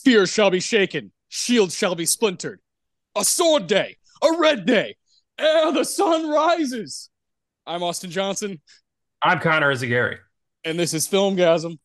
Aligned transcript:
Spears 0.00 0.32
shall 0.32 0.48
be 0.50 0.60
shaken, 0.60 1.12
shields 1.28 1.76
shall 1.76 1.94
be 1.94 2.06
splintered. 2.06 2.60
A 3.14 3.22
sword 3.22 3.66
day, 3.66 3.98
a 4.22 4.38
red 4.38 4.64
day, 4.64 4.96
ere 5.38 5.72
the 5.72 5.84
sun 5.84 6.26
rises. 6.30 7.10
I'm 7.66 7.82
Austin 7.82 8.10
Johnson, 8.10 8.62
I'm 9.20 9.40
Connor 9.40 9.74
Eyzaguirre. 9.74 10.20
and 10.64 10.78
this 10.78 10.94
is 10.94 11.06
Filmgazm. 11.06 11.76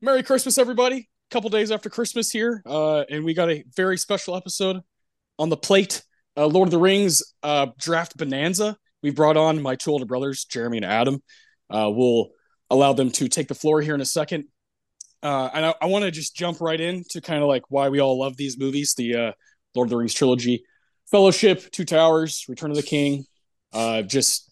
Merry 0.00 0.22
Christmas, 0.22 0.56
everybody. 0.56 0.96
A 0.96 1.04
couple 1.30 1.50
days 1.50 1.70
after 1.70 1.90
Christmas 1.90 2.30
here, 2.30 2.62
uh, 2.64 3.00
and 3.10 3.24
we 3.24 3.34
got 3.34 3.50
a 3.50 3.62
very 3.76 3.98
special 3.98 4.36
episode 4.36 4.80
on 5.38 5.50
the 5.50 5.56
plate. 5.58 6.02
Uh, 6.34 6.46
Lord 6.46 6.68
of 6.68 6.70
the 6.70 6.78
Rings 6.78 7.22
uh, 7.42 7.66
draft 7.78 8.16
bonanza. 8.16 8.78
We 9.02 9.10
brought 9.10 9.36
on 9.36 9.60
my 9.60 9.74
two 9.74 9.90
older 9.90 10.06
brothers, 10.06 10.46
Jeremy 10.46 10.78
and 10.78 10.86
Adam. 10.86 11.22
Uh, 11.68 11.90
we'll 11.92 12.30
allow 12.70 12.94
them 12.94 13.10
to 13.10 13.28
take 13.28 13.48
the 13.48 13.54
floor 13.54 13.82
here 13.82 13.94
in 13.94 14.00
a 14.00 14.06
second. 14.06 14.44
Uh, 15.22 15.50
and 15.52 15.66
I, 15.66 15.74
I 15.82 15.86
want 15.86 16.06
to 16.06 16.10
just 16.10 16.34
jump 16.34 16.62
right 16.62 16.80
in 16.80 17.04
to 17.10 17.20
kind 17.20 17.42
of 17.42 17.48
like 17.48 17.64
why 17.68 17.90
we 17.90 18.00
all 18.00 18.18
love 18.18 18.38
these 18.38 18.58
movies 18.58 18.94
the 18.94 19.14
uh, 19.14 19.32
Lord 19.74 19.88
of 19.88 19.90
the 19.90 19.96
Rings 19.98 20.14
trilogy, 20.14 20.64
Fellowship, 21.10 21.70
Two 21.70 21.84
Towers, 21.84 22.44
Return 22.48 22.70
of 22.70 22.76
the 22.76 22.82
King. 22.82 23.24
Uh, 23.72 24.02
just 24.02 24.50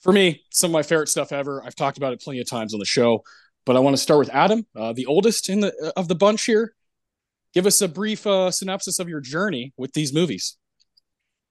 for 0.00 0.12
me, 0.12 0.42
some 0.50 0.70
of 0.70 0.72
my 0.72 0.82
favorite 0.82 1.08
stuff 1.08 1.32
ever. 1.32 1.62
I've 1.64 1.74
talked 1.74 1.98
about 1.98 2.12
it 2.12 2.20
plenty 2.20 2.40
of 2.40 2.48
times 2.48 2.72
on 2.72 2.80
the 2.80 2.86
show, 2.86 3.22
but 3.66 3.76
I 3.76 3.80
want 3.80 3.94
to 3.94 4.02
start 4.02 4.18
with 4.18 4.30
Adam, 4.30 4.66
uh, 4.76 4.92
the 4.92 5.06
oldest 5.06 5.48
in 5.48 5.60
the 5.60 5.92
of 5.96 6.08
the 6.08 6.14
bunch 6.14 6.44
here. 6.44 6.74
Give 7.52 7.66
us 7.66 7.80
a 7.82 7.88
brief 7.88 8.26
uh, 8.26 8.50
synopsis 8.50 8.98
of 8.98 9.08
your 9.08 9.20
journey 9.20 9.72
with 9.76 9.92
these 9.92 10.12
movies. 10.12 10.56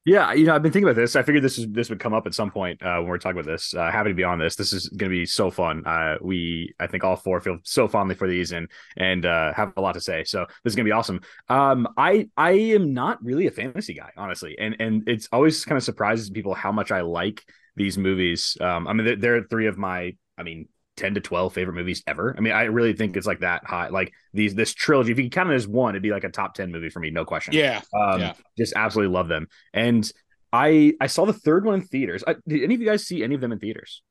Yeah, 0.09 0.33
you 0.33 0.47
know, 0.47 0.55
I've 0.55 0.63
been 0.63 0.71
thinking 0.71 0.89
about 0.89 0.99
this. 0.99 1.15
I 1.15 1.21
figured 1.21 1.43
this 1.43 1.59
is 1.59 1.67
this 1.69 1.88
would 1.91 1.99
come 1.99 2.15
up 2.15 2.25
at 2.25 2.33
some 2.33 2.49
point 2.49 2.81
uh, 2.81 2.95
when 2.95 3.09
we're 3.09 3.19
talking 3.19 3.39
about 3.39 3.45
this. 3.45 3.75
Uh, 3.75 3.91
happy 3.91 4.09
to 4.09 4.16
be 4.16 4.23
on 4.23 4.39
this. 4.39 4.55
This 4.55 4.73
is 4.73 4.89
going 4.89 5.11
to 5.11 5.16
be 5.16 5.23
so 5.23 5.51
fun. 5.51 5.85
Uh, 5.85 6.16
we, 6.19 6.73
I 6.79 6.88
think, 6.88 7.03
all 7.03 7.16
four 7.16 7.39
feel 7.41 7.59
so 7.61 7.88
fondly 7.88 8.16
for 8.16 8.27
these 8.27 8.51
and 8.51 8.71
and 8.97 9.23
uh, 9.27 9.53
have 9.53 9.71
a 9.77 9.81
lot 9.81 9.93
to 9.93 10.01
say. 10.01 10.23
So 10.23 10.47
this 10.63 10.71
is 10.71 10.75
going 10.75 10.85
to 10.85 10.89
be 10.89 10.93
awesome. 10.93 11.21
Um, 11.47 11.88
I 11.95 12.27
I 12.35 12.53
am 12.53 12.95
not 12.95 13.23
really 13.23 13.45
a 13.45 13.51
fantasy 13.51 13.93
guy, 13.93 14.09
honestly, 14.17 14.57
and 14.57 14.75
and 14.79 15.03
it's 15.07 15.29
always 15.31 15.63
kind 15.63 15.77
of 15.77 15.83
surprises 15.83 16.31
people 16.31 16.55
how 16.55 16.71
much 16.71 16.91
I 16.91 17.01
like 17.01 17.45
these 17.75 17.95
movies. 17.95 18.57
Um, 18.59 18.88
I 18.88 18.94
mean, 18.94 19.05
they're, 19.05 19.16
they're 19.16 19.44
three 19.44 19.67
of 19.67 19.77
my, 19.77 20.16
I 20.39 20.41
mean, 20.41 20.69
10 21.00 21.16
to 21.16 21.22
12 21.22 21.53
favorite 21.53 21.73
movies 21.73 22.03
ever. 22.05 22.36
I 22.38 22.42
mean, 22.42 22.53
I 22.53 22.64
really 22.64 22.94
think 22.94 23.17
it's 23.17 23.25
like 23.25 23.39
that 23.39 23.66
high. 23.66 23.88
Like 23.89 24.14
these 24.33 24.53
this 24.53 24.73
trilogy, 24.73 25.11
if 25.11 25.17
you 25.19 25.30
count 25.30 25.50
it 25.50 25.56
as 25.56 25.67
one, 25.67 25.94
it'd 25.95 26.03
be 26.03 26.11
like 26.11 26.23
a 26.25 26.30
top 26.30 26.53
10 26.53 26.72
movie 26.72 26.89
for 26.89 27.00
me, 27.00 27.09
no 27.09 27.25
question. 27.25 27.53
Yeah, 27.53 27.81
Um 27.94 28.19
yeah. 28.19 28.33
just 28.58 28.73
absolutely 28.75 29.14
love 29.14 29.28
them. 29.28 29.47
And 29.73 30.09
I 30.53 30.94
I 31.02 31.08
saw 31.08 31.25
the 31.25 31.33
third 31.33 31.66
one 31.66 31.75
in 31.75 31.81
theaters. 31.81 32.23
I, 32.28 32.36
did 32.47 32.64
any 32.64 32.75
of 32.75 32.81
you 32.81 32.88
guys 32.88 33.08
see 33.08 33.23
any 33.23 33.33
of 33.36 33.41
them 33.41 33.52
in 33.52 33.59
theaters? 33.59 34.03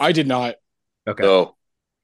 I 0.00 0.12
did 0.12 0.26
not. 0.26 0.56
Okay. 1.06 1.22
No, 1.22 1.56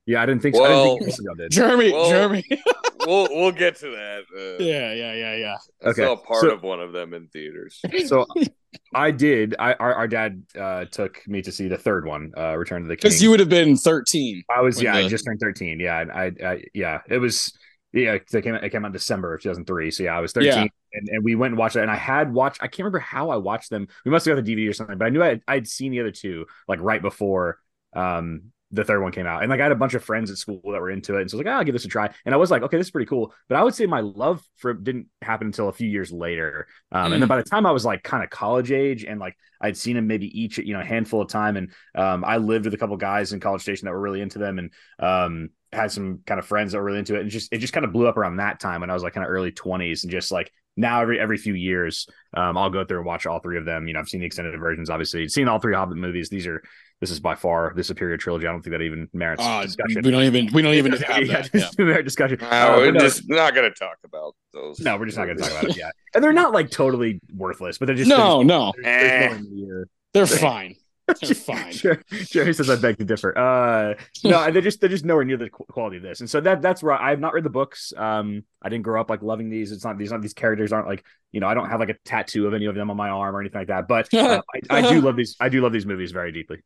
Yeah, 0.07 0.23
I 0.23 0.27
didn't 0.27 0.43
think 0.43 0.55
so. 0.55 0.65
I 0.65 0.69
Well- 0.69 0.85
didn't 0.85 0.99
think 0.99 1.07
most 1.09 1.19
of 1.19 1.25
y'all 1.25 1.35
did. 1.35 1.51
Jeremy, 1.51 1.93
Well- 1.93 2.09
Jeremy. 2.11 2.45
we'll 3.07 3.29
we'll 3.31 3.53
get 3.53 3.77
to 3.77 3.91
that. 3.91 4.23
Uh, 4.35 4.63
yeah, 4.63 4.93
yeah, 4.93 5.15
yeah, 5.15 5.37
yeah. 5.37 5.57
I 5.85 5.89
Okay, 5.91 6.03
saw 6.03 6.17
part 6.17 6.43
so- 6.43 6.51
of 6.51 6.63
one 6.63 6.81
of 6.81 6.93
them 6.93 7.15
in 7.15 7.27
theaters. 7.29 7.81
So 8.07 8.27
I 8.95 9.11
did. 9.11 9.55
I 9.59 9.75
our, 9.75 9.95
our 9.95 10.09
dad 10.09 10.43
uh 10.59 10.85
took 10.87 11.27
me 11.27 11.43
to 11.43 11.53
see 11.53 11.69
the 11.69 11.77
third 11.77 12.07
one, 12.07 12.33
uh 12.37 12.57
Return 12.57 12.83
to 12.83 12.89
the 12.89 12.97
King. 12.97 13.11
Because 13.11 13.23
you 13.23 13.31
would 13.31 13.41
have 13.41 13.49
been 13.49 13.77
13. 13.77 14.43
I 14.55 14.61
was 14.61 14.81
yeah, 14.83 14.97
I 14.97 15.09
just 15.09 15.25
turned 15.25 15.41
13. 15.41 15.81
Yeah, 15.81 16.05
I, 16.13 16.33
I 16.45 16.63
yeah, 16.75 17.01
it 17.09 17.19
was 17.19 17.53
yeah, 17.93 18.15
it 18.15 18.27
came 18.29 18.55
it 18.55 18.71
came 18.71 18.85
out 18.85 18.89
in 18.89 18.93
December 18.93 19.35
of 19.35 19.43
2003. 19.43 19.91
So 19.91 20.03
yeah, 20.05 20.17
I 20.17 20.21
was 20.21 20.33
13 20.33 20.49
Yeah. 20.49 20.67
and, 20.93 21.09
and 21.09 21.25
we 21.25 21.35
went 21.35 21.53
and 21.53 21.59
watched 21.59 21.77
it 21.77 21.83
and 21.83 21.91
I 21.91 21.97
had 21.97 22.33
watched 22.33 22.63
I 22.63 22.67
can't 22.67 22.81
remember 22.81 22.99
how 23.01 23.31
I 23.31 23.37
watched 23.37 23.71
them. 23.71 23.89
We 24.05 24.11
must 24.11 24.27
have 24.27 24.37
got 24.37 24.45
the 24.45 24.55
DVD 24.55 24.69
or 24.69 24.73
something, 24.73 24.99
but 24.99 25.05
I 25.07 25.09
knew 25.11 25.23
I 25.23 25.29
had, 25.29 25.43
I'd 25.49 25.69
seen 25.69 25.93
the 25.93 26.01
other 26.01 26.13
two 26.13 26.47
like 26.69 26.81
right 26.81 27.03
before 27.03 27.59
um 27.95 28.53
the 28.73 28.85
third 28.85 29.03
one 29.03 29.13
came 29.13 29.27
out. 29.27 29.43
And 29.43 29.51
like 29.51 29.61
I 29.61 29.65
had 29.65 29.73
a 29.73 29.77
bunch 29.77 29.95
of 29.95 30.05
friends 30.05 30.31
at 30.31 30.39
school 30.39 30.61
that 30.65 30.81
were 30.81 30.91
into 30.91 31.17
it. 31.17 31.23
And 31.23 31.31
so 31.31 31.37
I 31.37 31.39
was 31.39 31.45
like, 31.47 31.53
oh, 31.55 31.59
I'll 31.59 31.65
give 31.65 31.73
this 31.73 31.85
a 31.85 31.89
try. 31.89 32.11
And 32.25 32.35
I 32.35 32.39
was 32.39 32.51
like, 32.51 32.63
okay, 32.63 32.77
this 32.77 32.87
is 32.87 32.91
pretty 32.91 33.09
cool. 33.09 33.35
But 33.49 33.57
I 33.57 33.65
would 33.65 33.75
say 33.75 33.87
my 33.87 34.01
love 34.01 34.43
for 34.57 34.71
it 34.71 34.85
didn't 34.85 35.09
happen 35.23 35.49
until 35.49 35.69
a 35.69 35.73
few 35.73 35.89
years 35.89 36.13
later. 36.13 36.69
Um, 36.93 37.13
and 37.13 37.23
then 37.23 37.29
by 37.29 37.37
the 37.37 37.43
time 37.43 37.67
I 37.67 37.73
was 37.73 37.85
like 37.85 38.03
kind 38.03 38.23
of 38.23 38.31
college 38.31 38.71
age 38.71 39.05
and 39.05 39.19
like 39.19 39.37
I'd 39.61 39.77
seen 39.77 39.97
them 39.97 40.07
maybe 40.07 40.27
each, 40.41 40.59
you 40.59 40.73
know, 40.73 40.81
a 40.81 40.85
handful 40.85 41.21
of 41.21 41.29
time. 41.29 41.57
And 41.57 41.73
um, 41.95 42.25
I 42.25 42.37
lived 42.37 42.65
with 42.65 42.75
a 42.75 42.79
couple 42.79 42.97
guys 42.97 43.33
in 43.33 43.41
College 43.41 43.63
Station 43.63 43.87
that 43.87 43.93
were 43.93 44.01
really 44.01 44.21
into 44.21 44.39
them 44.39 44.59
and 44.59 44.73
um, 44.99 45.51
had 45.73 45.91
some 45.91 46.21
kind 46.27 46.39
of 46.39 46.47
friends 46.47 46.73
that 46.73 46.79
were 46.79 46.85
really 46.85 47.01
into 47.01 47.17
it. 47.17 47.23
And 47.23 47.31
just, 47.31 47.53
it 47.53 47.59
just 47.59 47.73
kind 47.73 47.85
of 47.85 47.93
blew 47.93 48.07
up 48.07 48.17
around 48.17 48.37
that 48.37 48.61
time 48.61 48.81
when 48.81 48.91
I 48.91 48.95
was 48.95 49.03
like 49.03 49.15
kind 49.15 49.25
of 49.25 49.31
early 49.31 49.53
20s 49.53 50.05
and 50.05 50.13
just 50.13 50.31
like, 50.31 50.51
now 50.77 51.03
every 51.03 51.21
every 51.21 51.37
few 51.37 51.55
years, 51.55 52.07
um, 52.35 52.57
I'll 52.57 52.71
go 52.71 52.85
through 52.85 52.99
and 52.99 53.07
watch 53.07 53.27
all 53.27 53.41
three 53.41 53.59
of 53.59 53.65
them. 53.65 53.87
You 53.87 53.95
know, 53.95 54.01
I've 54.01 54.09
seen 54.09 54.21
the 54.21 54.27
extended 54.27 54.59
versions, 54.59 54.89
obviously, 54.89 55.29
seen 55.29 55.49
all 55.49 55.59
three 55.59 55.75
Hobbit 55.75 55.99
movies. 55.99 56.29
These 56.29 56.47
are 56.47 56.63
this 57.01 57.11
is 57.11 57.19
by 57.21 57.35
far 57.35 57.73
the 57.75 57.83
superior 57.85 58.17
trilogy. 58.17 58.47
I 58.47 58.53
don't 58.53 58.63
think 58.63 58.73
that 58.73 58.83
even 58.83 59.09
merits 59.13 59.43
Uh, 59.43 59.63
discussion. 59.63 60.03
we 60.05 60.11
don't 60.11 60.23
even 60.25 60.51
we 60.53 60.63
don't 60.63 60.75
even 60.75 60.93
have 60.93 61.27
yeah, 61.27 61.43
that. 61.43 61.51
Yeah. 61.55 61.61
just 61.61 61.79
merit 61.79 62.05
discussion. 62.05 62.39
No, 62.41 62.49
Uh, 62.49 62.75
we're 62.79 62.93
no, 62.93 63.01
just 63.01 63.29
not 63.29 63.55
going 63.55 63.71
to 63.71 63.75
talk 63.79 63.97
about 64.05 64.35
those. 64.53 64.81
no, 64.81 64.97
we're 64.97 65.07
just 65.07 65.17
not 65.19 65.25
going 65.27 65.39
to 65.39 65.43
talk 65.43 65.53
about 65.53 65.65
it. 65.71 65.77
Yeah, 65.77 65.91
and 66.15 66.23
they're 66.23 66.33
not 66.33 66.53
like 66.53 66.71
totally 66.71 67.21
worthless, 67.35 67.79
but 67.79 67.87
they're 67.87 67.97
just 67.97 68.09
No, 68.11 68.43
no, 68.43 68.73
They're, 68.83 69.01
just, 69.01 69.15
Eh. 69.15 69.29
no 69.29 69.37
in 69.37 69.43
the 69.45 69.57
year. 69.57 69.89
they're 70.13 70.27
fine. 70.27 70.75
They're 71.21 71.35
fine. 71.35 71.73
Jerry, 71.73 71.99
Jerry 72.11 72.55
says 72.55 72.71
I 72.71 72.77
beg 72.77 72.99
to 72.99 73.05
differ. 73.05 73.37
Uh, 73.37 73.95
no, 74.23 74.49
they're 74.53 74.63
just 74.63 74.81
they're 74.81 74.89
just 74.89 75.05
nowhere 75.05 75.25
near 75.25 75.39
the 75.39 75.51
quality 75.51 75.97
of 75.97 76.05
this, 76.05 76.21
and 76.21 76.31
so 76.31 76.41
that 76.43 76.63
that's 76.63 76.83
where 76.85 76.93
I 76.95 77.11
have 77.11 77.19
not 77.19 77.33
read 77.35 77.43
the 77.45 77.51
books. 77.51 77.93
Um, 77.97 78.45
I 78.63 78.69
didn't 78.69 78.85
grow 78.85 79.01
up 79.01 79.11
like 79.11 79.21
loving 79.23 79.51
these. 79.51 79.73
It's 79.73 79.85
not 79.85 79.99
these 79.99 80.13
not 80.13 80.23
these 80.23 80.35
characters 80.35 80.73
aren't 80.73 80.87
like 80.87 81.05
you 81.33 81.41
know 81.41 81.49
I 81.49 81.55
don't 81.55 81.69
have 81.69 81.81
like 81.81 81.89
a 81.89 81.97
tattoo 82.05 82.47
of 82.47 82.55
any 82.55 82.67
of 82.67 82.77
them 82.77 82.91
on 82.93 82.97
my 82.97 83.09
arm 83.09 83.35
or 83.35 83.41
anything 83.41 83.59
like 83.61 83.69
that. 83.69 83.89
But 83.89 84.13
uh, 84.15 84.43
I, 84.71 84.79
I 84.79 84.83
do 84.83 85.01
love 85.01 85.17
these. 85.17 85.35
I 85.41 85.49
do 85.49 85.61
love 85.63 85.73
these 85.73 85.87
movies 85.87 86.13
very 86.13 86.31
deeply. 86.31 86.59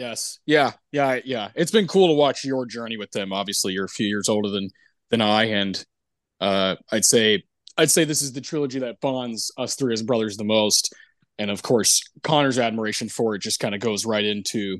Yes. 0.00 0.38
Yeah. 0.46 0.72
Yeah. 0.92 1.20
Yeah. 1.26 1.50
It's 1.54 1.70
been 1.70 1.86
cool 1.86 2.08
to 2.08 2.14
watch 2.14 2.42
your 2.42 2.64
journey 2.64 2.96
with 2.96 3.10
them. 3.10 3.34
Obviously, 3.34 3.74
you're 3.74 3.84
a 3.84 3.88
few 3.88 4.06
years 4.06 4.30
older 4.30 4.48
than 4.48 4.70
than 5.10 5.20
I, 5.20 5.44
and 5.44 5.84
uh, 6.40 6.76
I'd 6.90 7.04
say 7.04 7.42
I'd 7.76 7.90
say 7.90 8.04
this 8.04 8.22
is 8.22 8.32
the 8.32 8.40
trilogy 8.40 8.78
that 8.78 9.02
bonds 9.02 9.52
us 9.58 9.74
three 9.74 9.92
as 9.92 10.02
brothers 10.02 10.38
the 10.38 10.44
most. 10.44 10.94
And 11.38 11.50
of 11.50 11.62
course, 11.62 12.02
Connor's 12.22 12.58
admiration 12.58 13.10
for 13.10 13.34
it 13.34 13.42
just 13.42 13.60
kind 13.60 13.74
of 13.74 13.82
goes 13.82 14.06
right 14.06 14.24
into, 14.24 14.78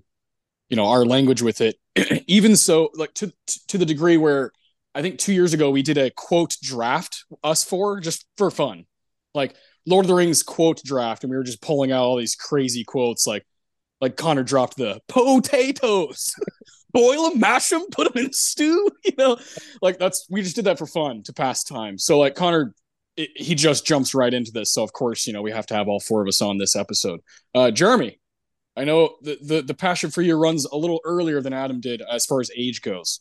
you 0.70 0.76
know, 0.76 0.86
our 0.86 1.04
language 1.04 1.42
with 1.42 1.60
it. 1.60 1.76
Even 2.26 2.56
so, 2.56 2.88
like 2.94 3.12
to 3.14 3.30
to 3.68 3.76
the 3.76 3.84
degree 3.84 4.16
where 4.16 4.52
I 4.94 5.02
think 5.02 5.18
two 5.18 5.34
years 5.34 5.52
ago 5.52 5.70
we 5.70 5.82
did 5.82 5.98
a 5.98 6.10
quote 6.10 6.56
draft 6.62 7.26
us 7.44 7.62
four 7.62 8.00
just 8.00 8.24
for 8.38 8.50
fun, 8.50 8.86
like 9.34 9.54
Lord 9.84 10.06
of 10.06 10.08
the 10.08 10.14
Rings 10.14 10.42
quote 10.42 10.82
draft, 10.82 11.24
and 11.24 11.30
we 11.30 11.36
were 11.36 11.44
just 11.44 11.60
pulling 11.60 11.92
out 11.92 12.04
all 12.04 12.16
these 12.16 12.36
crazy 12.36 12.84
quotes 12.84 13.26
like 13.26 13.44
like 14.00 14.16
Connor 14.16 14.42
dropped 14.42 14.76
the 14.76 15.00
potatoes. 15.08 16.34
Boil 16.92 17.30
them, 17.30 17.38
mash 17.38 17.68
them, 17.68 17.86
put 17.92 18.12
them 18.12 18.24
in 18.24 18.30
a 18.30 18.32
stew. 18.32 18.88
You 19.04 19.12
know, 19.16 19.38
like 19.80 19.98
that's 19.98 20.26
we 20.28 20.42
just 20.42 20.56
did 20.56 20.66
that 20.66 20.78
for 20.78 20.86
fun 20.86 21.22
to 21.24 21.32
pass 21.32 21.62
time. 21.64 21.98
So 21.98 22.18
like 22.18 22.34
Connor, 22.34 22.74
it, 23.16 23.30
he 23.34 23.54
just 23.54 23.86
jumps 23.86 24.14
right 24.14 24.32
into 24.32 24.50
this. 24.50 24.72
So 24.72 24.82
of 24.82 24.92
course, 24.92 25.26
you 25.26 25.32
know, 25.32 25.42
we 25.42 25.52
have 25.52 25.66
to 25.66 25.74
have 25.74 25.88
all 25.88 26.00
four 26.00 26.20
of 26.20 26.28
us 26.28 26.42
on 26.42 26.58
this 26.58 26.74
episode. 26.74 27.20
Uh, 27.54 27.70
Jeremy, 27.70 28.18
I 28.76 28.84
know 28.84 29.16
the, 29.22 29.38
the 29.42 29.62
the 29.62 29.74
passion 29.74 30.10
for 30.10 30.22
you 30.22 30.36
runs 30.36 30.64
a 30.64 30.76
little 30.76 31.00
earlier 31.04 31.40
than 31.40 31.52
Adam 31.52 31.80
did 31.80 32.02
as 32.02 32.26
far 32.26 32.40
as 32.40 32.50
age 32.56 32.82
goes. 32.82 33.20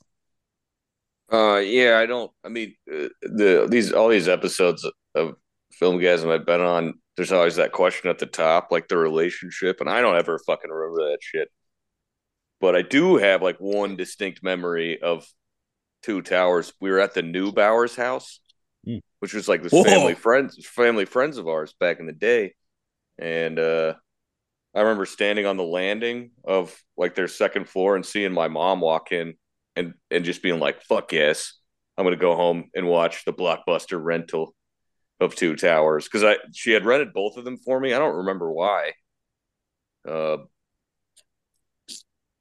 Uh, 1.31 1.57
yeah, 1.57 1.99
I 1.99 2.05
don't. 2.05 2.31
I 2.43 2.49
mean, 2.49 2.75
uh, 2.91 3.09
the 3.21 3.67
these 3.69 3.91
all 3.91 4.09
these 4.09 4.27
episodes 4.27 4.83
of 5.15 5.35
film 5.71 5.99
Filmgazm 5.99 6.31
I've 6.31 6.45
been 6.45 6.61
on. 6.61 6.99
There's 7.19 7.33
always 7.33 7.57
that 7.57 7.73
question 7.73 8.09
at 8.09 8.17
the 8.17 8.25
top, 8.25 8.69
like 8.71 8.87
the 8.87 8.95
relationship, 8.95 9.81
and 9.81 9.89
I 9.89 9.99
don't 9.99 10.15
ever 10.15 10.39
fucking 10.39 10.71
remember 10.71 11.11
that 11.11 11.17
shit. 11.19 11.49
But 12.61 12.77
I 12.77 12.81
do 12.81 13.17
have 13.17 13.41
like 13.41 13.57
one 13.57 13.97
distinct 13.97 14.41
memory 14.41 15.01
of 15.01 15.27
Two 16.01 16.21
Towers. 16.21 16.71
We 16.79 16.89
were 16.91 17.01
at 17.01 17.13
the 17.13 17.21
New 17.21 17.51
Bowers 17.51 17.93
house, 17.93 18.39
Mm. 18.87 19.01
which 19.19 19.33
was 19.33 19.49
like 19.49 19.61
this 19.61 19.73
Whoa. 19.73 19.83
family 19.83 20.15
friends, 20.15 20.65
family 20.65 21.03
friends 21.03 21.37
of 21.37 21.49
ours 21.49 21.75
back 21.77 21.99
in 21.99 22.05
the 22.05 22.13
day, 22.13 22.53
and 23.17 23.59
uh, 23.59 23.95
I 24.73 24.79
remember 24.79 25.05
standing 25.05 25.45
on 25.45 25.57
the 25.57 25.63
landing 25.65 26.31
of 26.45 26.73
like 26.95 27.15
their 27.15 27.27
second 27.27 27.67
floor 27.67 27.97
and 27.97 28.05
seeing 28.05 28.31
my 28.31 28.47
mom 28.47 28.79
walk 28.79 29.11
in 29.11 29.33
and 29.75 29.93
and 30.09 30.23
just 30.23 30.41
being 30.41 30.61
like, 30.61 30.83
"Fuck 30.83 31.11
yes, 31.11 31.59
I'm 31.97 32.05
gonna 32.05 32.15
go 32.15 32.37
home 32.37 32.69
and 32.73 32.87
watch 32.87 33.25
the 33.25 33.33
blockbuster 33.33 34.01
rental 34.01 34.55
of 35.19 35.35
Two 35.35 35.55
Towers." 35.55 36.05
Because 36.05 36.23
I 36.23 36.37
she 36.53 36.71
had 36.71 36.85
rented 36.85 37.13
both 37.13 37.37
of 37.37 37.45
them 37.45 37.57
for 37.57 37.79
me. 37.79 37.93
I 37.93 37.99
don't 37.99 38.17
remember 38.17 38.51
why. 38.51 38.93
Uh, 40.07 40.37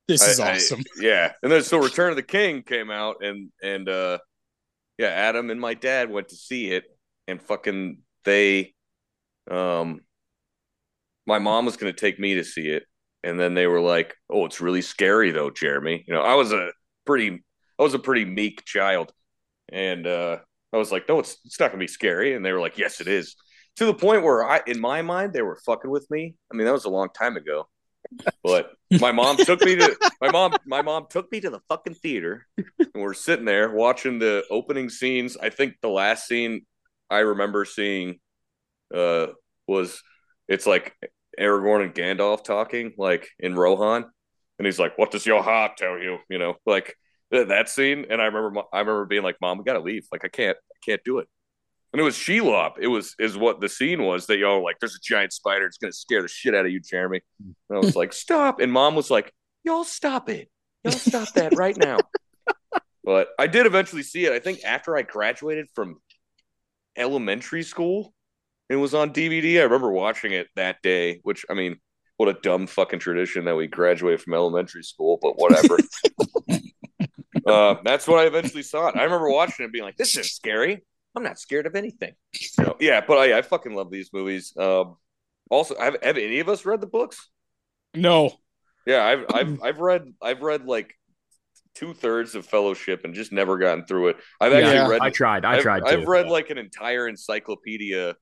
This 0.07 0.27
is 0.27 0.41
I- 0.41 0.53
I- 0.53 0.55
awesome. 0.55 0.83
yeah, 1.01 1.33
and 1.43 1.53
then 1.53 1.63
so 1.63 1.79
Return 1.79 2.11
of 2.11 2.17
the 2.17 2.23
King 2.23 2.63
came 2.63 2.91
out, 2.91 3.17
and 3.23 3.51
and 3.63 3.89
uh, 3.89 4.19
yeah, 4.99 5.09
Adam 5.09 5.51
and 5.51 5.61
my 5.61 5.75
dad 5.75 6.11
went 6.11 6.29
to 6.29 6.37
see 6.37 6.71
it, 6.71 6.85
and 7.27 7.41
fucking 7.43 7.99
they 8.25 8.75
um, 9.51 10.01
my 11.27 11.39
mom 11.39 11.67
was 11.67 11.77
going 11.77 11.93
to 11.93 11.99
take 11.99 12.19
me 12.19 12.35
to 12.35 12.45
see 12.45 12.69
it, 12.69 12.85
and 13.23 13.39
then 13.39 13.55
they 13.55 13.67
were 13.67 13.81
like, 13.81 14.15
"Oh, 14.31 14.47
it's 14.47 14.61
really 14.61 14.83
scary 14.83 15.31
though, 15.31 15.51
Jeremy." 15.51 16.05
You 16.07 16.15
know, 16.15 16.23
I 16.23 16.35
was 16.35 16.53
a 16.53 16.71
pretty, 17.05 17.45
I 17.79 17.83
was 17.83 17.95
a 17.95 17.99
pretty 17.99 18.25
meek 18.25 18.65
child, 18.65 19.13
and 19.71 20.07
uh, 20.07 20.39
I 20.73 20.77
was 20.77 20.93
like, 20.93 21.09
"No, 21.09 21.19
it's 21.21 21.39
it's 21.45 21.59
not 21.59 21.71
going 21.71 21.81
to 21.81 21.85
be 21.85 21.89
scary," 21.89 22.35
and 22.35 22.45
they 22.45 22.53
were 22.53 22.61
like, 22.61 22.79
"Yes, 22.79 23.01
it 23.01 23.09
is." 23.09 23.37
To 23.77 23.87
the 23.87 23.95
point 23.95 24.23
where 24.23 24.45
I, 24.45 24.61
in 24.67 24.81
my 24.81 25.03
mind, 25.03 25.33
they 25.33 25.43
were 25.43 25.59
fucking 25.65 25.91
with 25.91 26.07
me. 26.11 26.35
I 26.53 26.57
mean, 26.57 26.67
that 26.67 26.73
was 26.73 26.85
a 26.85 26.91
long 26.91 27.09
time 27.15 27.37
ago, 27.37 27.69
but 28.43 28.73
my 29.01 29.13
mom 29.13 29.37
took 29.37 29.65
me 29.65 29.77
to 29.77 29.97
my 30.21 30.31
mom. 30.31 30.55
My 30.67 30.83
mom 30.83 31.07
took 31.09 31.31
me 31.33 31.41
to 31.41 31.51
the 31.51 31.61
fucking 31.69 31.95
theater, 31.95 32.47
and 32.57 32.89
we're 32.95 33.15
sitting 33.15 33.45
there 33.45 33.71
watching 33.71 34.19
the 34.19 34.45
opening 34.51 34.89
scenes. 34.89 35.37
I 35.37 35.51
think 35.51 35.75
the 35.81 35.89
last 35.89 36.27
scene 36.27 36.67
I 37.11 37.21
remember 37.21 37.65
seeing 37.65 38.19
uh, 38.95 39.29
was 39.67 40.03
it's 40.49 40.67
like 40.67 40.95
Aragorn 41.39 41.85
and 41.85 41.95
Gandalf 41.95 42.45
talking, 42.45 42.93
like 42.99 43.29
in 43.39 43.55
Rohan, 43.55 44.05
and 44.59 44.67
he's 44.67 44.79
like, 44.79 44.99
"What 44.99 45.11
does 45.11 45.27
your 45.27 45.43
heart 45.43 45.77
tell 45.77 45.99
you?" 45.99 46.19
You 46.29 46.39
know, 46.39 46.57
like 46.67 46.97
that 47.31 47.69
scene. 47.69 48.07
And 48.11 48.21
I 48.21 48.27
remember, 48.27 48.63
I 48.73 48.81
remember 48.81 49.05
being 49.07 49.23
like, 49.23 49.37
"Mom, 49.41 49.59
we 49.59 49.65
gotta 49.65 49.81
leave. 49.81 50.07
Like, 50.13 50.25
I 50.25 50.29
can't, 50.29 50.57
I 50.57 50.77
can't 50.85 51.03
do 51.05 51.19
it." 51.19 51.29
And 51.93 52.01
it 52.01 52.05
was 52.05 52.17
Shelob. 52.17 52.73
It 52.81 52.89
was 52.89 53.15
is 53.19 53.37
what 53.37 53.61
the 53.61 53.69
scene 53.69 54.03
was 54.03 54.27
that 54.27 54.39
y'all 54.39 54.63
like. 54.63 54.77
There's 54.79 54.95
a 54.95 55.01
giant 55.03 55.33
spider. 55.33 55.67
It's 55.67 55.79
gonna 55.79 55.93
scare 55.93 56.23
the 56.23 56.29
shit 56.29 56.55
out 56.55 56.67
of 56.67 56.73
you, 56.73 56.81
Jeremy. 56.81 57.21
And 57.41 57.55
I 57.77 57.79
was 57.79 57.97
like, 57.97 58.13
"Stop!" 58.25 58.61
And 58.61 58.73
Mom 58.73 58.95
was 58.95 59.11
like, 59.11 59.33
"Y'all 59.65 59.85
stop 59.85 60.29
it. 60.29 60.51
Y'all 60.85 60.93
stop 60.93 61.33
that 61.35 61.57
right 61.57 61.77
now." 61.77 61.99
but 63.05 63.29
I 63.39 63.47
did 63.47 63.67
eventually 63.67 64.03
see 64.03 64.27
it. 64.27 64.33
I 64.33 64.39
think 64.39 64.65
after 64.65 64.97
I 64.97 65.03
graduated 65.03 65.69
from 65.75 66.01
elementary 66.97 67.63
school, 67.63 68.13
it 68.69 68.77
was 68.77 68.95
on 68.95 69.13
DVD. 69.13 69.61
I 69.61 69.65
remember 69.65 69.91
watching 69.91 70.33
it 70.33 70.49
that 70.57 70.83
day, 70.83 71.21
which 71.23 71.47
I 71.49 71.55
mean, 71.55 71.77
what 72.19 72.29
a 72.29 72.35
dumb 72.35 72.67
fucking 72.67 72.99
tradition 72.99 73.47
that 73.47 73.57
we 73.57 73.67
graduate 73.67 74.21
from 74.21 74.35
elementary 74.35 74.83
school, 74.83 75.19
but 75.23 75.39
whatever. 75.39 75.79
uh, 77.49 77.77
that's 77.85 78.07
what 78.07 78.21
I 78.21 78.27
eventually 78.27 78.63
saw 78.63 78.89
it. 78.89 78.97
I 78.97 79.05
remember 79.05 79.31
watching 79.31 79.65
it 79.65 79.73
being 79.73 79.85
like, 79.85 79.97
this 79.97 80.11
isn't 80.11 80.25
scary. 80.27 80.85
I'm 81.17 81.23
not 81.23 81.39
scared 81.39 81.67
of 81.67 81.75
anything. 81.75 82.15
You 82.59 82.65
know, 82.65 82.77
yeah, 82.81 83.01
but 83.07 83.19
I, 83.19 83.39
I 83.39 83.43
fucking 83.43 83.75
love 83.75 83.91
these 83.91 84.11
movies. 84.13 84.53
Um, 84.57 84.97
also, 85.51 85.77
have, 85.79 85.97
have 86.03 86.17
any 86.19 86.41
of 86.41 86.49
us 86.49 86.65
read 86.65 86.81
the 86.81 86.87
books? 86.87 87.29
No. 87.95 88.39
Yeah, 88.87 89.05
I've 89.05 89.25
I've 89.33 89.63
I've 89.63 89.79
read 89.81 90.05
I've 90.23 90.41
read 90.43 90.65
like 90.65 90.95
two 91.75 91.95
thirds 91.95 92.35
of 92.35 92.47
Fellowship 92.47 93.03
and 93.05 93.15
just 93.15 93.33
never 93.33 93.59
gotten 93.59 93.85
through 93.87 94.09
it. 94.09 94.17
I've 94.41 94.53
actually 94.53 94.73
Yeah, 94.75 94.89
read. 94.89 95.03
I 95.03 95.11
tried. 95.11 95.45
I 95.45 95.57
I've, 95.57 95.63
tried. 95.63 95.83
I've 95.85 96.05
too. 96.05 96.07
read 96.07 96.29
like 96.29 96.51
an 96.51 96.59
entire 96.59 97.09
encyclopedia, 97.09 98.17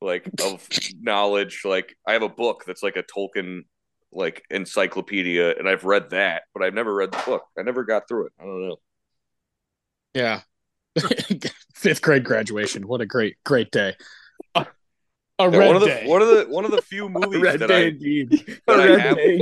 like 0.00 0.30
of 0.42 0.66
knowledge. 1.00 1.62
Like 1.64 1.96
I 2.06 2.12
have 2.14 2.22
a 2.22 2.28
book 2.28 2.64
that's 2.66 2.82
like 2.82 2.96
a 2.96 3.02
Tolkien 3.02 3.62
like 4.12 4.42
encyclopedia, 4.50 5.56
and 5.56 5.68
I've 5.68 5.84
read 5.84 6.10
that, 6.10 6.42
but 6.54 6.62
I've 6.62 6.74
never 6.74 6.92
read 6.94 7.12
the 7.12 7.22
book. 7.24 7.42
I 7.58 7.62
never 7.62 7.84
got 7.84 8.08
through 8.08 8.26
it. 8.26 8.32
I 8.40 8.44
don't 8.44 8.68
know. 8.68 8.76
Yeah. 10.14 10.40
Fifth 11.74 12.02
grade 12.02 12.24
graduation. 12.24 12.86
What 12.86 13.00
a 13.00 13.06
great, 13.06 13.36
great 13.44 13.70
day. 13.70 13.94
A, 14.54 14.66
a 15.38 15.50
Yeah, 15.50 15.56
red 15.58 15.66
one 15.68 15.76
of 15.76 15.82
the 15.82 15.86
day. 15.88 16.06
one 16.06 16.22
of 16.22 16.28
the 16.28 16.44
one 16.48 16.64
of 16.64 16.70
the 16.72 16.82
few 16.82 17.08
movies 17.08 17.42
that 17.58 17.68
Day 17.68 17.84
I 17.84 17.88
indeed. 17.88 18.30
that 18.66 18.80
I 18.80 18.98
have- 18.98 19.16
Day. 19.16 19.40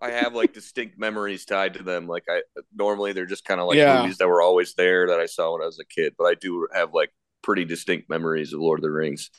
I 0.00 0.10
have 0.10 0.34
like 0.34 0.52
distinct 0.52 0.98
memories 0.98 1.44
tied 1.44 1.74
to 1.74 1.82
them. 1.84 2.08
Like 2.08 2.24
I 2.28 2.40
normally 2.74 3.12
they're 3.12 3.26
just 3.26 3.44
kind 3.44 3.60
of 3.60 3.68
like 3.68 3.76
Yeah. 3.76 4.00
movies 4.02 4.18
that 4.18 4.26
were 4.28 4.42
always 4.42 4.74
there 4.74 5.06
that 5.08 5.20
I 5.20 5.26
saw 5.26 5.52
when 5.52 5.62
I 5.62 5.66
was 5.66 5.78
a 5.78 5.84
kid, 5.84 6.14
but 6.18 6.24
I 6.24 6.34
do 6.34 6.66
have 6.74 6.92
like 6.94 7.10
pretty 7.42 7.64
distinct 7.64 8.08
memories 8.08 8.52
of 8.52 8.60
Lord 8.60 8.80
of 8.80 8.82
the 8.82 8.90
Rings. 8.90 9.30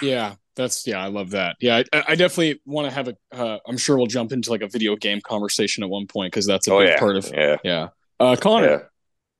Yeah, 0.00 0.34
that's 0.56 0.86
yeah, 0.86 1.02
I 1.02 1.08
love 1.08 1.30
that. 1.30 1.56
Yeah, 1.60 1.82
I, 1.92 2.04
I 2.08 2.14
definitely 2.14 2.60
want 2.64 2.88
to 2.88 2.94
have 2.94 3.08
a. 3.08 3.16
Uh, 3.32 3.58
I'm 3.66 3.76
sure 3.76 3.96
we'll 3.96 4.06
jump 4.06 4.32
into 4.32 4.50
like 4.50 4.62
a 4.62 4.68
video 4.68 4.96
game 4.96 5.20
conversation 5.20 5.82
at 5.84 5.90
one 5.90 6.06
point 6.06 6.32
because 6.32 6.46
that's 6.46 6.66
a 6.68 6.72
oh 6.72 6.78
big 6.80 6.88
yeah, 6.88 6.98
part 6.98 7.16
of. 7.16 7.30
yeah, 7.32 7.56
Yeah, 7.62 7.88
uh, 8.18 8.36
Connor, 8.36 8.66
yeah. 8.66 8.78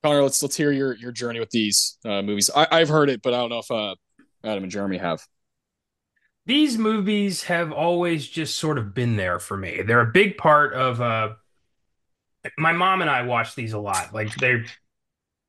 Connor, 0.02 0.22
let's 0.22 0.42
let's 0.42 0.56
hear 0.56 0.72
your 0.72 0.94
your 0.94 1.12
journey 1.12 1.40
with 1.40 1.50
these 1.50 1.98
uh, 2.04 2.22
movies. 2.22 2.50
I, 2.54 2.66
I've 2.70 2.88
heard 2.88 3.10
it, 3.10 3.22
but 3.22 3.34
I 3.34 3.38
don't 3.38 3.50
know 3.50 3.58
if 3.58 3.70
uh, 3.70 3.94
Adam 4.44 4.64
and 4.64 4.72
Jeremy 4.72 4.98
have. 4.98 5.26
These 6.44 6.76
movies 6.76 7.44
have 7.44 7.72
always 7.72 8.26
just 8.26 8.56
sort 8.58 8.78
of 8.78 8.94
been 8.94 9.16
there 9.16 9.38
for 9.38 9.56
me. 9.56 9.82
They're 9.82 10.00
a 10.00 10.06
big 10.12 10.36
part 10.38 10.74
of 10.74 11.00
uh 11.00 11.34
my 12.58 12.72
mom 12.72 13.00
and 13.00 13.10
I 13.10 13.22
watch 13.22 13.54
these 13.54 13.72
a 13.72 13.78
lot. 13.78 14.12
Like 14.12 14.34
they're 14.36 14.64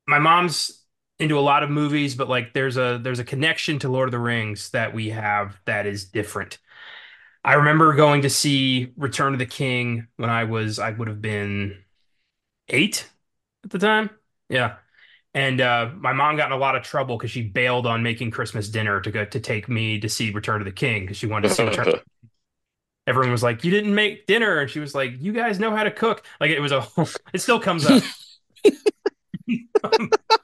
my 0.08 0.20
mom's 0.20 0.83
into 1.24 1.40
a 1.40 1.42
lot 1.42 1.64
of 1.64 1.70
movies, 1.70 2.16
but 2.16 2.30
like 2.30 2.54
there's 2.54 2.78
a 2.78 3.00
there's 3.02 3.20
a 3.20 3.24
connection 3.24 3.80
to 3.80 3.90
Lord 3.90 4.10
of 4.10 4.12
the 4.12 4.20
Rings 4.20 4.70
that 4.72 4.94
we 4.94 5.10
have 5.10 5.60
that 5.66 5.86
is 5.86 6.06
different. 6.06 6.60
I 7.44 7.54
remember 7.54 7.94
going 7.94 8.22
to 8.22 8.30
see 8.30 8.94
Return 8.96 9.34
of 9.34 9.40
the 9.40 9.46
King 9.46 10.08
when 10.18 10.30
I 10.30 10.44
was 10.44 10.80
I 10.80 10.92
would 10.92 11.08
have 11.08 11.22
been 11.22 11.78
eight 12.70 13.10
at 13.64 13.72
the 13.72 13.80
time. 13.80 14.10
Yeah. 14.50 14.76
And 15.34 15.62
uh, 15.62 15.90
my 15.96 16.14
mom 16.14 16.36
got 16.38 16.48
in 16.48 16.52
a 16.52 16.58
lot 16.58 16.76
of 16.76 16.84
trouble 16.84 17.18
because 17.18 17.32
she 17.32 17.42
bailed 17.42 17.88
on 17.88 18.04
making 18.04 18.32
Christmas 18.32 18.70
dinner 18.70 19.02
to 19.02 19.10
go 19.10 19.26
to 19.26 19.40
take 19.40 19.68
me 19.68 20.00
to 20.00 20.08
see 20.08 20.30
Return 20.30 20.62
of 20.62 20.66
the 20.66 20.72
King 20.72 21.02
because 21.02 21.18
she 21.18 21.26
wanted 21.26 21.48
to 21.48 21.56
see 21.56 21.64
Return. 21.64 21.94
Everyone 23.08 23.32
was 23.32 23.44
like, 23.44 23.66
"You 23.66 23.72
didn't 23.72 23.94
make 23.94 24.28
dinner," 24.28 24.60
and 24.60 24.70
she 24.70 24.80
was 24.80 24.96
like, 24.96 25.12
"You 25.20 25.34
guys 25.34 25.60
know 25.60 25.76
how 25.76 25.84
to 25.84 25.92
cook." 25.92 26.24
Like 26.40 26.52
it 26.52 26.62
was 26.62 26.72
a, 26.72 26.88
it 27.34 27.40
still 27.40 27.60
comes 27.60 27.86
up. 27.86 28.02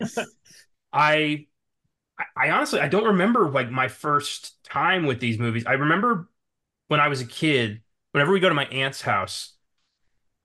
I, 0.92 1.46
I 2.36 2.50
honestly, 2.50 2.80
I 2.80 2.88
don't 2.88 3.04
remember 3.06 3.50
like 3.50 3.70
my 3.70 3.88
first 3.88 4.62
time 4.64 5.06
with 5.06 5.20
these 5.20 5.38
movies. 5.38 5.64
I 5.66 5.74
remember 5.74 6.28
when 6.88 7.00
I 7.00 7.08
was 7.08 7.20
a 7.20 7.26
kid, 7.26 7.82
whenever 8.12 8.32
we 8.32 8.40
go 8.40 8.48
to 8.48 8.54
my 8.54 8.66
aunt's 8.66 9.02
house, 9.02 9.54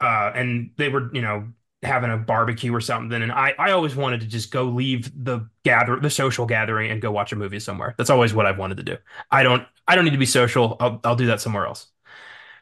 uh, 0.02 0.32
and 0.36 0.72
they 0.78 0.90
were, 0.90 1.14
you 1.16 1.22
know, 1.22 1.50
having 1.84 2.12
a 2.12 2.18
barbecue 2.18 2.74
or 2.76 2.82
something, 2.82 3.22
and 3.22 3.32
I, 3.32 3.54
I 3.60 3.72
always 3.72 3.96
wanted 3.96 4.22
to 4.22 4.28
just 4.28 4.52
go 4.52 4.66
leave 4.66 5.12
the 5.26 5.50
gather, 5.64 6.00
the 6.00 6.10
social 6.10 6.46
gathering, 6.46 6.92
and 6.92 7.02
go 7.02 7.12
watch 7.12 7.32
a 7.34 7.36
movie 7.36 7.60
somewhere. 7.60 7.96
That's 7.98 8.10
always 8.10 8.34
what 8.34 8.46
I've 8.46 8.58
wanted 8.60 8.78
to 8.78 8.84
do. 8.84 8.98
I 9.32 9.44
don't, 9.44 9.68
I 9.88 9.96
don't 9.96 10.06
need 10.06 10.12
to 10.12 10.18
be 10.18 10.26
social. 10.28 10.78
I'll, 10.80 11.02
I'll 11.04 11.16
do 11.16 11.28
that 11.28 11.42
somewhere 11.42 11.68
else. 11.68 11.88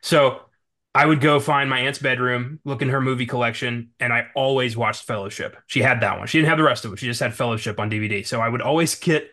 So 0.02 0.42
I 0.94 1.06
would 1.06 1.22
go 1.22 1.40
find 1.40 1.70
my 1.70 1.80
aunt's 1.80 2.00
bedroom, 2.00 2.60
look 2.66 2.82
in 2.82 2.90
her 2.90 3.00
movie 3.00 3.26
collection, 3.26 3.92
and 4.00 4.12
I 4.12 4.28
always 4.36 4.76
watched 4.76 5.04
Fellowship. 5.06 5.56
She 5.68 5.82
had 5.82 6.02
that 6.02 6.18
one. 6.18 6.28
She 6.28 6.38
didn't 6.38 6.50
have 6.50 6.58
the 6.58 6.66
rest 6.66 6.84
of 6.84 6.92
it. 6.92 7.00
She 7.00 7.06
just 7.06 7.22
had 7.22 7.34
Fellowship 7.34 7.80
on 7.80 7.90
DVD. 7.90 8.24
So 8.24 8.42
I 8.42 8.50
would 8.50 8.62
always 8.62 8.96
get, 8.96 9.30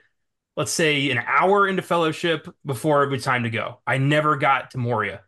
let's 0.56 0.70
say, 0.72 1.10
an 1.10 1.18
hour 1.18 1.66
into 1.66 1.82
Fellowship 1.82 2.48
before 2.64 3.02
it 3.04 3.10
was 3.10 3.24
time 3.24 3.42
to 3.42 3.50
go. 3.50 3.80
I 3.86 3.98
never 3.98 4.36
got 4.36 4.70
to 4.72 4.78
Moria. 4.78 5.22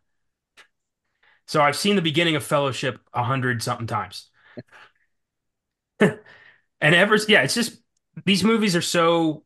So 1.46 1.60
I've 1.60 1.76
seen 1.76 1.96
the 1.96 2.02
beginning 2.02 2.36
of 2.36 2.44
Fellowship 2.44 3.00
a 3.12 3.24
hundred 3.24 3.62
something 3.62 3.86
times. 3.86 4.30
and 6.00 6.18
ever, 6.80 7.16
yeah, 7.28 7.42
it's 7.42 7.54
just 7.54 7.80
these 8.24 8.44
movies 8.44 8.76
are 8.76 8.82
so 8.82 9.44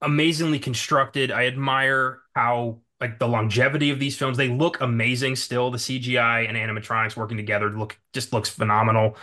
amazingly 0.00 0.58
constructed. 0.58 1.30
I 1.32 1.46
admire 1.46 2.20
how 2.34 2.80
like 3.02 3.18
the 3.18 3.28
longevity 3.28 3.90
of 3.90 3.98
these 3.98 4.16
films. 4.16 4.38
They 4.38 4.48
look 4.48 4.80
amazing 4.80 5.36
still. 5.36 5.70
The 5.70 5.78
CGI 5.78 6.48
and 6.48 6.56
animatronics 6.56 7.16
working 7.16 7.36
together 7.36 7.68
look 7.70 7.98
just 8.14 8.32
looks 8.32 8.48
phenomenal. 8.48 9.16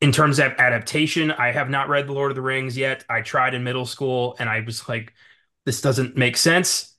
In 0.00 0.12
terms 0.12 0.38
of 0.38 0.52
adaptation, 0.52 1.30
I 1.32 1.50
have 1.52 1.68
not 1.68 1.88
read 1.88 2.06
The 2.06 2.12
Lord 2.12 2.30
of 2.30 2.36
the 2.36 2.42
Rings 2.42 2.76
yet. 2.76 3.04
I 3.10 3.22
tried 3.22 3.54
in 3.54 3.64
middle 3.64 3.86
school 3.86 4.36
and 4.38 4.48
I 4.48 4.60
was 4.60 4.88
like, 4.88 5.14
this 5.66 5.80
doesn't 5.80 6.16
make 6.16 6.36
sense. 6.36 6.94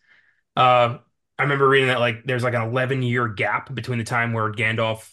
Uh, 0.56 0.98
I 1.40 1.44
remember 1.44 1.68
reading 1.68 1.88
that 1.90 2.00
like 2.00 2.26
there's 2.26 2.44
like 2.44 2.54
an 2.54 2.62
11 2.62 3.04
year 3.04 3.28
gap 3.28 3.74
between 3.74 4.00
the 4.00 4.04
time 4.06 4.34
where 4.34 4.52
Gandalf 4.52 5.10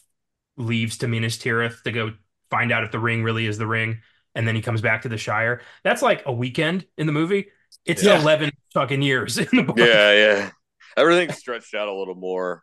leaves 0.57 0.99
to 0.99 1.09
Minas 1.09 1.39
Tirith 1.39 1.83
to 1.85 1.93
go 1.93 2.13
find 2.51 2.73
out 2.73 2.85
if 2.85 2.91
the 2.91 2.99
ring 2.99 3.23
really 3.23 3.47
is 3.47 3.59
the 3.59 3.67
ring, 3.67 4.01
and 4.35 4.47
then 4.47 4.55
he 4.55 4.63
comes 4.63 4.81
back 4.81 5.03
to 5.03 5.09
the 5.09 5.19
Shire. 5.19 5.63
That's 5.85 6.03
like 6.03 6.23
a 6.27 6.33
weekend 6.33 6.87
in 6.99 7.07
the 7.07 7.13
movie. 7.13 7.49
It's 7.85 8.03
Yeah. 8.03 8.21
11 8.21 8.51
fucking 8.75 9.03
years 9.03 9.39
in 9.39 9.49
the 9.53 9.63
book. 9.63 9.79
yeah, 9.79 10.13
yeah. 10.13 10.51
Everything's 10.97 11.37
stretched 11.39 11.75
out 11.75 11.89
a 11.89 11.95
little 11.95 12.15
more. 12.15 12.63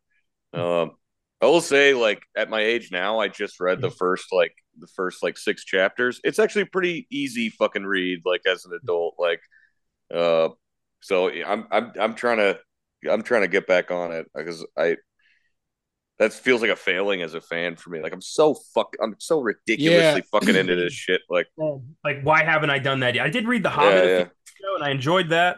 Um, 0.53 0.91
I 1.41 1.47
will 1.47 1.61
say, 1.61 1.93
like 1.93 2.23
at 2.35 2.49
my 2.49 2.61
age 2.61 2.89
now, 2.91 3.19
I 3.19 3.27
just 3.27 3.59
read 3.59 3.81
the 3.81 3.91
first 3.91 4.27
like 4.31 4.53
the 4.79 4.87
first 4.87 5.21
like 5.23 5.37
six 5.37 5.63
chapters. 5.65 6.19
It's 6.23 6.39
actually 6.39 6.63
a 6.63 6.67
pretty 6.67 7.07
easy 7.11 7.49
fucking 7.49 7.85
read, 7.85 8.21
like 8.25 8.41
as 8.49 8.65
an 8.65 8.71
adult. 8.81 9.15
Like, 9.19 9.41
uh, 10.13 10.49
so 11.01 11.29
I'm 11.29 11.67
I'm 11.71 11.91
I'm 11.99 12.15
trying 12.15 12.37
to 12.37 12.59
I'm 13.09 13.21
trying 13.23 13.41
to 13.41 13.47
get 13.47 13.67
back 13.67 13.91
on 13.91 14.11
it 14.11 14.27
because 14.33 14.65
I 14.77 14.97
that 16.17 16.31
feels 16.31 16.61
like 16.61 16.71
a 16.71 16.75
failing 16.77 17.21
as 17.21 17.33
a 17.33 17.41
fan 17.41 17.75
for 17.75 17.89
me. 17.89 18.01
Like 18.01 18.13
I'm 18.13 18.21
so 18.21 18.55
fuck 18.73 18.95
I'm 19.03 19.15
so 19.19 19.41
ridiculously 19.41 20.21
Yeah. 20.21 20.39
fucking 20.39 20.55
into 20.55 20.75
this 20.75 20.93
shit. 20.93 21.21
Like, 21.29 21.47
Like, 21.57 22.21
why 22.23 22.43
haven't 22.43 22.69
I 22.69 22.79
done 22.79 23.01
that 23.01 23.15
yet? 23.15 23.25
I 23.25 23.29
did 23.29 23.47
read 23.47 23.63
The 23.63 23.69
Hobbit 23.69 24.05
yeah, 24.05 24.17
yeah. 24.19 24.27
and 24.75 24.83
I 24.83 24.91
enjoyed 24.91 25.29
that. 25.29 25.57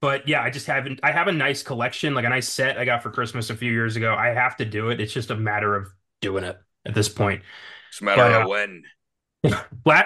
But 0.00 0.28
yeah, 0.28 0.42
I 0.42 0.50
just 0.50 0.66
haven't. 0.66 1.00
I 1.02 1.10
have 1.10 1.28
a 1.28 1.32
nice 1.32 1.62
collection, 1.62 2.14
like 2.14 2.24
a 2.24 2.28
nice 2.28 2.48
set 2.48 2.78
I 2.78 2.84
got 2.84 3.02
for 3.02 3.10
Christmas 3.10 3.50
a 3.50 3.56
few 3.56 3.72
years 3.72 3.96
ago. 3.96 4.14
I 4.14 4.28
have 4.28 4.56
to 4.58 4.64
do 4.64 4.90
it. 4.90 5.00
It's 5.00 5.12
just 5.12 5.30
a 5.30 5.36
matter 5.36 5.74
of 5.74 5.88
doing 6.20 6.44
it 6.44 6.58
at 6.84 6.94
this 6.94 7.08
point. 7.08 7.42
It's 7.90 8.00
a 8.00 8.04
matter 8.04 8.22
But, 8.22 8.32
of 8.32 8.46
uh, 8.46 8.48
when. 8.48 8.82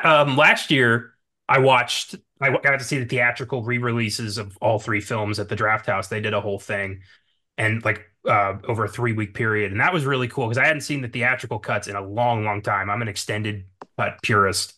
Um, 0.04 0.36
last 0.36 0.70
year, 0.70 1.14
I 1.48 1.58
watched 1.58 2.14
I 2.40 2.50
got 2.50 2.78
to 2.78 2.84
see 2.84 2.98
the 2.98 3.04
theatrical 3.04 3.62
re-releases 3.62 4.38
of 4.38 4.56
all 4.60 4.78
three 4.78 5.00
films 5.00 5.38
at 5.38 5.48
the 5.48 5.56
Draft 5.56 5.86
House. 5.86 6.08
They 6.08 6.20
did 6.20 6.32
a 6.32 6.40
whole 6.40 6.58
thing, 6.58 7.02
and 7.58 7.84
like 7.84 8.10
uh, 8.26 8.54
over 8.66 8.84
a 8.84 8.88
three 8.88 9.12
week 9.12 9.34
period, 9.34 9.72
and 9.72 9.80
that 9.80 9.92
was 9.92 10.04
really 10.04 10.28
cool 10.28 10.46
because 10.46 10.58
I 10.58 10.66
hadn't 10.66 10.82
seen 10.82 11.02
the 11.02 11.08
theatrical 11.08 11.58
cuts 11.58 11.86
in 11.86 11.96
a 11.96 12.02
long, 12.02 12.44
long 12.44 12.62
time. 12.62 12.88
I'm 12.88 13.02
an 13.02 13.08
extended 13.08 13.64
cut 13.98 14.22
purist, 14.22 14.74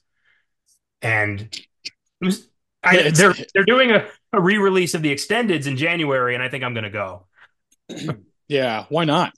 and 1.01 1.41
it 1.43 2.25
was. 2.25 2.49
I, 2.83 2.99
Yeah, 2.99 3.11
they're 3.11 3.35
they're 3.55 3.65
doing 3.65 3.93
a, 3.93 4.09
a 4.33 4.41
re-release 4.41 4.95
of 4.95 5.03
the 5.03 5.15
extendeds 5.15 5.67
in 5.67 5.77
January, 5.77 6.35
and 6.35 6.43
I 6.43 6.49
think 6.49 6.65
I'm 6.65 6.75
going 6.75 6.85
to 6.85 6.91
go. 6.91 7.27
Yeah, 8.49 8.85
why 8.91 9.05
not? 9.05 9.33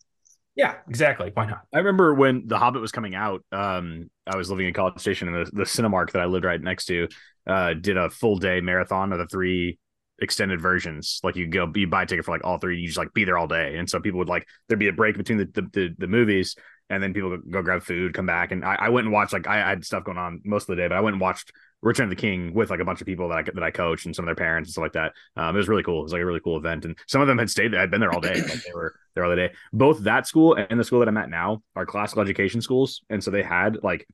Yeah, 0.57 0.75
exactly. 0.89 1.31
Why 1.33 1.47
not? 1.47 1.63
I 1.73 1.79
remember 1.79 2.15
when 2.15 2.49
The 2.49 2.59
Hobbit 2.59 2.81
was 2.81 2.91
coming 2.91 3.15
out. 3.15 3.45
Um, 3.53 4.11
I 4.27 4.37
was 4.37 4.51
living 4.51 4.67
in 4.67 4.75
College 4.75 4.99
Station, 4.99 5.29
and 5.29 5.47
the, 5.47 5.51
the 5.53 5.63
Cinemark 5.63 6.13
that 6.13 6.23
I 6.23 6.25
lived 6.25 6.45
right 6.45 6.61
next 6.61 6.87
to 6.87 7.07
uh, 7.47 7.75
did 7.75 7.97
a 7.97 8.11
full 8.11 8.39
day 8.39 8.61
marathon 8.61 9.13
of 9.13 9.19
the 9.19 9.27
three 9.27 9.79
extended 10.21 10.61
versions. 10.61 11.21
Like 11.23 11.37
you 11.37 11.47
go, 11.47 11.71
you 11.75 11.87
buy 11.87 12.05
a 12.05 12.07
ticket 12.07 12.25
for 12.25 12.33
like 12.33 12.45
all 12.45 12.59
three, 12.59 12.81
you 12.81 12.87
just 12.87 12.99
like 12.99 13.13
be 13.15 13.25
there 13.25 13.39
all 13.39 13.47
day. 13.47 13.77
And 13.77 13.89
so 13.89 14.01
people 14.01 14.19
would 14.19 14.29
like 14.29 14.47
there'd 14.69 14.79
be 14.79 14.89
a 14.89 14.93
break 14.93 15.17
between 15.17 15.39
the 15.39 15.45
the, 15.47 15.63
the, 15.73 15.95
the 15.99 16.07
movies, 16.07 16.57
and 16.91 17.03
then 17.03 17.15
people 17.15 17.37
go 17.37 17.63
grab 17.63 17.83
food, 17.83 18.15
come 18.15 18.27
back, 18.27 18.53
and 18.53 18.65
I, 18.65 18.77
I 18.77 18.89
went 18.91 19.07
and 19.07 19.13
watched 19.13 19.33
like 19.33 19.47
I, 19.47 19.63
I 19.63 19.69
had 19.71 19.85
stuff 19.85 20.05
going 20.05 20.19
on 20.19 20.41
most 20.45 20.65
of 20.65 20.77
the 20.77 20.83
day, 20.83 20.89
but 20.89 20.97
I 20.97 21.01
went 21.01 21.15
and 21.15 21.21
watched 21.21 21.53
Return 21.85 22.05
of 22.05 22.11
the 22.11 22.17
King 22.17 22.55
with 22.55 22.71
like 22.71 22.81
a 22.81 22.85
bunch 22.85 23.01
of 23.01 23.07
people 23.07 23.29
that 23.29 23.39
I 23.39 23.43
that 23.43 23.63
I 23.63 23.71
coached 23.71 24.07
and 24.07 24.17
some 24.17 24.25
of 24.25 24.27
their 24.27 24.35
parents 24.35 24.69
and 24.69 24.73
stuff 24.73 24.83
like 24.83 24.93
that. 24.95 25.13
Um, 25.37 25.55
it 25.55 25.59
was 25.59 25.69
really 25.69 25.83
cool. 25.83 26.01
It 26.01 26.05
was 26.05 26.13
like 26.13 26.23
a 26.23 26.27
really 26.27 26.41
cool 26.41 26.57
event, 26.57 26.85
and 26.85 26.97
some 27.07 27.21
of 27.21 27.29
them 27.29 27.39
had 27.39 27.51
stayed 27.51 27.73
there. 27.73 27.81
I'd 27.81 27.91
been 27.91 28.01
there 28.01 28.13
all 28.13 28.21
day. 28.21 28.35
Like 28.35 28.63
they 28.65 28.73
were 28.75 28.95
there 29.15 29.25
all 29.25 29.31
the 29.31 29.37
day. 29.37 29.53
Both 29.73 30.01
that 30.01 30.27
school 30.27 30.55
and 30.55 30.81
the 30.81 30.85
school 30.85 31.01
that 31.01 31.09
I'm 31.09 31.17
at 31.17 31.31
now 31.31 31.63
are 31.77 31.87
classical 31.87 32.23
education 32.23 32.63
schools, 32.63 33.03
and 33.11 33.23
so 33.23 33.31
they 33.31 33.43
had 33.43 33.83
like 33.83 34.07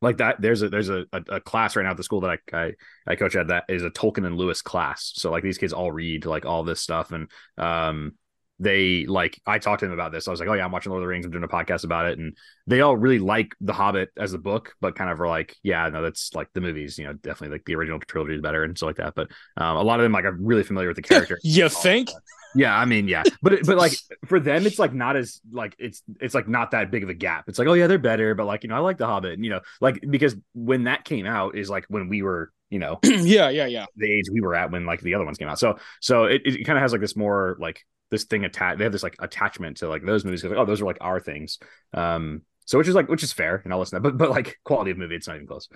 like 0.00 0.18
that. 0.18 0.40
There's 0.40 0.62
a 0.62 0.68
there's 0.68 0.88
a, 0.88 1.04
a, 1.12 1.22
a 1.28 1.40
class 1.40 1.76
right 1.76 1.82
now 1.82 1.90
at 1.90 1.96
the 1.96 2.02
school 2.02 2.22
that 2.22 2.38
I, 2.52 2.56
I 2.56 2.72
I 3.06 3.16
coach 3.16 3.36
at 3.36 3.48
that 3.48 3.64
is 3.68 3.82
a 3.82 3.90
Tolkien 3.90 4.26
and 4.26 4.36
Lewis 4.36 4.62
class. 4.62 5.12
So 5.16 5.30
like 5.30 5.42
these 5.42 5.58
kids 5.58 5.72
all 5.72 5.92
read 5.92 6.24
like 6.24 6.46
all 6.46 6.64
this 6.64 6.80
stuff, 6.80 7.12
and 7.12 7.30
um 7.58 8.14
they 8.58 9.04
like 9.06 9.40
I 9.46 9.58
talked 9.58 9.80
to 9.80 9.86
them 9.86 9.92
about 9.92 10.12
this. 10.12 10.26
I 10.26 10.30
was 10.30 10.40
like, 10.40 10.48
oh 10.48 10.54
yeah, 10.54 10.64
I'm 10.64 10.72
watching 10.72 10.90
Lord 10.90 11.02
of 11.02 11.04
the 11.04 11.08
Rings. 11.08 11.26
I'm 11.26 11.32
doing 11.32 11.44
a 11.44 11.48
podcast 11.48 11.84
about 11.84 12.06
it, 12.06 12.18
and 12.18 12.36
they 12.66 12.80
all 12.80 12.96
really 12.96 13.18
like 13.18 13.54
The 13.60 13.72
Hobbit 13.72 14.10
as 14.16 14.32
a 14.32 14.38
book, 14.38 14.74
but 14.80 14.96
kind 14.96 15.10
of 15.10 15.20
are 15.20 15.28
like, 15.28 15.54
yeah, 15.62 15.88
no, 15.88 16.02
that's 16.02 16.34
like 16.34 16.48
the 16.54 16.60
movies. 16.60 16.98
You 16.98 17.06
know, 17.06 17.12
definitely 17.12 17.54
like 17.56 17.64
the 17.66 17.74
original 17.74 18.00
trilogy 18.00 18.34
is 18.34 18.40
better 18.40 18.64
and 18.64 18.76
stuff 18.76 18.88
like 18.88 18.96
that. 18.96 19.14
But 19.14 19.30
um, 19.56 19.76
a 19.76 19.82
lot 19.82 20.00
of 20.00 20.04
them 20.04 20.12
like 20.12 20.24
are 20.24 20.36
really 20.38 20.62
familiar 20.62 20.88
with 20.88 20.96
the 20.96 21.02
character. 21.02 21.38
You 21.42 21.68
think? 21.68 22.10
Yeah, 22.54 22.74
I 22.74 22.86
mean, 22.86 23.06
yeah, 23.06 23.22
but 23.42 23.66
but 23.66 23.76
like 23.76 23.92
for 24.24 24.40
them, 24.40 24.64
it's 24.64 24.78
like 24.78 24.94
not 24.94 25.16
as 25.16 25.40
like 25.52 25.76
it's 25.78 26.02
it's 26.20 26.34
like 26.34 26.48
not 26.48 26.70
that 26.70 26.90
big 26.90 27.02
of 27.02 27.10
a 27.10 27.14
gap. 27.14 27.44
It's 27.48 27.58
like, 27.58 27.68
oh 27.68 27.74
yeah, 27.74 27.86
they're 27.86 27.98
better, 27.98 28.34
but 28.34 28.46
like 28.46 28.62
you 28.62 28.70
know, 28.70 28.76
I 28.76 28.78
like 28.78 28.96
The 28.96 29.06
Hobbit, 29.06 29.34
and 29.34 29.44
you 29.44 29.50
know, 29.50 29.60
like 29.82 30.02
because 30.08 30.34
when 30.54 30.84
that 30.84 31.04
came 31.04 31.26
out 31.26 31.56
is 31.56 31.68
like 31.68 31.84
when 31.88 32.08
we 32.08 32.22
were, 32.22 32.50
you 32.70 32.78
know, 32.78 32.98
yeah, 33.04 33.50
yeah, 33.50 33.66
yeah. 33.66 33.84
the 33.96 34.10
age 34.10 34.24
we 34.32 34.40
were 34.40 34.54
at 34.54 34.70
when 34.70 34.86
like 34.86 35.02
the 35.02 35.14
other 35.14 35.26
ones 35.26 35.36
came 35.36 35.48
out. 35.48 35.58
So 35.58 35.78
so 36.00 36.24
it, 36.24 36.40
it 36.46 36.64
kind 36.64 36.78
of 36.78 36.82
has 36.82 36.92
like 36.92 37.02
this 37.02 37.14
more 37.14 37.58
like 37.60 37.84
this 38.10 38.24
thing 38.24 38.44
attached. 38.44 38.78
They 38.78 38.84
have 38.84 38.92
this 38.92 39.02
like 39.02 39.16
attachment 39.18 39.78
to 39.78 39.88
like 39.88 40.04
those 40.04 40.24
movies. 40.24 40.44
Like, 40.44 40.58
oh, 40.58 40.64
those 40.64 40.80
are 40.80 40.86
like 40.86 40.98
our 41.00 41.20
things. 41.20 41.58
Um, 41.94 42.42
so 42.64 42.78
which 42.78 42.88
is 42.88 42.94
like 42.94 43.08
which 43.08 43.22
is 43.22 43.32
fair, 43.32 43.60
and 43.64 43.72
I'll 43.72 43.78
listen 43.78 44.00
to 44.00 44.02
that. 44.02 44.16
But 44.16 44.18
but 44.18 44.30
like 44.30 44.58
quality 44.64 44.90
of 44.90 44.98
movie, 44.98 45.14
it's 45.16 45.26
not 45.26 45.36
even 45.36 45.46
close. 45.46 45.68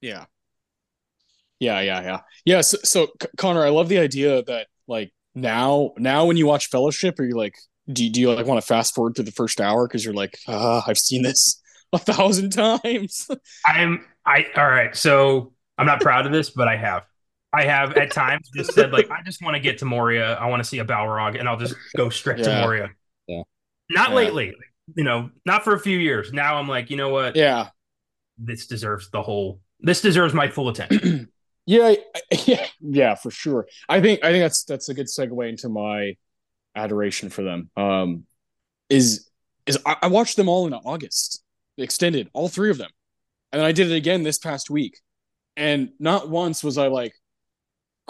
Yeah. 0.00 0.26
Yeah, 1.58 1.80
yeah, 1.80 2.02
yeah. 2.02 2.20
Yeah, 2.46 2.60
so, 2.62 2.78
so 2.84 3.08
C- 3.20 3.28
Connor, 3.36 3.64
I 3.64 3.68
love 3.68 3.88
the 3.88 3.98
idea 3.98 4.42
that 4.44 4.66
like 4.88 5.12
now 5.34 5.92
now 5.98 6.24
when 6.24 6.36
you 6.36 6.46
watch 6.46 6.68
Fellowship, 6.68 7.18
are 7.20 7.24
you 7.24 7.36
like 7.36 7.54
do 7.92 8.04
you, 8.04 8.10
do 8.10 8.20
you 8.20 8.32
like 8.32 8.46
want 8.46 8.60
to 8.60 8.66
fast 8.66 8.94
forward 8.94 9.16
to 9.16 9.22
the 9.22 9.32
first 9.32 9.60
hour 9.60 9.86
because 9.86 10.04
you're 10.04 10.14
like, 10.14 10.38
ah, 10.48 10.82
I've 10.86 10.98
seen 10.98 11.22
this 11.22 11.60
a 11.92 11.98
thousand 11.98 12.50
times. 12.50 13.28
I'm 13.66 14.04
I 14.24 14.46
all 14.56 14.68
right. 14.68 14.94
So 14.96 15.52
I'm 15.78 15.86
not 15.86 16.00
proud 16.00 16.26
of 16.26 16.32
this, 16.32 16.50
but 16.50 16.68
I 16.68 16.76
have. 16.76 17.04
I 17.52 17.64
have 17.64 17.96
at 17.96 18.12
times 18.12 18.48
just 18.54 18.72
said 18.74 18.92
like 18.92 19.10
I 19.10 19.22
just 19.22 19.42
want 19.42 19.54
to 19.56 19.60
get 19.60 19.78
to 19.78 19.84
Moria. 19.84 20.34
I 20.34 20.46
want 20.46 20.62
to 20.62 20.68
see 20.68 20.78
a 20.78 20.84
Balrog, 20.84 21.38
and 21.38 21.48
I'll 21.48 21.56
just 21.58 21.74
go 21.96 22.08
straight 22.10 22.42
to 22.44 22.60
Moria. 22.62 22.90
Yeah. 23.26 23.42
Not 23.90 24.10
Yeah. 24.10 24.14
lately, 24.14 24.54
you 24.94 25.04
know, 25.04 25.30
not 25.44 25.64
for 25.64 25.74
a 25.74 25.80
few 25.80 25.98
years. 25.98 26.32
Now 26.32 26.56
I'm 26.56 26.68
like, 26.68 26.90
you 26.90 26.96
know 26.96 27.08
what? 27.08 27.34
yeah. 27.36 27.68
This 28.38 28.66
deserves 28.66 29.10
the 29.10 29.22
whole. 29.22 29.60
This 29.80 30.00
deserves 30.00 30.32
my 30.32 30.48
full 30.48 30.68
attention. 30.68 31.28
Yeah, 31.66 31.94
yeah, 32.46 32.66
yeah, 32.80 33.14
for 33.14 33.30
sure. 33.30 33.68
I 33.88 34.00
think 34.00 34.24
I 34.24 34.32
think 34.32 34.42
that's 34.42 34.64
that's 34.64 34.88
a 34.88 34.94
good 34.94 35.06
segue 35.06 35.48
into 35.48 35.68
my 35.68 36.16
adoration 36.74 37.28
for 37.30 37.42
them. 37.42 37.70
Um, 37.76 38.24
is 38.88 39.28
is 39.66 39.78
I, 39.86 39.94
I 40.02 40.06
watched 40.08 40.36
them 40.36 40.48
all 40.48 40.66
in 40.66 40.74
August, 40.74 41.44
extended, 41.78 42.28
all 42.32 42.48
three 42.48 42.70
of 42.70 42.78
them, 42.78 42.90
and 43.52 43.60
then 43.60 43.66
I 43.66 43.70
did 43.70 43.88
it 43.90 43.94
again 43.94 44.24
this 44.24 44.38
past 44.38 44.68
week, 44.70 44.98
and 45.56 45.90
not 46.00 46.28
once 46.28 46.64
was 46.64 46.76
I 46.76 46.88
like 46.88 47.12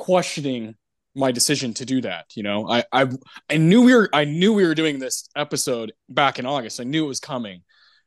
questioning 0.01 0.75
my 1.15 1.31
decision 1.31 1.75
to 1.75 1.85
do 1.85 2.01
that. 2.01 2.27
You 2.35 2.43
know, 2.43 2.69
I 2.69 2.85
I 2.93 3.07
I 3.49 3.57
knew 3.59 3.83
we 3.83 3.95
were 3.95 4.09
I 4.13 4.25
knew 4.25 4.53
we 4.53 4.67
were 4.67 4.75
doing 4.75 4.99
this 4.99 5.29
episode 5.37 5.93
back 6.09 6.39
in 6.39 6.47
August. 6.47 6.81
I 6.81 6.85
knew 6.85 7.05
it 7.05 7.09
was 7.09 7.21
coming, 7.21 7.63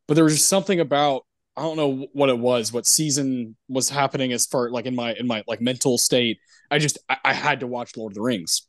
but 0.07 0.15
there 0.15 0.23
was 0.23 0.35
just 0.35 0.49
something 0.49 0.79
about 0.79 1.23
I 1.55 1.61
don't 1.61 1.77
know 1.77 2.07
what 2.13 2.29
it 2.29 2.39
was, 2.39 2.73
what 2.73 2.87
season 2.87 3.55
was 3.69 3.89
happening 3.89 4.33
as 4.33 4.47
far 4.47 4.71
like 4.71 4.85
in 4.87 4.95
my 4.95 5.13
in 5.13 5.27
my 5.27 5.43
like 5.47 5.61
mental 5.61 5.97
state. 5.97 6.39
I 6.71 6.79
just 6.79 6.97
I, 7.07 7.17
I 7.23 7.33
had 7.33 7.59
to 7.59 7.67
watch 7.67 7.95
Lord 7.95 8.11
of 8.11 8.15
the 8.15 8.21
Rings. 8.21 8.67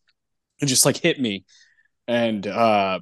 It 0.61 0.67
just 0.67 0.85
like 0.85 0.99
hit 0.99 1.19
me, 1.19 1.47
and 2.07 2.47
uh, 2.47 3.01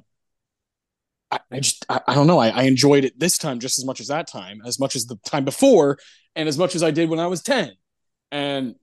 I, 1.31 1.39
I 1.51 1.59
just 1.59 1.85
I, 1.89 1.99
I 2.07 2.15
don't 2.15 2.27
know. 2.27 2.39
I, 2.39 2.49
I 2.49 2.63
enjoyed 2.63 3.03
it 3.03 3.19
this 3.19 3.37
time 3.37 3.59
just 3.59 3.77
as 3.77 3.85
much 3.85 3.99
as 3.99 4.07
that 4.07 4.27
time, 4.27 4.61
as 4.65 4.79
much 4.79 4.95
as 4.95 5.05
the 5.05 5.17
time 5.25 5.45
before, 5.45 5.97
and 6.35 6.47
as 6.47 6.57
much 6.57 6.75
as 6.75 6.83
I 6.83 6.91
did 6.91 7.09
when 7.09 7.19
I 7.19 7.27
was 7.27 7.41
ten. 7.41 7.73
And 8.31 8.75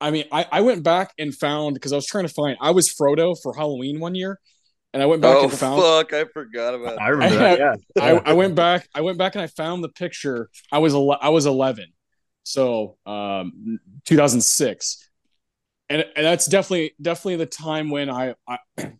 I 0.00 0.10
mean, 0.10 0.24
I 0.30 0.46
I 0.52 0.60
went 0.60 0.82
back 0.82 1.12
and 1.18 1.34
found 1.34 1.74
because 1.74 1.92
I 1.92 1.96
was 1.96 2.06
trying 2.06 2.26
to 2.26 2.32
find 2.32 2.56
I 2.60 2.70
was 2.70 2.88
Frodo 2.88 3.36
for 3.42 3.54
Halloween 3.54 4.00
one 4.00 4.14
year, 4.14 4.38
and 4.92 5.02
I 5.02 5.06
went 5.06 5.22
back 5.22 5.36
Oh 5.36 5.44
and 5.44 5.52
found 5.52 5.80
fuck! 5.80 6.12
I 6.12 6.24
forgot 6.24 6.74
about. 6.74 7.00
I 7.00 7.08
remember 7.08 7.36
I 7.36 7.56
that. 7.56 7.58
Yeah, 7.96 8.04
I, 8.04 8.30
I 8.30 8.32
went 8.34 8.54
back. 8.54 8.88
I 8.94 9.00
went 9.00 9.18
back 9.18 9.34
and 9.34 9.42
I 9.42 9.46
found 9.46 9.82
the 9.82 9.88
picture. 9.88 10.50
I 10.70 10.78
was 10.78 10.94
ele- 10.94 11.18
I 11.20 11.30
was 11.30 11.46
eleven, 11.46 11.86
so 12.42 12.96
um, 13.06 13.78
2006, 14.04 15.08
and 15.88 16.04
and 16.14 16.26
that's 16.26 16.46
definitely 16.46 16.94
definitely 17.00 17.36
the 17.36 17.46
time 17.46 17.90
when 17.90 18.10
I 18.10 18.34
I, 18.46 18.58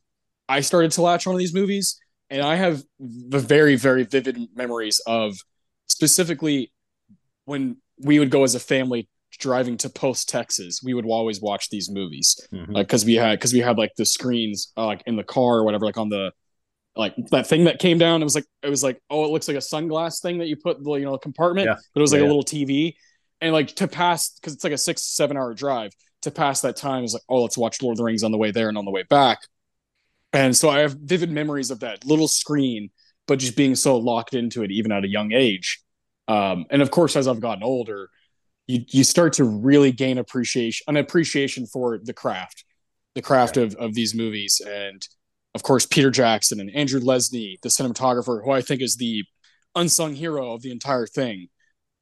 I 0.48 0.60
started 0.60 0.92
to 0.92 1.02
latch 1.02 1.26
onto 1.26 1.38
these 1.38 1.54
movies, 1.54 1.98
and 2.30 2.42
I 2.42 2.54
have 2.56 2.82
the 2.98 3.38
very 3.38 3.76
very 3.76 4.04
vivid 4.04 4.38
memories 4.54 5.00
of 5.06 5.36
specifically 5.88 6.72
when 7.44 7.76
we 7.98 8.18
would 8.18 8.30
go 8.30 8.44
as 8.44 8.54
a 8.54 8.60
family 8.60 9.08
driving 9.38 9.76
to 9.78 9.88
Post 9.90 10.28
Texas. 10.28 10.80
We 10.82 10.94
would 10.94 11.06
always 11.06 11.40
watch 11.40 11.68
these 11.70 11.90
movies 11.90 12.38
Mhm. 12.52 12.72
like 12.72 12.86
because 12.86 13.04
we 13.04 13.14
had 13.14 13.38
because 13.38 13.52
we 13.52 13.60
had 13.60 13.78
like 13.78 13.92
the 13.96 14.04
screens 14.06 14.72
uh, 14.76 14.86
like 14.86 15.02
in 15.06 15.16
the 15.16 15.24
car 15.24 15.56
or 15.58 15.64
whatever 15.64 15.86
like 15.86 15.98
on 15.98 16.08
the 16.08 16.32
like 16.96 17.14
that 17.30 17.46
thing 17.46 17.64
that 17.64 17.78
came 17.78 17.98
down 17.98 18.22
it 18.22 18.24
was 18.24 18.34
like 18.34 18.46
it 18.62 18.70
was 18.70 18.82
like 18.82 18.98
oh 19.10 19.24
it 19.26 19.30
looks 19.30 19.48
like 19.48 19.56
a 19.56 19.60
sunglass 19.60 20.22
thing 20.22 20.38
that 20.38 20.46
you 20.48 20.56
put 20.56 20.82
the 20.82 20.92
you 20.94 21.04
know 21.04 21.18
compartment 21.18 21.66
Yeah. 21.66 21.74
but 21.92 22.00
it 22.00 22.02
was 22.02 22.12
like 22.12 22.20
Yeah, 22.20 22.26
a 22.26 22.32
little 22.32 22.42
tv 22.44 22.94
and 23.42 23.52
like 23.52 23.68
to 23.76 23.86
pass 23.86 24.30
because 24.30 24.54
it's 24.54 24.64
like 24.64 24.72
a 24.72 24.78
six 24.78 25.02
seven 25.02 25.36
hour 25.36 25.52
drive 25.52 25.92
to 26.22 26.30
pass 26.30 26.62
that 26.62 26.74
time 26.76 27.04
is 27.04 27.12
like 27.12 27.22
oh 27.28 27.42
let's 27.42 27.58
watch 27.58 27.82
lord 27.82 27.92
of 27.94 27.98
the 27.98 28.04
rings 28.04 28.22
on 28.22 28.32
the 28.32 28.38
way 28.38 28.50
there 28.50 28.70
and 28.70 28.78
on 28.78 28.86
the 28.86 28.90
way 28.90 29.02
back 29.02 29.40
and 30.32 30.56
so 30.56 30.70
i 30.70 30.78
have 30.78 30.92
vivid 30.94 31.30
memories 31.30 31.70
of 31.70 31.80
that 31.80 32.04
little 32.06 32.28
screen 32.28 32.88
but 33.26 33.38
just 33.38 33.56
being 33.56 33.74
so 33.74 33.98
locked 33.98 34.32
into 34.34 34.62
it 34.62 34.70
even 34.70 34.90
at 34.90 35.04
a 35.04 35.08
young 35.08 35.32
age 35.32 35.80
um 36.28 36.64
and 36.70 36.80
of 36.80 36.90
course 36.90 37.14
as 37.14 37.28
i've 37.28 37.40
gotten 37.40 37.62
older 37.62 38.08
you 38.66 38.84
you 38.88 39.04
start 39.04 39.32
to 39.34 39.44
really 39.44 39.92
gain 39.92 40.18
appreciation 40.18 40.84
an 40.88 40.96
appreciation 40.96 41.66
for 41.66 41.98
the 41.98 42.12
craft 42.12 42.64
the 43.14 43.22
craft 43.22 43.56
of 43.56 43.74
of 43.76 43.94
these 43.94 44.14
movies. 44.14 44.60
And 44.66 45.06
of 45.54 45.62
course 45.62 45.86
Peter 45.86 46.10
Jackson 46.10 46.60
and 46.60 46.70
Andrew 46.74 47.00
Lesnie 47.00 47.60
the 47.62 47.68
cinematographer 47.68 48.44
who 48.44 48.50
I 48.50 48.60
think 48.60 48.82
is 48.82 48.96
the 48.96 49.24
unsung 49.74 50.14
hero 50.14 50.52
of 50.52 50.62
the 50.62 50.70
entire 50.70 51.06
thing. 51.06 51.48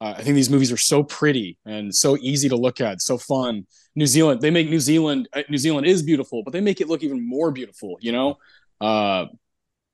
Uh, 0.00 0.14
I 0.16 0.22
think 0.22 0.34
these 0.34 0.50
movies 0.50 0.72
are 0.72 0.76
so 0.76 1.02
pretty 1.02 1.56
and 1.64 1.94
so 1.94 2.16
easy 2.20 2.48
to 2.48 2.56
look 2.56 2.80
at 2.80 3.00
so 3.00 3.16
fun. 3.16 3.66
New 3.94 4.06
Zealand 4.06 4.40
they 4.40 4.50
make 4.50 4.68
New 4.68 4.80
Zealand 4.80 5.28
uh, 5.32 5.42
New 5.48 5.58
Zealand 5.58 5.86
is 5.86 6.02
beautiful 6.02 6.42
but 6.42 6.52
they 6.52 6.60
make 6.60 6.80
it 6.80 6.88
look 6.88 7.02
even 7.02 7.26
more 7.26 7.50
beautiful 7.50 7.96
you 8.00 8.12
know? 8.12 8.38
Uh 8.80 9.26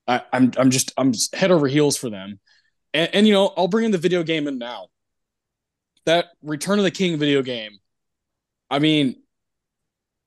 I, 0.07 0.23
I'm 0.33 0.53
I'm 0.57 0.71
just 0.71 0.93
I'm 0.97 1.13
just 1.13 1.35
head 1.35 1.51
over 1.51 1.69
heels 1.69 1.97
for 1.97 2.11
them. 2.11 2.41
And, 2.95 3.15
and 3.15 3.27
you 3.27 3.33
know 3.33 3.53
I'll 3.57 3.69
bring 3.69 3.85
in 3.85 3.91
the 3.91 3.99
video 3.99 4.23
game 4.23 4.49
in 4.49 4.59
now 4.59 4.87
that 6.11 6.27
Return 6.43 6.79
of 6.79 6.85
the 6.85 6.91
King 6.91 7.19
video 7.19 7.41
game, 7.41 7.79
I 8.69 8.81
mean, 8.81 9.23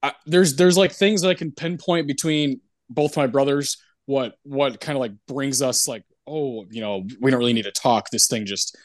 I, 0.01 0.13
there's 0.25 0.55
there's 0.55 0.77
like 0.77 0.93
things 0.93 1.21
that 1.21 1.29
I 1.29 1.33
can 1.33 1.51
pinpoint 1.51 2.07
between 2.07 2.61
both 2.89 3.17
my 3.17 3.27
brothers. 3.27 3.77
What 4.05 4.35
what 4.43 4.79
kind 4.79 4.95
of 4.95 5.01
like 5.01 5.11
brings 5.27 5.61
us 5.61 5.87
like, 5.87 6.03
oh, 6.25 6.65
you 6.69 6.81
know, 6.81 7.05
we 7.19 7.31
don't 7.31 7.39
really 7.39 7.53
need 7.53 7.63
to 7.63 7.71
talk. 7.71 8.09
This 8.09 8.27
thing 8.27 8.45
just 8.45 8.77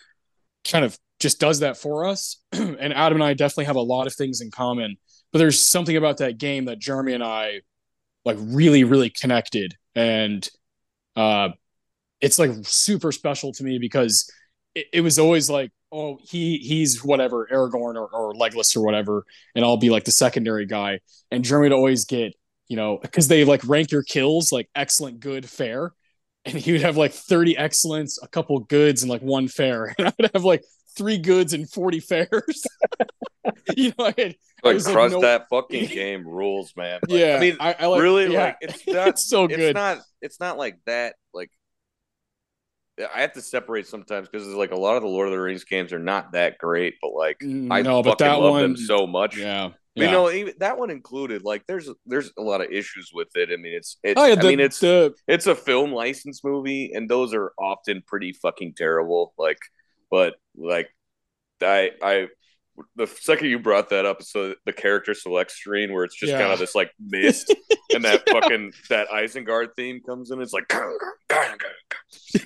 kind 0.68 0.84
of 0.84 0.98
just 1.20 1.38
does 1.38 1.60
that 1.60 1.76
for 1.76 2.04
us. 2.04 2.40
and 2.52 2.92
Adam 2.92 3.16
and 3.16 3.24
I 3.24 3.34
definitely 3.34 3.66
have 3.66 3.76
a 3.76 3.80
lot 3.80 4.06
of 4.06 4.14
things 4.14 4.40
in 4.40 4.50
common. 4.50 4.96
But 5.32 5.38
there's 5.38 5.62
something 5.62 5.96
about 5.96 6.18
that 6.18 6.38
game 6.38 6.64
that 6.64 6.80
Jeremy 6.80 7.12
and 7.12 7.22
I 7.22 7.60
like 8.24 8.38
really 8.40 8.82
really 8.82 9.10
connected, 9.10 9.74
and 9.94 10.48
uh, 11.14 11.50
it's 12.20 12.38
like 12.40 12.50
super 12.62 13.12
special 13.12 13.52
to 13.52 13.64
me 13.64 13.78
because 13.78 14.30
it, 14.78 14.86
it 14.92 15.00
was 15.00 15.18
always 15.18 15.50
like, 15.50 15.72
oh, 15.90 16.18
he 16.22 16.58
he's 16.58 17.02
whatever, 17.02 17.48
Aragorn 17.50 17.96
or, 17.96 18.06
or 18.08 18.34
Legolas 18.34 18.76
or 18.76 18.84
whatever, 18.84 19.24
and 19.54 19.64
I'll 19.64 19.76
be 19.76 19.90
like 19.90 20.04
the 20.04 20.12
secondary 20.12 20.66
guy. 20.66 21.00
And 21.30 21.44
Jeremy 21.44 21.66
would 21.66 21.76
always 21.76 22.04
get, 22.04 22.34
you 22.68 22.76
know, 22.76 22.98
because 23.00 23.28
they 23.28 23.44
like 23.44 23.66
rank 23.66 23.90
your 23.90 24.02
kills 24.02 24.52
like 24.52 24.68
excellent, 24.74 25.20
good, 25.20 25.48
fair. 25.48 25.92
And 26.44 26.56
he 26.56 26.72
would 26.72 26.82
have 26.82 26.96
like 26.96 27.12
30 27.12 27.58
excellence, 27.58 28.18
a 28.22 28.28
couple 28.28 28.58
goods, 28.60 29.02
and 29.02 29.10
like 29.10 29.20
one 29.22 29.48
fair. 29.48 29.94
And 29.98 30.08
I 30.08 30.12
would 30.18 30.30
have 30.32 30.44
like 30.44 30.62
three 30.96 31.18
goods 31.18 31.52
and 31.52 31.68
40 31.68 32.00
fairs. 32.00 32.66
you 33.76 33.92
know, 33.98 34.04
Like 34.06 34.38
was 34.62 34.86
like, 34.86 35.10
no- 35.10 35.20
that 35.20 35.46
fucking 35.50 35.88
game 35.92 36.26
rules, 36.26 36.72
man. 36.76 37.00
Like, 37.08 37.20
yeah. 37.20 37.36
I 37.36 37.40
mean, 37.40 37.56
I, 37.60 37.74
I 37.78 37.86
like, 37.86 38.02
really, 38.02 38.32
yeah. 38.32 38.44
like 38.44 38.56
it's 38.60 38.86
not 38.86 39.08
it's 39.08 39.24
so 39.24 39.44
it's 39.44 39.56
good. 39.56 39.74
not 39.74 39.98
it's 40.22 40.40
not 40.40 40.58
like 40.58 40.78
that 40.86 41.16
i 43.14 43.20
have 43.20 43.32
to 43.32 43.40
separate 43.42 43.86
sometimes 43.86 44.28
because 44.28 44.46
it's 44.46 44.56
like 44.56 44.72
a 44.72 44.76
lot 44.76 44.96
of 44.96 45.02
the 45.02 45.08
lord 45.08 45.28
of 45.28 45.32
the 45.32 45.40
rings 45.40 45.64
games 45.64 45.92
are 45.92 45.98
not 45.98 46.32
that 46.32 46.58
great 46.58 46.94
but 47.00 47.12
like 47.12 47.36
i 47.42 47.46
Mm, 47.46 47.84
no, 47.84 48.02
fucking 48.02 48.02
but 48.02 48.18
that 48.18 48.40
love 48.40 48.50
one, 48.52 48.62
them 48.62 48.76
so 48.76 49.06
much 49.06 49.36
yeah, 49.36 49.70
yeah. 49.94 50.04
you 50.06 50.10
know 50.10 50.30
even 50.30 50.54
that 50.58 50.78
one 50.78 50.90
included 50.90 51.42
like 51.44 51.64
there's 51.66 51.88
there's 52.06 52.32
a 52.38 52.42
lot 52.42 52.60
of 52.60 52.70
issues 52.70 53.10
with 53.12 53.28
it 53.36 53.50
i 53.52 53.56
mean 53.56 53.74
it's 53.74 53.96
it's 54.02 54.20
oh 54.20 54.24
yeah, 54.26 54.34
i 54.34 54.36
the, 54.36 54.48
mean 54.48 54.60
it's 54.60 54.80
the 54.80 55.14
it's 55.26 55.46
a 55.46 55.54
film 55.54 55.92
license 55.92 56.42
movie 56.44 56.92
and 56.94 57.08
those 57.08 57.34
are 57.34 57.52
often 57.58 58.02
pretty 58.06 58.32
fucking 58.32 58.74
terrible 58.74 59.34
like 59.38 59.58
but 60.10 60.34
like 60.56 60.88
i 61.62 61.90
i 62.02 62.28
the 62.96 63.06
second 63.06 63.48
you 63.48 63.58
brought 63.58 63.90
that 63.90 64.06
up 64.06 64.22
so 64.22 64.54
the 64.66 64.72
character 64.72 65.14
select 65.14 65.50
screen 65.50 65.92
where 65.92 66.04
it's 66.04 66.14
just 66.18 66.32
Yeah. 66.32 66.38
kind 66.38 66.52
of 66.52 66.58
this 66.58 66.74
like 66.74 66.90
mist 66.98 67.54
and 67.94 68.04
that 68.04 68.28
fucking 68.28 68.72
that 68.88 69.08
Isengard 69.08 69.68
theme 69.76 70.00
comes 70.04 70.30
in 70.30 70.40
it's 70.40 70.52
like 70.52 70.72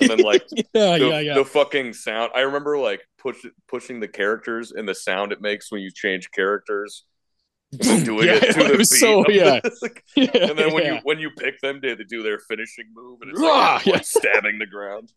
and 0.00 0.10
then 0.10 0.18
like 0.20 0.42
yeah, 0.74 0.98
the, 0.98 1.08
yeah, 1.08 1.20
yeah. 1.20 1.34
the 1.34 1.44
fucking 1.44 1.92
sound 1.92 2.32
I 2.34 2.40
remember 2.40 2.78
like 2.78 3.00
push 3.18 3.38
pushing 3.68 4.00
the 4.00 4.08
characters 4.08 4.72
and 4.72 4.88
the 4.88 4.94
sound 4.94 5.32
it 5.32 5.40
makes 5.40 5.70
when 5.70 5.80
you 5.82 5.90
change 5.90 6.30
characters 6.30 7.04
doing 7.80 8.26
yeah, 8.26 8.34
it 8.34 8.52
to 8.52 8.64
the 8.64 8.76
was 8.76 8.90
beat 8.90 8.98
so 8.98 9.24
the- 9.26 9.32
yeah. 9.32 9.60
and 10.48 10.58
then 10.58 10.74
when 10.74 10.84
yeah. 10.84 10.94
you 10.96 11.00
when 11.04 11.18
you 11.18 11.30
pick 11.30 11.58
them, 11.62 11.80
they 11.80 11.94
to 11.94 12.04
do 12.04 12.22
their 12.22 12.38
finishing 12.38 12.84
move, 12.94 13.20
and 13.22 13.30
it's 13.30 13.40
like, 13.40 13.86
yeah. 13.86 14.00
stabbing 14.02 14.58
the 14.58 14.66
ground. 14.66 15.10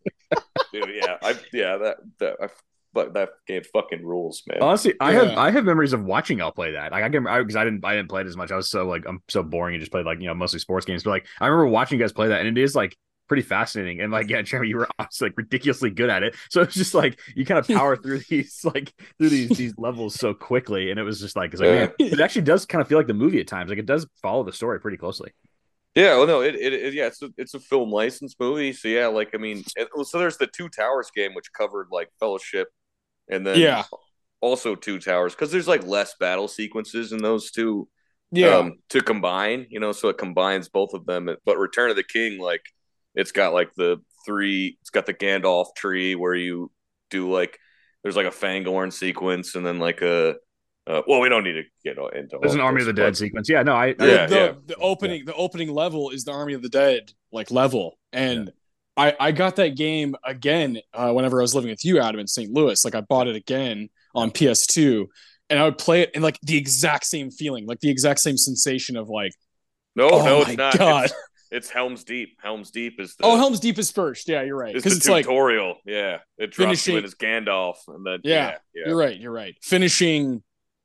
Dude, 0.72 0.88
yeah, 0.94 1.18
I 1.22 1.36
yeah 1.52 1.76
that 1.76 1.96
that 2.18 2.36
I, 2.40 2.48
but 2.96 3.12
that 3.12 3.28
game 3.46 3.62
fucking 3.74 4.02
rules, 4.02 4.42
man. 4.48 4.62
Honestly, 4.62 4.94
I 5.00 5.12
have 5.12 5.36
I 5.36 5.50
have 5.50 5.64
memories 5.66 5.92
of 5.92 6.02
watching 6.02 6.38
y'all 6.38 6.50
play 6.50 6.72
that. 6.72 6.92
Like 6.92 7.04
I 7.04 7.10
can 7.10 7.24
because 7.24 7.54
I, 7.54 7.62
didn't 7.62 7.84
I 7.84 7.94
didn't 7.94 8.08
play 8.08 8.22
it 8.22 8.26
as 8.26 8.38
much. 8.38 8.50
I 8.50 8.56
was 8.56 8.70
so 8.70 8.88
like 8.88 9.04
I'm 9.06 9.22
so 9.28 9.42
boring 9.42 9.74
and 9.74 9.82
just 9.82 9.92
played 9.92 10.06
like 10.06 10.18
you 10.18 10.26
know 10.26 10.34
mostly 10.34 10.58
sports 10.58 10.86
games. 10.86 11.02
But 11.04 11.10
like 11.10 11.26
I 11.38 11.46
remember 11.46 11.66
watching 11.66 11.98
you 11.98 12.04
guys 12.04 12.14
play 12.14 12.28
that, 12.28 12.40
and 12.44 12.58
it 12.58 12.60
is 12.60 12.74
like 12.74 12.96
pretty 13.28 13.42
fascinating. 13.42 14.00
And 14.00 14.10
like 14.10 14.30
yeah, 14.30 14.40
Jeremy, 14.40 14.70
you 14.70 14.78
were 14.78 14.88
obviously 14.98 15.28
like 15.28 15.36
ridiculously 15.36 15.90
good 15.90 16.08
at 16.08 16.22
it. 16.22 16.34
So 16.48 16.62
it's 16.62 16.74
just 16.74 16.94
like 16.94 17.20
you 17.34 17.44
kind 17.44 17.58
of 17.58 17.68
power 17.68 17.96
through 17.96 18.20
these 18.30 18.64
like 18.64 18.94
through 19.18 19.28
these 19.28 19.50
these 19.50 19.74
levels 19.78 20.14
so 20.14 20.32
quickly, 20.32 20.90
and 20.90 20.98
it 20.98 21.02
was 21.02 21.20
just 21.20 21.36
like 21.36 21.52
it's 21.52 21.60
like 21.60 21.68
Yeah. 21.68 21.74
man, 21.76 21.92
it 21.98 22.20
actually 22.20 22.42
does 22.42 22.64
kind 22.64 22.80
of 22.80 22.88
feel 22.88 22.96
like 22.96 23.08
the 23.08 23.14
movie 23.14 23.40
at 23.40 23.46
times. 23.46 23.68
Like 23.68 23.78
it 23.78 23.86
does 23.86 24.06
follow 24.22 24.42
the 24.42 24.54
story 24.54 24.80
pretty 24.80 24.96
closely. 24.96 25.32
Yeah, 25.96 26.18
well, 26.18 26.26
no, 26.26 26.40
it, 26.42 26.54
it, 26.56 26.74
it 26.74 26.92
yeah, 26.92 27.06
it's 27.06 27.22
a, 27.22 27.30
it's 27.38 27.54
a 27.54 27.58
film 27.58 27.90
license 27.90 28.36
movie, 28.38 28.74
so 28.74 28.86
yeah, 28.86 29.06
like 29.06 29.30
I 29.34 29.38
mean, 29.38 29.64
it, 29.76 29.88
so 30.04 30.18
there's 30.18 30.36
the 30.36 30.46
Two 30.46 30.68
Towers 30.68 31.10
game 31.16 31.32
which 31.32 31.50
covered 31.54 31.86
like 31.90 32.10
Fellowship, 32.20 32.68
and 33.28 33.46
then 33.46 33.58
Yeah. 33.58 33.84
also 34.40 34.74
Two 34.74 34.98
Towers 34.98 35.34
because 35.34 35.50
there's 35.52 35.68
like 35.68 35.84
less 35.84 36.14
battle 36.18 36.48
sequences 36.48 37.12
in 37.12 37.18
those 37.18 37.50
two 37.50 37.88
yeah. 38.32 38.56
um, 38.56 38.78
to 38.90 39.00
combine, 39.00 39.66
you 39.70 39.80
know, 39.80 39.92
so 39.92 40.08
it 40.08 40.18
combines 40.18 40.68
both 40.68 40.94
of 40.94 41.06
them. 41.06 41.28
But 41.44 41.58
Return 41.58 41.90
of 41.90 41.96
the 41.96 42.02
King, 42.04 42.38
like, 42.38 42.62
it's 43.14 43.32
got 43.32 43.52
like 43.52 43.72
the 43.76 43.98
three, 44.26 44.78
it's 44.80 44.90
got 44.90 45.06
the 45.06 45.14
Gandalf 45.14 45.74
tree 45.76 46.14
where 46.14 46.34
you 46.34 46.70
do 47.10 47.30
like, 47.32 47.58
there's 48.02 48.16
like 48.16 48.26
a 48.26 48.30
Fangorn 48.30 48.92
sequence 48.92 49.54
and 49.54 49.64
then 49.64 49.78
like 49.78 50.02
a, 50.02 50.36
uh, 50.88 51.02
well, 51.08 51.20
we 51.20 51.28
don't 51.28 51.42
need 51.42 51.54
to 51.54 51.64
get 51.84 51.96
into 52.14 52.38
There's 52.40 52.54
an 52.54 52.60
Army 52.60 52.80
of 52.82 52.86
the 52.86 52.92
Dead 52.92 53.10
but- 53.10 53.16
sequence. 53.16 53.48
Yeah, 53.48 53.62
no, 53.64 53.74
I, 53.74 53.86
I 53.86 54.06
Yeah, 54.06 54.26
the, 54.26 54.34
yeah. 54.36 54.52
the 54.66 54.76
opening 54.76 55.24
the 55.24 55.34
opening 55.34 55.70
level 55.72 56.10
is 56.10 56.24
the 56.24 56.30
Army 56.32 56.52
of 56.54 56.62
the 56.62 56.68
Dead 56.68 57.12
like 57.32 57.50
level, 57.50 57.98
and 58.12 58.52
I 58.96 59.14
I 59.18 59.32
got 59.32 59.56
that 59.56 59.76
game 59.76 60.14
again 60.24 60.78
uh, 60.94 61.12
whenever 61.12 61.40
I 61.40 61.42
was 61.42 61.54
living 61.54 61.70
with 61.70 61.84
you, 61.84 62.00
Adam, 62.00 62.20
in 62.20 62.26
St. 62.26 62.50
Louis. 62.52 62.84
Like 62.84 62.94
I 62.94 63.00
bought 63.02 63.28
it 63.28 63.36
again 63.36 63.88
on 64.14 64.30
PS2, 64.30 65.06
and 65.50 65.58
I 65.58 65.64
would 65.64 65.78
play 65.78 66.02
it 66.02 66.10
and 66.14 66.22
like 66.24 66.38
the 66.42 66.56
exact 66.56 67.04
same 67.06 67.30
feeling, 67.30 67.66
like 67.66 67.80
the 67.80 67.90
exact 67.90 68.20
same 68.20 68.36
sensation 68.38 68.96
of 68.96 69.08
like, 69.08 69.32
No, 69.94 70.08
oh 70.10 70.24
no, 70.24 70.42
my 70.42 70.48
it's 70.48 70.56
not. 70.56 70.78
god, 70.78 71.04
It's, 71.04 71.14
it's 71.50 71.70
Helm's 71.70 72.02
Deep. 72.04 72.38
Helm's 72.42 72.70
Deep 72.70 72.98
is 73.00 73.14
the, 73.16 73.24
oh 73.26 73.36
Helm's 73.36 73.60
Deep 73.60 73.78
is 73.78 73.90
first. 73.90 74.28
Yeah, 74.28 74.42
you're 74.42 74.56
right, 74.56 74.74
because 74.74 74.94
the 74.94 74.96
it's 74.98 75.08
like 75.08 75.24
tutorial. 75.26 75.76
yeah. 75.84 76.18
It 76.38 76.50
drops 76.52 76.86
you 76.88 76.96
in 76.96 77.04
as 77.04 77.14
Gandalf 77.14 77.76
and 77.88 78.04
then, 78.06 78.20
Yeah, 78.24 78.34
yeah, 78.34 78.58
yeah. 78.74 78.82
You're 78.88 78.96
right. 78.96 79.16
You're 79.20 79.32
right. 79.32 79.54
Finishing, 79.62 80.42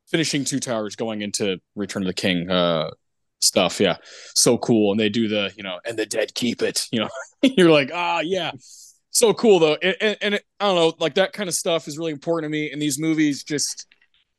finishing 0.10 0.44
two 0.44 0.60
towers, 0.60 0.96
going 0.96 1.22
into 1.22 1.60
Return 1.76 2.04
of 2.04 2.08
the 2.08 2.14
King 2.14 2.50
uh, 2.52 2.90
stuff. 3.42 3.80
Yeah, 3.80 3.98
so 4.34 4.58
cool. 4.58 4.92
And 4.92 5.00
they 5.00 5.10
do 5.10 5.28
the, 5.28 5.52
you 5.56 5.64
know, 5.64 5.80
and 5.86 5.98
the 5.98 6.06
dead 6.06 6.34
keep 6.34 6.62
it. 6.62 6.88
You 6.92 7.02
know, 7.02 7.10
you're 7.42 7.72
like, 7.72 7.92
ah, 7.94 8.22
yeah, 8.22 8.52
so 9.12 9.34
cool 9.34 9.60
though. 9.60 9.78
And, 9.82 9.96
and, 10.02 10.18
and 10.22 10.34
it, 10.36 10.46
I 10.60 10.66
don't 10.68 10.76
know, 10.76 10.94
like 11.00 11.16
that 11.16 11.34
kind 11.34 11.50
of 11.50 11.56
stuff 11.56 11.88
is 11.88 11.98
really 11.98 12.14
important 12.14 12.50
to 12.50 12.58
me. 12.58 12.72
And 12.72 12.82
these 12.82 12.98
movies 12.98 13.44
just, 13.44 13.86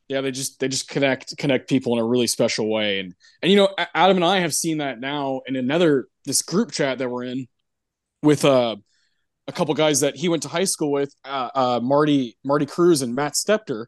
yeah, 0.09 0.21
they 0.21 0.31
just 0.31 0.59
they 0.61 0.69
just 0.69 0.89
connect 0.89 1.37
connect 1.39 1.69
people 1.69 1.93
in 1.93 1.99
a 1.99 2.05
really 2.05 2.27
special 2.27 2.69
way. 2.69 2.99
And 2.99 3.15
and 3.43 3.51
you 3.51 3.57
know, 3.57 3.69
Adam 3.95 4.17
and 4.17 4.25
I 4.25 4.41
have 4.41 4.55
seen 4.55 4.79
that 4.79 4.99
now 4.99 5.43
in 5.47 5.57
another 5.57 6.09
this 6.25 6.43
group 6.43 6.73
chat 6.73 6.99
that 6.99 7.09
we're 7.09 7.25
in 7.25 7.47
with 8.23 8.45
uh 8.45 8.77
a 9.49 9.53
couple 9.53 9.75
guys 9.75 10.01
that 10.01 10.17
he 10.17 10.29
went 10.29 10.43
to 10.45 10.49
high 10.49 10.65
school 10.65 10.93
with, 10.93 11.13
uh, 11.25 11.51
uh, 11.55 11.81
Marty 11.83 12.37
Marty 12.45 12.67
Cruz 12.67 13.03
and 13.03 13.15
Matt 13.15 13.35
Stepter, 13.35 13.87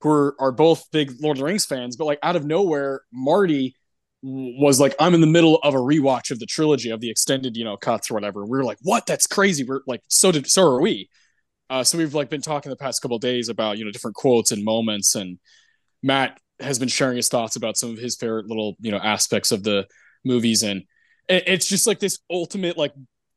who 0.00 0.08
are, 0.08 0.36
are 0.38 0.52
both 0.52 0.90
big 0.92 1.12
Lord 1.20 1.36
of 1.36 1.40
the 1.40 1.46
Rings 1.46 1.64
fans. 1.64 1.96
But 1.96 2.04
like 2.04 2.18
out 2.22 2.36
of 2.36 2.44
nowhere, 2.44 3.02
Marty 3.12 3.74
was 4.22 4.80
like, 4.80 4.94
"I'm 5.00 5.14
in 5.14 5.20
the 5.20 5.26
middle 5.26 5.56
of 5.56 5.74
a 5.74 5.78
rewatch 5.78 6.30
of 6.30 6.38
the 6.38 6.46
trilogy 6.46 6.90
of 6.90 7.00
the 7.00 7.10
extended, 7.10 7.56
you 7.56 7.64
know, 7.64 7.76
cuts 7.76 8.10
or 8.10 8.14
whatever." 8.14 8.44
We 8.44 8.50
were 8.50 8.64
like, 8.64 8.78
"What? 8.82 9.06
That's 9.06 9.26
crazy!" 9.26 9.64
We're 9.64 9.80
like, 9.86 10.02
"So 10.08 10.32
did 10.32 10.48
so 10.48 10.62
are 10.62 10.80
we." 10.80 11.08
Uh, 11.68 11.82
so 11.82 11.96
we've 11.96 12.14
like 12.14 12.28
been 12.28 12.42
talking 12.42 12.70
the 12.70 12.76
past 12.76 13.00
couple 13.00 13.16
of 13.16 13.22
days 13.22 13.48
about 13.48 13.78
you 13.78 13.84
know 13.84 13.90
different 13.90 14.16
quotes 14.16 14.52
and 14.52 14.64
moments, 14.64 15.14
and 15.14 15.38
Matt 16.02 16.38
has 16.60 16.78
been 16.78 16.88
sharing 16.88 17.16
his 17.16 17.28
thoughts 17.28 17.56
about 17.56 17.76
some 17.76 17.90
of 17.90 17.98
his 17.98 18.16
favorite 18.16 18.46
little 18.46 18.76
you 18.80 18.90
know 18.90 18.98
aspects 18.98 19.52
of 19.52 19.62
the 19.62 19.86
movies, 20.24 20.62
and 20.62 20.82
it, 21.28 21.44
it's 21.46 21.68
just 21.68 21.86
like 21.86 21.98
this 21.98 22.18
ultimate 22.30 22.76
like 22.76 22.92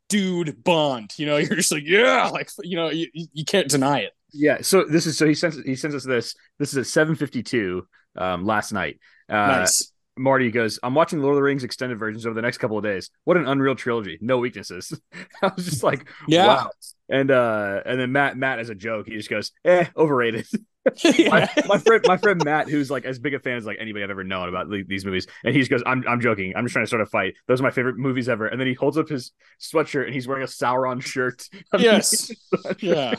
dude 0.09 0.63
bond. 0.63 1.13
You 1.17 1.25
know, 1.25 1.37
you're 1.37 1.55
just 1.55 1.71
like, 1.71 1.83
yeah, 1.85 2.29
like 2.29 2.49
you 2.63 2.75
know, 2.75 2.89
you, 2.89 3.07
you 3.13 3.45
can't 3.45 3.69
deny 3.69 3.99
it. 3.99 4.11
Yeah, 4.33 4.57
so 4.61 4.83
this 4.83 5.05
is 5.05 5.17
so 5.17 5.25
he 5.25 5.33
sends 5.33 5.57
he 5.63 5.75
sends 5.75 5.95
us 5.95 6.03
this. 6.03 6.35
This 6.59 6.73
is 6.73 6.77
at 6.77 6.87
seven 6.87 7.15
fifty 7.15 7.41
two 7.41 7.87
um, 8.17 8.45
last 8.45 8.73
night. 8.73 8.99
Uh, 9.29 9.47
nice. 9.47 9.91
Marty 10.17 10.51
goes, 10.51 10.79
"I'm 10.83 10.95
watching 10.95 11.21
Lord 11.21 11.33
of 11.33 11.37
the 11.37 11.43
Rings 11.43 11.63
extended 11.63 11.99
versions 11.99 12.25
over 12.25 12.33
the 12.33 12.41
next 12.41 12.57
couple 12.59 12.77
of 12.77 12.83
days. 12.83 13.09
What 13.25 13.37
an 13.37 13.47
unreal 13.47 13.75
trilogy! 13.75 14.17
No 14.21 14.37
weaknesses." 14.37 14.99
I 15.41 15.51
was 15.55 15.65
just 15.65 15.83
like, 15.83 16.07
Yeah. 16.27 16.47
wow. 16.47 16.69
And 17.09 17.29
uh, 17.31 17.81
and 17.85 17.99
then 17.99 18.11
Matt 18.11 18.37
Matt 18.37 18.59
as 18.59 18.69
a 18.69 18.75
joke, 18.75 19.07
he 19.07 19.15
just 19.15 19.29
goes, 19.29 19.51
"Eh, 19.65 19.85
overrated." 19.97 20.47
my, 21.03 21.49
my 21.67 21.79
friend 21.79 22.03
my 22.07 22.15
friend 22.17 22.43
Matt, 22.45 22.69
who's 22.69 22.91
like 22.91 23.05
as 23.05 23.17
big 23.17 23.33
a 23.33 23.39
fan 23.39 23.57
as 23.57 23.65
like 23.65 23.77
anybody 23.79 24.03
I've 24.03 24.11
ever 24.11 24.23
known 24.23 24.49
about 24.49 24.69
the- 24.69 24.83
these 24.87 25.03
movies, 25.03 25.25
and 25.43 25.51
he 25.53 25.59
just 25.59 25.71
goes, 25.71 25.81
"I'm 25.85 26.03
I'm 26.07 26.21
joking. 26.21 26.53
I'm 26.55 26.63
just 26.65 26.73
trying 26.73 26.83
to 26.85 26.87
start 26.87 27.01
a 27.01 27.07
fight. 27.07 27.33
Those 27.47 27.59
are 27.59 27.63
my 27.63 27.71
favorite 27.71 27.97
movies 27.97 28.29
ever." 28.29 28.45
And 28.45 28.59
then 28.59 28.67
he 28.67 28.75
holds 28.75 28.95
up 28.97 29.09
his 29.09 29.31
sweatshirt 29.59 30.05
and 30.05 30.13
he's 30.13 30.27
wearing 30.27 30.43
a 30.43 30.47
Sauron 30.47 31.01
shirt. 31.03 31.47
Yes. 31.77 32.31
yeah. 32.79 33.15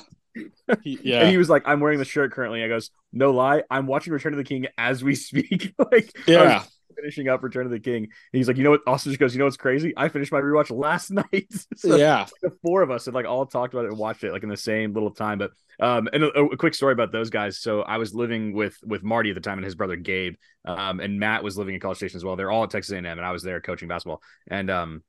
He- 0.82 0.98
yeah. 1.02 1.20
And 1.22 1.30
he 1.30 1.38
was 1.38 1.48
like, 1.48 1.62
I'm 1.66 1.80
wearing 1.80 1.98
the 1.98 2.04
shirt 2.04 2.30
currently. 2.32 2.62
I 2.62 2.68
goes, 2.68 2.90
no 3.12 3.30
lie, 3.32 3.62
I'm 3.70 3.86
watching 3.86 4.12
Return 4.12 4.32
of 4.34 4.36
the 4.38 4.44
King 4.44 4.66
as 4.76 5.02
we 5.02 5.14
speak. 5.14 5.74
like, 5.90 6.10
yeah. 6.26 6.62
Finishing 6.96 7.28
up 7.28 7.42
Return 7.42 7.66
of 7.66 7.72
the 7.72 7.78
King. 7.80 8.04
And 8.04 8.10
he's 8.32 8.48
like, 8.48 8.56
you 8.56 8.64
know 8.64 8.70
what? 8.70 8.80
Austin 8.86 9.12
just 9.12 9.20
goes, 9.20 9.34
you 9.34 9.38
know 9.38 9.44
what's 9.44 9.56
crazy? 9.56 9.92
I 9.96 10.08
finished 10.08 10.32
my 10.32 10.40
rewatch 10.40 10.76
last 10.76 11.10
night. 11.10 11.46
so 11.76 11.96
yeah. 11.96 12.26
the 12.42 12.50
four 12.62 12.82
of 12.82 12.90
us 12.90 13.04
had 13.04 13.14
like 13.14 13.26
all 13.26 13.46
talked 13.46 13.74
about 13.74 13.84
it 13.84 13.90
and 13.90 13.98
watched 13.98 14.24
it 14.24 14.32
like 14.32 14.42
in 14.42 14.48
the 14.48 14.56
same 14.56 14.92
little 14.92 15.10
time. 15.10 15.38
But 15.38 15.52
um, 15.78 16.08
and 16.12 16.24
a, 16.24 16.28
a 16.28 16.56
quick 16.56 16.74
story 16.74 16.92
about 16.92 17.12
those 17.12 17.30
guys. 17.30 17.60
So 17.60 17.82
I 17.82 17.98
was 17.98 18.14
living 18.14 18.54
with 18.54 18.76
with 18.84 19.02
Marty 19.02 19.30
at 19.30 19.34
the 19.34 19.40
time 19.40 19.58
and 19.58 19.64
his 19.64 19.74
brother 19.74 19.96
Gabe. 19.96 20.34
Um, 20.64 21.00
and 21.00 21.20
Matt 21.20 21.44
was 21.44 21.56
living 21.56 21.74
in 21.74 21.80
College 21.80 21.98
Station 21.98 22.16
as 22.16 22.24
well. 22.24 22.36
They're 22.36 22.50
all 22.50 22.64
at 22.64 22.70
Texas 22.70 22.92
A&M, 22.92 23.04
and 23.06 23.20
I 23.24 23.30
was 23.30 23.42
there 23.42 23.60
coaching 23.60 23.88
basketball. 23.88 24.22
And 24.48 24.70
um, 24.70 25.02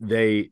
they. 0.00 0.50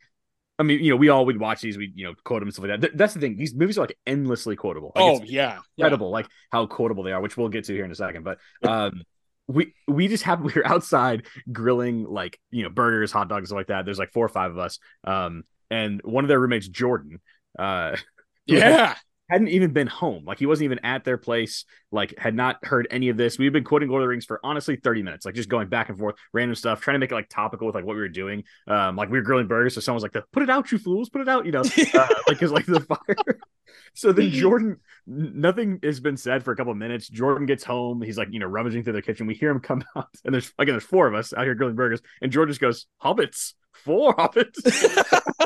I 0.58 0.64
mean, 0.64 0.80
you 0.84 0.90
know, 0.90 0.96
we 0.96 1.08
all 1.08 1.26
would 1.26 1.40
watch 1.40 1.60
these, 1.62 1.76
we 1.76 1.90
you 1.94 2.04
know, 2.04 2.14
quote 2.24 2.40
them 2.40 2.46
and 2.46 2.52
stuff 2.54 2.68
like 2.68 2.80
that. 2.80 2.86
Th- 2.86 2.96
that's 2.96 3.14
the 3.14 3.20
thing; 3.20 3.36
these 3.36 3.54
movies 3.54 3.78
are 3.78 3.80
like 3.80 3.98
endlessly 4.06 4.54
quotable. 4.54 4.92
Like, 4.94 5.02
Oh 5.04 5.20
yeah. 5.24 5.58
yeah. 5.76 5.86
incredible 5.86 6.10
like 6.10 6.26
how 6.52 6.66
quotable 6.66 7.02
they 7.02 7.12
are 7.12 7.20
which 7.20 7.36
we'll 7.36 7.48
get 7.48 7.64
to 7.64 7.72
here 7.72 7.84
in 7.84 7.90
a 7.90 7.94
second 7.94 8.22
but 8.22 8.38
um 8.62 9.02
we 9.48 9.74
we 9.88 10.08
just 10.08 10.24
have 10.24 10.40
we 10.40 10.52
were 10.56 10.66
outside 10.66 11.26
grilling 11.50 12.04
like 12.04 12.38
you 12.50 12.62
know 12.62 12.70
burgers 12.70 13.12
hot 13.12 13.28
dogs 13.28 13.52
like 13.52 13.68
that 13.68 13.84
there's 13.84 13.98
like 13.98 14.12
four 14.12 14.24
or 14.24 14.30
five 14.30 14.50
of 14.50 14.58
us 14.58 14.78
um 15.04 15.42
and 15.70 16.00
one 16.04 16.24
of 16.24 16.28
their 16.28 16.40
roommates 16.40 16.68
jordan 16.68 17.20
uh 17.58 17.96
Yeah. 18.46 18.96
Hadn't 19.32 19.48
even 19.48 19.72
been 19.72 19.86
home 19.86 20.24
like 20.24 20.38
he 20.38 20.46
wasn't 20.46 20.64
even 20.64 20.78
at 20.84 21.04
their 21.04 21.18
place 21.18 21.64
like 21.90 22.18
had 22.18 22.34
not 22.34 22.56
heard 22.64 22.86
any 22.90 23.08
of 23.08 23.16
this 23.16 23.38
we've 23.38 23.52
been 23.52 23.64
quoting 23.64 23.88
lord 23.88 24.02
of 24.02 24.04
the 24.04 24.08
rings 24.08 24.24
for 24.24 24.40
honestly 24.44 24.76
30 24.76 25.02
minutes 25.02 25.24
like 25.26 25.34
just 25.34 25.48
going 25.48 25.68
back 25.68 25.88
and 25.88 25.98
forth 25.98 26.14
random 26.32 26.54
stuff 26.54 26.80
trying 26.80 26.94
to 26.94 26.98
make 26.98 27.10
it 27.10 27.14
like 27.14 27.28
topical 27.28 27.66
with 27.66 27.74
like 27.74 27.84
what 27.84 27.96
we 27.96 28.02
were 28.02 28.08
doing 28.08 28.44
um 28.68 28.96
like 28.96 29.10
we 29.10 29.18
were 29.18 29.24
grilling 29.24 29.46
burgers 29.46 29.74
so 29.74 29.80
someone 29.80 29.96
was 29.96 30.02
like 30.02 30.24
put 30.32 30.42
it 30.42 30.50
out 30.50 30.70
you 30.70 30.78
fools 30.78 31.08
put 31.08 31.20
it 31.20 31.28
out 31.28 31.46
you 31.46 31.52
know 31.52 31.60
uh, 31.94 32.06
like 32.28 32.38
because 32.38 32.52
like 32.52 32.66
the 32.66 32.80
fire 32.80 33.16
So 33.94 34.12
then 34.12 34.30
Jordan, 34.30 34.78
nothing 35.06 35.78
has 35.82 36.00
been 36.00 36.16
said 36.16 36.42
for 36.42 36.52
a 36.52 36.56
couple 36.56 36.72
of 36.72 36.78
minutes. 36.78 37.08
Jordan 37.08 37.46
gets 37.46 37.64
home. 37.64 38.00
He's 38.02 38.18
like, 38.18 38.28
you 38.30 38.38
know, 38.38 38.46
rummaging 38.46 38.84
through 38.84 38.94
the 38.94 39.02
kitchen. 39.02 39.26
We 39.26 39.34
hear 39.34 39.50
him 39.50 39.60
come 39.60 39.82
out, 39.96 40.08
and 40.24 40.32
there's 40.32 40.52
again, 40.58 40.74
there's 40.74 40.84
four 40.84 41.06
of 41.06 41.14
us 41.14 41.32
out 41.32 41.44
here 41.44 41.54
grilling 41.54 41.76
burgers. 41.76 42.00
And 42.20 42.32
Jordan 42.32 42.50
just 42.50 42.60
goes, 42.60 42.86
"Hobbits, 43.02 43.54
four 43.84 44.14
hobbits." 44.16 44.58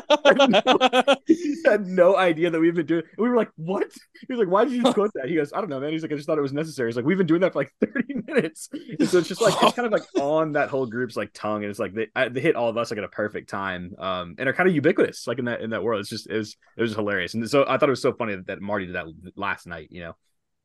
he 1.27 1.57
had 1.65 1.87
no 1.87 2.17
idea 2.17 2.51
that 2.51 2.61
we've 2.61 2.75
been 2.75 2.87
doing. 2.87 3.03
And 3.17 3.23
we 3.23 3.29
were 3.29 3.37
like, 3.37 3.51
"What?" 3.57 3.85
He 4.27 4.33
was 4.33 4.39
like, 4.39 4.49
"Why 4.49 4.65
did 4.65 4.73
you 4.75 4.83
just 4.83 4.95
quote 4.95 5.11
that?" 5.15 5.29
He 5.29 5.35
goes, 5.35 5.53
"I 5.53 5.61
don't 5.61 5.71
know, 5.71 5.81
man." 5.81 5.93
He's 5.93 6.03
like, 6.03 6.13
"I 6.13 6.17
just 6.17 6.27
thought 6.27 6.39
it 6.39 6.43
was 6.43 6.53
necessary." 6.53 6.89
He's 6.89 6.97
like, 6.97 7.05
"We've 7.05 7.19
been 7.19 7.27
doing 7.27 7.41
that 7.41 7.53
for 7.53 7.61
like 7.61 7.73
30 7.81 8.15
minutes." 8.27 8.69
And 8.73 9.09
so 9.09 9.19
it's 9.19 9.29
just 9.29 9.41
like 9.41 9.55
it's 9.63 9.75
kind 9.75 9.87
of 9.87 9.93
like 9.93 10.03
on 10.21 10.53
that 10.53 10.69
whole 10.69 10.87
group's 10.87 11.17
like 11.17 11.31
tongue, 11.33 11.63
and 11.63 11.71
it's 11.71 11.79
like 11.79 11.95
they 11.95 12.09
they 12.29 12.41
hit 12.41 12.57
all 12.57 12.69
of 12.69 12.77
us 12.77 12.91
like 12.91 12.99
at 12.99 13.05
a 13.05 13.09
perfect 13.09 13.49
time, 13.49 13.95
um, 13.99 14.35
and 14.39 14.49
are 14.49 14.53
kind 14.53 14.69
of 14.69 14.75
ubiquitous 14.75 15.27
like 15.27 15.39
in 15.39 15.47
that 15.47 15.61
in 15.61 15.71
that 15.71 15.83
world. 15.83 16.01
It's 16.01 16.11
just 16.11 16.29
it 16.29 16.37
was 16.37 16.57
it 16.77 16.83
was 16.83 16.95
hilarious, 16.95 17.35
and 17.35 17.49
so 17.49 17.65
I 17.67 17.79
thought 17.79 17.89
it 17.89 17.91
was 17.91 18.03
so 18.03 18.13
funny 18.13 18.37
that, 18.37 18.47
that 18.47 18.61
Marty 18.61 18.87
did 18.87 18.95
that 18.97 19.07
last 19.37 19.67
night. 19.67 19.89
You 19.91 20.03
know, 20.03 20.17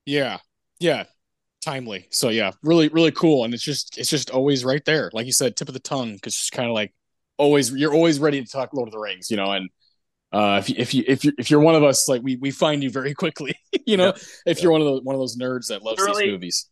yeah, 0.05 0.39
yeah, 0.79 1.05
timely. 1.61 2.07
So 2.11 2.29
yeah, 2.29 2.51
really, 2.63 2.89
really 2.89 3.11
cool, 3.11 3.45
and 3.45 3.53
it's 3.53 3.63
just 3.63 3.97
it's 3.97 4.09
just 4.09 4.29
always 4.29 4.65
right 4.65 4.83
there, 4.85 5.09
like 5.13 5.25
you 5.25 5.31
said, 5.31 5.55
tip 5.55 5.67
of 5.67 5.73
the 5.73 5.79
tongue, 5.79 6.15
because 6.15 6.33
it's 6.33 6.49
kind 6.49 6.67
of 6.67 6.73
like 6.73 6.93
always 7.41 7.71
you're 7.71 7.93
always 7.93 8.19
ready 8.19 8.43
to 8.43 8.49
talk 8.49 8.73
Lord 8.73 8.87
of 8.87 8.93
the 8.93 8.99
Rings, 8.99 9.29
you 9.31 9.37
know, 9.37 9.51
and 9.51 9.69
uh, 10.31 10.61
if 10.63 10.69
you 10.69 10.75
if 10.77 10.93
you 10.93 11.03
if 11.07 11.25
you 11.25 11.33
if 11.37 11.51
you're 11.51 11.59
one 11.59 11.75
of 11.75 11.83
us, 11.83 12.07
like 12.07 12.21
we 12.21 12.37
we 12.37 12.51
find 12.51 12.83
you 12.83 12.89
very 12.89 13.13
quickly, 13.13 13.53
you 13.85 13.97
know, 13.97 14.13
if 14.45 14.61
you're 14.61 14.71
one 14.71 14.81
of 14.81 14.87
those 14.87 15.01
one 15.03 15.15
of 15.15 15.19
those 15.19 15.37
nerds 15.37 15.67
that 15.67 15.81
loves 15.83 15.99
Literally- 15.99 16.25
these 16.25 16.31
movies. 16.31 16.67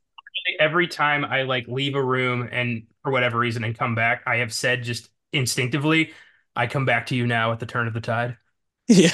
Every 0.60 0.88
time 0.88 1.26
I 1.26 1.44
like 1.44 1.68
leave 1.68 1.96
a 1.96 2.04
room 2.04 2.48
and 2.50 2.84
for 3.04 3.12
whatever 3.12 3.38
reason 3.38 3.64
and 3.64 3.78
come 3.78 3.94
back, 3.94 4.24
I 4.26 4.38
have 4.38 4.54
said 4.54 4.84
just 4.84 5.10
instinctively, 5.34 6.14
I 6.56 6.66
come 6.68 6.86
back 6.86 7.08
to 7.08 7.16
you 7.16 7.28
now 7.28 7.52
at 7.52 7.60
the 7.60 7.66
turn 7.66 7.88
of 7.88 7.94
the 7.94 8.02
tide. 8.02 8.38
Yeah. 8.88 9.12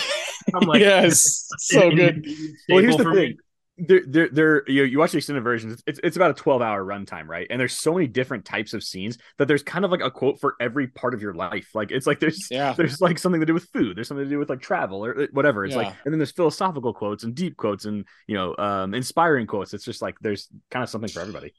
I'm 0.54 0.68
like, 0.68 0.80
yes, 0.80 1.50
so 1.58 1.90
good. 1.90 2.26
Well, 2.70 2.78
here's 2.80 2.96
the 2.98 3.04
thing. 3.04 3.14
me. 3.14 3.38
Thing. 3.78 3.86
There, 3.88 4.02
there, 4.08 4.30
there. 4.30 4.64
You, 4.70 4.84
you 4.84 5.00
watch 5.00 5.12
the 5.12 5.18
extended 5.18 5.44
versions. 5.44 5.84
It's 5.86 6.00
it's 6.04 6.16
about 6.16 6.32
a 6.32 6.34
twelve 6.34 6.62
hour 6.62 6.84
runtime, 6.84 7.28
right? 7.28 7.48
And 7.50 7.60
there's 7.60 7.78
so 7.78 7.94
many 7.94 8.08
different 8.08 8.46
types 8.46 8.74
of 8.74 8.84
scenes 8.84 9.18
that 9.38 9.48
there's 9.48 9.64
kind 9.64 9.84
of 9.86 9.92
like 9.92 10.02
a 10.02 10.10
quote 10.12 10.40
for 10.40 10.56
every 10.60 10.88
part 10.88 11.14
of 11.14 11.22
your 11.22 11.34
life. 11.34 11.70
Like 11.74 11.92
it's 11.92 12.08
like 12.08 12.20
there's 12.20 12.48
Yeah, 12.50 12.74
there's 12.78 13.02
like 13.02 13.20
something 13.20 13.42
to 13.42 13.46
do 13.46 13.54
with 13.54 13.68
food. 13.74 13.98
There's 13.98 14.08
something 14.08 14.26
to 14.26 14.30
do 14.30 14.40
with 14.40 14.50
like 14.50 14.62
travel 14.62 15.06
or 15.06 15.24
uh, 15.24 15.28
whatever. 15.32 15.66
It's 15.66 15.76
like, 15.76 15.88
and 16.06 16.14
then 16.14 16.20
there's 16.20 16.32
philosophical 16.32 16.94
quotes 16.94 17.24
and 17.24 17.36
deep 17.36 17.58
quotes 17.58 17.86
and 17.86 18.06
you 18.28 18.36
know, 18.36 18.56
um, 18.58 18.94
inspiring 18.94 19.48
quotes. 19.48 19.74
It's 19.74 19.86
just 19.86 20.02
like 20.02 20.16
there's 20.22 20.48
kind 20.72 20.84
of 20.84 20.90
something 20.90 21.10
for 21.12 21.20
everybody. 21.22 21.54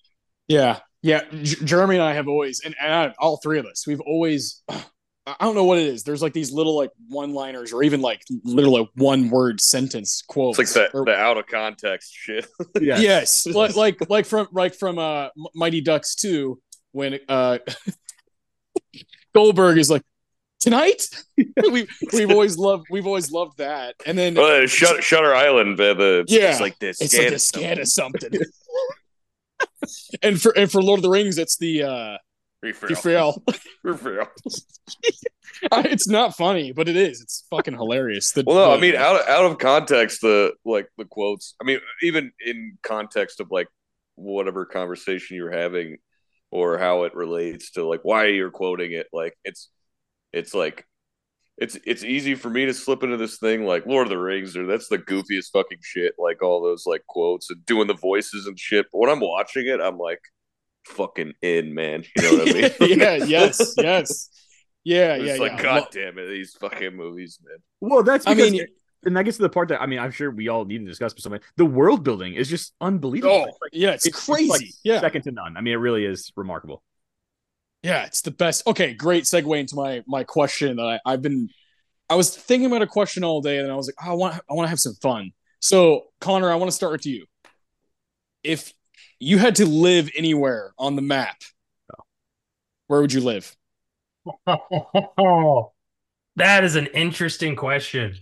yeah, 0.48 0.78
yeah. 1.02 1.22
J- 1.42 1.64
Jeremy 1.64 1.96
and 1.96 2.04
I 2.04 2.14
have 2.14 2.28
always, 2.28 2.60
and, 2.64 2.74
and 2.80 2.92
I, 2.92 3.14
all 3.18 3.38
three 3.38 3.58
of 3.58 3.66
us, 3.66 3.86
we've 3.86 4.00
always. 4.00 4.62
I 5.26 5.34
don't 5.44 5.56
know 5.56 5.64
what 5.64 5.78
it 5.78 5.86
is. 5.88 6.04
There's 6.04 6.22
like 6.22 6.32
these 6.32 6.52
little 6.52 6.76
like 6.76 6.90
one 7.08 7.34
liners 7.34 7.72
or 7.72 7.82
even 7.82 8.00
like 8.00 8.22
literally 8.44 8.88
one 8.94 9.28
word 9.28 9.60
sentence 9.60 10.22
quotes. 10.26 10.58
It's 10.60 10.76
like 10.76 10.92
the, 10.92 10.98
or- 10.98 11.04
the 11.04 11.16
out 11.16 11.36
of 11.36 11.46
context 11.48 12.14
shit. 12.14 12.46
Yeah. 12.80 12.98
yes 12.98 13.44
like 13.62 13.74
like 13.74 14.08
like 14.08 14.26
from 14.26 14.46
like 14.52 14.74
from 14.74 14.98
uh 14.98 15.28
mighty 15.54 15.80
ducks 15.80 16.14
2 16.14 16.60
when 16.92 17.18
uh 17.28 17.58
goldberg 19.34 19.78
is 19.78 19.90
like 19.90 20.02
tonight 20.60 21.08
we 21.70 21.86
we've 22.12 22.30
always 22.30 22.56
loved 22.56 22.86
we've 22.90 23.06
always 23.06 23.30
loved 23.32 23.58
that 23.58 23.94
and 24.06 24.16
then 24.16 24.38
Uh, 24.38 24.66
Shut, 24.66 25.02
Shutter 25.02 25.34
Island, 25.34 25.80
uh, 25.80 25.94
the 25.94 26.24
Yeah. 26.28 26.50
it's 26.52 26.60
like 26.60 26.78
this. 26.78 27.00
it's 27.00 27.16
like 27.16 27.32
a 27.32 27.38
scan 27.38 27.80
of 27.80 27.88
something 27.88 28.30
and 30.22 30.40
for 30.40 30.56
and 30.56 30.70
for 30.70 30.82
lord 30.82 30.98
of 30.98 31.02
the 31.02 31.10
rings 31.10 31.38
it's 31.38 31.56
the 31.58 31.82
uh 31.82 32.16
Raphael. 32.72 33.42
Refill. 33.82 34.26
it's 35.72 36.08
not 36.08 36.36
funny 36.36 36.72
but 36.72 36.88
it 36.88 36.96
is 36.96 37.20
it's 37.20 37.44
fucking 37.50 37.74
hilarious 37.74 38.32
The- 38.32 38.44
Well, 38.46 38.56
no, 38.68 38.76
I 38.76 38.80
mean, 38.80 38.94
out 38.94 39.16
of, 39.16 39.28
out 39.28 39.44
of 39.44 39.58
context, 39.58 40.20
the 40.20 40.52
like 40.64 40.88
the 40.98 41.04
quotes. 41.04 41.54
I 41.60 41.64
mean, 41.64 41.80
even 42.02 42.32
in 42.44 42.78
context 42.82 43.40
of 43.40 43.50
like 43.50 43.68
whatever 44.16 44.64
conversation 44.66 45.36
you're 45.36 45.50
having, 45.52 45.96
or 46.50 46.78
how 46.78 47.04
it 47.04 47.14
relates 47.14 47.72
to 47.72 47.86
like 47.86 48.00
why 48.02 48.26
you're 48.26 48.50
quoting 48.50 48.92
it. 48.92 49.06
Like 49.12 49.36
it's 49.44 49.68
it's 50.32 50.54
like 50.54 50.84
it's 51.58 51.78
it's 51.86 52.04
easy 52.04 52.34
for 52.34 52.50
me 52.50 52.66
to 52.66 52.74
slip 52.74 53.02
into 53.02 53.16
this 53.16 53.38
thing 53.38 53.64
like 53.64 53.86
Lord 53.86 54.06
of 54.06 54.10
the 54.10 54.18
Rings, 54.18 54.56
or 54.56 54.66
that's 54.66 54.88
the 54.88 54.98
goofiest 54.98 55.50
fucking 55.52 55.78
shit. 55.82 56.14
Like 56.18 56.42
all 56.42 56.62
those 56.62 56.84
like 56.86 57.06
quotes 57.06 57.50
and 57.50 57.64
doing 57.66 57.86
the 57.86 57.94
voices 57.94 58.46
and 58.46 58.58
shit. 58.58 58.86
But 58.92 58.98
when 58.98 59.10
I'm 59.10 59.20
watching 59.20 59.66
it, 59.66 59.80
I'm 59.80 59.98
like 59.98 60.20
fucking 60.86 61.32
in, 61.42 61.74
man. 61.74 62.04
You 62.16 62.22
know 62.22 62.38
what 62.44 62.48
I 62.48 62.52
mean? 62.52 62.98
yeah 62.98 63.14
yes 63.24 63.74
yes 63.78 64.28
yeah 64.84 65.14
It's 65.16 65.24
yeah 65.26 65.34
like, 65.36 65.52
yeah 65.52 65.62
God 65.62 65.86
damn 65.92 66.18
it, 66.18 66.26
these 66.28 66.54
fucking 66.54 66.94
movies, 66.94 67.38
man. 67.44 67.58
Well, 67.80 68.02
that's 68.02 68.26
I 68.26 68.34
because, 68.34 68.52
mean- 68.52 68.66
and 69.04 69.16
that 69.16 69.24
gets 69.24 69.36
to 69.36 69.42
the 69.44 69.48
part 69.50 69.68
that 69.68 69.80
I 69.80 69.86
mean, 69.86 69.98
I'm 70.00 70.10
sure 70.10 70.30
we 70.30 70.48
all 70.48 70.64
need 70.64 70.78
to 70.78 70.84
discuss, 70.86 71.12
but 71.12 71.22
something 71.22 71.40
the 71.56 71.64
world 71.66 72.02
building 72.02 72.34
is 72.34 72.48
just 72.48 72.72
unbelievable. 72.80 73.34
oh 73.34 73.40
like- 73.44 73.54
yeah 73.72 73.90
it's, 73.90 74.06
it's- 74.06 74.18
it's 74.18 74.26
crazy 74.26 74.48
like 74.48 74.62
yeah 74.84 75.00
second 75.00 75.22
to 75.22 75.30
none. 75.32 75.56
I 75.56 75.60
mean, 75.60 75.74
it 75.74 75.78
really 75.78 76.04
is 76.04 76.32
remarkable. 76.36 76.82
Yeah, 77.82 78.04
it's 78.06 78.22
the 78.22 78.32
best. 78.32 78.66
Okay, 78.66 78.94
great 78.94 79.24
segue 79.24 79.60
into 79.60 79.76
my 79.76 80.02
my 80.08 80.24
question 80.24 80.76
that 80.76 80.82
I, 81.04 81.12
I've 81.12 81.22
been. 81.22 81.50
I 82.08 82.14
was 82.14 82.34
thinking 82.34 82.66
about 82.66 82.82
a 82.82 82.86
question 82.86 83.22
all 83.22 83.40
day, 83.40 83.58
and 83.58 83.70
I 83.70 83.74
was 83.76 83.86
like, 83.86 83.96
oh, 84.04 84.10
I 84.10 84.14
want 84.14 84.34
I 84.50 84.54
want 84.54 84.66
to 84.66 84.70
have 84.70 84.80
some 84.80 84.94
fun. 84.94 85.32
So, 85.60 86.04
Connor, 86.20 86.50
I 86.50 86.54
want 86.56 86.68
to 86.70 86.74
start 86.74 86.92
with 86.92 87.06
you. 87.06 87.26
If 88.42 88.72
you 89.18 89.38
had 89.38 89.56
to 89.56 89.66
live 89.66 90.10
anywhere 90.16 90.72
on 90.78 90.96
the 90.96 91.02
map, 91.02 91.42
where 92.86 93.00
would 93.00 93.12
you 93.12 93.20
live? 93.20 93.56
that 96.36 96.64
is 96.64 96.76
an 96.76 96.86
interesting 96.88 97.56
question. 97.56 98.14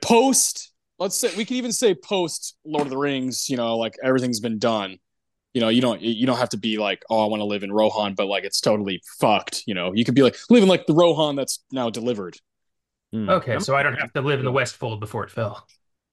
Post, 0.00 0.72
let's 0.98 1.16
say 1.16 1.30
we 1.36 1.44
could 1.44 1.56
even 1.56 1.72
say 1.72 1.94
post 1.94 2.56
Lord 2.64 2.86
of 2.86 2.90
the 2.90 2.98
Rings. 2.98 3.48
You 3.48 3.56
know, 3.56 3.76
like 3.76 3.96
everything's 4.02 4.40
been 4.40 4.58
done. 4.58 4.98
You 5.54 5.60
know, 5.60 5.68
you 5.68 5.80
don't 5.80 6.00
you 6.00 6.26
don't 6.26 6.38
have 6.38 6.50
to 6.50 6.58
be 6.58 6.78
like, 6.78 7.02
oh, 7.08 7.24
I 7.24 7.28
want 7.28 7.40
to 7.40 7.44
live 7.46 7.62
in 7.62 7.72
Rohan, 7.72 8.14
but 8.14 8.26
like 8.26 8.44
it's 8.44 8.60
totally 8.60 9.02
fucked. 9.20 9.62
You 9.66 9.74
know, 9.74 9.92
you 9.94 10.04
could 10.04 10.14
be 10.14 10.22
like 10.22 10.36
living 10.50 10.68
like 10.68 10.86
the 10.86 10.94
Rohan 10.94 11.36
that's 11.36 11.64
now 11.72 11.88
delivered. 11.90 12.36
Okay, 13.14 13.58
so 13.60 13.74
I 13.74 13.82
don't 13.82 13.94
have 13.94 14.12
to 14.12 14.20
live 14.20 14.40
in 14.40 14.44
the 14.44 14.52
Westfold 14.52 15.00
before 15.00 15.24
it 15.24 15.30
fell. 15.30 15.66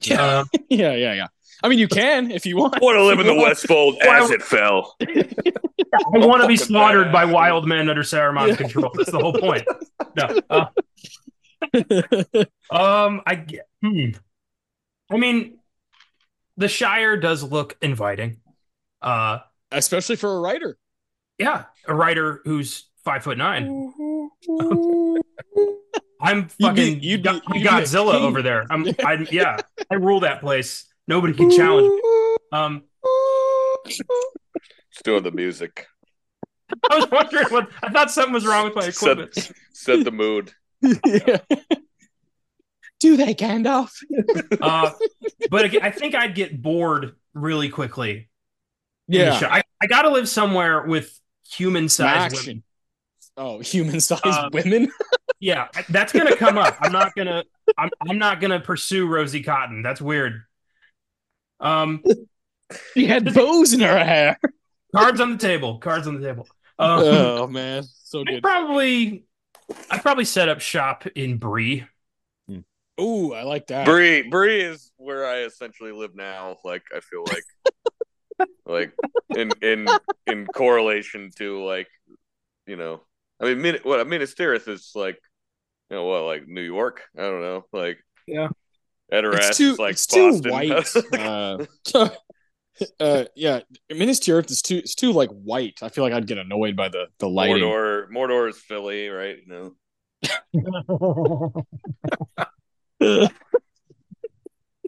Yeah. 0.06 0.40
Um, 0.40 0.48
yeah, 0.70 0.94
yeah, 0.94 1.14
yeah. 1.14 1.28
I 1.64 1.70
mean, 1.70 1.80
you 1.80 1.88
can 1.88 2.30
if 2.32 2.46
you 2.46 2.58
want. 2.58 2.76
I 2.76 2.80
want 2.80 2.98
to 2.98 3.04
live 3.04 3.20
in 3.20 3.28
the 3.28 3.34
Westfold 3.42 3.98
Well- 4.04 4.24
as 4.24 4.32
it 4.32 4.42
fell. 4.42 4.96
I 5.02 6.18
want 6.26 6.42
to 6.42 6.48
be 6.48 6.58
slaughtered 6.58 7.12
by 7.12 7.26
wild 7.26 7.68
men 7.68 7.88
under 7.90 8.02
Saruman's 8.04 8.50
Yeah. 8.52 8.56
control. 8.56 8.92
That's 8.96 9.12
the 9.12 9.20
whole 9.20 9.34
point. 9.34 9.64
No. 10.18 10.42
uh, 10.50 10.66
um, 12.72 13.22
I 13.26 13.36
get. 13.36 13.68
Hmm. 13.84 14.10
I 15.12 15.18
mean, 15.18 15.60
the 16.58 16.68
Shire 16.68 17.16
does 17.18 17.44
look 17.44 17.78
inviting. 17.82 18.38
Uh, 19.02 19.40
Especially 19.72 20.16
for 20.16 20.36
a 20.36 20.40
writer. 20.40 20.78
yeah, 21.38 21.66
a 21.88 21.94
writer 21.96 22.42
who's 22.46 22.90
five 23.06 23.24
foot 23.24 23.38
nine. 23.38 23.94
I'm 26.24 26.38
You'd 26.38 26.58
be- 26.58 26.64
fucking 26.64 27.04
you'd 27.04 27.24
be- 27.24 27.30
Go- 27.30 27.34
you'd 27.54 27.54
be 27.54 27.64
Godzilla 27.64 28.14
over 28.16 28.42
there. 28.42 28.66
I'm, 28.70 28.86
I'm, 29.06 29.28
yeah, 29.32 29.58
I 29.92 29.96
rule 29.96 30.22
that 30.22 30.40
place. 30.42 30.86
Nobody 31.08 31.34
can 31.34 31.52
challenge. 31.52 31.88
me. 31.90 32.36
Um, 32.52 32.84
It's 33.86 35.02
doing 35.04 35.24
the 35.24 35.32
music. 35.32 35.88
I 36.90 36.96
was 36.98 37.12
wondering 37.12 37.48
what 37.50 37.70
I 37.82 37.90
thought 37.90 38.10
something 38.12 38.34
was 38.34 38.46
wrong 38.46 38.66
with 38.66 38.76
my 38.76 38.86
equipment. 38.88 39.34
Set, 39.36 39.56
set 39.74 40.04
the 40.06 40.12
mood. 40.12 40.54
Yeah. 40.82 41.38
Do 43.00 43.18
they, 43.18 43.36
Gandalf? 43.36 43.90
Uh, 44.62 44.92
but 45.52 45.66
again, 45.66 45.82
I 45.84 45.92
think 45.92 46.16
I'd 46.16 46.36
get 46.36 46.62
bored 46.62 47.16
really 47.34 47.68
quickly. 47.68 48.30
Yeah. 49.10 49.38
I, 49.44 49.62
I 49.82 49.88
got 49.88 50.04
to 50.04 50.10
live 50.10 50.30
somewhere 50.30 50.84
with 50.84 51.20
human 51.52 51.90
sized 51.90 52.36
Action. 52.38 52.48
women. 52.48 52.64
Oh, 53.36 53.60
human-sized 53.60 54.26
Um, 54.26 54.52
women. 54.54 54.92
Yeah, 55.44 55.68
that's 55.90 56.14
gonna 56.14 56.38
come 56.38 56.58
up. 56.58 56.78
I'm 56.80 56.94
not 56.94 57.14
gonna. 57.16 57.44
I'm. 57.78 57.90
I'm 58.08 58.18
not 58.18 58.40
gonna 58.40 58.62
pursue 58.62 59.06
Rosie 59.08 59.44
Cotton. 59.44 59.82
That's 59.82 60.02
weird. 60.02 60.44
Um, 61.60 62.02
She 62.94 63.06
had 63.08 63.34
bows 63.34 63.74
in 63.74 63.82
her 63.82 64.00
hair. 64.04 64.40
cards 64.96 65.20
on 65.20 65.32
the 65.34 65.38
table. 65.38 65.80
Cards 65.80 66.08
on 66.08 66.22
the 66.22 66.26
table. 66.26 66.48
Um, 66.80 67.00
oh 67.04 67.48
man, 67.48 67.84
so 67.84 68.22
I 68.22 68.24
good. 68.24 68.42
probably. 68.44 69.26
I 69.92 69.98
probably 69.98 70.24
set 70.24 70.48
up 70.48 70.62
shop 70.62 71.06
in 71.14 71.38
Bree. 71.38 71.84
Ooh, 73.02 73.34
I 73.34 73.44
like 73.44 73.68
that. 73.68 73.86
Bree, 73.86 74.22
Bree 74.22 74.62
is 74.62 74.92
where 74.96 75.26
I 75.26 75.40
essentially 75.40 75.92
live 75.92 76.16
now. 76.16 76.56
Like 76.64 76.84
I 76.96 77.02
feel 77.02 77.26
like, 77.28 78.48
like 78.66 78.94
in 79.36 79.52
in 79.62 79.88
in 80.26 80.46
correlation 80.48 81.32
to 81.38 81.66
like, 81.66 81.90
you 82.66 82.78
know, 82.78 83.02
I 83.42 83.46
mean, 83.46 83.62
Min- 83.62 83.80
what 83.84 84.08
Minas 84.08 84.36
Tirith 84.36 84.70
is 84.70 84.92
like, 84.96 85.20
you 85.90 85.98
know, 85.98 86.06
what 86.06 86.24
like 86.24 86.48
New 86.48 86.62
York? 86.62 87.02
I 87.18 87.22
don't 87.22 87.42
know, 87.42 87.66
like 87.72 88.00
Yeah. 88.28 88.50
Edoras 89.12 89.50
It's 89.50 89.58
too, 89.58 89.72
is 89.74 89.80
like 89.80 89.92
it's 89.92 90.08
too 90.08 90.40
white. 90.40 90.88
uh, 91.14 91.66
uh, 93.00 93.26
yeah, 93.36 93.60
Minas 93.90 94.20
Tirith 94.20 94.50
is 94.50 94.62
too, 94.62 94.78
it's 94.78 94.96
too 94.96 95.12
like 95.12 95.30
white. 95.30 95.80
I 95.82 95.90
feel 95.90 96.04
like 96.04 96.14
I'd 96.14 96.28
get 96.28 96.38
annoyed 96.38 96.76
by 96.76 96.90
the 96.90 97.08
the 97.20 97.30
lighting. 97.30 97.64
Mordor, 97.64 98.08
Mordor 98.10 98.50
is 98.50 98.58
Philly, 98.58 99.10
right? 99.10 99.38
You 99.46 99.48
know, 99.48 99.76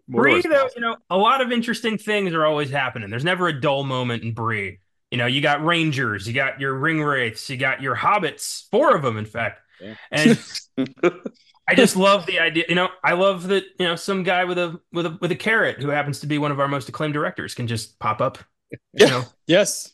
Bree, 0.08 0.42
though, 0.42 0.70
you 0.76 0.82
know, 0.82 0.98
a 1.10 1.18
lot 1.18 1.42
of 1.42 1.52
interesting 1.52 1.98
things 1.98 2.34
are 2.34 2.46
always 2.46 2.70
happening. 2.70 3.10
There's 3.10 3.24
never 3.24 3.48
a 3.48 3.60
dull 3.60 3.84
moment 3.84 4.24
in 4.24 4.34
Bree. 4.34 4.80
You 5.12 5.18
know, 5.18 5.26
you 5.26 5.42
got 5.42 5.64
Rangers, 5.64 6.28
you 6.28 6.34
got 6.34 6.60
your 6.60 6.74
ring 6.74 7.02
wraiths, 7.02 7.50
you 7.50 7.58
got 7.58 7.82
your 7.82 7.96
hobbits, 7.96 8.70
four 8.70 8.96
of 8.96 9.02
them, 9.02 9.18
in 9.18 9.26
fact. 9.26 9.62
Yeah. 9.82 9.96
And 10.12 10.40
I 11.68 11.76
just 11.76 11.96
love 11.96 12.26
the 12.26 12.40
idea. 12.40 12.66
You 12.70 12.76
know, 12.76 12.90
I 13.04 13.14
love 13.14 13.48
that. 13.48 13.64
You 13.80 13.88
know, 13.88 13.96
some 13.96 14.24
guy 14.24 14.46
with 14.46 14.58
a 14.58 14.80
with 14.92 15.06
a 15.06 15.18
with 15.22 15.32
a 15.32 15.36
carrot 15.36 15.82
who 15.82 15.90
happens 15.90 16.20
to 16.22 16.28
be 16.28 16.38
one 16.38 16.52
of 16.52 16.60
our 16.60 16.68
most 16.68 16.90
acclaimed 16.90 17.14
directors 17.14 17.54
can 17.56 17.68
just 17.68 18.00
pop 18.00 18.22
up. 18.22 18.38
You 18.72 18.78
Yeah. 18.94 19.08
know, 19.08 19.24
Yes. 19.48 19.92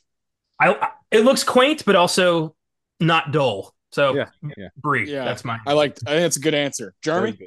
I, 0.60 0.74
I 0.74 0.90
it 1.12 1.22
looks 1.22 1.44
quaint, 1.44 1.84
but 1.86 1.96
also 1.96 2.56
not 3.00 3.32
dull. 3.32 3.74
So, 3.92 4.16
Yeah, 4.16 4.30
yeah. 4.58 4.70
Bree, 4.78 5.12
Yeah. 5.12 5.26
that's 5.26 5.44
my. 5.44 5.60
I 5.68 5.74
like. 5.74 5.98
I 6.06 6.12
think 6.12 6.22
that's 6.22 6.38
a 6.38 6.42
good 6.42 6.54
answer, 6.54 6.94
Jeremy. 7.02 7.38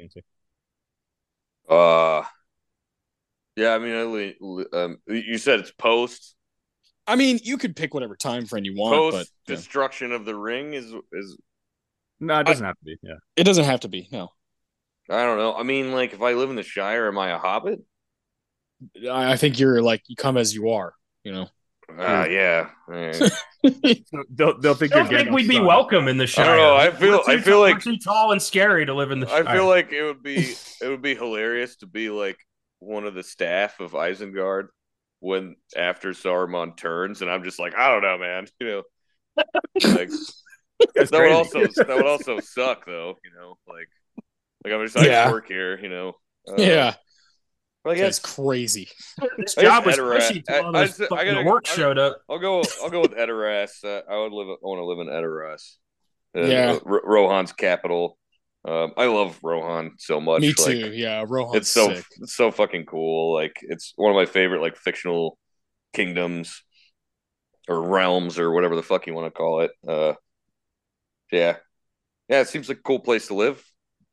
Uh, 1.67 2.23
yeah, 3.55 3.73
I 3.73 3.79
mean, 3.79 3.95
I 3.95 4.03
li- 4.03 4.35
li- 4.39 4.65
um, 4.73 4.97
you 5.07 5.37
said 5.37 5.59
it's 5.61 5.71
post 5.71 6.35
I 7.07 7.15
mean, 7.15 7.39
you 7.43 7.57
could 7.57 7.75
pick 7.75 7.93
whatever 7.93 8.15
time 8.15 8.45
frame 8.45 8.65
you 8.65 8.75
want, 8.75 8.95
post 8.95 9.17
but 9.17 9.27
yeah. 9.51 9.55
destruction 9.57 10.11
of 10.11 10.25
the 10.25 10.35
ring 10.35 10.73
is 10.73 10.93
is 11.11 11.37
No, 12.19 12.39
it 12.39 12.45
doesn't 12.47 12.65
have 12.65 12.77
to 12.77 12.85
be. 12.85 12.97
Yeah. 13.01 13.15
it 13.35 13.43
doesn't 13.43 13.65
have 13.65 13.81
to 13.81 13.87
be. 13.87 14.07
No, 14.11 14.29
I 15.09 15.23
don't 15.23 15.37
know. 15.37 15.55
I 15.55 15.63
mean, 15.63 15.91
like 15.91 16.13
if 16.13 16.21
I 16.21 16.33
live 16.33 16.49
in 16.49 16.55
the 16.55 16.63
Shire, 16.63 17.07
am 17.07 17.17
I 17.17 17.31
a 17.31 17.37
hobbit? 17.37 17.79
I, 19.09 19.33
I 19.33 19.37
think 19.37 19.59
you're 19.59 19.81
like 19.81 20.01
you 20.07 20.15
come 20.15 20.37
as 20.37 20.53
you 20.53 20.69
are. 20.71 20.93
You 21.23 21.33
know. 21.33 21.47
Ah, 21.99 22.25
yeah. 22.25 22.69
Eh. 22.91 23.29
So 23.65 24.23
they'll 24.29 24.59
they'll 24.59 24.75
think 24.75 24.93
I 24.93 24.97
you're 24.99 25.07
don't 25.09 25.23
think 25.25 25.31
we'd 25.35 25.47
be 25.47 25.55
son. 25.55 25.65
welcome 25.65 26.07
in 26.07 26.17
the 26.17 26.27
Shire. 26.27 26.55
know, 26.55 26.75
I 26.75 26.91
feel- 26.91 27.21
We're 27.27 27.33
I 27.33 27.37
feel 27.39 27.53
tall- 27.53 27.61
like- 27.61 27.73
we're 27.75 27.79
too 27.93 27.97
tall 27.97 28.31
and 28.31 28.39
scary 28.41 28.85
to 28.85 28.93
live 28.93 29.09
in 29.11 29.19
the 29.21 29.31
I 29.31 29.53
feel 29.53 29.67
like 29.67 29.91
it 29.91 30.03
would 30.03 30.21
be 30.21 30.53
it 30.81 30.87
would 30.87 31.01
be 31.01 31.15
hilarious 31.15 31.75
to 31.77 31.87
be 31.87 32.09
like 32.11 32.37
one 32.79 33.05
of 33.05 33.15
the 33.15 33.23
staff 33.23 33.79
of 33.79 33.93
Isengard 33.93 34.67
when 35.19 35.55
after 35.75 36.11
Saruman 36.11 36.77
turns, 36.77 37.21
and 37.23 37.31
I'm 37.31 37.43
just 37.43 37.57
like, 37.59 37.73
I 37.75 37.89
don't 37.89 38.01
know, 38.03 38.17
man. 38.19 38.45
You 38.59 38.67
know, 38.67 38.83
like 39.95 40.09
That's 40.95 41.11
that 41.11 41.21
would 41.21 41.31
also 41.31 41.59
that 41.61 41.87
would 41.87 42.05
also 42.07 42.39
suck, 42.39 42.85
though. 42.85 43.15
You 43.23 43.31
know, 43.39 43.57
like 43.67 43.87
like 44.63 44.73
I'm 44.73 44.83
just 44.85 44.97
I 44.97 45.05
Yeah. 45.05 45.23
just 45.23 45.31
work 45.33 45.47
here. 45.47 45.79
You 45.79 45.89
know, 45.89 46.13
uh, 46.47 46.55
yeah, 46.57 46.95
Like, 47.85 47.97
that's 47.97 48.19
crazy. 48.19 48.89
this 49.37 49.55
job 49.55 49.85
was 49.85 49.97
Edoras- 49.97 50.27
cushy 50.27 50.43
I- 50.49 50.53
until 50.57 50.65
all 50.67 50.75
I 50.77 50.85
just- 50.85 51.01
I 51.01 51.05
fucking 51.07 51.33
gotta- 51.33 51.49
orcs 51.49 51.69
I- 51.71 51.75
showed 51.75 51.97
up. 51.97 52.21
I'll 52.29 52.39
go. 52.39 52.63
I'll 52.83 52.89
go 52.89 53.01
with 53.01 53.11
Edoras. 53.13 53.83
Uh, 53.83 54.01
I 54.09 54.17
would 54.17 54.31
live. 54.33 54.47
I 54.49 54.55
want 54.61 54.79
to 54.79 54.85
live 54.85 54.99
in 54.99 55.07
Edoras. 55.07 55.75
Uh, 56.35 56.41
Yeah. 56.41 56.79
Ro- 56.83 57.01
Rohan's 57.03 57.53
capital. 57.53 58.17
Um, 58.67 58.93
I 58.97 59.05
love 59.05 59.39
Rohan 59.43 59.91
so 59.99 60.19
much. 60.19 60.41
Me 60.41 60.47
like, 60.47 60.57
too. 60.57 60.91
yeah, 60.91 61.23
Rohan's 61.27 61.55
it's 61.57 61.69
so 61.69 61.93
sick. 61.93 62.05
it's 62.19 62.33
so 62.35 62.49
fucking 62.51 62.85
cool. 62.87 63.33
Like 63.33 63.55
it's 63.61 63.93
one 63.95 64.09
of 64.11 64.15
my 64.15 64.25
favorite 64.25 64.59
like 64.61 64.75
fictional 64.75 65.37
kingdoms 65.93 66.63
or 67.69 67.81
realms 67.87 68.39
or 68.39 68.51
whatever 68.51 68.75
the 68.75 68.81
fuck 68.83 69.05
you 69.07 69.13
want 69.13 69.27
to 69.27 69.31
call 69.37 69.61
it. 69.61 69.71
Uh, 69.87 70.13
yeah, 71.31 71.57
yeah. 72.29 72.41
It 72.41 72.47
seems 72.47 72.69
like 72.69 72.79
a 72.79 72.81
cool 72.81 72.99
place 72.99 73.27
to 73.27 73.33
live 73.33 73.63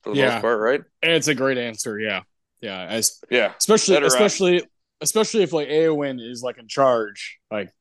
for 0.02 0.10
the 0.14 0.20
Yeah. 0.20 0.30
most 0.30 0.40
part, 0.42 0.60
right? 0.60 0.80
And 1.02 1.12
it's 1.12 1.28
a 1.28 1.34
great 1.34 1.58
answer. 1.58 1.98
Yeah, 1.98 2.22
yeah. 2.60 2.82
As 2.82 3.20
Yeah, 3.30 3.52
especially 3.58 3.96
Better 3.96 4.06
especially 4.06 4.62
especially 5.00 5.42
if 5.42 5.52
like 5.52 5.68
Eowyn 5.68 6.20
is 6.20 6.42
like 6.42 6.58
in 6.58 6.68
charge, 6.68 7.38
like 7.50 7.72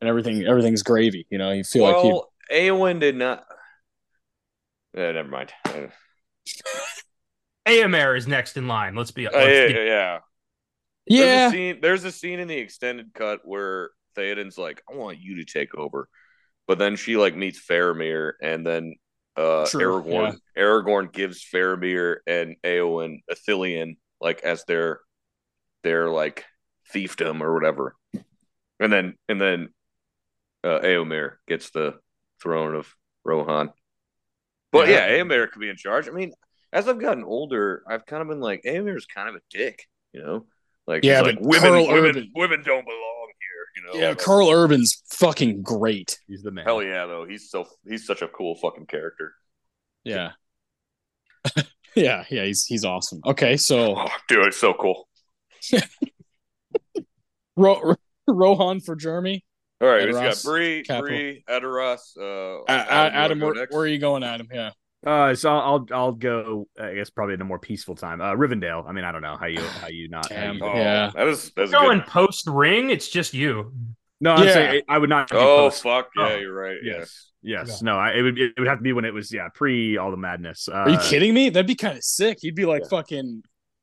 and 0.00 0.08
everything 0.08 0.44
everything's 0.46 0.82
gravy. 0.82 1.26
You 1.30 1.38
know, 1.38 1.52
you 1.52 1.64
feel 1.64 1.84
like 1.84 2.02
you. 2.04 2.10
well, 2.10 2.32
Eowyn 2.52 3.00
did 3.00 3.16
not. 3.16 3.44
Yeah, 4.94 5.12
never 5.12 5.28
mind. 5.28 5.52
Uh, 7.66 7.72
Eomer 7.72 8.16
is 8.16 8.28
next 8.28 8.56
in 8.56 8.68
line. 8.68 8.94
Let's 8.94 9.10
be 9.10 9.26
uh, 9.26 9.32
honest. 9.36 9.74
yeah, 9.74 9.82
yeah. 9.82 10.18
Yeah, 11.08 11.24
There's 11.24 11.52
a 11.52 11.56
scene. 11.56 11.78
There's 11.80 12.04
a 12.04 12.12
scene 12.12 12.38
in 12.38 12.48
the 12.48 12.56
extended 12.56 13.12
cut 13.12 13.40
where 13.44 13.90
Theoden's 14.16 14.56
like, 14.56 14.82
"I 14.90 14.94
want 14.94 15.18
you 15.18 15.36
to 15.36 15.44
take 15.44 15.74
over," 15.74 16.08
but 16.66 16.78
then 16.78 16.96
she 16.96 17.16
like 17.16 17.36
meets 17.36 17.60
Faramir, 17.64 18.32
and 18.42 18.66
then 18.66 18.94
uh, 19.36 19.66
True, 19.66 20.02
Aragorn. 20.02 20.36
Aragorn 20.56 21.12
gives 21.12 21.44
Faramir 21.44 22.16
and 22.26 22.56
Eowyn 22.64 23.20
Ithilien 23.30 23.96
like 24.20 24.40
as 24.42 24.64
their 24.64 25.00
their 25.82 26.10
like 26.10 26.44
fiefdom 26.92 27.40
or 27.40 27.54
whatever, 27.54 27.94
and 28.80 28.92
then 28.92 29.14
and 29.28 29.40
then 29.40 29.68
uh, 30.64 30.80
gets 31.46 31.70
the 31.70 31.98
throne 32.42 32.74
of 32.74 32.92
Rohan. 33.24 33.72
But 34.72 34.88
yeah, 34.88 35.16
Yeah. 35.16 35.46
Could 35.46 35.60
be 35.60 35.68
in 35.68 35.76
charge. 35.76 36.08
I 36.08 36.12
mean, 36.12 36.32
as 36.72 36.88
I've 36.88 37.00
gotten 37.00 37.24
older, 37.24 37.82
I've 37.88 38.04
kind 38.06 38.22
of 38.22 38.28
been 38.28 38.40
like, 38.40 38.62
Eomer's 38.64 39.06
kind 39.06 39.28
of 39.28 39.36
a 39.36 39.40
dick, 39.50 39.86
you 40.12 40.22
know. 40.22 40.46
Like, 40.86 41.04
Yeah, 41.04 41.22
like 41.22 41.38
women, 41.40 41.60
Carl 41.60 41.86
women, 41.88 42.10
Urban- 42.10 42.32
women 42.34 42.62
don't 42.62 42.84
belong. 42.84 43.25
You 43.76 43.82
know. 43.82 44.00
yeah. 44.00 44.08
Like, 44.10 44.18
Karl 44.18 44.50
Urban's 44.50 45.02
fucking 45.10 45.62
great. 45.62 46.18
He's 46.26 46.42
the 46.42 46.50
man. 46.50 46.64
Hell 46.64 46.82
yeah, 46.82 47.04
though. 47.06 47.26
He's 47.28 47.50
so 47.50 47.66
he's 47.86 48.06
such 48.06 48.22
a 48.22 48.28
cool 48.28 48.56
fucking 48.56 48.86
character. 48.86 49.34
Yeah, 50.04 50.30
yeah, 51.94 52.24
yeah. 52.30 52.44
He's 52.44 52.64
he's 52.64 52.84
awesome. 52.84 53.20
Okay, 53.26 53.56
so 53.56 53.94
Oh, 53.98 54.08
dude, 54.28 54.46
it's 54.46 54.56
so 54.56 54.72
cool. 54.72 55.06
Ro- 57.56 57.94
Rohan 58.26 58.80
for 58.80 58.96
Jeremy. 58.96 59.44
All 59.80 59.88
right, 59.88 60.06
we 60.06 60.12
just 60.12 60.22
Edoras, 60.22 60.46
got 60.46 60.50
Bree, 60.50 60.82
capital. 60.84 61.06
Bree, 61.08 61.44
Edoras. 61.48 62.00
Uh, 62.18 62.62
Uh, 62.62 62.64
Adam, 62.68 63.12
you 63.14 63.20
Adam, 63.20 63.40
wanna 63.40 63.54
where, 63.60 63.66
where 63.70 63.80
are 63.82 63.86
you 63.86 63.98
going, 63.98 64.22
Adam? 64.24 64.48
Yeah. 64.52 64.70
Uh, 65.06 65.34
so 65.36 65.50
I'll 65.50 65.60
I'll, 65.60 65.86
I'll 65.92 66.12
go. 66.12 66.66
I 66.80 66.94
guess 66.94 67.10
probably 67.10 67.34
in 67.34 67.40
a 67.40 67.44
more 67.44 67.60
peaceful 67.60 67.94
time. 67.94 68.20
Uh, 68.20 68.32
Rivendell. 68.32 68.88
I 68.88 68.92
mean, 68.92 69.04
I 69.04 69.12
don't 69.12 69.22
know 69.22 69.36
how 69.38 69.46
you 69.46 69.60
how 69.60 69.86
you 69.86 70.08
not. 70.08 70.30
how 70.32 70.36
Damn. 70.40 70.56
you- 70.56 70.64
Oh, 70.64 70.74
Yeah. 70.74 71.10
that 71.14 71.28
is 71.28 71.52
that's 71.54 71.70
Going 71.70 71.98
good. 72.00 72.08
post 72.08 72.46
ring, 72.48 72.90
it's 72.90 73.08
just 73.08 73.32
you. 73.32 73.72
No, 74.20 74.34
I'm 74.34 74.46
Yeah. 74.46 74.52
saying 74.52 74.82
I 74.88 74.98
would 74.98 75.08
not. 75.10 75.30
Oh 75.32 75.68
post- 75.68 75.82
fuck 75.84 76.08
yeah, 76.16 76.28
Oh, 76.32 76.36
you're 76.36 76.52
right. 76.54 76.78
yes, 76.82 77.30
yes. 77.42 77.82
No, 77.82 77.96
I, 77.96 78.12
it 78.12 78.22
would 78.22 78.38
it 78.38 78.52
would 78.58 78.66
have 78.66 78.78
to 78.78 78.82
be 78.82 78.92
when 78.92 79.04
it 79.04 79.14
was 79.14 79.32
yeah 79.32 79.48
pre 79.54 79.96
all 79.96 80.10
the 80.10 80.16
madness. 80.16 80.68
Uh, 80.68 80.72
Are 80.72 80.90
you 80.90 80.98
kidding 80.98 81.32
me? 81.32 81.50
That'd 81.50 81.66
be 81.68 81.74
kind 81.76 81.96
of 81.96 82.02
sick. 82.02 82.38
You'd 82.42 82.54
be 82.56 82.64
like 82.66 82.82
yeah. 82.82 82.88
fucking 82.88 83.42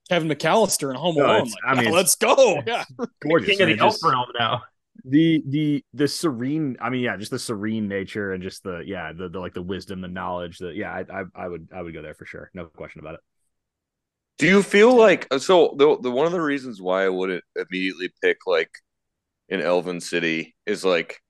Kevin 0.10 0.28
McAllister 0.28 0.90
in 0.90 0.98
Home 0.98 1.16
No, 1.16 1.26
Alone. 1.26 1.44
Like, 1.44 1.54
I 1.66 1.82
mean, 1.82 1.92
let's 1.94 2.16
go. 2.16 2.62
Yeah. 2.68 2.84
Gorgeous. 3.22 3.48
King 3.50 3.62
of 3.62 3.68
man, 3.70 3.78
the 3.78 3.84
elf 3.86 3.96
realm 4.04 4.26
now. 4.38 4.64
The 5.06 5.44
the 5.48 5.84
the 5.94 6.08
serene 6.08 6.78
i 6.80 6.90
mean 6.90 7.02
yeah 7.02 7.18
just 7.18 7.32
the 7.32 7.40
serene 7.40 7.88
nature 7.88 8.32
and 8.34 8.44
just 8.44 8.64
the 8.64 8.84
yeah 8.86 9.12
the, 9.12 9.28
the 9.28 9.40
like 9.40 9.54
the 9.54 9.62
wisdom 9.62 10.02
the 10.02 10.08
knowledge 10.08 10.60
that 10.60 10.76
yeah 10.76 10.92
I, 10.92 11.22
I 11.22 11.24
i 11.36 11.48
would 11.48 11.68
i 11.76 11.82
would 11.82 11.94
go 11.94 12.02
there 12.02 12.14
for 12.14 12.26
sure 12.26 12.50
no 12.54 12.66
question 12.68 13.00
about 13.00 13.16
it 13.16 13.20
Do 14.40 14.48
you 14.48 14.64
feel 14.64 14.96
like 14.96 15.28
uh, 15.32 15.40
so 15.40 15.76
the 15.78 15.98
the 16.00 16.12
one 16.12 16.26
of 16.26 16.32
the 16.32 16.42
reasons 16.42 16.82
why 16.82 17.06
I 17.06 17.10
wouldn't 17.10 17.44
immediately 17.56 18.10
pick 18.22 18.40
like 18.48 18.72
an 19.50 19.62
Elven 19.62 20.02
city 20.02 20.56
is 20.66 20.86
like 20.86 21.22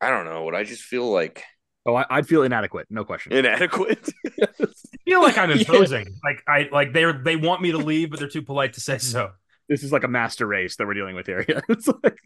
I 0.00 0.10
don't 0.10 0.24
know, 0.24 0.44
would 0.44 0.54
I 0.54 0.64
just 0.64 0.82
feel 0.82 1.10
like 1.10 1.44
oh 1.86 1.94
I, 1.94 2.04
i'd 2.10 2.28
feel 2.28 2.42
inadequate 2.42 2.86
no 2.90 3.04
question 3.04 3.32
inadequate? 3.32 4.12
I 4.42 4.96
feel 5.06 5.22
like 5.22 5.38
I'm 5.38 5.50
Yeah. 5.54 5.64
imposing. 5.68 6.20
Like 6.24 6.42
I 6.46 6.68
like 6.72 6.92
they're 6.92 7.12
they 7.12 7.36
want 7.36 7.62
me 7.62 7.72
to 7.72 7.78
leave, 7.78 8.10
but 8.10 8.18
they're 8.18 8.28
too 8.28 8.42
polite 8.42 8.74
to 8.74 8.80
say 8.80 8.98
so. 8.98 9.32
This 9.70 9.82
is 9.82 9.90
like 9.92 10.04
a 10.04 10.08
master 10.08 10.46
race 10.46 10.76
that 10.76 10.86
we're 10.86 10.92
dealing 10.94 11.14
with 11.14 11.26
here 11.26 11.42
yeah 11.48 11.60
it's 11.70 11.88
like 11.88 12.20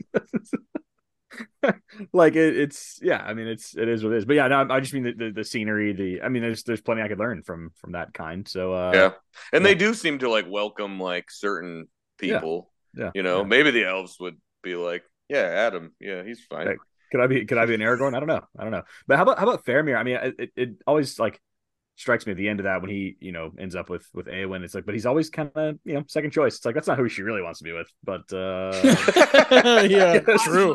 like 2.12 2.34
it, 2.34 2.56
it's 2.56 2.98
yeah 3.02 3.22
i 3.24 3.34
mean 3.34 3.46
it's 3.46 3.76
it 3.76 3.88
is 3.88 4.02
what 4.02 4.12
it 4.12 4.16
is 4.16 4.24
but 4.24 4.34
yeah 4.34 4.48
no 4.48 4.66
i 4.70 4.80
just 4.80 4.92
mean 4.92 5.04
the, 5.04 5.12
the, 5.12 5.30
the 5.30 5.44
scenery 5.44 5.92
the 5.92 6.22
i 6.22 6.28
mean 6.28 6.42
there's 6.42 6.62
there's 6.64 6.80
plenty 6.80 7.02
i 7.02 7.08
could 7.08 7.18
learn 7.18 7.42
from 7.42 7.70
from 7.76 7.92
that 7.92 8.12
kind 8.12 8.48
so 8.48 8.72
uh 8.72 8.90
yeah. 8.92 9.10
And 9.52 9.64
they 9.64 9.74
do 9.74 9.94
seem 9.94 10.18
to 10.20 10.28
like 10.30 10.46
welcome 10.48 11.00
like 11.00 11.30
certain 11.30 11.88
people. 12.18 12.70
yeah 12.96 13.10
You 13.14 13.22
know, 13.22 13.38
yeah. 13.38 13.44
maybe 13.44 13.70
the 13.70 13.84
elves 13.84 14.16
would 14.20 14.36
be 14.62 14.76
like, 14.76 15.02
Yeah, 15.28 15.42
Adam, 15.66 15.92
yeah, 16.00 16.22
he's 16.22 16.40
fine. 16.44 16.66
Hey, 16.68 16.76
Could 17.10 17.20
I 17.20 17.26
be 17.26 17.44
could 17.44 17.58
I 17.58 17.66
be 17.66 17.74
an 17.74 17.80
Aragorn? 17.80 18.14
I 18.14 18.20
don't 18.20 18.28
know. 18.28 18.44
I 18.58 18.62
don't 18.62 18.72
know. 18.72 18.84
But 19.06 19.16
how 19.16 19.24
about 19.24 19.38
how 19.38 19.48
about 19.48 19.64
Faramir? 19.64 19.98
I 19.98 20.02
mean, 20.04 20.18
it, 20.38 20.52
it 20.56 20.70
always 20.86 21.18
like 21.18 21.40
strikes 21.96 22.26
me 22.26 22.32
at 22.32 22.36
the 22.36 22.48
end 22.48 22.58
of 22.60 22.64
that 22.64 22.80
when 22.80 22.90
he 22.90 23.16
you 23.20 23.30
know 23.32 23.52
ends 23.58 23.74
up 23.76 23.88
with 23.88 24.06
with 24.14 24.26
Eowyn. 24.26 24.62
It's 24.62 24.74
like, 24.74 24.84
but 24.84 24.94
he's 24.94 25.06
always 25.06 25.30
kind 25.30 25.50
of 25.54 25.78
you 25.84 25.94
know 25.94 26.04
second 26.08 26.30
choice. 26.32 26.56
It's 26.56 26.64
like 26.64 26.74
that's 26.74 26.88
not 26.88 26.98
who 26.98 27.08
she 27.08 27.22
really 27.22 27.42
wants 27.42 27.58
to 27.60 27.64
be 27.64 27.72
with. 27.72 27.88
But 28.02 28.32
uh 28.32 28.72
yeah, 29.88 30.20
Yes. 30.26 30.42
true. 30.44 30.74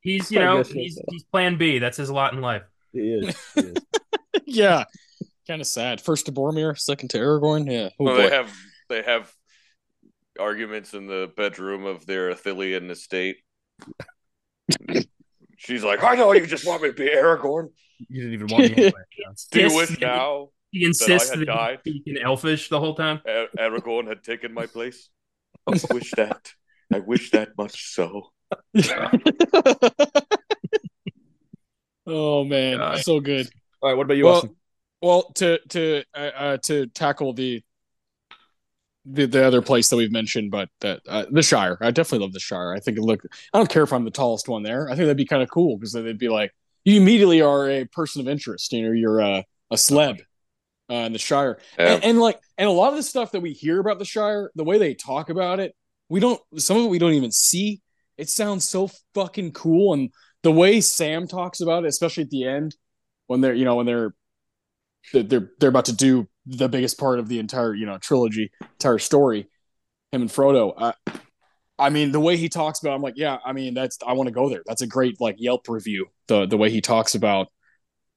He's 0.00 0.30
you 0.30 0.38
know 0.40 0.58
guess 0.58 0.68
so. 0.68 0.74
he's 0.74 1.00
he's 1.10 1.24
Plan 1.24 1.56
B. 1.58 1.78
That's 1.78 1.96
his 1.96 2.10
lot 2.10 2.32
in 2.32 2.40
life. 2.40 2.62
he 2.92 3.00
is. 3.00 3.36
He 3.54 3.60
is. 3.62 3.74
Yeah, 4.48 4.84
kind 5.48 5.60
of 5.60 5.66
sad. 5.66 6.00
First 6.00 6.26
to 6.26 6.32
Boromir, 6.32 6.78
second 6.78 7.08
to 7.10 7.18
Aragorn. 7.18 7.68
Yeah. 7.70 7.88
Oh, 7.98 8.04
well, 8.04 8.16
they 8.16 8.30
have 8.30 8.52
they 8.88 9.02
have 9.02 9.32
arguments 10.38 10.94
in 10.94 11.06
the 11.08 11.32
bedroom 11.36 11.84
of 11.84 12.06
their 12.06 12.32
Ithilien 12.32 12.88
estate. 12.90 13.38
She's 15.56 15.82
like, 15.82 16.04
I 16.04 16.14
know 16.14 16.32
you 16.32 16.46
just 16.46 16.66
want 16.66 16.82
me 16.82 16.88
to 16.90 16.94
be 16.94 17.08
Aragorn. 17.08 17.70
You 18.08 18.20
didn't 18.22 18.34
even 18.34 18.46
want 18.48 18.64
me. 18.64 18.72
Anyway. 18.84 18.92
Do 19.50 19.58
you 19.58 19.64
Insists 19.66 19.76
wish 19.76 19.88
that- 19.98 20.00
now 20.06 20.48
He 20.78 20.84
insists 20.84 21.30
had 21.30 21.40
that, 21.40 21.46
died? 21.46 21.78
he 21.84 21.90
speak 21.92 22.02
in 22.06 22.18
Elfish 22.18 22.68
the 22.68 22.78
whole 22.78 22.94
time. 22.94 23.20
A- 23.26 23.46
Aragorn 23.58 24.06
had 24.08 24.22
taken 24.22 24.52
my 24.52 24.66
place? 24.66 25.08
I 25.66 25.78
wish 25.92 26.10
that. 26.16 26.52
I 26.92 26.98
wish 27.00 27.30
that 27.30 27.56
much 27.56 27.94
so. 27.94 28.30
oh 32.06 32.44
man, 32.44 32.78
God. 32.78 32.98
so 33.00 33.20
good. 33.20 33.48
All 33.80 33.88
right. 33.88 33.96
What 33.96 34.04
about 34.04 34.16
you, 34.16 34.26
Well, 34.26 34.34
Austin? 34.36 34.56
Well, 35.02 35.22
to 35.36 35.58
to 35.70 36.04
uh, 36.14 36.18
uh, 36.18 36.56
to 36.64 36.86
tackle 36.88 37.32
the 37.32 37.62
the, 39.04 39.26
the 39.26 39.44
other 39.44 39.62
place 39.62 39.88
that 39.88 39.96
we've 39.96 40.12
mentioned, 40.12 40.50
but 40.50 40.68
that 40.80 41.00
uh, 41.08 41.24
the 41.30 41.42
Shire. 41.42 41.78
I 41.80 41.90
definitely 41.90 42.24
love 42.24 42.32
the 42.32 42.40
Shire. 42.40 42.72
I 42.72 42.80
think 42.80 42.98
it 42.98 43.02
look. 43.02 43.22
I 43.52 43.58
don't 43.58 43.70
care 43.70 43.82
if 43.82 43.92
I'm 43.92 44.04
the 44.04 44.10
tallest 44.10 44.48
one 44.48 44.62
there. 44.62 44.86
I 44.88 44.90
think 44.90 45.00
that'd 45.06 45.16
be 45.16 45.24
kind 45.24 45.42
of 45.42 45.50
cool 45.50 45.76
because 45.76 45.92
they'd 45.92 46.18
be 46.18 46.28
like, 46.28 46.52
you 46.84 47.00
immediately 47.00 47.40
are 47.40 47.68
a 47.68 47.84
person 47.86 48.20
of 48.20 48.28
interest. 48.28 48.72
You 48.72 48.82
know, 48.82 48.92
you're 48.92 49.20
a 49.20 49.44
a 49.70 49.76
celeb 49.76 50.20
uh, 50.90 50.94
in 50.94 51.12
the 51.12 51.18
Shire, 51.18 51.58
Yeah. 51.78 51.94
and, 51.94 52.04
and 52.04 52.18
like, 52.20 52.38
and 52.58 52.68
a 52.68 52.72
lot 52.72 52.90
of 52.90 52.96
the 52.96 53.02
stuff 53.02 53.32
that 53.32 53.40
we 53.40 53.52
hear 53.52 53.80
about 53.80 53.98
the 53.98 54.04
Shire, 54.04 54.50
the 54.54 54.64
way 54.64 54.78
they 54.78 54.94
talk 54.94 55.30
about 55.30 55.60
it, 55.60 55.74
we 56.08 56.20
don't. 56.20 56.40
Some 56.56 56.76
of 56.76 56.84
it 56.84 56.88
we 56.88 56.98
don't 56.98 57.14
even 57.14 57.32
see. 57.32 57.80
It 58.16 58.28
sounds 58.30 58.68
so 58.68 58.90
fucking 59.14 59.52
cool, 59.52 59.92
and 59.92 60.10
the 60.42 60.52
way 60.52 60.80
Sam 60.80 61.26
talks 61.26 61.60
about 61.60 61.84
it, 61.84 61.88
especially 61.88 62.22
at 62.22 62.30
the 62.30 62.44
end 62.44 62.76
when 63.26 63.40
they're, 63.40 63.54
you 63.54 63.64
know, 63.64 63.74
when 63.76 63.86
they're 63.86 64.14
they're 65.12 65.22
they're, 65.22 65.50
they're 65.58 65.68
about 65.68 65.86
to 65.86 65.92
do 65.92 66.28
the 66.46 66.68
biggest 66.68 66.98
part 66.98 67.18
of 67.18 67.28
the 67.28 67.38
entire 67.40 67.74
you 67.74 67.86
know 67.86 67.98
trilogy 67.98 68.50
entire 68.60 68.98
story 68.98 69.48
him 70.12 70.22
and 70.22 70.30
frodo 70.30 70.72
uh, 70.76 70.92
i 71.78 71.90
mean 71.90 72.12
the 72.12 72.20
way 72.20 72.36
he 72.36 72.48
talks 72.48 72.80
about 72.80 72.92
it, 72.92 72.94
i'm 72.94 73.02
like 73.02 73.14
yeah 73.16 73.38
i 73.44 73.52
mean 73.52 73.74
that's 73.74 73.98
i 74.06 74.12
want 74.12 74.28
to 74.28 74.32
go 74.32 74.48
there 74.48 74.62
that's 74.64 74.82
a 74.82 74.86
great 74.86 75.20
like 75.20 75.34
yelp 75.38 75.68
review 75.68 76.06
the 76.28 76.46
the 76.46 76.56
way 76.56 76.70
he 76.70 76.80
talks 76.80 77.16
about 77.16 77.48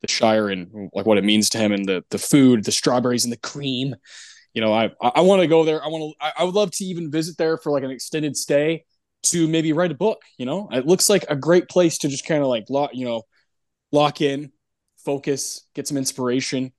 the 0.02 0.08
shire 0.08 0.50
and 0.50 0.90
like 0.94 1.06
what 1.06 1.18
it 1.18 1.24
means 1.24 1.50
to 1.50 1.58
him 1.58 1.72
and 1.72 1.86
the 1.86 2.04
the 2.10 2.18
food 2.18 2.64
the 2.64 2.72
strawberries 2.72 3.26
and 3.26 3.34
the 3.34 3.38
cream 3.38 3.96
you 4.54 4.62
know 4.62 4.74
i 4.74 4.90
i 5.02 5.22
want 5.22 5.42
to 5.42 5.48
go 5.48 5.64
there 5.64 5.84
i 5.84 5.88
want 5.88 6.16
to 6.20 6.32
I, 6.40 6.44
would 6.44 6.56
love 6.56 6.72
to 6.72 6.86
even 6.86 7.12
visit 7.12 7.38
there 7.38 7.58
for 7.58 7.72
like 7.72 7.84
an 7.84 7.92
extended 7.92 8.38
stay 8.38 8.86
to 9.24 9.48
maybe 9.48 9.74
write 9.74 9.92
a 9.92 9.96
book 9.96 10.22
you 10.38 10.46
know 10.46 10.70
it 10.72 10.86
looks 10.86 11.10
like 11.10 11.26
a 11.30 11.36
great 11.36 11.68
place 11.68 11.98
to 12.00 12.08
just 12.08 12.26
kind 12.26 12.42
of 12.42 12.48
like 12.48 12.66
lock 12.70 12.92
you 12.94 13.06
know 13.06 13.24
lock 13.92 14.22
in 14.22 14.52
focus 15.04 15.66
get 15.74 15.88
some 15.88 15.98
inspiration 15.98 16.72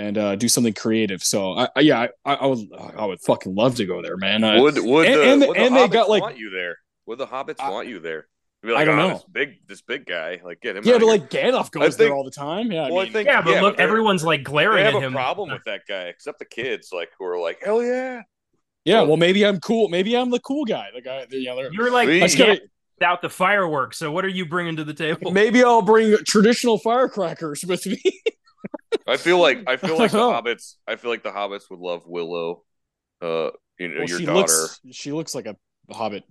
and 0.00 0.16
uh, 0.16 0.34
do 0.34 0.48
something 0.48 0.72
creative. 0.72 1.22
So 1.22 1.52
I, 1.52 1.68
I 1.76 1.80
yeah, 1.80 2.06
I, 2.24 2.34
I 2.34 2.46
would 2.46 2.60
I 2.96 3.04
would 3.04 3.20
fucking 3.20 3.54
love 3.54 3.76
to 3.76 3.84
go 3.84 4.00
there, 4.00 4.16
man. 4.16 4.42
I, 4.42 4.58
Would 4.58 4.78
would 4.78 5.06
and- 5.06 5.20
the, 5.20 5.24
and 5.24 5.40
would 5.42 5.56
the 5.56 5.60
and 5.60 5.76
they 5.76 5.88
got, 5.88 6.08
like- 6.08 6.22
want 6.22 6.38
you 6.38 6.50
there? 6.50 6.78
Would 7.06 7.18
the 7.18 7.26
hobbits 7.26 7.58
want 7.58 7.88
you 7.88 7.98
there? 7.98 8.26
Be 8.62 8.72
like, 8.72 8.82
I 8.82 8.84
don't 8.84 8.98
"Oh, 8.98 9.08
know. 9.08 9.14
This 9.14 9.24
big 9.32 9.66
this 9.66 9.80
big 9.82 10.04
guy, 10.06 10.40
like 10.44 10.60
get 10.60 10.76
him. 10.76 10.84
yeah, 10.84 10.94
outta 10.96 11.06
but 11.06 11.12
here." 11.12 11.20
like 11.22 11.30
Gandalf 11.30 11.70
goes 11.70 11.96
think- 11.96 12.08
there 12.08 12.14
all 12.14 12.24
the 12.24 12.30
time. 12.30 12.70
Yeah, 12.70 12.82
I 12.82 12.90
well, 12.90 13.00
I 13.00 13.04
mean, 13.04 13.12
think 13.14 13.26
Yeah, 13.26 13.40
but 13.42 13.62
look, 13.62 13.76
they're- 13.78 13.86
everyone's 13.86 14.22
like 14.22 14.40
they 14.40 14.44
glaring 14.44 14.84
have 14.84 14.94
at 14.96 15.02
a 15.02 15.06
him. 15.06 15.12
problem 15.14 15.50
with 15.50 15.64
that 15.64 15.82
guy, 15.88 16.04
except 16.04 16.38
the 16.40 16.44
kids, 16.44 16.90
like 16.92 17.08
who 17.18 17.24
are 17.24 17.38
like, 17.38 17.62
hell 17.64 17.82
yeah. 17.82 18.20
yeah. 18.84 19.00
Well, 19.02 19.16
maybe 19.16 19.46
I'm 19.46 19.60
cool. 19.60 19.88
Maybe 19.88 20.14
I'm 20.16 20.30
the 20.30 20.40
cool 20.40 20.66
guy. 20.66 20.88
The 20.94 21.00
guy. 21.00 21.26
You 21.30 21.44
know, 21.46 21.56
they're- 21.56 21.72
You're 21.72 21.90
like 21.90 22.08
I 22.08 22.12
yeah, 22.12 22.26
gotta- 22.36 22.60
without 22.98 23.22
the 23.22 23.30
fireworks. 23.30 23.96
So 23.96 24.12
what 24.12 24.26
are 24.26 24.28
you 24.28 24.44
bringing 24.44 24.76
to 24.76 24.84
the 24.84 24.92
table? 24.94 25.30
maybe 25.30 25.64
I'll 25.64 25.80
bring 25.80 26.14
traditional 26.26 26.76
firecrackers 26.76 27.64
with 27.64 27.86
me. 27.86 28.02
I 29.06 29.16
feel 29.16 29.38
like 29.38 29.60
I 29.66 29.78
feel 29.78 29.96
like 29.96 30.10
the 30.12 30.18
hobbits. 30.18 30.74
I 30.86 30.96
feel 30.96 31.10
like 31.10 31.22
the 31.22 31.30
hobbits 31.30 31.70
would 31.70 31.80
love 31.80 32.02
Willow. 32.06 32.64
Uh, 33.22 33.50
you 33.78 33.88
know, 33.88 34.00
well, 34.00 34.08
your 34.08 34.18
she 34.18 34.26
daughter. 34.26 34.38
looks 34.38 34.80
she 34.92 35.12
looks 35.12 35.34
like 35.34 35.46
a 35.46 35.56
hobbit 35.90 36.24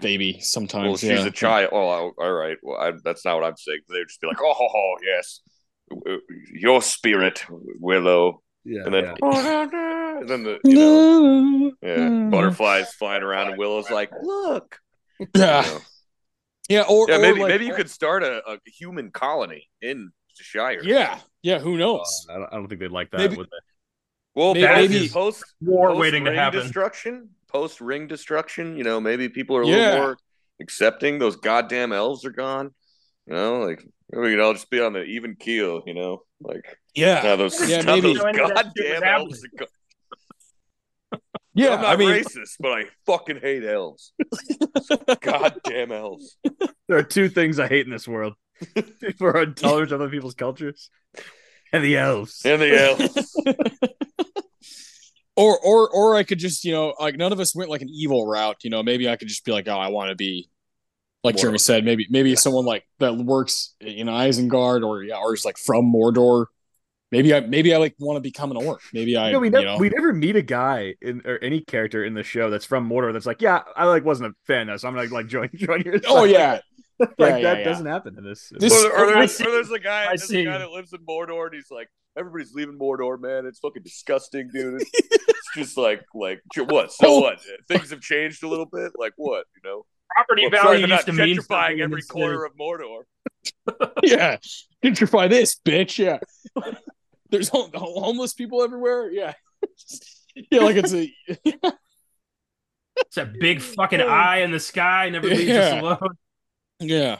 baby 0.00 0.40
sometimes. 0.40 0.84
well, 0.86 0.96
she's 0.96 1.10
yeah. 1.10 1.26
a 1.26 1.30
child. 1.30 1.70
Oh, 1.72 2.12
all 2.18 2.32
right. 2.32 2.56
Well, 2.62 2.78
I, 2.80 2.92
that's 3.04 3.24
not 3.24 3.36
what 3.36 3.44
I'm 3.44 3.56
saying. 3.56 3.80
They'd 3.88 4.04
just 4.08 4.20
be 4.20 4.26
like, 4.26 4.40
oh, 4.40 4.52
ho, 4.56 4.68
ho, 4.70 4.94
yes, 5.04 5.40
your 6.52 6.80
spirit, 6.82 7.44
Willow, 7.80 8.42
Yeah, 8.64 8.82
and 8.84 8.94
then, 8.94 9.04
yeah. 9.04 9.12
and 10.20 10.28
then 10.28 10.42
the 10.44 10.58
you 10.64 10.74
know, 10.74 11.72
yeah, 11.82 11.96
Mm. 11.96 12.30
butterflies 12.30 12.92
flying 12.94 13.22
around, 13.22 13.48
and 13.48 13.58
Willow's 13.58 13.90
like, 13.90 14.10
look, 14.22 14.78
you 15.20 15.26
Yeah, 15.34 15.60
know. 15.62 15.78
yeah. 16.68 16.82
Or 16.88 17.06
yeah. 17.08 17.16
or 17.16 17.20
Maybe 17.20 17.40
like- 17.40 17.48
maybe 17.48 17.66
you 17.66 17.74
could 17.74 17.90
start 17.90 18.22
a, 18.22 18.42
a 18.48 18.58
human 18.66 19.10
colony 19.10 19.68
in 19.82 20.10
the 20.38 20.42
Shire. 20.44 20.82
Yeah, 20.82 21.18
yeah. 21.42 21.58
Who 21.58 21.76
knows? 21.76 22.26
I 22.30 22.34
don't, 22.34 22.44
I 22.52 22.56
don't 22.56 22.68
think 22.68 22.80
they'd 22.80 22.90
like 22.90 23.10
that. 23.10 23.18
Maybe- 23.18 23.36
would 23.36 23.46
they? 23.46 23.58
Well, 24.36 24.54
Maybe- 24.54 24.66
post, 24.66 24.90
maybe- 24.90 25.08
post 25.10 25.44
War 25.60 25.94
waiting 25.96 26.24
to 26.24 26.30
ring 26.30 26.38
happen. 26.40 26.60
destruction, 26.62 27.28
post 27.54 27.80
ring 27.80 28.06
destruction. 28.08 28.76
You 28.76 28.84
know, 28.84 29.00
maybe 29.00 29.28
people 29.30 29.56
are 29.56 29.62
a 29.62 29.66
Yeah. 29.66 29.76
little 29.76 29.98
more 30.02 30.16
accepting. 30.60 31.18
Those 31.18 31.36
goddamn 31.36 31.92
elves 31.92 32.24
are 32.26 32.30
gone. 32.32 32.74
You 33.26 33.34
know, 33.34 33.60
like 33.60 33.82
we 34.12 34.32
can 34.32 34.40
all 34.40 34.52
just 34.52 34.68
be 34.70 34.80
on 34.80 34.92
the 34.92 35.02
even 35.04 35.36
keel. 35.36 35.82
You 35.86 35.94
know, 35.94 36.22
like 36.40 36.64
Yeah, 36.94 37.22
now 37.22 37.36
those, 37.36 37.68
Yeah, 37.70 37.80
now 37.82 37.94
maybe- 37.94 38.14
those 38.14 38.22
When 38.24 38.36
that 38.36 38.36
shit 38.36 38.42
was 38.42 38.62
goddamn 38.74 39.02
elves. 39.04 39.44
Are 39.44 39.48
gone. 39.56 41.20
yeah. 41.54 41.74
I'm 41.74 41.80
not 41.80 41.90
I 41.94 41.96
mean, 41.96 42.10
racist, 42.10 42.56
but 42.60 42.72
I 42.72 42.84
fucking 43.06 43.40
hate 43.40 43.64
elves. 43.64 44.12
goddamn 45.20 45.92
elves. 45.92 46.36
There 46.88 46.98
are 46.98 47.02
two 47.02 47.28
things 47.28 47.58
I 47.58 47.68
hate 47.68 47.86
in 47.86 47.92
this 47.92 48.06
world: 48.08 48.34
people 49.00 49.28
are 49.28 49.42
intolerant 49.42 49.92
of 49.92 50.00
other 50.00 50.10
people's 50.10 50.34
cultures, 50.34 50.90
and 51.72 51.82
the 51.84 51.96
elves. 51.96 52.42
And 52.44 52.60
the 52.60 52.78
elves. 52.90 53.36
Or 55.36 55.58
or 55.58 55.88
or 55.90 56.16
I 56.16 56.22
could 56.22 56.38
just 56.38 56.64
you 56.64 56.72
know 56.72 56.94
like 57.00 57.16
none 57.16 57.32
of 57.32 57.40
us 57.40 57.54
went 57.54 57.70
like 57.70 57.82
an 57.82 57.88
evil 57.90 58.26
route. 58.26 58.58
You 58.62 58.70
know, 58.70 58.82
maybe 58.82 59.08
I 59.08 59.16
could 59.16 59.28
just 59.28 59.44
be 59.44 59.52
like, 59.52 59.68
oh, 59.68 59.78
I 59.78 59.88
want 59.88 60.10
to 60.10 60.14
be 60.16 60.48
like 61.22 61.36
Jeremy 61.36 61.58
said, 61.58 61.84
maybe 61.84 62.06
maybe 62.10 62.36
someone 62.36 62.64
like 62.64 62.84
that 62.98 63.16
works 63.16 63.74
in 63.80 64.06
Isengard 64.08 64.86
or 64.86 65.02
yeah, 65.02 65.16
or 65.18 65.34
is 65.34 65.44
like 65.44 65.58
from 65.58 65.92
Mordor. 65.92 66.46
Maybe 67.10 67.32
I 67.32 67.40
maybe 67.40 67.72
I 67.72 67.78
like 67.78 67.94
want 67.98 68.16
to 68.16 68.20
become 68.20 68.50
an 68.50 68.56
orc. 68.56 68.80
Maybe 68.92 69.16
I 69.16 69.28
You 69.28 69.32
know, 69.34 69.38
we 69.40 69.46
you 69.46 69.50
never 69.50 69.64
know 69.64 69.76
we 69.78 69.88
never 69.88 70.12
meet 70.12 70.36
a 70.36 70.42
guy 70.42 70.94
in 71.00 71.22
or 71.24 71.38
any 71.42 71.60
character 71.60 72.04
in 72.04 72.14
the 72.14 72.22
show 72.24 72.50
that's 72.50 72.64
from 72.64 72.88
Mordor 72.88 73.12
that's 73.12 73.26
like, 73.26 73.40
yeah, 73.40 73.62
I 73.76 73.84
like 73.84 74.04
wasn't 74.04 74.32
a 74.32 74.34
fan 74.46 74.68
of, 74.68 74.80
so 74.80 74.88
I'm 74.88 74.94
gonna 74.94 75.08
like 75.12 75.28
join 75.28 75.48
join 75.54 75.82
your. 75.82 76.00
Oh 76.06 76.24
yeah, 76.24 76.60
like 76.98 77.10
Yeah, 77.18 77.28
that 77.40 77.40
yeah, 77.40 77.54
yeah. 77.58 77.64
doesn't 77.64 77.86
happen 77.86 78.16
in 78.18 78.24
this. 78.24 78.52
This- 78.58 78.72
or, 78.84 78.92
or 78.92 79.06
there's, 79.14 79.36
see. 79.36 79.44
or 79.46 79.50
there's 79.52 79.70
a 79.70 79.78
guy, 79.78 80.04
I 80.04 80.16
there's 80.16 80.24
a 80.24 80.26
see. 80.26 80.44
guy 80.44 80.58
that 80.58 80.70
lives 80.70 80.92
in 80.92 81.00
Mordor, 81.06 81.46
and 81.46 81.54
he's 81.54 81.70
like, 81.70 81.88
everybody's 82.16 82.54
leaving 82.54 82.78
Mordor, 82.78 83.20
man. 83.20 83.46
It's 83.46 83.58
fucking 83.60 83.82
disgusting, 83.82 84.50
dude. 84.52 84.82
it's 84.82 85.48
just 85.54 85.76
like, 85.76 86.02
like 86.14 86.40
what? 86.56 86.92
So 86.92 87.06
Oh. 87.08 87.20
what? 87.20 87.40
Things 87.68 87.90
have 87.90 88.00
changed 88.00 88.42
a 88.42 88.48
little 88.48 88.66
bit. 88.66 88.92
Like 88.96 89.12
what? 89.16 89.46
You 89.56 89.68
know, 89.68 89.86
Property 90.14 90.42
well, 90.50 90.62
sorry, 90.62 90.80
value 90.80 90.86
they're 90.86 90.96
used 90.96 91.06
not 91.08 91.14
to 91.16 91.24
mean 91.26 91.36
gentrifying 91.38 91.80
every 91.80 92.00
this 92.00 92.06
corner 92.10 92.44
of 92.44 92.52
Mordor. 92.56 93.02
yeah. 94.02 94.36
Gentrify 94.84 95.28
this, 95.28 95.56
bitch. 95.64 95.98
Yeah. 95.98 96.18
There's 97.30 97.48
hom- 97.48 97.70
homeless 97.74 98.34
people 98.34 98.62
everywhere. 98.62 99.10
Yeah. 99.10 99.32
yeah, 100.50 100.60
like 100.60 100.76
it's 100.76 100.92
a 100.92 101.12
It's 102.96 103.16
a 103.16 103.24
big 103.40 103.60
fucking 103.60 104.00
eye 104.00 104.38
in 104.38 104.50
the 104.52 104.60
sky, 104.60 105.08
never 105.08 105.26
leaves 105.28 105.50
us 105.50 105.80
alone. 105.80 106.16
Yeah. 106.80 107.16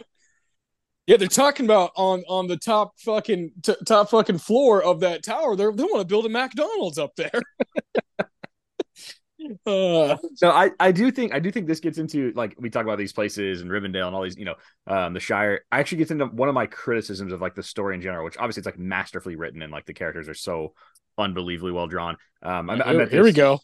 Yeah, 1.07 1.19
they're 1.19 1.29
talking 1.29 1.67
about 1.67 1.93
on 1.97 2.23
on 2.29 2.47
the 2.47 2.57
top 2.57 2.99
fucking 2.99 3.53
t- 3.63 3.75
top 3.87 4.11
fucking 4.11 4.39
floor 4.39 4.83
of 4.83 5.01
that 5.01 5.23
tower. 5.23 5.55
They 5.55 5.65
they 5.65 5.85
want 5.85 6.01
to 6.01 6.07
build 6.07 6.25
a 6.27 6.31
McDonald's 6.31 6.99
up 6.99 7.15
there. 7.17 7.43
uh, 9.67 10.17
So 10.35 10.51
I, 10.51 10.71
I 10.81 10.93
do 10.93 11.11
think 11.11 11.35
I 11.35 11.39
do 11.39 11.51
think 11.51 11.67
this 11.67 11.81
gets 11.81 11.99
into 11.99 12.33
like 12.35 12.55
we 12.59 12.71
talk 12.71 12.85
about 12.85 12.99
these 12.99 13.13
places 13.13 13.61
and 13.61 13.71
Rivendell 13.71 14.07
and 14.07 14.17
all 14.17 14.23
these 14.23 14.37
you 14.37 14.47
know 14.47 14.55
um 14.87 15.13
the 15.13 15.21
Shire 15.21 15.65
I 15.71 15.81
actually 15.81 15.99
gets 15.99 16.11
into 16.11 16.27
one 16.27 16.49
of 16.49 16.55
my 16.55 16.67
criticisms 16.67 17.33
of 17.33 17.41
like 17.43 17.55
the 17.55 17.63
story 17.63 17.95
in 17.95 18.01
general 18.01 18.25
which 18.25 18.39
obviously 18.39 18.61
it's 18.61 18.67
like 18.67 18.79
masterfully 18.79 19.37
written 19.37 19.61
and 19.63 19.71
like 19.71 19.85
the 19.85 19.93
characters 19.93 20.29
are 20.29 20.35
so 20.35 20.73
unbelievably 21.19 21.73
well 21.73 21.87
drawn 21.87 22.17
um 22.43 22.71
I, 22.71 22.75
I 22.75 22.89
here, 22.89 22.99
met 22.99 23.11
here 23.11 23.23
we 23.23 23.33
go. 23.33 23.59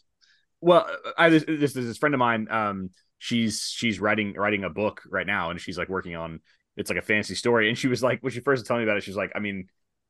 well 0.59 0.87
I 1.17 1.29
this 1.29 1.45
this, 1.47 1.73
this 1.73 1.97
friend 1.97 2.13
of 2.13 2.19
mine 2.19 2.47
um 2.51 2.91
she's 3.17 3.71
she's 3.75 3.99
writing 3.99 4.33
writing 4.33 4.63
a 4.63 4.69
book 4.69 5.01
right 5.09 5.25
now 5.25 5.49
and 5.49 5.59
she's 5.59 5.77
like 5.77 5.89
working 5.89 6.15
on 6.15 6.41
it's 6.81 6.89
like 6.89 6.99
a 6.99 7.03
fantasy 7.03 7.35
story 7.35 7.69
and 7.69 7.77
she 7.77 7.87
was 7.87 8.03
like 8.03 8.21
when 8.21 8.31
she 8.31 8.39
first 8.41 8.65
told 8.65 8.79
me 8.79 8.83
about 8.83 8.97
it 8.97 9.03
she 9.03 9.11
was 9.11 9.17
like 9.17 9.31
I 9.35 9.39
mean 9.39 9.67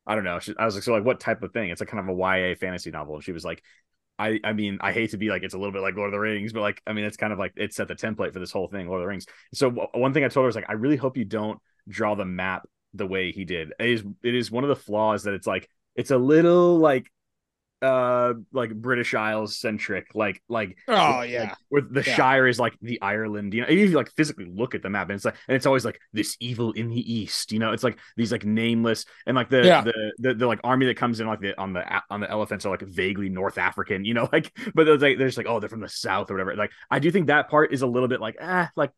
I 0.08 0.16
don't 0.16 0.24
know 0.24 0.40
she, 0.40 0.54
I 0.58 0.66
was 0.66 0.76
like 0.76 0.84
so 0.84 0.94
like 0.94 1.06
what 1.06 1.20
type 1.20 1.44
of 1.44 1.54
thing 1.54 1.70
it's 1.70 1.82
like 1.82 1.90
kind 1.90 2.00
of 2.00 2.16
a 2.16 2.18
YA 2.18 2.56
fantasy 2.56 2.92
novel 2.92 3.16
and 3.16 3.24
she 3.24 3.32
was 3.32 3.46
like 3.46 3.62
I 4.22 4.40
I 4.44 4.54
mean 4.54 4.78
I 4.82 4.92
hate 4.92 5.12
to 5.12 5.18
be 5.18 5.30
like 5.30 5.44
it's 5.44 5.56
a 5.56 5.58
little 5.58 5.72
bit 5.72 5.82
like 5.82 5.96
Lord 5.96 6.10
of 6.10 6.12
the 6.12 6.20
Rings, 6.20 6.54
but 6.54 6.62
like 6.62 6.82
I 6.86 6.94
mean 6.94 7.06
it's 7.06 7.18
kind 7.18 7.34
of 7.34 7.40
like 7.40 7.54
it 7.56 7.74
set 7.74 7.88
the 7.88 7.96
template 7.96 8.34
for 8.34 8.40
this 8.40 8.52
whole 8.52 8.68
thing, 8.68 8.88
Lord 8.88 9.02
of 9.02 9.06
the 9.06 9.08
Rings. 9.08 9.26
So 9.54 9.70
w- 9.72 9.88
one 9.94 10.14
thing 10.14 10.24
I 10.24 10.28
told 10.28 10.44
her 10.44 10.48
was 10.48 10.56
like 10.56 10.70
I 10.70 10.74
really 10.74 10.96
hope 10.96 11.18
you 11.18 11.26
don't 11.26 11.60
draw 11.90 12.14
the 12.14 12.26
map 12.26 12.68
the 12.94 13.08
way 13.08 13.32
he 13.32 13.46
did. 13.46 13.74
It 13.80 13.90
is 13.90 14.04
it 14.24 14.36
is 14.36 14.52
one 14.52 14.64
of 14.64 14.70
the 14.70 14.76
flaws 14.76 15.24
that 15.24 15.34
it's 15.34 15.48
like 15.48 15.68
it's 15.96 16.12
a 16.12 16.18
little 16.18 16.78
like 16.78 17.12
uh 17.82 18.34
like 18.52 18.74
British 18.74 19.14
Isles 19.14 19.58
centric, 19.58 20.08
like 20.14 20.42
like 20.50 20.78
Oh 20.88 20.94
like, 20.94 21.30
yeah. 21.30 21.56
where 21.70 21.82
the 21.82 22.04
Yeah. 22.06 22.16
Shire 22.16 22.48
is 22.48 22.60
like 22.60 22.74
the 22.82 23.02
Ireland, 23.02 23.54
you 23.54 23.62
know, 23.62 23.68
if 23.68 23.78
you 23.90 23.96
like 23.96 24.12
physically 24.16 24.46
look 24.46 24.76
at 24.76 24.84
the 24.84 24.90
map, 24.90 25.10
and 25.10 25.16
it's 25.16 25.26
like, 25.26 25.36
and 25.48 25.56
it's 25.56 25.66
always 25.66 25.86
like 25.86 26.00
this 26.14 26.38
evil 26.40 26.72
in 26.74 26.90
the 26.90 27.14
east, 27.14 27.52
you 27.52 27.60
know, 27.60 27.72
it's 27.72 27.84
like 27.84 27.98
these 28.18 28.32
like 28.32 28.46
nameless 28.46 29.06
and 29.26 29.36
like 29.36 29.50
the 29.50 29.64
Yeah. 29.66 29.82
the, 29.82 30.14
the 30.20 30.34
the 30.36 30.48
like 30.48 30.60
army 30.64 30.86
that 30.88 30.98
comes 30.98 31.20
in 31.20 31.28
like 31.28 31.40
the 31.42 31.58
on 31.60 31.74
the 31.74 31.84
on 32.10 32.20
the 32.22 32.30
elephants 32.30 32.66
are 32.66 32.70
like 32.72 32.82
vaguely 32.82 33.30
North 33.30 33.58
African, 33.58 34.06
you 34.06 34.14
know, 34.14 34.30
like 34.34 34.52
but 34.76 34.86
there's 34.86 35.02
like 35.02 35.18
they're 35.18 35.28
just 35.28 35.38
like 35.38 35.48
oh 35.48 35.60
they're 35.60 35.70
from 35.70 35.82
the 35.82 35.90
south 35.90 36.30
or 36.32 36.36
whatever. 36.36 36.56
Like 36.56 36.72
I 36.90 37.00
do 37.00 37.12
think 37.12 37.28
that 37.28 37.50
part 37.50 37.74
is 37.74 37.82
a 37.82 37.88
little 37.88 38.10
bit 38.10 38.22
like 38.22 38.38
ah 38.42 38.70
like 38.76 38.92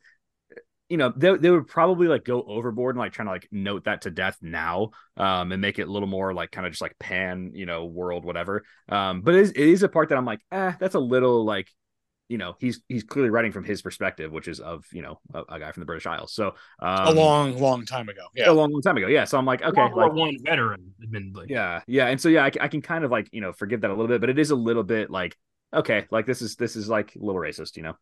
you 0.93 0.97
know 0.97 1.11
they, 1.17 1.35
they 1.37 1.49
would 1.49 1.65
probably 1.67 2.07
like 2.07 2.23
go 2.23 2.43
overboard 2.43 2.93
and 2.93 2.99
like 2.99 3.13
trying 3.13 3.25
to 3.25 3.31
like 3.31 3.47
note 3.51 3.85
that 3.85 4.03
to 4.03 4.11
death 4.11 4.37
now 4.43 4.91
um 5.17 5.51
and 5.51 5.59
make 5.59 5.79
it 5.79 5.87
a 5.87 5.91
little 5.91 6.07
more 6.07 6.35
like 6.35 6.51
kind 6.51 6.67
of 6.67 6.71
just 6.71 6.83
like 6.83 6.95
pan 6.99 7.49
you 7.55 7.65
know 7.65 7.85
world 7.85 8.23
whatever 8.23 8.63
um 8.89 9.21
but 9.21 9.33
it 9.33 9.41
is, 9.41 9.49
it 9.49 9.67
is 9.67 9.81
a 9.81 9.89
part 9.89 10.09
that 10.09 10.19
i'm 10.19 10.25
like 10.25 10.41
ah 10.51 10.77
that's 10.79 10.93
a 10.93 10.99
little 10.99 11.43
like 11.43 11.67
you 12.29 12.37
know 12.37 12.55
he's 12.59 12.79
he's 12.87 13.03
clearly 13.03 13.31
writing 13.31 13.51
from 13.51 13.63
his 13.63 13.81
perspective 13.81 14.31
which 14.31 14.47
is 14.47 14.59
of 14.59 14.85
you 14.91 15.01
know 15.01 15.19
a, 15.33 15.41
a 15.55 15.59
guy 15.59 15.71
from 15.71 15.81
the 15.81 15.85
british 15.87 16.05
isles 16.05 16.31
so 16.31 16.49
um 16.79 17.07
a 17.07 17.11
long, 17.11 17.57
long 17.57 17.83
time 17.85 18.07
ago. 18.07 18.27
Yeah 18.35 18.51
a 18.51 18.53
long, 18.53 18.71
long 18.71 18.83
time 18.83 18.97
ago 18.97 19.07
yeah 19.07 19.25
so 19.25 19.39
i'm 19.39 19.47
like 19.47 19.63
okay 19.63 19.81
World 19.81 19.95
War 19.95 20.03
like, 20.09 20.13
One 20.15 20.37
veteran, 20.43 20.93
admittedly. 21.01 21.47
yeah 21.49 21.81
yeah 21.87 22.05
and 22.05 22.21
so 22.21 22.29
yeah 22.29 22.43
I 22.43 22.67
can 22.67 22.83
kind 22.83 23.03
of 23.03 23.09
like 23.09 23.29
you 23.31 23.41
know 23.41 23.51
forgive 23.51 23.81
that 23.81 23.89
a 23.89 23.93
little 23.95 24.07
bit 24.07 24.21
but 24.21 24.29
it 24.29 24.37
is 24.37 24.51
a 24.51 24.55
little 24.55 24.83
bit 24.83 25.09
like 25.09 25.35
okay, 25.73 26.05
like 26.11 26.27
this 26.27 26.41
is 26.41 26.55
this 26.55 26.75
is 26.75 26.87
like 26.87 27.15
a 27.15 27.19
little 27.19 27.41
racist, 27.41 27.77
you 27.77 27.83
know. 27.83 27.95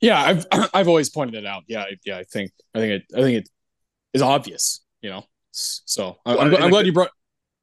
Yeah, 0.00 0.20
I've 0.22 0.46
I've 0.74 0.88
always 0.88 1.10
pointed 1.10 1.34
it 1.34 1.46
out. 1.46 1.64
Yeah, 1.68 1.84
yeah, 2.04 2.18
I 2.18 2.24
think 2.24 2.50
I 2.74 2.80
think 2.80 2.92
it 3.02 3.16
I 3.16 3.22
think 3.22 3.38
it 3.44 3.48
is 4.12 4.22
obvious, 4.22 4.82
you 5.00 5.10
know. 5.10 5.24
So 5.52 6.16
I'm, 6.26 6.36
Well, 6.36 6.46
I'm, 6.46 6.54
I'm 6.54 6.60
like, 6.62 6.70
glad 6.70 6.82
the- 6.82 6.86
you 6.86 6.92
brought 6.92 7.10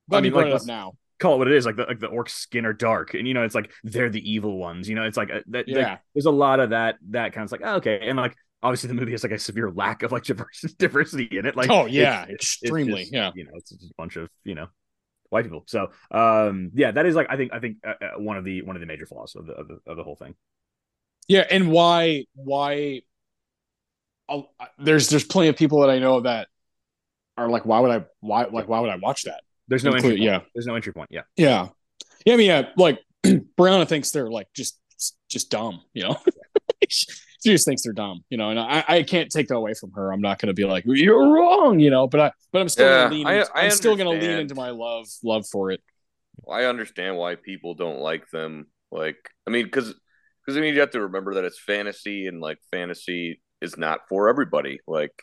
glad 0.10 0.18
I 0.18 0.22
mean, 0.22 0.26
you 0.26 0.32
brought 0.34 0.46
like, 0.46 0.56
it 0.56 0.62
up 0.62 0.68
now. 0.68 0.94
Call 1.20 1.36
it 1.36 1.38
what 1.38 1.48
it 1.48 1.54
is, 1.54 1.66
like 1.66 1.76
the 1.76 1.84
like 1.86 2.00
the 2.00 2.08
orc 2.08 2.30
skin 2.30 2.66
are 2.66 2.74
dark, 2.74 3.14
and 3.14 3.28
you 3.28 3.34
know 3.34 3.44
it's 3.44 3.56
like 3.56 3.72
they're 3.84 4.10
the 4.10 4.30
evil 4.30 4.58
ones. 4.58 4.90
You 4.90 4.96
know, 4.96 5.04
it's 5.04 5.16
like 5.16 5.30
uh, 5.32 5.40
that. 5.48 5.68
Yeah. 5.68 5.78
like, 5.92 6.00
there's 6.16 6.26
a 6.26 6.32
lot 6.32 6.60
of 6.60 6.72
that. 6.72 6.96
That 7.12 7.34
kind 7.34 7.46
of 7.46 7.52
like 7.52 7.62
oh, 7.64 7.76
okay, 7.76 8.00
and 8.02 8.18
like 8.18 8.36
obviously 8.62 8.88
the 8.90 8.94
movie 8.96 9.12
has 9.12 9.24
like 9.24 9.32
a 9.32 9.40
severe 9.40 9.72
lack 9.72 10.04
of 10.04 10.12
like 10.12 10.24
diversity, 10.26 10.76
diversity 10.80 11.38
in 11.38 11.46
it. 11.46 11.56
Like 11.56 11.70
oh 11.70 11.86
yeah, 11.86 12.24
it's- 12.24 12.30
it's- 12.30 12.34
it's 12.34 12.64
extremely. 12.64 13.02
just, 13.04 13.14
yeah. 13.14 13.32
you 13.36 13.46
know, 13.46 13.52
it's 13.56 13.70
just 13.70 13.84
a 13.92 13.94
bunch 13.98 14.16
of 14.18 14.28
you 14.44 14.56
know 14.56 14.68
white 15.30 15.46
people. 15.46 15.64
So 15.68 15.92
um, 16.12 16.72
yeah, 16.74 16.92
that 16.92 17.06
is 17.06 17.16
like 17.16 17.28
I 17.30 17.38
think 17.38 17.54
I 17.54 17.60
think 17.60 17.78
uh, 17.88 17.94
uh, 18.02 18.20
one 18.20 18.36
of 18.38 18.44
the 18.44 18.64
one 18.64 18.76
of 18.76 18.80
the 18.82 18.86
major 18.88 19.06
flaws 19.06 19.36
of 19.36 19.46
the 19.46 19.54
of 19.54 19.68
the, 19.68 19.80
of 19.88 19.96
the 19.98 20.04
whole 20.04 20.16
thing. 20.16 20.34
Yeah, 21.28 21.46
and 21.50 21.72
why 21.72 22.26
why 22.36 23.02
I'll, 24.30 24.50
I- 24.60 24.68
there's 24.80 25.10
there's 25.10 25.24
plenty 25.26 25.50
of 25.50 25.56
people 25.56 25.82
that 25.82 25.90
I 25.90 26.00
know 26.00 26.22
that 26.22 26.48
are 27.38 27.50
like 27.50 27.66
why 27.66 27.80
would 27.80 27.92
I 27.92 28.06
why 28.20 28.46
like 28.46 28.68
why 28.68 28.80
would 28.80 28.90
I 28.90 28.96
watch 28.98 29.24
that? 29.24 29.42
There's 29.68 29.84
no 29.84 29.92
Include- 29.94 30.14
entry. 30.14 30.28
Point. 30.28 30.44
yeah. 30.44 30.50
there's 30.54 30.68
no 30.68 30.76
entry 30.76 30.94
point. 30.94 31.10
Yeah, 31.12 31.22
Yeah. 31.38 31.68
Yeah, 32.26 32.34
I 32.34 32.38
mean 32.38 32.48
yeah, 32.48 32.70
like 32.78 33.00
Brianna 33.26 33.88
thinks 33.88 34.12
they're 34.12 34.30
like 34.30 34.48
just 34.56 34.80
just 35.30 35.50
dumb, 35.50 35.82
you 35.94 36.04
know. 36.04 36.18
she 36.90 37.08
just 37.52 37.66
thinks 37.66 37.84
they're 37.84 37.92
dumb, 37.94 38.24
you 38.30 38.38
know, 38.38 38.50
and 38.52 38.60
I, 38.60 38.84
I 38.88 39.04
can't 39.04 39.30
take 39.30 39.48
that 39.50 39.56
away 39.56 39.74
from 39.74 39.92
her. 39.94 40.12
I'm 40.14 40.22
not 40.22 40.40
gonna 40.40 40.54
be 40.54 40.64
like, 40.66 40.84
you're 40.86 41.34
wrong, 41.34 41.80
you 41.80 41.90
know, 41.90 42.08
but 42.08 42.20
I 42.20 42.32
but 42.52 42.62
I'm 42.62 42.70
still 42.70 42.88
Yeah, 42.88 43.04
gonna 43.04 43.16
lean 43.16 43.28
I- 43.28 43.34
into, 43.40 43.52
I 43.58 43.62
I'm 43.66 43.72
still 43.72 43.96
gonna 43.96 44.10
lean 44.12 44.30
into 44.30 44.56
my 44.56 44.70
love 44.70 45.08
love 45.24 45.46
for 45.52 45.72
it. 45.72 45.82
I 46.50 46.66
understand 46.66 47.18
why 47.18 47.36
people 47.36 47.74
don't 47.76 48.00
like 48.00 48.30
them. 48.32 48.68
Like, 48.92 49.18
I 49.48 49.50
mean, 49.52 49.66
because 49.66 49.94
because 50.46 50.58
I 50.58 50.62
mean, 50.62 50.74
you 50.74 50.80
have 50.82 50.92
to 50.92 51.02
remember 51.02 51.36
that 51.36 51.46
it's 51.46 51.60
fantasy, 51.60 52.28
and 52.28 52.42
like 52.42 52.58
fantasy 52.72 53.42
is 53.62 53.78
not 53.78 54.02
for 54.10 54.30
everybody. 54.30 54.80
Like, 54.88 55.14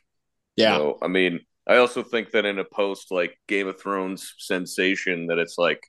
Yeah. 0.56 0.76
So, 0.76 0.98
I 1.02 1.08
mean, 1.08 1.40
I 1.66 1.76
also 1.76 2.02
think 2.02 2.32
that 2.32 2.46
in 2.46 2.58
a 2.58 2.64
post 2.64 3.10
like 3.10 3.36
Game 3.48 3.68
of 3.68 3.80
Thrones 3.80 4.34
sensation, 4.38 5.26
that 5.28 5.38
it's 5.38 5.58
like 5.58 5.82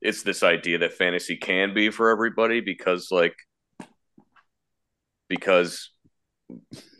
it's 0.00 0.22
this 0.22 0.42
idea 0.42 0.78
that 0.78 0.92
fantasy 0.94 1.36
can 1.36 1.74
be 1.74 1.90
for 1.90 2.10
everybody 2.10 2.60
because 2.60 3.08
like 3.10 3.34
because 5.28 5.90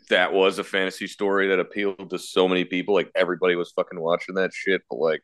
that 0.09 0.33
was 0.33 0.59
a 0.59 0.63
fantasy 0.63 1.07
story 1.07 1.47
that 1.47 1.59
appealed 1.59 2.09
to 2.09 2.19
so 2.19 2.47
many 2.47 2.65
people. 2.65 2.93
Like 2.93 3.09
everybody 3.15 3.55
was 3.55 3.71
fucking 3.71 3.99
watching 3.99 4.35
that 4.35 4.51
shit, 4.53 4.81
but 4.89 4.99
like 4.99 5.21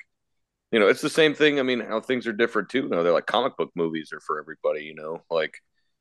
you 0.72 0.80
know, 0.80 0.88
it's 0.88 1.01
the 1.01 1.10
same 1.10 1.34
thing. 1.34 1.60
I 1.60 1.64
mean, 1.64 1.80
how 1.80 2.01
things 2.01 2.28
are 2.28 2.34
different 2.34 2.70
too. 2.70 2.88
No, 2.89 3.03
they're 3.03 3.14
like 3.14 3.28
comic 3.28 3.56
book 3.58 3.72
movies 3.76 4.12
are 4.14 4.22
for 4.22 4.39
everybody. 4.39 4.84
You 4.84 4.95
know, 4.95 5.22
like 5.30 5.53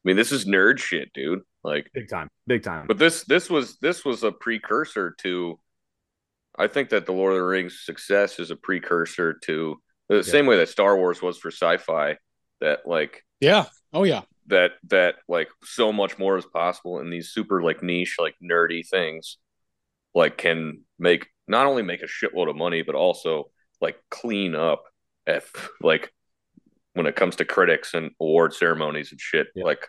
mean, 0.05 0.17
this 0.17 0.33
is 0.33 0.45
nerd 0.45 0.79
shit, 0.79 1.13
dude. 1.13 1.41
Like 1.63 1.91
big 1.95 2.09
time, 2.09 2.29
big 2.47 2.63
time. 2.63 2.87
but 2.87 2.99
this 2.99 3.25
this 3.25 3.49
was 3.49 3.79
this 3.79 4.05
was 4.05 4.23
a 4.23 4.31
precursor 4.33 5.15
to 5.23 5.59
I 6.59 6.67
think 6.69 6.91
that 6.91 7.07
the 7.07 7.13
Lord 7.13 7.33
of 7.33 7.39
the 7.39 7.45
Rings 7.45 7.81
success 7.85 8.39
is 8.39 8.51
a 8.51 8.57
precursor 8.57 9.35
to 9.45 9.77
the 10.09 10.23
same 10.23 10.47
way 10.47 10.59
that 10.59 10.69
Star 10.69 10.97
Wars 10.97 11.23
was 11.23 11.39
for 11.39 11.51
sci-fi 11.51 12.19
that 12.61 12.81
like 12.87 13.25
Yeah. 13.41 13.65
Oh 13.93 14.05
yeah. 14.05 14.23
that 14.49 14.73
that 14.89 15.17
like 15.27 15.49
so 15.65 15.93
much 15.93 16.19
more 16.19 16.37
is 16.37 16.45
possible 16.47 17.01
in 17.01 17.09
these 17.11 17.31
super 17.31 17.63
like 17.63 17.83
niche 17.83 18.17
like 18.19 18.35
nerdy 18.43 18.87
things 18.87 19.39
like 20.15 20.37
can 20.37 20.83
make 20.99 21.29
not 21.49 21.67
only 21.67 21.83
make 21.83 22.03
a 22.03 22.07
shitload 22.07 22.49
of 22.51 22.57
money 22.57 22.83
but 22.83 22.95
also 22.95 23.51
like 23.81 23.97
clean 24.11 24.55
up 24.55 24.85
if 25.27 25.71
like 25.81 26.13
when 26.95 27.07
it 27.07 27.15
comes 27.17 27.37
to 27.37 27.45
critics 27.45 27.95
and 27.95 28.11
award 28.21 28.55
ceremonies 28.55 29.11
and 29.13 29.21
shit 29.21 29.49
Yeah. 29.55 29.65
like 29.65 29.87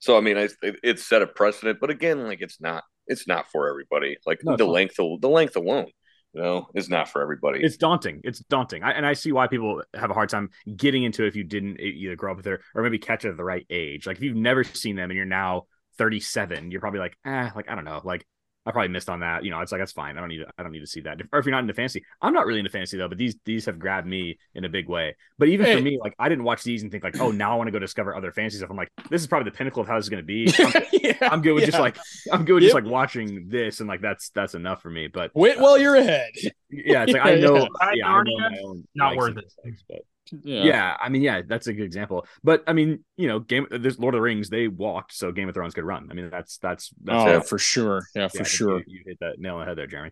so 0.00 0.16
i 0.16 0.20
mean 0.20 0.36
I, 0.36 0.48
it, 0.62 0.76
it's 0.82 1.06
set 1.06 1.22
a 1.22 1.26
precedent 1.26 1.78
but 1.80 1.90
again 1.90 2.26
like 2.26 2.40
it's 2.40 2.60
not 2.60 2.84
it's 3.06 3.26
not 3.26 3.50
for 3.50 3.68
everybody 3.68 4.16
like 4.26 4.40
No, 4.44 4.56
the 4.56 4.64
not. 4.64 4.72
length 4.72 4.98
of 4.98 5.20
the 5.20 5.28
length 5.28 5.56
alone 5.56 5.86
you 6.34 6.42
know 6.42 6.68
is 6.74 6.88
not 6.88 7.08
for 7.08 7.22
everybody 7.22 7.60
it's 7.64 7.78
daunting. 7.78 8.20
It's 8.22 8.40
daunting, 8.40 8.82
I, 8.82 8.92
and 8.92 9.06
I 9.06 9.14
see 9.14 9.32
why 9.32 9.46
people 9.46 9.82
have 9.94 10.10
a 10.10 10.14
hard 10.14 10.28
time 10.28 10.50
getting 10.76 11.02
into 11.04 11.24
it 11.24 11.28
if 11.28 11.36
you 11.36 11.42
didn't 11.44 11.80
either 11.80 12.16
grow 12.16 12.32
up 12.32 12.36
with 12.36 12.46
it 12.46 12.60
or 12.74 12.82
maybe 12.82 12.98
catch 12.98 13.24
it 13.24 13.30
at 13.30 13.36
the 13.38 13.44
right 13.44 13.64
age. 13.70 14.06
Like 14.06 14.18
if 14.18 14.22
you've 14.22 14.36
never 14.36 14.62
seen 14.62 14.94
them 14.94 15.10
and 15.10 15.16
you're 15.16 15.24
now 15.24 15.64
37, 15.96 16.70
you're 16.70 16.82
probably 16.82 17.00
like, 17.00 17.16
ah, 17.24 17.50
like 17.56 17.70
I 17.70 17.74
don't 17.74 17.86
know, 17.86 18.02
like 18.04 18.26
I 18.68 18.72
probably 18.72 18.88
missed 18.90 19.08
on 19.08 19.20
that. 19.20 19.44
You 19.44 19.50
know, 19.50 19.60
it's 19.60 19.72
like 19.72 19.80
that's 19.80 19.92
fine. 19.92 20.16
I 20.16 20.20
don't 20.20 20.28
need 20.28 20.38
to, 20.38 20.46
I 20.58 20.62
don't 20.62 20.72
need 20.72 20.80
to 20.80 20.86
see 20.86 21.00
that. 21.00 21.18
Or 21.32 21.38
if 21.38 21.46
you're 21.46 21.52
not 21.52 21.60
into 21.62 21.74
fantasy, 21.74 22.04
I'm 22.22 22.34
not 22.34 22.46
really 22.46 22.58
into 22.60 22.70
fantasy 22.70 22.98
though. 22.98 23.08
But 23.08 23.18
these 23.18 23.34
these 23.44 23.64
have 23.66 23.78
grabbed 23.78 24.06
me 24.06 24.38
in 24.54 24.64
a 24.64 24.68
big 24.68 24.88
way. 24.88 25.16
But 25.38 25.48
even 25.48 25.66
Hey. 25.66 25.76
for 25.76 25.82
me, 25.82 25.98
like 26.00 26.14
I 26.18 26.28
didn't 26.28 26.44
watch 26.44 26.62
these 26.62 26.82
and 26.82 26.92
think 26.92 27.02
like, 27.02 27.18
oh, 27.20 27.30
now 27.30 27.52
I 27.52 27.56
want 27.56 27.68
to 27.68 27.72
go 27.72 27.78
discover 27.78 28.14
other 28.14 28.30
fantasy 28.30 28.58
stuff. 28.58 28.70
I'm 28.70 28.76
like, 28.76 28.90
this 29.10 29.20
is 29.22 29.26
probably 29.26 29.50
the 29.50 29.56
pinnacle 29.56 29.80
of 29.82 29.88
how 29.88 29.96
this 29.96 30.04
is 30.04 30.10
going 30.10 30.22
to 30.22 30.26
be. 30.26 30.52
I'm, 30.58 30.82
yeah. 30.92 31.16
I'm 31.22 31.40
good 31.42 31.54
with 31.54 31.64
just 31.64 31.78
like 31.80 31.96
I'm 32.32 32.44
good 32.44 32.54
with 32.54 32.62
just 32.64 32.74
like 32.74 32.84
watching 32.84 33.48
this 33.48 33.80
and 33.80 33.88
like 33.88 34.02
that's 34.02 34.28
that's 34.30 34.54
enough 34.54 34.82
for 34.82 34.90
me. 34.90 35.06
But 35.08 35.30
wait 35.34 35.58
while 35.58 35.78
you're 35.78 35.96
ahead. 35.96 36.30
yeah, 36.70 37.04
it's 37.04 37.12
like 37.12 37.24
I 37.24 37.34
know, 37.40 37.56
yeah. 37.56 37.66
I- 37.80 37.92
yeah, 37.94 38.06
I 38.08 38.22
know 38.22 38.38
my 38.38 38.58
own 38.64 38.84
not 38.94 39.06
likes 39.10 39.16
worth 39.18 39.38
it. 39.38 39.44
dislikes, 39.44 39.84
But 39.88 39.98
Yeah. 40.42 40.62
yeah. 40.62 40.96
I 41.00 41.08
mean, 41.08 41.22
yeah, 41.22 41.42
that's 41.46 41.66
a 41.66 41.72
good 41.72 41.84
example. 41.84 42.26
But 42.44 42.64
I 42.66 42.72
mean, 42.72 43.04
you 43.16 43.28
know, 43.28 43.38
Game 43.40 43.66
this 43.70 43.98
Lord 43.98 44.14
of 44.14 44.18
the 44.18 44.22
Rings, 44.22 44.48
they 44.50 44.68
walked, 44.68 45.12
so 45.14 45.32
Game 45.32 45.48
of 45.48 45.54
Thrones 45.54 45.74
could 45.74 45.84
run. 45.84 46.08
I 46.10 46.14
mean, 46.14 46.30
that's 46.30 46.58
that's 46.58 46.90
that's 47.02 47.24
Oh, 47.24 47.36
it. 47.38 47.46
for 47.46 47.58
sure. 47.58 48.02
Yeah, 48.14 48.22
Yeah, 48.22 48.28
for 48.28 48.40
I 48.40 48.44
sure. 48.44 48.78
You, 48.78 48.84
you 48.86 49.02
hit 49.06 49.18
that 49.20 49.38
nail 49.38 49.54
on 49.54 49.60
the 49.60 49.66
head 49.66 49.78
there, 49.78 49.86
Jeremy. 49.86 50.10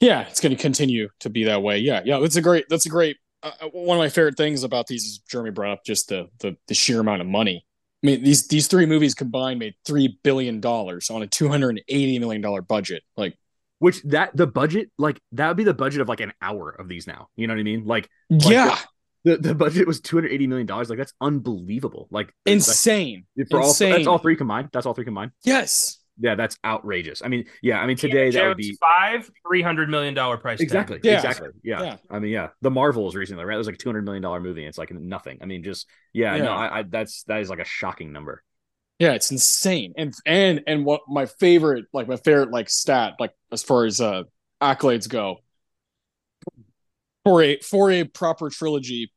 Yeah, 0.00 0.22
it's 0.22 0.40
going 0.40 0.54
to 0.54 0.60
continue 0.60 1.08
to 1.20 1.30
be 1.30 1.44
that 1.44 1.62
way. 1.62 1.78
Yeah, 1.78 2.02
yeah, 2.04 2.18
that's 2.18 2.36
a 2.36 2.42
great. 2.42 2.64
That's 2.68 2.86
a 2.86 2.88
great. 2.88 3.16
Uh, 3.42 3.52
one 3.72 3.96
of 3.96 4.00
my 4.00 4.08
favorite 4.08 4.36
things 4.36 4.64
about 4.64 4.86
these 4.86 5.04
is 5.04 5.18
Jeremy 5.28 5.50
brought 5.50 5.72
up 5.72 5.84
just 5.84 6.08
the 6.08 6.28
the, 6.40 6.56
the 6.68 6.74
sheer 6.74 7.00
amount 7.00 7.20
of 7.20 7.26
money. 7.28 7.64
I 8.02 8.06
mean, 8.06 8.24
these 8.24 8.48
these 8.48 8.66
three 8.66 8.86
movies 8.86 9.14
combined 9.14 9.60
made 9.60 9.74
three 9.84 10.18
billion 10.24 10.60
dollars 10.60 11.08
on 11.10 11.22
a 11.22 11.26
two 11.28 11.48
hundred 11.48 11.70
and 11.70 11.82
eighty 11.88 12.18
million 12.18 12.42
dollar 12.42 12.62
budget. 12.62 13.04
Like, 13.16 13.36
Which 13.78 14.02
that 14.04 14.36
the 14.36 14.46
budget, 14.48 14.90
like 14.98 15.20
that 15.32 15.46
would 15.48 15.56
be 15.56 15.62
the 15.64 15.74
budget 15.74 16.00
of 16.00 16.08
like 16.08 16.20
an 16.20 16.32
hour 16.42 16.70
of 16.70 16.88
these 16.88 17.06
now. 17.06 17.28
You 17.36 17.46
know 17.46 17.54
what 17.54 17.60
I 17.60 17.64
mean? 17.64 17.84
Like 17.84 18.08
Like, 18.28 18.50
yeah, 18.50 18.78
the, 19.24 19.36
the 19.36 19.54
budget 19.54 19.86
was 19.86 20.00
two 20.00 20.16
hundred 20.16 20.32
eighty 20.32 20.46
million 20.46 20.66
dollars. 20.66 20.88
Like 20.88 20.98
that's 20.98 21.14
unbelievable. 21.20 22.08
Like 22.10 22.34
insane. 22.46 23.26
that's, 23.36 23.50
for 23.50 23.60
all 23.60 23.68
insane. 23.68 23.92
that's 23.92 24.06
all 24.06 24.18
three 24.18 24.36
combined. 24.36 24.70
That's 24.72 24.86
all 24.86 24.94
three 24.94 25.04
combined. 25.04 25.32
Yes. 25.44 25.98
Yeah, 26.18 26.34
that's 26.34 26.58
outrageous. 26.64 27.22
I 27.24 27.28
mean, 27.28 27.46
yeah, 27.62 27.80
I 27.80 27.86
mean 27.86 27.96
today 27.96 28.30
that 28.30 28.46
would 28.46 28.56
be 28.56 28.76
five 28.80 29.30
three 29.46 29.62
hundred 29.62 29.88
million 29.88 30.14
dollar 30.14 30.36
price 30.36 30.58
tag. 30.58 30.64
Exactly. 30.64 31.00
Yeah. 31.02 31.16
Exactly. 31.16 31.48
Yeah. 31.62 31.82
Yeah. 31.82 31.96
I 32.10 32.18
mean, 32.18 32.32
yeah. 32.32 32.48
The 32.60 32.70
Marvels 32.70 33.14
recently, 33.14 33.44
right? 33.44 33.54
It 33.54 33.58
was 33.58 33.66
like 33.66 33.78
two 33.78 33.88
hundred 33.88 34.04
million 34.04 34.22
dollar 34.22 34.40
movie. 34.40 34.62
And 34.62 34.68
it's 34.68 34.78
like 34.78 34.92
nothing. 34.92 35.38
I 35.40 35.46
mean, 35.46 35.62
just 35.62 35.86
yeah, 36.12 36.36
Yeah. 36.36 36.44
No, 36.44 36.52
I, 36.52 36.78
I 36.78 36.82
that's 36.82 37.22
that 37.24 37.40
is 37.40 37.48
like 37.48 37.60
a 37.60 37.64
shocking 37.64 38.12
number. 38.12 38.42
Yeah, 38.98 39.12
it's 39.12 39.32
insane. 39.32 39.94
And 39.96 40.14
and 40.26 40.62
and 40.66 40.84
what 40.84 41.00
my 41.08 41.26
favorite, 41.26 41.86
like 41.92 42.06
my 42.08 42.16
favorite, 42.16 42.50
like 42.50 42.68
stat, 42.70 43.14
like 43.18 43.32
as 43.50 43.62
far 43.62 43.84
as 43.84 44.00
uh 44.00 44.24
accolades 44.60 45.08
go, 45.08 45.38
for 47.24 47.42
a 47.42 47.58
for 47.60 47.90
a 47.90 48.04
proper 48.04 48.50
trilogy, 48.50 49.12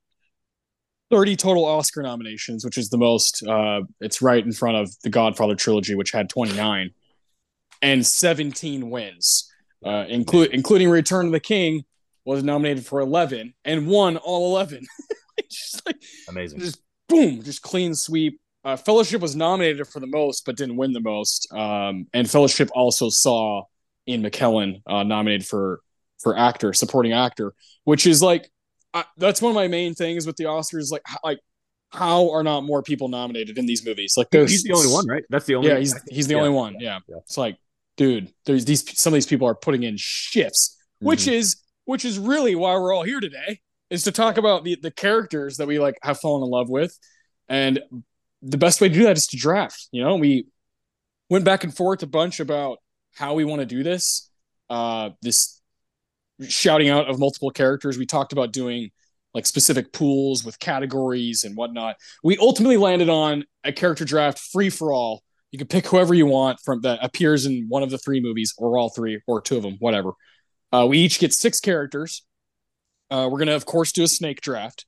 thirty 1.09 1.35
total 1.35 1.65
Oscar 1.65 2.01
nominations, 2.01 2.63
which 2.65 2.77
is 2.77 2.89
the 2.89 2.97
most. 2.97 3.43
Uh, 3.47 3.81
it's 3.99 4.21
right 4.21 4.43
in 4.43 4.51
front 4.51 4.77
of 4.77 4.89
the 5.03 5.09
Godfather 5.09 5.55
trilogy, 5.55 5.95
which 5.95 6.11
had 6.11 6.29
twenty 6.29 6.55
nine, 6.55 6.91
and 7.81 8.05
seventeen 8.05 8.89
wins, 8.89 9.51
uh, 9.85 10.05
include 10.07 10.51
including 10.51 10.89
Return 10.89 11.27
of 11.27 11.31
the 11.31 11.39
King, 11.39 11.83
was 12.25 12.43
nominated 12.43 12.85
for 12.85 12.99
eleven 12.99 13.53
and 13.63 13.87
won 13.87 14.17
all 14.17 14.55
eleven. 14.55 14.85
just 15.49 15.85
like 15.85 15.97
Amazing. 16.29 16.59
just 16.59 16.79
boom, 17.07 17.41
just 17.43 17.61
clean 17.61 17.95
sweep. 17.95 18.39
Uh, 18.63 18.75
Fellowship 18.75 19.21
was 19.21 19.35
nominated 19.35 19.87
for 19.87 19.99
the 19.99 20.07
most, 20.07 20.43
but 20.43 20.57
didn't 20.57 20.75
win 20.75 20.91
the 20.91 20.99
most. 20.99 21.47
Um, 21.53 22.07
and 22.13 22.29
Fellowship 22.29 22.69
also 22.73 23.09
saw 23.09 23.63
Ian 24.07 24.23
McKellen 24.23 24.81
uh, 24.87 25.03
nominated 25.03 25.45
for 25.45 25.81
for 26.21 26.37
actor, 26.37 26.73
supporting 26.73 27.13
actor, 27.13 27.53
which 27.83 28.07
is 28.07 28.21
like 28.21 28.49
I, 28.93 29.03
that's 29.17 29.41
one 29.41 29.49
of 29.51 29.55
my 29.55 29.67
main 29.67 29.93
things 29.93 30.25
with 30.25 30.37
the 30.37 30.45
Oscars. 30.45 30.91
Like, 30.91 31.01
how, 31.05 31.17
like 31.23 31.39
how 31.91 32.31
are 32.31 32.43
not 32.43 32.61
more 32.63 32.81
people 32.81 33.07
nominated 33.07 33.57
in 33.57 33.65
these 33.65 33.85
movies? 33.85 34.15
Like, 34.17 34.27
He's 34.31 34.63
the 34.63 34.73
only 34.73 34.91
one, 34.91 35.07
right? 35.07 35.23
That's 35.29 35.45
the 35.45 35.55
only. 35.55 35.69
Yeah, 35.69 35.77
he's 35.79 35.95
he's 36.09 36.27
the 36.27 36.35
Yeah, 36.35 36.39
only 36.41 36.51
one. 36.51 36.77
Yeah. 36.79 36.99
yeah. 37.07 37.17
it's 37.17 37.37
like, 37.37 37.57
dude, 37.97 38.31
there's 38.45 38.65
these 38.65 38.83
some 38.99 39.11
of 39.13 39.15
these 39.15 39.27
people 39.27 39.47
are 39.47 39.55
putting 39.55 39.83
in 39.83 39.95
shifts, 39.97 40.77
which 40.99 41.25
Mhm. 41.25 41.33
is 41.33 41.57
which 41.85 42.05
is 42.05 42.17
really 42.17 42.55
why 42.55 42.73
we're 42.75 42.93
all 42.93 43.03
here 43.03 43.19
today 43.19 43.59
is 43.89 44.03
to 44.03 44.11
talk 44.11 44.37
about 44.37 44.63
the 44.63 44.77
the 44.81 44.91
characters 44.91 45.57
that 45.57 45.67
we 45.67 45.77
like 45.79 45.95
have 46.01 46.19
fallen 46.19 46.43
in 46.43 46.49
love 46.49 46.69
with, 46.69 46.97
and 47.49 47.81
the 48.41 48.57
best 48.57 48.79
way 48.81 48.87
to 48.89 48.93
do 48.93 49.03
that 49.03 49.17
is 49.17 49.27
to 49.27 49.37
draft. 49.37 49.87
You 49.91 50.03
know, 50.03 50.15
we 50.15 50.47
went 51.29 51.45
back 51.45 51.63
and 51.63 51.75
forth 51.75 52.01
a 52.03 52.07
bunch 52.07 52.39
about 52.39 52.77
how 53.13 53.33
we 53.33 53.43
want 53.45 53.59
to 53.59 53.65
do 53.65 53.83
this. 53.83 54.29
Uh, 54.69 55.11
this 55.21 55.54
shouting 56.47 56.89
out 56.89 57.09
of 57.09 57.19
multiple 57.19 57.51
characters. 57.51 57.97
We 57.97 58.05
talked 58.05 58.33
about 58.33 58.51
doing 58.51 58.91
like 59.33 59.45
specific 59.45 59.91
pools 59.91 60.45
with 60.45 60.59
categories 60.59 61.43
and 61.43 61.55
whatnot. 61.57 61.97
We 62.23 62.37
ultimately 62.37 62.77
landed 62.77 63.09
on 63.09 63.43
a 63.63 63.71
character 63.71 64.05
draft 64.05 64.39
free 64.39 64.69
for 64.69 64.93
all. 64.93 65.23
You 65.51 65.59
can 65.59 65.67
pick 65.67 65.87
whoever 65.87 66.13
you 66.13 66.25
want 66.25 66.59
from 66.63 66.81
that 66.81 66.99
appears 67.01 67.45
in 67.45 67.65
one 67.67 67.83
of 67.83 67.89
the 67.89 67.97
three 67.97 68.19
movies, 68.19 68.53
or 68.57 68.77
all 68.77 68.89
three, 68.89 69.21
or 69.27 69.41
two 69.41 69.57
of 69.57 69.63
them, 69.63 69.75
whatever. 69.79 70.11
Uh, 70.71 70.85
we 70.89 70.99
each 70.99 71.19
get 71.19 71.33
six 71.33 71.59
characters. 71.59 72.23
Uh, 73.09 73.29
we're 73.31 73.39
gonna, 73.39 73.55
of 73.55 73.65
course, 73.65 73.91
do 73.91 74.03
a 74.03 74.07
snake 74.07 74.41
draft, 74.41 74.85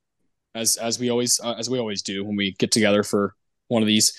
as 0.54 0.76
as 0.76 0.98
we 0.98 1.10
always 1.10 1.40
uh, 1.42 1.54
as 1.58 1.70
we 1.70 1.78
always 1.78 2.02
do 2.02 2.24
when 2.24 2.36
we 2.36 2.54
get 2.58 2.70
together 2.70 3.02
for 3.02 3.34
one 3.68 3.82
of 3.82 3.86
these. 3.86 4.12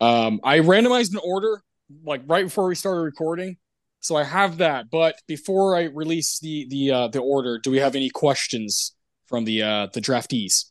Um, 0.00 0.40
I 0.42 0.58
randomized 0.60 1.12
an 1.12 1.20
order 1.22 1.62
like 2.04 2.22
right 2.26 2.44
before 2.44 2.66
we 2.66 2.74
started 2.74 3.02
recording, 3.02 3.56
so 4.02 4.16
I 4.16 4.24
have 4.24 4.58
that. 4.58 4.90
But 4.90 5.16
before 5.26 5.76
I 5.76 5.84
release 5.84 6.38
the 6.40 6.66
the 6.68 6.90
uh, 6.90 7.08
the 7.08 7.20
order, 7.20 7.58
do 7.58 7.70
we 7.70 7.78
have 7.78 7.94
any 7.96 8.10
questions 8.10 8.94
from 9.26 9.44
the 9.44 9.62
uh, 9.62 9.86
the 9.94 10.00
draftees? 10.00 10.66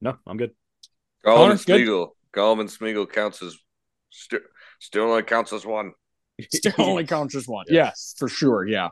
No, 0.00 0.16
I'm 0.26 0.36
good. 0.36 0.52
Gollum 1.24 1.50
and 1.50 1.60
Smeagol. 1.60 2.10
Gollum 2.34 2.60
and 2.60 2.68
Smeagol 2.68 3.10
counts 3.10 3.42
as 3.42 3.56
st- 4.10 4.42
still 4.78 5.04
only 5.04 5.22
counts 5.22 5.52
as 5.52 5.66
one. 5.66 5.92
Still 6.54 6.72
only 6.78 7.04
counts 7.16 7.34
as 7.34 7.46
one. 7.46 7.66
Yes, 7.68 8.14
for 8.16 8.26
sure. 8.26 8.66
Yeah. 8.66 8.88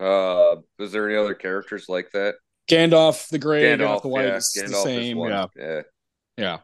Uh, 0.00 0.56
is 0.78 0.92
there 0.92 1.06
any 1.06 1.18
other 1.18 1.34
characters 1.34 1.86
like 1.86 2.10
that? 2.12 2.36
Gandalf 2.70 3.28
the 3.28 3.38
Grey, 3.38 3.62
Gandalf, 3.62 3.78
Gandalf 3.78 4.02
the 4.02 4.08
White, 4.08 4.24
yeah, 4.26 4.36
Gandalf 4.36 4.56
the 4.56 4.72
same. 4.72 5.18
Yeah. 5.18 5.46
yeah, 5.56 5.82
yeah, 6.36 6.58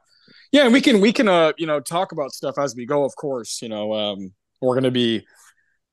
yeah. 0.53 0.64
And 0.64 0.72
we 0.72 0.81
can 0.81 1.01
we 1.01 1.12
can 1.12 1.29
uh 1.29 1.53
you 1.59 1.66
know 1.66 1.81
talk 1.81 2.12
about 2.12 2.33
stuff 2.33 2.59
as 2.59 2.75
we 2.75 2.87
go. 2.87 3.05
Of 3.05 3.16
course, 3.16 3.61
you 3.61 3.68
know 3.68 3.93
um 3.93 4.33
we're 4.65 4.75
gonna 4.75 4.91
be 4.91 5.27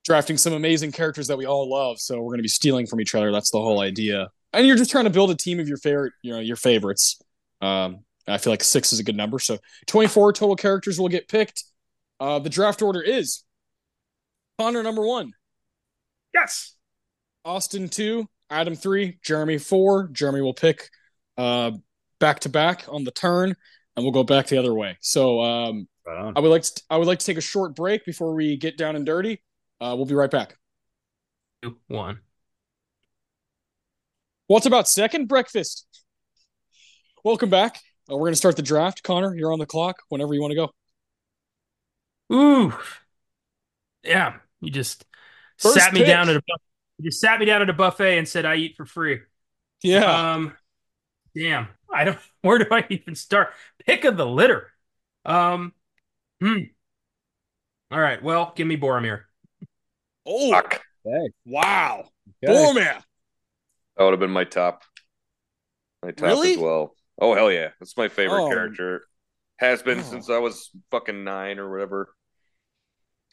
drafting 0.04 0.38
some 0.38 0.54
amazing 0.54 0.92
characters 0.92 1.28
that 1.28 1.38
we 1.38 1.46
all 1.46 1.70
love, 1.70 2.00
so 2.00 2.22
we're 2.22 2.32
gonna 2.32 2.42
be 2.42 2.48
stealing 2.48 2.88
from 2.88 3.02
each 3.02 3.16
other. 3.16 3.32
That's 3.32 3.52
the 3.52 3.60
whole 3.60 3.82
idea. 3.82 4.30
And 4.54 4.68
you're 4.68 4.78
just 4.78 4.92
trying 4.92 5.06
to 5.06 5.10
build 5.10 5.32
a 5.32 5.36
team 5.36 5.60
of 5.60 5.68
your 5.68 5.78
favorite, 5.78 6.14
you 6.22 6.34
know, 6.34 6.40
your 6.40 6.58
favorites. 6.58 7.22
Um, 7.62 8.04
I 8.28 8.38
feel 8.38 8.52
like 8.52 8.64
six 8.64 8.94
is 8.94 9.00
a 9.00 9.04
good 9.04 9.16
number. 9.16 9.40
So 9.40 9.58
24 9.88 10.34
total 10.34 10.56
characters 10.56 11.00
will 11.00 11.10
get 11.10 11.28
picked. 11.28 11.64
Uh, 12.20 12.40
the 12.40 12.50
draft 12.50 12.82
order 12.82 13.02
is 13.02 13.44
Connor 14.60 14.84
number 14.84 15.06
one. 15.06 15.34
Yes. 16.34 16.76
Austin 17.44 17.90
two, 17.90 18.28
Adam 18.50 18.76
three, 18.76 19.18
Jeremy 19.24 19.58
four. 19.58 20.08
Jeremy 20.10 20.42
will 20.42 20.54
pick 20.54 20.90
uh, 21.38 21.72
back 22.20 22.42
to 22.42 22.50
back 22.50 22.86
on 22.88 23.04
the 23.04 23.12
turn, 23.12 23.56
and 23.96 24.06
we'll 24.06 24.12
go 24.12 24.24
back 24.24 24.48
the 24.48 24.58
other 24.58 24.74
way. 24.74 24.98
So 25.02 25.42
um, 25.42 25.88
right 26.06 26.34
I 26.36 26.40
would 26.40 26.50
like 26.50 26.64
to 26.64 26.82
I 26.90 26.98
would 26.98 27.08
like 27.08 27.20
to 27.20 27.26
take 27.26 27.38
a 27.38 27.42
short 27.42 27.76
break 27.76 28.06
before 28.06 28.34
we 28.34 28.58
get 28.58 28.78
down 28.78 28.96
and 28.96 29.06
dirty. 29.06 29.42
Uh, 29.80 29.94
we'll 29.96 30.06
be 30.06 30.16
right 30.16 30.32
back. 30.32 30.58
Two, 31.64 31.78
one. 31.88 32.20
What's 34.48 34.66
about 34.66 34.88
second 34.88 35.28
breakfast? 35.28 35.88
Welcome 37.24 37.50
back. 37.50 37.80
Uh, 38.10 38.16
we're 38.16 38.26
going 38.26 38.34
to 38.34 38.38
start 38.38 38.56
the 38.56 38.62
draft. 38.62 39.04
Connor, 39.04 39.36
you're 39.36 39.54
on 39.54 39.60
the 39.60 39.66
clock 39.66 39.98
whenever 40.10 40.34
you 40.34 40.42
want 40.42 40.52
to 40.52 40.56
go. 40.56 40.72
Ooh, 42.34 42.74
yeah. 44.04 44.36
You 44.60 44.72
just 44.72 45.06
First 45.58 45.76
sat 45.76 45.94
me 45.94 46.04
down 46.04 46.30
at 46.30 46.36
a 46.36 46.42
you 46.98 47.10
just 47.10 47.20
sat 47.20 47.40
me 47.40 47.46
down 47.46 47.62
at 47.62 47.70
a 47.70 47.74
buffet 47.74 48.18
and 48.18 48.28
said 48.28 48.46
I 48.46 48.56
eat 48.56 48.76
for 48.78 48.86
free. 48.86 49.22
Yeah. 49.84 50.34
Um. 50.34 50.54
Damn. 51.36 51.68
I 51.92 52.04
don't. 52.04 52.20
Where 52.42 52.58
do 52.58 52.66
I 52.72 52.86
even 52.90 53.16
start? 53.16 53.54
Pick 53.86 54.06
of 54.06 54.18
the 54.18 54.26
litter. 54.26 54.72
Um. 55.26 55.74
Hmm. 56.42 56.58
All 57.92 58.00
right. 58.00 58.22
Well, 58.22 58.54
give 58.56 58.68
me 58.68 58.78
Boromir. 58.78 59.24
Oh. 60.26 60.52
Fuck. 60.52 60.82
Okay. 61.06 61.30
Wow. 61.46 62.06
Okay. 62.44 62.54
Boromir. 62.54 63.02
That 63.98 64.04
would 64.04 64.14
have 64.14 64.20
been 64.20 64.32
my 64.32 64.46
top. 64.46 64.84
My 66.04 66.12
top 66.12 66.28
really? 66.28 66.54
as 66.54 66.60
well. 66.60 66.96
Oh 67.20 67.36
hell 67.36 67.52
yeah, 67.52 67.70
that's 67.80 67.96
my 67.96 68.08
favorite 68.08 68.44
oh. 68.44 68.50
character. 68.50 69.04
Has 69.58 69.84
been 69.84 70.00
oh. 70.00 70.04
since 70.04 70.30
I 70.30 70.40
was 70.40 70.72
fucking 70.90 71.24
nine 71.24 71.60
or 71.60 71.70
whatever. 71.70 72.16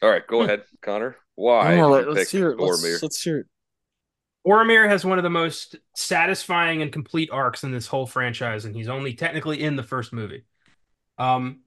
All 0.03 0.09
right, 0.09 0.25
go 0.25 0.39
hmm. 0.39 0.45
ahead, 0.45 0.63
Connor. 0.81 1.15
Why? 1.35 1.79
Oh, 1.79 1.89
let's 1.89 2.29
hear 2.29 2.51
it. 2.51 2.59
Let's, 2.59 3.01
let's 3.01 3.21
hear 3.23 3.39
it. 3.39 3.47
Boromir 4.45 4.87
has 4.87 5.05
one 5.05 5.19
of 5.19 5.23
the 5.23 5.29
most 5.29 5.75
satisfying 5.95 6.81
and 6.81 6.91
complete 6.91 7.29
arcs 7.31 7.63
in 7.63 7.71
this 7.71 7.87
whole 7.87 8.05
franchise, 8.05 8.65
and 8.65 8.75
he's 8.75 8.87
only 8.87 9.13
technically 9.13 9.61
in 9.61 9.75
the 9.75 9.83
first 9.83 10.13
movie. 10.13 10.45
Um, 11.17 11.59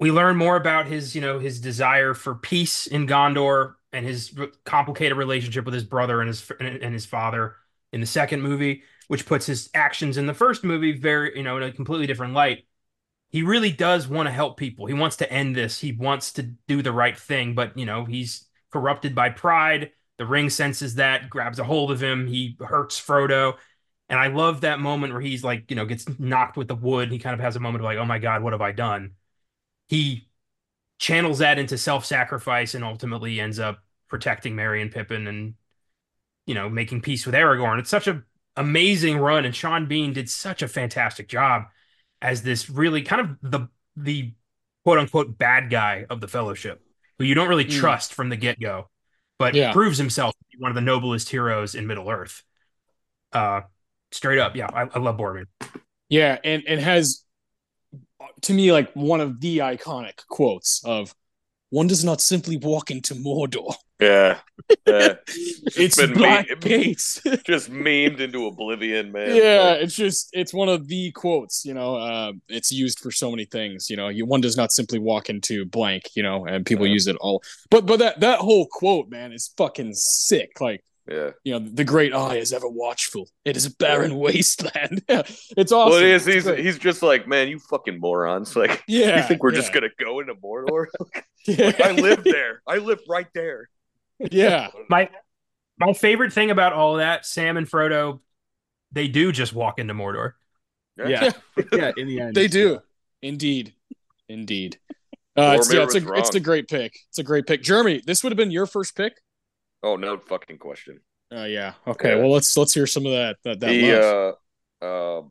we 0.00 0.10
learn 0.10 0.36
more 0.36 0.56
about 0.56 0.86
his, 0.86 1.14
you 1.14 1.20
know, 1.20 1.38
his 1.38 1.60
desire 1.60 2.12
for 2.12 2.34
peace 2.34 2.86
in 2.86 3.06
Gondor 3.06 3.74
and 3.92 4.04
his 4.04 4.38
complicated 4.64 5.16
relationship 5.16 5.64
with 5.64 5.74
his 5.74 5.84
brother 5.84 6.20
and 6.20 6.28
his 6.28 6.50
and 6.60 6.92
his 6.92 7.06
father 7.06 7.56
in 7.92 8.00
the 8.00 8.06
second 8.06 8.42
movie 8.42 8.82
which 9.08 9.26
puts 9.26 9.46
his 9.46 9.70
actions 9.74 10.16
in 10.16 10.26
the 10.26 10.34
first 10.34 10.64
movie 10.64 10.92
very, 10.92 11.36
you 11.36 11.42
know, 11.42 11.56
in 11.56 11.62
a 11.62 11.72
completely 11.72 12.06
different 12.06 12.34
light. 12.34 12.64
He 13.30 13.42
really 13.42 13.72
does 13.72 14.08
want 14.08 14.26
to 14.28 14.32
help 14.32 14.56
people. 14.56 14.86
He 14.86 14.94
wants 14.94 15.16
to 15.16 15.32
end 15.32 15.54
this. 15.54 15.80
He 15.80 15.92
wants 15.92 16.32
to 16.34 16.42
do 16.42 16.82
the 16.82 16.92
right 16.92 17.16
thing, 17.16 17.54
but 17.54 17.76
you 17.76 17.86
know, 17.86 18.04
he's 18.04 18.46
corrupted 18.72 19.14
by 19.14 19.30
pride. 19.30 19.92
The 20.18 20.26
ring 20.26 20.50
senses 20.50 20.96
that, 20.96 21.28
grabs 21.28 21.58
a 21.58 21.64
hold 21.64 21.90
of 21.90 22.02
him. 22.02 22.26
He 22.26 22.56
hurts 22.60 23.00
Frodo. 23.00 23.54
And 24.08 24.18
I 24.18 24.28
love 24.28 24.60
that 24.60 24.80
moment 24.80 25.12
where 25.12 25.22
he's 25.22 25.44
like, 25.44 25.70
you 25.70 25.76
know, 25.76 25.84
gets 25.84 26.06
knocked 26.18 26.56
with 26.56 26.68
the 26.68 26.74
wood. 26.74 27.10
He 27.10 27.18
kind 27.18 27.34
of 27.34 27.40
has 27.40 27.56
a 27.56 27.60
moment 27.60 27.82
of 27.82 27.86
like, 27.86 27.98
oh 27.98 28.04
my 28.04 28.18
God, 28.18 28.42
what 28.42 28.52
have 28.52 28.62
I 28.62 28.72
done? 28.72 29.12
He 29.88 30.28
channels 30.98 31.38
that 31.38 31.58
into 31.58 31.76
self-sacrifice 31.76 32.74
and 32.74 32.84
ultimately 32.84 33.40
ends 33.40 33.58
up 33.58 33.78
protecting 34.08 34.56
Merry 34.56 34.80
and 34.80 34.92
Pippin 34.92 35.26
and, 35.26 35.54
you 36.46 36.54
know, 36.54 36.70
making 36.70 37.02
peace 37.02 37.26
with 37.26 37.34
Aragorn. 37.34 37.78
It's 37.78 37.90
such 37.90 38.06
a 38.06 38.22
amazing 38.56 39.18
run, 39.18 39.44
and 39.44 39.54
Sean 39.54 39.86
Bean 39.86 40.14
did 40.14 40.30
such 40.30 40.62
a 40.62 40.68
fantastic 40.68 41.28
job 41.28 41.64
as 42.22 42.42
this 42.42 42.70
really 42.70 43.02
kind 43.02 43.20
of 43.20 43.36
the 43.42 43.68
the 43.96 44.32
quote 44.84 44.98
unquote 44.98 45.36
bad 45.36 45.68
guy 45.68 46.06
of 46.08 46.20
the 46.20 46.28
Fellowship, 46.28 46.82
who 47.18 47.24
you 47.24 47.34
don't 47.34 47.48
really 47.48 47.66
mm. 47.66 47.78
trust 47.78 48.14
from 48.14 48.30
the 48.30 48.36
get 48.36 48.58
go, 48.58 48.88
but 49.38 49.54
yeah. 49.54 49.72
proves 49.72 49.98
himself 49.98 50.34
to 50.34 50.56
be 50.56 50.62
one 50.62 50.70
of 50.70 50.74
the 50.74 50.80
noblest 50.80 51.28
heroes 51.28 51.74
in 51.74 51.86
Middle 51.86 52.08
Earth. 52.10 52.42
Uh, 53.32 53.62
straight 54.12 54.38
up, 54.38 54.56
yeah, 54.56 54.68
I, 54.72 54.88
I 54.94 54.98
love 54.98 55.16
Boromir. 55.16 55.46
Yeah, 56.08 56.38
and 56.44 56.62
and 56.66 56.80
has 56.80 57.24
to 58.42 58.52
me 58.52 58.72
like 58.72 58.92
one 58.94 59.20
of 59.20 59.40
the 59.40 59.58
iconic 59.58 60.26
quotes 60.28 60.82
of 60.84 61.14
one 61.70 61.86
does 61.86 62.04
not 62.04 62.20
simply 62.20 62.56
walk 62.56 62.90
into 62.90 63.14
Mordor. 63.14 63.74
Yeah. 64.00 64.38
yeah. 64.86 65.14
it's 65.26 65.96
been 65.96 66.14
Black 66.14 66.48
me- 66.48 66.56
Gates. 66.56 67.20
just 67.44 67.70
memed 67.70 68.20
into 68.20 68.46
oblivion, 68.46 69.12
man. 69.12 69.34
Yeah, 69.34 69.70
like, 69.70 69.82
it's 69.82 69.94
just 69.94 70.28
it's 70.32 70.52
one 70.52 70.68
of 70.68 70.88
the 70.88 71.12
quotes, 71.12 71.64
you 71.64 71.74
know, 71.74 71.96
uh, 71.96 72.32
it's 72.48 72.72
used 72.72 72.98
for 72.98 73.10
so 73.10 73.30
many 73.30 73.44
things, 73.44 73.88
you 73.88 73.96
know. 73.96 74.08
You 74.08 74.26
one 74.26 74.40
does 74.40 74.56
not 74.56 74.72
simply 74.72 74.98
walk 74.98 75.30
into 75.30 75.64
blank, 75.64 76.10
you 76.14 76.22
know, 76.22 76.46
and 76.46 76.66
people 76.66 76.86
use 76.86 77.06
it 77.06 77.16
all. 77.20 77.42
But 77.70 77.86
but 77.86 77.98
that 78.00 78.20
that 78.20 78.40
whole 78.40 78.66
quote, 78.70 79.08
man, 79.08 79.32
is 79.32 79.52
fucking 79.56 79.94
sick. 79.94 80.60
Like 80.60 80.82
yeah. 81.08 81.30
You 81.44 81.52
know, 81.52 81.58
the 81.60 81.84
great 81.84 82.12
eye 82.12 82.36
is 82.36 82.52
ever 82.52 82.68
watchful. 82.68 83.28
It 83.44 83.56
is 83.56 83.66
a 83.66 83.70
barren 83.76 84.16
wasteland. 84.16 85.02
yeah. 85.08 85.22
It's 85.56 85.72
awesome. 85.72 85.92
Well, 85.92 86.02
it 86.02 86.08
is. 86.08 86.24
He's, 86.24 86.44
he's 86.44 86.78
just 86.78 87.02
like, 87.02 87.28
man, 87.28 87.48
you 87.48 87.58
fucking 87.58 88.00
morons. 88.00 88.56
Like, 88.56 88.82
yeah. 88.88 89.18
You 89.18 89.28
think 89.28 89.42
we're 89.42 89.52
yeah. 89.52 89.60
just 89.60 89.72
going 89.72 89.84
to 89.84 90.04
go 90.04 90.20
into 90.20 90.34
Mordor? 90.34 90.86
yeah. 91.46 91.66
Like, 91.66 91.80
I 91.80 91.92
live 91.92 92.24
there. 92.24 92.62
I 92.66 92.78
live 92.78 93.00
right 93.08 93.28
there. 93.34 93.68
Yeah. 94.18 94.68
my 94.88 95.10
my 95.78 95.92
favorite 95.92 96.32
thing 96.32 96.50
about 96.50 96.72
all 96.72 96.96
that, 96.96 97.26
Sam 97.26 97.56
and 97.56 97.68
Frodo, 97.68 98.20
they 98.92 99.08
do 99.08 99.32
just 99.32 99.52
walk 99.52 99.78
into 99.78 99.94
Mordor. 99.94 100.32
Yeah. 100.96 101.08
Yeah. 101.08 101.30
yeah 101.72 101.92
in 101.96 102.06
the 102.08 102.20
end. 102.20 102.34
They 102.34 102.48
do. 102.48 102.80
Indeed. 103.22 103.74
Indeed. 104.28 104.78
Uh, 105.36 105.56
it's, 105.58 105.72
yeah, 105.72 105.82
it's 105.82 105.94
a, 105.94 106.14
it's 106.14 106.34
a 106.34 106.40
great 106.40 106.66
pick. 106.66 106.96
It's 107.10 107.18
a 107.18 107.22
great 107.22 107.46
pick. 107.46 107.62
Jeremy, 107.62 108.02
this 108.06 108.22
would 108.22 108.32
have 108.32 108.38
been 108.38 108.50
your 108.50 108.66
first 108.66 108.96
pick. 108.96 109.20
Oh 109.82 109.96
no 109.96 110.16
fucking 110.18 110.58
question. 110.58 111.00
Oh 111.30 111.42
uh, 111.42 111.44
yeah. 111.44 111.74
Okay. 111.86 112.10
Yeah. 112.10 112.16
Well, 112.16 112.32
let's 112.32 112.56
let's 112.56 112.72
hear 112.72 112.86
some 112.86 113.04
of 113.04 113.12
that. 113.12 113.36
That, 113.44 113.60
that 113.60 113.68
the, 113.68 114.36
uh, 114.82 114.84
uh, 114.84 115.22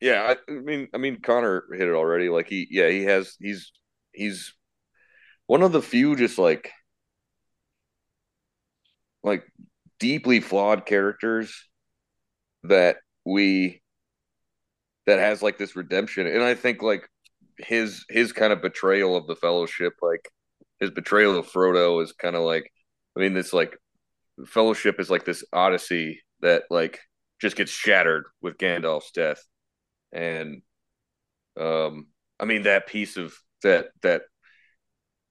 yeah. 0.00 0.34
I, 0.34 0.52
I, 0.52 0.54
mean, 0.54 0.88
I 0.92 0.98
mean, 0.98 1.20
Connor 1.20 1.64
hit 1.72 1.88
it 1.88 1.94
already. 1.94 2.28
Like 2.28 2.48
he, 2.48 2.66
yeah, 2.70 2.90
he 2.90 3.04
has. 3.04 3.36
He's 3.40 3.72
he's 4.12 4.54
one 5.46 5.62
of 5.62 5.72
the 5.72 5.82
few 5.82 6.16
just 6.16 6.38
like 6.38 6.70
like 9.24 9.44
deeply 9.98 10.40
flawed 10.40 10.86
characters 10.86 11.68
that 12.64 12.98
we 13.24 13.82
that 15.06 15.18
has 15.18 15.42
like 15.42 15.58
this 15.58 15.76
redemption, 15.76 16.26
and 16.26 16.42
I 16.42 16.54
think 16.54 16.82
like 16.82 17.08
his 17.58 18.04
his 18.08 18.32
kind 18.32 18.52
of 18.52 18.62
betrayal 18.62 19.16
of 19.16 19.26
the 19.26 19.36
Fellowship, 19.36 19.94
like 20.02 20.30
his 20.80 20.90
betrayal 20.90 21.38
of 21.38 21.46
Frodo, 21.50 22.02
is 22.02 22.12
kind 22.12 22.36
of 22.36 22.42
like. 22.42 22.70
I 23.16 23.20
mean, 23.20 23.34
this 23.34 23.52
like 23.52 23.76
Fellowship 24.46 24.98
is 24.98 25.10
like 25.10 25.24
this 25.24 25.44
odyssey 25.52 26.22
that 26.40 26.64
like 26.70 27.00
just 27.40 27.56
gets 27.56 27.70
shattered 27.70 28.24
with 28.42 28.58
Gandalf's 28.58 29.12
death, 29.12 29.42
and 30.12 30.62
um, 31.58 32.08
I 32.40 32.44
mean 32.44 32.62
that 32.64 32.86
piece 32.88 33.16
of 33.16 33.34
that 33.62 33.88
that 34.02 34.22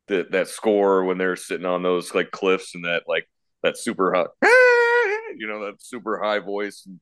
that 0.07 0.31
that 0.31 0.47
score 0.47 1.03
when 1.05 1.17
they're 1.17 1.35
sitting 1.35 1.65
on 1.65 1.83
those 1.83 2.13
like 2.13 2.31
cliffs 2.31 2.75
and 2.75 2.85
that 2.85 3.03
like 3.07 3.27
that 3.63 3.77
super 3.77 4.13
high, 4.13 4.25
you 5.37 5.47
know, 5.47 5.65
that 5.65 5.81
super 5.81 6.21
high 6.21 6.39
voice. 6.39 6.83
And, 6.85 6.99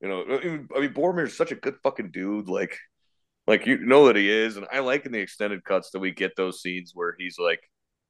you 0.00 0.08
know, 0.08 0.24
I 0.24 0.44
mean, 0.44 0.68
I 0.74 0.80
mean 0.80 0.94
Boromir's 0.94 1.36
such 1.36 1.52
a 1.52 1.56
good 1.56 1.76
fucking 1.82 2.10
dude. 2.10 2.48
Like, 2.48 2.78
like 3.46 3.66
you 3.66 3.78
know 3.78 4.06
that 4.06 4.16
he 4.16 4.30
is, 4.30 4.56
and 4.56 4.66
I 4.72 4.80
like 4.80 5.06
in 5.06 5.12
the 5.12 5.20
extended 5.20 5.64
cuts 5.64 5.90
that 5.90 6.00
we 6.00 6.10
get 6.10 6.36
those 6.36 6.62
scenes 6.62 6.92
where 6.94 7.14
he's 7.18 7.38
like 7.38 7.60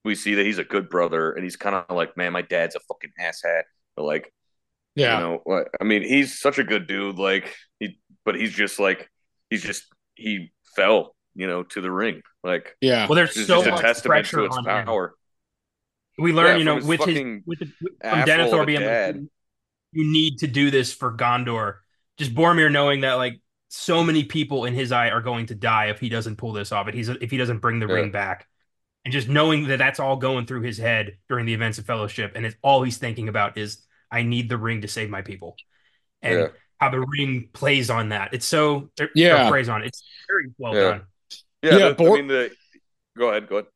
we 0.06 0.14
see 0.14 0.36
that 0.36 0.46
he's 0.46 0.58
a 0.58 0.64
good 0.64 0.88
brother 0.88 1.32
and 1.32 1.44
he's 1.44 1.56
kind 1.56 1.74
of 1.74 1.94
like, 1.94 2.16
man, 2.16 2.32
my 2.32 2.40
dad's 2.40 2.76
a 2.76 2.80
fucking 2.80 3.10
asshat. 3.20 3.62
But 3.96 4.04
like, 4.04 4.32
Yeah. 4.94 5.16
You 5.18 5.24
know, 5.24 5.42
like, 5.44 5.66
I 5.80 5.84
mean, 5.84 6.02
he's 6.02 6.38
such 6.38 6.58
a 6.58 6.64
good 6.64 6.86
dude. 6.86 7.18
Like 7.18 7.54
he, 7.80 7.98
but 8.24 8.36
he's 8.36 8.52
just 8.52 8.78
like 8.78 9.10
he's 9.50 9.62
just 9.62 9.84
he 10.14 10.52
fell, 10.76 11.14
you 11.34 11.46
know, 11.46 11.64
to 11.64 11.80
the 11.80 11.90
ring. 11.90 12.22
Like 12.42 12.76
Yeah. 12.80 13.06
Well, 13.06 13.16
there's 13.16 13.34
so 13.34 13.56
just 13.56 13.66
a 13.66 13.70
much 13.72 13.80
testament 13.80 14.22
pressure 14.22 14.38
to 14.38 14.44
its 14.44 14.56
on 14.56 14.66
him. 14.66 14.86
power. 14.86 15.14
We 16.18 16.32
learn, 16.32 16.46
Yeah, 16.46 16.56
you 16.56 16.64
know, 16.64 16.76
his 16.76 16.86
with 16.86 17.04
his 17.04 17.42
with 17.46 17.58
the, 17.60 17.66
from 17.66 17.90
asshole 18.02 18.20
of 18.20 18.26
Denethor 18.28 18.62
a 18.62 18.66
being 18.66 18.80
like, 18.80 18.88
dad. 18.88 19.16
you- 19.16 19.30
you 19.92 20.04
need 20.12 20.38
to 20.40 20.46
do 20.46 20.70
this 20.70 20.92
for 20.92 21.16
Gondor. 21.16 21.76
Just 22.18 22.34
Boromir 22.34 22.70
knowing 22.70 23.00
that 23.02 23.14
like 23.14 23.40
so 23.68 24.02
many 24.04 24.24
people 24.24 24.64
in 24.66 24.74
his 24.74 24.92
eye 24.92 25.08
are 25.10 25.22
going 25.22 25.46
to 25.46 25.54
die 25.54 25.86
if 25.86 26.00
he 26.00 26.08
doesn't 26.10 26.36
pull 26.36 26.52
this 26.52 26.70
off. 26.72 26.88
If 26.88 26.94
he's 26.94 27.08
if 27.08 27.30
he 27.30 27.36
doesn't 27.38 27.58
bring 27.58 27.78
the 27.80 27.86
Yeah. 27.86 27.94
ring 27.94 28.10
back, 28.10 28.46
and 29.04 29.12
just 29.12 29.28
knowing 29.28 29.68
that 29.68 29.78
that's 29.78 29.98
all 30.00 30.16
going 30.16 30.44
through 30.46 30.62
his 30.62 30.76
head 30.78 31.16
during 31.28 31.46
the 31.46 31.54
events 31.54 31.78
of 31.78 31.86
Fellowship, 31.86 32.32
and 32.34 32.44
it's 32.44 32.56
all 32.62 32.82
he's 32.82 32.98
thinking 32.98 33.28
about 33.28 33.56
is 33.56 33.78
I 34.10 34.22
need 34.22 34.48
the 34.48 34.58
ring 34.58 34.82
to 34.82 34.88
save 34.88 35.08
my 35.08 35.22
people, 35.22 35.56
and 36.22 36.34
Yeah. 36.40 36.46
how 36.78 36.90
the 36.90 37.00
ring 37.00 37.48
plays 37.52 37.88
on 37.88 38.10
that. 38.10 38.34
It's 38.34 38.46
so 38.46 38.90
er, 39.00 39.04
or 39.04 39.10
Yeah. 39.14 39.48
plays 39.48 39.68
on. 39.68 39.82
It's 39.82 40.02
very 40.28 40.52
well 40.58 40.74
Yeah. 40.74 40.80
done. 40.82 41.02
Yeah, 41.62 41.76
Yeah, 41.78 41.88
the- 41.90 41.94
Bor- 41.94 42.16
I 42.16 42.20
mean 42.20 42.26
the. 42.28 42.56
Go 43.16 43.30
ahead. 43.30 43.48
Go 43.48 43.56
ahead. 43.58 43.68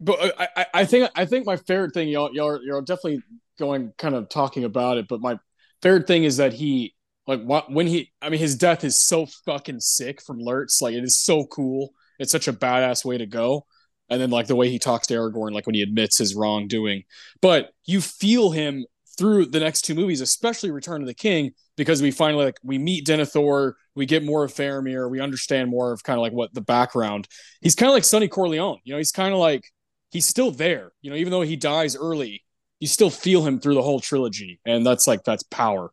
But 0.00 0.34
I, 0.38 0.66
I, 0.74 0.84
think 0.84 1.10
I 1.16 1.24
think 1.24 1.46
my 1.46 1.56
favorite 1.56 1.94
thing 1.94 2.08
y'all 2.08 2.32
y'all 2.32 2.60
are 2.76 2.82
definitely 2.82 3.22
going 3.58 3.92
kind 3.98 4.14
of 4.14 4.28
talking 4.28 4.64
about 4.64 4.98
it, 4.98 5.08
but 5.08 5.20
my 5.20 5.38
favorite 5.82 6.06
thing 6.06 6.24
is 6.24 6.36
that 6.36 6.52
he 6.52 6.94
like 7.26 7.42
when 7.68 7.86
he 7.86 8.12
I 8.22 8.30
mean 8.30 8.40
his 8.40 8.56
death 8.56 8.84
is 8.84 8.96
so 8.96 9.26
fucking 9.44 9.80
sick 9.80 10.22
from 10.22 10.38
Lurtz, 10.38 10.80
like 10.80 10.94
it 10.94 11.04
is 11.04 11.18
so 11.18 11.44
cool. 11.44 11.90
It's 12.18 12.32
such 12.32 12.48
a 12.48 12.52
badass 12.52 13.04
way 13.04 13.18
to 13.18 13.26
go. 13.26 13.66
And 14.10 14.20
then 14.20 14.30
like 14.30 14.46
the 14.46 14.56
way 14.56 14.70
he 14.70 14.78
talks 14.78 15.06
to 15.08 15.14
Aragorn, 15.14 15.52
like 15.52 15.66
when 15.66 15.74
he 15.74 15.82
admits 15.82 16.16
his 16.16 16.34
wrongdoing. 16.34 17.04
But 17.42 17.70
you 17.84 18.00
feel 18.00 18.50
him 18.50 18.86
through 19.18 19.46
the 19.46 19.60
next 19.60 19.82
two 19.82 19.94
movies, 19.94 20.20
especially 20.20 20.70
Return 20.70 21.02
of 21.02 21.08
the 21.08 21.14
King, 21.14 21.52
because 21.76 22.00
we 22.00 22.10
finally 22.10 22.46
like 22.46 22.58
we 22.62 22.78
meet 22.78 23.06
Denethor, 23.06 23.74
we 23.94 24.06
get 24.06 24.24
more 24.24 24.44
of 24.44 24.54
Faramir, 24.54 25.10
we 25.10 25.20
understand 25.20 25.68
more 25.68 25.92
of 25.92 26.02
kind 26.02 26.18
of 26.18 26.22
like 26.22 26.32
what 26.32 26.54
the 26.54 26.60
background. 26.60 27.28
He's 27.60 27.74
kind 27.74 27.90
of 27.90 27.94
like 27.94 28.04
Sonny 28.04 28.28
Corleone, 28.28 28.78
you 28.84 28.94
know, 28.94 28.98
he's 28.98 29.12
kind 29.12 29.34
of 29.34 29.40
like 29.40 29.64
he's 30.10 30.26
still 30.26 30.50
there. 30.50 30.92
You 31.02 31.10
know, 31.10 31.16
even 31.16 31.30
though 31.30 31.42
he 31.42 31.56
dies 31.56 31.96
early, 31.96 32.44
you 32.80 32.86
still 32.88 33.10
feel 33.10 33.44
him 33.46 33.58
through 33.60 33.74
the 33.74 33.82
whole 33.82 34.00
trilogy, 34.00 34.60
and 34.64 34.84
that's 34.86 35.06
like 35.06 35.24
that's 35.24 35.42
power. 35.44 35.92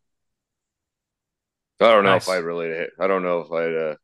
I 1.82 1.92
don't 1.92 2.04
know 2.04 2.12
Nice. 2.12 2.24
if 2.24 2.30
I'd 2.30 2.38
relate 2.44 2.72
it. 2.72 2.92
I 3.00 3.08
don't 3.08 3.24
know 3.24 3.40
if 3.42 3.52
I'd 3.52 3.76
uh, 3.92 3.96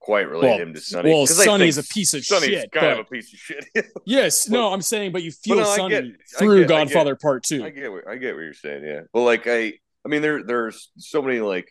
quite 0.00 0.28
relate 0.28 0.48
Well, 0.48 0.58
him 0.58 0.74
to 0.74 0.80
Sonny. 0.80 1.10
well, 1.10 1.26
'cause 1.26 1.38
I 1.40 1.44
Sonny's 1.44 1.78
a 1.78 1.84
piece 1.84 2.14
of 2.14 2.24
Sonny's 2.24 2.48
shit, 2.48 2.72
kind 2.72 2.86
but- 2.86 2.92
of 3.00 3.06
a 3.06 3.08
piece 3.08 3.32
of 3.32 3.38
shit. 3.38 3.64
Yes, 4.04 4.48
Well- 4.48 4.62
no, 4.62 4.72
I'm 4.74 4.82
saying, 4.82 5.12
but 5.12 5.22
you 5.22 5.30
feel 5.30 5.56
no, 5.56 5.64
Sonny 5.64 5.94
get- 6.10 6.20
through 6.38 6.66
get- 6.66 6.72
I 6.72 6.84
get- 6.84 6.92
Godfather 6.92 7.16
Part 7.16 7.44
Two. 7.44 7.64
I 7.64 7.70
get 7.70 7.92
what 7.92 8.08
I 8.08 8.16
get 8.16 8.34
what 8.34 8.42
you're 8.42 8.54
saying, 8.54 8.84
yeah. 8.84 9.00
But 9.12 9.20
like 9.20 9.46
I 9.46 9.74
I 10.04 10.08
mean 10.08 10.22
there 10.22 10.42
there's 10.42 10.90
so 10.98 11.22
many 11.22 11.40
like 11.40 11.68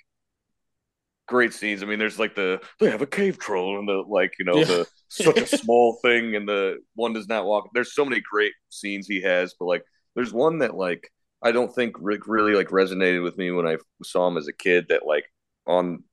great 1.28 1.53
scenes. 1.53 1.82
I 1.84 1.86
mean 1.86 1.99
there's 1.99 2.19
like 2.19 2.36
the 2.36 2.61
they 2.80 2.89
have 2.91 3.01
a 3.01 3.07
cave 3.07 3.38
troll 3.39 3.80
and 3.80 3.88
the 3.88 4.03
like, 4.07 4.34
you 4.39 4.45
know, 4.45 4.57
Yeah. 4.57 4.65
the 4.65 4.88
such 5.09 5.38
a 5.38 5.45
small 5.57 5.97
thing 6.01 6.36
and 6.36 6.47
the 6.47 6.78
one 6.95 7.13
does 7.13 7.28
not 7.28 7.45
walk. 7.45 7.69
There's 7.73 7.93
so 7.95 8.05
many 8.05 8.21
great 8.21 8.53
scenes 8.69 9.07
he 9.07 9.21
has, 9.21 9.55
but 9.59 9.65
like 9.65 9.84
there's 10.15 10.34
one 10.34 10.59
that 10.59 10.76
like 10.76 11.09
I 11.41 11.51
don't 11.51 11.73
think 11.73 11.95
Rick 11.99 12.28
really 12.28 12.53
like 12.55 12.69
resonated 12.69 13.21
with 13.23 13.38
me 13.38 13.51
when 13.51 13.67
I 13.67 13.78
saw 14.03 14.28
him 14.28 14.38
as 14.38 14.47
a 14.47 14.53
kid 14.53 14.88
that 14.89 15.05
like 15.05 15.26
on 15.67 16.03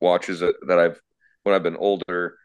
watches 0.00 0.40
that 0.40 0.54
that 0.68 0.78
I've 0.78 1.00
when 1.42 1.54
I've 1.54 1.62
been 1.62 1.76
older 1.76 2.36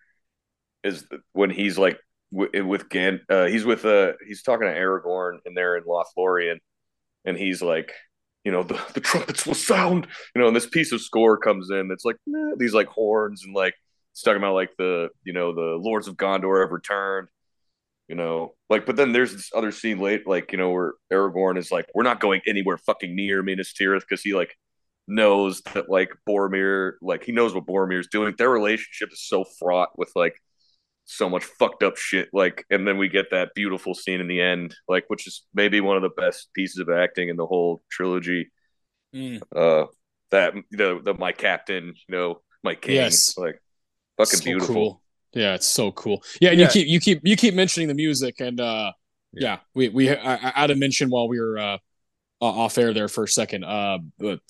is 0.83 1.05
when 1.33 1.49
he's 1.49 1.77
like 1.77 1.99
w- 2.33 2.65
with 2.65 2.89
Gan 2.89 3.21
uh 3.29 3.45
he's 3.45 3.65
with 3.65 3.85
uh 3.85 4.13
he's 4.27 4.43
talking 4.43 4.67
to 4.67 4.73
Aragorn 4.73 5.39
and 5.45 5.55
they're 5.55 5.77
in 5.77 5.83
Lothlorien 5.83 6.57
and 7.25 7.37
he's 7.37 7.61
like 7.61 7.91
you 8.43 8.51
know 8.51 8.63
the, 8.63 8.79
the 8.93 8.99
trumpets 8.99 9.45
will 9.45 9.53
sound 9.53 10.07
you 10.35 10.41
know 10.41 10.47
and 10.47 10.55
this 10.55 10.67
piece 10.67 10.91
of 10.91 11.01
score 11.01 11.37
comes 11.37 11.69
in 11.69 11.87
that's 11.87 12.05
like 12.05 12.17
eh, 12.27 12.55
these 12.57 12.73
like 12.73 12.87
horns 12.87 13.43
and 13.43 13.53
like 13.53 13.73
it's 14.11 14.21
talking 14.21 14.37
about 14.37 14.55
like 14.55 14.71
the 14.77 15.09
you 15.23 15.33
know 15.33 15.53
the 15.53 15.77
lords 15.81 16.07
of 16.07 16.15
gondor 16.15 16.61
have 16.61 16.71
returned 16.71 17.27
you 18.07 18.15
know 18.15 18.53
like 18.69 18.85
but 18.85 18.95
then 18.95 19.11
there's 19.11 19.33
this 19.33 19.51
other 19.55 19.71
scene 19.71 19.99
late 19.99 20.27
like 20.27 20.51
you 20.51 20.57
know 20.57 20.71
where 20.71 20.93
aragorn 21.11 21.57
is 21.57 21.71
like 21.71 21.85
we're 21.93 22.03
not 22.03 22.19
going 22.19 22.41
anywhere 22.47 22.77
fucking 22.77 23.15
near 23.15 23.43
minas 23.43 23.73
tirith 23.73 24.01
because 24.01 24.21
he 24.21 24.33
like 24.33 24.55
knows 25.09 25.61
that 25.73 25.89
like 25.89 26.11
boromir 26.27 26.93
like 27.01 27.23
he 27.23 27.31
knows 27.31 27.53
what 27.53 27.65
boromir's 27.65 28.07
doing. 28.07 28.33
Their 28.37 28.49
relationship 28.49 29.11
is 29.11 29.21
so 29.21 29.43
fraught 29.43 29.97
with 29.97 30.11
like 30.15 30.39
so 31.11 31.27
much 31.27 31.43
fucked 31.43 31.81
up 31.81 31.97
shit 31.97 32.29
like 32.33 32.63
and 32.69 32.87
then 32.87 32.97
we 32.99 33.09
get 33.09 33.31
that 33.31 33.49
beautiful 33.55 33.95
scene 33.95 34.21
in 34.21 34.27
the 34.27 34.39
end 34.39 34.75
like 34.87 35.05
which 35.07 35.25
is 35.25 35.43
maybe 35.55 35.81
one 35.81 35.95
of 35.95 36.03
the 36.03 36.09
best 36.21 36.49
pieces 36.53 36.77
of 36.77 36.87
acting 36.89 37.29
in 37.29 37.35
the 37.35 37.45
whole 37.47 37.81
trilogy 37.91 38.49
Mm, 39.15 39.41
uh 39.55 39.87
that 40.29 40.53
the 40.69 41.01
the 41.03 41.15
my 41.15 41.31
captain 41.31 41.95
you 42.07 42.15
know 42.15 42.41
my 42.63 42.75
king 42.75 42.93
Yes. 42.93 43.35
like 43.39 43.59
fucking 44.17 44.37
so 44.37 44.43
beautiful 44.43 44.75
cool. 44.75 45.01
Yeah, 45.33 45.55
it's 45.55 45.65
so 45.67 45.91
cool. 45.91 46.23
Yeah, 46.41 46.49
and 46.51 46.59
Yeah. 46.59 46.65
you 46.67 46.71
keep 46.71 46.87
you 46.87 46.99
keep 46.99 47.19
you 47.23 47.35
keep 47.35 47.53
mentioning 47.55 47.87
the 47.87 47.95
music, 47.95 48.39
and 48.39 48.59
uh, 48.61 48.91
Yeah. 49.33 49.41
yeah, 49.41 49.57
we 49.73 49.89
we 49.89 50.09
I, 50.11 50.33
I 50.35 50.51
had 50.61 50.67
to 50.67 50.75
mention 50.75 51.09
while 51.09 51.27
we 51.27 51.39
were 51.39 51.57
uh, 51.57 51.77
uh, 52.41 52.45
off 52.45 52.77
air 52.77 52.93
there 52.93 53.07
for 53.07 53.23
a 53.23 53.27
second. 53.27 53.63
Uh, 53.63 53.97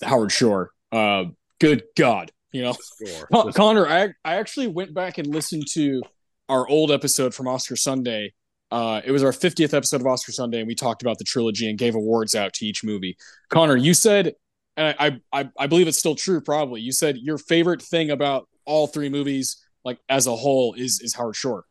Howard 0.02 0.30
Shore. 0.32 0.72
Uh, 0.92 1.24
good 1.58 1.84
God, 1.96 2.32
you 2.52 2.62
know, 2.62 2.72
Score. 2.72 3.28
Con- 3.32 3.52
Connor, 3.54 3.86
I 3.88 4.08
I 4.24 4.36
actually 4.36 4.66
went 4.68 4.92
back 4.94 5.16
and 5.18 5.26
listened 5.26 5.66
to 5.72 6.02
our 6.50 6.68
old 6.68 6.90
episode 6.90 7.34
from 7.34 7.46
Oscar 7.48 7.76
Sunday. 7.76 8.32
Uh, 8.70 9.00
it 9.04 9.12
was 9.12 9.22
our 9.22 9.30
50th 9.32 9.72
episode 9.72 10.00
of 10.00 10.06
Oscar 10.06 10.32
Sunday, 10.32 10.58
and 10.58 10.66
we 10.66 10.74
talked 10.74 11.02
about 11.02 11.18
the 11.18 11.24
trilogy 11.24 11.68
and 11.68 11.78
gave 11.78 11.94
awards 11.94 12.34
out 12.34 12.52
to 12.54 12.66
each 12.66 12.84
movie. 12.84 13.16
Connor, 13.48 13.76
you 13.76 13.94
said, 13.94 14.34
and 14.76 14.94
I 14.98 15.20
I 15.32 15.48
I 15.58 15.66
believe 15.66 15.88
it's 15.88 15.98
still 15.98 16.14
true. 16.14 16.40
Probably, 16.40 16.80
you 16.80 16.92
said 16.92 17.16
your 17.18 17.38
favorite 17.38 17.82
thing 17.82 18.10
about 18.10 18.48
all 18.66 18.86
three 18.86 19.08
movies, 19.08 19.64
like 19.84 19.98
as 20.08 20.26
a 20.26 20.34
whole, 20.36 20.74
is 20.74 21.00
is 21.00 21.14
Howard 21.14 21.36
Shore. 21.36 21.64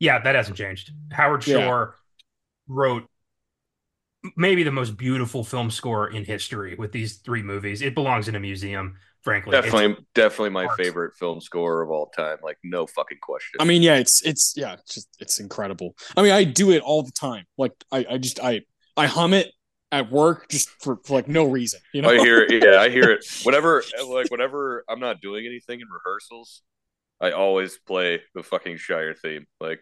Yeah, 0.00 0.20
that 0.20 0.34
hasn't 0.34 0.56
changed. 0.56 0.92
Howard 1.12 1.46
Yeah. 1.46 1.64
Shore 1.64 1.96
wrote 2.68 3.08
maybe 4.36 4.62
the 4.62 4.72
most 4.72 4.96
beautiful 4.96 5.44
film 5.44 5.70
score 5.70 6.10
in 6.10 6.24
history 6.24 6.74
with 6.76 6.92
these 6.92 7.16
three 7.18 7.42
movies. 7.42 7.82
It 7.82 7.94
belongs 7.94 8.28
in 8.28 8.34
a 8.34 8.40
museum, 8.40 8.96
frankly. 9.22 9.56
It's- 9.56 9.70
definitely 9.70 10.04
definitely 10.14 10.50
my 10.50 10.66
art. 10.66 10.76
favorite 10.76 11.14
film 11.16 11.40
score 11.40 11.82
of 11.82 11.90
all 11.90 12.06
time 12.08 12.38
like 12.42 12.58
no 12.64 12.86
fucking 12.86 13.18
question 13.22 13.60
I 13.60 13.64
mean, 13.64 13.82
yeah, 13.82 13.96
it's 13.96 14.22
it's 14.22 14.54
yeah, 14.56 14.74
it's 14.74 14.94
just 14.94 15.08
it's 15.20 15.40
incredible. 15.40 15.94
I 16.16 16.22
mean, 16.22 16.32
I 16.32 16.44
do 16.44 16.70
it 16.70 16.82
all 16.82 17.02
the 17.02 17.12
time. 17.12 17.44
Like 17.56 17.72
I 17.92 18.06
I 18.10 18.18
just 18.18 18.40
I 18.40 18.62
I 18.96 19.06
hum 19.06 19.34
it 19.34 19.52
at 19.90 20.10
work 20.10 20.48
just 20.48 20.68
for, 20.82 20.98
for 21.04 21.14
like 21.14 21.28
no 21.28 21.44
reason. 21.44 21.80
You 21.92 22.02
know, 22.02 22.10
I 22.10 22.18
hear 22.18 22.42
it. 22.42 22.64
Yeah, 22.64 22.80
I 22.80 22.88
hear 22.90 23.10
it. 23.10 23.24
Whenever, 23.44 23.82
like, 24.06 24.30
whenever 24.30 24.84
I'm 24.88 25.00
not 25.00 25.20
doing 25.20 25.46
anything 25.46 25.80
in 25.80 25.86
rehearsals, 25.88 26.62
I 27.20 27.30
always 27.30 27.78
play 27.78 28.20
the 28.34 28.42
fucking 28.42 28.76
Shire 28.76 29.14
theme, 29.14 29.46
like, 29.60 29.80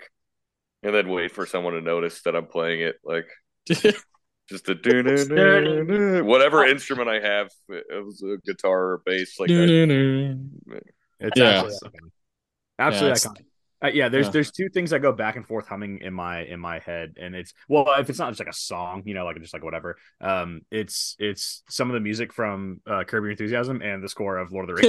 and 0.83 0.95
then 0.95 1.09
wait 1.09 1.33
for 1.33 1.45
someone 1.45 1.75
to 1.75 1.81
notice 1.81 2.23
that 2.23 2.37
I'm 2.37 2.47
playing 2.47 2.83
it, 2.83 2.97
like, 3.05 3.27
just 4.49 4.69
a 4.69 4.75
do 4.75 6.23
whatever 6.25 6.65
instrument 6.65 7.09
I 7.09 7.21
have. 7.21 7.51
It 7.69 8.05
was 8.05 8.23
a 8.23 8.37
guitar 8.47 8.93
or 8.93 9.03
bass, 9.05 9.39
like 9.41 9.49
that. 9.49 10.83
It's 11.21 11.39
Yeah. 11.39 11.63
absolutely, 11.65 12.01
absolutely 12.79 13.09
Yeah, 13.09 13.13
it's- 13.13 13.27
iconic. 13.27 13.43
Uh, 13.85 13.89
yeah, 13.89 14.09
there's 14.09 14.27
Yeah. 14.27 14.33
there's 14.33 14.51
two 14.53 14.71
things 14.71 14.89
that 14.91 15.01
go 15.01 15.13
back 15.13 15.37
and 15.37 15.47
forth 15.47 15.69
humming 15.69 15.99
in 16.01 16.15
my 16.15 16.41
in 16.45 16.59
my 16.59 16.79
head, 16.79 17.17
and 17.21 17.35
it's 17.37 17.53
well, 17.69 17.87
if 17.99 18.09
it's 18.09 18.19
not 18.19 18.31
just 18.31 18.41
like 18.41 18.49
a 18.49 18.53
song, 18.55 19.03
you 19.05 19.13
know, 19.13 19.27
like 19.27 19.39
just 19.39 19.53
like 19.53 19.63
whatever. 19.63 19.99
Um, 20.19 20.63
it's 20.71 21.15
it's 21.19 21.63
some 21.69 21.91
of 21.91 21.95
the 21.95 22.01
music 22.01 22.33
from 22.33 22.81
uh, 22.87 23.05
Curb 23.05 23.25
Your 23.25 23.33
Enthusiasm 23.33 23.83
and 23.83 24.03
the 24.03 24.09
score 24.09 24.39
of 24.39 24.51
Lord 24.51 24.71
of 24.71 24.77
the 24.77 24.83
Rings. 24.83 24.89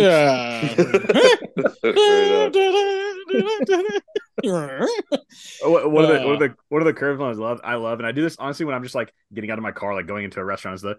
Yeah. 1.83 4.01
What, 5.63 5.91
what 5.91 6.05
are 6.05 6.19
the 6.19 6.27
what 6.27 6.35
are 6.35 6.47
the 6.47 6.55
what 6.69 6.81
are 6.81 6.85
the 6.85 6.93
curves 6.93 7.19
ones 7.19 7.39
I 7.39 7.41
love? 7.41 7.59
I 7.63 7.75
love, 7.75 7.99
and 7.99 8.07
I 8.07 8.11
do 8.11 8.21
this 8.21 8.35
honestly 8.37 8.65
when 8.65 8.75
I'm 8.75 8.83
just 8.83 8.95
like 8.95 9.11
getting 9.33 9.49
out 9.49 9.57
of 9.57 9.63
my 9.63 9.71
car, 9.71 9.95
like 9.95 10.05
going 10.05 10.25
into 10.25 10.39
a 10.39 10.45
restaurant. 10.45 10.75
Is 10.75 10.81
the 10.81 10.97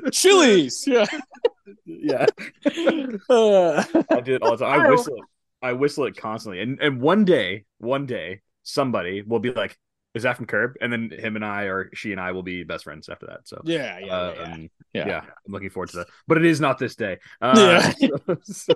Chili's. 0.12 0.86
Yeah. 0.86 1.06
yeah. 1.84 2.26
Uh, 3.28 3.82
I 4.10 4.20
do 4.20 4.34
it 4.34 4.42
all 4.42 4.56
the 4.56 4.64
time. 4.64 4.80
I 4.80 4.90
whistle 4.90 5.16
it. 5.16 5.24
I 5.62 5.72
whistle 5.72 6.04
it 6.04 6.16
constantly. 6.16 6.60
And 6.60 6.78
and 6.80 7.00
one 7.00 7.24
day, 7.24 7.64
one 7.78 8.06
day, 8.06 8.42
somebody 8.62 9.22
will 9.22 9.40
be 9.40 9.50
like, 9.50 9.78
"Is 10.16 10.24
that 10.24 10.36
from 10.36 10.46
Curb?" 10.46 10.72
And 10.80 10.92
then 10.92 11.10
him 11.10 11.36
and 11.36 11.44
I, 11.44 11.64
or 11.64 11.90
she 11.94 12.10
and 12.12 12.20
I, 12.20 12.32
will 12.32 12.42
be 12.42 12.64
best 12.64 12.84
friends 12.84 13.08
after 13.08 13.26
that. 13.26 13.40
So 13.44 13.60
yeah, 13.64 13.98
yeah, 13.98 14.06
uh, 14.12 14.34
yeah, 14.34 14.40
yeah. 14.48 14.52
um, 14.54 14.70
Yeah. 14.92 15.06
yeah. 15.08 15.20
I'm 15.46 15.52
looking 15.52 15.70
forward 15.70 15.90
to 15.90 15.98
that. 15.98 16.08
But 16.26 16.38
it 16.38 16.44
is 16.44 16.60
not 16.60 16.78
this 16.78 16.96
day. 16.96 17.18
Uh, 17.40 17.92
so- 18.42 18.74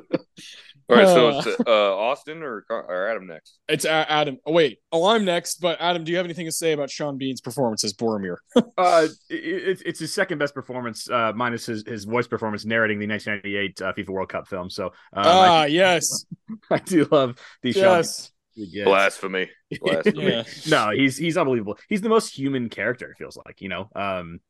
All 0.88 0.96
right, 0.96 1.06
so 1.06 1.28
Uh. 1.28 1.42
it's 1.46 1.60
uh, 1.66 1.96
Austin 1.96 2.42
or, 2.42 2.64
or 2.68 3.08
Adam 3.08 3.26
next. 3.28 3.58
It's 3.68 3.84
A- 3.84 4.10
Adam. 4.10 4.38
Oh 4.44 4.52
wait. 4.52 4.78
Oh, 4.92 5.06
I'm 5.06 5.24
next. 5.24 5.60
But 5.60 5.80
Adam, 5.80 6.02
do 6.04 6.10
you 6.10 6.16
have 6.16 6.26
anything 6.26 6.46
to 6.46 6.52
say 6.52 6.72
about 6.72 6.90
Sean 6.90 7.16
Bean's 7.16 7.40
performance 7.40 7.84
as 7.84 7.94
Boromir? 7.94 8.36
uh, 8.56 9.06
it, 9.28 9.34
it's 9.34 9.82
it's 9.82 10.00
his 10.00 10.12
second 10.12 10.38
best 10.38 10.52
performance, 10.54 11.08
uh, 11.08 11.32
minus 11.34 11.66
his, 11.66 11.84
his 11.86 12.04
voice 12.04 12.26
performance 12.26 12.64
narrating 12.64 12.98
the 12.98 13.06
1998 13.06 13.82
uh, 13.82 13.92
FIFA 13.92 14.08
World 14.10 14.28
Cup 14.28 14.48
film. 14.48 14.68
So 14.68 14.86
um, 14.86 14.92
ah, 15.14 15.60
I, 15.62 15.66
yes, 15.66 16.26
I 16.70 16.78
do 16.78 17.06
love 17.10 17.36
the 17.62 17.72
Sean 17.72 17.82
yes. 17.82 18.30
Blasphemy. 18.82 19.50
Blasphemy. 19.80 20.32
Yeah. 20.32 20.44
No, 20.64 20.90
he's 20.90 21.16
he's 21.16 21.36
unbelievable. 21.36 21.78
He's 21.88 22.00
the 22.00 22.08
most 22.08 22.36
human 22.36 22.68
character. 22.68 23.10
It 23.10 23.18
feels 23.18 23.36
like 23.44 23.60
you 23.60 23.68
know. 23.68 23.88
Um, 23.94 24.40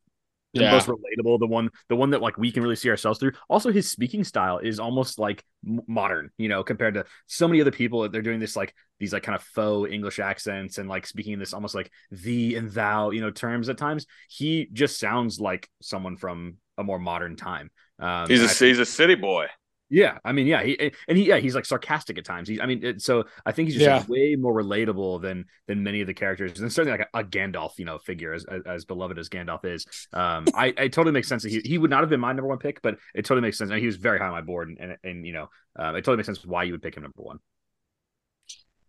the 0.55 0.65
Yeah. 0.65 0.71
most 0.71 0.89
relatable, 0.89 1.39
the 1.41 1.47
one, 1.47 1.71
the 1.89 1.97
one 1.97 2.11
that 2.11 2.23
like 2.23 2.39
we 2.39 2.53
can 2.53 2.63
really 2.63 2.77
see 2.77 2.91
ourselves 2.91 3.21
through. 3.21 3.33
Also, 3.49 3.73
his 3.73 3.91
speaking 3.91 4.25
style 4.25 4.59
is 4.59 4.81
almost 4.81 5.19
like 5.19 5.45
modern, 5.65 6.31
you 6.39 6.49
know, 6.49 6.65
compared 6.65 6.95
to 6.95 7.07
so 7.27 7.49
many 7.49 7.61
other 7.61 7.71
people. 7.71 8.03
That 8.03 8.13
they're 8.13 8.23
doing 8.23 8.41
this 8.41 8.57
like 8.57 8.75
these 8.99 9.13
like 9.13 9.23
kind 9.23 9.37
of 9.37 9.43
faux 9.43 9.93
English 9.93 10.19
accents 10.19 10.79
and 10.79 10.89
like 10.89 11.07
speaking 11.07 11.35
in 11.35 11.39
this 11.39 11.55
almost 11.55 11.75
like 11.75 11.91
thee 12.11 12.57
and 12.57 12.71
thou, 12.71 13.11
you 13.11 13.21
know, 13.21 13.31
terms 13.31 13.69
at 13.69 13.79
times. 13.79 14.07
He 14.29 14.69
just 14.73 14.99
sounds 14.99 15.41
like 15.41 15.69
someone 15.83 16.17
from 16.17 16.57
a 16.79 16.85
more 16.85 16.99
modern 16.99 17.37
time. 17.37 17.71
Um, 17.99 18.27
He's 18.29 18.41
and 18.41 18.43
a 18.43 18.49
I 18.49 18.55
he's 18.67 18.79
a 18.79 18.87
city 18.87 19.15
boy. 19.15 19.47
Yeah, 19.91 20.19
I 20.25 20.31
mean, 20.31 20.47
yeah, 20.47 20.63
he 20.63 20.93
and 21.09 21.19
he, 21.19 21.27
yeah, 21.27 21.39
he's 21.39 21.57
like 21.57 21.65
sarcastic 21.65 22.17
at 22.17 22.25
times. 22.25 22.49
He's, 22.49 22.61
I 22.61 22.67
mean, 22.67 22.85
it, 22.85 23.03
so 23.03 23.25
I 23.45 23.51
think 23.51 23.69
he's 23.69 23.79
just 23.79 23.89
like, 23.89 24.09
way 24.09 24.37
more 24.37 24.55
relatable 24.55 25.21
than 25.21 25.47
than 25.67 25.83
many 25.83 26.01
of 26.01 26.07
the 26.07 26.15
characters, 26.15 26.61
and 26.61 26.73
certainly 26.73 26.97
like 26.97 27.09
a, 27.13 27.19
a 27.19 27.25
Gandalf, 27.25 27.73
you 27.77 27.85
know, 27.85 27.99
figure 27.99 28.33
as, 28.33 28.45
as 28.45 28.63
as 28.67 28.85
beloved 28.85 29.19
as 29.19 29.29
Gandalf 29.29 29.65
is. 29.65 29.87
Um, 30.13 30.47
I, 30.55 30.73
I 30.79 30.89
totally 30.89 31.13
makes 31.13 31.27
sense 31.27 31.43
that 31.43 31.51
he, 31.51 31.61
he 31.65 31.77
would 31.77 31.91
not 31.91 32.01
have 32.03 32.09
been 32.09 32.21
my 32.21 32.33
number 32.33 32.47
one 32.47 32.59
pick, 32.59 32.81
but 32.83 32.99
it 33.15 33.25
totally 33.25 33.43
makes 33.43 33.59
sense. 33.59 33.71
And 33.71 33.81
he 33.81 33.87
was 33.87 33.97
very 33.97 34.21
high 34.21 34.27
on 34.27 34.33
my 34.33 34.43
board, 34.43 34.69
and 34.69 34.79
and, 34.79 34.97
and 35.03 35.27
you 35.27 35.33
know, 35.33 35.49
um, 35.77 35.97
it 35.97 36.03
totally 36.03 36.19
makes 36.19 36.27
sense 36.27 36.45
why 36.45 36.63
you 36.63 36.73
would 36.73 36.83
pick 36.83 36.97
him 36.97 37.03
number 37.03 37.23
one. 37.23 37.41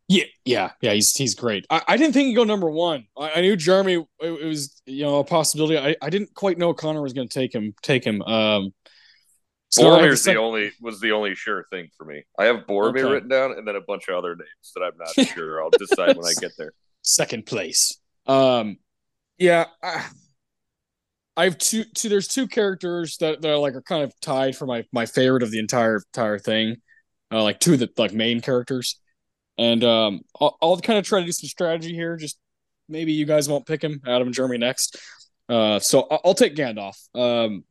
Yeah, 0.08 0.26
yeah, 0.44 0.72
yeah. 0.82 0.92
He's 0.92 1.16
he's 1.16 1.36
great. 1.36 1.66
I, 1.70 1.82
I 1.88 1.98
didn't 1.98 2.14
think 2.14 2.28
he'd 2.28 2.36
go 2.36 2.44
number 2.44 2.70
one. 2.70 3.06
I, 3.18 3.32
I 3.32 3.42
knew 3.42 3.56
Jeremy. 3.56 3.94
It, 3.94 4.06
it 4.20 4.46
was 4.46 4.82
you 4.86 5.04
know 5.04 5.20
a 5.20 5.24
possibility. 5.24 5.80
I, 5.80 5.96
I 6.02 6.10
didn't 6.10 6.34
quite 6.36 6.58
know 6.58 6.74
Connor 6.74 7.02
was 7.02 7.14
going 7.14 7.28
to 7.28 7.34
take 7.34 7.56
him. 7.56 7.74
Take 7.82 8.04
him. 8.04 8.22
Um, 8.22 8.74
so 9.72 9.84
Boromir's 9.84 10.24
the 10.24 10.36
only 10.36 10.72
was 10.82 11.00
the 11.00 11.12
only 11.14 11.34
sure 11.36 11.66
thing 11.72 11.90
for 11.98 12.06
me. 12.06 12.24
I 12.38 12.46
have 12.46 12.68
Boromir 12.68 12.90
Okay. 13.00 13.04
written 13.04 13.30
down 13.30 13.52
and 13.58 13.68
then 13.68 13.76
a 13.76 13.82
bunch 13.82 14.08
of 14.10 14.16
other 14.16 14.36
names 14.36 14.72
that 14.76 14.82
I'm 14.82 14.98
not 14.98 15.28
sure. 15.34 15.64
I'll 15.64 15.70
decide 15.72 16.16
when 16.18 16.26
I 16.26 16.34
get 16.40 16.52
there. 16.58 16.74
second 17.02 17.46
place. 17.46 17.98
Um, 18.28 18.78
yeah, 19.38 19.66
I, 19.82 20.06
I 21.38 21.44
have 21.46 21.58
two. 21.58 21.84
Two. 21.96 22.10
There's 22.10 22.28
two 22.28 22.48
characters 22.48 23.18
that, 23.18 23.42
that 23.42 23.50
are 23.52 23.58
like 23.58 23.74
are 23.76 23.82
kind 23.82 24.04
of 24.04 24.14
tied 24.22 24.56
for 24.56 24.66
my 24.66 24.84
my 24.92 25.06
favorite 25.06 25.44
of 25.44 25.52
the 25.52 25.60
entire 25.60 26.02
entire 26.14 26.38
thing. 26.38 26.78
Uh, 27.32 27.42
like 27.42 27.60
two 27.60 27.74
of 27.74 27.80
the 27.80 27.90
like 27.98 28.14
main 28.14 28.42
characters, 28.42 29.00
and 29.58 29.84
um, 29.86 30.22
I'll, 30.40 30.58
I'll 30.62 30.78
kind 30.82 31.00
of 31.00 31.06
try 31.06 31.22
to 31.22 31.26
do 31.26 31.32
some 31.32 31.48
strategy 31.48 31.94
here. 31.94 32.18
Just 32.18 32.38
maybe 32.90 33.14
you 33.14 33.26
guys 33.26 33.48
won't 33.48 33.66
pick 33.66 33.82
him. 33.82 34.02
Adam 34.06 34.28
and 34.28 34.34
Jeremy 34.36 34.58
next. 34.58 34.98
Uh, 35.48 35.80
so 35.80 36.08
I'll, 36.12 36.22
I'll 36.26 36.34
take 36.34 36.56
Gandalf. 36.56 36.98
Um, 37.16 37.64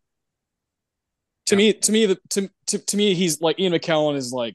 to 1.47 1.57
me, 1.57 1.73
to 1.73 1.93
me, 1.93 2.07
the 2.07 2.19
to, 2.31 2.51
to 2.67 2.79
to 2.79 2.97
me, 2.97 3.15
he's 3.15 3.41
like 3.41 3.59
Ian 3.59 3.73
McKellen 3.73 4.17
is 4.17 4.33
like, 4.33 4.55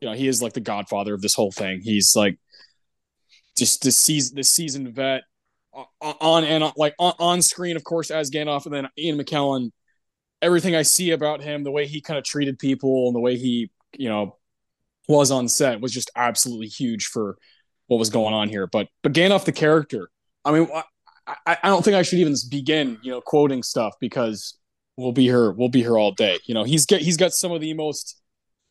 you 0.00 0.08
know, 0.08 0.14
he 0.14 0.28
is 0.28 0.42
like 0.42 0.52
the 0.52 0.60
godfather 0.60 1.14
of 1.14 1.22
this 1.22 1.34
whole 1.34 1.52
thing. 1.52 1.80
He's 1.80 2.14
like 2.16 2.38
just 3.56 3.82
this 3.82 3.96
season 3.96 4.36
the 4.36 4.44
seasoned 4.44 4.94
vet 4.94 5.22
on 6.00 6.44
and 6.44 6.64
on, 6.64 6.72
like 6.76 6.94
on, 6.98 7.12
on 7.18 7.42
screen, 7.42 7.76
of 7.76 7.84
course, 7.84 8.10
as 8.10 8.30
Gandalf, 8.30 8.66
and 8.66 8.74
then 8.74 8.88
Ian 8.98 9.18
McKellen. 9.18 9.70
Everything 10.40 10.76
I 10.76 10.82
see 10.82 11.10
about 11.10 11.42
him, 11.42 11.64
the 11.64 11.72
way 11.72 11.86
he 11.86 12.00
kind 12.00 12.16
of 12.16 12.24
treated 12.24 12.60
people, 12.60 13.08
and 13.08 13.14
the 13.14 13.20
way 13.20 13.36
he, 13.36 13.72
you 13.96 14.08
know, 14.08 14.36
was 15.08 15.30
on 15.30 15.48
set 15.48 15.80
was 15.80 15.92
just 15.92 16.10
absolutely 16.14 16.68
huge 16.68 17.06
for 17.06 17.36
what 17.88 17.98
was 17.98 18.10
going 18.10 18.34
on 18.34 18.48
here. 18.48 18.66
But 18.66 18.88
but 19.02 19.12
Gandalf, 19.12 19.44
the 19.44 19.52
character, 19.52 20.10
I 20.44 20.52
mean, 20.52 20.68
I 21.26 21.56
I 21.62 21.68
don't 21.68 21.84
think 21.84 21.96
I 21.96 22.02
should 22.02 22.20
even 22.20 22.34
begin, 22.50 22.98
you 23.02 23.10
know, 23.10 23.20
quoting 23.20 23.62
stuff 23.62 23.94
because 24.00 24.57
we'll 24.98 25.12
be 25.12 25.22
here, 25.22 25.52
we'll 25.52 25.70
be 25.70 25.80
here 25.80 25.96
all 25.96 26.12
day. 26.12 26.38
You 26.44 26.54
know, 26.54 26.64
he's 26.64 26.84
get 26.84 27.00
he's 27.00 27.16
got 27.16 27.32
some 27.32 27.52
of 27.52 27.60
the 27.60 27.72
most 27.72 28.20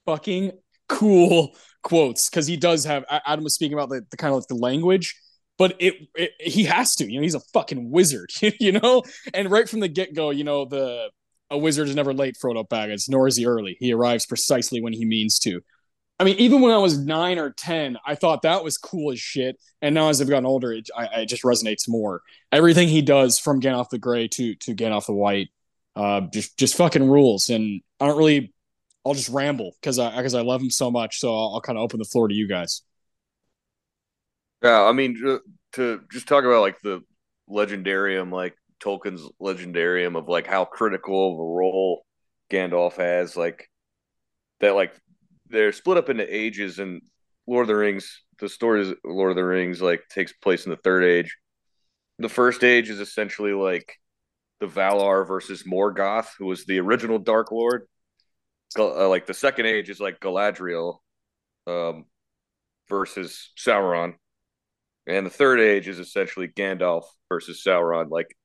fucking 0.06 0.52
cool 0.88 1.56
quotes 1.82 2.30
because 2.30 2.46
he 2.46 2.58
does 2.58 2.84
have 2.86 3.06
Adam 3.10 3.44
was 3.44 3.56
speaking 3.56 3.74
about 3.74 3.90
the, 3.90 4.06
the 4.12 4.18
kind 4.18 4.34
of 4.34 4.40
like 4.40 4.48
the 4.48 4.56
language, 4.56 5.16
but 5.58 5.76
it, 5.80 5.96
it 6.16 6.32
he 6.40 6.66
has 6.66 6.96
to, 6.96 7.10
you 7.10 7.20
know, 7.20 7.24
he's 7.24 7.36
a 7.36 7.40
fucking 7.54 7.90
wizard, 7.90 8.30
you 8.60 8.74
know, 8.74 9.04
and 9.34 9.50
right 9.50 9.68
from 9.68 9.80
the 9.80 9.88
get 9.88 10.14
go, 10.14 10.30
you 10.30 10.44
know, 10.44 10.66
the 10.66 11.10
a 11.50 11.58
wizard 11.58 11.88
is 11.88 11.96
never 11.96 12.14
late, 12.14 12.36
Frodo 12.36 12.68
Baggins, 12.68 13.10
nor 13.10 13.26
is 13.28 13.38
he 13.38 13.46
early. 13.46 13.78
He 13.80 13.94
arrives 13.94 14.26
precisely 14.26 14.82
when 14.82 14.92
he 14.92 15.06
means 15.06 15.40
to. 15.40 15.62
I 16.20 16.24
mean, 16.24 16.36
even 16.40 16.62
when 16.62 16.74
I 16.74 16.78
was 16.78 16.98
nine 16.98 17.38
or 17.38 17.52
ten, 17.52 17.98
I 18.06 18.16
thought 18.16 18.42
that 18.42 18.64
was 18.64 18.78
cool 18.78 19.12
as 19.12 19.20
shit. 19.20 19.56
And 19.82 19.94
now, 19.94 20.10
as 20.10 20.20
I've 20.20 20.28
gotten 20.28 20.48
older, 20.48 20.74
it, 20.74 20.90
I, 20.98 21.22
it 21.22 21.28
just 21.28 21.44
resonates 21.44 21.88
more. 21.88 22.22
Everything 22.52 22.90
he 22.90 23.04
does, 23.04 23.38
from 23.38 23.62
Gandalf 23.62 23.90
the 23.90 24.00
Gray 24.00 24.28
to 24.30 24.56
to 24.56 24.76
Gandalf 24.76 25.06
the 25.06 25.14
White, 25.14 25.50
uh, 25.98 26.22
just 26.32 26.58
just 26.58 26.76
fucking 26.76 27.10
rules. 27.10 27.50
And 27.50 27.82
I 28.00 28.06
don't 28.06 28.18
really, 28.18 28.54
I'll 29.06 29.16
just 29.16 29.30
ramble 29.30 29.76
because 29.82 29.98
I 29.98 30.16
because 30.16 30.36
I 30.36 30.42
love 30.42 30.62
him 30.62 30.70
so 30.70 30.92
much. 30.92 31.20
So 31.20 31.36
I'll, 31.36 31.56
I'll 31.56 31.62
kind 31.62 31.78
of 31.78 31.84
open 31.84 31.98
the 31.98 32.06
floor 32.06 32.28
to 32.28 32.36
you 32.36 32.48
guys. 32.48 32.84
Yeah, 34.64 34.84
I 34.84 34.92
mean 34.92 35.16
ju- 35.16 35.42
to 35.74 36.02
just 36.12 36.28
talk 36.28 36.44
about 36.44 36.62
like 36.62 36.80
the 36.82 37.02
legendarium, 37.50 38.32
like 38.32 38.56
Tolkien's 38.80 39.28
legendarium 39.42 40.16
of 40.16 40.30
like 40.30 40.46
how 40.46 40.66
critical 40.66 41.34
of 41.34 41.40
a 41.40 41.44
role 41.44 42.06
Gandalf 42.52 42.98
has, 42.98 43.36
like 43.36 43.68
that 44.60 44.76
like 44.76 44.94
they're 45.50 45.72
split 45.72 45.98
up 45.98 46.10
into 46.10 46.36
ages 46.36 46.78
and 46.78 47.02
Lord 47.48 47.64
of 47.64 47.68
the 47.70 47.76
Rings, 47.76 48.22
the 48.40 48.50
stories 48.50 48.94
Lord 49.04 49.32
of 49.32 49.36
the 49.36 49.44
Rings 49.46 49.82
like 49.82 50.02
takes 50.10 50.34
place 50.34 50.66
in 50.66 50.70
the 50.70 50.78
third 50.78 51.04
age. 51.04 51.38
The 52.20 52.30
first 52.30 52.64
age 52.64 52.90
is 52.90 53.00
essentially 53.00 53.54
like 53.54 53.96
the 54.60 54.68
Valar 54.68 55.28
versus 55.28 55.64
Morgoth, 55.64 56.30
who 56.38 56.46
was 56.46 56.66
the 56.66 56.80
original 56.80 57.20
Dark 57.20 57.52
Lord. 57.52 57.88
Uh, 58.78 59.08
like 59.08 59.26
the 59.26 59.34
second 59.34 59.66
age 59.66 59.90
is 59.90 60.00
like 60.00 60.20
Galadriel 60.20 60.98
um, 61.68 62.06
versus 62.90 63.52
Sauron, 63.58 64.16
and 65.08 65.26
the 65.26 65.32
third 65.32 65.60
age 65.60 65.88
is 65.88 66.00
essentially 66.00 66.48
Gandalf 66.48 67.04
versus 67.30 67.64
Sauron. 67.66 68.10
Like 68.10 68.36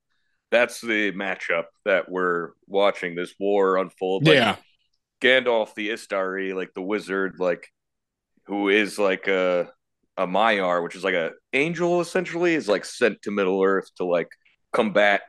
that's 0.49 0.79
the 0.79 1.11
matchup 1.11 1.65
that 1.83 2.09
we're 2.09 2.51
watching 2.67 3.15
this 3.15 3.33
war 3.39 3.77
unfold. 3.77 4.25
Like, 4.25 4.35
yeah, 4.35 4.55
Gandalf 5.21 5.73
the 5.75 5.89
Istari, 5.89 6.53
like 6.53 6.73
the 6.73 6.81
wizard, 6.81 7.35
like 7.39 7.67
who 8.45 8.69
is 8.69 8.97
like 8.97 9.27
a 9.27 9.69
a 10.15 10.27
Maiar, 10.27 10.83
which 10.83 10.95
is 10.95 11.03
like 11.03 11.15
a 11.15 11.31
angel 11.53 12.01
essentially, 12.01 12.53
is 12.55 12.69
like 12.69 12.85
sent 12.85 13.21
to 13.23 13.31
Middle 13.31 13.61
Earth 13.61 13.89
to 13.97 14.05
like 14.05 14.29
combat 14.71 15.21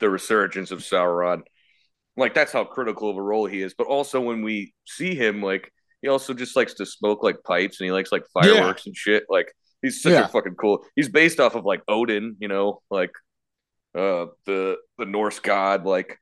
the 0.00 0.10
resurgence 0.10 0.70
of 0.70 0.80
Sauron. 0.80 1.42
Like 2.16 2.34
that's 2.34 2.52
how 2.52 2.64
critical 2.64 3.10
of 3.10 3.16
a 3.16 3.22
role 3.22 3.46
he 3.46 3.62
is. 3.62 3.74
But 3.76 3.88
also 3.88 4.20
when 4.20 4.42
we 4.42 4.74
see 4.86 5.14
him, 5.14 5.42
like 5.42 5.72
he 6.02 6.08
also 6.08 6.34
just 6.34 6.56
likes 6.56 6.74
to 6.74 6.86
smoke 6.86 7.22
like 7.22 7.42
pipes 7.44 7.80
and 7.80 7.86
he 7.86 7.92
likes 7.92 8.12
like 8.12 8.24
fireworks 8.34 8.86
and 8.86 8.96
shit. 8.96 9.24
Like 9.28 9.52
he's 9.82 10.02
such 10.02 10.12
Yeah. 10.12 10.20
a 10.20 10.24
fucking 10.24 10.54
cool. 10.56 10.84
He's 10.96 11.08
based 11.08 11.40
off 11.40 11.54
of 11.56 11.64
like 11.64 11.82
Odin, 11.88 12.36
you 12.40 12.48
know, 12.48 12.82
like 12.90 13.10
uh 13.96 14.26
the 14.46 14.78
the 14.98 15.06
Norse 15.06 15.40
god, 15.40 15.84
like 15.86 16.18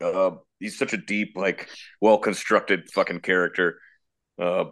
uh 0.00 0.32
he's 0.60 0.78
such 0.78 0.92
a 0.92 0.96
deep, 0.98 1.32
like 1.36 1.68
well 2.00 2.18
constructed 2.18 2.88
fucking 2.94 3.20
character. 3.20 3.78
Uh 4.40 4.66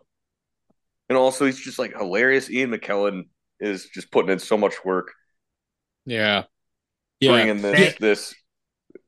and 1.09 1.19
also 1.19 1.47
he's 1.47 1.61
just 1.61 1.79
like 1.79 1.97
hilarious. 1.97 2.51
Ian 2.51 2.71
McKellen 2.71 3.25
is 3.61 3.87
just 3.87 4.11
putting 4.11 4.31
in 4.31 4.39
so 4.39 4.57
much 4.57 4.75
work 4.85 5.13
yeah, 6.07 6.45
yeah. 7.21 7.33
bringing 7.33 7.63
this 7.63 7.79
Thank- 7.79 7.99
this. 7.99 8.35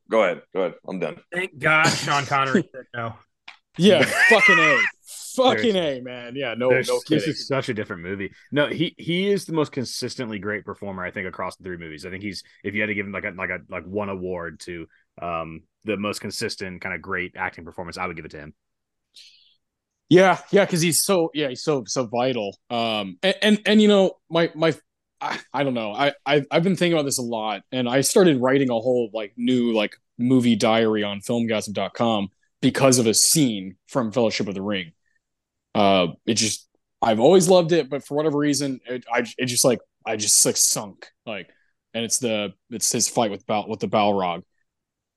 Go 0.09 0.23
ahead, 0.23 0.41
go 0.53 0.61
ahead. 0.61 0.75
I'm 0.87 0.99
done. 0.99 1.17
Thank 1.33 1.57
God 1.59 1.87
Sean 1.89 2.25
Connery 2.25 2.63
said 2.73 2.85
no. 2.95 3.15
Yeah, 3.77 4.03
fucking 4.29 4.57
a, 4.57 4.79
fucking 5.35 5.73
Seriously. 5.73 5.99
a, 5.99 6.01
man. 6.01 6.33
Yeah, 6.35 6.55
no, 6.57 6.69
There's- 6.69 6.87
no 6.87 6.99
this 7.09 7.27
is 7.27 7.45
such 7.47 7.69
a 7.69 7.73
different 7.73 8.03
movie. 8.03 8.31
No, 8.51 8.67
he 8.67 8.95
he 8.97 9.29
is 9.29 9.45
the 9.45 9.53
most 9.53 9.71
consistently 9.71 10.39
great 10.39 10.65
performer 10.65 11.03
I 11.03 11.11
think 11.11 11.27
across 11.27 11.57
the 11.57 11.63
three 11.63 11.77
movies. 11.77 12.05
I 12.05 12.09
think 12.09 12.23
he's 12.23 12.41
if 12.63 12.73
you 12.73 12.81
had 12.81 12.87
to 12.87 12.93
give 12.95 13.05
him 13.05 13.11
like 13.11 13.25
a 13.25 13.33
like 13.37 13.49
a 13.49 13.59
like 13.69 13.83
one 13.83 14.09
award 14.09 14.61
to 14.61 14.87
um 15.21 15.61
the 15.83 15.97
most 15.97 16.21
consistent 16.21 16.81
kind 16.81 16.95
of 16.95 17.01
great 17.01 17.33
acting 17.35 17.65
performance, 17.65 17.97
I 17.97 18.07
would 18.07 18.15
give 18.15 18.25
it 18.25 18.31
to 18.31 18.39
him. 18.39 18.53
Yeah, 20.09 20.39
yeah, 20.51 20.63
because 20.65 20.81
he's 20.81 21.03
so 21.03 21.31
yeah, 21.33 21.49
he's 21.49 21.63
so 21.63 21.83
so 21.85 22.05
vital. 22.05 22.57
Um, 22.69 23.17
and 23.21 23.35
and, 23.41 23.61
and 23.65 23.81
you 23.81 23.89
know, 23.89 24.13
my 24.29 24.49
my, 24.55 24.73
I, 25.19 25.39
I 25.53 25.63
don't 25.63 25.73
know. 25.73 25.93
I 25.93 26.13
I've, 26.25 26.45
I've 26.51 26.63
been 26.63 26.75
thinking 26.75 26.93
about 26.93 27.05
this 27.05 27.17
a 27.17 27.23
lot, 27.23 27.63
and 27.71 27.89
I 27.89 28.01
started 28.01 28.41
writing 28.41 28.69
a 28.69 28.73
whole 28.73 29.09
like 29.13 29.33
new 29.37 29.73
like 29.73 29.95
movie 30.17 30.55
diary 30.55 31.03
on 31.03 31.21
filmgazm.com 31.21 32.29
because 32.61 32.99
of 32.99 33.07
a 33.07 33.13
scene 33.13 33.75
from 33.87 34.11
Fellowship 34.11 34.47
of 34.47 34.55
the 34.55 34.61
Ring. 34.61 34.91
Uh, 35.75 36.07
it 36.25 36.35
just 36.35 36.67
I've 37.01 37.19
always 37.19 37.47
loved 37.49 37.71
it, 37.71 37.89
but 37.89 38.03
for 38.03 38.15
whatever 38.15 38.37
reason, 38.37 38.79
it 38.85 39.05
I 39.11 39.25
it 39.37 39.45
just 39.45 39.65
like 39.65 39.79
I 40.05 40.15
just 40.15 40.45
like 40.45 40.57
sunk 40.57 41.07
like, 41.25 41.49
and 41.93 42.03
it's 42.03 42.19
the 42.19 42.53
it's 42.69 42.91
his 42.91 43.07
fight 43.07 43.31
with 43.31 43.45
Bal 43.45 43.67
with 43.67 43.79
the 43.79 43.87
Balrog. 43.87 44.43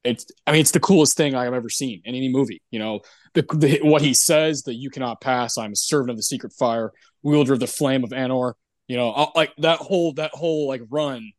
It's 0.02 0.26
I 0.46 0.52
mean 0.52 0.62
it's 0.62 0.70
the 0.70 0.80
coolest 0.80 1.16
thing 1.16 1.34
I've 1.34 1.52
ever 1.52 1.68
seen 1.68 2.02
in 2.04 2.14
any 2.14 2.30
movie. 2.30 2.62
You 2.70 2.78
know, 2.78 3.00
the, 3.34 3.42
the 3.54 3.80
what 3.82 4.02
he 4.02 4.14
says 4.14 4.62
that 4.62 4.74
you 4.74 4.90
cannot 4.90 5.20
pass. 5.20 5.58
I'm 5.58 5.72
a 5.72 5.76
servant 5.76 6.10
of 6.10 6.16
the 6.16 6.22
secret 6.22 6.52
fire, 6.52 6.92
wielder 7.22 7.54
of 7.54 7.60
the 7.60 7.66
flame 7.66 8.04
of 8.04 8.10
Anor. 8.10 8.54
You 8.90 8.96
know, 8.96 9.12
uh, 9.12 9.30
like 9.36 9.52
that 9.58 9.78
whole 9.78 10.14
that 10.14 10.32
whole 10.34 10.66
like 10.66 10.82
run, 10.90 11.30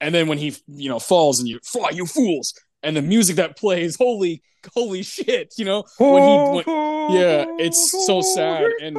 and 0.00 0.12
then 0.12 0.26
when 0.26 0.38
he 0.38 0.56
you 0.66 0.88
know 0.88 0.98
falls 0.98 1.38
and 1.38 1.48
you 1.48 1.60
fly, 1.62 1.90
you 1.90 2.04
fools, 2.04 2.52
and 2.82 2.96
the 2.96 3.00
music 3.00 3.36
that 3.36 3.56
plays, 3.56 3.94
holy 3.94 4.42
holy 4.74 5.04
shit, 5.04 5.54
you 5.56 5.64
know 5.64 5.84
when 5.98 6.20
he 6.20 6.36
when, 6.50 6.64
yeah, 7.14 7.44
it's 7.60 7.92
so 8.08 8.20
sad 8.20 8.72
and 8.82 8.98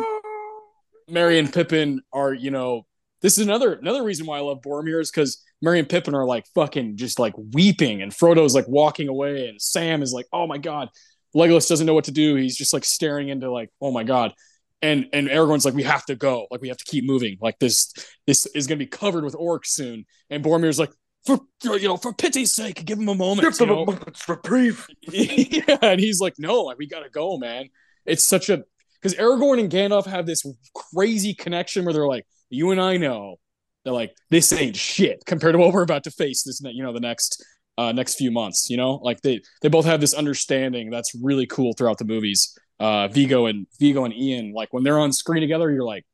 Merry 1.10 1.38
and 1.38 1.52
Pippin 1.52 2.00
are, 2.14 2.34
you 2.34 2.50
know, 2.50 2.86
this 3.22 3.38
is 3.38 3.44
another 3.44 3.74
another 3.74 4.04
reason 4.04 4.26
why 4.26 4.38
I 4.38 4.42
love 4.42 4.62
Boromir 4.62 5.02
is 5.02 5.12
because 5.12 5.44
Merry 5.62 5.80
and 5.80 5.90
Pippin 5.90 6.16
are 6.16 6.26
like 6.26 6.46
fucking 6.56 6.96
just 6.96 7.20
like 7.20 7.34
weeping, 7.52 8.02
and 8.02 8.14
Frodo's 8.14 8.56
like 8.56 8.70
walking 8.70 9.10
away, 9.10 9.50
and 9.50 9.62
Sam 9.62 10.02
is 10.02 10.14
like, 10.14 10.28
oh 10.32 10.48
my 10.48 10.60
god. 10.60 10.88
Legolas 11.36 11.68
doesn't 11.68 11.88
know 11.88 11.94
what 11.94 12.06
to 12.06 12.12
do. 12.12 12.36
He's 12.36 12.58
just 12.58 12.74
like 12.74 12.86
staring 12.86 13.28
into 13.28 13.52
like, 13.52 13.70
oh 13.82 13.92
my 13.92 14.04
god. 14.06 14.34
And 14.82 15.08
and 15.14 15.28
Aragorn's 15.28 15.66
like, 15.66 15.74
we 15.74 15.84
have 15.84 16.06
to 16.06 16.16
go. 16.16 16.48
Like 16.50 16.62
we 16.62 16.68
have 16.70 16.78
to 16.78 16.86
keep 16.86 17.06
moving. 17.06 17.38
Like 17.42 17.60
this 17.60 17.94
this 18.26 18.46
is 18.48 18.68
gonna 18.68 18.78
be 18.78 18.88
covered 18.88 19.24
with 19.24 19.36
orcs 19.36 19.68
soon. 19.68 20.06
And 20.30 20.44
Boromir's 20.44 20.80
like, 20.80 20.92
for 21.26 21.40
you 21.64 21.88
know, 21.88 21.98
for 21.98 22.14
pity's 22.14 22.54
sake, 22.54 22.84
give 22.86 22.98
him 22.98 23.10
a 23.10 23.16
moment. 23.16 23.42
Give 23.42 23.58
them 23.58 23.70
a 23.70 23.76
moment's 23.86 24.28
reprieve. 24.28 24.88
yeah, 25.02 25.78
and 25.82 26.00
he's 26.00 26.20
like, 26.20 26.36
no, 26.40 26.62
like 26.62 26.78
we 26.78 26.88
gotta 26.88 27.10
go, 27.10 27.38
man. 27.38 27.70
It's 28.06 28.24
such 28.24 28.50
a 28.50 28.64
because 29.02 29.18
Aragorn 29.18 29.60
and 29.60 29.72
Gandalf 29.72 30.06
have 30.06 30.26
this 30.26 30.46
crazy 30.74 31.34
connection 31.34 31.86
where 31.86 31.94
they're 31.94 32.08
like, 32.08 32.26
you 32.50 32.72
and 32.72 32.82
I 32.82 32.98
know 32.98 33.38
they're 33.84 33.94
like 33.94 34.16
this 34.30 34.52
ain't 34.54 34.76
shit 34.76 35.24
compared 35.26 35.54
to 35.54 35.60
what 35.60 35.74
we're 35.74 35.84
about 35.84 36.04
to 36.04 36.12
face 36.12 36.44
this 36.44 36.62
you 36.64 36.84
know 36.84 36.94
the 36.94 37.00
next 37.00 37.44
uh 37.78 37.92
next 37.92 38.16
few 38.16 38.32
months 38.32 38.70
you 38.70 38.78
know 38.78 38.96
like 39.04 39.22
they 39.22 39.42
they 39.62 39.70
both 39.70 39.86
have 39.86 40.02
this 40.02 40.14
understanding 40.14 40.90
that's 40.90 41.16
really 41.16 41.48
cool 41.48 41.74
throughout 41.74 41.98
the 41.98 42.06
movies 42.06 42.58
uh 42.82 43.08
viggo 43.08 43.46
and 43.46 43.68
viggo 43.80 44.06
and 44.06 44.14
ian 44.14 44.54
like 44.54 44.74
when 44.74 44.84
they're 44.84 45.00
on 45.00 45.14
screen 45.14 45.42
together 45.42 45.72
you're 45.72 45.84
like 45.84 46.06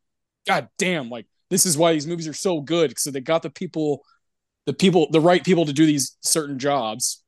god 0.45 0.67
damn 0.77 1.09
like 1.09 1.25
this 1.49 1.65
is 1.65 1.77
why 1.77 1.93
these 1.93 2.05
movies 2.05 2.27
are 2.27 2.33
so 2.33 2.59
good 2.59 2.89
because 2.89 3.05
they 3.05 3.21
got 3.21 3.41
the 3.41 3.49
people 3.49 4.03
the 4.65 4.73
people 4.73 5.07
the 5.11 5.21
right 5.21 5.43
people 5.43 5.65
to 5.65 5.73
do 5.73 5.85
these 5.85 6.17
certain 6.21 6.59
jobs 6.59 7.23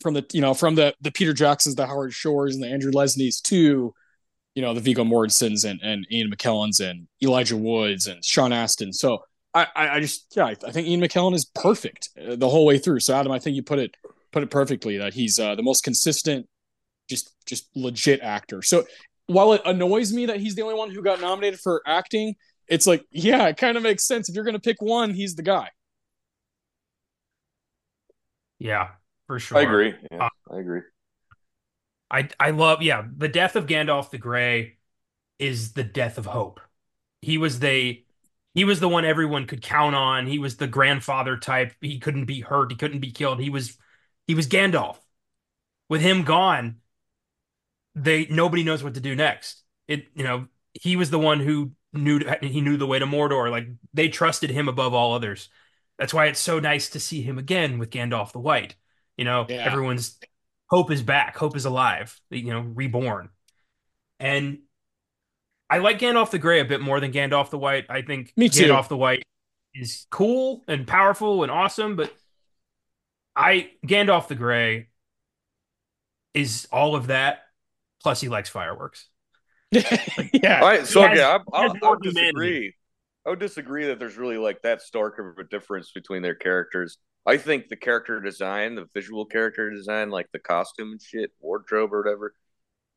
from 0.00 0.12
the 0.12 0.24
you 0.32 0.40
know 0.40 0.52
from 0.52 0.74
the 0.74 0.94
the 1.00 1.10
peter 1.10 1.32
jacksons 1.32 1.74
the 1.74 1.86
howard 1.86 2.12
shores 2.12 2.54
and 2.54 2.62
the 2.62 2.68
andrew 2.68 2.92
lesnies 2.92 3.40
to 3.40 3.94
you 4.54 4.62
know 4.62 4.74
the 4.74 4.80
viggo 4.80 5.02
mortensens 5.02 5.64
and 5.64 5.80
and 5.82 6.06
ian 6.12 6.30
mckellens 6.30 6.80
and 6.80 7.08
elijah 7.22 7.56
woods 7.56 8.06
and 8.06 8.22
sean 8.22 8.52
astin 8.52 8.92
so 8.92 9.22
I, 9.54 9.68
I 9.76 10.00
just 10.00 10.36
yeah, 10.36 10.46
I, 10.46 10.54
think 10.54 10.88
Ian 10.88 11.00
McKellen 11.00 11.32
is 11.32 11.44
perfect 11.44 12.08
uh, 12.20 12.34
the 12.34 12.48
whole 12.48 12.66
way 12.66 12.76
through. 12.78 12.98
So 13.00 13.14
Adam, 13.14 13.30
I 13.30 13.38
think 13.38 13.54
you 13.54 13.62
put 13.62 13.78
it 13.78 13.96
put 14.32 14.42
it 14.42 14.50
perfectly 14.50 14.98
that 14.98 15.14
he's 15.14 15.38
uh, 15.38 15.54
the 15.54 15.62
most 15.62 15.84
consistent, 15.84 16.48
just 17.08 17.34
just 17.46 17.68
legit 17.74 18.20
actor. 18.20 18.62
So 18.62 18.84
while 19.26 19.52
it 19.52 19.62
annoys 19.64 20.12
me 20.12 20.26
that 20.26 20.40
he's 20.40 20.54
the 20.54 20.62
only 20.62 20.74
one 20.74 20.90
who 20.90 21.02
got 21.02 21.20
nominated 21.20 21.60
for 21.60 21.82
acting, 21.86 22.34
it's 22.68 22.86
like 22.86 23.04
yeah, 23.10 23.46
it 23.48 23.56
kind 23.56 23.76
of 23.76 23.82
makes 23.82 24.06
sense. 24.06 24.28
If 24.28 24.34
you're 24.34 24.44
gonna 24.44 24.60
pick 24.60 24.80
one, 24.80 25.12
he's 25.12 25.34
the 25.34 25.42
guy. 25.42 25.68
Yeah, 28.58 28.88
for 29.26 29.38
sure. 29.38 29.58
I 29.58 29.62
agree. 29.62 29.94
Yeah, 30.10 30.24
uh, 30.24 30.28
I 30.50 30.58
agree. 30.58 30.80
I 32.10 32.28
I 32.38 32.50
love 32.50 32.82
yeah, 32.82 33.04
the 33.16 33.28
death 33.28 33.56
of 33.56 33.66
Gandalf 33.66 34.10
the 34.10 34.18
Grey 34.18 34.78
is 35.38 35.72
the 35.72 35.84
death 35.84 36.18
of 36.18 36.26
hope. 36.26 36.60
He 37.20 37.38
was 37.38 37.58
the 37.60 38.02
he 38.54 38.64
was 38.64 38.80
the 38.80 38.88
one 38.88 39.04
everyone 39.04 39.46
could 39.46 39.62
count 39.62 39.94
on. 39.94 40.26
He 40.26 40.38
was 40.38 40.56
the 40.56 40.68
grandfather 40.68 41.36
type. 41.36 41.74
He 41.80 41.98
couldn't 41.98 42.26
be 42.26 42.40
hurt. 42.40 42.70
He 42.70 42.76
couldn't 42.76 43.00
be 43.00 43.10
killed. 43.10 43.40
He 43.40 43.50
was 43.50 43.76
he 44.26 44.34
was 44.34 44.46
Gandalf. 44.46 44.96
With 45.88 46.00
him 46.00 46.22
gone, 46.22 46.76
they 47.94 48.26
nobody 48.26 48.64
knows 48.64 48.82
what 48.82 48.94
to 48.94 49.00
do 49.00 49.14
next. 49.14 49.62
It 49.88 50.06
you 50.14 50.24
know 50.24 50.46
he 50.72 50.96
was 50.96 51.10
the 51.10 51.18
one 51.18 51.40
who 51.40 51.72
knew 51.92 52.20
he 52.42 52.60
knew 52.60 52.76
the 52.76 52.86
way 52.86 52.98
to 52.98 53.06
Mordor. 53.06 53.50
Like 53.50 53.68
they 53.92 54.08
trusted 54.08 54.50
him 54.50 54.68
above 54.68 54.94
all 54.94 55.14
others. 55.14 55.48
That's 55.98 56.12
why 56.12 56.26
it's 56.26 56.40
so 56.40 56.58
nice 56.58 56.90
to 56.90 57.00
see 57.00 57.22
him 57.22 57.38
again 57.38 57.78
with 57.78 57.90
Gandalf 57.90 58.32
the 58.32 58.40
White. 58.40 58.74
You 59.16 59.24
know, 59.24 59.46
Yeah. 59.48 59.64
everyone's 59.64 60.18
hope 60.68 60.90
is 60.90 61.02
back, 61.02 61.36
hope 61.36 61.56
is 61.56 61.64
alive. 61.66 62.20
You 62.30 62.52
know, 62.52 62.60
reborn. 62.60 63.28
And 64.18 64.58
I 65.70 65.78
like 65.78 65.98
Gandalf 65.98 66.30
the 66.30 66.38
Grey 66.38 66.60
a 66.60 66.64
bit 66.64 66.80
more 66.80 66.98
than 67.00 67.12
Gandalf 67.12 67.50
the 67.50 67.58
White. 67.58 67.86
I 67.88 68.02
think 68.02 68.32
Me 68.36 68.48
too. 68.48 68.64
Gandalf 68.64 68.88
the 68.88 68.96
White 68.96 69.22
is 69.74 70.06
cool 70.10 70.62
and 70.66 70.86
powerful 70.86 71.42
and 71.42 71.50
awesome, 71.52 71.96
but 71.96 72.12
I 73.36 73.70
Gandalf 73.86 74.28
the 74.28 74.34
Grey 74.34 74.88
is 76.32 76.66
all 76.72 76.96
of 76.96 77.08
that. 77.08 77.42
Plus, 78.04 78.20
he 78.20 78.28
likes 78.28 78.48
fireworks. 78.48 79.08
yeah, 79.72 80.60
All 80.60 80.68
right, 80.68 80.86
so 80.86 81.02
has- 81.02 81.18
yeah, 81.18 81.38
I, 81.52 81.58
I, 81.58 81.62
has 81.62 81.72
I 81.72 81.78
more 81.82 81.90
would 81.96 82.02
disagree. 82.02 82.74
I 83.26 83.30
would 83.30 83.40
disagree 83.40 83.86
that 83.86 83.98
there's 83.98 84.16
really 84.16 84.36
like 84.38 84.62
that 84.62 84.82
stark 84.82 85.18
of 85.18 85.38
a 85.38 85.44
difference 85.48 85.90
between 85.92 86.22
their 86.22 86.34
characters. 86.36 86.98
I 87.26 87.38
think 87.38 87.68
the 87.70 87.76
character 87.76 88.20
design, 88.20 88.74
the 88.76 88.84
visual 88.94 89.24
character 89.24 89.70
design, 89.70 90.10
like 90.10 90.26
the 90.32 90.38
costume 90.38 90.92
and 90.92 91.02
shit, 91.02 91.30
wardrobe 91.40 91.92
or 91.94 92.02
whatever, 92.02 92.34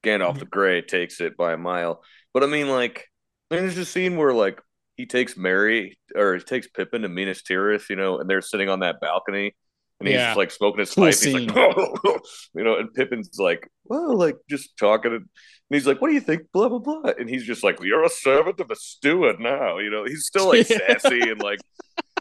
Gandalf 0.04 0.36
Mhm. 0.36 0.40
the 0.40 0.46
Grey 0.46 0.82
takes 0.82 1.22
it 1.22 1.38
by 1.38 1.54
a 1.54 1.58
mile. 1.58 2.04
But 2.34 2.44
I 2.44 2.48
mean, 2.48 2.68
like, 2.68 3.06
I 3.50 3.56
there's 3.56 3.78
a 3.78 3.86
scene 3.86 4.18
where 4.18 4.34
like 4.34 4.62
he 4.98 5.06
takes 5.06 5.38
Merry 5.38 5.98
or 6.16 6.36
he 6.36 6.42
takes 6.44 6.68
Pippin 6.68 7.04
to 7.04 7.08
Minas 7.10 7.42
Tirith, 7.42 7.90
you 7.90 7.96
know, 7.96 8.20
and 8.20 8.30
they're 8.30 8.42
sitting 8.42 8.68
on 8.68 8.82
that 8.82 9.00
balcony. 9.00 9.56
And 10.00 10.08
he's 10.08 10.16
Yeah. 10.16 10.34
like 10.36 10.52
smoking 10.52 10.82
his 10.82 10.94
Cool 10.94 11.06
pipe. 11.06 11.14
scene. 11.16 11.40
He's 11.48 11.52
like, 11.52 11.76
you 12.54 12.64
know, 12.66 12.78
and 12.78 12.94
Pippin's 12.94 13.40
like, 13.40 13.68
well, 13.90 14.16
like 14.16 14.38
just 14.50 14.78
talking. 14.78 15.14
And 15.14 15.26
he's 15.70 15.88
like, 15.88 16.02
what 16.02 16.08
do 16.10 16.14
you 16.14 16.22
think? 16.22 16.44
Blah, 16.54 16.70
blah, 16.70 16.80
blah. 16.80 17.12
And 17.18 17.30
he's 17.30 17.46
just 17.46 17.64
like, 17.64 17.82
you're 17.82 18.04
a 18.04 18.10
servant 18.10 18.60
of 18.60 18.72
a 18.72 18.76
steward 18.76 19.40
now. 19.40 19.78
You 19.80 19.90
know, 19.90 20.06
he's 20.06 20.26
still 20.26 20.48
like 20.48 20.66
sassy 20.68 21.22
and 21.22 21.42
like, 21.42 21.60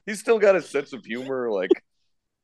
he's 0.05 0.21
still 0.21 0.39
got 0.39 0.57
a 0.57 0.63
sense 0.63 0.93
of 0.93 1.05
humor. 1.05 1.51
Like, 1.51 1.71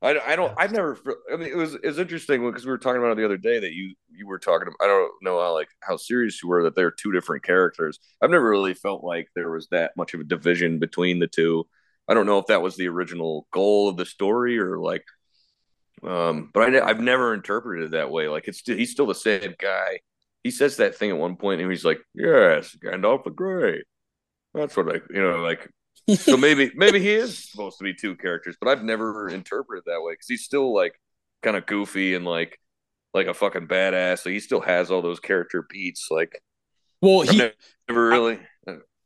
I, 0.02 0.18
I 0.18 0.36
don't, 0.36 0.52
I've 0.56 0.72
never, 0.72 0.98
I 1.32 1.36
mean, 1.36 1.48
it 1.48 1.56
was, 1.56 1.74
it 1.74 1.86
was 1.86 1.98
interesting 1.98 2.44
because 2.44 2.64
we 2.64 2.70
were 2.70 2.78
talking 2.78 3.00
about 3.00 3.12
it 3.12 3.16
the 3.16 3.24
other 3.24 3.36
day 3.36 3.60
that 3.60 3.72
you, 3.72 3.94
you 4.10 4.26
were 4.26 4.38
talking 4.38 4.68
about, 4.68 4.84
I 4.84 4.86
don't 4.86 5.12
know 5.22 5.40
how, 5.40 5.54
like, 5.54 5.68
how 5.80 5.96
serious 5.96 6.42
you 6.42 6.48
were 6.48 6.64
that 6.64 6.74
they're 6.74 6.90
two 6.90 7.12
different 7.12 7.44
characters. 7.44 7.98
I've 8.20 8.30
never 8.30 8.50
really 8.50 8.74
felt 8.74 9.04
like 9.04 9.28
there 9.34 9.50
was 9.50 9.68
that 9.70 9.92
much 9.96 10.14
of 10.14 10.20
a 10.20 10.24
division 10.24 10.78
between 10.78 11.20
the 11.20 11.28
two. 11.28 11.68
I 12.08 12.14
don't 12.14 12.26
know 12.26 12.38
if 12.38 12.46
that 12.46 12.62
was 12.62 12.76
the 12.76 12.88
original 12.88 13.46
goal 13.52 13.88
of 13.88 13.96
the 13.96 14.04
story 14.04 14.58
or 14.58 14.78
like, 14.78 15.04
um, 16.06 16.50
but 16.52 16.74
I, 16.74 16.88
i've 16.88 17.00
never 17.00 17.34
interpreted 17.34 17.86
it 17.86 17.90
that 17.92 18.10
way. 18.10 18.28
Like 18.28 18.48
it's 18.48 18.58
still, 18.58 18.76
he's 18.76 18.90
still 18.90 19.06
the 19.06 19.14
same 19.14 19.54
guy. 19.58 20.00
He 20.42 20.50
says 20.50 20.76
that 20.78 20.96
thing 20.96 21.10
at 21.10 21.18
one 21.18 21.36
point, 21.36 21.60
and 21.60 21.70
he's 21.70 21.84
like, 21.84 22.00
"Yes, 22.14 22.76
Gandalf 22.82 23.24
the 23.24 23.30
Grey." 23.30 23.82
That's 24.54 24.76
what 24.76 24.88
I, 24.88 25.00
you 25.10 25.22
know, 25.22 25.40
like. 25.42 25.68
So 26.16 26.36
maybe, 26.36 26.72
maybe 26.76 26.98
he 27.00 27.10
is 27.10 27.50
supposed 27.50 27.78
to 27.78 27.84
be 27.84 27.94
two 27.94 28.16
characters, 28.16 28.56
but 28.60 28.68
I've 28.68 28.82
never 28.82 29.28
interpreted 29.28 29.84
it 29.86 29.90
that 29.90 30.02
way 30.02 30.14
because 30.14 30.26
he's 30.28 30.44
still 30.44 30.74
like 30.74 30.94
kind 31.42 31.56
of 31.56 31.66
goofy 31.66 32.14
and 32.14 32.24
like, 32.24 32.58
like 33.14 33.28
a 33.28 33.34
fucking 33.34 33.68
badass. 33.68 34.20
So 34.20 34.30
he 34.30 34.40
still 34.40 34.60
has 34.60 34.90
all 34.90 35.02
those 35.02 35.20
character 35.20 35.64
beats. 35.68 36.08
Like 36.10 36.42
well, 37.00 37.22
he 37.22 37.36
never, 37.88 38.08
really. 38.08 38.34
uh, 38.34 38.40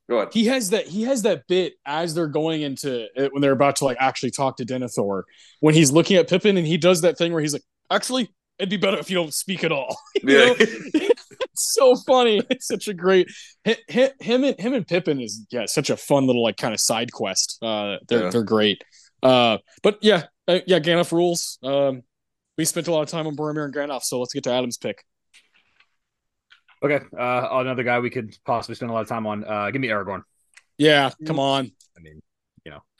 Go 0.08 0.18
ahead. 0.18 0.28
he 0.32 0.46
has 0.46 0.70
that 0.70 0.86
he 0.86 1.02
has 1.02 1.22
that 1.22 1.46
bit 1.48 1.74
as 1.84 2.14
they're 2.14 2.28
going 2.28 2.62
into 2.62 3.06
it 3.16 3.32
when 3.32 3.42
they're 3.42 3.52
about 3.52 3.76
to 3.76 3.84
like 3.84 3.96
actually 3.98 4.30
talk 4.30 4.56
to 4.58 4.64
Denethor 4.64 5.22
when 5.60 5.74
he's 5.74 5.90
looking 5.90 6.16
at 6.16 6.28
Pippin 6.28 6.56
and 6.56 6.66
he 6.66 6.76
does 6.78 7.00
that 7.00 7.18
thing 7.18 7.32
where 7.32 7.42
he's 7.42 7.52
like, 7.52 7.64
actually, 7.90 8.30
it'd 8.58 8.70
be 8.70 8.76
better 8.76 8.98
if 8.98 9.10
you 9.10 9.16
don't 9.16 9.34
speak 9.34 9.64
at 9.64 9.72
all. 9.72 9.96
Yeah. 10.22 10.46
know? 10.46 10.54
it's 10.58 11.74
so 11.74 11.96
funny. 12.06 12.40
It's 12.50 12.66
such 12.66 12.88
a 12.88 12.94
great 12.94 13.28
hi- 13.66 13.76
hi- 13.90 14.12
him 14.20 14.44
and 14.44 14.58
him 14.60 14.74
and 14.74 14.86
Pippin 14.86 15.20
is 15.20 15.44
yeah 15.50 15.66
such 15.66 15.90
a 15.90 15.96
fun 15.96 16.26
little 16.26 16.42
like 16.42 16.56
kind 16.56 16.72
of 16.74 16.80
side 16.80 17.12
quest. 17.12 17.58
Uh, 17.62 17.96
they're 18.08 18.24
Yeah. 18.24 18.30
they're 18.30 18.44
great. 18.44 18.82
Uh, 19.22 19.58
but 19.82 19.98
yeah, 20.02 20.24
uh, 20.46 20.60
yeah, 20.66 20.78
Gandalf 20.78 21.10
rules. 21.10 21.58
Um, 21.62 22.02
we 22.56 22.64
spent 22.64 22.86
a 22.88 22.92
lot 22.92 23.02
of 23.02 23.08
time 23.08 23.26
on 23.26 23.34
Boromir 23.36 23.64
and 23.64 23.74
Gandalf, 23.74 24.02
so 24.02 24.20
let's 24.20 24.32
get 24.32 24.44
to 24.44 24.50
Adam's 24.52 24.78
pick. 24.78 25.02
Okay, 26.82 27.00
uh, 27.18 27.48
another 27.52 27.82
guy 27.82 28.00
we 28.00 28.10
could 28.10 28.36
possibly 28.44 28.74
spend 28.74 28.90
a 28.90 28.94
lot 28.94 29.00
of 29.02 29.08
time 29.08 29.26
on. 29.26 29.44
Uh, 29.44 29.70
give 29.70 29.80
me 29.80 29.88
Aragorn. 29.88 30.22
Yeah, 30.78 31.10
come 31.24 31.38
on. 31.38 31.72
I 31.96 32.00
mean, 32.00 32.20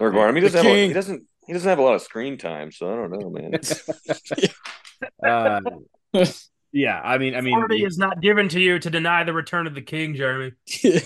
Or 0.01 0.11
Gorham, 0.11 0.35
he 0.35 0.41
The 0.41 0.49
doesn't 0.49 0.64
have 0.64 0.77
a, 0.77 0.87
he 0.87 0.93
doesn't 0.93 1.24
he 1.47 1.53
doesn't 1.53 1.68
have 1.68 1.79
a 1.79 1.83
lot 1.83 1.95
of 1.95 2.03
screen 2.03 2.39
time, 2.39 2.72
so 2.72 2.93
I 2.93 2.97
don't 2.97 3.11
know, 3.12 3.31
man. 3.31 3.61
uh, 6.14 6.27
yeah, 6.72 7.01
I 7.03 7.18
mean, 7.18 7.35
I 7.35 7.41
mean, 7.41 7.55
Authority 7.55 7.85
is 7.85 7.99
not 7.99 8.20
given 8.20 8.49
to 8.51 8.61
you 8.61 8.79
to 8.79 8.91
deny 8.91 9.24
the 9.24 9.33
return 9.33 9.66
of 9.66 9.74
the 9.74 9.83
king, 9.83 10.14
Jeremy. 10.14 10.53
he, 10.66 11.01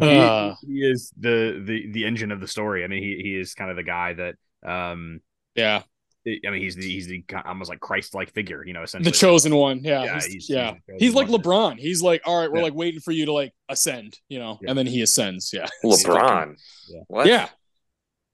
Uh. 0.00 0.54
he 0.66 0.80
is 0.80 1.12
the 1.18 1.62
the 1.64 1.92
the 1.92 2.04
engine 2.04 2.32
of 2.32 2.40
the 2.40 2.48
story. 2.48 2.84
I 2.84 2.88
mean, 2.88 3.02
he 3.02 3.20
he 3.22 3.34
is 3.36 3.54
kind 3.54 3.70
of 3.70 3.76
the 3.76 3.82
guy 3.82 4.14
that 4.14 4.34
um 4.64 5.20
yeah, 5.54 5.82
I 6.26 6.50
mean, 6.50 6.60
he's 6.62 6.74
the 6.74 6.82
he's 6.82 7.06
the 7.06 7.22
kind- 7.22 7.44
almost 7.46 7.70
like 7.70 7.78
Christ-like 7.80 8.32
figure, 8.32 8.64
you 8.66 8.72
know, 8.72 8.82
essentially. 8.82 9.10
the 9.12 9.16
chosen 9.16 9.54
one. 9.54 9.78
Yeah, 9.84 10.02
Yeah, 10.04 10.14
he's, 10.14 10.24
he's- 10.26 10.50
yeah. 10.50 10.74
he's 10.92 11.00
He's, 11.00 11.14
like 11.14 11.28
one. 11.28 11.40
LeBron. 11.40 11.78
He's 11.78 12.02
like, 12.02 12.22
all 12.24 12.40
right, 12.40 12.50
we're 12.50 12.58
Yeah. 12.58 12.64
like 12.64 12.74
waiting 12.74 13.00
for 13.00 13.12
you 13.12 13.26
to 13.26 13.32
like 13.32 13.52
ascend, 13.68 14.18
you 14.28 14.38
know, 14.40 14.58
Yeah. 14.62 14.70
and 14.70 14.78
then 14.78 14.86
he 14.86 15.02
ascends. 15.02 15.50
Yeah, 15.52 15.66
LeBron. 15.84 16.56
Yeah. 16.88 17.00
What? 17.06 17.26
Yeah, 17.26 17.48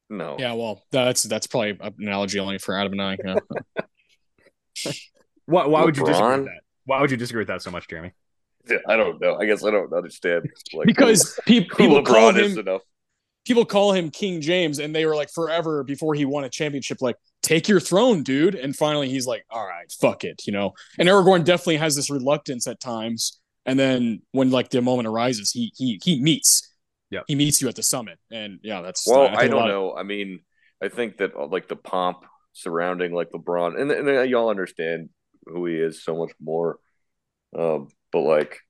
No. 0.09 0.37
yeah. 0.39 0.55
Well, 0.55 0.83
that's 0.91 1.23
that's 1.25 1.47
probably 1.47 1.71
an 1.81 1.95
analogy 1.99 2.39
only 2.39 2.59
for 2.59 2.77
Adam 2.79 2.93
and 2.93 3.03
I. 3.03 3.19
Yeah. 3.25 3.83
Why, 5.47 5.67
why 5.67 5.85
would 5.85 5.97
you 5.97 6.05
disagree 6.07 6.37
with 6.37 6.45
that? 6.47 6.61
Why 6.87 7.01
would 7.01 7.11
you 7.11 7.17
disagree 7.17 7.41
with 7.41 7.49
that 7.49 7.63
so 7.63 7.71
much, 7.71 7.89
Jeremy? 7.89 8.13
I 8.89 8.97
don't 8.97 9.21
know. 9.21 9.37
I 9.37 9.45
guess 9.45 9.65
I 9.65 9.71
don't 9.71 9.93
understand. 9.93 10.49
Like, 10.73 10.87
because 10.87 11.39
pe- 11.47 11.61
who 11.65 11.75
people 11.75 12.03
call 12.03 12.33
LeBron 12.33 12.39
is 12.41 12.53
him 12.53 12.59
enough. 12.61 12.83
people 13.45 13.65
call 13.65 13.93
him 13.93 14.11
King 14.11 14.41
James, 14.41 14.79
and 14.79 14.95
they 14.95 15.05
were 15.05 15.17
like 15.17 15.31
forever 15.31 15.83
before 15.83 16.15
he 16.15 16.25
won 16.25 16.45
a 16.45 16.49
championship, 16.49 16.99
like 17.03 17.17
take 17.43 17.69
your 17.69 17.81
throne, 17.81 18.23
dude. 18.23 18.55
And 18.55 18.75
finally, 18.75 19.09
he's 19.09 19.27
like, 19.27 19.45
all 19.51 19.67
right, 19.67 19.91
fuck 20.01 20.25
it, 20.25 20.43
you 20.47 20.53
know. 20.53 20.73
And 20.99 21.09
Aragorn 21.09 21.45
definitely 21.45 21.77
has 21.79 21.95
this 21.97 22.11
reluctance 22.11 22.67
at 22.67 22.81
times, 22.81 23.41
and 23.67 23.79
then 23.79 24.23
when 24.33 24.51
like 24.51 24.71
the 24.71 24.81
moment 24.83 25.09
arises, 25.09 25.51
he 25.51 25.73
he 25.77 26.01
he 26.03 26.21
meets. 26.21 26.69
Yeah, 27.11 27.21
he 27.27 27.35
meets 27.35 27.61
you 27.61 27.69
at 27.69 27.77
the 27.77 27.83
summit, 27.83 28.19
and 28.31 28.59
yeah, 28.63 28.81
that's 28.81 29.07
Well, 29.07 29.27
think 29.29 29.39
I 29.39 29.45
a 29.45 29.49
don't 29.49 29.59
lot 29.61 29.69
of- 29.71 29.75
know. 29.75 29.95
I 29.95 30.03
mean, 30.03 30.41
I 30.83 30.89
think 30.89 31.19
that 31.19 31.35
uh, 31.37 31.47
like 31.47 31.69
the 31.69 31.77
pomp 31.77 32.25
surrounding 32.55 33.13
like 33.13 33.31
LeBron, 33.33 33.79
and, 33.79 33.91
and 33.91 34.09
then 34.09 34.29
y'all 34.31 34.49
understand 34.49 35.11
who 35.45 35.67
he 35.67 35.75
is 35.77 36.03
so 36.03 36.17
much 36.17 36.33
more. 36.41 36.79
Um, 37.59 37.89
but 38.13 38.21
like, 38.21 38.61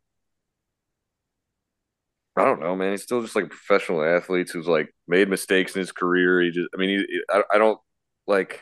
I 2.37 2.45
don't 2.45 2.61
know, 2.61 2.75
man. 2.75 2.93
He's 2.93 3.03
still 3.03 3.23
just 3.23 3.37
like 3.37 3.45
a 3.45 3.49
professional 3.49 4.03
athlete 4.03 4.51
who's 4.51 4.67
like 4.67 4.93
made 5.07 5.29
mistakes 5.29 5.75
in 5.77 5.81
his 5.81 5.93
career. 5.93 6.41
He 6.41 6.51
just, 6.51 6.69
I 6.75 6.79
mean, 6.79 6.99
he, 7.09 7.21
I, 7.31 7.43
I 7.53 7.59
don't 7.59 7.79
like. 8.27 8.61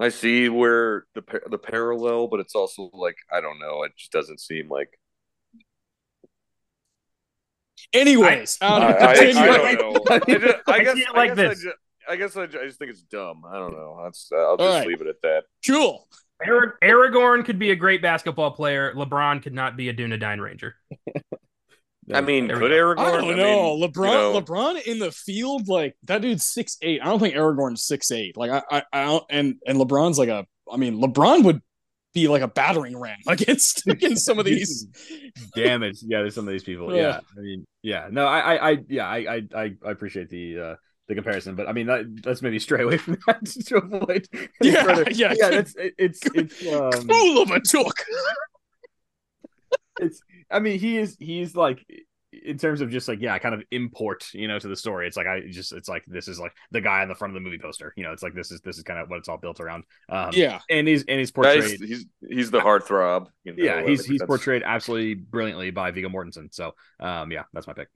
I 0.00 0.08
see 0.08 0.48
where 0.48 1.04
the 1.14 1.22
the 1.48 1.58
parallel, 1.58 2.26
but 2.26 2.40
it's 2.40 2.56
also 2.56 2.90
like 2.92 3.14
I 3.30 3.40
don't 3.40 3.60
know. 3.60 3.84
It 3.84 3.92
just 3.96 4.10
doesn't 4.10 4.40
seem 4.40 4.68
like 4.68 4.88
Anyways, 7.92 8.58
I, 8.60 8.66
out 8.66 8.82
I, 8.82 8.88
of 8.88 9.36
I, 9.36 9.74
don't 9.74 9.94
know. 9.94 10.04
I, 10.10 10.18
just, 10.18 10.54
I, 10.66 10.72
I 10.72 10.84
guess 10.84 10.94
see 10.94 11.00
it 11.02 11.08
I 11.12 11.16
like 11.16 11.36
guess 11.36 11.38
I 11.38 11.48
this. 11.48 11.62
ju- 11.62 11.72
I 12.08 12.16
guess 12.16 12.36
I, 12.36 12.42
I 12.42 12.46
just 12.46 12.78
think 12.78 12.90
it's 12.90 13.02
dumb. 13.02 13.42
I 13.46 13.58
don't 13.58 13.72
know. 13.72 14.00
That's 14.02 14.30
uh, 14.32 14.36
I'll 14.36 14.56
just 14.56 14.68
right. 14.68 14.86
leave 14.86 15.00
it 15.00 15.06
at 15.06 15.22
that. 15.22 15.44
cool. 15.66 16.08
Arag- 16.46 16.72
Aragorn 16.82 17.44
could 17.44 17.58
be 17.58 17.70
a 17.70 17.76
great 17.76 18.02
basketball 18.02 18.50
player. 18.50 18.92
LeBron 18.94 19.42
could 19.42 19.52
not 19.52 19.76
be 19.76 19.88
a 19.88 19.94
Dunedain 19.94 20.40
Ranger. 20.40 20.74
I 22.12 22.20
mean, 22.20 22.48
There 22.48 22.58
could 22.58 22.70
go. 22.70 22.76
Aragorn? 22.76 22.98
I 22.98 23.10
don't 23.12 23.28
mean, 23.28 23.36
know. 23.36 23.76
you 23.76 23.86
LeBron, 23.88 24.32
know, 24.34 24.40
LeBron 24.40 24.82
in 24.82 24.98
the 24.98 25.12
field, 25.12 25.68
like 25.68 25.94
that 26.04 26.20
dude's 26.22 26.44
six 26.46 26.76
eight. 26.82 27.00
I 27.00 27.04
don't 27.06 27.20
think 27.20 27.34
Aragorn's 27.34 27.82
six 27.84 28.10
eight. 28.10 28.36
Like 28.36 28.50
I, 28.50 28.62
I, 28.70 28.82
I 28.92 29.04
don't, 29.04 29.24
and 29.30 29.54
and 29.66 29.78
LeBron's 29.78 30.18
like 30.18 30.28
a. 30.28 30.46
I 30.70 30.76
mean, 30.78 31.00
LeBron 31.00 31.44
would 31.44 31.60
be 32.14 32.26
like 32.28 32.42
a 32.42 32.48
battering 32.48 32.98
ram 32.98 33.18
against 33.28 33.86
against 33.86 34.24
some 34.24 34.38
of 34.38 34.44
these. 34.44 34.86
damage. 35.54 35.98
Yeah, 36.02 36.18
there's 36.20 36.34
some 36.34 36.46
of 36.48 36.52
these 36.52 36.64
people. 36.64 36.92
Yeah. 36.96 37.02
Yeah, 37.02 37.20
I 37.36 37.40
mean, 37.40 37.66
yeah, 37.82 38.08
no, 38.10 38.26
I, 38.26 38.38
I, 38.56 38.70
I 38.72 38.78
yeah, 38.88 39.06
I, 39.06 39.16
I, 39.18 39.42
I 39.54 39.72
I 39.86 39.90
appreciate 39.92 40.28
the 40.28 40.58
uh 40.60 40.74
the 41.08 41.14
comparison, 41.14 41.54
but 41.56 41.68
I 41.68 41.72
mean, 41.72 41.86
that, 41.86 42.04
let's 42.24 42.42
maybe 42.42 42.58
stray 42.58 42.82
away 42.82 42.96
from 42.96 43.16
that 43.26 43.44
to 43.46 43.76
avoid. 43.76 44.28
Yeah, 44.60 44.84
further- 44.84 45.10
yeah. 45.12 45.34
yeah. 45.36 45.50
That's 45.50 45.74
it, 45.76 45.94
it's 45.98 46.20
it's 46.34 46.66
um, 46.66 47.06
Cool 47.08 47.42
of 47.42 47.50
a 47.52 47.60
joke. 47.60 48.02
it's. 50.00 50.20
I 50.52 50.60
mean, 50.60 50.78
he 50.78 50.98
is 50.98 51.16
he's 51.18 51.56
like 51.56 51.84
in 52.32 52.56
terms 52.56 52.80
of 52.80 52.88
just 52.90 53.08
like 53.08 53.20
yeah, 53.20 53.38
kind 53.38 53.54
of 53.54 53.62
import, 53.70 54.26
you 54.32 54.48
know, 54.48 54.58
to 54.58 54.68
the 54.68 54.76
story. 54.76 55.06
It's 55.06 55.16
like 55.16 55.26
I 55.26 55.40
just 55.50 55.72
it's 55.72 55.88
like 55.88 56.02
this 56.06 56.28
is 56.28 56.38
like 56.40 56.52
the 56.70 56.80
guy 56.80 57.02
on 57.02 57.08
the 57.08 57.14
front 57.14 57.32
of 57.32 57.34
the 57.34 57.40
movie 57.40 57.58
poster. 57.58 57.92
You 57.96 58.04
know, 58.04 58.12
it's 58.12 58.22
like 58.22 58.34
this 58.34 58.50
is 58.50 58.60
this 58.62 58.76
is 58.78 58.82
kind 58.84 58.98
of 58.98 59.08
what 59.10 59.18
it's 59.18 59.28
all 59.28 59.38
built 59.38 59.60
around. 59.60 59.84
Um, 60.08 60.30
Yeah, 60.32 60.60
and 60.70 60.86
he's 60.88 61.04
and 61.08 61.18
he's 61.18 61.30
portrayed. 61.30 61.62
he's, 61.62 61.80
he's 61.80 62.06
he's 62.28 62.50
the 62.50 62.60
heartthrob. 62.60 63.26
You 63.44 63.54
know, 63.56 63.64
yeah, 63.64 63.82
he's 63.86 64.04
he's 64.06 64.20
that's- 64.20 64.26
portrayed 64.26 64.62
absolutely 64.64 65.14
brilliantly 65.14 65.70
by 65.72 65.90
Viggo 65.90 66.08
Mortensen. 66.08 66.52
So, 66.54 66.72
um, 67.00 67.30
yeah, 67.32 67.42
that's 67.52 67.66
my 67.66 67.74
pick. 67.74 67.88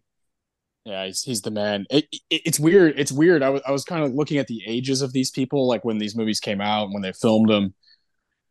yeah, 0.84 1.06
he's 1.06 1.22
he's 1.22 1.42
the 1.42 1.50
man. 1.50 1.86
It, 1.90 2.06
it- 2.30 2.42
it's 2.44 2.60
weird. 2.60 2.98
It's 2.98 3.12
weird. 3.12 3.42
I 3.42 3.48
was 3.50 3.62
I 3.66 3.70
was 3.72 3.84
kind 3.84 4.04
of 4.04 4.12
looking 4.12 4.38
at 4.38 4.46
the 4.48 4.62
ages 4.66 5.02
of 5.02 5.12
these 5.12 5.30
people, 5.30 5.66
like 5.66 5.84
when 5.84 5.98
these 5.98 6.14
movies 6.14 6.40
came 6.40 6.60
out, 6.60 6.90
when 6.92 7.02
they 7.02 7.12
filmed 7.12 7.48
them. 7.48 7.74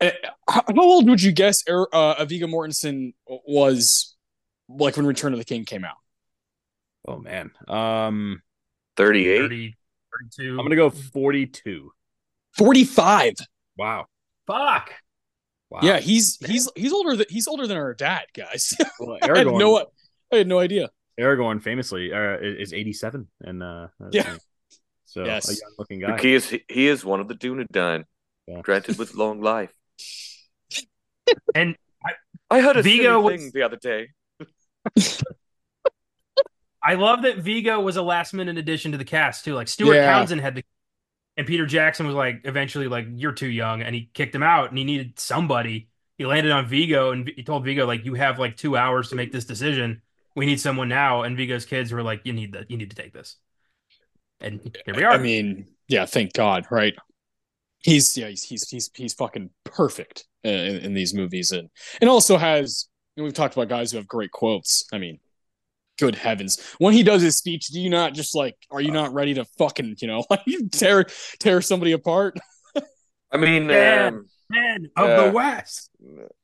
Eh, 0.01 0.11
How 0.49 0.61
how 0.67 0.81
old 0.81 1.09
would 1.09 1.21
you 1.21 1.31
guess 1.31 1.63
Er- 1.69 1.87
uh, 1.93 2.23
Viggo 2.25 2.47
Mortensen 2.47 3.13
was, 3.27 4.15
like 4.67 4.97
when 4.97 5.05
Return 5.05 5.33
of 5.33 5.39
the 5.39 5.45
King 5.45 5.65
came 5.65 5.83
out? 5.85 5.95
Oh 7.07 7.17
man, 7.17 7.51
um, 7.67 8.41
38. 8.97 9.37
30, 9.39 9.75
32. 10.37 10.51
I'm 10.51 10.65
gonna 10.65 10.75
go 10.75 10.89
42. 10.89 11.91
Forty 12.57 12.83
five. 12.83 13.33
Wow, 13.77 14.05
Fuck. 14.47 14.91
wow. 15.69 15.79
Yeah, 15.83 15.99
he's 15.99 16.37
he's 16.45 16.69
he's 16.75 16.93
older 16.93 17.15
than 17.15 17.25
he's 17.29 17.47
older 17.47 17.67
than 17.67 17.77
our 17.77 17.93
dad, 17.93 18.25
guys. 18.35 18.73
well, 18.99 19.17
I 19.21 19.37
had 19.37 19.47
no 19.47 19.85
I 20.31 20.35
had 20.37 20.47
no 20.47 20.59
idea. 20.59 20.89
Aragorn 21.19 21.61
famously 21.61 22.11
uh, 22.13 22.37
is 22.41 22.69
is 22.69 22.73
87, 22.73 23.27
and 23.41 23.63
uh, 23.63 23.87
Yeah. 24.11 24.35
so 25.05 25.23
Yes. 25.25 25.49
a 25.49 25.53
young 25.53 25.73
looking 25.77 25.99
guy. 25.99 26.17
key 26.17 26.33
is 26.33 26.49
he, 26.49 26.63
he 26.69 26.87
is 26.87 27.05
one 27.05 27.19
of 27.21 27.27
the 27.29 27.35
Dunedain, 27.35 28.03
Yeah. 28.47 28.61
granted 28.61 28.97
with 28.97 29.13
long 29.15 29.41
life. 29.41 29.71
And 31.53 31.75
I 32.49 32.61
heard 32.61 32.77
a 32.77 32.83
Viggo 32.83 33.03
silly 33.03 33.23
was- 33.23 33.41
thing 33.41 33.51
the 33.53 33.61
other 33.63 33.77
day. 33.77 34.09
I 36.83 36.93
love 36.95 37.23
that 37.23 37.37
Viggo 37.39 37.79
was 37.79 37.97
a 37.97 38.03
last 38.03 38.33
minute 38.33 38.57
addition 38.59 38.91
to 38.91 38.97
the 38.99 39.05
cast 39.05 39.43
too. 39.43 39.55
Like 39.55 39.67
Stuart 39.67 39.95
Yeah. 39.95 40.11
Townsend 40.11 40.41
had 40.41 40.55
the 40.55 40.63
and 41.37 41.47
Peter 41.47 41.65
Jackson 41.65 42.05
was 42.05 42.15
like 42.15 42.41
eventually 42.43 42.87
like 42.87 43.07
you're 43.15 43.31
too 43.31 43.47
young 43.47 43.81
and 43.81 43.93
he 43.95 44.09
kicked 44.13 44.35
him 44.35 44.43
out 44.43 44.69
and 44.69 44.77
he 44.77 44.83
needed 44.83 45.19
somebody. 45.19 45.89
He 46.17 46.25
landed 46.25 46.51
on 46.51 46.67
Viggo 46.67 47.11
and 47.11 47.27
he 47.35 47.43
told 47.43 47.65
Viggo 47.65 47.85
like 47.87 48.05
you 48.05 48.13
have 48.13 48.37
like 48.39 48.55
2 48.55 48.77
hours 48.77 49.09
to 49.09 49.15
make 49.15 49.31
this 49.31 49.45
decision. 49.45 50.01
We 50.35 50.45
need 50.45 50.59
someone 50.59 50.87
now 50.87 51.23
and 51.23 51.35
Viggo's 51.35 51.65
kids 51.65 51.91
were 51.91 52.03
like 52.03 52.21
you 52.23 52.33
need 52.33 52.53
that 52.53 52.69
you 52.69 52.77
need 52.77 52.91
to 52.91 52.95
take 52.95 53.13
this. 53.13 53.37
And 54.39 54.61
here 54.85 54.93
we 54.95 55.03
are. 55.03 55.13
I 55.13 55.17
mean, 55.17 55.65
yeah, 55.87 56.05
thank 56.05 56.33
God, 56.33 56.67
right? 56.69 56.93
He's 57.86 58.17
yeah, 58.17 58.29
he's 58.29 58.43
he's 58.43 58.67
he's, 58.67 58.89
he's 58.95 59.13
fucking 59.13 59.51
perfect 59.63 60.25
uh, 60.43 60.49
in, 60.49 60.77
in 60.77 60.93
these 60.95 61.13
movies, 61.13 61.51
and 61.51 61.69
and 62.01 62.09
also 62.09 62.38
has. 62.38 62.88
You 63.15 63.21
know, 63.21 63.25
we've 63.25 63.33
talked 63.33 63.55
about 63.55 63.69
guys 63.69 63.91
who 63.91 63.97
have 63.97 64.07
great 64.07 64.31
quotes. 64.31 64.86
I 64.91 64.97
mean, 64.97 65.19
good 65.97 66.15
heavens, 66.15 66.59
when 66.79 66.93
he 66.93 67.03
does 67.03 67.21
his 67.21 67.38
speech, 67.38 67.67
do 67.67 67.79
you 67.79 67.89
not 67.89 68.13
just 68.13 68.36
like, 68.36 68.55
are 68.71 68.81
you 68.81 68.89
uh. 68.89 68.93
not 68.93 69.13
ready 69.13 69.36
to 69.36 69.45
fucking, 69.57 69.95
you 69.99 70.07
know, 70.07 70.23
like 70.29 70.41
tear 70.71 71.05
tear 71.39 71.61
somebody 71.61 71.91
apart? 71.91 72.38
I 73.31 73.38
mean, 73.38 73.69
Yeah. 73.69 74.07
um, 74.07 74.25
Man 74.49 74.88
of 74.97 75.05
uh, 75.05 75.07
Yeah. 75.07 75.25
the 75.25 75.31
West. 75.31 75.89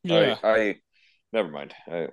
Yeah. 0.03 0.35
I, 0.43 0.49
I 0.49 0.75
never 1.33 1.49
mind. 1.49 1.73
I, 1.91 2.07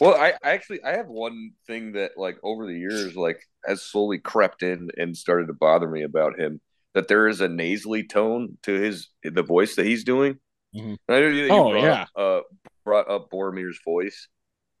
well, 0.00 0.14
I, 0.14 0.34
I 0.42 0.50
actually 0.50 0.82
I 0.82 0.96
have 0.96 1.06
one 1.06 1.52
thing 1.66 1.92
that 1.92 2.12
like 2.16 2.36
over 2.42 2.66
the 2.66 2.78
years 2.78 3.16
like 3.16 3.40
has 3.64 3.82
slowly 3.82 4.18
crept 4.18 4.62
in 4.62 4.90
and 4.96 5.16
started 5.16 5.46
to 5.46 5.54
bother 5.54 5.88
me 5.88 6.02
about 6.02 6.38
him 6.38 6.60
that 6.96 7.08
there 7.08 7.28
is 7.28 7.42
a 7.42 7.48
nasally 7.48 8.04
tone 8.04 8.56
to 8.62 8.72
his 8.72 9.10
the 9.22 9.42
voice 9.42 9.76
that 9.76 9.84
he's 9.84 10.02
doing. 10.02 10.40
Mhm. 10.74 10.96
I 11.08 11.20
know 11.20 11.54
Oh, 11.54 11.70
brought 11.72 11.84
yeah. 11.84 12.02
up, 12.02 12.08
uh, 12.16 12.40
brought 12.86 13.10
up 13.10 13.30
Boromir's 13.30 13.78
voice, 13.84 14.28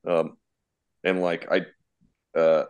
um, 0.06 0.38
and 1.04 1.20
like 1.20 1.46
I, 1.52 1.66
uh, 2.38 2.64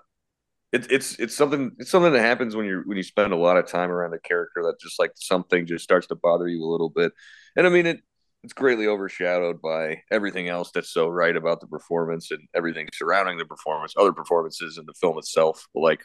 it's 0.73 0.89
it's 0.89 1.17
it's 1.21 1.37
something 1.37 1.73
it's 1.79 1.91
something 1.91 2.13
that 2.13 2.21
happens 2.23 2.57
when 2.57 2.67
you 2.67 2.83
when 2.87 2.97
you 2.97 3.05
spend 3.05 3.33
a 3.33 3.37
lot 3.37 3.57
of 3.57 3.67
time 3.69 3.91
around 3.91 4.15
a 4.15 4.19
character 4.21 4.63
that 4.65 4.81
just 4.81 4.99
like 4.99 5.13
something 5.17 5.67
just 5.67 5.85
starts 5.85 6.09
to 6.09 6.17
bother 6.17 6.49
you 6.49 6.65
a 6.65 6.71
little 6.73 6.91
bit, 6.91 7.13
and 7.57 7.67
I 7.67 7.71
mean 7.71 7.87
it 7.87 8.01
it's 8.43 8.53
greatly 8.53 8.89
overshadowed 8.89 9.63
by 9.63 10.03
everything 10.11 10.49
else 10.49 10.73
that's 10.73 10.91
so 10.91 11.09
right 11.09 11.37
about 11.37 11.61
the 11.61 11.69
performance 11.69 12.33
and 12.33 12.43
everything 12.55 12.89
surrounding 12.93 13.39
the 13.39 13.47
performance, 13.47 13.95
other 13.97 14.13
performances 14.13 14.79
in 14.79 14.87
the 14.87 14.95
film 14.95 15.19
itself. 15.19 15.67
Like 15.75 16.05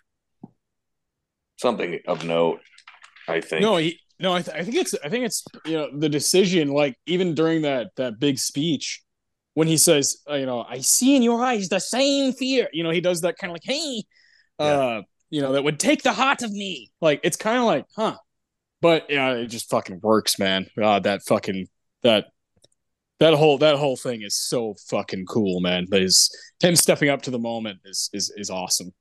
something 1.58 2.00
of 2.08 2.26
note, 2.26 2.62
I 3.28 3.42
think. 3.42 3.62
No, 3.62 3.78
he 3.78 4.00
no, 4.20 4.34
I, 4.34 4.42
th- 4.42 4.56
I 4.56 4.64
think 4.64 4.76
it's 4.76 4.94
I 5.04 5.10
think 5.10 5.26
it's 5.26 5.44
you 5.66 5.78
know 5.78 5.90
the 5.98 6.10
decision. 6.10 6.70
Like 6.70 6.96
even 7.06 7.34
during 7.34 7.64
that 7.64 7.88
that 7.98 8.20
big 8.20 8.38
speech, 8.38 9.02
when 9.54 9.68
he 9.68 9.78
says, 9.78 10.18
uh, 10.30 10.36
you 10.36 10.46
know, 10.46 10.64
I 10.68 10.80
see 10.80 11.16
in 11.16 11.24
your 11.24 11.44
eyes 11.44 11.70
the 11.70 11.80
same 11.80 12.34
fear. 12.34 12.70
You 12.72 12.84
know, 12.84 12.92
he 12.92 13.02
does 13.02 13.22
that 13.22 13.38
kind 13.38 13.52
of 13.52 13.56
like, 13.56 13.64
hey, 13.64 14.04
uh, 14.60 15.02
you 15.30 15.42
know, 15.42 15.54
that 15.54 15.64
would 15.64 15.80
take 15.80 16.04
the 16.04 16.14
heart 16.14 16.44
of 16.44 16.52
me. 16.52 16.92
Like 17.02 17.22
it's 17.24 17.38
kind 17.38 17.58
of 17.58 17.64
like, 17.64 17.86
huh? 17.96 18.18
But 18.82 19.08
yeah, 19.10 19.34
it 19.34 19.48
just 19.48 19.70
fucking 19.70 20.00
works, 20.02 20.38
man. 20.38 20.68
God, 20.78 21.04
that 21.04 21.24
fucking 21.24 21.68
that 22.04 22.28
that 23.20 23.34
whole 23.34 23.58
that 23.60 23.78
whole 23.78 23.98
thing 23.98 24.22
is 24.22 24.36
so 24.36 24.76
fucking 24.90 25.26
cool, 25.26 25.62
man. 25.62 25.88
That 25.90 26.02
is 26.02 26.30
him 26.60 26.76
stepping 26.76 27.10
up 27.10 27.22
to 27.24 27.32
the 27.32 27.40
moment 27.40 27.80
is 27.86 28.10
is 28.14 28.32
is 28.36 28.50
awesome. 28.50 28.94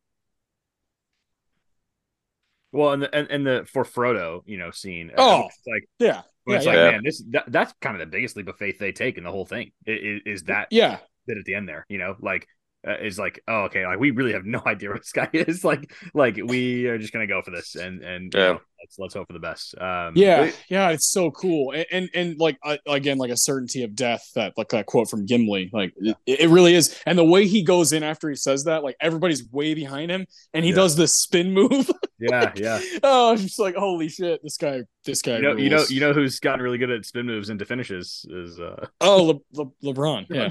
Well, 2.73 2.93
and 2.93 3.03
the 3.03 3.15
and, 3.15 3.31
and 3.31 3.47
the 3.47 3.67
for 3.71 3.85
Frodo, 3.85 4.43
you 4.47 4.59
know, 4.59 4.71
scene. 4.71 5.11
Oh. 5.17 5.47
it's 5.47 5.59
like 5.67 5.89
Yeah, 5.99 6.23
when 6.45 6.57
it's 6.57 6.67
yeah, 6.67 6.73
like, 6.73 6.77
yeah. 6.79 6.91
man, 6.93 7.01
this 7.05 7.23
that, 7.31 7.45
that's 7.49 7.73
kind 7.81 7.97
of 7.97 8.01
the 8.01 8.07
biggest 8.11 8.37
leap 8.37 8.49
of 8.49 8.57
faith 8.57 8.79
they 8.79 8.93
take 8.93 9.19
in 9.19 9.25
the 9.25 9.31
whole 9.31 9.47
thing. 9.47 9.73
Is, 9.87 10.23
is 10.27 10.43
that 10.45 10.69
yeah. 10.71 10.99
bit 11.27 11.39
at 11.39 11.45
the 11.45 11.55
end 11.55 11.69
there? 11.69 11.85
You 11.89 11.99
know, 11.99 12.17
like 12.21 12.47
uh, 12.87 12.97
is 12.99 13.19
like, 13.19 13.43
oh, 13.49 13.65
okay, 13.65 13.87
like 13.87 13.99
we 13.99 14.11
really 14.13 14.33
have 14.33 14.45
no 14.45 14.63
idea 14.67 14.91
what 14.91 15.01
this 15.03 15.13
guy 15.13 15.29
is. 15.33 15.65
Like, 15.65 15.93
like 16.15 16.39
we 16.45 16.87
are 16.87 16.99
just 16.99 17.13
gonna 17.13 17.27
go 17.27 17.43
for 17.43 17.51
this, 17.51 17.75
and 17.75 18.03
and 18.03 18.33
you 18.35 18.41
Yeah. 18.41 18.47
know, 18.47 18.61
let's 18.83 18.99
let's 18.99 19.15
hope 19.15 19.27
for 19.27 19.33
the 19.33 19.39
best. 19.39 19.75
Um, 19.81 20.13
Yeah, 20.17 20.45
They- 20.45 20.53
yeah, 20.69 20.91
it's 20.91 21.11
so 21.11 21.31
cool, 21.31 21.73
and 21.73 21.87
and, 21.93 22.11
and 22.15 22.39
like 22.41 22.59
uh, 22.65 22.77
again, 22.87 23.19
like 23.19 23.31
a 23.31 23.37
certainty 23.37 23.83
of 23.85 23.95
death. 23.95 24.27
That 24.35 24.55
like 24.57 24.71
that 24.71 24.87
quote 24.87 25.09
from 25.11 25.27
Gimli, 25.27 25.71
like 25.73 25.93
it, 25.99 26.17
it 26.27 26.49
really 26.51 26.75
is. 26.75 26.99
And 27.07 27.19
the 27.19 27.25
way 27.25 27.47
he 27.47 27.63
goes 27.63 27.93
in 27.93 28.03
after 28.03 28.29
he 28.31 28.37
says 28.37 28.65
that, 28.65 28.83
like 28.83 28.97
everybody's 29.01 29.45
way 29.51 29.75
behind 29.75 30.11
him, 30.11 30.27
and 30.55 30.65
he 30.65 30.71
Yeah. 30.71 30.77
does 30.77 30.97
this 30.97 31.15
spin 31.15 31.53
move. 31.53 31.91
yeah, 32.19 32.53
yeah. 32.57 32.81
oh, 33.03 33.33
it's 33.35 33.43
just 33.43 33.59
like 33.59 33.75
holy 33.75 34.09
shit, 34.09 34.41
this 34.43 34.57
guy, 34.57 34.83
this 35.05 35.21
guy. 35.23 35.37
You 35.37 35.43
know, 35.43 35.57
you 35.57 35.71
know, 35.71 35.85
you 35.89 36.01
know 36.01 36.13
who's 36.13 36.41
gotten 36.41 36.63
really 36.63 36.79
good 36.79 36.91
at 36.91 37.05
spin 37.07 37.27
moves 37.27 37.51
into 37.51 37.65
finishes 37.65 38.25
is 38.31 38.59
uh 38.61 38.87
Oh, 39.01 39.41
Le- 39.55 39.65
Le- 39.83 39.95
LeBron. 39.95 40.27
Yeah. 40.31 40.49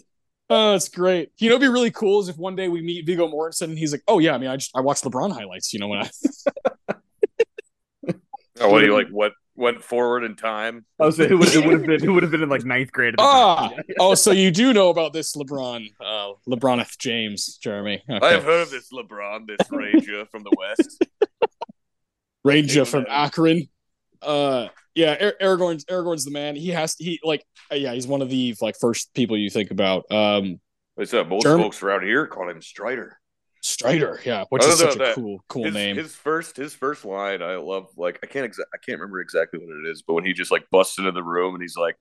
Oh, 0.52 0.72
that's 0.72 0.88
great. 0.88 1.30
You 1.38 1.48
know, 1.48 1.54
it'd 1.54 1.66
be 1.66 1.72
really 1.72 1.92
cool 1.92 2.20
is 2.20 2.28
if 2.28 2.36
one 2.36 2.56
day 2.56 2.68
we 2.68 2.82
meet 2.82 3.06
Viggo 3.06 3.28
Mortensen 3.28 3.68
and 3.68 3.78
he's 3.78 3.92
like, 3.92 4.02
"Oh 4.08 4.18
yeah, 4.18 4.34
I 4.34 4.38
mean, 4.38 4.50
I 4.50 4.56
just 4.56 4.72
I 4.74 4.80
watched 4.80 5.04
LeBron 5.04 5.32
highlights." 5.32 5.72
You 5.72 5.78
know, 5.78 5.88
when 5.88 6.00
I 6.00 6.10
Oh, 8.60 8.68
what 8.68 8.80
do 8.80 8.86
you 8.86 8.92
like? 8.92 9.08
What 9.08 9.32
went 9.60 9.82
forward 9.82 10.24
in 10.24 10.34
time. 10.34 10.84
I 10.98 11.06
was 11.06 11.16
saying 11.16 11.30
it 11.30 11.34
would, 11.34 11.54
it 11.54 11.64
would 11.64 11.72
have 11.72 11.86
been 11.86 12.04
it 12.04 12.08
would 12.08 12.22
have 12.22 12.32
been 12.32 12.42
in 12.42 12.48
like 12.48 12.64
ninth 12.64 12.90
grade. 12.90 13.14
Ah, 13.18 13.68
time. 13.68 13.82
oh, 14.00 14.14
so 14.14 14.32
you 14.32 14.50
do 14.50 14.72
know 14.72 14.88
about 14.88 15.12
this 15.12 15.36
LeBron, 15.36 15.86
uh, 16.00 16.32
LeBroneth 16.48 16.98
James, 16.98 17.56
Jeremy? 17.58 18.02
I 18.08 18.32
have 18.32 18.44
heard 18.44 18.62
of 18.62 18.70
this 18.70 18.90
LeBron, 18.92 19.46
this 19.46 19.70
Ranger 19.70 20.26
from 20.26 20.42
the 20.42 20.52
West. 20.56 21.04
Ranger 22.44 22.84
from. 22.84 23.06
Akron. 23.08 23.68
Uh, 24.22 24.68
yeah, 24.94 25.16
Ar- 25.20 25.56
Aragorn's 25.56 25.84
Aragorn's 25.86 26.24
the 26.24 26.30
man. 26.30 26.56
He 26.56 26.68
has 26.68 26.94
he 26.98 27.20
like 27.22 27.44
uh, 27.70 27.76
yeah, 27.76 27.92
he's 27.92 28.06
one 28.06 28.22
of 28.22 28.30
the 28.30 28.54
like 28.60 28.76
first 28.80 29.12
people 29.14 29.36
you 29.36 29.50
think 29.50 29.70
about. 29.70 30.10
Um, 30.10 30.60
What's 30.94 31.14
up? 31.14 31.28
Most 31.28 31.44
German- 31.44 31.64
folks 31.64 31.82
around 31.82 32.04
here 32.04 32.26
call 32.26 32.48
him 32.48 32.60
Strider. 32.60 33.16
Strider, 33.62 34.18
yeah, 34.24 34.44
which 34.48 34.64
is 34.64 34.78
don't 34.78 34.98
know 34.98 35.04
such 35.04 35.10
a 35.10 35.14
cool 35.14 35.44
cool 35.48 35.64
his, 35.64 35.74
name. 35.74 35.96
His 35.96 36.14
first, 36.14 36.56
his 36.56 36.72
first 36.74 37.04
line, 37.04 37.42
I 37.42 37.56
love. 37.56 37.88
Like, 37.94 38.18
I 38.22 38.26
can't, 38.26 38.50
exa- 38.50 38.64
I 38.72 38.78
can't 38.78 38.98
remember 38.98 39.20
exactly 39.20 39.60
what 39.60 39.68
it 39.68 39.90
is, 39.90 40.02
but 40.02 40.14
when 40.14 40.24
he 40.24 40.32
just 40.32 40.50
like 40.50 40.64
busts 40.70 40.98
into 40.98 41.12
the 41.12 41.22
room 41.22 41.54
and 41.54 41.60
he's 41.60 41.76
like, 41.76 41.98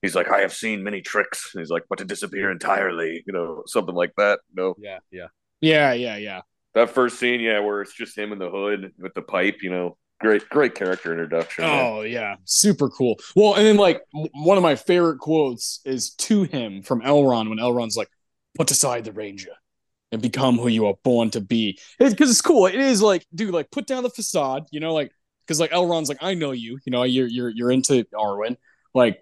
he's 0.00 0.14
like, 0.14 0.30
I 0.30 0.40
have 0.40 0.54
seen 0.54 0.82
many 0.82 1.02
tricks. 1.02 1.50
And 1.52 1.60
he's 1.60 1.68
like, 1.68 1.82
but 1.90 1.98
to 1.98 2.06
disappear 2.06 2.50
entirely, 2.50 3.22
you 3.26 3.34
know, 3.34 3.64
something 3.66 3.94
like 3.94 4.14
that. 4.16 4.40
You 4.48 4.62
know, 4.62 4.74
yeah, 4.78 4.98
yeah. 5.10 5.26
yeah, 5.60 5.92
yeah, 5.92 6.16
yeah. 6.16 6.40
that 6.74 6.88
first 6.88 7.18
scene, 7.18 7.40
yeah, 7.40 7.60
where 7.60 7.82
it's 7.82 7.94
just 7.94 8.16
him 8.16 8.32
in 8.32 8.38
the 8.38 8.48
hood 8.48 8.92
with 8.98 9.12
the 9.12 9.20
pipe. 9.20 9.58
You 9.60 9.72
know, 9.72 9.98
great, 10.20 10.48
great 10.48 10.74
character 10.74 11.12
introduction. 11.12 11.64
Oh 11.64 12.02
yeah, 12.02 12.36
super 12.44 12.88
cool. 12.88 13.18
Well, 13.36 13.54
and 13.54 13.66
then 13.66 13.76
like 13.76 14.02
one 14.12 14.56
of 14.56 14.62
my 14.62 14.76
favorite 14.76 15.18
quotes 15.18 15.80
is 15.84 16.10
to 16.14 16.44
him 16.44 16.82
from 16.82 17.00
Elrond 17.02 17.48
when 17.48 17.58
Elrond's 17.58 17.96
like, 17.96 18.08
"Put 18.56 18.70
aside 18.70 19.04
the 19.04 19.12
ranger 19.12 19.52
and 20.12 20.22
become 20.22 20.58
who 20.58 20.68
you 20.68 20.86
are 20.86 20.94
born 21.04 21.30
to 21.30 21.40
be." 21.40 21.78
Because 21.98 22.30
it's 22.30 22.40
cool. 22.40 22.66
It 22.66 22.74
is 22.76 23.02
like, 23.02 23.26
dude, 23.34 23.54
like 23.54 23.70
put 23.70 23.86
down 23.86 24.02
the 24.02 24.10
facade. 24.10 24.64
You 24.70 24.80
know, 24.80 24.94
like 24.94 25.12
because 25.46 25.60
like 25.60 25.70
Elrond's 25.70 26.08
like, 26.08 26.22
"I 26.22 26.34
know 26.34 26.52
you. 26.52 26.78
You 26.84 26.90
know, 26.90 27.02
you're 27.02 27.28
you're 27.28 27.50
you're 27.50 27.70
into 27.70 28.04
Arwen. 28.14 28.56
Like, 28.94 29.20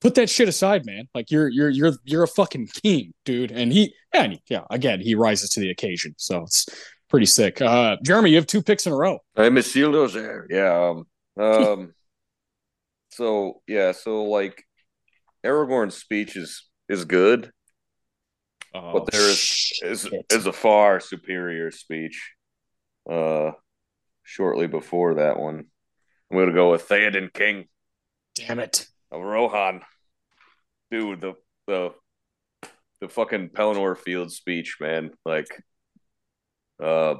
put 0.00 0.14
that 0.14 0.30
shit 0.30 0.48
aside, 0.48 0.86
man. 0.86 1.08
Like 1.14 1.30
you're 1.30 1.48
you're 1.48 1.70
you're 1.70 1.92
you're 2.04 2.22
a 2.22 2.28
fucking 2.28 2.68
king, 2.82 3.12
dude." 3.24 3.50
And 3.52 3.72
he, 3.72 3.94
and 4.12 4.38
yeah, 4.48 4.64
again, 4.70 5.00
he 5.00 5.14
rises 5.14 5.50
to 5.50 5.60
the 5.60 5.70
occasion. 5.70 6.14
So 6.16 6.42
it's 6.42 6.66
pretty 7.12 7.26
sick. 7.26 7.60
Uh, 7.60 7.98
Jeremy, 8.02 8.30
you 8.30 8.36
have 8.36 8.46
two 8.46 8.62
picks 8.62 8.86
in 8.86 8.92
a 8.94 8.96
row. 8.96 9.18
I'm 9.36 9.54
Isildur's 9.56 10.14
there. 10.14 10.46
Yeah. 10.48 10.88
Um, 10.88 11.06
um 11.44 11.94
so 13.10 13.60
yeah, 13.68 13.92
so 13.92 14.24
like 14.24 14.64
Aragorn's 15.44 15.94
speech 15.94 16.36
is 16.36 16.66
is 16.88 17.04
good, 17.04 17.50
Oh, 18.74 18.94
but 18.94 19.10
there 19.12 19.28
is 19.28 19.72
is 19.82 20.08
is 20.30 20.46
a 20.46 20.52
far 20.54 21.00
superior 21.00 21.70
speech. 21.70 22.32
Uh 23.08 23.50
shortly 24.22 24.66
before 24.66 25.16
that 25.16 25.38
one. 25.38 25.66
I'm 26.30 26.38
gonna 26.38 26.54
go 26.54 26.70
with 26.70 26.88
Theoden 26.88 27.30
King 27.30 27.66
Damn 28.34 28.58
it. 28.58 28.86
of 29.10 29.20
Rohan. 29.20 29.82
Dude, 30.90 31.20
the 31.20 31.34
the 31.66 31.90
the 33.02 33.08
fucking 33.10 33.50
Pelennor 33.50 33.98
Field 33.98 34.32
speech, 34.32 34.78
man. 34.80 35.10
Like 35.26 35.62
uh 36.82 37.14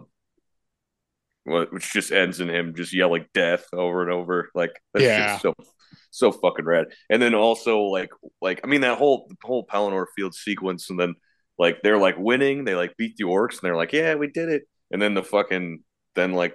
which 1.44 1.92
just 1.92 2.12
ends 2.12 2.40
in 2.40 2.48
him 2.48 2.74
just 2.74 2.94
yelling 2.94 3.26
death 3.34 3.64
over 3.72 4.02
and 4.02 4.12
over. 4.12 4.48
Like 4.54 4.72
that's 4.94 5.04
Yeah. 5.04 5.26
just 5.28 5.42
so 5.42 5.54
so 6.10 6.30
fucking 6.32 6.64
rad. 6.64 6.86
And 7.10 7.20
then 7.20 7.34
also 7.34 7.80
like 7.82 8.10
like 8.40 8.60
I 8.64 8.66
mean 8.68 8.82
that 8.82 8.98
whole 8.98 9.26
the 9.28 9.36
whole 9.42 9.66
Pelennor 9.66 10.06
Field 10.14 10.34
sequence 10.34 10.90
and 10.90 10.98
then 10.98 11.14
like 11.58 11.82
they're 11.82 11.98
like 11.98 12.16
winning, 12.18 12.64
they 12.64 12.74
like 12.74 12.96
beat 12.96 13.16
the 13.16 13.24
orcs 13.24 13.52
and 13.52 13.60
they're 13.62 13.76
like, 13.76 13.92
Yeah, 13.92 14.14
we 14.14 14.28
did 14.28 14.48
it. 14.48 14.62
And 14.90 15.00
then 15.02 15.14
the 15.14 15.22
fucking 15.24 15.82
then 16.14 16.32
like 16.32 16.54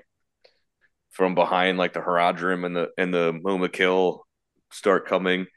from 1.12 1.36
behind 1.36 1.78
like 1.78 1.93
the 1.93 1.99
Haradrim 1.99 2.66
and 2.66 2.76
the 2.76 2.89
and 2.97 3.14
the 3.14 3.34
Mumakil 3.34 4.20
start 4.72 5.08
coming 5.08 5.47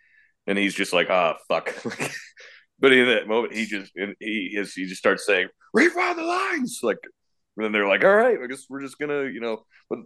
and 0.47 0.59
he's 0.59 0.75
just 0.75 0.93
like, 0.93 1.09
ah, 1.11 1.37
fuck. 1.49 1.75
but 2.79 2.93
in 2.93 3.07
that 3.07 3.29
moment, 3.29 3.55
he 3.55 3.67
just 3.67 3.93
and 3.95 4.15
he 4.19 4.53
is 4.57 4.73
he 4.75 4.87
just 4.87 4.99
starts 4.99 5.27
saying, 5.27 5.49
"Refind 5.77 6.17
the 6.17 6.23
lines!" 6.23 6.81
Like, 6.83 6.99
and 7.57 7.65
then 7.65 7.73
they're 7.73 7.89
like, 7.89 8.05
"All 8.05 8.15
right, 8.15 8.39
I 8.43 8.47
guess 8.47 8.67
we're 8.69 8.83
just 8.83 8.99
gonna, 8.99 9.25
you 9.25 9.41
know." 9.41 9.65
But 9.89 10.01
I 10.01 10.03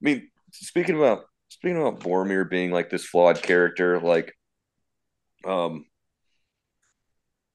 mean, 0.00 0.30
speaking 0.52 0.96
about 0.96 1.24
speaking 1.48 1.80
about 1.80 2.00
Boromir 2.00 2.48
being 2.48 2.70
like 2.70 2.90
this 2.90 3.04
flawed 3.04 3.42
character, 3.42 4.00
like, 4.00 4.34
um, 5.46 5.86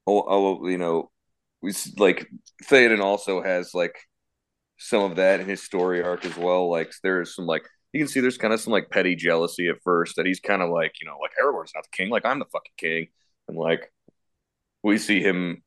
oh, 0.07 0.23
oh 0.27 0.67
you 0.67 0.77
know, 0.77 1.11
we 1.61 1.73
like 1.97 2.27
Theoden 2.65 3.01
also 3.01 3.41
has 3.41 3.73
like 3.73 3.95
some 4.77 5.03
of 5.03 5.17
that 5.17 5.39
in 5.39 5.47
his 5.47 5.63
story 5.63 6.03
arc 6.03 6.25
as 6.25 6.37
well. 6.37 6.69
Like, 6.69 6.91
there 7.03 7.21
is 7.21 7.35
some 7.35 7.45
like 7.45 7.63
you 7.93 7.99
can 7.99 8.07
see 8.07 8.19
there's 8.21 8.37
kind 8.37 8.53
of 8.53 8.61
some 8.61 8.73
like 8.73 8.89
petty 8.89 9.15
jealousy 9.15 9.67
at 9.67 9.81
first 9.83 10.15
that 10.15 10.25
he's 10.25 10.39
kind 10.39 10.61
of 10.61 10.69
like, 10.69 10.93
you 11.01 11.07
know, 11.07 11.17
like 11.21 11.31
Aragorn's 11.41 11.73
not 11.75 11.83
the 11.83 11.95
king, 11.95 12.09
like 12.09 12.25
I'm 12.25 12.39
the 12.39 12.45
fucking 12.45 12.71
king. 12.77 13.07
And 13.47 13.57
like 13.57 13.91
we 14.83 14.97
see 14.97 15.21
him 15.21 15.63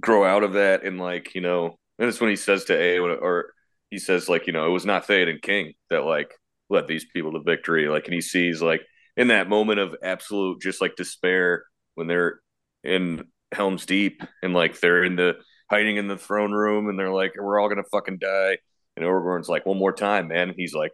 grow 0.00 0.24
out 0.24 0.42
of 0.42 0.54
that 0.54 0.84
and 0.84 0.98
like, 0.98 1.34
you 1.34 1.40
know, 1.42 1.78
and 1.98 2.08
it's 2.08 2.20
when 2.20 2.30
he 2.30 2.36
says 2.36 2.64
to 2.64 2.72
Eowyn 2.74 3.20
or 3.20 3.52
he 3.90 3.98
says 3.98 4.28
like, 4.28 4.46
you 4.46 4.52
know, 4.52 4.66
it 4.66 4.72
was 4.72 4.86
not 4.86 5.06
Theoden 5.06 5.42
King 5.42 5.74
that 5.90 6.04
like 6.04 6.32
led 6.70 6.88
these 6.88 7.04
people 7.04 7.32
to 7.32 7.40
victory. 7.40 7.88
Like 7.88 8.06
and 8.06 8.14
he 8.14 8.20
sees 8.20 8.62
like 8.62 8.82
in 9.16 9.28
that 9.28 9.48
moment 9.48 9.80
of 9.80 9.94
absolute 10.02 10.60
just 10.62 10.80
like 10.80 10.96
despair 10.96 11.64
when 11.94 12.06
they're 12.06 12.40
in 12.82 13.24
Helm's 13.52 13.86
Deep 13.86 14.22
and 14.42 14.54
like 14.54 14.80
they're 14.80 15.04
in 15.04 15.16
the 15.16 15.34
hiding 15.70 15.96
in 15.96 16.08
the 16.08 16.18
throne 16.18 16.52
room 16.52 16.88
and 16.88 16.98
they're 16.98 17.12
like, 17.12 17.32
We're 17.38 17.60
all 17.60 17.68
gonna 17.68 17.82
fucking 17.90 18.18
die. 18.18 18.58
And 18.96 19.06
Aragorn's 19.06 19.48
like, 19.48 19.64
one 19.64 19.78
more 19.78 19.92
time, 19.92 20.28
man. 20.28 20.48
And 20.50 20.56
he's 20.56 20.74
like, 20.74 20.92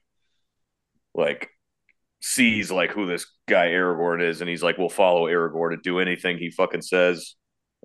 like 1.14 1.51
sees 2.20 2.70
like 2.70 2.90
who 2.90 3.07
this 3.07 3.26
guy 3.49 3.68
Aragorn 3.68 4.22
is, 4.22 4.40
and 4.40 4.49
he's 4.49 4.62
like, 4.62 4.78
"We'll 4.78 4.88
follow 4.88 5.26
Aragorn 5.26 5.70
to 5.70 5.76
do 5.82 5.99
anything 5.99 6.38
he 6.38 6.51
fucking 6.51 6.82
says." 6.82 7.34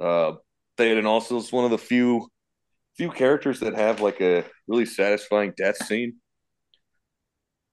Uh, 0.01 0.34
Theoden 0.78 1.05
also 1.05 1.38
is 1.38 1.51
one 1.51 1.66
of 1.66 1.72
the 1.72 1.78
few 1.78 2.28
few 2.98 3.12
characters 3.12 3.60
that 3.62 3.76
have 3.76 4.02
like 4.02 4.22
a 4.22 4.46
really 4.68 4.86
satisfying 4.86 5.54
death 5.56 5.78
scene. 5.86 6.16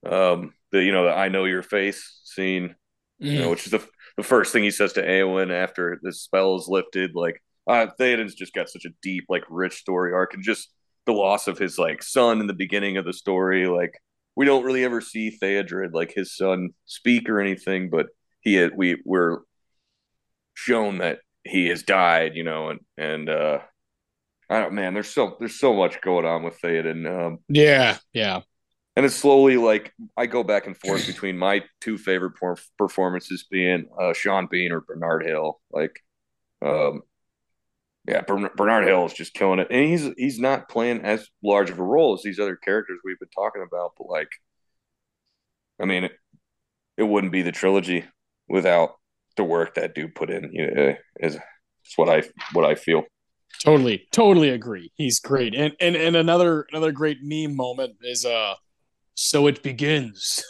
Um, 0.04 0.54
the 0.72 0.82
you 0.82 0.92
know 0.92 1.04
the 1.04 1.12
I 1.12 1.28
know 1.28 1.44
your 1.44 1.62
face 1.62 2.20
scene, 2.24 2.74
you 3.18 3.40
know, 3.40 3.50
which 3.50 3.66
is 3.66 3.72
the 3.72 3.86
the 4.16 4.22
first 4.22 4.52
thing 4.52 4.62
he 4.62 4.70
says 4.70 4.94
to 4.94 5.02
Eowyn 5.02 5.52
after 5.52 5.98
the 6.02 6.12
spell 6.12 6.56
is 6.56 6.68
lifted. 6.68 7.12
Like, 7.14 7.42
uh, 7.66 7.86
Theoden's 7.98 8.34
just 8.34 8.54
got 8.54 8.68
such 8.68 8.84
a 8.84 8.90
deep, 9.02 9.24
like, 9.28 9.44
rich 9.48 9.74
story 9.74 10.12
arc, 10.12 10.34
and 10.34 10.42
just 10.42 10.68
the 11.06 11.12
loss 11.12 11.48
of 11.48 11.58
his 11.58 11.78
like 11.78 12.02
son 12.02 12.40
in 12.40 12.46
the 12.46 12.54
beginning 12.54 12.96
of 12.96 13.04
the 13.04 13.12
story, 13.12 13.66
like 13.66 14.00
we 14.36 14.46
don't 14.46 14.64
really 14.64 14.84
ever 14.84 15.00
see 15.00 15.36
Theodred 15.42 15.92
like 15.92 16.12
his 16.14 16.36
son 16.36 16.70
speak 16.86 17.28
or 17.28 17.40
anything, 17.40 17.90
but 17.90 18.06
he 18.40 18.54
had, 18.54 18.72
we 18.76 19.02
were 19.04 19.42
shown 20.54 20.98
that 20.98 21.18
he 21.44 21.68
has 21.68 21.82
died, 21.82 22.36
you 22.36 22.44
know, 22.44 22.70
and 22.70 22.80
and 22.96 23.28
uh 23.28 23.58
I 24.50 24.60
don't 24.60 24.74
man, 24.74 24.94
there's 24.94 25.10
so 25.10 25.36
there's 25.38 25.58
so 25.58 25.74
much 25.74 26.02
going 26.02 26.26
on 26.26 26.42
with 26.42 26.60
Theoden. 26.60 27.06
Um 27.08 27.38
Yeah, 27.48 27.98
yeah. 28.12 28.42
and 28.96 29.06
it's 29.06 29.16
slowly 29.16 29.56
like 29.56 29.92
I 30.16 30.26
go 30.26 30.42
back 30.44 30.66
and 30.66 30.76
forth 30.76 31.06
between 31.06 31.38
my 31.38 31.64
two 31.80 31.98
favorite 31.98 32.32
por- 32.38 32.58
performances 32.78 33.46
being 33.50 33.86
uh 34.00 34.12
Sean 34.14 34.48
Bean 34.50 34.72
or 34.72 34.80
Bernard 34.82 35.24
Hill. 35.24 35.60
Like 35.72 36.00
um 36.62 37.02
yeah, 38.08 38.22
Bern- 38.22 38.50
Bernard 38.56 38.86
Hill 38.86 39.06
is 39.06 39.12
just 39.12 39.34
killing 39.34 39.58
it, 39.60 39.68
and 39.70 39.86
he's 39.88 40.08
he's 40.16 40.38
not 40.40 40.68
playing 40.68 41.02
as 41.02 41.28
large 41.42 41.70
of 41.70 41.78
a 41.78 41.82
role 41.84 42.14
as 42.14 42.22
these 42.22 42.40
other 42.40 42.56
characters 42.56 42.98
we've 43.04 43.18
been 43.18 43.28
talking 43.28 43.62
about. 43.62 43.92
But 43.98 44.08
like, 44.08 44.30
I 45.80 45.84
mean, 45.86 46.04
it, 46.04 46.12
it 46.98 47.04
wouldn't 47.04 47.32
be 47.32 47.42
the 47.42 47.52
trilogy 47.52 48.04
without 48.48 48.96
the 49.36 49.44
work 49.44 49.74
that 49.74 49.94
dude 49.94 50.14
put 50.14 50.30
in. 50.30 50.50
You 50.52 50.70
know, 50.70 50.96
is 51.20 51.34
is 51.36 51.94
what 51.96 52.08
I 52.08 52.22
what 52.52 52.64
I 52.64 52.74
feel. 52.74 53.04
Totally, 53.62 54.06
totally 54.10 54.48
agree. 54.48 54.90
He's 54.96 55.20
great. 55.20 55.54
And 55.54 55.74
and 55.80 55.94
and 55.94 56.16
another 56.16 56.66
another 56.70 56.92
great 56.92 57.18
meme 57.22 57.54
moment 57.54 57.96
is 58.02 58.24
uh 58.24 58.54
so 59.14 59.46
it 59.46 59.62
begins. 59.62 60.42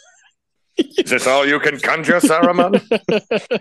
Is 0.78 1.10
this 1.10 1.26
all 1.26 1.46
you 1.46 1.58
can 1.60 1.78
conjure, 1.80 2.20
Saruman? 2.20 2.80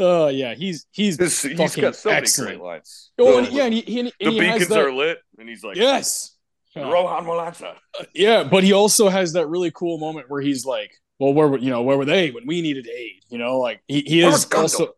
Oh 0.00 0.28
yeah, 0.28 0.54
he's 0.54 0.86
he's 0.92 1.16
This- 1.16 1.42
he's 1.42 1.74
got 1.74 1.96
so 1.96 2.10
excellent. 2.10 2.50
many 2.50 2.58
great 2.58 2.66
lines. 2.66 3.10
oh 3.18 3.38
and, 3.38 3.48
yeah, 3.52 3.64
and 3.64 3.74
he, 3.74 3.80
he, 3.80 4.00
and 4.00 4.12
the 4.20 4.30
he 4.30 4.38
has 4.38 4.52
beacons 4.52 4.68
that, 4.68 4.78
are 4.78 4.92
lit, 4.92 5.18
and 5.38 5.48
he's 5.48 5.64
like, 5.64 5.76
yes. 5.76 6.36
Rohan 6.76 7.26
will 7.26 7.40
answer. 7.48 7.74
yeah, 8.14 8.44
but 8.44 8.62
he 8.62 8.72
also 8.72 9.08
has 9.08 9.32
that 9.32 9.48
really 9.48 9.72
cool 9.72 9.98
moment 9.98 10.30
where 10.30 10.40
he's 10.40 10.64
like, 10.64 10.92
well, 11.18 11.34
where 11.34 11.48
were 11.48 11.58
you 11.58 11.70
know 11.70 11.82
where 11.82 11.96
were 11.98 12.04
they 12.04 12.30
when 12.30 12.46
we 12.46 12.62
needed 12.62 12.86
aid? 12.88 13.24
You 13.28 13.38
know, 13.38 13.58
like 13.58 13.80
he, 13.88 14.02
he 14.02 14.20
is 14.20 14.46
also 14.54 14.94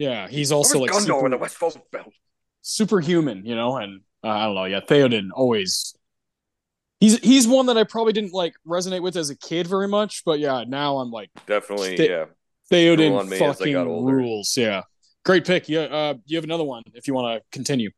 yeah, 0.00 0.26
he's 0.26 0.50
also 0.50 0.80
like 0.80 0.90
Gondor 0.90 1.24
in 1.26 1.30
the 1.30 1.36
super, 1.36 1.38
Westfold 1.38 1.80
Belt? 1.92 2.12
Superhuman, 2.62 3.44
you 3.44 3.54
know, 3.54 3.76
and 3.76 4.00
uh, 4.24 4.28
I 4.28 4.44
don't 4.46 4.54
know, 4.54 4.64
yeah, 4.64 4.80
Theoden 4.80 5.28
always. 5.34 5.94
He's 7.00 7.18
he's 7.20 7.48
one 7.48 7.66
that 7.66 7.78
I 7.78 7.84
probably 7.84 8.12
didn't 8.12 8.34
like 8.34 8.54
resonate 8.66 9.02
with 9.02 9.16
as 9.16 9.30
a 9.30 9.36
kid 9.36 9.66
very 9.66 9.88
much, 9.88 10.22
but 10.24 10.38
yeah, 10.38 10.64
now 10.66 10.98
I'm 10.98 11.10
like 11.10 11.30
Definitely, 11.46 11.96
Th- 11.96 12.10
yeah. 12.10 12.24
Theoden 12.70 13.18
on 13.18 13.28
me 13.28 13.36
as 13.36 13.42
I 13.42 13.72
fucking 13.72 14.04
rules. 14.04 14.54
Yeah, 14.56 14.82
great 15.24 15.46
pick. 15.46 15.68
Yeah, 15.68 15.80
uh, 15.80 16.14
you 16.26 16.36
have 16.36 16.44
another 16.44 16.64
one 16.64 16.82
if 16.94 17.08
you 17.08 17.14
want 17.14 17.38
to 17.38 17.56
continue. 17.56 17.90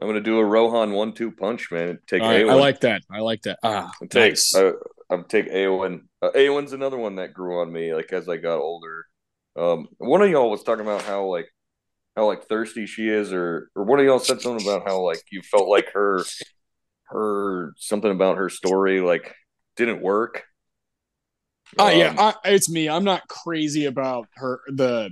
I'm 0.00 0.08
gonna 0.08 0.20
do 0.20 0.38
a 0.38 0.44
Rohan 0.44 0.92
one-two 0.92 1.30
punch, 1.30 1.70
man. 1.70 2.00
Take 2.08 2.22
All 2.22 2.28
right, 2.28 2.48
I 2.48 2.54
like 2.54 2.80
that. 2.80 3.02
I 3.10 3.20
like 3.20 3.42
that. 3.42 3.60
Ah, 3.62 3.92
take 4.10 4.32
nice. 4.32 4.54
uh, 4.54 4.72
I'm 5.08 5.24
take 5.24 5.48
Eowyn. 5.50 6.00
Uh, 6.20 6.30
Eowyn's 6.30 6.72
another 6.72 6.96
one 6.96 7.16
that 7.16 7.32
grew 7.32 7.60
on 7.60 7.72
me 7.72 7.94
like 7.94 8.12
as 8.12 8.28
I 8.28 8.36
got 8.36 8.58
older. 8.58 9.06
Um, 9.56 9.86
one 9.98 10.20
of 10.20 10.28
y'all 10.30 10.50
was 10.50 10.64
talking 10.64 10.84
about 10.84 11.02
how 11.02 11.26
like 11.26 11.46
how 12.16 12.26
like 12.26 12.44
thirsty 12.46 12.86
she 12.86 13.08
is, 13.08 13.32
or 13.32 13.70
or 13.74 13.84
one 13.84 13.98
of 14.00 14.04
y'all 14.06 14.18
said 14.18 14.40
something 14.40 14.66
about 14.66 14.86
how 14.86 15.00
like 15.00 15.22
you 15.30 15.42
felt 15.42 15.68
like 15.68 15.92
her 15.92 16.22
her 17.08 17.72
something 17.76 18.10
about 18.10 18.36
her 18.38 18.48
story 18.48 19.00
like 19.00 19.34
didn't 19.76 20.00
work. 20.02 20.44
Uh, 21.78 21.92
yeah, 21.94 22.08
Um, 22.10 22.18
I, 22.18 22.34
it's 22.44 22.70
me. 22.70 22.88
I'm 22.88 23.04
not 23.04 23.26
crazy 23.28 23.86
about 23.86 24.28
her. 24.36 24.60
The 24.68 25.10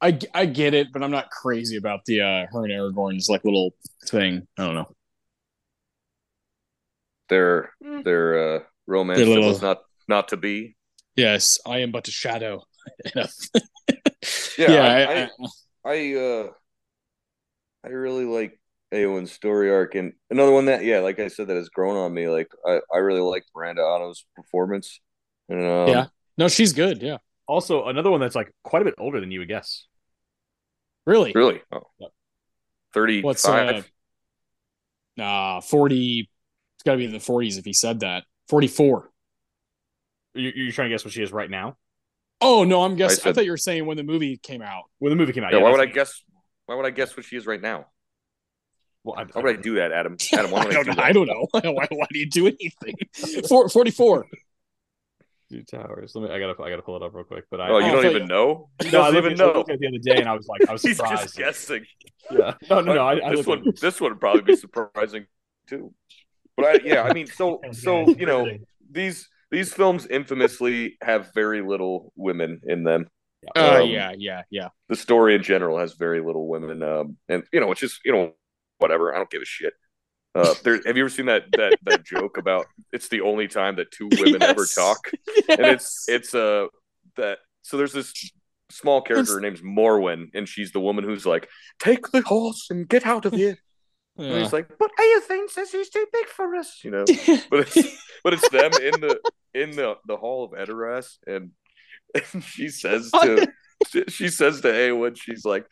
I 0.00 0.18
I 0.34 0.46
get 0.46 0.74
it, 0.74 0.88
but 0.92 1.02
I'm 1.02 1.10
not 1.10 1.30
crazy 1.30 1.76
about 1.76 2.04
the 2.04 2.20
uh 2.20 2.46
her 2.52 2.64
and 2.64 2.72
Aragorn's 2.72 3.28
like 3.30 3.44
little 3.44 3.74
thing. 4.06 4.46
I 4.58 4.64
don't 4.66 4.74
know. 4.74 4.94
their 7.28 7.70
their 8.04 8.56
uh, 8.56 8.60
romance 8.86 9.18
Their 9.20 9.28
little- 9.28 9.48
was 9.48 9.62
not 9.62 9.78
not 10.08 10.28
to 10.28 10.36
be. 10.36 10.76
Yes, 11.16 11.58
I 11.66 11.78
am 11.78 11.92
but 11.92 12.08
a 12.08 12.10
shadow. 12.10 12.62
Yeah, 14.56 14.70
yeah, 14.70 14.82
I, 14.82 15.22
I- 15.24 15.30
I, 15.84 15.90
I 15.90 16.14
uh 16.14 16.48
I 17.84 17.88
really 17.88 18.24
like 18.24 18.58
Eowyn's 18.92 19.32
story 19.32 19.70
arc 19.70 19.94
and 19.94 20.12
another 20.30 20.52
one 20.52 20.66
that 20.66 20.84
yeah, 20.84 21.00
like 21.00 21.18
I 21.18 21.28
said, 21.28 21.48
that 21.48 21.56
has 21.56 21.68
grown 21.70 21.96
on 21.96 22.12
me. 22.12 22.28
Like 22.28 22.48
I, 22.66 22.80
I 22.92 22.98
really 22.98 23.20
like 23.20 23.44
Miranda 23.54 23.82
Otto's 23.82 24.24
performance. 24.36 25.00
And 25.48 25.64
um, 25.64 25.88
Yeah. 25.88 26.06
no, 26.38 26.48
she's 26.48 26.72
good. 26.72 27.02
Yeah, 27.02 27.16
Also, 27.48 27.86
another 27.86 28.10
one 28.10 28.20
that's 28.20 28.36
like 28.36 28.52
quite 28.62 28.82
a 28.82 28.84
bit 28.84 28.94
older 28.98 29.18
than 29.20 29.30
you 29.30 29.40
would 29.40 29.48
guess. 29.48 29.86
really. 31.06 31.32
really. 31.34 31.60
Oh. 31.72 31.82
Yep. 31.98 32.10
35. 32.94 33.24
What's, 33.24 33.48
uh, 33.48 33.82
Nah, 35.16 35.60
forty. 35.60 36.28
It's 36.76 36.82
got 36.84 36.92
to 36.92 36.98
be 36.98 37.04
in 37.04 37.12
the 37.12 37.20
forties 37.20 37.58
if 37.58 37.64
he 37.64 37.72
said 37.72 38.00
that. 38.00 38.24
Forty-four. 38.48 39.10
You- 40.34 40.52
You're 40.54 40.72
trying 40.72 40.88
to 40.88 40.94
guess 40.94 41.04
what 41.04 41.12
she 41.12 41.22
is 41.22 41.32
right 41.32 41.50
now? 41.50 41.76
Oh 42.42 42.64
no, 42.64 42.82
I'm 42.82 42.96
guessing. 42.96 43.20
I, 43.20 43.22
said- 43.24 43.34
thought 43.36 43.44
you 43.44 43.50
were 43.52 43.56
saying 43.56 43.86
when 43.86 43.96
the 43.96 44.02
movie 44.02 44.36
came 44.36 44.62
out. 44.62 44.84
When 44.98 45.10
the 45.10 45.16
movie 45.16 45.32
came 45.32 45.44
out. 45.44 45.52
yeah, 45.52 45.58
why 45.60 45.70
would 45.70 45.80
I 45.80 45.86
that's- 45.86 45.94
guess 45.94 46.22
why 46.66 46.74
would 46.76 46.86
I 46.86 46.90
guess 46.90 47.16
what 47.16 47.24
she 47.26 47.36
is 47.36 47.46
right 47.46 47.60
now? 47.60 47.86
Well, 49.04 49.16
I, 49.18 49.24
Why 49.24 49.42
would 49.42 49.58
I 49.58 49.60
do 49.60 49.74
that, 49.76 49.90
Adam? 49.90 50.16
Adam, 50.32 50.50
why 50.52 50.60
I 50.62 50.66
would 50.66 50.76
I, 50.76 50.82
don't 50.82 50.84
do 50.84 50.90
know. 50.90 50.94
that? 50.96 51.04
I 51.04 51.12
don't 51.12 51.26
know. 51.26 51.46
why, 51.72 51.86
why 51.90 52.06
do 52.12 52.18
you 52.20 52.30
do 52.30 52.46
anything? 52.46 52.94
Four, 53.48 53.68
44. 53.68 54.26
Two 55.50 55.62
towers. 55.64 56.12
Let 56.14 56.28
me. 56.28 56.34
I 56.34 56.38
gotta. 56.38 56.62
I 56.62 56.70
gotta 56.70 56.82
pull 56.82 56.96
it 56.96 57.02
up 57.02 57.12
real 57.12 57.24
quick. 57.24 57.44
But 57.50 57.60
I. 57.60 57.68
Oh, 57.68 57.78
you 57.78 57.86
Oh, 57.86 57.92
don't 57.94 58.02
so- 58.04 58.10
even 58.10 58.28
know? 58.28 58.70
He 58.82 58.90
no, 58.90 59.02
I 59.02 59.10
doesn't 59.10 59.14
looked 59.14 59.26
even 59.26 59.32
at- 59.32 59.40
I 59.44 59.46
know. 59.52 59.58
looked 59.58 59.70
at 59.70 59.78
the 59.80 59.86
other 59.88 59.98
day, 59.98 60.16
and 60.18 60.28
I 60.28 60.34
was 60.34 60.46
like, 60.46 60.68
I 60.68 60.72
was 60.72 60.82
surprised. 60.82 61.10
He's 61.20 61.20
just 61.22 61.36
guessing. 61.36 61.84
Yeah. 62.30 62.54
No, 62.70 62.80
no, 62.80 62.94
no. 62.94 63.00
I, 63.06 63.26
I 63.26 63.34
this 63.34 63.46
looked 63.46 63.64
one, 63.66 63.74
this 63.80 64.00
one 64.00 64.12
would 64.12 64.20
probably 64.20 64.42
be 64.42 64.56
surprising 64.56 65.26
too. 65.66 65.92
But 66.56 66.66
I, 66.66 66.72
yeah, 66.84 67.02
I 67.02 67.12
mean, 67.12 67.26
so 67.26 67.60
so 67.72 68.08
you 68.08 68.24
know, 68.24 68.46
these 68.90 69.28
these 69.52 69.72
films 69.72 70.06
infamously 70.06 70.96
have 71.02 71.30
very 71.34 71.60
little 71.62 72.12
women 72.16 72.60
in 72.64 72.82
them. 72.82 73.06
Uh, 73.56 73.82
Um, 73.82 73.88
yeah, 73.90 74.12
yeah, 74.16 74.42
yeah. 74.50 74.68
The 74.88 74.96
story 74.96 75.34
in 75.34 75.42
general 75.42 75.78
has 75.78 75.92
very 75.94 76.20
little 76.20 76.48
women, 76.48 76.82
um, 76.82 77.16
and 77.28 77.44
you 77.52 77.60
know, 77.60 77.68
which 77.68 77.82
is 77.82 78.00
you 78.04 78.12
know, 78.12 78.32
whatever. 78.78 79.14
I 79.14 79.18
don't 79.18 79.30
give 79.30 79.42
a 79.42 79.44
shit. 79.44 79.74
Uh, 80.34 80.54
there, 80.64 80.80
have 80.86 80.96
you 80.96 81.02
ever 81.04 81.10
seen 81.10 81.26
that 81.26 81.44
that 81.52 81.74
that 81.84 82.04
joke 82.04 82.38
about 82.38 82.66
it's 82.92 83.08
the 83.08 83.20
only 83.20 83.46
time 83.48 83.76
that 83.76 83.90
two 83.90 84.08
women 84.18 84.42
ever 84.42 84.62
Yes. 84.62 84.74
talk? 84.74 85.10
and 85.48 85.66
it's 85.66 86.08
it's 86.08 86.34
uh 86.34 86.66
that 87.16 87.38
so 87.62 87.76
there's 87.76 87.92
this 87.92 88.12
small 88.70 89.02
character 89.02 89.38
It's- 89.38 89.60
named 89.60 89.76
Morwen, 89.76 90.30
and 90.34 90.48
she's 90.48 90.72
the 90.72 90.80
woman 90.80 91.04
who's 91.04 91.26
like, 91.26 91.48
"Take 91.78 92.10
the 92.12 92.22
horse 92.22 92.68
and 92.70 92.88
get 92.88 93.04
out 93.06 93.26
of 93.26 93.34
here." 93.34 93.58
And 94.18 94.42
he's 94.42 94.52
like, 94.52 94.68
"But 94.78 94.90
Eothain 95.00 95.48
says 95.48 95.72
he's 95.72 95.88
too 95.88 96.06
big 96.12 96.26
for 96.26 96.54
us," 96.54 96.84
you 96.84 96.90
know. 96.90 97.04
But 97.50 97.60
it's 97.60 97.78
but 98.22 98.34
it's 98.34 98.46
them 98.50 98.70
in 98.88 99.00
the 99.00 99.18
in 99.54 99.72
the 99.72 99.96
the 100.06 100.16
hall 100.16 100.44
of 100.44 100.52
Edoras, 100.52 101.18
and, 101.26 101.50
and 102.32 102.44
she 102.44 102.68
says 102.68 103.10
to 103.10 103.46
she, 104.08 104.28
says 104.28 104.60
to 104.62 104.68
Eowyn, 104.68 105.16
she's 105.16 105.44
like. 105.44 105.66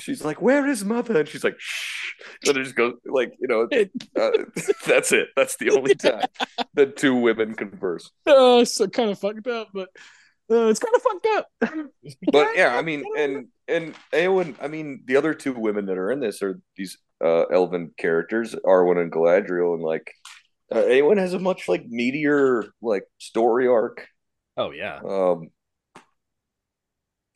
She's 0.00 0.24
like, 0.24 0.40
"Where 0.40 0.66
is 0.66 0.86
mother?" 0.86 1.20
And 1.20 1.28
she's 1.28 1.44
like, 1.44 1.56
"Shh." 1.58 2.14
And 2.46 2.56
it 2.56 2.64
just 2.64 2.76
goes 2.76 2.94
like, 3.04 3.34
you 3.38 3.46
know, 3.46 3.68
uh, 4.20 4.30
that's 4.86 5.12
it. 5.12 5.28
That's 5.36 5.56
the 5.56 5.70
only 5.70 5.94
time 5.94 6.26
that 6.72 6.96
two 6.96 7.14
women 7.14 7.54
converse. 7.54 8.10
uh, 8.26 8.64
so 8.64 8.88
kind 8.88 9.10
of 9.10 9.18
fucked 9.18 9.46
up, 9.48 9.68
but 9.74 9.90
uh, 10.50 10.68
it's 10.68 10.80
kind 10.80 10.94
of 10.94 11.02
fucked 11.02 11.26
up. 11.26 11.48
but 12.32 12.56
yeah, 12.56 12.74
I 12.76 12.82
mean, 12.82 13.04
and 13.18 13.48
and 13.68 13.94
Eowyn, 14.12 14.54
I 14.62 14.68
mean, 14.68 15.02
the 15.04 15.16
other 15.16 15.34
two 15.34 15.52
women 15.52 15.86
that 15.86 15.98
are 15.98 16.10
in 16.10 16.20
this 16.20 16.42
are 16.42 16.58
these 16.76 16.96
uh 17.22 17.44
elven 17.52 17.92
characters, 17.96 18.54
Arwen 18.64 19.00
and 19.00 19.12
Galadriel, 19.12 19.74
and 19.74 19.82
like 19.82 20.10
uh, 20.72 20.84
Eowyn 20.84 21.18
has 21.18 21.34
a 21.34 21.38
much 21.38 21.68
like 21.68 21.88
meatier 21.88 22.68
like 22.80 23.04
story 23.18 23.66
arc. 23.66 24.06
Oh 24.56 24.70
yeah. 24.70 25.00
Um, 25.06 25.50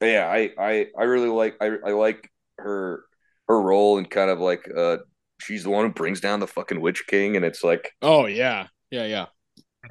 yeah, 0.01 0.27
I 0.27 0.51
I 0.59 0.87
I 0.99 1.05
really 1.05 1.29
like 1.29 1.57
I 1.61 1.67
I 1.87 1.93
like 1.93 2.31
her 2.59 3.05
her 3.49 3.61
role 3.61 3.99
and 3.99 4.11
kind 4.11 4.31
of 4.31 4.41
like 4.41 4.69
uh 4.77 4.99
she's 5.41 5.65
the 5.65 5.71
one 5.71 5.87
who 5.87 5.93
brings 5.93 6.21
down 6.21 6.41
the 6.41 6.47
fucking 6.47 6.81
Witch 6.81 7.07
King, 7.07 7.37
and 7.37 7.45
it's 7.45 7.65
like 7.65 7.93
Oh 8.03 8.27
yeah, 8.27 8.69
yeah, 8.91 9.07
yeah. 9.07 9.27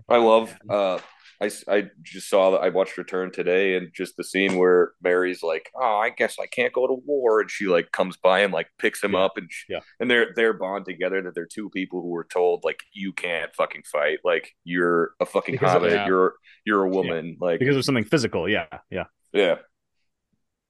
I 0.09 0.17
love. 0.17 0.55
Uh, 0.69 0.99
I 1.41 1.49
I 1.67 1.89
just 2.01 2.29
saw 2.29 2.51
that 2.51 2.61
I 2.61 2.69
watched 2.69 2.97
Return 2.97 3.31
today, 3.31 3.75
and 3.75 3.91
just 3.93 4.15
the 4.17 4.23
scene 4.23 4.57
where 4.57 4.93
Merry's 5.01 5.43
like, 5.43 5.69
"Oh, 5.75 5.97
I 5.97 6.09
guess 6.09 6.37
I 6.39 6.45
can't 6.45 6.71
go 6.73 6.87
to 6.87 6.93
war," 7.05 7.41
and 7.41 7.51
she 7.51 7.65
like 7.67 7.91
comes 7.91 8.15
by 8.17 8.39
and 8.39 8.53
like 8.53 8.67
picks 8.79 9.03
him 9.03 9.13
Yeah. 9.13 9.19
up, 9.19 9.37
and 9.37 9.51
sh- 9.51 9.65
Yeah. 9.69 9.79
and 9.99 10.09
they're 10.09 10.33
they're 10.35 10.53
bond 10.53 10.85
together. 10.85 11.21
That 11.21 11.35
they're 11.35 11.45
two 11.45 11.69
people 11.69 12.01
who 12.01 12.09
were 12.09 12.23
told 12.31 12.63
like, 12.63 12.83
"You 12.93 13.11
can't 13.13 13.53
fucking 13.55 13.83
fight. 13.91 14.19
Like 14.23 14.53
you're 14.63 15.11
a 15.19 15.25
fucking 15.25 15.55
Because 15.55 15.71
hobbit. 15.73 15.91
yeah. 15.91 16.07
You're 16.07 16.35
you're 16.65 16.83
a 16.83 16.89
woman. 16.89 17.37
Like 17.41 17.59
Because 17.59 17.75
of 17.75 17.83
something 17.85 18.05
physical. 18.05 18.47
Yeah. 18.49 18.67
Yeah. 18.89 19.05
yeah." 19.33 19.55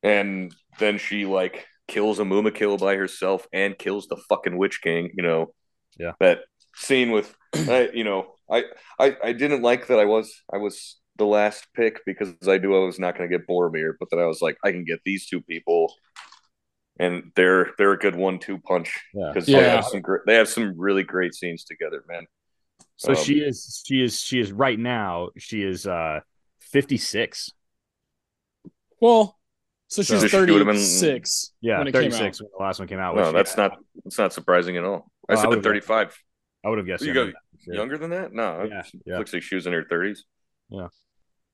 And 0.04 0.54
then 0.80 0.98
she 0.98 1.26
like 1.26 1.66
kills 1.88 2.20
a 2.20 2.24
Mumakil 2.24 2.80
by 2.80 2.96
herself 2.96 3.48
and 3.54 3.78
kills 3.78 4.08
the 4.08 4.18
fucking 4.30 4.58
Witch 4.58 4.82
King. 4.82 5.12
You 5.16 5.24
know. 5.24 5.54
Yeah. 5.98 6.12
That 6.20 6.40
scene 6.76 7.12
with, 7.12 7.34
I, 7.54 7.90
you 7.94 8.04
know, 8.04 8.35
I, 8.50 8.64
I 9.00 9.18
I 9.24 9.34
didn't 9.34 9.62
like 9.62 9.88
that 9.88 10.00
I 10.00 10.06
was 10.06 10.44
I 10.54 10.58
was 10.58 10.98
the 11.18 11.26
last 11.26 11.68
pick 11.74 12.02
because 12.06 12.34
I 12.48 12.58
knew 12.58 12.76
I 12.76 12.86
was 12.86 13.00
not 13.00 13.18
going 13.18 13.30
to 13.30 13.38
get 13.38 13.48
Boromir, 13.48 13.94
but 14.00 14.10
then 14.12 14.20
I 14.20 14.26
was 14.26 14.42
like, 14.42 14.58
I 14.66 14.72
can 14.72 14.84
get 14.84 15.00
these 15.06 15.28
two 15.28 15.42
people, 15.42 15.94
and 17.00 17.32
they're 17.36 17.72
they're 17.78 17.94
a 17.94 17.98
good 17.98 18.16
one-two 18.16 18.58
punch 18.60 19.00
because 19.14 19.48
Yeah. 19.48 19.62
they 19.62 19.70
have 19.70 19.86
some 19.86 20.02
great 20.02 20.22
they 20.28 20.36
have 20.36 20.50
some 20.50 20.74
really 20.78 21.04
great 21.04 21.34
scenes 21.34 21.64
together, 21.64 22.04
man. 22.08 22.26
So 22.98 23.12
Um, 23.12 23.16
she 23.18 23.40
is. 23.40 23.84
She 23.88 24.02
is. 24.04 24.20
She 24.22 24.40
is 24.40 24.52
right 24.52 24.78
now. 24.80 25.30
She 25.38 25.64
is 25.64 25.88
uh 25.88 26.20
56. 26.62 27.52
Well, 29.02 29.38
so 29.88 30.02
So 30.02 30.20
she's 30.20 30.32
she 30.32 30.38
would've 30.38 30.68
36 30.68 31.54
Yeah, 31.62 31.80
when 31.84 31.92
36 31.92 32.42
when 32.42 32.50
the 32.58 32.64
last 32.64 32.80
one 32.80 32.88
came 32.88 33.00
out. 33.00 33.16
No, 33.16 33.32
that's 33.32 33.56
yeah, 33.58 33.68
not 33.68 33.80
that's 34.04 34.18
not 34.18 34.34
surprising 34.34 34.78
at 34.78 34.84
all. 34.84 35.12
I 35.30 35.34
I 35.34 35.36
said 35.36 35.48
would've- 35.50 35.64
thirty-five. 35.64 36.18
I 36.66 36.70
would 36.70 36.78
have 36.80 36.88
guessed. 36.88 37.04
You 37.04 37.14
go 37.14 37.32
than 37.66 37.72
that. 37.72 37.74
Yeah. 37.76 37.80
younger 37.82 37.98
than 37.98 38.10
that? 38.12 38.34
No, 38.34 38.64
Yeah, 38.70 38.84
yeah. 39.06 39.18
looks 39.18 39.34
like 39.34 39.44
she 39.44 39.56
was 39.56 39.68
in 39.68 39.74
her 39.74 39.84
thirties. 39.84 40.26
Yeah. 40.70 40.88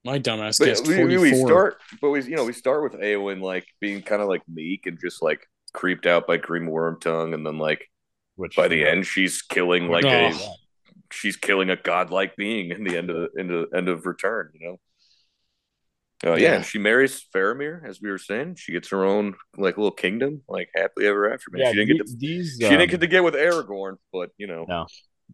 My 0.04 0.18
dumbass 0.20 0.58
But 0.58 0.66
guessed 0.66 0.88
we, 0.88 0.96
44. 0.96 1.08
we, 1.24 1.32
we 1.32 1.38
start, 1.46 1.78
but 2.02 2.10
we 2.10 2.24
you 2.24 2.36
know 2.36 2.44
we 2.46 2.54
start 2.54 2.84
with 2.84 3.00
Eowyn 3.02 3.42
like 3.42 3.66
being 3.80 4.02
kind 4.02 4.22
of 4.22 4.28
like 4.28 4.42
meek 4.48 4.88
and 4.88 4.98
just 5.00 5.22
like 5.22 5.46
creeped 5.74 6.06
out 6.08 6.26
by 6.28 6.38
Grima 6.38 6.70
Wormtongue, 6.70 7.34
and 7.36 7.46
then 7.46 7.58
like 7.58 7.88
Which 8.36 8.56
by 8.56 8.68
the 8.68 8.84
end 8.86 9.06
she's 9.06 9.42
killing 9.42 9.90
like 9.90 10.06
Oh. 10.06 10.10
a 10.10 10.34
she's 11.12 11.36
killing 11.36 11.70
a 11.70 11.76
godlike 11.76 12.36
being 12.36 12.72
in 12.72 12.84
the 12.84 12.98
end 12.98 13.10
of 13.10 13.16
the 13.34 13.40
end 13.40 13.52
of, 13.52 13.68
end 13.76 13.90
of 13.90 14.06
Return. 14.06 14.52
You 14.56 14.68
know. 14.68 14.80
Uh, 16.24 16.36
yeah, 16.36 16.54
Yeah. 16.54 16.62
she 16.62 16.78
marries 16.80 17.24
Faramir, 17.36 17.84
as 17.88 18.00
we 18.02 18.10
were 18.12 18.18
saying. 18.20 18.56
She 18.56 18.72
gets 18.72 18.90
her 18.90 19.04
own 19.04 19.36
like 19.58 19.78
little 19.78 19.92
kingdom, 19.92 20.42
like 20.48 20.70
happily 20.76 21.08
ever 21.08 21.32
after. 21.34 21.46
Man, 21.52 21.62
yeah, 21.62 21.72
she 21.72 21.78
didn't 21.78 21.98
get 21.98 22.08
to, 22.08 22.16
these, 22.18 22.58
she 22.60 22.66
um, 22.66 22.72
didn't 22.72 22.92
get 22.92 23.02
to 23.02 23.08
get 23.08 23.24
with 23.24 23.34
Aragorn, 23.34 23.96
but 24.14 24.30
you 24.38 24.48
know, 24.48 24.66
No. 24.70 24.86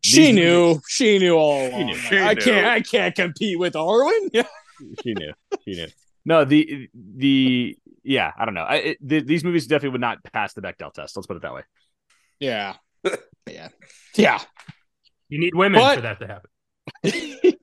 She 0.03 0.27
these- 0.27 0.35
knew. 0.35 0.79
She 0.87 1.19
knew 1.19 1.35
all 1.35 1.67
along. 1.69 1.85
knew. 1.87 1.95
She 1.95 2.17
I 2.17 2.33
knew. 2.33 2.41
can't. 2.41 2.65
I 2.67 2.81
can't 2.81 3.15
compete 3.15 3.57
with 3.59 3.73
Arwen. 3.73 4.29
Yeah. 4.33 4.43
she 5.03 5.13
knew. 5.13 5.33
She 5.65 5.71
knew. 5.73 5.87
No, 6.25 6.43
the 6.45 6.89
the 6.93 7.77
yeah, 8.03 8.31
I 8.37 8.45
don't 8.45 8.53
know. 8.53 8.63
I, 8.63 8.75
it, 8.75 8.97
the, 9.01 9.21
these 9.21 9.43
movies 9.43 9.67
definitely 9.67 9.89
would 9.89 10.01
not 10.01 10.23
pass 10.31 10.53
the 10.53 10.61
Bechdel 10.61 10.93
test. 10.93 11.15
Let's 11.17 11.27
put 11.27 11.37
it 11.37 11.41
that 11.43 11.53
way. 11.53 11.61
Yeah. 12.39 12.75
Yeah. 13.49 13.69
Yeah. 14.15 14.41
You 15.29 15.39
need 15.39 15.55
women 15.55 15.79
But- 15.79 15.95
for 15.95 16.01
that 16.01 16.19
to 16.19 16.27
happen. 16.27 16.49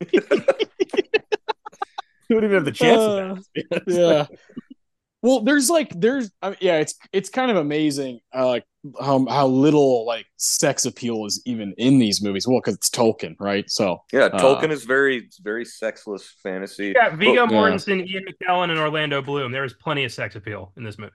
Who 2.28 2.36
wouldn't 2.36 2.51
even 2.52 2.55
have 2.55 2.65
the 2.65 2.73
chance 2.73 3.01
Uh, 3.01 3.32
of 3.32 3.47
that? 3.70 3.82
yeah. 3.86 4.27
Well, 5.25 5.41
there's 5.41 5.71
like 5.71 5.89
there's 5.99 6.31
I 6.43 6.51
mean, 6.51 6.59
yeah, 6.61 6.77
it's 6.81 6.97
it's 7.11 7.31
kind 7.31 7.51
of 7.51 7.57
amazing 7.57 8.21
uh, 8.35 8.47
like 8.47 8.65
how 9.01 9.25
how 9.27 9.47
little 9.47 10.05
like 10.05 10.27
sex 10.37 10.85
appeal 10.85 11.25
is 11.25 11.41
even 11.47 11.73
in 11.79 11.99
these 11.99 12.23
movies. 12.23 12.47
Well, 12.47 12.61
because 12.61 12.75
it's 12.75 12.91
Tolkien, 12.91 13.35
right? 13.41 13.65
So 13.71 14.03
yeah, 14.13 14.25
Uh, 14.27 14.39
Tolkien 14.39 14.71
is 14.71 14.85
very 14.85 15.31
very 15.43 15.65
sexless 15.65 16.31
fantasy. 16.43 16.93
Yeah, 16.95 17.17
Viggo 17.17 17.47
But- 17.47 17.55
Mortensen, 17.55 18.07
Ian 18.07 18.27
McKellen, 18.27 18.69
and 18.69 18.79
Orlando 18.79 19.23
Bloom. 19.23 19.51
There 19.51 19.65
is 19.65 19.73
plenty 19.73 20.05
of 20.05 20.13
sex 20.13 20.37
appeal 20.37 20.75
in 20.77 20.85
this 20.85 20.99
movie. 20.99 21.13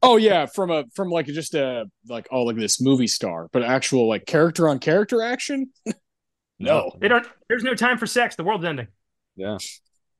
oh 0.00 0.16
yeah, 0.16 0.46
from 0.46 0.70
a 0.70 0.84
from 0.94 1.10
like 1.10 1.26
just 1.26 1.54
a 1.54 1.86
like 2.08 2.28
oh 2.30 2.42
like 2.44 2.54
this 2.56 2.80
movie 2.80 3.08
star, 3.08 3.48
but 3.52 3.64
actual 3.64 4.08
like 4.08 4.26
character 4.26 4.68
on 4.68 4.78
character 4.78 5.22
action. 5.22 5.72
No. 6.60 6.92
They 7.00 7.08
don't. 7.08 7.26
There's 7.48 7.64
no 7.64 7.74
time 7.74 7.98
for 7.98 8.06
sex. 8.06 8.36
The 8.36 8.44
world's 8.44 8.64
ending. 8.64 8.86
Yeah. 9.34 9.58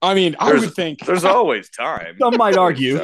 I 0.04 0.14
mean, 0.14 0.36
I 0.38 0.52
would 0.52 0.74
think 0.74 1.00
There's 1.04 1.24
always 1.24 1.68
time. 1.70 2.16
Some 2.20 2.36
might 2.36 2.56
argue. 2.66 2.98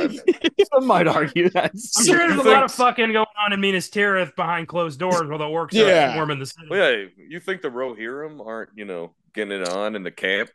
Some 0.72 0.86
might 0.86 1.06
argue 1.08 1.48
that's 1.50 1.98
I'm 1.98 2.06
sure 2.06 2.18
there's 2.18 2.34
You 2.34 2.42
a 2.42 2.52
lot 2.52 2.62
of 2.64 2.72
fucking 2.72 3.12
going 3.12 3.26
on 3.44 3.52
in 3.52 3.60
Minas 3.60 3.88
Tirith 3.90 4.36
behind 4.36 4.68
closed 4.68 4.98
doors 5.00 5.22
while 5.28 5.38
the 5.38 5.44
orcs 5.44 5.72
Yeah. 5.72 6.12
are 6.12 6.16
warming 6.16 6.38
the 6.38 6.46
city. 6.46 6.66
Well, 6.70 6.90
yeah, 6.98 7.06
you 7.28 7.40
think 7.40 7.62
the 7.62 7.68
Rohirrim 7.70 8.44
aren't, 8.46 8.70
you 8.76 8.84
know, 8.84 9.14
getting 9.34 9.60
it 9.60 9.68
on 9.68 9.96
in 9.96 10.02
the 10.02 10.10
camp? 10.10 10.50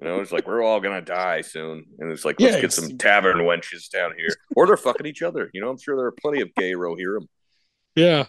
You 0.00 0.06
know, 0.06 0.20
it's 0.20 0.30
like 0.30 0.46
we're 0.46 0.62
all 0.62 0.78
gonna 0.80 1.00
die 1.00 1.40
soon, 1.40 1.84
and 1.98 2.12
it's 2.12 2.24
like 2.24 2.38
let's 2.40 2.54
Yeah, 2.54 2.60
get 2.60 2.72
some 2.72 2.96
tavern 2.98 3.38
wenches 3.38 3.90
down 3.90 4.12
here, 4.16 4.28
or 4.54 4.66
they're 4.66 4.76
fucking 4.76 5.06
each 5.06 5.22
other. 5.22 5.50
You 5.52 5.60
know, 5.60 5.68
I'm 5.70 5.78
sure 5.78 5.96
there 5.96 6.06
are 6.06 6.12
plenty 6.12 6.40
of 6.40 6.54
gay 6.54 6.72
Rohirrim. 6.74 7.26
yeah. 7.96 8.26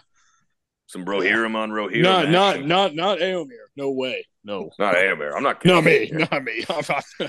Some 0.88 1.04
Rohirrim 1.04 1.54
on 1.54 1.70
Rohirrim. 1.70 2.02
Not 2.02 2.28
not 2.30 2.54
action. 2.56 2.68
not 2.68 2.96
not 2.96 3.18
Eomer. 3.20 3.46
No 3.76 3.92
way. 3.92 4.26
No. 4.42 4.72
not 4.80 4.96
Eomer. 4.96 5.32
I'm 5.36 5.44
not. 5.44 5.64
Not 5.64 5.84
me. 5.84 6.08
kidding. 6.08 6.26
Not 6.28 6.42
me. 6.42 6.64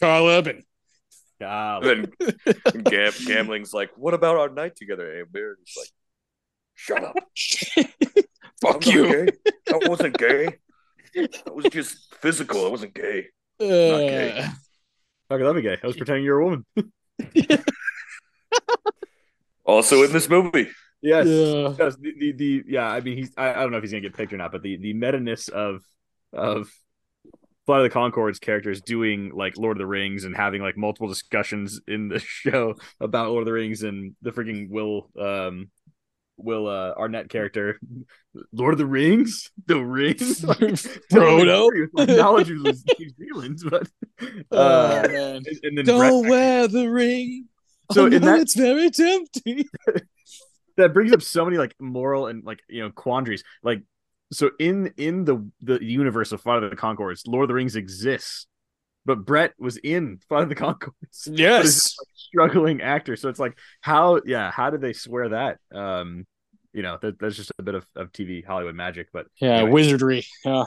Caleb 0.00 0.46
and 0.48 0.62
God. 1.40 1.82
Then 1.84 2.12
Gam- 2.84 3.12
Gamling's 3.12 3.72
like, 3.74 3.90
"What 3.96 4.14
about 4.14 4.36
our 4.36 4.48
night 4.48 4.76
together, 4.76 5.04
Eomer?" 5.06 5.54
He's 5.64 5.76
like, 5.76 5.88
"Shut 6.74 7.04
up. 7.04 7.16
I'm 7.76 7.84
fuck 8.62 8.86
you. 8.86 9.06
Gay. 9.26 9.28
That 9.66 9.88
wasn't 9.88 10.16
gay. 10.18 10.56
That 11.14 11.54
was 11.54 11.66
just 11.66 12.14
physical. 12.16 12.66
It 12.66 12.70
wasn't 12.70 12.94
gay." 12.94 13.26
Not 13.60 13.66
gay. 13.68 14.38
Uh, 14.38 14.48
Fuck, 15.28 15.40
I 15.40 15.44
love 15.44 15.56
you, 15.56 15.62
gay. 15.62 15.78
I 15.82 15.86
was 15.86 15.96
pretending 15.96 16.24
you're 16.24 16.40
a 16.40 16.44
woman. 16.44 16.64
Also 19.64 20.02
in 20.02 20.12
this 20.12 20.28
movie, 20.28 20.68
Yes. 21.00 21.26
yeah. 21.26 21.74
Yes, 21.78 21.96
the, 21.96 22.12
the 22.18 22.32
the 22.32 22.64
yeah, 22.66 22.88
I 22.90 23.00
mean 23.00 23.16
he's 23.16 23.32
I, 23.36 23.50
I 23.50 23.62
don't 23.62 23.70
know 23.70 23.76
if 23.76 23.84
he's 23.84 23.92
gonna 23.92 24.00
get 24.00 24.14
picked 24.16 24.32
or 24.32 24.36
not, 24.36 24.50
but 24.52 24.62
the 24.62 24.76
the 24.76 24.92
meta-ness 24.92 25.48
of 25.48 25.82
of 26.32 26.68
Flight 27.66 27.84
of 27.84 27.92
the 27.92 27.96
Conchords 27.98 28.40
characters 28.40 28.80
doing 28.80 29.30
like 29.34 29.56
Lord 29.56 29.76
of 29.76 29.80
the 29.80 29.86
Rings 29.86 30.24
and 30.24 30.36
having 30.36 30.62
like 30.62 30.76
multiple 30.76 31.08
discussions 31.08 31.80
in 31.88 32.08
the 32.08 32.18
show 32.18 32.74
about 33.00 33.30
Lord 33.30 33.42
of 33.42 33.46
the 33.46 33.52
Rings 33.52 33.82
and 33.82 34.14
the 34.22 34.30
freaking 34.32 34.68
Will 34.70 35.08
um 35.18 35.70
Will 36.38 36.66
uh 36.66 36.92
Arnett 36.96 37.28
character 37.28 37.78
Lord 38.52 38.74
of 38.74 38.78
the 38.78 38.86
Rings? 38.86 39.50
The 39.66 39.76
rings? 39.78 40.42
Like, 40.44 40.58
Frodo. 40.58 41.68
Knowledge 41.94 42.50
of 42.50 42.56
New 42.58 43.08
Zealand, 43.18 43.58
but 43.70 43.88
Oh, 44.50 44.58
uh 44.58 45.02
man. 45.08 45.36
and, 45.36 45.46
and 45.62 45.78
then 45.78 45.84
Don't 45.84 46.22
Bret- 46.22 46.30
wear 46.30 46.68
the 46.68 46.88
ring. 46.88 47.46
So 47.92 48.06
in 48.06 48.12
know 48.12 48.18
that- 48.20 48.40
it's 48.40 48.56
very 48.56 48.90
tempting. 48.90 49.64
that 50.78 50.94
brings 50.94 51.12
up 51.12 51.22
so 51.22 51.44
many 51.44 51.58
like 51.58 51.74
moral 51.78 52.26
and 52.26 52.42
like 52.44 52.60
you 52.68 52.82
know 52.82 52.90
quandaries 52.90 53.44
like 53.62 53.82
so 54.32 54.50
in 54.58 54.92
in 54.96 55.24
the 55.24 55.48
the 55.60 55.82
universe 55.84 56.32
of 56.32 56.40
Flight 56.40 56.62
of 56.62 56.70
the 56.70 56.76
Conchords, 56.76 57.26
Lord 57.26 57.44
of 57.44 57.48
the 57.48 57.54
Rings 57.54 57.76
exists, 57.76 58.46
but 59.04 59.24
Bret 59.24 59.52
was 59.58 59.76
in 59.78 60.18
Flight 60.28 60.42
of 60.44 60.48
the 60.48 60.54
Conchords, 60.56 61.26
Yes. 61.30 61.94
like, 61.98 62.08
struggling 62.16 62.80
actor. 62.80 63.14
So 63.16 63.28
it's 63.28 63.38
like 63.40 63.56
how 63.80 64.20
yeah 64.24 64.50
how 64.50 64.70
did 64.70 64.80
they 64.80 64.92
swear 64.92 65.28
that? 65.30 65.58
Um, 65.74 66.26
you 66.72 66.82
know 66.82 66.98
that, 67.02 67.18
that's 67.18 67.36
just 67.36 67.52
a 67.58 67.62
bit 67.62 67.74
of, 67.74 67.86
of 67.94 68.10
TV 68.12 68.44
Hollywood 68.44 68.74
magic. 68.74 69.08
But 69.12 69.26
Yeah, 69.40 69.56
anyway. 69.58 69.70
wizardry. 69.72 70.24
Yeah. 70.44 70.64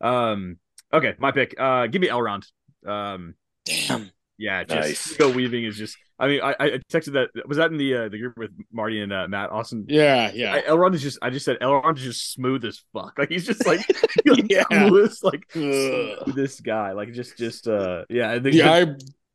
um, 0.00 0.58
okay, 0.92 1.14
my 1.18 1.30
pick. 1.32 1.54
Uh, 1.58 1.86
give 1.86 2.00
me 2.02 2.08
Elrond. 2.08 2.44
Um, 2.86 3.34
Damn. 3.64 4.10
Yeah, 4.38 4.64
just 4.64 4.80
Nice. 4.88 5.10
Hugo 5.16 5.32
Weaving 5.32 5.64
is 5.64 5.76
just. 5.76 5.96
I 6.18 6.28
mean, 6.28 6.40
I, 6.40 6.54
I 6.58 6.68
texted 6.92 7.14
that. 7.14 7.30
Was 7.48 7.58
that 7.58 7.70
in 7.72 7.78
the 7.78 7.94
uh, 7.96 8.08
the 8.08 8.18
group 8.18 8.36
with 8.38 8.50
Marty 8.72 9.00
and 9.00 9.12
uh, 9.12 9.26
Matt 9.28 9.50
Austin? 9.50 9.86
Yeah, 9.88 10.30
yeah. 10.32 10.54
I, 10.54 10.62
Elrond 10.62 10.94
is 10.94 11.02
just. 11.02 11.18
I 11.20 11.30
just 11.30 11.44
said 11.44 11.58
Elrond 11.60 11.96
is 11.98 12.02
just 12.04 12.32
smooth 12.32 12.64
as 12.64 12.82
fuck. 12.92 13.14
Like 13.18 13.28
he's 13.30 13.44
just 13.46 13.66
like 13.66 13.84
the 14.24 14.46
Yeah. 14.48 14.62
coolest, 14.70 15.24
like 15.24 15.46
this 15.52 16.60
guy. 16.60 16.92
Like 16.92 17.12
just, 17.12 17.36
just 17.36 17.66
uh, 17.68 18.04
yeah. 18.08 18.34
The, 18.34 18.40
the 18.40 18.50
the, 18.50 18.62
eye, 18.62 18.86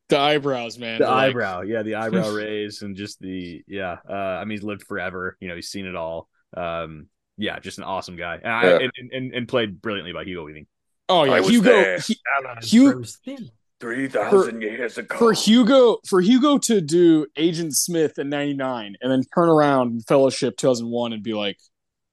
the 0.09 0.17
eyebrows, 0.19 0.77
man. 0.79 0.99
the 0.99 1.05
like- 1.05 1.29
eyebrow, 1.29 1.61
yeah, 1.61 1.83
the 1.83 1.95
eyebrow 1.95 2.29
raise, 2.31 2.81
and 2.81 2.95
just 2.95 3.19
the 3.19 3.63
yeah. 3.67 3.97
Uh, 4.09 4.13
I 4.13 4.45
mean, 4.45 4.57
he's 4.57 4.63
lived 4.63 4.83
forever. 4.83 5.37
You 5.41 5.49
know, 5.49 5.55
he's 5.55 5.69
seen 5.69 5.85
it 5.85 5.95
all. 5.95 6.29
Um, 6.55 7.07
yeah, 7.37 7.59
just 7.59 7.77
an 7.77 7.83
awesome 7.83 8.15
guy, 8.15 8.35
and, 8.41 8.51
I, 8.51 8.63
and, 8.83 8.91
and 9.11 9.33
and 9.33 9.47
played 9.47 9.81
brilliantly 9.81 10.13
by 10.13 10.23
Hugo 10.23 10.43
Weaving. 10.45 10.65
oh 11.09 11.21
I 11.21 11.25
yeah, 11.35 11.39
was 11.41 11.49
Hugo. 11.49 11.63
there. 11.69 11.99
He- 11.99 12.19
Allies 12.37 12.71
Hugh- 12.71 12.93
grows 12.93 13.17
thin. 13.23 13.49
Three 13.79 14.07
thousand 14.07 14.61
years 14.61 14.97
ago. 14.97 15.17
for 15.17 15.33
Hugo, 15.33 15.97
for 16.07 16.21
Hugo 16.21 16.57
to 16.59 16.81
do 16.81 17.27
Agent 17.35 17.75
Smith 17.75 18.17
in 18.17 18.29
'99 18.29 18.95
and 19.01 19.11
then 19.11 19.23
turn 19.35 19.49
around 19.49 19.91
in 19.93 20.01
Fellowship 20.01 20.57
2001 20.57 21.13
and 21.13 21.23
be 21.23 21.33
like, 21.33 21.57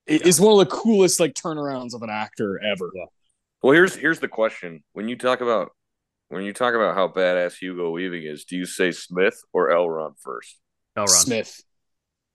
it 0.06 0.26
is 0.26 0.40
one 0.40 0.52
of 0.52 0.58
the 0.68 0.74
coolest 0.74 1.20
like 1.20 1.34
turnarounds 1.34 1.94
of 1.94 2.02
an 2.02 2.10
actor 2.10 2.60
ever. 2.62 2.90
Yeah. 2.94 3.04
Well, 3.62 3.72
here's 3.72 3.94
here's 3.94 4.20
the 4.20 4.28
question: 4.28 4.82
when 4.92 5.08
you 5.08 5.16
talk 5.16 5.40
about 5.40 5.70
when 6.28 6.42
you 6.44 6.52
talk 6.52 6.74
about 6.74 6.94
how 6.94 7.08
badass 7.08 7.56
Hugo 7.58 7.90
Weaving 7.90 8.24
is, 8.24 8.44
do 8.44 8.56
you 8.56 8.66
say 8.66 8.92
Smith 8.92 9.40
or 9.52 9.70
Elrond 9.70 10.14
first? 10.20 10.58
Elrond. 10.96 11.08
Smith. 11.08 11.62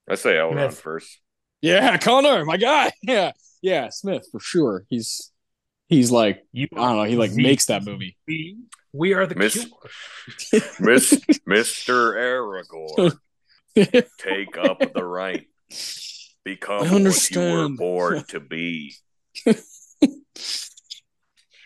I 0.09 0.15
say 0.15 0.33
Elrond 0.33 0.53
Smith. 0.71 0.81
first. 0.81 1.19
Yeah, 1.61 1.97
Connor, 1.97 2.45
my 2.45 2.57
guy. 2.57 2.91
Yeah, 3.03 3.31
yeah, 3.61 3.89
Smith 3.89 4.25
for 4.31 4.39
sure. 4.39 4.85
He's 4.89 5.31
he's 5.89 6.11
like 6.11 6.45
You 6.53 6.67
I 6.73 6.77
don't 6.77 6.97
know. 6.97 7.03
He 7.03 7.17
like 7.17 7.31
the- 7.33 7.43
makes 7.43 7.65
that 7.65 7.83
movie. 7.83 8.17
We, 8.27 8.57
we 8.93 9.13
are 9.13 9.25
the 9.27 9.35
Miss- 9.35 9.67
Miss 10.79 11.19
Mister 11.45 12.13
Aragorn, 12.13 13.17
take 13.75 14.57
up 14.57 14.79
the 14.93 15.03
right, 15.03 15.45
become 16.45 16.77
I 16.77 16.79
what 16.79 16.85
you 16.87 16.91
were 16.91 16.95
understand. 16.95 17.77
born 17.77 18.23
to 18.29 18.39
be. 18.39 18.95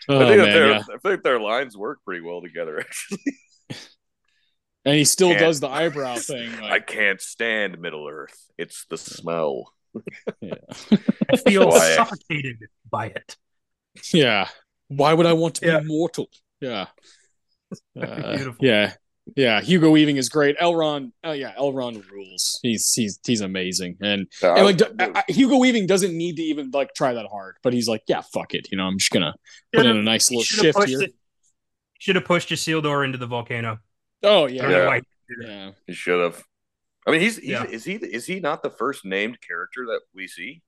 Oh, 0.06 0.20
I 0.20 0.26
think 0.26 0.36
man, 0.42 0.50
their 0.52 0.70
yeah. 0.70 0.82
I 0.92 0.98
think 0.98 1.22
their 1.22 1.40
lines 1.40 1.78
work 1.78 2.00
pretty 2.04 2.20
well 2.20 2.42
together. 2.42 2.78
Actually, 2.80 3.18
And 4.84 4.96
he 4.96 5.04
still 5.06 5.28
Can't- 5.28 5.40
does 5.40 5.60
the 5.60 5.68
eyebrow 5.68 6.16
thing. 6.16 6.52
I 6.62 6.80
can't 6.80 7.22
stand 7.22 7.78
Middle 7.80 8.06
Earth. 8.06 8.36
It's 8.58 8.84
the 8.90 8.98
smell. 8.98 9.72
I 10.42 11.36
feel 11.38 11.68
Why? 11.68 11.94
suffocated 11.96 12.58
by 12.90 13.06
it. 13.06 13.36
Yeah. 14.12 14.48
Why 14.88 15.14
would 15.14 15.26
I 15.26 15.32
want 15.32 15.56
to 15.56 15.66
Yeah. 15.66 15.80
be 15.80 15.86
mortal? 15.86 16.28
Yeah. 16.60 16.86
Uh, 18.00 18.36
Beautiful. 18.36 18.64
Yeah. 18.64 18.92
Yeah. 19.34 19.60
Hugo 19.60 19.90
Weaving 19.90 20.16
is 20.16 20.28
great. 20.28 20.56
Elrond. 20.58 21.10
Oh 21.24 21.32
yeah. 21.32 21.54
Elrond 21.58 22.08
rules. 22.10 22.60
He's 22.62 22.92
he's 22.92 23.18
he's 23.26 23.40
amazing. 23.40 23.96
And, 24.00 24.28
Uh, 24.42 24.54
and 24.54 24.64
like 24.64 24.76
d- 24.76 24.84
I- 25.00 25.22
I- 25.28 25.32
Hugo 25.32 25.56
Weaving 25.56 25.86
doesn't 25.88 26.16
need 26.16 26.36
to 26.36 26.42
even 26.42 26.70
like 26.72 26.94
try 26.94 27.14
that 27.14 27.26
hard, 27.26 27.56
but 27.64 27.72
he's 27.72 27.88
like, 27.88 28.02
yeah, 28.06 28.20
fuck 28.32 28.54
it. 28.54 28.68
You 28.70 28.78
know, 28.78 28.84
I'm 28.84 28.98
just 28.98 29.10
gonna 29.10 29.34
put 29.72 29.86
in 29.86 29.96
a 29.96 30.02
nice 30.02 30.30
little 30.30 30.44
Should 30.44 30.58
have 30.58 30.64
shift 30.66 30.78
pushed 30.78 30.88
here. 30.90 31.02
it. 31.02 31.14
Should 31.98 32.16
have 32.16 32.24
pushed 32.26 32.50
Isildur 32.50 33.04
into 33.04 33.18
the 33.18 33.26
volcano. 33.26 33.78
Oh 34.22 34.46
yeah. 34.46 34.68
Yeah. 34.70 34.86
why. 34.86 35.00
Yeah. 35.40 35.70
He 35.88 35.94
should 35.94 36.22
have. 36.22 36.44
I 37.06 37.10
mean, 37.10 37.20
he's, 37.20 37.36
he's 37.38 37.48
Yeah. 37.50 37.64
is 37.64 37.84
he 37.84 37.94
is 37.94 38.26
he 38.26 38.38
not 38.40 38.62
the 38.62 38.70
first 38.70 39.04
named 39.04 39.38
character 39.40 39.84
that 39.86 40.02
we 40.14 40.28
see? 40.28 40.62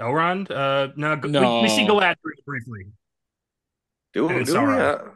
Elrond? 0.00 0.50
Uh, 0.50 0.92
no, 0.96 1.14
No. 1.16 1.56
We, 1.56 1.62
we 1.62 1.68
see 1.68 1.86
Galadriel 1.86 2.14
briefly. 2.46 2.86
Do, 4.14 4.28
And 4.28 4.46
do 4.46 4.52
we? 4.52 4.58
Sauron. 4.58 4.80
uh, 4.80 5.10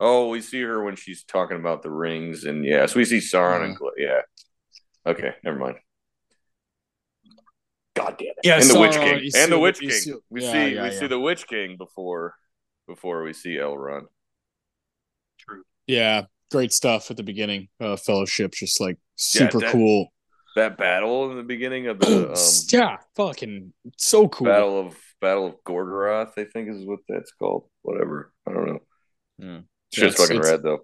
oh, 0.00 0.28
we 0.28 0.40
see 0.40 0.60
her 0.62 0.82
when 0.82 0.96
she's 0.96 1.22
talking 1.24 1.56
about 1.58 1.82
the 1.82 1.90
rings, 1.90 2.44
and 2.44 2.64
yeah, 2.64 2.86
so 2.86 2.96
we 2.98 3.04
see 3.04 3.18
Sauron 3.18 3.64
and 3.64 3.76
Gla- 3.76 3.90
yeah. 3.96 4.20
Okay, 5.06 5.32
never 5.44 5.58
mind. 5.58 5.76
God 7.94 8.16
damn 8.18 8.28
it! 8.28 8.36
Yeah, 8.44 8.60
and 8.60 8.68
the 8.70 8.78
Witch 8.80 8.92
King, 8.94 9.20
you 9.22 9.30
and 9.36 9.50
the 9.52 9.58
Witch 9.58 9.80
King. 9.80 9.90
see- 9.90 10.14
we 10.30 10.42
yeah, 10.44 10.52
see 10.52 10.74
yeah, 10.74 10.82
we 10.82 10.88
yeah. 10.90 10.98
see 11.00 11.06
the 11.08 11.18
Witch 11.18 11.46
King 11.48 11.76
before 11.76 12.34
before 12.86 13.22
we 13.22 13.32
see 13.32 13.56
Elrond. 13.56 14.06
True. 15.40 15.62
Yeah. 15.86 16.22
Great 16.50 16.72
stuff 16.72 17.10
at 17.10 17.16
the 17.18 17.22
beginning. 17.22 17.68
Uh, 17.80 17.96
fellowship, 17.96 18.52
just 18.52 18.80
like 18.80 18.96
super 19.16 19.58
that- 19.60 19.72
cool. 19.72 20.08
That 20.58 20.76
battle 20.76 21.30
in 21.30 21.36
the 21.36 21.42
beginning 21.44 21.86
of 21.86 22.00
the 22.00 22.28
um, 22.32 22.34
yeah, 22.70 22.96
fucking 23.16 23.72
so 23.96 24.26
cool. 24.28 24.46
battle 24.46 24.80
of 24.80 24.96
Battle 25.20 25.46
of 25.46 25.54
Gorgoroth, 25.64 26.32
I 26.36 26.44
think 26.44 26.68
is 26.68 26.84
what 26.84 26.98
that's 27.08 27.30
called. 27.32 27.68
Whatever, 27.82 28.32
I 28.48 28.52
don't 28.52 28.66
know. 28.66 28.78
Yeah. 29.38 29.58
Shit's 29.92 30.14
It's- 30.14 30.16
fucking 30.20 30.36
it's- 30.38 30.50
rad 30.52 30.62
though. 30.64 30.80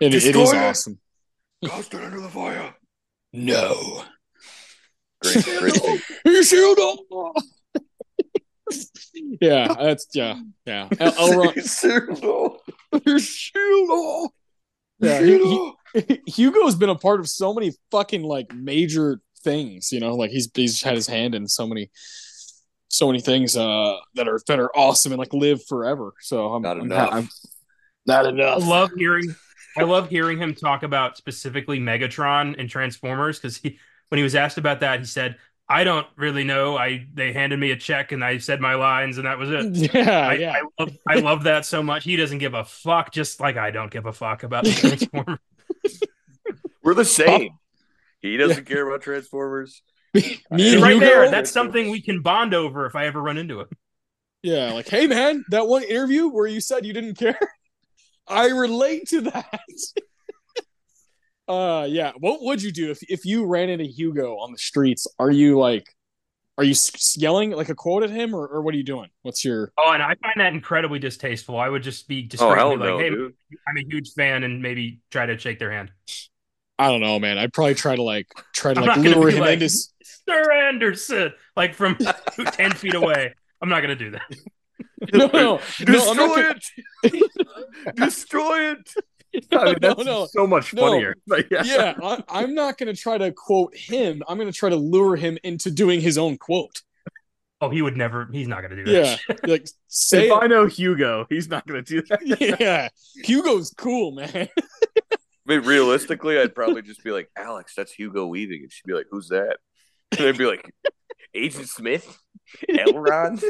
It, 0.00 0.14
it 0.14 0.34
is 0.36 0.52
awesome. 0.52 0.98
Cast 1.64 1.92
it 1.92 2.02
under 2.02 2.20
the 2.20 2.28
fire. 2.28 2.74
No. 3.32 4.04
Great, 5.22 5.44
great 5.58 5.74
scene. 5.74 6.00
You 6.24 6.42
shield 6.42 6.78
up. 6.78 7.34
yeah, 9.42 9.74
that's 9.78 10.06
yeah, 10.14 10.40
yeah. 10.64 10.88
El- 10.98 11.12
Elrond, 11.12 11.62
Cyrano. 11.62 12.58
shield 13.18 14.30
Yeah, 15.00 15.22
he- 15.22 15.72
he- 15.94 16.20
Hugo's 16.26 16.74
been 16.76 16.88
a 16.90 16.94
part 16.94 17.20
of 17.20 17.28
so 17.28 17.52
many 17.52 17.72
fucking 17.90 18.22
like 18.22 18.54
major 18.54 19.20
things. 19.42 19.90
You 19.92 20.00
know, 20.00 20.14
like 20.14 20.30
he's 20.30 20.50
he's 20.54 20.82
had 20.82 20.94
his 20.94 21.06
hand 21.06 21.34
in 21.34 21.48
so 21.48 21.66
many, 21.66 21.90
so 22.88 23.06
many 23.06 23.20
things 23.20 23.56
uh 23.56 23.96
that 24.14 24.28
are 24.28 24.40
that 24.46 24.60
are 24.60 24.70
awesome 24.76 25.12
and 25.12 25.18
like 25.18 25.32
live 25.32 25.64
forever. 25.66 26.12
So 26.20 26.52
I'm 26.54 26.62
Not 26.62 26.76
I'm, 26.76 26.82
enough. 26.84 27.08
I'm 27.12 27.28
not 28.06 28.26
I 28.26 28.56
love 28.56 28.90
hearing. 28.96 29.34
I 29.76 29.82
love 29.82 30.08
hearing 30.08 30.38
him 30.38 30.54
talk 30.54 30.82
about 30.82 31.16
specifically 31.16 31.78
Megatron 31.78 32.56
and 32.58 32.68
Transformers 32.68 33.38
because 33.38 33.56
he, 33.56 33.78
when 34.08 34.18
he 34.18 34.22
was 34.24 34.34
asked 34.34 34.58
about 34.58 34.80
that, 34.80 34.98
he 34.98 35.04
said, 35.04 35.36
I 35.70 35.84
don't 35.84 36.06
really 36.16 36.42
know. 36.42 36.76
I 36.76 37.06
they 37.14 37.32
handed 37.32 37.60
me 37.60 37.70
a 37.70 37.76
check 37.76 38.10
and 38.10 38.24
I 38.24 38.38
said 38.38 38.60
my 38.60 38.74
lines 38.74 39.18
and 39.18 39.26
that 39.26 39.38
was 39.38 39.50
it. 39.50 39.94
Yeah, 39.94 40.28
I, 40.28 40.34
yeah. 40.34 40.52
I 40.52 40.62
love 40.82 40.96
I 41.08 41.14
love 41.20 41.42
that 41.44 41.64
so 41.64 41.80
much. 41.80 42.02
He 42.02 42.16
doesn't 42.16 42.38
give 42.38 42.54
a 42.54 42.64
fuck, 42.64 43.12
just 43.12 43.38
like 43.38 43.56
I 43.56 43.70
don't 43.70 43.90
give 43.90 44.04
a 44.04 44.12
fuck 44.12 44.42
about 44.42 44.64
the 44.64 44.72
Transformers. 44.74 45.38
We're 46.82 46.94
the 46.94 47.04
same. 47.04 47.52
He 48.18 48.36
doesn't 48.36 48.66
care 48.66 48.86
about 48.86 49.02
Transformers. 49.02 49.82
Me 50.14 50.40
and 50.50 50.58
know. 50.58 50.82
right 50.82 50.94
Hugo. 50.94 51.06
there, 51.06 51.30
that's 51.30 51.52
something 51.52 51.88
we 51.88 52.02
can 52.02 52.20
bond 52.20 52.52
over 52.52 52.84
if 52.86 52.96
I 52.96 53.06
ever 53.06 53.22
run 53.22 53.38
into 53.38 53.60
him. 53.60 53.68
Yeah, 54.42 54.72
like, 54.72 54.88
hey 54.88 55.06
man, 55.06 55.44
that 55.50 55.68
one 55.68 55.84
interview 55.84 56.26
where 56.28 56.48
you 56.48 56.60
said 56.60 56.84
you 56.84 56.92
didn't 56.92 57.14
care, 57.14 57.38
I 58.26 58.48
relate 58.48 59.06
to 59.10 59.20
that. 59.20 59.60
Uh, 61.50 61.84
yeah. 61.84 62.12
What 62.18 62.42
would 62.42 62.62
you 62.62 62.70
do 62.72 62.90
if 62.90 63.02
if 63.08 63.24
you 63.24 63.46
ran 63.46 63.68
into 63.70 63.84
Hugo 63.84 64.36
on 64.38 64.52
the 64.52 64.58
streets? 64.58 65.06
Are 65.18 65.30
you 65.30 65.58
like, 65.58 65.94
are 66.58 66.64
you 66.64 66.74
yelling 67.16 67.50
like 67.50 67.68
a 67.68 67.74
quote 67.74 68.02
at 68.02 68.10
him, 68.10 68.34
or, 68.34 68.46
or 68.46 68.62
what 68.62 68.74
are 68.74 68.76
you 68.76 68.84
doing? 68.84 69.08
What's 69.22 69.44
your? 69.44 69.72
Oh, 69.78 69.92
and 69.92 70.02
I 70.02 70.14
find 70.22 70.34
that 70.36 70.52
incredibly 70.52 70.98
distasteful. 70.98 71.58
I 71.58 71.68
would 71.68 71.82
just 71.82 72.06
be 72.08 72.22
just 72.22 72.42
Oh 72.42 72.46
straight 72.50 72.58
hell 72.58 72.70
be 72.70 72.76
like, 72.76 72.88
no, 72.88 72.98
"Hey, 72.98 73.10
dude. 73.10 73.34
I'm 73.68 73.76
a 73.76 73.84
huge 73.84 74.12
fan," 74.12 74.44
and 74.44 74.62
maybe 74.62 75.00
try 75.10 75.26
to 75.26 75.36
shake 75.38 75.58
their 75.58 75.72
hand. 75.72 75.90
I 76.78 76.88
don't 76.90 77.00
know, 77.02 77.18
man. 77.18 77.36
I'd 77.36 77.52
probably 77.52 77.74
try 77.74 77.96
to 77.96 78.02
like 78.02 78.26
try 78.54 78.72
to 78.72 78.80
like 78.80 78.96
lure 78.98 79.30
him 79.30 79.40
like- 79.40 79.60
into. 79.60 79.68
Sir 80.28 80.52
Anderson, 80.52 81.32
like 81.56 81.74
from 81.74 81.96
ten 82.52 82.70
feet 82.72 82.94
away. 82.94 83.34
I'm 83.60 83.68
not 83.68 83.80
gonna 83.80 83.96
do 83.96 84.12
that. 84.12 84.22
No, 85.14 85.26
no, 85.28 85.30
no, 85.32 86.10
I'm 86.10 86.16
not 86.16 86.26
Destroy 86.26 86.42
gonna- 86.42 86.60
it. 87.04 87.30
Destroy 87.96 88.72
it. 88.72 88.94
I 89.52 89.64
mean, 89.64 89.76
that's 89.80 90.04
no. 90.04 90.26
so 90.26 90.46
much 90.46 90.74
No. 90.74 90.82
funnier. 90.82 91.14
Yeah. 91.50 91.62
yeah, 91.64 91.94
I, 92.02 92.22
I'm 92.28 92.54
not 92.54 92.78
going 92.78 92.94
to 92.94 93.00
try 93.00 93.18
to 93.18 93.32
quote 93.32 93.76
him. 93.76 94.22
I'm 94.28 94.38
going 94.38 94.50
to 94.50 94.56
try 94.56 94.68
to 94.70 94.76
lure 94.76 95.16
him 95.16 95.38
into 95.44 95.70
doing 95.70 96.00
his 96.00 96.18
own 96.18 96.36
quote. 96.38 96.82
Oh, 97.62 97.68
he 97.68 97.82
would 97.82 97.96
never. 97.96 98.26
He's 98.32 98.48
not 98.48 98.62
gonna 98.62 98.76
do 98.76 98.84
that. 98.90 99.20
Yeah, 99.28 99.36
like 99.46 99.66
say 99.88 100.28
If 100.28 100.32
it. 100.32 100.42
I 100.42 100.46
know 100.46 100.66
Hugo, 100.66 101.26
he's 101.28 101.48
not 101.50 101.66
going 101.66 101.84
to 101.84 102.00
do 102.00 102.02
that. 102.08 102.58
yeah, 102.60 102.88
Hugo's 103.22 103.74
cool, 103.76 104.12
man. 104.12 104.48
I 104.48 105.18
mean, 105.46 105.60
realistically, 105.66 106.38
I'd 106.38 106.54
probably 106.54 106.80
just 106.80 107.04
be 107.04 107.10
like, 107.10 107.28
Alex, 107.36 107.74
that's 107.76 107.92
Hugo 107.92 108.26
Weaving. 108.26 108.62
And 108.62 108.72
she'd 108.72 108.86
be 108.86 108.94
like, 108.94 109.06
who's 109.10 109.28
that? 109.28 109.58
And 110.18 110.26
I'd 110.28 110.38
be 110.38 110.46
like, 110.46 110.72
Agent 111.34 111.68
Smith? 111.68 112.18
Elrond? 112.70 113.44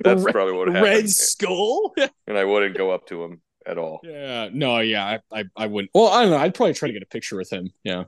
That's 0.00 0.22
probably 0.22 0.52
what 0.52 0.68
happened. 0.68 0.84
Red 0.84 1.10
Skull. 1.10 1.92
And 2.26 2.38
I 2.38 2.44
wouldn't 2.44 2.76
go 2.76 2.90
up 2.92 3.06
to 3.08 3.24
him 3.24 3.40
at 3.66 3.78
all. 3.78 4.00
yeah, 4.04 4.48
no, 4.52 4.78
yeah, 4.80 5.18
I, 5.32 5.40
I, 5.40 5.44
I 5.56 5.66
wouldn't. 5.66 5.90
Well, 5.94 6.08
I 6.08 6.22
don't 6.22 6.30
know. 6.30 6.38
I'd 6.38 6.54
probably 6.54 6.74
try 6.74 6.88
to 6.88 6.92
get 6.92 7.02
a 7.02 7.06
picture 7.06 7.36
with 7.36 7.52
him. 7.52 7.70
Yeah, 7.84 8.04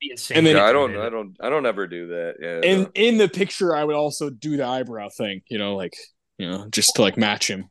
Be 0.00 0.10
insane. 0.12 0.38
And 0.38 0.46
then- 0.46 0.56
Yeah, 0.56 0.64
I 0.64 0.72
don't, 0.72 0.96
I 0.96 1.08
don't, 1.08 1.36
I 1.40 1.48
don't 1.50 1.66
ever 1.66 1.86
do 1.86 2.08
that. 2.08 2.34
Yeah. 2.40 2.60
and 2.70 2.82
no. 2.84 2.90
in 2.94 3.18
the 3.18 3.28
picture, 3.28 3.74
I 3.74 3.84
would 3.84 3.96
also 3.96 4.30
do 4.30 4.56
the 4.56 4.64
eyebrow 4.66 5.08
thing. 5.08 5.42
You 5.48 5.58
know, 5.58 5.76
like 5.76 5.96
you 6.38 6.48
know, 6.48 6.66
just 6.70 6.94
to 6.96 7.02
like 7.02 7.16
match 7.16 7.48
him. 7.48 7.68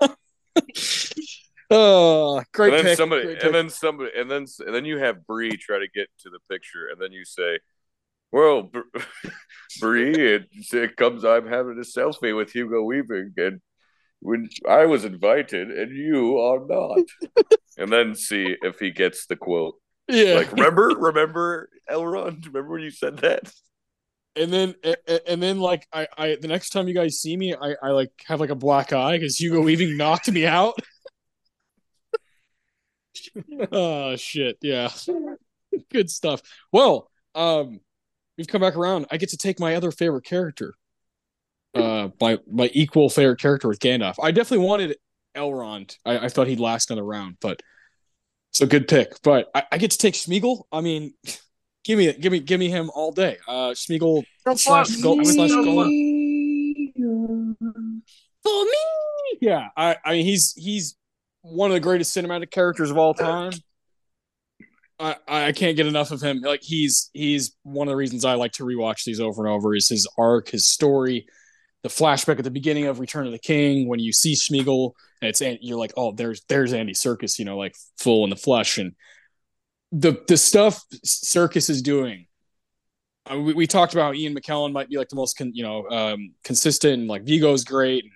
oh, 1.70 2.42
great 2.52 2.74
and 2.74 2.78
then 2.78 2.84
pick. 2.84 2.96
somebody, 2.96 3.22
great 3.24 3.36
pick. 3.38 3.44
and 3.46 3.54
then 3.54 3.70
somebody, 3.70 4.10
and 4.16 4.30
then 4.30 4.46
and 4.66 4.74
then 4.74 4.84
you 4.84 4.98
have 4.98 5.26
Bree 5.26 5.56
try 5.56 5.78
to 5.78 5.88
get 5.94 6.08
to 6.20 6.30
the 6.30 6.38
picture, 6.50 6.88
and 6.90 7.00
then 7.00 7.12
you 7.12 7.24
say, 7.24 7.58
"Well, 8.30 8.62
Br- 8.64 8.80
Bree, 9.80 10.12
it, 10.14 10.48
it 10.72 10.96
comes. 10.96 11.24
I'm 11.24 11.46
having 11.46 11.78
a 11.78 11.82
selfie 11.82 12.36
with 12.36 12.52
Hugo 12.52 12.82
Weaving, 12.82 13.32
and 13.36 13.60
when 14.22 14.48
I 14.68 14.86
was 14.86 15.04
invited, 15.04 15.70
and 15.70 15.96
you 15.96 16.38
are 16.38 16.64
not." 16.66 17.06
and 17.78 17.92
then 17.92 18.14
see 18.14 18.56
if 18.62 18.78
he 18.78 18.90
gets 18.90 19.26
the 19.26 19.36
quote. 19.36 19.74
yeah, 20.08 20.34
Like, 20.34 20.52
remember, 20.52 20.94
remember, 20.98 21.68
Elrond? 21.90 22.46
Remember 22.46 22.72
when 22.72 22.82
you 22.82 22.90
said 22.90 23.18
that? 23.18 23.52
and 24.36 24.52
then 24.52 24.74
and 25.26 25.42
then 25.42 25.58
like 25.58 25.86
I, 25.92 26.06
I 26.16 26.36
the 26.40 26.48
next 26.48 26.70
time 26.70 26.88
you 26.88 26.94
guys 26.94 27.20
see 27.20 27.36
me, 27.36 27.54
I, 27.54 27.74
I 27.82 27.90
like 27.90 28.10
have 28.26 28.40
like 28.40 28.50
a 28.50 28.54
black 28.54 28.92
eye 28.92 29.18
because 29.18 29.38
Hugo 29.38 29.60
Weaving 29.60 29.96
knocked 29.98 30.30
me 30.30 30.46
out. 30.46 30.74
oh 33.72 34.16
shit, 34.16 34.58
yeah, 34.62 34.90
good 35.92 36.10
stuff. 36.10 36.40
Well, 36.72 37.10
um, 37.34 37.80
we've 38.38 38.46
come 38.46 38.60
back 38.60 38.76
around. 38.76 39.06
I 39.10 39.16
get 39.18 39.30
to 39.30 39.36
take 39.36 39.60
my 39.60 39.74
other 39.74 39.90
favorite 39.90 40.24
character, 40.24 40.74
uh, 41.74 42.08
my 42.20 42.38
my 42.50 42.70
equal 42.72 43.08
favorite 43.08 43.40
character 43.40 43.68
with 43.68 43.78
Gandalf. 43.80 44.16
I 44.22 44.30
definitely 44.30 44.66
wanted 44.66 44.96
Elrond. 45.36 45.96
I, 46.04 46.26
I 46.26 46.28
thought 46.28 46.46
he'd 46.46 46.60
last 46.60 46.90
another 46.90 47.04
round, 47.04 47.36
but 47.40 47.60
it's 48.50 48.60
a 48.60 48.66
good 48.66 48.88
pick. 48.88 49.20
But 49.22 49.50
I, 49.54 49.64
I 49.72 49.78
get 49.78 49.90
to 49.92 49.98
take 49.98 50.14
Smeagol. 50.14 50.64
I 50.72 50.80
mean. 50.80 51.14
Give 51.84 51.98
me, 51.98 52.12
give 52.12 52.30
me, 52.30 52.38
give 52.38 52.60
me 52.60 52.68
him 52.68 52.92
all 52.94 53.10
day. 53.10 53.38
Uh, 53.48 53.70
Smeagol 53.70 54.22
slash 54.54 54.94
Gold 54.98 55.26
slash 55.26 55.50
Golem. 55.50 55.88
For 58.44 58.64
me, 58.64 59.38
yeah. 59.40 59.66
I, 59.76 59.96
I 60.04 60.12
mean, 60.12 60.24
he's 60.24 60.54
he's 60.56 60.96
one 61.40 61.72
of 61.72 61.74
the 61.74 61.80
greatest 61.80 62.16
cinematic 62.16 62.52
characters 62.52 62.92
of 62.92 62.98
all 62.98 63.14
time. 63.14 63.52
I, 65.00 65.16
I 65.26 65.52
can't 65.52 65.76
get 65.76 65.86
enough 65.86 66.12
of 66.12 66.20
him. 66.20 66.40
Like 66.40 66.62
he's 66.62 67.10
he's 67.12 67.56
one 67.64 67.88
of 67.88 67.92
the 67.92 67.96
reasons 67.96 68.24
I 68.24 68.34
like 68.34 68.52
to 68.52 68.64
rewatch 68.64 69.04
these 69.04 69.18
over 69.18 69.44
and 69.44 69.52
over 69.52 69.74
is 69.74 69.88
his 69.88 70.08
arc, 70.16 70.50
his 70.50 70.68
story, 70.68 71.26
the 71.82 71.88
flashback 71.88 72.38
at 72.38 72.44
the 72.44 72.50
beginning 72.50 72.86
of 72.86 73.00
Return 73.00 73.26
of 73.26 73.32
the 73.32 73.38
King 73.38 73.88
when 73.88 73.98
you 73.98 74.12
see 74.12 74.34
Smeagol 74.34 74.92
and 75.20 75.28
it's 75.28 75.40
you're 75.40 75.78
like, 75.78 75.92
oh, 75.96 76.12
there's 76.12 76.42
there's 76.48 76.72
Andy 76.72 76.94
Serkis, 76.94 77.38
you 77.38 77.44
know, 77.44 77.56
like 77.56 77.74
full 77.98 78.24
in 78.24 78.30
the 78.30 78.36
flesh 78.36 78.78
and 78.78 78.94
the 79.92 80.22
the 80.26 80.36
stuff 80.36 80.82
Serkis 81.04 81.70
is 81.70 81.82
doing. 81.82 82.26
Uh, 83.30 83.38
we, 83.38 83.52
we 83.52 83.66
talked 83.66 83.92
about 83.92 84.16
Ian 84.16 84.34
McKellen 84.34 84.72
might 84.72 84.88
be 84.88 84.96
like 84.96 85.08
the 85.08 85.16
most 85.16 85.36
con, 85.36 85.52
you 85.54 85.62
know 85.62 85.88
um, 85.88 86.32
consistent. 86.42 86.94
And 86.94 87.08
like 87.08 87.24
Viggo's 87.24 87.64
great, 87.64 88.04
and 88.04 88.12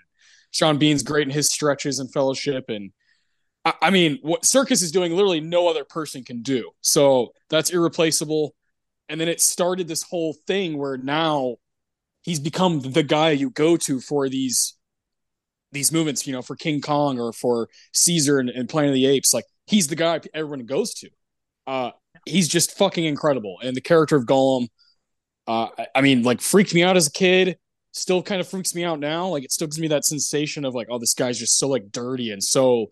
Sean 0.51 0.79
Bean's 0.79 1.03
great 1.03 1.27
in 1.27 1.33
his 1.33 1.49
stretches 1.49 2.01
and 2.01 2.13
Fellowship, 2.13 2.65
and 2.69 2.91
I, 3.65 3.75
I 3.83 3.91
mean 3.91 4.19
what 4.23 4.43
Serkis 4.43 4.83
is 4.83 4.91
doing, 4.91 5.13
literally 5.13 5.41
no 5.41 5.69
other 5.69 5.85
person 5.85 6.25
can 6.25 6.43
do. 6.43 6.71
So 6.81 7.33
that's 7.51 7.71
irreplaceable. 7.71 8.55
And 9.09 9.21
then 9.21 9.29
it 9.29 9.41
started 9.41 9.87
this 9.87 10.03
whole 10.03 10.35
thing 10.49 10.77
where 10.77 10.97
now 10.97 11.57
he's 12.27 12.41
become 12.41 12.81
the 12.81 13.05
guy 13.05 13.31
you 13.31 13.49
go 13.49 13.79
to 13.79 14.01
for 14.01 14.29
these 14.29 14.75
these 15.73 15.91
movements. 15.91 16.27
You 16.27 16.35
know, 16.35 16.43
for 16.43 16.57
King 16.57 16.83
Kong 16.83 17.19
or 17.19 17.33
for 17.33 17.71
Caesar 17.95 18.39
and, 18.39 18.51
and 18.51 18.69
Planet 18.69 18.91
of 18.91 18.95
the 18.95 19.07
Apes. 19.07 19.33
Like 19.33 19.45
he's 19.67 19.89
the 19.89 19.97
guy 19.97 20.21
everyone 20.35 20.67
goes 20.67 20.93
to. 20.95 21.09
Uh 21.67 21.93
he's 22.27 22.49
just 22.49 22.77
fucking 22.77 23.05
incredible. 23.05 23.59
And 23.63 23.75
the 23.75 23.81
character 23.81 24.17
of 24.17 24.27
gollum 24.27 24.69
uh 25.47 25.69
I, 25.95 26.03
mean 26.03 26.23
like 26.25 26.43
freaked 26.43 26.75
me 26.75 26.83
out 26.83 26.99
as 26.99 27.07
a 27.07 27.13
kid. 27.13 27.57
Still 27.93 28.23
kind 28.23 28.43
of 28.43 28.49
freaks 28.49 28.75
me 28.75 28.85
out 28.85 29.01
now. 29.01 29.29
Like 29.29 29.45
it 29.45 29.53
still 29.53 29.69
gives 29.69 29.79
me 29.79 29.89
that 29.89 30.05
sensation 30.05 30.67
of 30.67 30.75
like 30.75 30.89
oh 30.91 30.99
this 30.99 31.15
guy's 31.15 31.39
just 31.39 31.59
so 31.59 31.69
like 31.69 31.91
dirty 31.91 32.31
and 32.31 32.45
so 32.45 32.89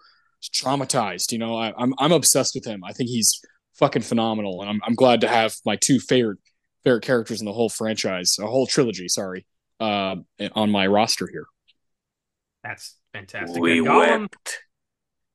traumatized 0.52 1.32
you 1.32 1.39
know? 1.39 1.56
I, 1.56 1.73
i'm 1.78 1.94
i'm 1.98 2.12
obsessed 2.12 2.55
with 2.55 2.66
him. 2.66 2.85
I 2.85 2.93
think 2.93 3.09
he's 3.09 3.40
fucking 3.74 4.02
phenomenal. 4.02 4.61
And 4.61 4.70
i'm, 4.70 4.81
I'm 4.86 4.94
glad 4.94 5.20
to 5.23 5.28
have 5.28 5.56
my 5.66 5.77
two 5.77 5.98
favorite 5.98 6.39
favorite 6.85 7.02
characters 7.02 7.40
in 7.40 7.47
the 7.47 7.52
whole 7.52 7.69
franchise 7.69 8.39
a 8.40 8.47
whole 8.47 8.66
trilogy 8.66 9.09
sorry 9.09 9.47
uh 9.81 10.16
on 10.55 10.70
my 10.70 10.86
roster 10.86 11.28
here 11.31 11.47
That's 12.62 12.97
fantastic. 13.12 13.61
We 13.61 13.78
And 13.78 13.86
Gollum, 13.86 14.20
wept. 14.20 14.59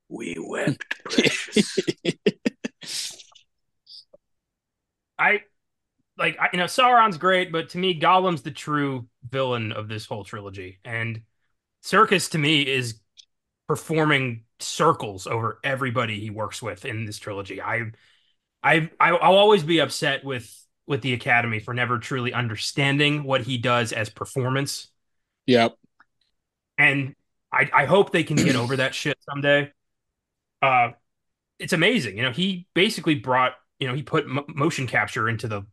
We 0.09 0.35
wept. 0.39 0.95
I 5.19 5.41
like 6.17 6.37
I, 6.39 6.49
you 6.53 6.59
know 6.59 6.65
Sauron's 6.65 7.17
great, 7.17 7.51
but 7.51 7.69
to 7.69 7.77
me 7.77 7.99
Gollum's 7.99 8.41
the 8.41 8.51
true 8.51 9.07
villain 9.29 9.71
of 9.71 9.87
this 9.87 10.05
whole 10.05 10.23
trilogy. 10.23 10.79
And 10.83 11.21
Serkis 11.83 12.31
to 12.31 12.37
me 12.37 12.61
is 12.61 12.99
performing 13.67 14.43
circles 14.59 15.27
over 15.27 15.59
everybody 15.63 16.19
he 16.19 16.29
works 16.29 16.61
with 16.61 16.85
in 16.85 17.05
this 17.05 17.19
trilogy. 17.19 17.61
I 17.61 17.91
I 18.63 18.89
I- 18.99 19.11
I'll 19.11 19.37
always 19.37 19.63
be 19.63 19.79
upset 19.79 20.23
with 20.23 20.53
with 20.89 21.01
the 21.01 21.13
Academy 21.13 21.59
for 21.59 21.73
never 21.73 21.99
truly 21.99 22.33
understanding 22.33 23.23
what 23.23 23.41
he 23.41 23.57
does 23.57 23.93
as 23.93 24.09
performance. 24.09 24.89
yep 25.45 25.75
and 26.79 27.13
I, 27.51 27.69
I 27.73 27.85
hope 27.85 28.11
they 28.11 28.23
can 28.23 28.37
get 28.37 28.55
over 28.55 28.77
that 28.77 28.95
shit 28.95 29.17
someday. 29.29 29.71
Uh, 30.61 30.91
it's 31.59 31.73
amazing, 31.73 32.15
you 32.17 32.23
know. 32.23 32.31
He 32.31 32.67
basically 32.73 33.15
brought, 33.15 33.53
you 33.79 33.87
know, 33.87 33.93
he 33.93 34.01
put 34.01 34.27
mo- 34.27 34.45
motion 34.47 34.87
capture 34.87 35.27
into 35.27 35.47
the 35.47 35.63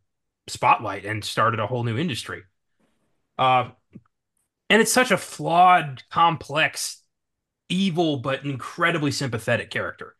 spotlight 0.49 1.05
and 1.05 1.25
started 1.25 1.61
a 1.61 1.67
whole 1.67 1.85
new 1.85 1.97
industry. 1.97 2.43
Uh, 3.39 3.71
and 4.69 4.83
it's 4.83 4.93
such 4.93 5.13
a 5.13 5.17
flawed, 5.17 6.03
complex, 6.11 7.03
evil 7.69 8.19
but 8.19 8.45
incredibly 8.45 9.13
sympathetic 9.13 9.71
character. 9.71 10.17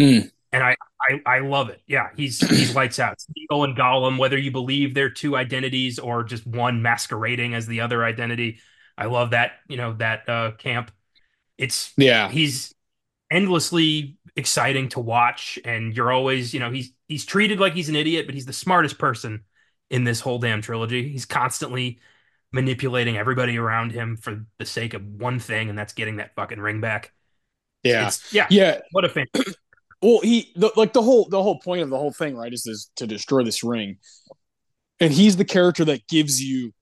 Mm. 0.00 0.30
And 0.52 0.62
I, 0.62 0.76
I, 1.00 1.20
I 1.26 1.38
love 1.40 1.70
it. 1.70 1.80
Yeah, 1.86 2.08
he's 2.16 2.44
he's 2.54 2.74
lights 2.74 2.98
out. 2.98 3.18
Smeagol 3.18 3.64
and 3.64 3.76
Gollum, 3.76 4.18
whether 4.18 4.36
you 4.38 4.50
believe 4.50 4.94
they're 4.94 5.10
two 5.10 5.36
identities 5.36 5.98
or 5.98 6.24
just 6.24 6.46
one 6.46 6.82
masquerading 6.82 7.54
as 7.54 7.66
the 7.66 7.80
other 7.80 8.04
identity, 8.04 8.60
I 8.98 9.06
love 9.06 9.30
that, 9.30 9.52
you 9.68 9.76
know, 9.78 9.94
that 9.94 10.28
uh 10.28 10.52
camp. 10.58 10.90
It's 11.58 11.94
yeah 11.96 12.32
he's 12.32 12.74
endlessly 13.30 14.18
exciting 14.36 14.88
to 14.90 15.00
watch 15.00 15.58
and 15.64 15.96
you're 15.96 16.12
always, 16.12 16.54
you 16.54 16.60
know, 16.60 16.70
he's 16.70 16.92
he's 17.08 17.24
treated 17.26 17.60
like 17.60 17.74
he's 17.74 17.88
an 17.88 17.96
idiot, 17.96 18.26
but 18.26 18.34
he's 18.34 18.46
the 18.46 18.52
smartest 18.52 18.98
person 18.98 19.44
in 19.90 20.04
this 20.04 20.20
whole 20.20 20.38
damn 20.38 20.62
trilogy. 20.62 21.08
He's 21.10 21.26
constantly 21.26 22.00
manipulating 22.52 23.16
everybody 23.16 23.58
around 23.58 23.92
him 23.92 24.16
for 24.16 24.44
the 24.58 24.66
sake 24.66 24.94
of 24.94 25.04
one 25.06 25.38
thing, 25.38 25.70
and 25.70 25.78
that's 25.78 25.94
getting 25.94 26.16
that 26.16 26.34
fucking 26.36 26.60
ring 26.60 26.80
back. 26.80 27.12
Yeah, 27.82 28.08
It's, 28.08 28.22
yeah, 28.30 28.50
yeah. 28.50 28.80
What 28.90 29.04
a 29.04 29.08
fan. 29.08 29.26
Well, 30.02 30.20
he 30.22 30.50
the, 30.56 30.72
like 30.76 30.92
the 30.92 31.02
whole 31.02 31.28
the 31.28 31.42
whole 31.42 31.60
point 31.60 31.82
of 31.82 31.90
the 31.90 31.98
whole 31.98 32.12
thing, 32.12 32.36
right, 32.36 32.52
is 32.52 32.64
this, 32.64 32.90
to 32.96 33.06
destroy 33.06 33.44
this 33.44 33.62
ring, 33.62 33.98
and 35.00 35.12
he's 35.12 35.36
the 35.36 35.44
character 35.44 35.84
that 35.84 36.06
gives 36.08 36.42
you 36.42 36.72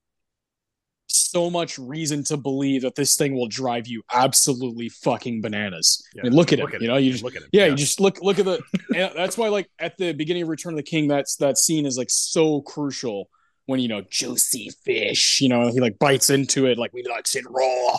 so 1.09 1.51
much 1.51 1.79
reason 1.79 2.25
to 2.25 2.37
believe 2.37 2.83
that 2.83 2.95
this 2.95 3.17
thing 3.17 3.35
will 3.35 3.49
drive 3.49 3.87
you 3.87 4.03
absolutely 4.13 4.89
fucking 4.89 5.41
bananas. 5.43 6.03
I 6.19 6.23
mean, 6.23 6.33
look 6.33 6.53
at 6.53 6.61
look 6.61 6.73
it. 6.73 6.77
at 6.77 6.83
you 6.83 6.89
know, 6.89 6.97
you 6.97 7.13
just 7.13 7.25
look 7.25 7.37
at 7.37 7.43
it. 7.43 7.49
yeah, 7.53 7.67
you 7.67 7.77
just 7.77 8.01
look 8.01 8.23
look 8.23 8.39
at 8.39 8.45
the. 8.47 8.63
and 8.97 9.13
that's 9.15 9.37
why, 9.37 9.49
like 9.49 9.69
at 9.79 9.97
the 9.99 10.13
beginning 10.13 10.45
of 10.45 10.49
Return 10.49 10.73
of 10.73 10.79
the 10.79 10.83
King, 10.83 11.09
that's 11.09 11.37
that 11.37 11.59
scene 11.59 11.85
is 11.85 11.99
like 11.99 12.11
so 12.11 12.63
crucial 12.63 13.29
when 13.67 13.81
you 13.81 13.89
know 13.89 14.03
juicy 14.11 14.71
fish. 14.85 15.41
You 15.41 15.51
know, 15.51 15.71
he 15.71 15.81
like 15.81 15.99
bites 15.99 16.31
into 16.31 16.67
it 16.67 16.79
like 16.79 16.93
we 16.93 17.05
likes 17.05 17.37
it 17.37 17.45
raw. 17.49 17.97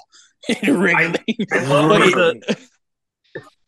and 0.50 0.68
wriggling. 0.82 1.16
I 1.52 1.66
love 1.66 2.00
the, 2.00 2.68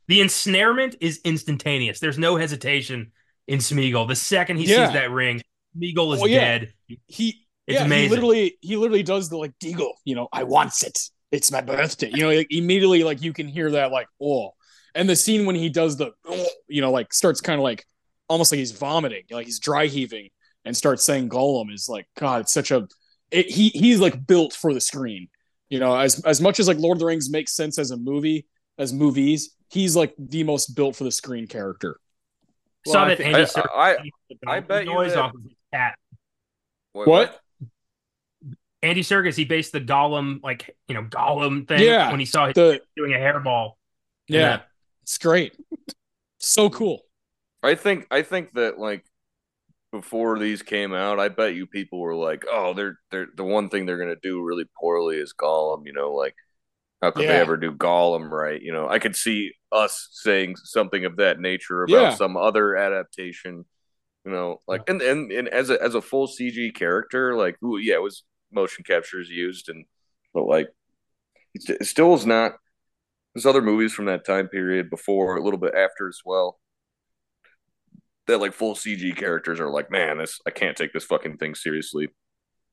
the 0.07 0.21
ensnarement 0.21 0.95
is 1.01 1.19
instantaneous. 1.23 1.99
There's 1.99 2.17
no 2.17 2.35
hesitation 2.35 3.11
in 3.47 3.59
Smeagol. 3.59 4.07
The 4.07 4.15
second 4.15 4.57
he 4.57 4.65
Yeah. 4.65 4.85
sees 4.85 4.93
that 4.93 5.11
ring, 5.11 5.41
Smeagol 5.77 6.15
is 6.15 6.21
Oh, 6.21 6.25
yeah. 6.25 6.39
dead. 6.59 6.73
he 7.07 7.45
It's 7.65 7.79
yeah, 7.79 7.85
amazing. 7.85 8.09
He 8.09 8.15
literally 8.15 8.57
he 8.61 8.75
literally 8.77 9.03
does 9.03 9.29
the 9.29 9.37
like 9.37 9.57
Deagol, 9.59 9.93
you 10.05 10.15
know, 10.15 10.27
I 10.33 10.43
wants 10.43 10.83
it. 10.83 10.99
It's 11.31 11.51
my 11.51 11.61
birthday. 11.61 12.09
You 12.13 12.23
know, 12.23 12.29
like, 12.31 12.47
immediately 12.51 13.03
like 13.03 13.21
you 13.21 13.33
can 13.33 13.47
hear 13.47 13.71
that 13.71 13.91
like 13.91 14.07
oh. 14.21 14.51
And 14.95 15.09
the 15.09 15.15
scene 15.15 15.45
when 15.47 15.55
he 15.55 15.69
does 15.69 15.97
the 15.97 16.11
"Oh," 16.25 16.45
you 16.67 16.81
know, 16.81 16.91
like 16.91 17.13
starts 17.13 17.41
kind 17.41 17.59
of 17.59 17.63
like 17.63 17.85
almost 18.27 18.51
like 18.51 18.59
he's 18.59 18.71
vomiting, 18.73 19.23
like 19.31 19.45
he's 19.45 19.59
dry 19.59 19.87
heaving 19.87 20.29
and 20.65 20.75
starts 20.77 21.03
saying 21.03 21.29
Gollum 21.29 21.73
is 21.73 21.87
like 21.89 22.05
god, 22.17 22.41
it's 22.41 22.53
such 22.53 22.69
a 22.71 22.87
it, 23.31 23.49
he 23.49 23.69
he's 23.69 23.99
like 23.99 24.27
built 24.27 24.53
for 24.53 24.73
the 24.73 24.81
screen. 24.81 25.29
You 25.69 25.79
know, 25.79 25.95
as 25.97 26.19
as 26.25 26.39
much 26.41 26.59
as 26.59 26.67
like 26.67 26.77
Lord 26.77 26.97
of 26.97 26.99
the 26.99 27.05
Rings 27.07 27.29
makes 27.31 27.55
sense 27.55 27.79
as 27.79 27.89
a 27.91 27.97
movie, 27.97 28.45
as 28.77 28.93
movies, 28.93 29.55
he's 29.69 29.95
like 29.95 30.13
the 30.17 30.43
most 30.43 30.75
built 30.75 30.95
for 30.95 31.03
the 31.03 31.11
screen 31.11 31.47
character. 31.47 31.99
Saw 32.87 33.03
I 33.05 33.09
that 33.09 33.17
think- 33.17 33.27
Andy 33.35 33.41
I- 33.41 33.45
Serkis 33.45 33.67
I- 33.73 33.97
made 34.01 34.11
I 34.47 34.59
bet 34.59 34.85
you 34.85 34.93
noise 34.93 35.13
that- 35.13 35.19
off 35.19 35.33
of 35.33 35.43
his 35.43 35.53
cat. 35.73 35.97
Wait, 36.93 37.07
What? 37.07 37.39
Andy 38.81 39.01
Serkis, 39.01 39.35
he 39.35 39.45
based 39.45 39.71
the 39.71 39.79
Gollum, 39.79 40.43
like 40.43 40.75
you 40.87 40.93
know, 40.93 41.03
Gollum 41.03 41.67
thing 41.67 41.81
Yeah. 41.83 42.11
when 42.11 42.19
he 42.19 42.25
saw 42.25 42.47
him 42.47 42.53
The 42.53 42.81
doing 42.97 43.13
a 43.13 43.17
hairball. 43.17 43.73
in 44.27 44.35
yeah, 44.35 44.41
that. 44.41 44.59
Uh, 44.59 44.63
it's 45.03 45.17
great. 45.17 45.55
So 46.39 46.69
cool. 46.69 47.01
I 47.63 47.75
think 47.75 48.07
I 48.11 48.21
think 48.23 48.53
that 48.55 48.77
like 48.77 49.05
before 49.93 50.37
these 50.37 50.61
came 50.61 50.93
out, 50.93 51.17
I 51.19 51.29
bet 51.29 51.55
you 51.55 51.65
people 51.65 51.99
were 52.01 52.15
like, 52.15 52.43
"Oh, 52.51 52.73
they're 52.73 52.99
they're 53.09 53.27
the 53.33 53.45
one 53.45 53.69
thing 53.69 53.85
they're 53.85 53.97
gonna 53.97 54.17
do 54.21 54.43
really 54.43 54.65
poorly 54.77 55.17
is 55.17 55.33
Gollum." 55.33 55.85
You 55.85 55.93
know, 55.93 56.11
like 56.13 56.35
how 57.03 57.11
could 57.11 57.27
they 57.27 57.35
ever 57.39 57.57
do 57.57 57.71
Gollum 57.71 58.29
right? 58.29 58.61
You 58.61 58.71
know, 58.73 58.87
I 58.87 58.97
could 58.99 59.15
see 59.15 59.51
us 59.71 60.07
saying 60.11 60.55
something 60.55 61.03
of 61.05 61.17
that 61.17 61.39
nature 61.39 61.83
about 61.83 61.91
Yeah. 61.93 62.15
some 62.15 62.37
other 62.37 62.75
adaptation. 62.75 63.65
You 64.25 64.31
know, 64.31 64.59
like 64.67 64.87
and 64.87 65.01
and, 65.01 65.31
and 65.31 65.49
as 65.49 65.69
a 65.69 65.81
as 65.83 65.95
a 65.95 66.01
full 66.01 66.27
CG 66.27 66.73
character, 66.73 67.35
like 67.35 67.61
ooh, 67.61 67.77
yeah, 67.77 67.95
it 67.95 68.01
was 68.01 68.23
motion 68.53 68.83
captures 68.85 69.29
used, 69.29 69.67
and 69.67 69.83
but 70.33 70.45
like 70.45 70.69
it, 71.53 71.77
it 71.81 71.85
still 71.85 72.13
is 72.13 72.25
not. 72.25 72.53
There's 73.35 73.45
other 73.45 73.61
movies 73.61 73.91
from 73.93 74.05
that 74.05 74.25
time 74.25 74.47
period 74.47 74.89
before, 74.89 75.35
a 75.35 75.43
little 75.43 75.59
bit 75.59 75.73
after 75.75 76.07
as 76.07 76.19
well 76.23 76.59
that 78.27 78.37
like 78.39 78.53
full 78.53 78.75
CG 78.75 79.15
characters 79.17 79.59
are 79.59 79.69
like, 79.69 79.91
man, 79.91 80.17
this 80.19 80.39
I 80.47 80.51
can't 80.51 80.77
take 80.77 80.93
this 80.93 81.03
fucking 81.03 81.37
thing 81.37 81.55
seriously. 81.55 82.07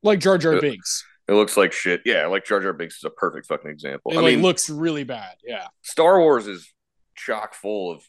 Like 0.02 0.20
Jar 0.20 0.38
Jar 0.38 0.54
Uh, 0.54 0.60
Binks. 0.60 1.04
It 1.30 1.34
looks 1.34 1.56
like 1.56 1.72
shit. 1.72 2.02
Yeah, 2.04 2.26
like 2.26 2.44
Jar 2.44 2.60
Jar 2.60 2.72
Binks 2.72 2.96
is 2.96 3.04
a 3.04 3.10
perfect 3.10 3.46
fucking 3.46 3.70
example. 3.70 4.10
It 4.10 4.16
I 4.18 4.20
like 4.20 4.34
mean, 4.34 4.42
looks 4.42 4.68
really 4.68 5.04
bad. 5.04 5.36
Yeah. 5.46 5.68
Star 5.82 6.18
Wars 6.18 6.48
is 6.48 6.72
chock 7.14 7.54
full 7.54 7.92
of 7.92 8.02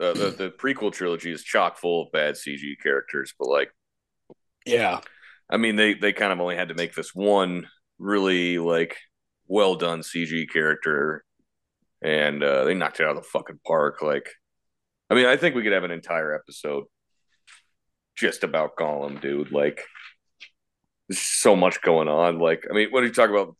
uh, 0.00 0.12
the 0.12 0.30
the 0.30 0.50
prequel 0.50 0.92
trilogy 0.92 1.32
is 1.32 1.42
chock 1.42 1.76
full 1.76 2.02
of 2.06 2.12
bad 2.12 2.36
CG 2.36 2.74
characters, 2.80 3.34
but 3.36 3.48
like, 3.48 3.72
Yeah. 4.64 5.00
I 5.50 5.56
mean, 5.56 5.74
they 5.74 5.94
they 5.94 6.12
kind 6.12 6.32
of 6.32 6.40
only 6.40 6.54
had 6.54 6.68
to 6.68 6.74
make 6.74 6.94
this 6.94 7.12
one 7.14 7.66
really 7.98 8.58
like 8.58 8.96
well 9.48 9.74
done 9.74 10.02
CG 10.02 10.48
character, 10.52 11.24
and 12.00 12.44
uh, 12.44 12.64
they 12.64 12.74
knocked 12.74 13.00
it 13.00 13.06
out 13.06 13.16
of 13.16 13.22
the 13.24 13.28
fucking 13.28 13.58
park. 13.66 14.02
Like, 14.02 14.28
I 15.10 15.14
mean, 15.14 15.26
I 15.26 15.36
think 15.36 15.56
we 15.56 15.64
could 15.64 15.72
have 15.72 15.84
an 15.84 15.90
entire 15.90 16.32
episode 16.32 16.84
just 18.16 18.44
about 18.44 18.76
Gollum, 18.76 19.20
dude. 19.20 19.50
Like, 19.50 19.84
there's 21.08 21.20
so 21.20 21.56
much 21.56 21.80
going 21.82 22.08
on. 22.08 22.38
Like, 22.38 22.64
I 22.70 22.74
mean, 22.74 22.90
what 22.90 23.00
do 23.00 23.06
you 23.06 23.12
talk 23.12 23.30
about? 23.30 23.56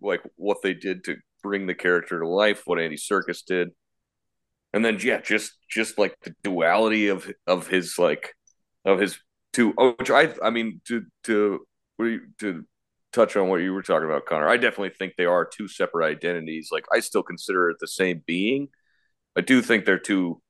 Like, 0.00 0.22
what 0.36 0.58
they 0.62 0.74
did 0.74 1.04
to 1.04 1.16
bring 1.42 1.66
the 1.66 1.74
character 1.74 2.20
to 2.20 2.28
life, 2.28 2.62
what 2.66 2.80
Andy 2.80 2.96
Serkis 2.96 3.44
did, 3.44 3.70
and 4.72 4.84
then 4.84 4.98
yeah, 5.00 5.20
just 5.20 5.52
just 5.70 5.98
like 5.98 6.16
the 6.22 6.34
duality 6.42 7.08
of 7.08 7.30
of 7.46 7.68
his 7.68 7.98
like 7.98 8.34
of 8.84 8.98
his 8.98 9.18
two. 9.52 9.72
Oh, 9.78 9.94
which 9.98 10.10
I 10.10 10.34
I 10.42 10.50
mean 10.50 10.80
to 10.88 11.04
to 11.24 11.66
to 12.40 12.64
touch 13.12 13.36
on 13.36 13.48
what 13.48 13.60
you 13.60 13.72
were 13.72 13.82
talking 13.82 14.06
about, 14.06 14.26
Connor. 14.26 14.48
I 14.48 14.56
definitely 14.56 14.90
think 14.90 15.14
they 15.16 15.24
are 15.24 15.44
two 15.46 15.68
separate 15.68 16.06
identities. 16.06 16.70
Like, 16.72 16.84
I 16.92 16.98
still 17.00 17.22
consider 17.22 17.70
it 17.70 17.76
the 17.78 17.86
same 17.86 18.22
being. 18.26 18.68
I 19.36 19.40
do 19.40 19.62
think 19.62 19.84
they're 19.84 19.98
two 19.98 20.42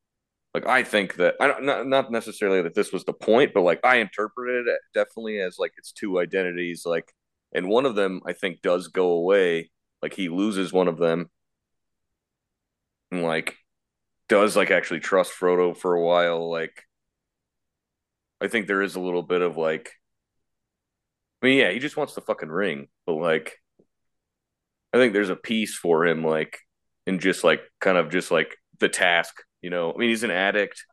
like 0.55 0.67
I 0.67 0.85
think 0.85 1.17
that 1.17 1.35
I 1.41 1.49
don't 1.49 1.65
not, 1.65 1.87
not 1.87 2.13
necessarily 2.13 2.63
that 2.63 2.75
this 2.75 2.93
was 2.93 3.05
the 3.05 3.13
point, 3.13 3.53
but 3.53 3.63
like 3.63 3.81
I 3.85 3.97
interpreted 3.97 4.69
it 4.69 4.81
definitely 4.95 5.41
as 5.41 5.59
like 5.59 5.73
it's 5.77 5.93
two 5.93 6.21
identities, 6.21 6.87
like 6.87 7.13
and 7.53 7.69
one 7.69 7.87
of 7.87 7.97
them 7.97 8.21
I 8.25 8.33
think 8.35 8.63
does 8.63 8.89
go 8.89 9.11
away, 9.11 9.71
like 10.01 10.15
he 10.15 10.29
loses 10.29 10.73
one 10.73 10.89
of 10.89 10.97
them, 10.99 11.29
and 13.11 13.23
like 13.25 13.57
does 14.29 14.57
like 14.57 14.71
actually 14.71 15.01
trust 15.01 15.33
Frodo 15.39 15.77
for 15.77 15.95
a 15.95 16.03
while. 16.03 16.49
Like 16.51 16.85
I 18.41 18.47
think 18.49 18.67
there 18.67 18.83
is 18.83 18.95
a 18.95 19.01
little 19.01 19.23
bit 19.23 19.43
of 19.43 19.57
like, 19.57 19.91
I 21.43 21.47
mean, 21.47 21.59
yeah, 21.59 21.71
he 21.73 21.81
just 21.81 21.97
wants 21.97 22.15
the 22.15 22.21
fucking 22.21 22.49
ring, 22.49 22.89
but 23.07 23.15
like 23.15 23.59
I 24.93 24.99
think 24.99 25.13
there's 25.13 25.31
a 25.31 25.37
piece 25.37 25.77
for 25.77 26.07
him, 26.07 26.25
like 26.25 26.61
in 27.09 27.19
just 27.19 27.43
like 27.43 27.61
kind 27.81 27.99
of 27.99 28.11
just 28.11 28.31
like 28.31 28.57
the 28.79 28.89
task 28.89 29.35
you 29.65 29.71
know, 29.71 29.95
I 29.95 29.97
mean, 29.97 30.11
he's 30.11 30.25
an 30.25 30.31
addict, 30.31 30.85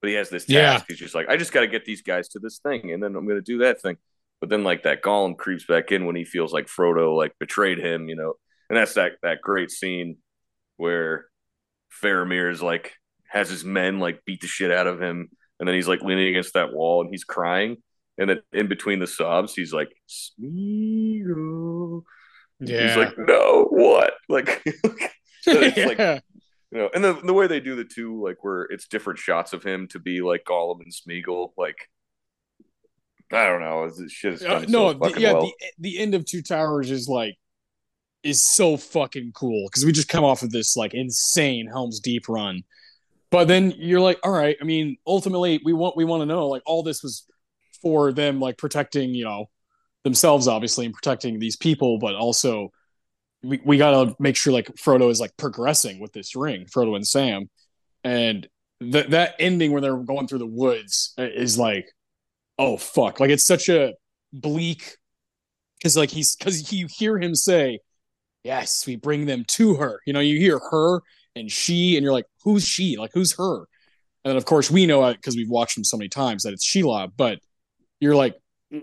but 0.00 0.10
he 0.10 0.16
has 0.16 0.30
this 0.30 0.46
task. 0.46 0.50
Yeah. 0.50 0.84
He's 0.88 0.98
just 0.98 1.14
like, 1.14 1.28
I 1.28 1.36
just 1.36 1.52
got 1.52 1.60
to 1.60 1.68
get 1.68 1.84
these 1.84 2.02
guys 2.02 2.28
to 2.30 2.40
this 2.40 2.58
thing, 2.58 2.90
and 2.90 3.00
then 3.00 3.14
I'm 3.14 3.24
going 3.24 3.38
to 3.38 3.40
do 3.40 3.58
that 3.58 3.80
thing. 3.80 3.98
But 4.40 4.50
then, 4.50 4.64
like 4.64 4.82
that 4.82 5.00
Gollum 5.00 5.36
creeps 5.36 5.64
back 5.64 5.92
in 5.92 6.04
when 6.04 6.16
he 6.16 6.24
feels 6.24 6.52
like 6.52 6.66
Frodo 6.66 7.16
like 7.16 7.38
betrayed 7.38 7.78
him, 7.78 8.08
you 8.08 8.16
know, 8.16 8.34
and 8.68 8.76
that's 8.76 8.94
that 8.94 9.12
that 9.22 9.42
great 9.42 9.70
scene 9.70 10.16
where 10.76 11.26
Faramir 12.02 12.50
is 12.50 12.60
like 12.60 12.94
has 13.28 13.48
his 13.48 13.64
men 13.64 14.00
like 14.00 14.24
beat 14.24 14.40
the 14.40 14.48
shit 14.48 14.72
out 14.72 14.88
of 14.88 15.00
him, 15.00 15.30
and 15.60 15.68
then 15.68 15.76
he's 15.76 15.86
like 15.86 16.02
leaning 16.02 16.26
against 16.26 16.54
that 16.54 16.72
wall 16.72 17.02
and 17.02 17.10
he's 17.12 17.22
crying, 17.22 17.76
and 18.18 18.28
then 18.28 18.40
in 18.52 18.66
between 18.66 18.98
the 18.98 19.06
sobs, 19.06 19.54
he's 19.54 19.72
like, 19.72 19.92
Smeagol. 20.10 22.02
Yeah. 22.58 22.88
He's 22.88 22.96
like, 22.96 23.16
no, 23.18 23.68
what? 23.70 24.14
Like, 24.28 24.62
it's 25.46 25.86
like 25.86 25.98
yeah. 25.98 26.18
You 26.72 26.78
know, 26.78 26.90
and 26.94 27.04
the 27.04 27.12
the 27.12 27.34
way 27.34 27.46
they 27.46 27.60
do 27.60 27.76
the 27.76 27.84
two, 27.84 28.24
like 28.24 28.42
where 28.42 28.62
it's 28.62 28.88
different 28.88 29.18
shots 29.18 29.52
of 29.52 29.62
him 29.62 29.86
to 29.88 29.98
be 29.98 30.22
like 30.22 30.44
Gollum 30.44 30.80
and 30.80 30.92
Smeagol, 30.92 31.50
like 31.58 31.76
I 33.30 33.44
don't 33.46 33.60
know, 33.60 33.88
this 33.90 34.10
shit 34.10 34.34
is 34.34 34.42
Uh, 34.42 34.64
no, 34.68 34.92
so 34.92 34.98
the, 34.98 35.20
yeah, 35.20 35.32
well. 35.34 35.42
the 35.42 35.54
the 35.78 35.98
end 35.98 36.14
of 36.14 36.24
Two 36.24 36.40
Towers 36.40 36.90
is 36.90 37.08
like 37.08 37.36
is 38.22 38.40
so 38.40 38.78
fucking 38.78 39.32
cool 39.34 39.68
because 39.68 39.84
we 39.84 39.92
just 39.92 40.08
come 40.08 40.24
off 40.24 40.42
of 40.42 40.50
this 40.50 40.74
like 40.74 40.94
insane 40.94 41.66
Helm's 41.66 42.00
Deep 42.00 42.26
run, 42.26 42.62
but 43.30 43.48
then 43.48 43.74
you're 43.76 44.00
like, 44.00 44.18
all 44.24 44.32
right, 44.32 44.56
I 44.58 44.64
mean, 44.64 44.96
ultimately 45.06 45.60
we 45.62 45.74
want 45.74 45.94
we 45.94 46.06
want 46.06 46.22
to 46.22 46.26
know 46.26 46.48
like 46.48 46.62
all 46.64 46.82
this 46.82 47.02
was 47.02 47.26
for 47.82 48.12
them 48.12 48.40
like 48.40 48.56
protecting 48.56 49.14
you 49.14 49.24
know 49.24 49.50
themselves 50.04 50.48
obviously 50.48 50.86
and 50.86 50.94
protecting 50.94 51.38
these 51.38 51.56
people, 51.56 51.98
but 51.98 52.14
also 52.14 52.72
we, 53.42 53.60
we 53.64 53.78
gotta 53.78 54.14
make 54.18 54.36
sure 54.36 54.52
like 54.52 54.66
Frodo 54.76 55.10
is 55.10 55.20
like 55.20 55.36
progressing 55.36 56.00
with 56.00 56.12
this 56.12 56.36
ring, 56.36 56.66
Frodo 56.66 56.96
and 56.96 57.06
Sam, 57.06 57.48
and 58.04 58.48
that 58.80 59.10
that 59.10 59.34
ending 59.38 59.72
where 59.72 59.80
they're 59.80 59.96
going 59.96 60.26
through 60.26 60.38
the 60.38 60.46
woods 60.46 61.14
uh, 61.18 61.22
is 61.22 61.58
like, 61.58 61.86
oh 62.58 62.76
fuck, 62.76 63.20
like 63.20 63.30
it's 63.30 63.44
such 63.44 63.68
a 63.68 63.94
bleak 64.32 64.96
because 65.78 65.96
like 65.96 66.10
he's 66.10 66.36
because 66.36 66.72
you 66.72 66.86
hear 66.90 67.18
him 67.18 67.34
say, 67.34 67.80
yes, 68.44 68.86
we 68.86 68.96
bring 68.96 69.26
them 69.26 69.44
to 69.48 69.74
her. 69.74 70.00
You 70.06 70.12
know, 70.12 70.20
you 70.20 70.38
hear 70.38 70.60
her 70.70 71.00
and 71.34 71.50
she, 71.50 71.96
and 71.96 72.04
you're 72.04 72.12
like, 72.12 72.26
who's 72.44 72.66
she? 72.66 72.96
Like 72.96 73.10
who's 73.14 73.36
her? 73.36 73.58
And 74.24 74.30
then 74.30 74.36
of 74.36 74.44
course 74.44 74.70
we 74.70 74.86
know 74.86 75.02
uh, 75.02 75.14
because 75.14 75.36
we've 75.36 75.50
watched 75.50 75.74
them 75.74 75.84
so 75.84 75.96
many 75.96 76.08
times 76.08 76.44
that 76.44 76.52
it's 76.52 76.66
Shelob, 76.66 77.12
but 77.16 77.40
you're 78.00 78.14
like, 78.14 78.36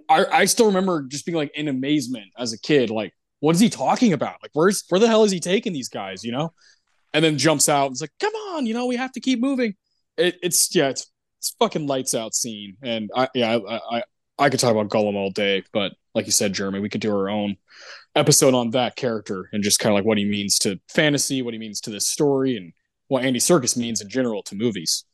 I, 0.09 0.25
I 0.25 0.45
still 0.45 0.67
remember 0.67 1.03
just 1.03 1.25
being 1.25 1.35
like 1.35 1.51
in 1.55 1.67
amazement 1.67 2.27
as 2.37 2.53
a 2.53 2.59
kid, 2.59 2.89
like 2.89 3.13
what 3.39 3.55
is 3.55 3.61
he 3.61 3.69
talking 3.69 4.13
about? 4.13 4.37
Like, 4.41 4.51
where's 4.53 4.83
where 4.89 4.99
the 4.99 5.07
hell 5.07 5.23
is 5.23 5.31
he 5.31 5.39
taking 5.39 5.73
these 5.73 5.89
guys? 5.89 6.23
You 6.23 6.31
know, 6.31 6.53
and 7.13 7.23
then 7.23 7.37
jumps 7.37 7.69
out. 7.69 7.87
And 7.87 7.93
it's 7.93 8.01
like, 8.01 8.11
come 8.19 8.33
on, 8.33 8.65
you 8.65 8.73
know, 8.73 8.85
we 8.85 8.95
have 8.95 9.11
to 9.13 9.19
keep 9.19 9.39
moving. 9.39 9.75
It, 10.17 10.37
it's 10.41 10.73
yeah, 10.75 10.89
it's 10.89 11.11
it's 11.39 11.55
fucking 11.59 11.87
lights 11.87 12.13
out 12.13 12.35
scene, 12.35 12.77
and 12.81 13.09
I 13.15 13.29
yeah, 13.33 13.57
I, 13.57 13.97
I 13.97 14.03
I 14.37 14.49
could 14.49 14.59
talk 14.59 14.71
about 14.71 14.89
Gollum 14.89 15.15
all 15.15 15.31
day, 15.31 15.63
but 15.73 15.93
like 16.13 16.25
you 16.25 16.31
said, 16.31 16.53
Jeremy, 16.53 16.79
we 16.79 16.89
could 16.89 17.01
do 17.01 17.15
our 17.15 17.29
own 17.29 17.55
episode 18.15 18.53
on 18.53 18.71
that 18.71 18.95
character 18.95 19.49
and 19.53 19.63
just 19.63 19.79
kind 19.79 19.93
of 19.93 19.95
like 19.95 20.05
what 20.05 20.17
he 20.17 20.25
means 20.25 20.57
to 20.59 20.79
fantasy, 20.89 21.41
what 21.41 21.53
he 21.53 21.59
means 21.59 21.79
to 21.81 21.89
this 21.89 22.07
story, 22.07 22.57
and 22.57 22.73
what 23.07 23.23
Andy 23.23 23.39
Serkis 23.39 23.77
means 23.77 24.01
in 24.01 24.09
general 24.09 24.43
to 24.43 24.55
movies. 24.55 25.05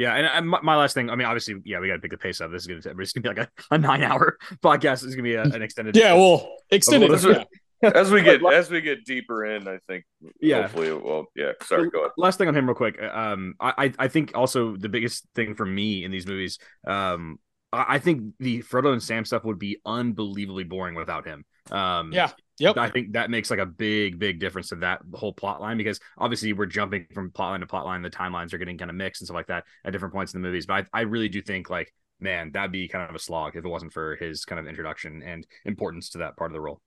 Yeah, 0.00 0.14
and, 0.14 0.26
and 0.26 0.48
my, 0.48 0.60
my 0.62 0.76
last 0.76 0.94
thing, 0.94 1.10
I 1.10 1.14
mean, 1.14 1.26
obviously, 1.26 1.56
yeah, 1.66 1.78
we 1.78 1.88
got 1.88 1.96
to 1.96 2.00
pick 2.00 2.10
the 2.10 2.16
pace 2.16 2.40
up. 2.40 2.50
This 2.50 2.66
is 2.66 2.84
gonna, 2.86 2.94
be 2.94 3.28
like 3.28 3.36
a, 3.36 3.48
a 3.70 3.76
nine 3.76 4.02
hour 4.02 4.38
podcast. 4.62 5.02
This 5.02 5.04
is 5.04 5.14
gonna 5.14 5.24
be 5.24 5.34
a, 5.34 5.42
an 5.42 5.60
extended. 5.60 5.94
Yeah, 5.94 6.14
well, 6.14 6.50
extended. 6.70 7.10
Well, 7.10 7.44
yeah. 7.82 7.90
As 7.94 8.10
we 8.10 8.22
get 8.22 8.40
as 8.52 8.70
we 8.70 8.80
get 8.80 9.04
deeper 9.04 9.44
in, 9.44 9.68
I 9.68 9.78
think 9.86 10.04
Yeah. 10.40 10.62
hopefully 10.62 10.92
well 10.94 11.26
yeah, 11.36 11.52
sorry, 11.64 11.90
go 11.90 12.00
ahead. 12.00 12.12
Last 12.16 12.38
thing 12.38 12.48
on 12.48 12.56
him, 12.56 12.64
real 12.66 12.74
quick. 12.74 12.98
Um, 13.02 13.54
I 13.60 13.74
I- 13.86 13.94
I 14.04 14.08
think 14.08 14.32
also 14.34 14.74
the 14.76 14.88
biggest 14.88 15.26
thing 15.34 15.54
for 15.54 15.66
me 15.66 16.02
in 16.04 16.10
these 16.10 16.26
movies, 16.26 16.58
um, 16.86 17.38
I 17.70 17.96
I 17.96 17.98
think 17.98 18.34
the 18.38 18.62
Frodo 18.62 18.92
and 18.94 19.02
Sam 19.02 19.26
stuff 19.26 19.44
would 19.44 19.58
be 19.58 19.80
unbelievably 19.84 20.64
boring 20.64 20.94
without 20.94 21.26
him. 21.26 21.44
Um, 21.70 22.10
Yeah. 22.12 22.30
Yep. 22.60 22.76
I 22.76 22.90
think 22.90 23.12
that 23.14 23.30
makes 23.30 23.50
like 23.50 23.58
a 23.58 23.66
big, 23.66 24.18
big 24.18 24.38
difference 24.38 24.68
to 24.68 24.76
that 24.76 25.00
whole 25.14 25.32
plot 25.32 25.60
line 25.60 25.76
because 25.78 25.98
obviously 26.18 26.52
we're 26.52 26.66
jumping 26.66 27.06
from 27.12 27.30
plot 27.30 27.50
line 27.50 27.60
to 27.60 27.66
plot 27.66 27.86
line. 27.86 28.02
The 28.02 28.10
timelines 28.10 28.52
are 28.52 28.58
getting 28.58 28.78
kind 28.78 28.90
of 28.90 28.96
mixed 28.96 29.22
and 29.22 29.26
stuff 29.26 29.34
like 29.34 29.46
that 29.48 29.64
at 29.84 29.92
different 29.92 30.14
points 30.14 30.34
in 30.34 30.40
the 30.42 30.46
movies. 30.46 30.66
But 30.66 30.86
I, 30.92 31.00
I 31.00 31.00
really 31.02 31.28
do 31.28 31.40
think 31.42 31.70
like, 31.70 31.92
man, 32.20 32.52
that'd 32.52 32.70
be 32.70 32.86
kind 32.86 33.08
of 33.08 33.16
a 33.16 33.18
slog 33.18 33.56
if 33.56 33.64
it 33.64 33.68
wasn't 33.68 33.92
for 33.92 34.16
his 34.16 34.44
kind 34.44 34.60
of 34.60 34.66
introduction 34.66 35.22
and 35.22 35.46
importance 35.64 36.10
to 36.10 36.18
that 36.18 36.36
part 36.36 36.50
of 36.50 36.54
the 36.54 36.60
role. 36.60 36.80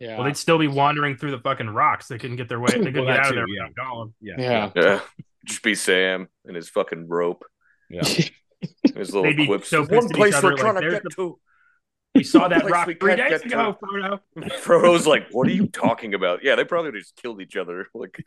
Yeah. 0.00 0.16
Well, 0.16 0.24
they'd 0.24 0.36
still 0.36 0.58
be 0.58 0.68
wandering 0.68 1.16
through 1.16 1.30
the 1.32 1.38
fucking 1.38 1.68
rocks. 1.70 2.08
They 2.08 2.18
couldn't 2.18 2.36
get 2.36 2.48
their 2.48 2.58
way. 2.60 2.72
They 2.72 2.78
couldn't 2.84 3.04
Well, 3.04 3.14
get 3.14 3.26
out 3.26 3.32
too, 3.32 3.38
of 3.40 3.46
there 3.46 3.48
yeah. 3.48 3.68
without 3.68 4.10
Yeah. 4.20 4.34
yeah. 4.38 4.70
Yeah. 4.74 5.00
Just 5.46 5.62
be 5.62 5.74
Sam 5.74 6.28
and 6.46 6.56
his 6.56 6.70
fucking 6.70 7.06
rope. 7.08 7.44
Yeah. 7.90 8.02
his 8.94 9.14
little 9.14 9.22
They'd 9.24 9.46
quips. 9.46 9.68
so 9.68 9.84
One 9.84 10.08
place 10.08 10.42
we're 10.42 10.54
other, 10.54 10.72
like, 10.72 10.80
there's 10.80 11.02
the- 11.02 11.10
to. 11.10 11.38
We 12.14 12.22
saw 12.22 12.46
that 12.48 12.60
Place 12.60 12.72
rock 12.72 12.86
we 12.86 12.94
three 12.94 13.16
days 13.16 13.42
get 13.42 13.46
ago, 13.46 13.76
Frodo. 13.82 14.20
Frodo's 14.60 15.06
like, 15.06 15.28
what 15.32 15.48
are 15.48 15.52
you 15.52 15.66
talking 15.66 16.14
about? 16.14 16.44
Yeah, 16.44 16.54
they 16.54 16.64
probably 16.64 16.92
just 16.92 17.16
killed 17.16 17.40
each 17.40 17.56
other. 17.56 17.88
Like 17.94 18.24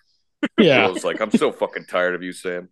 Yeah. 0.60 0.88
Frodo's 0.88 1.04
like, 1.04 1.22
I'm 1.22 1.32
so 1.32 1.52
fucking 1.52 1.86
tired 1.86 2.14
of 2.16 2.22
you, 2.24 2.34
Sam. 2.34 2.70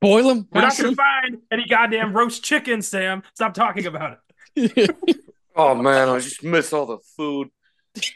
Boil 0.00 0.30
him. 0.30 0.48
We're 0.52 0.60
not 0.62 0.76
going 0.76 0.90
to 0.90 0.96
find 0.96 1.38
any 1.50 1.66
goddamn 1.66 2.12
roast 2.12 2.42
chicken, 2.44 2.82
Sam. 2.82 3.22
Stop 3.34 3.54
talking 3.54 3.86
about 3.86 4.18
it. 4.56 4.96
Oh 5.60 5.74
man, 5.74 6.08
I 6.08 6.20
just 6.20 6.44
miss 6.44 6.72
all 6.72 6.86
the 6.86 6.98
food. 7.16 7.48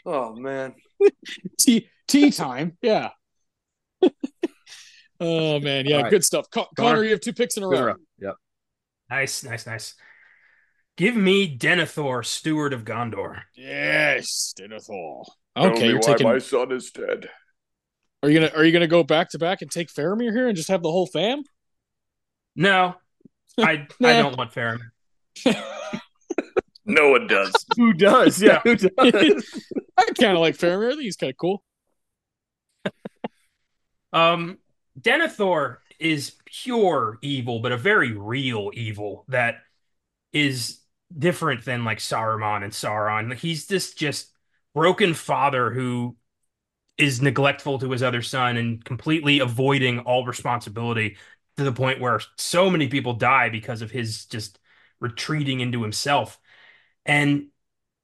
Oh 0.05 0.33
man. 0.33 0.75
tea 1.59 1.89
tea 2.07 2.31
time. 2.31 2.77
Yeah. 2.81 3.09
oh 5.19 5.59
man, 5.59 5.85
yeah, 5.85 5.97
All 5.97 6.03
right. 6.03 6.09
good 6.09 6.23
stuff. 6.23 6.49
Con- 6.49 6.67
Connor. 6.77 6.89
Connor, 6.95 7.03
you 7.03 7.11
have 7.11 7.19
two 7.19 7.33
picks 7.33 7.57
in 7.57 7.63
a 7.63 7.67
row. 7.67 7.83
row. 7.83 7.95
Yep. 8.19 8.35
Nice, 9.09 9.43
nice, 9.43 9.65
nice. 9.67 9.95
Give 10.95 11.15
me 11.15 11.57
Denethor, 11.57 12.23
Steward 12.25 12.73
of 12.73 12.83
Gondor. 12.83 13.41
Yes, 13.55 14.53
Denethor. 14.59 15.25
Okay, 15.57 15.87
you're 15.87 15.99
why 15.99 16.07
taking. 16.07 16.27
my 16.27 16.37
son 16.37 16.71
is 16.71 16.91
dead. 16.91 17.29
Are 18.21 18.29
you 18.29 18.39
gonna 18.39 18.51
Are 18.55 18.63
you 18.63 18.71
gonna 18.71 18.87
go 18.87 19.03
back 19.03 19.29
to 19.29 19.39
back 19.39 19.61
and 19.61 19.71
take 19.71 19.91
Faramir 19.91 20.31
here 20.31 20.47
and 20.47 20.55
just 20.55 20.69
have 20.69 20.83
the 20.83 20.91
whole 20.91 21.07
fam? 21.07 21.43
No, 22.55 22.95
I 23.57 23.87
I 24.03 24.13
don't 24.13 24.37
want 24.37 24.53
Faramir. 24.53 24.91
No 26.85 27.09
one 27.09 27.27
does. 27.27 27.53
Who 27.77 27.93
does? 27.93 28.41
Yeah. 28.41 28.59
Who 28.63 28.75
does? 28.75 28.89
I 29.97 30.05
kind 30.19 30.33
of 30.33 30.39
like 30.39 30.57
Faramir. 30.57 30.87
I 30.87 30.91
think 30.91 31.03
he's 31.03 31.17
kind 31.17 31.31
of 31.31 31.37
cool. 31.37 31.63
Um, 34.11 34.59
Denethor 34.99 35.77
is 35.99 36.35
pure 36.45 37.17
evil, 37.21 37.59
but 37.59 37.71
a 37.71 37.77
very 37.77 38.11
real 38.11 38.69
evil 38.73 39.25
that 39.29 39.55
is 40.31 40.79
different 41.17 41.65
than 41.65 41.85
like 41.85 41.99
Saruman 41.99 42.63
and 42.63 42.73
Sauron. 42.73 43.33
He's 43.35 43.67
this 43.67 43.93
just 43.93 44.31
broken 44.73 45.13
father 45.13 45.71
who 45.71 46.15
is 46.97 47.21
neglectful 47.21 47.79
to 47.79 47.91
his 47.91 48.03
other 48.03 48.21
son 48.21 48.57
and 48.57 48.83
completely 48.83 49.39
avoiding 49.39 49.99
all 49.99 50.25
responsibility 50.25 51.17
to 51.57 51.63
the 51.63 51.71
point 51.71 51.99
where 51.99 52.19
so 52.37 52.69
many 52.69 52.87
people 52.87 53.13
die 53.13 53.49
because 53.49 53.81
of 53.81 53.91
his 53.91 54.25
just 54.25 54.59
retreating 54.99 55.59
into 55.59 55.81
himself. 55.81 56.39
And 57.05 57.47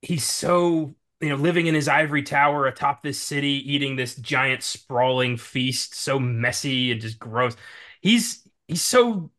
he's 0.02 0.26
so 0.26 0.96
you 1.22 1.30
know, 1.30 1.36
living 1.36 1.68
in 1.68 1.76
his 1.76 1.88
ivory 1.90 2.24
tower 2.24 2.68
atop 2.68 3.04
this 3.04 3.20
city, 3.22 3.74
eating 3.74 3.96
this 3.96 4.16
giant 4.16 4.64
sprawling 4.64 5.38
feast, 5.38 5.96
so 5.96 6.20
messy 6.20 6.92
and 6.92 7.02
just 7.02 7.20
gross. 7.20 7.56
He's 8.02 8.48
he's 8.68 8.82
so 8.82 9.32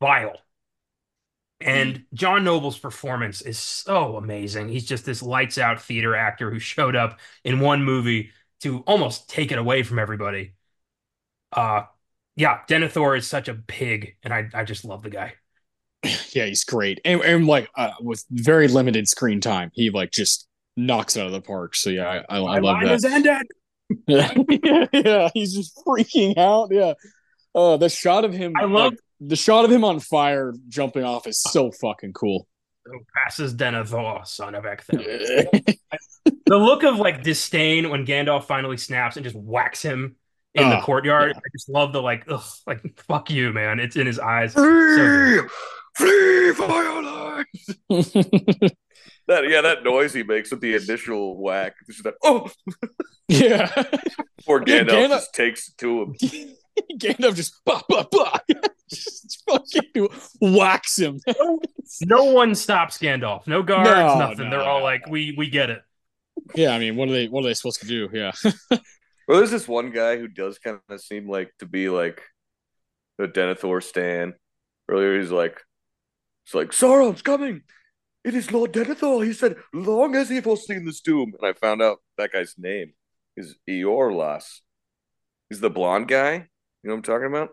vile. 0.00 0.38
And 1.60 2.04
John 2.14 2.44
Noble's 2.44 2.78
performance 2.78 3.40
is 3.40 3.58
so 3.58 4.16
amazing. 4.16 4.68
He's 4.68 4.86
just 4.86 5.04
this 5.04 5.22
lights 5.22 5.58
out 5.58 5.82
theater 5.82 6.14
actor 6.14 6.50
who 6.50 6.58
showed 6.60 6.94
up 6.94 7.18
in 7.44 7.60
one 7.60 7.82
movie 7.84 8.30
to 8.60 8.80
almost 8.80 9.28
take 9.28 9.50
it 9.50 9.58
away 9.58 9.82
from 9.82 9.98
everybody. 9.98 10.54
Uh 11.52 11.82
yeah, 12.36 12.60
Denethor 12.68 13.18
is 13.18 13.26
such 13.26 13.48
a 13.48 13.54
pig, 13.54 14.14
and 14.22 14.32
I 14.32 14.48
I 14.54 14.62
just 14.64 14.84
love 14.84 15.02
the 15.02 15.10
guy. 15.10 15.34
Yeah, 16.30 16.46
he's 16.46 16.62
great, 16.64 17.00
and, 17.04 17.20
and 17.22 17.46
like 17.46 17.68
uh, 17.76 17.90
with 18.00 18.24
very 18.30 18.68
limited 18.68 19.08
screen 19.08 19.40
time, 19.40 19.70
he 19.74 19.90
like 19.90 20.12
just 20.12 20.46
knocks 20.76 21.16
it 21.16 21.20
out 21.20 21.26
of 21.26 21.32
the 21.32 21.40
park. 21.40 21.74
So 21.74 21.90
yeah, 21.90 22.22
I, 22.28 22.36
I, 22.36 22.38
I 22.38 22.58
love 22.60 22.62
line 22.62 22.84
that. 22.84 22.94
is 22.94 23.04
ended. 23.04 23.42
yeah, 24.06 24.32
yeah, 24.92 25.28
he's 25.34 25.54
just 25.54 25.76
freaking 25.84 26.38
out. 26.38 26.68
Yeah. 26.70 26.94
Uh, 27.54 27.76
the 27.76 27.88
shot 27.88 28.24
of 28.24 28.32
him, 28.32 28.52
I 28.56 28.64
love- 28.64 28.92
like, 28.92 29.00
the 29.20 29.36
shot 29.36 29.64
of 29.64 29.70
him 29.72 29.84
on 29.84 30.00
fire 30.00 30.52
jumping 30.68 31.04
off 31.04 31.26
is 31.26 31.42
so 31.42 31.70
fucking 31.70 32.12
cool. 32.12 32.46
Who 32.84 33.00
passes 33.14 33.54
Denethor, 33.54 34.26
son 34.26 34.54
of 34.54 34.64
Ecthel. 34.64 34.98
the 36.46 36.56
look 36.56 36.84
of 36.84 36.96
like 36.98 37.22
disdain 37.22 37.90
when 37.90 38.06
Gandalf 38.06 38.44
finally 38.44 38.76
snaps 38.78 39.16
and 39.16 39.24
just 39.24 39.36
whacks 39.36 39.82
him 39.82 40.16
in 40.54 40.68
the 40.70 40.78
Oh, 40.78 40.82
courtyard. 40.82 41.32
yeah. 41.34 41.38
I 41.38 41.48
just 41.52 41.68
love 41.68 41.92
the 41.92 42.00
like, 42.00 42.24
ugh, 42.28 42.42
like 42.66 42.80
fuck 43.06 43.30
you, 43.30 43.52
man. 43.52 43.78
It's 43.80 43.96
in 43.96 44.06
his 44.06 44.18
eyes. 44.18 44.54
So 44.54 44.62
good. 44.64 45.50
Flee 45.96 46.52
for 46.52 46.82
your 46.82 47.02
life. 47.02 47.46
That 49.26 49.46
yeah, 49.46 49.60
that 49.60 49.84
noise 49.84 50.14
he 50.14 50.22
makes 50.22 50.50
with 50.50 50.62
the 50.62 50.74
initial 50.74 51.38
whack. 51.38 51.74
Just 51.86 52.02
that, 52.04 52.14
oh, 52.24 52.50
yeah. 53.28 53.66
poor 54.46 54.64
Yeah, 54.66 54.84
Gandalf 54.84 54.88
Gandalf- 54.88 55.08
just 55.10 55.34
takes 55.34 55.68
it 55.68 55.76
to 55.78 56.02
him. 56.02 56.14
Gandalf 56.98 57.34
just 57.34 57.54
bah, 57.64 57.82
bah, 57.88 58.04
bah. 58.10 58.38
just 58.90 59.42
fucking 59.48 60.08
whacks 60.40 60.98
him. 60.98 61.20
no 62.02 62.24
one 62.24 62.54
stops 62.54 62.98
Gandalf. 62.98 63.46
No 63.46 63.62
guards, 63.62 63.88
No, 63.90 64.18
nothing. 64.18 64.50
no, 64.50 64.50
They're 64.50 64.60
all 64.66 64.78
no, 64.78 64.84
like, 64.84 65.06
we 65.08 65.34
we 65.36 65.50
get 65.50 65.70
it. 65.70 65.82
yeah, 66.54 66.70
I 66.70 66.78
mean, 66.78 66.96
what 66.96 67.08
are 67.08 67.12
they? 67.12 67.28
What 67.28 67.44
are 67.44 67.48
they 67.48 67.54
supposed 67.54 67.80
to 67.80 67.86
do? 67.86 68.08
Yeah. 68.12 68.32
Well, 69.26 69.38
there's 69.38 69.50
this 69.50 69.68
one 69.68 69.90
guy 69.90 70.16
who 70.16 70.26
does 70.28 70.58
kind 70.58 70.80
of 70.88 71.00
seem 71.02 71.28
like 71.28 71.52
to 71.58 71.66
be 71.66 71.88
like 71.90 72.22
the 73.18 73.28
Denethor 73.28 73.82
stan. 73.82 74.34
Earlier, 74.88 75.20
he's 75.20 75.30
like, 75.30 75.60
"It's 76.46 76.54
like 76.54 76.68
Sauron's 76.70 77.20
coming. 77.20 77.62
It 78.24 78.34
is 78.34 78.50
Lord 78.52 78.72
Denethor." 78.72 79.24
He 79.26 79.34
said, 79.34 79.56
"Long 79.74 80.14
has 80.14 80.30
he 80.30 80.40
foreseen 80.40 80.86
this 80.86 81.00
doom." 81.02 81.34
And 81.38 81.46
I 81.46 81.52
found 81.52 81.82
out 81.82 81.98
that 82.16 82.32
guy's 82.32 82.54
name 82.56 82.94
is 83.36 83.56
Irolas. 83.68 84.60
He's 85.50 85.60
the 85.60 85.68
blonde 85.70 86.08
guy. 86.08 86.48
You 86.82 86.88
know 86.88 86.94
what 86.94 86.98
I'm 86.98 87.02
talking 87.02 87.26
about? 87.26 87.50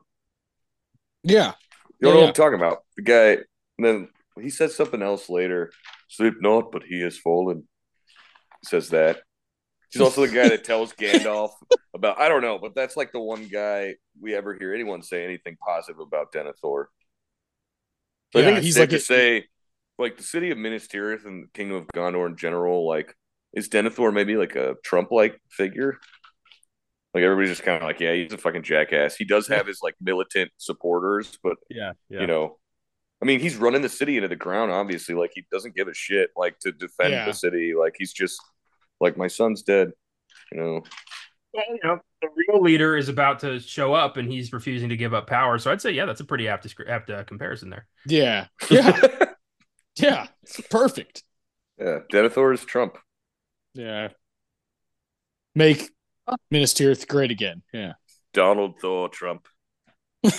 Yeah. 1.23 1.53
You 1.99 2.07
know 2.07 2.09
Yeah, 2.09 2.13
what 2.15 2.21
yeah. 2.21 2.27
I'm 2.27 2.33
talking 2.33 2.59
about? 2.59 2.83
The 2.97 3.03
guy. 3.03 3.37
Then 3.77 4.09
he 4.39 4.49
says 4.49 4.75
something 4.75 5.01
else 5.01 5.29
later. 5.29 5.71
Sleep 6.07 6.35
not, 6.39 6.71
but 6.71 6.83
he 6.83 7.01
has 7.01 7.17
fallen. 7.17 7.67
He 8.61 8.67
says 8.69 8.89
that. 8.89 9.21
He's 9.91 10.01
also 10.01 10.25
the 10.25 10.33
guy 10.33 10.49
that 10.49 10.63
tells 10.63 10.93
Gandalf 10.93 11.51
about. 11.93 12.19
I 12.19 12.27
don't 12.29 12.41
know, 12.41 12.59
but 12.59 12.75
that's 12.75 12.95
like 12.97 13.11
the 13.11 13.19
one 13.19 13.47
guy 13.47 13.95
we 14.19 14.35
ever 14.35 14.53
hear 14.53 14.73
anyone 14.73 15.01
say 15.01 15.23
anything 15.23 15.57
positive 15.65 15.99
about 15.99 16.31
Denethor. 16.33 16.85
So 18.33 18.39
I 18.39 18.43
think 18.43 18.57
it's 18.57 18.65
he's 18.65 18.75
safe 18.75 18.81
like 18.81 18.89
to 18.89 18.95
a- 18.97 18.99
say, 18.99 19.45
like 19.97 20.17
the 20.17 20.23
city 20.23 20.51
of 20.51 20.57
Minas 20.57 20.87
Tirith 20.87 21.25
and 21.25 21.43
the 21.45 21.47
Kingdom 21.53 21.77
of 21.77 21.87
Gondor 21.87 22.27
in 22.27 22.35
general, 22.37 22.87
like 22.87 23.15
is 23.53 23.69
Denethor 23.69 24.13
maybe 24.13 24.35
like 24.35 24.55
a 24.55 24.75
Trump-like 24.83 25.39
figure? 25.49 25.97
Like 27.15 27.23
everybody's 27.23 27.49
just 27.49 27.63
kind 27.63 27.77
of 27.77 27.83
like, 27.83 27.99
yeah, 27.99 28.13
he's 28.13 28.33
a 28.33 28.37
fucking 28.37 28.61
jackass. 28.63 29.15
He 29.15 29.23
does 29.25 29.47
have 29.47 29.65
his 29.65 29.79
like 29.81 29.95
militant 30.01 30.51
supporters, 30.57 31.39
but 31.41 31.55
Yeah. 31.69 31.93
Yeah. 32.09 32.21
you 32.21 32.27
know 32.27 32.57
i 33.21 33.25
mean 33.25 33.39
he's 33.39 33.55
running 33.55 33.81
the 33.81 33.87
city 33.87 34.17
into 34.17 34.27
the 34.27 34.35
ground 34.35 34.73
obviously 34.73 35.15
like 35.15 35.31
he 35.33 35.45
doesn't 35.49 35.73
give 35.73 35.87
a 35.87 35.93
shit 35.93 36.31
like 36.35 36.59
to 36.59 36.73
defend 36.73 37.13
Yeah. 37.13 37.25
the 37.25 37.31
city 37.31 37.71
like 37.73 37.95
he's 37.97 38.11
just 38.11 38.37
like 38.99 39.15
my 39.15 39.27
son's 39.27 39.63
dead 39.63 39.93
you 40.51 40.59
know 40.59 40.83
Well, 41.53 41.63
you 41.69 41.79
know, 41.81 41.99
the 42.21 42.27
real 42.35 42.61
leader 42.61 42.97
is 42.97 43.07
about 43.07 43.39
to 43.39 43.61
show 43.61 43.93
up, 43.93 44.17
and 44.17 44.29
he's 44.29 44.51
refusing 44.51 44.89
to 44.89 44.97
give 44.97 45.13
up 45.13 45.27
power. 45.27 45.57
So 45.57 45.71
I'd 45.71 45.81
say, 45.81 45.91
yeah, 45.91 46.05
that's 46.05 46.19
a 46.19 46.25
pretty 46.25 46.49
apt 46.49 46.67
apt 46.85 47.09
uh, 47.09 47.23
comparison 47.23 47.69
there. 47.69 47.87
Yeah. 48.05 48.47
Yeah. 48.69 48.99
yeah. 49.97 50.27
Perfect. 50.69 51.23
yeah 51.79 51.99
denethor 52.11 52.53
is 52.53 52.65
trump 52.65 52.97
Yeah. 53.73 54.09
Make 55.55 55.89
Minas 56.51 56.73
Tirith 56.73 57.07
great 57.07 57.31
again. 57.31 57.61
Yeah. 57.73 57.93
donald 58.33 58.79
thor 58.81 59.09
trump 59.09 59.47
Oh 60.23 60.31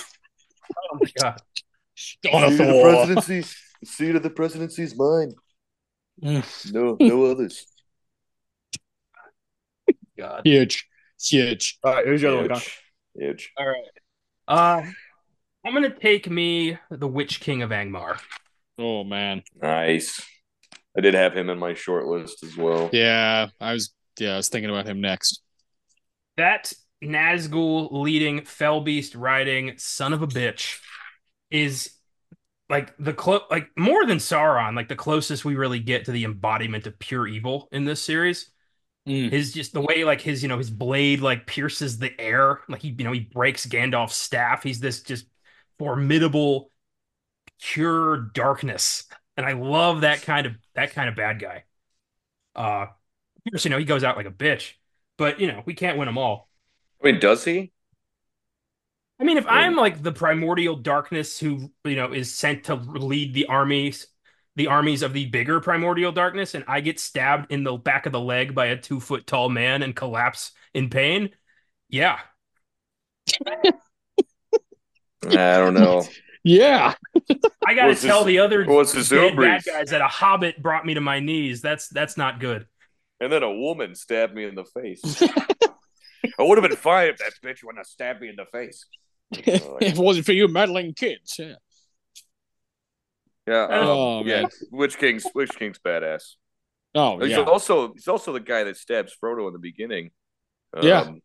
my 0.99 1.09
god! 1.21 1.41
See 1.95 2.17
the 2.23 2.81
presidency 2.83 3.41
The 3.81 3.85
seat 3.87 4.15
of 4.15 4.23
the 4.23 4.29
presidency 4.29 4.83
is 4.83 4.97
mine. 4.97 5.33
No, 6.21 6.97
no 6.99 7.25
others. 7.25 7.65
God. 10.17 10.41
Huge, 10.45 10.85
huge. 11.21 11.77
All 11.83 11.93
right, 11.93 12.05
who's 12.05 12.21
your 12.21 12.31
other 12.39 12.49
one? 12.49 12.59
Huge. 12.59 12.79
Huge. 13.15 13.53
All 13.57 13.67
right. 13.67 13.83
Uh, 14.47 14.81
I'm 15.65 15.73
gonna 15.73 15.89
take 15.97 16.29
me 16.29 16.77
the 16.89 17.07
Witch 17.07 17.39
King 17.39 17.61
of 17.61 17.69
Angmar. 17.69 18.19
Oh 18.77 19.03
man, 19.03 19.43
Nice. 19.61 20.21
I 20.97 21.01
did 21.01 21.13
have 21.13 21.33
him 21.37 21.49
in 21.49 21.59
my 21.59 21.73
short 21.75 22.07
list 22.07 22.43
as 22.43 22.57
well. 22.57 22.89
yeah. 22.91 23.47
I 23.61 23.73
was 23.73 23.93
yeah, 24.19 24.33
I 24.33 24.37
was 24.37 24.49
thinking 24.49 24.69
about 24.69 24.87
him 24.87 24.99
next. 25.01 25.41
That 26.37 26.73
Nazgul 27.03 27.89
leading 27.91 28.45
Fell 28.45 28.81
Beast 28.81 29.15
riding 29.15 29.77
son 29.77 30.13
of 30.13 30.21
a 30.21 30.27
bitch 30.27 30.79
is 31.51 31.91
like 32.69 32.95
the 32.97 33.13
clo- 33.13 33.45
like 33.49 33.69
more 33.77 34.05
than 34.05 34.17
Sauron, 34.17 34.75
like 34.75 34.89
the 34.89 34.95
closest 34.95 35.45
we 35.45 35.55
really 35.55 35.79
get 35.79 36.05
to 36.05 36.11
the 36.11 36.25
embodiment 36.25 36.85
of 36.87 36.99
pure 36.99 37.27
evil 37.27 37.69
in 37.71 37.85
this 37.85 38.01
series. 38.01 38.49
Mm. 39.07 39.31
His 39.31 39.53
just 39.53 39.73
the 39.73 39.81
way 39.81 40.03
like 40.03 40.19
his 40.19 40.43
you 40.43 40.49
know 40.49 40.57
his 40.57 40.69
blade 40.69 41.21
like 41.21 41.47
pierces 41.47 41.97
the 41.97 42.19
air, 42.19 42.59
like 42.67 42.81
he 42.81 42.89
you 42.89 43.05
know 43.05 43.13
he 43.13 43.21
breaks 43.21 43.65
Gandalf's 43.65 44.15
staff. 44.15 44.63
He's 44.63 44.79
this 44.79 45.01
just 45.01 45.27
formidable, 45.79 46.71
pure 47.61 48.17
darkness, 48.33 49.05
and 49.37 49.45
I 49.45 49.53
love 49.53 50.01
that 50.01 50.23
kind 50.23 50.45
of 50.45 50.55
that 50.75 50.91
kind 50.91 51.07
of 51.07 51.15
bad 51.15 51.39
guy. 51.39 51.63
Uh, 52.53 52.87
you 53.45 53.69
know 53.69 53.77
he 53.77 53.85
goes 53.85 54.03
out 54.03 54.17
like 54.17 54.25
a 54.25 54.31
bitch, 54.31 54.73
but 55.17 55.39
you 55.39 55.47
know 55.47 55.63
we 55.65 55.73
can't 55.73 55.97
win 55.97 56.05
them 56.07 56.17
all. 56.17 56.49
I 57.01 57.11
mean, 57.11 57.19
does 57.19 57.43
he? 57.45 57.71
I 59.19 59.23
mean, 59.23 59.37
if 59.37 59.45
Yeah. 59.45 59.51
I'm 59.51 59.75
like 59.75 60.01
the 60.03 60.11
primordial 60.11 60.75
darkness 60.75 61.39
who 61.39 61.71
you 61.83 61.95
know 61.95 62.13
is 62.13 62.33
sent 62.33 62.65
to 62.65 62.75
lead 62.75 63.33
the 63.33 63.47
armies, 63.47 64.07
the 64.55 64.67
armies 64.67 65.01
of 65.01 65.13
the 65.13 65.25
bigger 65.25 65.59
primordial 65.59 66.11
darkness, 66.11 66.53
and 66.55 66.63
I 66.67 66.81
get 66.81 66.99
stabbed 66.99 67.51
in 67.51 67.63
the 67.63 67.75
back 67.77 68.05
of 68.05 68.11
the 68.11 68.19
leg 68.21 68.53
by 68.55 68.67
a 68.67 68.77
two 68.77 68.99
foot 68.99 69.25
tall 69.27 69.49
man 69.49 69.81
and 69.83 69.95
collapse 69.95 70.51
in 70.73 70.89
pain, 70.89 71.29
yeah, 71.89 72.19
I 75.25 75.57
don't 75.57 75.73
know. 75.73 76.03
Yeah, 76.43 76.93
I 77.65 77.73
got 77.73 77.83
to 77.83 77.87
What's 77.89 78.01
tell 78.01 78.19
his- 78.19 78.27
the 78.27 78.39
other 78.39 78.63
what's 78.65 78.93
his 78.93 79.09
dead 79.09 79.35
bad 79.35 79.63
guys 79.65 79.89
that 79.89 80.01
a 80.01 80.07
hobbit 80.07 80.61
brought 80.61 80.85
me 80.85 80.93
to 80.93 81.01
my 81.01 81.19
knees. 81.19 81.61
That's 81.61 81.89
that's 81.89 82.15
not 82.15 82.39
good. 82.39 82.67
And 83.19 83.31
then 83.31 83.43
a 83.43 83.51
woman 83.51 83.95
stabbed 83.95 84.35
me 84.35 84.43
in 84.45 84.55
the 84.55 84.63
face. 84.65 85.21
I 86.39 86.43
would 86.43 86.57
have 86.57 86.67
been 86.69 86.77
fine 86.77 87.09
if 87.09 87.17
that 87.17 87.33
bitch 87.43 87.63
wouldn't 87.63 87.79
have 87.79 87.87
stabbed 87.87 88.21
me 88.21 88.29
in 88.29 88.35
the 88.35 88.45
face. 88.45 88.85
if 89.31 89.63
it 89.81 89.97
wasn't 89.97 90.25
for 90.25 90.33
you 90.33 90.47
meddling 90.47 90.93
kids. 90.93 91.35
Yeah. 91.39 91.55
Yeah. 93.47 93.63
um, 93.63 93.69
Oh, 93.87 94.23
yeah. 94.25 94.41
man. 94.41 94.49
Witch 94.71 94.97
King's 94.97 95.25
Witch 95.33 95.51
King's 95.57 95.79
badass. 95.79 96.33
Oh 96.95 97.19
He's 97.19 97.31
yeah. 97.31 97.41
also 97.43 97.93
he's 97.93 98.07
also 98.07 98.33
the 98.33 98.39
guy 98.39 98.63
that 98.63 98.77
stabs 98.77 99.15
Frodo 99.21 99.47
in 99.47 99.53
the 99.53 99.59
beginning. 99.59 100.11
Yeah. 100.81 101.01
Um, 101.01 101.21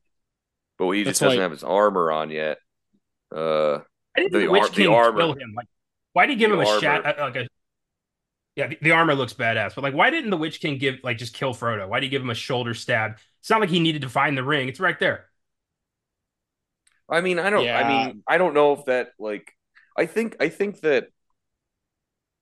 But 0.78 0.90
he 0.92 1.02
That's 1.02 1.18
just 1.18 1.22
doesn't 1.22 1.38
why- 1.38 1.42
have 1.42 1.50
his 1.50 1.64
armor 1.64 2.10
on 2.12 2.30
yet. 2.30 2.58
Uh 3.34 3.78
I 4.16 4.20
didn't 4.20 4.32
The 4.32 4.38
the 4.40 4.48
Witch 4.50 4.62
ar- 4.62 4.68
the 4.70 4.86
armor. 4.88 5.20
kill 5.20 5.32
him. 5.34 5.52
Like, 5.56 5.66
why 6.12 6.26
did 6.26 6.32
he 6.32 6.36
give 6.38 6.50
The 6.50 6.56
him 6.58 6.62
a 6.66 6.68
armor. 6.68 6.80
shot? 6.80 7.06
uh, 7.06 7.14
Like 7.24 7.36
a 7.36 7.48
yeah, 8.56 8.68
the, 8.68 8.78
the 8.82 8.90
armor 8.90 9.14
looks 9.14 9.32
badass, 9.32 9.74
but 9.74 9.82
like, 9.82 9.94
why 9.94 10.10
didn't 10.10 10.30
the 10.30 10.36
Witch 10.36 10.60
King 10.60 10.78
give 10.78 11.00
like 11.02 11.18
just 11.18 11.34
kill 11.34 11.54
Frodo? 11.54 11.88
Why 11.88 12.00
did 12.00 12.06
he 12.06 12.10
give 12.10 12.22
him 12.22 12.30
a 12.30 12.34
shoulder 12.34 12.74
stab? 12.74 13.18
It's 13.40 13.50
not 13.50 13.60
like 13.60 13.70
he 13.70 13.80
needed 13.80 14.02
to 14.02 14.08
find 14.08 14.36
the 14.36 14.44
ring; 14.44 14.68
it's 14.68 14.80
right 14.80 14.98
there. 14.98 15.26
I 17.08 17.20
mean, 17.20 17.38
I 17.38 17.50
don't. 17.50 17.68
I 17.68 17.88
mean, 17.88 18.22
I 18.26 18.38
don't 18.38 18.54
know 18.54 18.72
if 18.74 18.84
that 18.86 19.08
like. 19.18 19.52
I 19.96 20.06
think. 20.06 20.36
I 20.40 20.48
think 20.48 20.80
that 20.80 21.08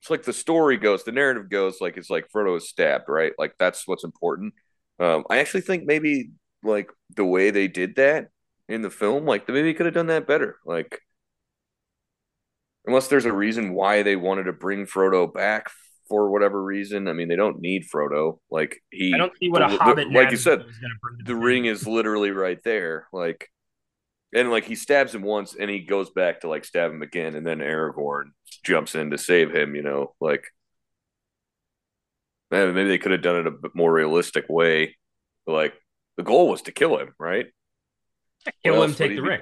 it's 0.00 0.10
like 0.10 0.22
the 0.22 0.32
story 0.32 0.78
goes, 0.78 1.04
the 1.04 1.12
narrative 1.12 1.50
goes, 1.50 1.80
like 1.80 1.96
it's 1.96 2.10
like 2.10 2.28
Frodo 2.34 2.56
is 2.56 2.68
stabbed, 2.68 3.04
right? 3.08 3.32
Like 3.38 3.54
that's 3.58 3.86
what's 3.86 4.04
important. 4.04 4.54
Um, 4.98 5.24
I 5.30 5.38
actually 5.38 5.60
think 5.60 5.84
maybe 5.84 6.30
like 6.62 6.90
the 7.14 7.24
way 7.24 7.50
they 7.50 7.68
did 7.68 7.96
that 7.96 8.28
in 8.68 8.82
the 8.82 8.90
film, 8.90 9.26
like 9.26 9.46
maybe 9.46 9.62
they 9.62 9.74
could 9.74 9.86
have 9.86 9.94
done 9.94 10.06
that 10.06 10.26
better. 10.26 10.58
Like, 10.64 11.02
unless 12.86 13.08
there's 13.08 13.26
a 13.26 13.32
reason 13.32 13.74
why 13.74 14.02
they 14.02 14.16
wanted 14.16 14.44
to 14.44 14.52
bring 14.54 14.86
Frodo 14.86 15.32
back 15.32 15.70
for 16.10 16.28
whatever 16.28 16.62
reason. 16.62 17.08
I 17.08 17.14
mean, 17.14 17.28
they 17.28 17.36
don't 17.36 17.60
need 17.60 17.84
Frodo. 17.88 18.40
Like 18.50 18.82
he, 18.90 19.14
I 19.14 19.16
don't 19.16 19.32
see 19.38 19.48
what 19.48 19.62
a 19.62 19.66
the- 19.66 19.78
the- 19.78 19.82
Hobbit, 19.82 20.10
like 20.12 20.30
you 20.30 20.36
said, 20.36 20.60
is 20.60 20.78
gonna 20.78 20.94
bring 21.00 21.18
to 21.18 21.24
the 21.24 21.34
ring 21.36 21.64
is 21.64 21.86
literally 21.86 22.32
right 22.32 22.58
there. 22.62 23.06
Like, 23.12 23.48
and 24.34 24.50
like 24.50 24.64
he 24.64 24.74
stabs 24.74 25.14
him 25.14 25.22
once, 25.22 25.56
and 25.58 25.70
he 25.70 25.80
goes 25.80 26.10
back 26.10 26.40
to 26.40 26.48
like 26.48 26.66
stab 26.66 26.90
him 26.90 27.00
again, 27.00 27.34
and 27.34 27.46
then 27.46 27.60
Aragorn 27.60 28.32
jumps 28.64 28.94
in 28.94 29.10
to 29.12 29.16
save 29.18 29.54
him. 29.54 29.74
You 29.74 29.82
know, 29.82 30.14
like 30.20 30.44
man, 32.50 32.74
maybe 32.74 32.88
they 32.88 32.98
could 32.98 33.12
have 33.12 33.22
done 33.22 33.36
it 33.36 33.46
a 33.46 33.52
bit 33.52 33.74
more 33.74 33.92
realistic 33.92 34.46
way. 34.48 34.96
Like 35.46 35.74
the 36.16 36.22
goal 36.22 36.48
was 36.48 36.62
to 36.62 36.72
kill 36.72 36.98
him, 36.98 37.14
right? 37.18 37.46
kill 38.64 38.78
what 38.78 38.90
him, 38.90 38.94
take 38.94 39.10
the 39.10 39.14
he 39.14 39.20
ring. 39.20 39.40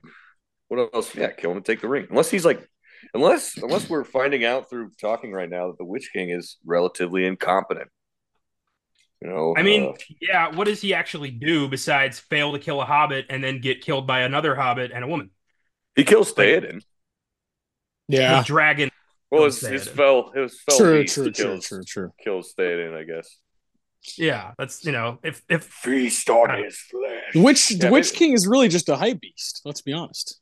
What 0.69 0.90
else? 0.93 1.15
Yeah, 1.15 1.31
kill 1.31 1.53
him 1.53 1.59
and 1.59 1.66
take 1.66 1.81
the 1.81 1.89
ring. 1.89 2.07
Unless 2.11 2.31
he's 2.31 2.45
like, 2.45 2.69
unless 3.14 3.56
unless 3.56 3.88
we're 3.88 4.04
finding 4.04 4.44
out 4.44 4.68
through 4.70 4.90
talking 5.00 5.32
right 5.32 5.48
now 5.50 5.68
that 5.68 5.78
the 5.78 5.84
Witch 5.84 6.10
King 6.12 6.30
is 6.30 6.56
relatively 6.64 7.24
incompetent. 7.26 7.88
You 9.20 9.28
know, 9.30 9.54
I 9.56 9.62
mean, 9.64 9.88
uh, 9.90 9.92
yeah, 10.20 10.54
what 10.54 10.66
does 10.66 10.80
he 10.80 10.94
actually 10.94 11.32
do 11.32 11.68
besides 11.68 12.20
fail 12.20 12.52
to 12.52 12.58
kill 12.60 12.80
a 12.80 12.84
Hobbit 12.84 13.26
and 13.30 13.42
then 13.42 13.60
get 13.60 13.80
killed 13.80 14.06
by 14.06 14.20
another 14.20 14.54
Hobbit 14.54 14.92
and 14.92 15.02
a 15.04 15.08
woman? 15.08 15.30
he 15.96 16.04
kills 16.04 16.32
Theoden. 16.32 16.82
Yeah. 18.08 18.42
Dragon. 18.46 18.90
Well, 19.30 19.42
Kills 19.42 19.60
his, 19.60 19.68
his 19.70 19.88
Theoden. 19.88 19.96
fell 19.96 20.30
his 20.34 20.60
fell 20.62 20.78
True, 20.78 21.00
beast 21.02 21.14
true, 21.14 21.30
true, 21.32 21.32
kills 21.32 21.66
true, 21.66 21.82
true. 21.84 22.12
kills 22.22 22.54
Theoden, 22.58 22.96
I 22.96 23.04
guess. 23.04 23.36
Yeah, 24.16 24.52
that's 24.56 24.84
you 24.84 24.92
know, 24.92 25.18
if 25.24 25.42
if 25.50 25.64
Feast 25.64 26.30
on 26.30 26.62
his 26.62 26.78
flesh. 26.78 27.34
Which 27.34 27.72
Yeah, 27.72 27.90
Witch 27.90 28.12
King 28.12 28.32
is 28.32 28.46
really 28.46 28.68
just 28.68 28.88
a 28.88 28.96
hype 28.96 29.20
beast. 29.20 29.62
Let's 29.64 29.82
be 29.82 29.92
honest. 29.92 30.40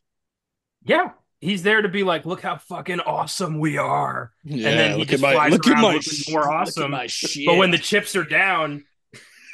yeah, 0.85 1.13
he's 1.41 1.63
there 1.63 1.83
to 1.83 1.89
be 1.89 2.03
like, 2.03 2.27
look 2.27 2.41
how 2.43 2.57
fucking 2.57 3.01
awesome 3.01 3.59
we 3.59 3.79
are. 3.79 4.33
Yeah, 4.45 4.71
then 4.71 4.93
he 4.93 4.99
look 5.01 5.09
just 5.09 5.23
at 5.23 5.27
my 5.29 5.33
flies 5.35 5.53
look 5.53 5.67
at 5.67 5.73
around 5.73 5.83
my 5.83 5.89
looking 5.95 6.13
sh- 6.13 6.31
more 6.31 6.41
look 6.43 6.51
at 6.51 6.55
awesome. 6.57 6.91
my 6.91 7.07
shit. 7.07 7.47
But 7.47 7.57
when 7.57 7.71
the 7.71 7.79
chips 7.79 8.15
are 8.17 8.25
down, 8.25 8.85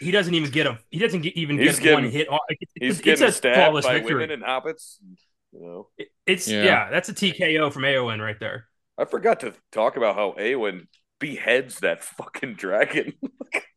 he 0.01 0.11
doesn't 0.11 0.35
even 0.35 0.51
get 0.51 0.67
a 0.67 0.79
he 0.91 0.99
doesn't 0.99 1.21
get, 1.23 1.37
even 1.37 1.59
He's 1.59 1.79
get 1.79 1.95
one 1.95 2.05
hit. 2.11 2.29
off. 2.29 2.41
It's, 2.49 2.73
He's 2.75 2.91
it's 2.97 3.01
getting 3.01 3.29
a 3.29 3.33
stabbed 3.33 3.57
flawless 3.57 3.85
by 3.87 3.95
victory. 3.95 4.15
women 4.15 4.31
and 4.31 4.43
hobbits. 4.43 4.97
You 5.53 5.61
know, 5.61 5.89
It- 5.99 6.09
It's 6.27 6.49
Yeah. 6.49 6.65
yeah. 6.65 6.91
that's 6.91 7.09
a 7.09 7.15
TKO 7.15 7.73
from 7.73 7.83
Eowyn 7.83 8.21
right 8.21 8.39
there. 8.41 8.69
I 8.99 9.05
forgot 9.05 9.41
to 9.41 9.55
talk 9.71 9.97
about 9.97 10.15
how 10.17 10.33
Eowyn 10.39 10.87
beheads 11.21 11.81
that 11.81 12.03
fucking 12.05 12.55
dragon. 12.55 13.13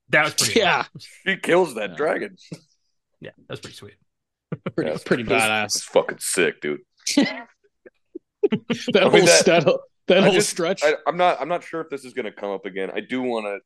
That 0.10 0.24
was 0.26 0.34
pretty 0.36 0.60
yeah, 0.60 0.86
he 1.26 1.36
kills 1.38 1.74
that 1.76 1.90
Yeah. 1.92 1.96
dragon. 1.98 2.36
yeah, 3.20 3.32
that's 3.50 3.60
pretty 3.60 3.76
sweet. 3.76 3.96
pretty, 4.76 4.92
Yeah, 4.92 4.98
pretty 5.04 5.24
It's 5.24 5.32
badass. 5.32 5.82
fucking 5.84 6.20
sick, 6.20 6.62
dude. 6.62 6.82
that 8.94 9.04
I 9.04 9.10
whole 9.10 9.12
that- 9.12 9.46
that, 9.46 9.80
that 10.08 10.24
whole 10.24 10.34
just- 10.34 10.50
stretch. 10.50 10.84
I, 10.84 10.94
I'm 11.08 11.18
not. 11.18 11.42
I'm 11.42 11.48
not 11.50 11.64
sure 11.64 11.82
if 11.82 11.90
this 11.90 12.06
is 12.06 12.14
going 12.14 12.26
to 12.26 12.32
come 12.32 12.52
up 12.52 12.66
again. 12.66 12.92
I 12.94 13.00
do 13.02 13.22
want 13.22 13.46
to 13.46 13.60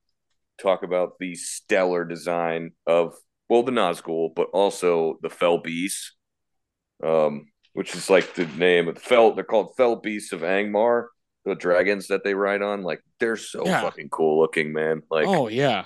talk 0.64 0.84
about 0.84 1.20
the 1.20 1.36
stellar 1.36 2.06
design 2.06 2.72
of 2.88 3.16
well, 3.50 3.64
the 3.64 3.72
Nazgul, 3.72 4.30
but 4.36 4.50
also 4.54 5.18
the 5.22 5.30
Fell 5.30 5.58
Beasts, 5.58 6.14
um, 7.04 7.48
which 7.74 7.96
is 7.96 8.10
like 8.10 8.36
the 8.36 8.46
name 8.46 8.88
of 8.88 8.96
the 8.96 9.02
Fell. 9.02 9.34
They're 9.34 9.44
called 9.44 9.76
Fell 9.76 9.96
Beasts 9.96 10.32
of 10.34 10.42
Angmar. 10.42 11.08
The 11.46 11.56
dragons 11.56 12.08
that 12.08 12.24
they 12.24 12.34
ride 12.36 12.62
on, 12.62 12.84
like 12.84 13.02
they're 13.20 13.38
so 13.38 13.66
Yeah. 13.66 13.82
fucking 13.82 14.10
cool 14.10 14.40
looking, 14.40 14.72
man. 14.74 15.02
Like, 15.10 15.26
oh 15.28 15.48
yeah, 15.48 15.86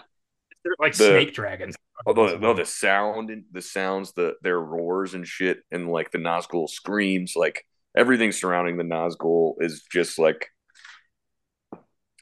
They're 0.64 0.76
like 0.80 0.94
The- 0.94 1.06
snake 1.10 1.34
dragons. 1.34 1.76
although 2.06 2.38
no, 2.38 2.54
the 2.54 2.66
sound 2.66 3.30
and 3.30 3.46
the 3.52 3.62
sounds, 3.62 4.14
the 4.14 4.34
their 4.42 4.60
roars 4.60 5.14
and 5.14 5.26
shit, 5.28 5.60
and 5.72 5.90
like 5.90 6.12
the 6.12 6.18
Nazgul 6.18 6.68
screams, 6.68 7.34
like 7.36 7.66
everything 7.96 8.32
surrounding 8.32 8.78
the 8.78 8.84
Nazgul 8.84 9.56
is 9.60 9.84
just 9.92 10.20
like 10.20 10.48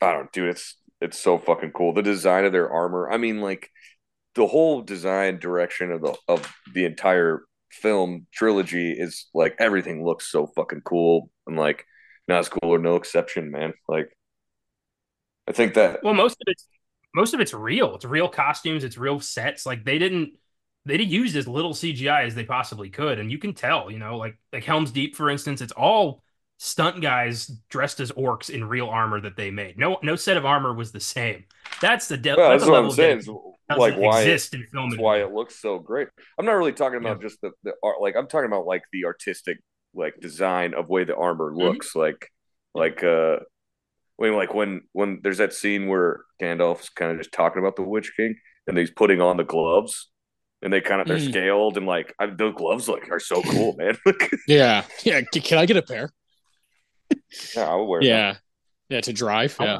I 0.01 0.13
don't, 0.13 0.31
dude. 0.31 0.49
It's 0.49 0.77
it's 0.99 1.19
so 1.19 1.37
fucking 1.37 1.71
cool. 1.71 1.93
The 1.93 2.01
design 2.01 2.45
of 2.45 2.51
their 2.51 2.71
armor. 2.71 3.09
I 3.11 3.17
mean, 3.17 3.41
like 3.41 3.69
the 4.35 4.47
whole 4.47 4.81
design 4.81 5.39
direction 5.39 5.91
of 5.91 6.01
the 6.01 6.15
of 6.27 6.51
the 6.73 6.85
entire 6.85 7.43
film 7.71 8.27
trilogy 8.33 8.91
is 8.91 9.27
like 9.33 9.55
everything 9.59 10.03
looks 10.03 10.31
so 10.31 10.47
fucking 10.47 10.81
cool, 10.81 11.29
and 11.47 11.57
like 11.57 11.85
Nazgul 12.29 12.75
are 12.75 12.79
no 12.79 12.95
exception, 12.95 13.51
man. 13.51 13.73
Like 13.87 14.09
I 15.47 15.51
think 15.51 15.75
that 15.75 16.03
Well, 16.03 16.13
most 16.13 16.33
of 16.33 16.45
it's 16.47 16.67
most 17.13 17.33
of 17.33 17.39
it's 17.39 17.53
real. 17.53 17.95
It's 17.95 18.05
real 18.05 18.29
costumes. 18.29 18.83
It's 18.83 18.97
real 18.97 19.19
sets. 19.19 19.65
Like 19.65 19.83
they 19.83 19.99
didn't 19.99 20.33
they 20.85 21.01
used 21.01 21.35
as 21.35 21.47
little 21.47 21.73
CGI 21.73 22.25
as 22.25 22.35
they 22.35 22.43
possibly 22.45 22.89
could, 22.89 23.19
and 23.19 23.31
you 23.31 23.37
can 23.37 23.53
tell. 23.53 23.91
You 23.91 23.99
know, 23.99 24.17
like 24.17 24.37
like 24.53 24.63
Helm's 24.63 24.91
Deep, 24.91 25.15
for 25.15 25.29
instance, 25.29 25.61
it's 25.61 25.73
all 25.73 26.23
stunt 26.57 27.01
guys 27.01 27.47
dressed 27.69 27.99
as 27.99 28.11
orcs 28.11 28.49
in 28.49 28.63
real 28.63 28.87
armor 28.87 29.19
that 29.21 29.35
they 29.35 29.51
made. 29.51 29.77
No 29.77 29.97
no 30.03 30.15
set 30.15 30.37
of 30.37 30.45
armor 30.45 30.73
was 30.73 30.91
the 30.91 30.99
same. 30.99 31.45
That's 31.81 32.07
the 32.07 32.17
de- 32.17 32.35
well, 32.35 32.49
that's 32.49 32.63
that's 32.63 32.65
the 32.65 32.71
what 32.71 32.75
level 32.77 32.89
I'm 32.91 32.95
saying. 32.95 33.09
dedication 33.17 33.35
is, 33.35 33.41
that 33.69 33.77
Like 33.79 33.97
why 33.97 34.19
exist 34.21 34.53
in 34.53 34.65
film. 34.71 34.89
That's 34.89 35.01
why 35.01 35.21
it 35.21 35.31
looks 35.31 35.59
so 35.61 35.79
great. 35.79 36.09
I'm 36.37 36.45
not 36.45 36.53
really 36.53 36.73
talking 36.73 36.99
about 36.99 37.21
just 37.21 37.39
the, 37.41 37.51
the 37.63 37.73
art. 37.83 38.01
Like 38.01 38.15
I'm 38.17 38.27
talking 38.27 38.47
about 38.47 38.65
like 38.65 38.83
the 38.91 39.05
artistic 39.05 39.59
like 39.93 40.15
design 40.21 40.73
of 40.73 40.89
way 40.89 41.03
the 41.03 41.15
armor 41.15 41.51
Mm-hmm. 41.51 41.61
looks. 41.61 41.95
Like 41.95 42.29
like 42.73 43.03
uh 43.03 43.37
I 44.19 44.23
mean, 44.25 44.35
like 44.35 44.53
when 44.53 44.81
when 44.91 45.19
there's 45.23 45.39
that 45.39 45.53
scene 45.53 45.87
where 45.87 46.21
Gandalf's 46.41 46.89
kind 46.89 47.11
of 47.11 47.17
just 47.17 47.31
talking 47.31 47.59
about 47.59 47.75
the 47.75 47.81
Witch 47.81 48.11
King, 48.15 48.35
and 48.67 48.77
he's 48.77 48.91
putting 48.91 49.19
on 49.21 49.37
the 49.37 49.43
gloves, 49.43 50.09
and 50.61 50.71
they 50.71 50.81
kind 50.81 51.01
of 51.01 51.07
they're 51.07 51.17
Mm. 51.17 51.29
scaled, 51.29 51.77
and 51.77 51.85
like 51.85 52.13
I, 52.19 52.27
the 52.27 52.51
gloves 52.51 52.87
like 52.87 53.09
are 53.11 53.19
so 53.19 53.41
cool, 53.41 53.75
man. 53.77 53.97
Yeah, 54.47 54.83
yeah. 55.03 55.21
c- 55.33 55.39
Can 55.41 55.57
I 55.57 55.65
get 55.65 55.77
a 55.77 55.81
pair? 55.81 56.09
yeah, 57.55 57.69
I 57.69 57.75
would 57.75 57.85
wear. 57.85 58.01
them. 58.01 58.07
Yeah, 58.09 58.35
yeah. 58.89 59.01
To 59.01 59.13
drive. 59.13 59.55
Yeah. 59.59 59.79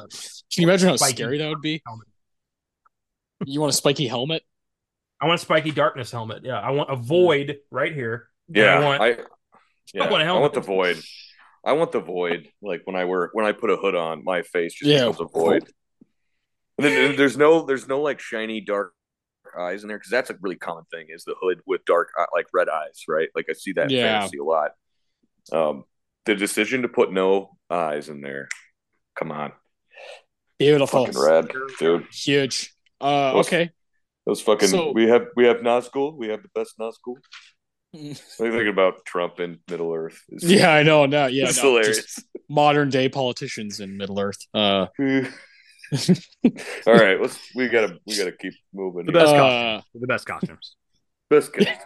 Can 0.53 0.62
you 0.64 0.68
imagine 0.68 0.90
how 0.90 0.95
spiky 0.98 1.16
scary 1.16 1.38
that 1.38 1.48
would 1.49 1.62
be? 1.62 1.82
helmet. 1.86 2.08
You 3.45 3.60
want 3.62 3.74
a 3.74 3.76
spiky 3.78 4.08
helmet? 4.08 4.44
I 5.20 5.26
want 5.28 5.40
a 5.40 5.41
spiky 5.41 5.72
darkness 5.72 6.12
helmet. 6.12 6.41
Yeah, 6.44 6.60
I 6.60 6.72
want 6.72 6.90
a 6.91 6.95
void 6.95 7.58
right 7.72 7.94
here. 7.94 8.28
Yeah. 8.48 8.78
I 8.78 8.84
want 8.84 9.02
I, 9.02 9.08
yeah, 9.94 10.10
want 10.10 10.14
a 10.14 10.16
I 10.18 10.24
helmet. 10.24 10.41
want 10.41 10.53
the 10.56 10.62
void. 10.62 10.98
I 11.64 11.74
want 11.74 11.91
the 11.91 11.99
void. 11.99 12.48
Like 12.62 12.82
when 12.86 12.95
I 12.95 13.06
wear 13.06 13.30
when 13.34 13.45
I 13.45 13.52
put 13.52 13.70
a 13.70 13.78
hood 13.78 13.95
on, 13.95 14.24
my 14.24 14.41
face 14.41 14.74
just 14.74 14.90
Yeah. 14.90 14.99
becomes 15.10 15.22
a 15.22 15.26
void. 15.26 15.64
And 16.78 16.86
then 16.88 17.16
there's 17.16 17.38
no 17.38 17.66
there's 17.66 17.88
no 17.88 18.02
like 18.02 18.20
shiny 18.20 18.62
dark 18.62 18.94
eyes 19.60 19.84
in 19.84 19.88
there 19.88 19.98
because 19.98 20.11
that's 20.11 20.30
a 20.30 20.38
really 20.41 20.56
common 20.56 20.84
thing 20.91 21.07
is 21.10 21.23
the 21.23 21.36
hood 21.41 21.61
with 21.65 21.84
dark 21.86 22.10
like 22.34 22.48
red 22.53 22.69
eyes, 22.69 23.03
right? 23.07 23.30
Like 23.36 23.45
I 23.49 23.53
see 23.53 23.73
that 23.73 23.86
in 23.86 23.98
Yeah. 23.98 24.19
fantasy 24.19 24.38
a 24.38 24.44
lot. 24.44 24.72
Um, 25.52 25.86
the 26.26 26.36
decision 26.36 26.84
to 26.84 26.88
put 26.88 27.11
no 27.11 27.57
eyes 27.69 28.10
in 28.10 28.22
there, 28.22 28.48
come 29.15 29.32
on, 29.32 29.52
Beautiful. 30.60 31.06
fucking 31.07 31.19
red, 31.22 31.52
dude. 31.80 32.06
Huge. 32.11 32.73
Uh, 32.99 33.34
Those- 33.34 33.48
okay. 33.48 33.69
Those 34.26 34.41
fucking 34.41 34.68
So- 34.68 34.91
we 34.91 35.07
have 35.07 35.28
we 35.36 35.45
have 35.45 35.57
Nazgul. 35.57 36.15
We 36.15 36.28
have 36.30 36.44
the 36.44 36.49
best 36.53 36.78
Nazgul. 36.78 37.15
What 37.94 37.99
are 37.99 38.06
you 38.06 38.14
thinking 38.14 38.68
about 38.69 39.03
Trump 39.06 39.40
in 39.41 39.60
Middle 39.69 39.94
Earth? 39.94 40.22
It's, 40.30 40.45
Yeah, 40.45 40.69
I 40.72 40.84
know. 40.84 41.06
No, 41.07 41.26
yeah, 41.28 41.49
it's 41.49 41.57
no, 41.61 41.76
hilarious. 41.76 42.19
modern 42.48 42.90
day 42.90 43.10
politicians 43.10 43.82
in 43.82 43.98
Middle 43.98 44.18
Earth. 44.19 44.38
Uh, 44.53 44.86
All 46.88 46.94
right, 46.94 47.20
let's 47.22 47.38
we 47.56 47.68
gotta 47.68 47.98
we 48.08 48.18
gotta 48.18 48.32
keep 48.32 48.54
moving. 48.74 49.06
The 49.08 49.12
here. 49.12 49.22
best 49.22 49.34
Uh, 49.34 49.38
costumes. 49.38 49.84
The 50.02 50.08
best 50.08 50.26
costumes. 50.26 50.76
Best 51.30 51.54
guess. 51.54 51.86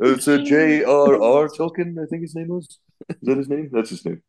it's 0.00 0.28
a 0.28 0.42
J.R.R. 0.42 1.48
Tolkien, 1.48 1.96
I 2.02 2.06
think 2.08 2.22
his 2.22 2.34
name 2.34 2.48
was. 2.48 2.78
Is 3.08 3.16
that 3.22 3.36
his 3.38 3.48
name? 3.48 3.70
That's 3.72 3.90
his 3.90 4.04
name. 4.04 4.22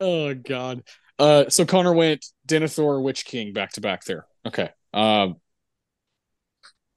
oh 0.00 0.34
God. 0.34 0.82
Uh, 1.18 1.48
so 1.48 1.64
Connor 1.64 1.92
went 1.92 2.24
Denethor, 2.46 3.02
Witch 3.02 3.24
King, 3.24 3.52
back 3.52 3.72
to 3.72 3.80
back 3.80 4.04
there. 4.04 4.26
Okay. 4.46 4.70
Um. 4.94 5.36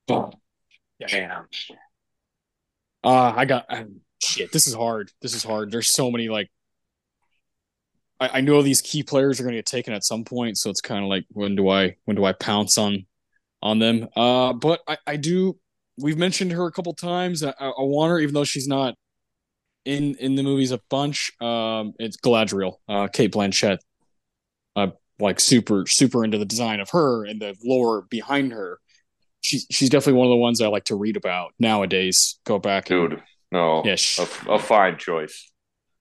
Damn. 0.07 1.45
Uh, 3.03 3.33
I 3.35 3.45
got 3.45 3.65
um, 3.69 4.01
shit. 4.21 4.51
This 4.51 4.67
is 4.67 4.73
hard. 4.75 5.11
This 5.21 5.33
is 5.33 5.43
hard. 5.43 5.71
There's 5.71 5.93
so 5.93 6.11
many 6.11 6.29
like. 6.29 6.49
I, 8.21 8.37
I 8.37 8.41
know 8.41 8.61
these 8.61 8.81
key 8.81 9.03
players 9.03 9.39
are 9.39 9.43
going 9.43 9.53
to 9.53 9.57
get 9.57 9.65
taken 9.65 9.93
at 9.93 10.05
some 10.05 10.23
point, 10.23 10.57
so 10.57 10.69
it's 10.69 10.79
kind 10.79 11.03
of 11.03 11.09
like 11.09 11.25
when 11.31 11.55
do 11.55 11.67
I 11.69 11.95
when 12.05 12.15
do 12.15 12.23
I 12.23 12.33
pounce 12.33 12.77
on 12.77 13.05
on 13.61 13.79
them? 13.79 14.07
Uh, 14.15 14.53
but 14.53 14.81
I 14.87 14.97
I 15.07 15.15
do. 15.17 15.57
We've 15.97 16.17
mentioned 16.17 16.51
her 16.53 16.65
a 16.67 16.71
couple 16.71 16.93
times. 16.93 17.43
I, 17.43 17.53
I 17.59 17.73
want 17.79 18.11
her, 18.11 18.19
even 18.19 18.33
though 18.33 18.45
she's 18.45 18.67
not 18.67 18.95
in 19.83 20.15
in 20.15 20.35
the 20.35 20.43
movies 20.43 20.71
a 20.71 20.79
bunch. 20.89 21.31
Um, 21.41 21.93
it's 21.99 22.17
Galadriel, 22.17 22.75
uh, 22.87 23.07
Cate 23.07 23.33
Blanchett. 23.33 23.79
Uh, 24.75 24.87
like 25.19 25.39
super 25.39 25.85
super 25.85 26.23
into 26.23 26.37
the 26.37 26.45
design 26.45 26.79
of 26.79 26.89
her 26.91 27.25
and 27.25 27.41
the 27.41 27.55
lore 27.63 28.03
behind 28.03 28.51
her. 28.51 28.79
She's 29.41 29.65
she's 29.71 29.89
definitely 29.89 30.19
one 30.19 30.27
of 30.27 30.31
the 30.31 30.37
ones 30.37 30.61
I 30.61 30.67
like 30.67 30.85
to 30.85 30.95
read 30.95 31.17
about 31.17 31.53
nowadays. 31.59 32.39
Go 32.45 32.59
back, 32.59 32.89
and, 32.89 33.09
Dude, 33.09 33.23
no. 33.51 33.83
Yeah, 33.83 33.95
sh- 33.95 34.19
a, 34.19 34.51
a 34.51 34.59
fine 34.59 34.97
choice. 34.97 35.50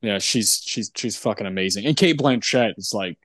Yeah, 0.02 0.18
she's 0.18 0.62
she's 0.64 0.90
she's 0.97 1.16
fucking 1.16 1.47
amazing. 1.47 1.86
And 1.86 1.97
Cate 1.97 2.18
Blanchett 2.18 2.74
is 2.78 2.93
like, 2.94 3.18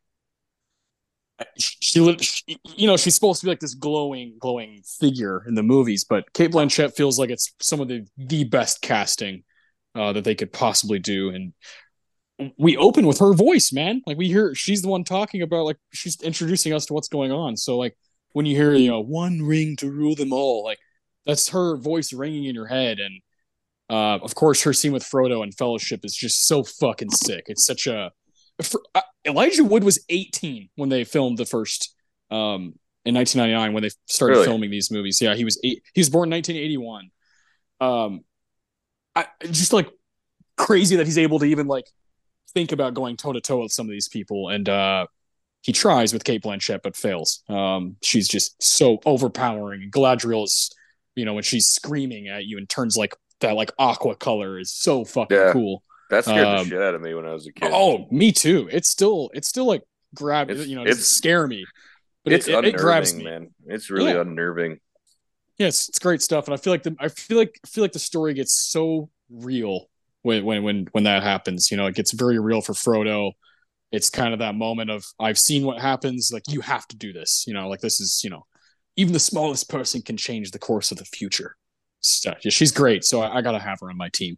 she, 1.57 2.18
she, 2.22 2.57
you 2.76 2.88
know, 2.88 2.97
she's 2.97 3.15
supposed 3.15 3.41
to 3.41 3.45
be 3.45 3.52
like 3.52 3.60
this 3.60 3.73
glowing 3.73 4.35
glowing 4.39 4.81
figure 4.99 5.43
in 5.47 5.56
the 5.56 5.64
movies, 5.64 6.03
but 6.03 6.31
Cate 6.34 6.52
Blanchett 6.52 6.95
feels 6.95 7.19
like 7.19 7.30
it's 7.30 7.53
some 7.61 7.81
of 7.81 7.88
the 7.88 8.06
the 8.18 8.43
best 8.45 8.81
casting 8.81 9.43
uh, 9.95 10.14
that 10.14 10.23
they 10.23 10.35
could 10.35 10.53
possibly 10.53 10.99
do. 10.99 11.30
And 11.30 11.53
we 12.57 12.76
open 12.77 13.07
with 13.07 13.19
her 13.19 13.34
voice, 13.34 13.72
man. 13.72 14.02
Like 14.06 14.18
we 14.18 14.27
hear 14.27 14.53
she's 14.56 14.81
the 14.81 14.89
one 14.89 15.03
talking 15.03 15.41
about 15.41 15.65
like 15.65 15.77
she's 15.93 16.22
introducing 16.22 16.73
us 16.73 16.85
to 16.88 16.93
what's 16.93 17.07
going 17.07 17.31
on. 17.31 17.56
So 17.57 17.77
like 17.77 17.97
when 18.34 18.45
you 18.45 18.56
hear 18.56 18.73
you 18.73 18.89
know 18.89 18.99
one 19.02 19.41
ring 19.41 19.76
to 19.77 19.89
rule 19.91 20.15
them 20.15 20.34
all, 20.34 20.64
like 20.64 20.80
that's 21.26 21.49
her 21.49 21.77
voice 21.77 22.14
ringing 22.14 22.45
in 22.45 22.56
your 22.56 22.68
head. 22.68 22.99
And 22.99 23.22
uh, 23.90 24.20
of 24.22 24.36
course, 24.36 24.64
her 24.64 24.74
scene 24.74 24.91
with 24.91 25.03
Frodo 25.03 25.44
and 25.44 25.53
Fellowship 25.56 26.02
is 26.03 26.16
just 26.16 26.48
so 26.48 26.64
fucking 26.64 27.12
sick. 27.12 27.45
It's 27.48 27.66
such 27.66 27.88
a 27.88 28.12
for, 28.62 28.82
uh, 28.95 29.02
Elijah 29.26 29.64
Wood 29.64 29.84
was 29.84 30.03
18 30.10 30.70
when 30.76 30.90
they 30.90 31.03
filmed 31.03 31.38
the 31.38 31.45
first 31.45 31.94
um 32.32 32.74
in 33.06 33.14
1999 33.14 33.74
when 33.74 33.84
they 33.84 33.91
started 34.07 34.36
Really? 34.36 34.45
filming 34.45 34.72
these 34.72 34.90
movies. 34.90 35.22
Yeah, 35.22 35.36
he 35.36 35.44
was 35.45 35.60
eight. 35.64 35.84
He 35.94 36.02
was 36.02 36.10
born 36.10 36.28
in 36.30 36.38
1981. 36.38 37.12
Um, 37.82 38.22
I 39.16 39.28
just 39.52 39.74
like 39.74 39.90
crazy 40.57 40.95
that 40.95 41.06
he's 41.06 41.18
able 41.18 41.40
to 41.40 41.45
even 41.45 41.68
like 41.68 41.86
think 42.53 42.72
about 42.72 42.94
going 42.94 43.18
toe 43.18 43.34
to 43.34 43.41
toe 43.41 43.62
with 43.62 43.72
some 43.72 43.86
of 43.86 43.91
these 43.91 44.07
people, 44.07 44.49
and 44.49 44.68
uh, 44.68 45.06
he 45.62 45.72
tries 45.72 46.14
with 46.14 46.24
Cate 46.24 46.41
Blanchett 46.44 46.80
but 46.84 46.95
fails. 46.95 47.44
Um, 47.48 47.98
she's 48.02 48.28
just 48.28 48.62
so 48.64 48.99
overpowering. 49.06 49.90
Galadriel 49.91 50.45
is, 50.45 50.72
you 51.16 51.26
know, 51.26 51.34
when 51.34 51.44
she's 51.44 51.68
screaming 51.68 52.28
at 52.28 52.45
you 52.45 52.57
and 52.57 52.68
turns 52.68 52.98
like 52.98 53.16
that 53.41 53.56
like 53.56 53.72
aqua 53.78 54.16
color 54.16 54.60
is 54.60 54.72
so 54.72 55.03
fucking 55.06 55.38
Yeah. 55.38 55.52
cool. 55.53 55.84
That 56.10 56.24
scared 56.24 56.45
Um, 56.45 56.64
the 56.66 56.70
shit 56.70 56.82
out 56.82 56.95
of 56.95 57.02
me 57.02 57.14
when 57.14 57.26
I 57.26 57.34
was 57.34 57.48
a 57.48 57.52
kid. 57.52 57.70
Oh, 57.74 58.07
me 58.12 58.32
too. 58.32 58.70
It's 58.72 58.90
still 58.90 59.30
it's 59.34 59.48
still 59.48 59.66
like 59.66 59.82
grab 60.14 60.49
It's- 60.52 60.68
you 60.68 60.76
know, 60.76 60.82
it's- 60.84 61.06
scare 61.06 61.48
me. 61.48 61.66
But 62.24 62.34
it's 62.34 62.48
it, 62.48 62.66
it, 62.66 62.78
grabs 62.78 63.14
me. 63.14 63.24
man. 63.24 63.53
It's 63.68 63.90
really 63.91 64.12
Yeah. 64.12 64.22
unnerving. 64.22 64.80
Yes, 65.57 65.82
it's, 65.82 65.90
it's 65.90 65.99
great 65.99 66.22
stuff, 66.22 66.45
and 66.48 66.53
I 66.53 66.57
feel 66.57 66.74
like 66.74 66.84
the 66.84 66.95
I 66.99 67.07
feel 67.10 67.38
like 67.38 67.60
I 67.64 67.68
feel 67.68 67.84
like 67.84 67.91
the 67.94 67.99
story 67.99 68.34
gets 68.34 68.53
so 68.53 69.10
real 69.30 69.90
when 70.24 70.44
when 70.44 70.64
when 70.64 70.88
when 70.91 71.03
that 71.06 71.24
happens. 71.24 71.70
You 71.72 71.78
know, 71.78 71.86
it 71.86 71.95
gets 71.95 72.12
very 72.12 72.40
real 72.40 72.62
for 72.62 72.74
Frodo. 72.74 73.32
It's 73.91 74.10
kind 74.10 74.34
of 74.34 74.40
that 74.40 74.56
moment 74.56 74.90
of 74.90 75.06
I've 75.20 75.38
seen 75.40 75.66
what 75.66 75.80
happens. 75.80 76.32
Like 76.34 76.44
you 76.49 76.62
have 76.62 76.88
to 76.88 76.98
do 76.98 77.14
this. 77.14 77.45
You 77.48 77.53
know, 77.53 77.70
like 77.70 77.80
this 77.82 77.99
is 78.02 78.22
you 78.24 78.30
know, 78.32 78.45
even 78.95 79.14
the 79.14 79.20
smallest 79.20 79.70
person 79.70 80.02
can 80.02 80.18
change 80.18 80.52
the 80.52 80.60
course 80.60 80.91
of 80.91 80.98
the 80.98 81.06
future. 81.06 81.56
Stuff. 82.06 82.38
Yeah, 82.44 82.52
she's 82.52 82.72
great. 82.72 83.03
So 83.03 83.22
I, 83.22 83.38
I 83.38 83.41
gotta 83.41 83.60
have 83.60 83.80
her 83.82 83.90
on 83.90 83.98
my 83.98 84.10
team. 84.10 84.38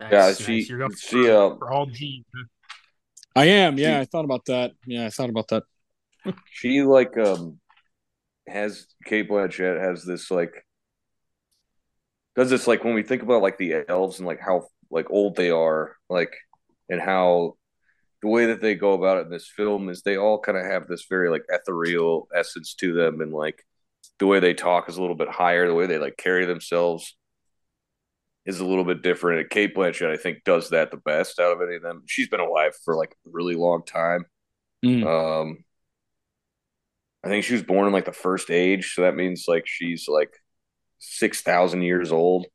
Nice, 0.00 0.12
Yeah, 0.12 0.26
nice. 0.26 0.38
she 0.38 0.62
You're 0.64 0.78
going 0.78 0.94
she 0.96 1.26
for, 1.26 1.52
uh 1.54 1.56
for 1.56 1.70
all 1.70 1.86
G. 1.86 2.24
I 3.36 3.46
am. 3.46 3.78
Yeah, 3.78 4.00
I 4.00 4.04
thought 4.04 4.24
about 4.24 4.44
that. 4.46 4.72
Yeah, 4.86 5.06
I 5.06 5.10
thought 5.10 5.30
about 5.30 5.48
that. 5.48 5.62
she 6.50 6.82
like 6.82 7.16
um 7.16 7.58
has 8.48 8.86
Cate 9.04 9.28
Blanchett 9.28 9.80
has 9.80 10.04
this 10.04 10.30
like 10.30 10.52
does 12.36 12.50
this 12.50 12.66
like 12.66 12.82
when 12.82 12.94
we 12.94 13.02
think 13.02 13.22
about 13.22 13.42
like 13.42 13.58
the 13.58 13.84
elves 13.88 14.18
and 14.18 14.26
like 14.26 14.40
how 14.40 14.66
like 14.90 15.10
old 15.10 15.36
they 15.36 15.50
are 15.50 15.96
like 16.10 16.34
and 16.88 17.00
how 17.00 17.54
the 18.22 18.28
way 18.28 18.46
that 18.46 18.60
they 18.60 18.74
go 18.74 18.94
about 18.94 19.18
it 19.18 19.26
in 19.26 19.30
this 19.30 19.48
film 19.48 19.88
is 19.88 20.02
they 20.02 20.16
all 20.16 20.38
kind 20.40 20.58
of 20.58 20.64
have 20.64 20.88
this 20.88 21.06
very 21.08 21.30
like 21.30 21.42
ethereal 21.48 22.26
essence 22.34 22.74
to 22.74 22.92
them 22.92 23.20
and 23.20 23.32
like 23.32 23.64
the 24.18 24.26
way 24.26 24.40
they 24.40 24.54
talk 24.54 24.88
is 24.88 24.96
a 24.96 25.00
little 25.00 25.16
bit 25.16 25.28
higher 25.28 25.66
the 25.66 25.74
way 25.74 25.86
they 25.86 25.98
like 25.98 26.16
carry 26.16 26.46
themselves 26.46 27.16
is 28.46 28.60
a 28.60 28.64
little 28.64 28.84
bit 28.84 29.02
different 29.02 29.40
and 29.40 29.50
Cate 29.50 29.74
Blanchett 29.74 30.10
I 30.12 30.16
think 30.16 30.44
does 30.44 30.70
that 30.70 30.90
the 30.90 30.98
best 30.98 31.40
out 31.40 31.52
of 31.52 31.62
any 31.66 31.76
of 31.76 31.82
them 31.82 32.02
she's 32.06 32.28
been 32.28 32.40
alive 32.40 32.74
for 32.84 32.96
like 32.96 33.12
a 33.26 33.30
really 33.32 33.54
long 33.54 33.84
time 33.84 34.24
Mm. 34.84 35.06
um, 35.06 35.64
I 37.24 37.28
think 37.28 37.44
she 37.44 37.54
was 37.54 37.62
born 37.62 37.86
in 37.86 37.92
like 37.92 38.04
the 38.04 38.12
first 38.12 38.50
age, 38.50 38.92
so 38.94 39.02
that 39.02 39.16
means 39.16 39.46
like 39.48 39.66
she's 39.66 40.08
like 40.08 40.34
six 40.98 41.40
thousand 41.40 41.82
years 41.82 42.12
old, 42.12 42.46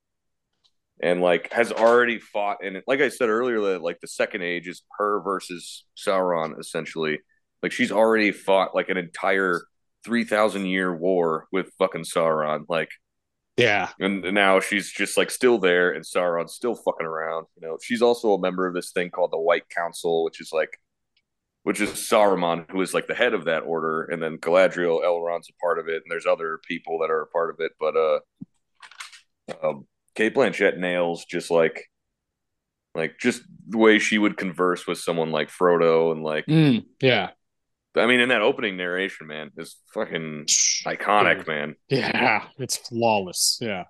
and 1.02 1.22
like 1.22 1.52
has 1.54 1.72
already 1.72 2.20
fought 2.20 2.58
And. 2.64 2.84
Like 2.86 3.02
I 3.02 3.10
said 3.10 3.30
earlier, 3.30 3.60
that 3.62 3.82
like 3.82 4.00
the 4.00 4.08
second 4.08 4.44
age 4.44 4.68
is 4.68 4.84
her 5.00 5.22
versus 5.22 5.86
Sauron, 5.98 6.60
essentially. 6.60 7.20
Like 7.64 7.72
she's 7.72 7.92
already 7.92 8.32
fought 8.32 8.76
like 8.76 8.90
an 8.90 8.98
entire 8.98 9.62
three 10.06 10.24
thousand 10.24 10.66
year 10.66 10.96
war 10.96 11.48
with 11.52 11.72
fucking 11.80 12.04
Sauron. 12.04 12.66
Like, 12.70 12.90
Yeah. 13.58 13.90
and 14.00 14.22
now 14.34 14.60
she's 14.60 14.92
just 14.92 15.18
like 15.18 15.30
still 15.32 15.58
there, 15.58 15.92
and 15.92 16.04
Sauron's 16.06 16.54
still 16.54 16.76
fucking 16.76 17.06
around. 17.08 17.48
You 17.60 17.68
know, 17.68 17.78
she's 17.82 18.02
also 18.02 18.34
a 18.34 18.40
member 18.42 18.68
of 18.68 18.74
this 18.74 18.92
thing 18.92 19.10
called 19.10 19.32
the 19.32 19.40
White 19.40 19.68
Council, 19.70 20.24
which 20.24 20.40
is 20.42 20.52
like 20.54 20.80
which 21.64 21.82
is 21.82 21.90
Saruman, 21.90 22.66
who 22.72 22.82
is 22.82 22.94
like 22.94 23.08
the 23.08 23.14
head 23.14 23.34
of 23.34 23.46
that 23.46 23.64
order, 23.64 24.04
and 24.06 24.24
then 24.24 24.38
Galadriel, 24.38 25.04
Elrond's 25.04 25.50
a 25.50 25.54
part 25.62 25.78
of 25.78 25.90
it, 25.90 26.02
and 26.04 26.10
there's 26.10 26.26
other 26.26 26.60
people 26.66 27.00
that 27.00 27.12
are 27.12 27.22
a 27.24 27.28
part 27.28 27.50
of 27.50 27.58
it. 27.60 27.74
But 27.80 27.96
uh, 27.98 28.20
um, 29.62 29.86
Cate 30.16 30.34
Blanchett 30.34 30.78
nails 30.78 31.26
just 31.26 31.52
like, 31.52 31.86
like 32.96 33.20
just 33.20 33.42
the 33.68 33.78
way 33.78 34.00
she 34.00 34.18
would 34.18 34.38
converse 34.38 34.88
with 34.88 35.00
someone 35.00 35.32
like 35.32 35.50
Frodo, 35.50 36.12
and 36.14 36.24
like, 36.24 36.46
Mm. 36.48 36.86
Yeah. 37.02 37.32
I 37.96 38.06
mean, 38.06 38.20
in 38.20 38.30
that 38.30 38.42
opening 38.42 38.78
narration, 38.78 39.28
man, 39.28 39.52
is 39.58 39.78
fucking 39.94 40.50
iconic, 40.86 41.48
man. 41.48 41.76
Yeah, 41.90 42.48
it's 42.58 42.78
flawless. 42.78 43.58
Yeah, 43.62 43.86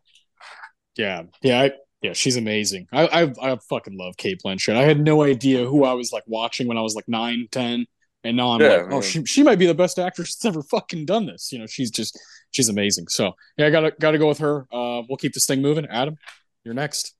yeah, 0.97 1.23
yeah. 1.41 1.61
I 1.61 1.71
yeah, 2.01 2.13
she's 2.13 2.37
amazing. 2.37 2.87
I, 2.93 3.07
I 3.41 3.51
I 3.53 3.57
fucking 3.69 3.97
love 3.97 4.15
Cate 4.17 4.41
Blanchett. 4.45 4.75
I 4.75 4.83
had 4.83 4.99
no 5.01 5.23
idea 5.23 5.65
who 5.65 5.83
I 5.83 5.93
was 5.93 6.11
like 6.13 6.23
watching 6.27 6.67
when 6.67 6.77
I 6.77 6.81
was 6.81 6.95
like 6.95 7.07
nine, 7.07 7.47
ten, 7.51 7.85
and 8.23 8.37
now 8.37 8.51
I'm 8.51 8.61
Yeah, 8.61 8.67
like, 8.67 8.85
oh, 8.89 9.01
man. 9.01 9.01
she 9.01 9.25
she 9.25 9.43
might 9.43 9.59
be 9.59 9.65
the 9.65 9.73
best 9.73 9.99
actress 9.99 10.35
that's 10.35 10.45
ever 10.45 10.63
fucking 10.63 11.05
done 11.05 11.25
this. 11.25 11.51
You 11.51 11.59
know, 11.59 11.67
she's 11.67 11.91
just 11.91 12.17
she's 12.51 12.69
amazing. 12.69 13.07
So 13.09 13.33
yeah, 13.57 13.67
I 13.67 13.69
gotta 13.69 13.91
gotta 13.99 14.17
go 14.17 14.27
with 14.29 14.39
her. 14.39 14.61
Uh, 14.71 15.03
we'll 15.09 15.17
keep 15.17 15.33
this 15.33 15.45
thing 15.45 15.61
moving. 15.61 15.85
Adam, 15.87 16.15
you're 16.63 16.73
next. 16.73 17.15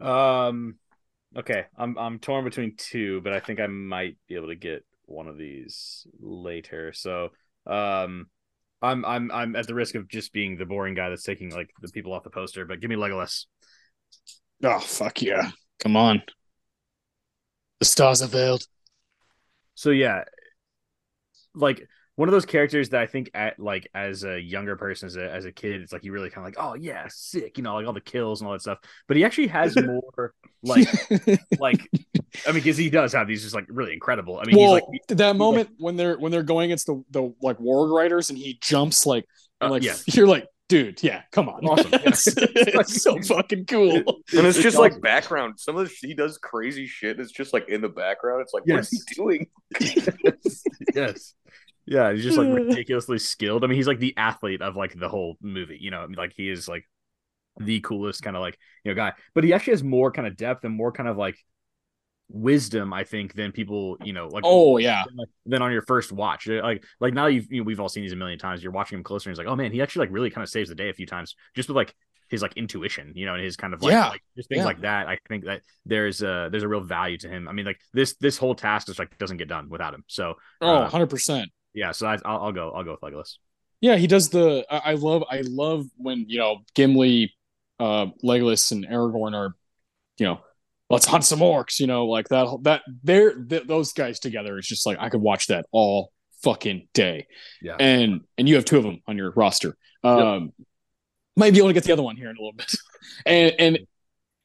Um, 0.00 0.78
okay, 1.36 1.64
I'm 1.76 1.96
I'm 1.98 2.18
torn 2.18 2.44
between 2.44 2.74
two, 2.76 3.20
but 3.22 3.32
I 3.32 3.40
think 3.40 3.60
I 3.60 3.66
might 3.66 4.16
be 4.28 4.36
able 4.36 4.48
to 4.48 4.56
get 4.56 4.84
one 5.06 5.28
of 5.28 5.38
these 5.38 6.06
later. 6.20 6.92
So, 6.92 7.30
um, 7.66 8.26
I'm 8.80 9.04
I'm 9.04 9.30
I'm 9.30 9.56
at 9.56 9.66
the 9.66 9.74
risk 9.74 9.94
of 9.94 10.08
just 10.08 10.32
being 10.32 10.56
the 10.56 10.66
boring 10.66 10.94
guy 10.94 11.08
that's 11.08 11.22
taking 11.22 11.50
like 11.50 11.70
the 11.80 11.88
people 11.88 12.12
off 12.12 12.24
the 12.24 12.30
poster, 12.30 12.64
but 12.64 12.80
give 12.80 12.90
me 12.90 12.96
Legolas. 12.96 13.46
Oh 14.62 14.80
fuck 14.80 15.22
yeah! 15.22 15.50
Come 15.78 15.96
on. 15.96 16.22
The 17.80 17.86
stars 17.86 18.22
are 18.22 18.28
veiled. 18.28 18.66
So 19.74 19.90
yeah, 19.90 20.24
like 21.54 21.86
one 22.16 22.28
of 22.28 22.32
those 22.32 22.44
characters 22.44 22.90
that 22.90 23.00
I 23.00 23.06
think 23.06 23.30
at 23.32 23.58
like 23.58 23.88
as 23.94 24.22
a 24.24 24.38
younger 24.40 24.76
person, 24.76 25.06
as 25.06 25.16
a 25.16 25.30
as 25.32 25.44
a 25.46 25.52
kid, 25.52 25.80
it's 25.80 25.92
like 25.92 26.04
you 26.04 26.12
really 26.12 26.28
kind 26.30 26.46
of 26.46 26.52
like, 26.54 26.62
oh 26.62 26.74
yeah, 26.74 27.06
sick, 27.10 27.56
you 27.56 27.64
know, 27.64 27.74
like 27.74 27.86
all 27.86 27.92
the 27.94 28.00
kills 28.02 28.40
and 28.40 28.46
all 28.48 28.52
that 28.52 28.60
stuff. 28.60 28.78
But 29.08 29.16
he 29.16 29.24
actually 29.24 29.46
has 29.48 29.74
more 29.82 30.34
like 30.62 30.88
like 31.58 31.88
I 32.46 32.48
mean, 32.52 32.54
because 32.62 32.76
he 32.76 32.90
does 32.90 33.12
have 33.14 33.26
these 33.28 33.42
just 33.42 33.54
like 33.54 33.64
really 33.68 33.92
incredible. 33.94 34.38
I 34.38 34.44
mean, 34.44 34.56
well, 34.58 34.74
he's 34.74 35.00
like 35.08 35.18
that 35.18 35.36
moment 35.36 35.70
when 35.78 35.96
they're 35.96 36.18
when 36.18 36.30
they're 36.32 36.42
going 36.42 36.66
against 36.66 36.86
the 36.86 37.02
the 37.10 37.34
like 37.40 37.58
warg 37.58 37.90
riders 37.90 38.28
and 38.30 38.38
he 38.38 38.58
jumps 38.60 39.06
like 39.06 39.24
and, 39.60 39.68
Uh, 39.68 39.72
like 39.72 39.82
yeah. 39.82 39.94
you're 40.08 40.26
like 40.26 40.46
dude 40.68 41.02
yeah 41.02 41.20
come 41.32 41.48
on 41.50 41.62
Awesome, 41.66 41.90
yeah. 41.92 41.98
it's, 42.06 42.26
it's 42.28 43.02
so 43.02 43.20
fucking 43.22 43.66
cool 43.66 43.90
and 43.96 44.06
it's 44.46 44.56
It's 44.56 44.58
just 44.62 44.76
awesome. 44.78 44.92
like 44.92 45.00
background. 45.02 45.54
Some 45.58 45.76
of 45.76 45.86
the 45.88 45.94
he 46.06 46.14
does 46.14 46.38
crazy 46.38 46.86
shit. 46.86 47.20
It's 47.20 47.32
just 47.32 47.52
like 47.52 47.68
in 47.68 47.80
the 47.82 47.88
background. 47.90 48.40
It's 48.42 48.54
like, 48.54 48.64
what 48.66 48.80
is 48.80 48.90
Yes. 48.92 49.04
he 49.08 49.14
doing? 49.14 49.46
yes. 50.94 51.34
Yeah, 51.86 52.12
he's 52.12 52.22
just 52.24 52.38
like 52.38 52.48
ridiculously 52.48 53.18
skilled. 53.18 53.64
I 53.64 53.66
mean, 53.66 53.76
he's 53.76 53.88
like 53.88 53.98
the 53.98 54.16
athlete 54.16 54.62
of 54.62 54.76
like 54.76 54.98
the 54.98 55.08
whole 55.08 55.36
movie, 55.40 55.78
you 55.80 55.90
know, 55.90 56.06
like 56.16 56.32
he 56.36 56.48
is 56.48 56.68
like 56.68 56.88
the 57.60 57.80
coolest 57.80 58.22
kind 58.22 58.36
of 58.36 58.42
like, 58.42 58.58
you 58.84 58.90
know, 58.92 58.96
guy. 58.96 59.12
But 59.34 59.44
he 59.44 59.52
actually 59.52 59.74
has 59.74 59.84
more 59.84 60.12
kind 60.12 60.26
of 60.28 60.36
depth 60.36 60.64
and 60.64 60.74
more 60.74 60.92
kind 60.92 61.08
of 61.08 61.16
like 61.16 61.36
wisdom, 62.28 62.92
I 62.92 63.04
think, 63.04 63.34
than 63.34 63.52
people, 63.52 63.96
you 64.04 64.12
know, 64.12 64.28
like 64.28 64.44
oh 64.46 64.78
yeah 64.78 65.04
than 65.46 65.62
on 65.62 65.72
your 65.72 65.82
first 65.82 66.12
watch. 66.12 66.46
Like 66.46 66.84
like 67.00 67.14
now 67.14 67.26
you've 67.26 67.50
you 67.50 67.58
know, 67.60 67.64
we've 67.64 67.80
all 67.80 67.88
seen 67.88 68.02
these 68.02 68.12
a 68.12 68.16
million 68.16 68.38
times. 68.38 68.62
You're 68.62 68.72
watching 68.72 68.98
him 68.98 69.04
closer 69.04 69.28
and 69.28 69.34
he's 69.36 69.38
like, 69.44 69.52
oh 69.52 69.56
man, 69.56 69.72
he 69.72 69.82
actually 69.82 70.06
like 70.06 70.14
really 70.14 70.30
kind 70.30 70.42
of 70.42 70.48
saves 70.48 70.68
the 70.68 70.74
day 70.74 70.88
a 70.88 70.94
few 70.94 71.06
times 71.06 71.34
just 71.54 71.68
with 71.68 71.76
like 71.76 71.94
his 72.30 72.40
like 72.42 72.56
intuition, 72.56 73.12
you 73.14 73.26
know, 73.26 73.34
and 73.34 73.44
his 73.44 73.56
kind 73.56 73.74
of 73.74 73.82
like, 73.82 73.92
Yeah. 73.92 74.08
like 74.08 74.22
just 74.36 74.48
things 74.48 74.60
Yeah. 74.60 74.64
like 74.64 74.80
that. 74.82 75.08
I 75.08 75.18
think 75.28 75.44
that 75.44 75.62
there's 75.84 76.22
a 76.22 76.48
there's 76.50 76.62
a 76.62 76.68
real 76.68 76.80
value 76.80 77.18
to 77.18 77.28
him. 77.28 77.48
I 77.48 77.52
mean, 77.52 77.66
like 77.66 77.80
this 77.92 78.14
this 78.16 78.38
whole 78.38 78.54
task 78.54 78.86
just 78.86 78.98
like 78.98 79.18
doesn't 79.18 79.36
get 79.36 79.48
done 79.48 79.68
without 79.68 79.92
him. 79.94 80.04
So 80.06 80.34
oh 80.62 80.76
Uh, 80.76 80.82
100% 80.82 81.50
yeah, 81.74 81.92
so 81.92 82.06
I, 82.06 82.18
I'll, 82.24 82.44
I'll 82.44 82.52
go 82.52 82.70
I'll 82.70 82.84
go 82.84 82.92
with 82.92 83.00
Legolas. 83.00 83.36
yeah 83.80 83.96
he 83.96 84.06
does 84.06 84.28
the 84.30 84.64
I, 84.70 84.92
I 84.92 84.94
love 84.94 85.24
i 85.30 85.42
love 85.46 85.86
when 85.96 86.26
you 86.28 86.38
know 86.38 86.58
gimli 86.74 87.34
uh 87.80 88.06
legolas 88.22 88.70
and 88.72 88.86
aragorn 88.86 89.34
are 89.34 89.54
you 90.18 90.26
know 90.26 90.40
let's 90.90 91.06
hunt 91.06 91.24
some 91.24 91.40
orcs 91.40 91.80
you 91.80 91.86
know 91.86 92.06
like 92.06 92.28
that 92.28 92.46
that 92.62 92.82
they're 93.02 93.34
th- 93.34 93.66
those 93.66 93.92
guys 93.92 94.20
together 94.20 94.58
is 94.58 94.66
just 94.66 94.86
like 94.86 94.98
i 95.00 95.08
could 95.08 95.20
watch 95.22 95.46
that 95.48 95.64
all 95.72 96.12
fucking 96.42 96.88
day 96.92 97.26
Yeah. 97.62 97.76
and 97.80 98.20
and 98.36 98.48
you 98.48 98.56
have 98.56 98.64
two 98.64 98.76
of 98.78 98.84
them 98.84 99.00
on 99.06 99.16
your 99.16 99.30
roster 99.32 99.76
um 100.04 100.52
might 101.36 101.52
be 101.54 101.58
able 101.58 101.68
to 101.68 101.74
get 101.74 101.84
the 101.84 101.92
other 101.92 102.02
one 102.02 102.16
here 102.16 102.28
in 102.30 102.36
a 102.36 102.40
little 102.40 102.52
bit 102.52 102.72
and 103.26 103.54
and 103.58 103.78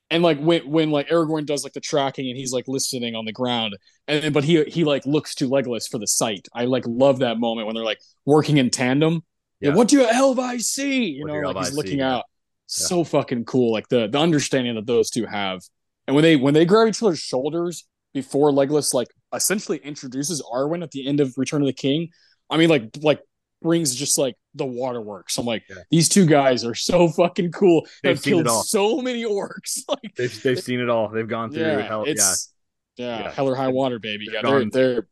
and 0.09 0.23
like 0.23 0.39
when 0.39 0.69
when 0.69 0.91
like 0.91 1.09
Aragorn 1.09 1.45
does 1.45 1.63
like 1.63 1.73
the 1.73 1.81
tracking 1.81 2.29
and 2.29 2.37
he's 2.37 2.53
like 2.53 2.67
listening 2.67 3.15
on 3.15 3.25
the 3.25 3.33
ground 3.33 3.77
and 4.07 4.33
but 4.33 4.43
he 4.43 4.63
he 4.65 4.83
like 4.83 5.05
looks 5.05 5.35
to 5.35 5.49
Legolas 5.49 5.89
for 5.89 5.97
the 5.99 6.07
sight. 6.07 6.47
I 6.53 6.65
like 6.65 6.83
love 6.87 7.19
that 7.19 7.39
moment 7.39 7.67
when 7.67 7.75
they're 7.75 7.83
like 7.85 7.99
working 8.25 8.57
in 8.57 8.69
tandem. 8.69 9.23
Yeah. 9.59 9.69
Yeah. 9.69 9.75
what 9.75 9.87
do 9.87 9.97
you 9.97 10.05
I 10.39 10.57
see? 10.57 11.05
You 11.05 11.23
What 11.23 11.27
know, 11.27 11.41
like 11.41 11.57
he's 11.57 11.73
looking 11.73 11.99
see? 11.99 11.99
Yeah. 11.99 12.17
out. 12.17 12.25
So 12.67 13.03
fucking 13.03 13.45
cool. 13.45 13.71
Like 13.71 13.87
the 13.89 14.07
the 14.07 14.19
understanding 14.19 14.75
that 14.75 14.85
those 14.87 15.09
two 15.09 15.25
have. 15.25 15.61
And 16.07 16.15
when 16.15 16.23
they 16.23 16.35
when 16.35 16.53
they 16.53 16.65
grab 16.65 16.87
each 16.87 17.01
other's 17.03 17.19
shoulders 17.19 17.85
before 18.13 18.51
Legolas 18.51 18.93
like 18.93 19.07
essentially 19.33 19.77
introduces 19.79 20.41
Arwen 20.41 20.83
at 20.83 20.91
the 20.91 21.07
end 21.07 21.19
of 21.19 21.33
Return 21.37 21.61
of 21.61 21.67
the 21.67 21.73
King, 21.73 22.09
I 22.49 22.57
mean 22.57 22.69
like 22.69 22.89
like 23.01 23.21
brings 23.61 23.95
just 23.95 24.17
like 24.17 24.35
the 24.55 24.65
waterworks. 24.65 25.37
I'm 25.37 25.45
like, 25.45 25.63
Yeah. 25.69 25.75
these 25.91 26.09
two 26.09 26.25
guys 26.25 26.63
are 26.65 26.75
so 26.75 27.07
fucking 27.09 27.51
cool. 27.51 27.81
They've 28.03 28.15
They've 28.15 28.19
seen 28.19 28.33
it 28.33 28.35
killed 28.43 28.47
all. 28.47 28.63
so 28.63 29.01
many 29.01 29.23
orcs. 29.23 29.79
Like 29.89 30.15
They've 30.15 30.43
they've 30.43 30.59
seen 30.59 30.79
it 30.79 30.89
all. 30.89 31.09
They've 31.09 31.27
gone 31.27 31.51
through 31.51 31.63
yeah, 31.63 31.81
hell. 31.81 32.03
Yeah. 32.05 32.11
it's 32.13 32.53
yeah, 32.97 33.19
Yeah. 33.23 33.31
hell 33.31 33.47
or 33.49 33.55
high 33.55 33.67
water, 33.69 33.99
baby. 33.99 34.25
They've 34.27 34.41
Yeah, 34.43 34.49
they're 34.49 34.69
they're 34.69 35.07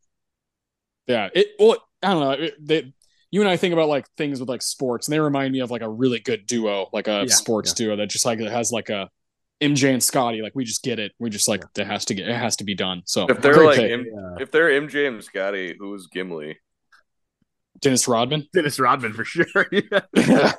yeah. 1.07 1.29
It 1.33 1.47
well, 1.59 1.77
I 2.01 2.11
don't 2.13 2.19
know. 2.21 2.31
It, 2.45 2.55
they, 2.59 2.93
you 3.31 3.41
and 3.41 3.49
I 3.49 3.57
think 3.57 3.73
about 3.73 3.89
like 3.89 4.07
things 4.17 4.39
with 4.39 4.49
like 4.49 4.61
sports, 4.61 5.07
and 5.07 5.13
they 5.13 5.19
remind 5.19 5.51
me 5.51 5.59
of 5.59 5.71
like 5.71 5.81
a 5.81 5.89
really 5.89 6.19
good 6.19 6.45
duo, 6.45 6.87
like 6.93 7.07
a 7.07 7.25
Yeah, 7.27 7.33
sports 7.33 7.73
duo 7.73 7.95
that 7.97 8.07
just 8.09 8.25
like 8.25 8.39
it 8.39 8.51
has 8.51 8.71
like 8.71 8.89
a 8.89 9.09
MJ 9.61 9.91
and 9.91 10.01
Scottie. 10.03 10.41
Like 10.41 10.53
we 10.55 10.63
just 10.63 10.83
get 10.83 10.99
it. 10.99 11.11
We 11.19 11.29
just 11.29 11.47
like 11.47 11.63
it 11.77 11.85
has 11.87 12.05
to 12.05 12.13
get 12.13 12.27
it 12.27 12.35
has 12.35 12.55
to 12.57 12.63
be 12.63 12.75
done. 12.75 13.01
So 13.05 13.25
If 13.27 13.41
they're 13.41 13.63
like. 13.65 13.79
M- 13.79 14.05
Yeah. 14.05 14.35
if 14.39 14.51
they're 14.51 14.69
MJ 14.69 15.07
and 15.07 15.23
Scottie, 15.23 15.75
who's 15.77 16.07
Gimli? 16.07 16.57
Dennis 17.81 18.07
Rodman. 18.07 18.47
Dennis 18.53 18.79
Rodman 18.79 19.13
for 19.13 19.25
sure. 19.25 19.45
yeah. 19.71 19.99
yeah, 20.15 20.53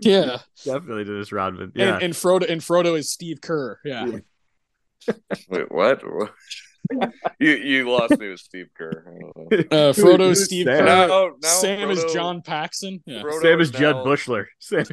yeah. 0.00 0.38
Definitely 0.64 1.04
Dennis 1.04 1.32
Rodman. 1.32 1.72
Yeah. 1.74 1.94
And, 1.94 2.02
and 2.04 2.14
Frodo 2.14 2.48
and 2.50 2.60
Frodo 2.60 2.98
is 2.98 3.10
Steve 3.10 3.40
Kerr. 3.40 3.78
Yeah, 3.84 4.06
Yeah. 4.06 5.14
Wait, 5.48 5.70
what? 5.72 6.02
you 7.38 7.50
you 7.52 7.90
lost 7.90 8.18
me 8.18 8.28
with 8.30 8.40
Steve 8.40 8.66
Kerr. 8.76 9.04
I 9.06 9.10
don't 9.20 9.70
know. 9.70 9.78
uh, 9.88 9.92
Frodo, 9.92 10.18
who's 10.28 10.44
Steve 10.44 10.66
Sam? 10.66 10.78
Kerr. 10.78 10.84
Now, 10.84 11.30
now 11.40 11.48
Sam 11.48 11.90
is 11.90 12.04
John 12.12 12.42
Paxson. 12.42 13.02
Yeah. 13.06 13.22
Frodo 13.22 13.42
Sam 13.42 13.60
is 13.60 13.70
Jud 13.70 13.96
now- 13.96 14.04
Bushler. 14.04 14.48
Sam 14.58 14.84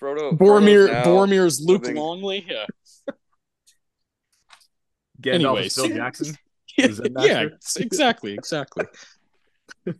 Frodo, 0.00 0.36
Boromir, 0.36 0.38
Frodo's 0.38 0.90
now 0.90 1.04
Boromir's 1.04 1.60
Luke 1.60 1.82
living- 1.82 1.96
Longley. 1.96 2.44
Yeah. 2.48 2.64
Gandalf 5.20 5.34
Anyways. 5.34 5.66
is 5.66 5.74
Phil 5.74 5.88
Jackson. 5.96 6.36
yeah, 6.78 6.88
yeah, 7.20 7.46
exactly, 7.76 8.34
exactly. 8.34 8.84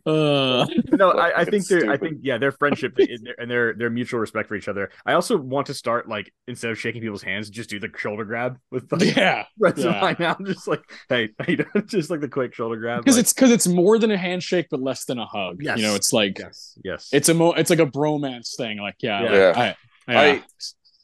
Uh, 0.05 0.65
no, 0.91 1.11
I, 1.11 1.41
I 1.41 1.45
think 1.45 1.67
they're. 1.67 1.91
I 1.91 1.97
think 1.97 2.19
yeah, 2.21 2.37
their 2.37 2.51
friendship 2.51 2.93
and 2.97 3.25
their, 3.25 3.45
their 3.47 3.73
their 3.73 3.89
mutual 3.89 4.19
respect 4.19 4.47
for 4.47 4.55
each 4.55 4.67
other. 4.67 4.89
I 5.05 5.13
also 5.13 5.37
want 5.37 5.67
to 5.67 5.73
start 5.73 6.07
like 6.07 6.31
instead 6.47 6.71
of 6.71 6.79
shaking 6.79 7.01
people's 7.01 7.23
hands, 7.23 7.49
just 7.49 7.69
do 7.69 7.79
the 7.79 7.89
shoulder 7.95 8.25
grab 8.25 8.57
with 8.71 8.91
like 8.91 9.15
yeah, 9.15 9.45
rest 9.59 9.79
of 9.79 9.85
yeah. 9.85 10.15
now. 10.19 10.37
Just 10.45 10.67
like 10.67 10.81
hey, 11.09 11.29
you 11.47 11.57
doing? 11.57 11.87
just 11.87 12.09
like 12.09 12.21
the 12.21 12.29
quick 12.29 12.53
shoulder 12.53 12.77
grab. 12.77 13.01
because 13.03 13.17
like, 13.17 13.23
it's 13.23 13.33
because 13.33 13.51
it's 13.51 13.67
more 13.67 13.99
than 13.99 14.11
a 14.11 14.17
handshake, 14.17 14.67
but 14.71 14.81
less 14.81 15.05
than 15.05 15.19
a 15.19 15.25
hug. 15.25 15.57
Yes. 15.59 15.77
You 15.77 15.83
know, 15.83 15.95
it's 15.95 16.13
like 16.13 16.39
yes, 16.39 16.77
yes, 16.83 17.09
it's 17.11 17.29
a 17.29 17.33
mo, 17.33 17.51
it's 17.53 17.69
like 17.69 17.79
a 17.79 17.85
bromance 17.85 18.55
thing. 18.55 18.77
Like 18.79 18.95
yeah, 19.01 19.23
Yeah. 19.23 19.29
like, 19.29 19.55
Yeah. 19.57 19.75
I, 20.07 20.11
yeah. 20.13 20.33
I- 20.33 20.43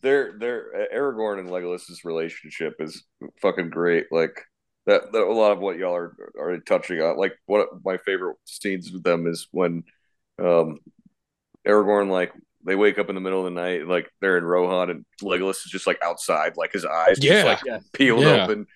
their 0.01 0.37
their 0.39 0.87
Aragorn 0.95 1.39
and 1.39 1.51
Legolas's 1.51 2.05
relationship 2.05 2.75
is 2.79 3.03
fucking 3.41 3.69
great. 3.69 4.05
Like 4.11 4.31
that, 4.89 5.11
that 5.11 5.21
a 5.23 5.31
lot 5.33 5.51
of 5.51 5.59
what 5.59 5.77
y'all 5.77 5.95
are 5.95 6.15
already 6.37 6.61
touching 6.65 7.01
on. 7.01 7.17
Like 7.17 7.33
one 7.45 7.61
of 7.61 7.67
my 7.85 7.97
favorite 7.97 8.37
scenes 8.45 8.91
with 8.91 9.03
them 9.03 9.27
is 9.27 9.47
when 9.51 9.83
um 10.41 10.77
Aragorn 11.67 12.09
like 12.09 12.33
they 12.65 12.75
wake 12.75 12.99
up 12.99 13.09
in 13.09 13.15
the 13.15 13.21
middle 13.21 13.39
of 13.39 13.45
the 13.53 13.59
night, 13.61 13.87
like 13.87 14.09
they're 14.21 14.37
in 14.37 14.43
Rohan, 14.43 14.89
and 14.89 15.05
Legolas 15.21 15.65
is 15.65 15.71
just 15.71 15.87
like 15.87 15.99
outside, 16.03 16.57
like 16.57 16.73
his 16.73 16.85
eyes 16.85 17.17
Yeah. 17.23 17.33
just 17.33 17.45
like 17.45 17.59
Yeah. 17.65 17.79
peeled 17.93 18.21
Yeah. 18.23 18.43
open. 18.43 18.67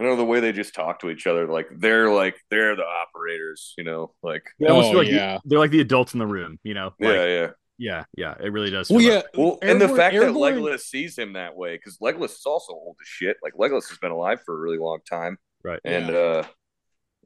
I 0.00 0.04
know 0.04 0.16
the 0.16 0.24
way 0.24 0.40
they 0.40 0.52
just 0.52 0.74
talk 0.74 1.00
to 1.00 1.10
each 1.10 1.26
other, 1.26 1.46
like 1.46 1.68
they're 1.76 2.10
like 2.12 2.36
they're 2.50 2.76
the 2.76 2.84
operators, 2.84 3.74
you 3.78 3.84
know, 3.84 4.12
like 4.22 4.42
They 4.58 4.66
almost 4.66 4.88
Oh, 4.88 4.90
feel 4.90 4.98
like 4.98 5.08
the- 5.08 5.14
yeah. 5.14 5.38
they're 5.44 5.58
like 5.58 5.70
the 5.70 5.80
adults 5.80 6.14
in 6.14 6.18
the 6.18 6.26
room. 6.26 6.58
You 6.62 6.74
know, 6.74 6.86
like, 7.00 7.14
yeah, 7.14 7.26
yeah. 7.26 7.50
Yeah, 7.78 8.04
yeah. 8.16 8.34
It 8.40 8.52
really 8.52 8.70
does. 8.70 8.88
well, 8.90 9.00
yeah. 9.00 9.14
like- 9.16 9.26
Well, 9.36 9.58
and 9.62 9.80
the 9.80 9.86
Aragorn- 9.86 9.96
fact 9.96 10.14
that 10.16 10.22
Aragorn- 10.30 10.58
Legolas 10.60 10.80
sees 10.80 11.18
him 11.18 11.32
that 11.34 11.56
way, 11.56 11.76
because 11.76 11.98
Legolas 11.98 12.30
is 12.32 12.42
also 12.46 12.72
old 12.72 12.96
as 13.00 13.08
shit. 13.08 13.36
Like 13.42 13.54
Legolas 13.54 13.88
has 13.88 13.98
been 13.98 14.12
alive 14.12 14.40
for 14.44 14.54
a 14.54 14.58
really 14.58 14.78
long 14.78 14.98
time, 15.08 15.38
right. 15.62 15.80
and 15.84 16.10
uh, 16.10 16.42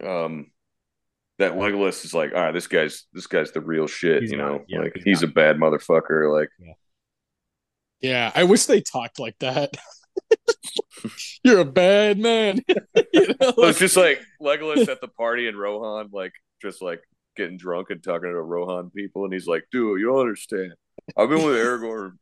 um, 0.04 0.50
that 1.38 1.52
Legolas 1.54 2.04
is 2.04 2.14
like, 2.14 2.32
all 2.34 2.40
right, 2.40 2.52
this 2.52 2.66
guy's 2.66 3.04
this 3.12 3.26
guy's 3.26 3.52
the 3.52 3.60
real 3.60 3.86
shit. 3.86 4.22
He's 4.22 4.32
you 4.32 4.38
got 4.38 4.46
know. 4.48 4.64
Yeah, 4.68 4.80
like 4.80 4.94
he's 4.94 5.04
he's, 5.04 5.22
a 5.22 5.26
bad 5.28 5.56
motherfucker. 5.56 6.32
Like, 6.32 6.48
Yeah, 8.00 8.32
I 8.34 8.44
wish 8.44 8.66
they 8.66 8.80
talked 8.80 9.18
like 9.18 9.36
that. 9.40 9.70
You're 11.44 11.60
a 11.60 11.64
bad 11.64 12.18
man. 12.18 12.60
you 13.12 13.26
know, 13.40 13.52
so 13.54 13.64
it's 13.66 13.78
just 13.78 13.96
like 13.96 14.20
Legolas 14.42 14.88
at 14.88 15.00
the 15.00 15.08
party 15.08 15.46
in 15.46 15.56
Rohan, 15.56 16.08
like 16.12 16.32
just 16.60 16.82
like 16.82 17.00
getting 17.39 17.56
drunk 17.56 17.89
and 17.90 18.02
talking 18.02 18.31
to 18.31 18.43
Rohan 18.43 18.90
people, 18.90 19.24
and 19.24 19.32
he's 19.32 19.47
like, 19.47 19.65
dude, 19.73 20.01
you 20.01 20.06
don't 20.06 20.20
understand. 20.20 20.74
I've 21.16 21.31
been 21.31 21.43
with 21.43 21.56
Aragorn. 21.56 22.19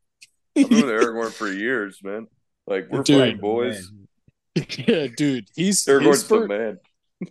I've 0.56 0.68
been 0.68 0.86
with 0.86 0.94
Aragorn 0.94 1.32
for 1.32 1.50
years, 1.50 1.98
man. 2.02 2.28
Like 2.68 2.86
we're 2.90 3.02
Dude, 3.02 3.40
boys. 3.40 3.90
yeah, 4.54 5.08
dude. 5.16 5.48
He's 5.56 5.84
Aragorn's 5.84 6.22
his 6.22 6.28
the 6.28 6.46
man. 6.46 6.78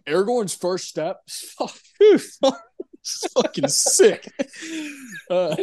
Aragorn's 0.07 0.55
first 0.55 0.87
step. 0.89 1.21
Oh, 1.59 2.57
fucking 3.35 3.67
sick. 3.67 4.27
Uh, 5.29 5.55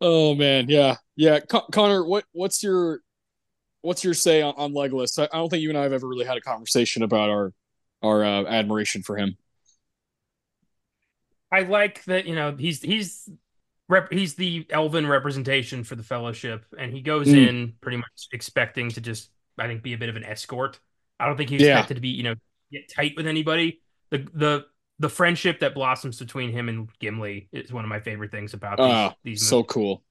Oh 0.00 0.34
man, 0.34 0.66
yeah, 0.68 0.96
yeah. 1.16 1.40
Con- 1.40 1.68
Connor, 1.70 2.04
what 2.04 2.24
what's 2.32 2.62
your 2.62 3.00
what's 3.82 4.02
your 4.02 4.14
say 4.14 4.42
on, 4.42 4.54
on 4.56 4.72
Legolas? 4.72 5.18
I, 5.18 5.24
I, 5.24 5.38
don't 5.38 5.48
think 5.48 5.62
you 5.62 5.68
and 5.68 5.78
I 5.78 5.82
have 5.82 5.92
ever 5.92 6.08
really 6.08 6.24
had 6.24 6.36
a 6.36 6.40
conversation 6.40 7.02
about 7.02 7.28
our 7.30 7.52
our 8.02 8.24
uh, 8.24 8.44
admiration 8.44 9.02
for 9.02 9.16
him. 9.16 9.36
I 11.56 11.62
like 11.62 12.04
that 12.04 12.26
you 12.26 12.34
know 12.34 12.54
he's 12.54 12.82
he's 12.82 13.30
rep, 13.88 14.12
he's 14.12 14.34
the 14.34 14.66
elven 14.68 15.06
representation 15.06 15.84
for 15.84 15.96
the 15.96 16.02
Fellowship, 16.02 16.66
and 16.78 16.92
he 16.92 17.00
goes 17.00 17.28
mm. 17.28 17.48
in 17.48 17.72
pretty 17.80 17.96
much 17.96 18.28
expecting 18.32 18.90
to 18.90 19.00
just 19.00 19.30
I 19.58 19.66
think 19.66 19.82
be 19.82 19.94
a 19.94 19.98
bit 19.98 20.10
of 20.10 20.16
an 20.16 20.24
escort. 20.24 20.78
I 21.18 21.24
don't 21.24 21.38
think 21.38 21.48
he 21.48 21.56
expected 21.56 21.94
yeah. 21.94 21.96
to 21.96 22.00
be 22.02 22.08
you 22.08 22.24
know 22.24 22.34
get 22.70 22.92
tight 22.94 23.14
with 23.16 23.26
anybody. 23.26 23.80
The 24.10 24.18
the 24.34 24.66
the 24.98 25.08
friendship 25.08 25.60
that 25.60 25.72
blossoms 25.72 26.18
between 26.18 26.52
him 26.52 26.68
and 26.68 26.90
Gimli 26.98 27.48
is 27.52 27.72
one 27.72 27.84
of 27.84 27.88
my 27.88 28.00
favorite 28.00 28.30
things 28.30 28.52
about 28.52 28.76
these. 28.76 28.86
Oh, 28.86 29.12
these 29.24 29.48
so 29.48 29.64
cool. 29.64 30.02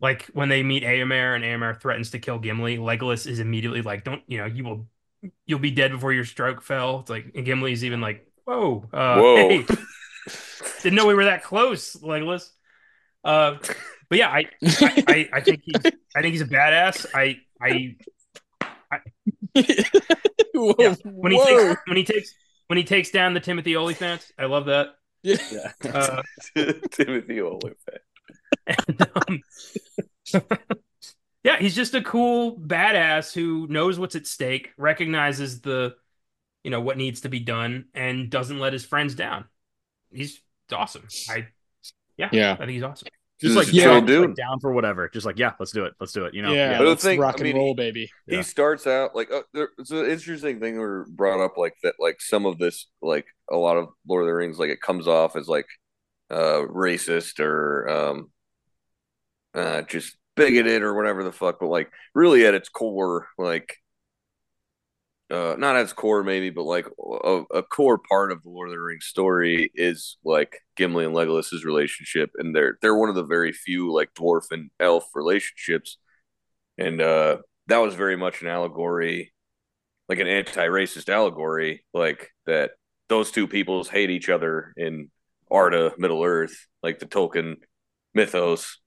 Like 0.00 0.26
when 0.26 0.48
they 0.48 0.62
meet 0.62 0.84
Eomer 0.84 1.34
and 1.34 1.42
Eomer 1.42 1.80
threatens 1.80 2.12
to 2.12 2.20
kill 2.20 2.38
Gimli, 2.38 2.78
Legolas 2.78 3.26
is 3.26 3.40
immediately 3.40 3.82
like, 3.82 4.04
"Don't 4.04 4.22
you 4.28 4.38
know 4.38 4.46
you 4.46 4.62
will 4.62 4.86
you'll 5.44 5.58
be 5.58 5.72
dead 5.72 5.90
before 5.90 6.12
your 6.12 6.24
stroke 6.24 6.62
fell." 6.62 7.00
It's 7.00 7.10
like 7.10 7.32
and 7.34 7.44
Gimli's 7.44 7.84
even 7.84 8.00
like, 8.00 8.30
"Whoa, 8.44 8.84
uh, 8.92 9.16
whoa." 9.18 9.48
Hey, 9.48 9.66
didn't 10.82 10.96
know 10.96 11.06
we 11.06 11.14
were 11.14 11.24
that 11.24 11.42
close, 11.42 11.96
Legolas. 11.96 12.48
Uh, 13.24 13.56
but 14.08 14.18
yeah, 14.18 14.28
I, 14.28 14.44
I, 14.62 15.04
I, 15.08 15.28
I 15.34 15.40
think 15.40 15.62
he's 15.64 15.92
I 16.16 16.22
think 16.22 16.32
he's 16.32 16.40
a 16.40 16.46
badass. 16.46 17.06
I 17.14 17.40
I, 17.60 17.96
I 18.90 19.00
yeah. 19.54 20.94
when 21.04 21.32
he 21.32 21.38
takes 21.44 21.80
when 21.86 21.96
he 21.96 22.04
takes 22.04 22.34
when 22.68 22.76
he 22.76 22.84
takes 22.84 23.10
down 23.10 23.34
the 23.34 23.40
Timothy 23.40 23.76
Olyphant. 23.76 24.30
I 24.38 24.46
love 24.46 24.66
that. 24.66 24.88
Yeah, 25.22 25.72
uh, 25.92 26.22
Timothy 26.90 27.40
Olyphant. 27.40 28.02
And, 28.66 29.06
um, 29.14 29.40
yeah, 31.42 31.58
he's 31.58 31.74
just 31.74 31.94
a 31.94 32.02
cool 32.02 32.58
badass 32.58 33.32
who 33.32 33.66
knows 33.68 33.98
what's 33.98 34.14
at 34.14 34.26
stake, 34.26 34.72
recognizes 34.76 35.60
the, 35.60 35.96
you 36.62 36.70
know, 36.70 36.80
what 36.80 36.96
needs 36.96 37.22
to 37.22 37.28
be 37.28 37.40
done, 37.40 37.86
and 37.94 38.30
doesn't 38.30 38.58
let 38.58 38.72
his 38.72 38.84
friends 38.84 39.14
down. 39.14 39.46
He's 40.12 40.40
awesome. 40.72 41.06
I, 41.28 41.46
yeah, 42.16 42.28
yeah, 42.32 42.52
I 42.52 42.56
think 42.56 42.70
he's 42.70 42.82
awesome. 42.82 43.08
Just 43.40 43.56
like 43.56 43.72
yeah, 43.72 44.00
dude. 44.00 44.30
Like 44.30 44.36
down 44.36 44.58
for 44.58 44.72
whatever. 44.72 45.08
Just 45.08 45.24
like 45.24 45.38
yeah, 45.38 45.52
let's 45.60 45.70
do 45.70 45.84
it. 45.84 45.94
Let's 46.00 46.12
do 46.12 46.24
it. 46.24 46.34
You 46.34 46.42
know. 46.42 46.52
Yeah. 46.52 46.72
yeah. 46.72 46.78
But 46.78 46.84
the 46.86 46.96
thing, 46.96 47.20
rock 47.20 47.38
and 47.38 47.48
I 47.48 47.52
mean, 47.52 47.56
roll, 47.56 47.74
baby. 47.74 48.10
He 48.26 48.36
yeah. 48.36 48.42
starts 48.42 48.86
out 48.86 49.14
like 49.14 49.30
uh, 49.30 49.42
it's 49.78 49.92
an 49.92 50.06
interesting 50.06 50.58
thing 50.58 50.80
we 50.80 51.04
brought 51.08 51.40
up 51.40 51.56
like 51.56 51.74
that. 51.84 51.94
Like 52.00 52.20
some 52.20 52.46
of 52.46 52.58
this, 52.58 52.86
like 53.00 53.26
a 53.48 53.56
lot 53.56 53.76
of 53.76 53.90
Lord 54.08 54.24
of 54.24 54.26
the 54.26 54.34
Rings, 54.34 54.58
like 54.58 54.70
it 54.70 54.80
comes 54.80 55.06
off 55.06 55.36
as 55.36 55.46
like 55.46 55.66
uh 56.30 56.66
racist 56.68 57.38
or 57.40 57.88
um 57.88 58.30
uh 59.54 59.82
just 59.82 60.16
bigoted 60.34 60.82
or 60.82 60.94
whatever 60.94 61.22
the 61.22 61.32
fuck. 61.32 61.60
But 61.60 61.68
like 61.68 61.92
really 62.16 62.44
at 62.44 62.54
its 62.54 62.68
core, 62.68 63.28
like 63.38 63.76
uh, 65.30 65.54
not 65.58 65.76
as 65.76 65.92
core 65.92 66.24
maybe, 66.24 66.50
but 66.50 66.62
like 66.62 66.86
a, 66.86 67.42
a, 67.54 67.62
core 67.62 67.98
part 67.98 68.32
of 68.32 68.42
the 68.42 68.48
Lord 68.48 68.68
of 68.68 68.72
the 68.72 68.80
Rings 68.80 69.04
story 69.04 69.70
is 69.74 70.16
like 70.24 70.56
Gimli 70.76 71.04
and 71.04 71.14
Legolas's 71.14 71.64
relationship, 71.64 72.30
and 72.36 72.54
they're 72.54 72.78
they're 72.80 72.96
one 72.96 73.10
of 73.10 73.14
the 73.14 73.24
very 73.24 73.52
few 73.52 73.92
like 73.92 74.14
dwarf 74.14 74.50
and 74.50 74.70
elf 74.80 75.04
relationships, 75.14 75.98
and 76.78 77.00
uh, 77.00 77.38
that 77.66 77.78
was 77.78 77.94
very 77.94 78.16
much 78.16 78.40
an 78.40 78.48
allegory, 78.48 79.32
like 80.08 80.18
an 80.18 80.28
anti-racist 80.28 81.12
allegory, 81.12 81.84
like 81.92 82.30
that 82.46 82.70
those 83.10 83.30
two 83.30 83.46
peoples 83.46 83.88
hate 83.88 84.10
each 84.10 84.30
other 84.30 84.72
in 84.76 85.10
Arda, 85.50 85.92
Middle 85.98 86.24
Earth, 86.24 86.66
like 86.82 87.00
the 87.00 87.06
Tolkien 87.06 87.56
mythos, 88.14 88.78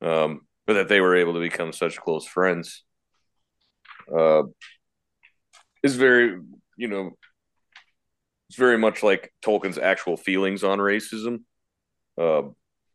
um, 0.00 0.42
but 0.66 0.74
that 0.74 0.88
they 0.88 1.00
were 1.00 1.16
able 1.16 1.34
to 1.34 1.40
become 1.40 1.72
such 1.72 1.98
close 1.98 2.26
friends. 2.26 2.84
Uh, 4.14 4.44
is 5.84 5.94
very, 5.96 6.40
you 6.76 6.88
know, 6.88 7.12
it's 8.48 8.58
very 8.58 8.78
much 8.78 9.02
like 9.02 9.32
Tolkien's 9.44 9.78
actual 9.78 10.16
feelings 10.16 10.64
on 10.64 10.78
racism. 10.78 11.40
Uh, 12.18 12.42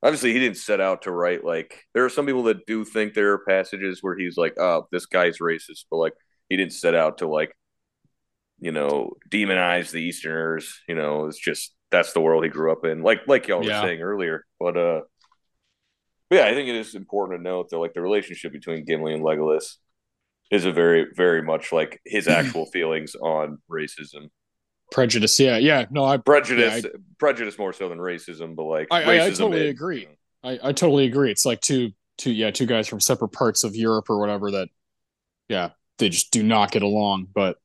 obviously, 0.04 0.34
he 0.34 0.40
didn't 0.40 0.58
set 0.58 0.82
out 0.82 1.04
to 1.04 1.12
write 1.12 1.46
like. 1.46 1.86
There 1.94 2.04
are 2.04 2.10
some 2.10 2.26
people 2.26 2.44
that 2.44 2.66
do 2.66 2.84
think 2.84 3.14
there 3.14 3.34
are 3.34 3.46
passages 3.48 4.00
where 4.02 4.18
he's 4.18 4.38
like, 4.38 4.56
"Oh, 4.58 4.88
this 4.92 5.06
guy's 5.06 5.38
racist," 5.38 5.86
but 5.90 5.98
like 5.98 6.14
he 6.50 6.58
didn't 6.58 6.74
set 6.74 6.96
out 6.96 7.20
to 7.20 7.28
like, 7.28 7.56
you 8.60 8.72
know, 8.72 9.14
demonize 9.30 9.92
the 9.92 10.02
Easterners. 10.02 10.82
You 10.88 10.96
know, 10.96 11.28
it's 11.28 11.40
just 11.40 11.74
that's 11.92 12.14
the 12.14 12.22
world 12.22 12.44
he 12.44 12.50
grew 12.50 12.72
up 12.72 12.86
in. 12.86 13.04
Like 13.04 13.28
like 13.28 13.48
y'all 13.48 13.64
yeah. 13.64 13.82
were 13.82 13.88
saying 13.88 14.02
earlier, 14.02 14.46
but 14.60 14.76
uh. 14.76 15.02
But 16.30 16.36
yeah, 16.36 16.46
I 16.46 16.54
think 16.54 16.70
it 16.70 16.76
is 16.76 16.94
important 16.94 17.40
to 17.40 17.44
note 17.44 17.70
that 17.72 17.80
like 17.80 17.96
the 17.96 18.02
relationship 18.02 18.52
between 18.52 18.86
Gimli 18.86 19.16
and 19.16 19.24
Legolas 19.24 19.78
is 20.52 20.66
a 20.66 20.72
very 20.72 21.08
very 21.16 21.42
much 21.42 21.72
like 21.72 22.02
his 22.06 22.28
actual 22.28 22.66
feelings 22.74 23.16
on 23.16 23.60
racism. 23.70 24.30
Prejudice 24.92 25.40
yeah 25.40 25.58
yeah 25.58 25.86
no 25.92 26.04
i 26.04 26.18
prejudice 26.18 26.84
yeah, 26.84 26.90
I, 26.90 26.98
prejudice 27.20 27.60
more 27.60 27.74
so 27.74 27.90
than 27.90 28.00
racism 28.00 28.56
but 28.56 28.64
like 28.64 28.88
i, 28.90 29.04
I, 29.04 29.26
I 29.26 29.30
totally 29.30 29.68
agree. 29.68 30.08
I, 30.44 30.54
I 30.64 30.72
totally 30.72 31.06
agree. 31.06 31.32
It's 31.32 31.46
like 31.46 31.62
two 31.62 31.92
two 32.18 32.32
yeah 32.32 32.52
two 32.52 32.66
guys 32.66 32.88
from 32.88 33.00
separate 33.00 33.30
parts 33.30 33.64
of 33.64 33.76
europe 33.76 34.10
or 34.10 34.20
whatever 34.20 34.52
that 34.52 34.70
yeah 35.48 35.70
they 36.00 36.10
just 36.10 36.32
do 36.32 36.44
not 36.44 36.72
get 36.72 36.82
along 36.82 37.28
but 37.34 37.58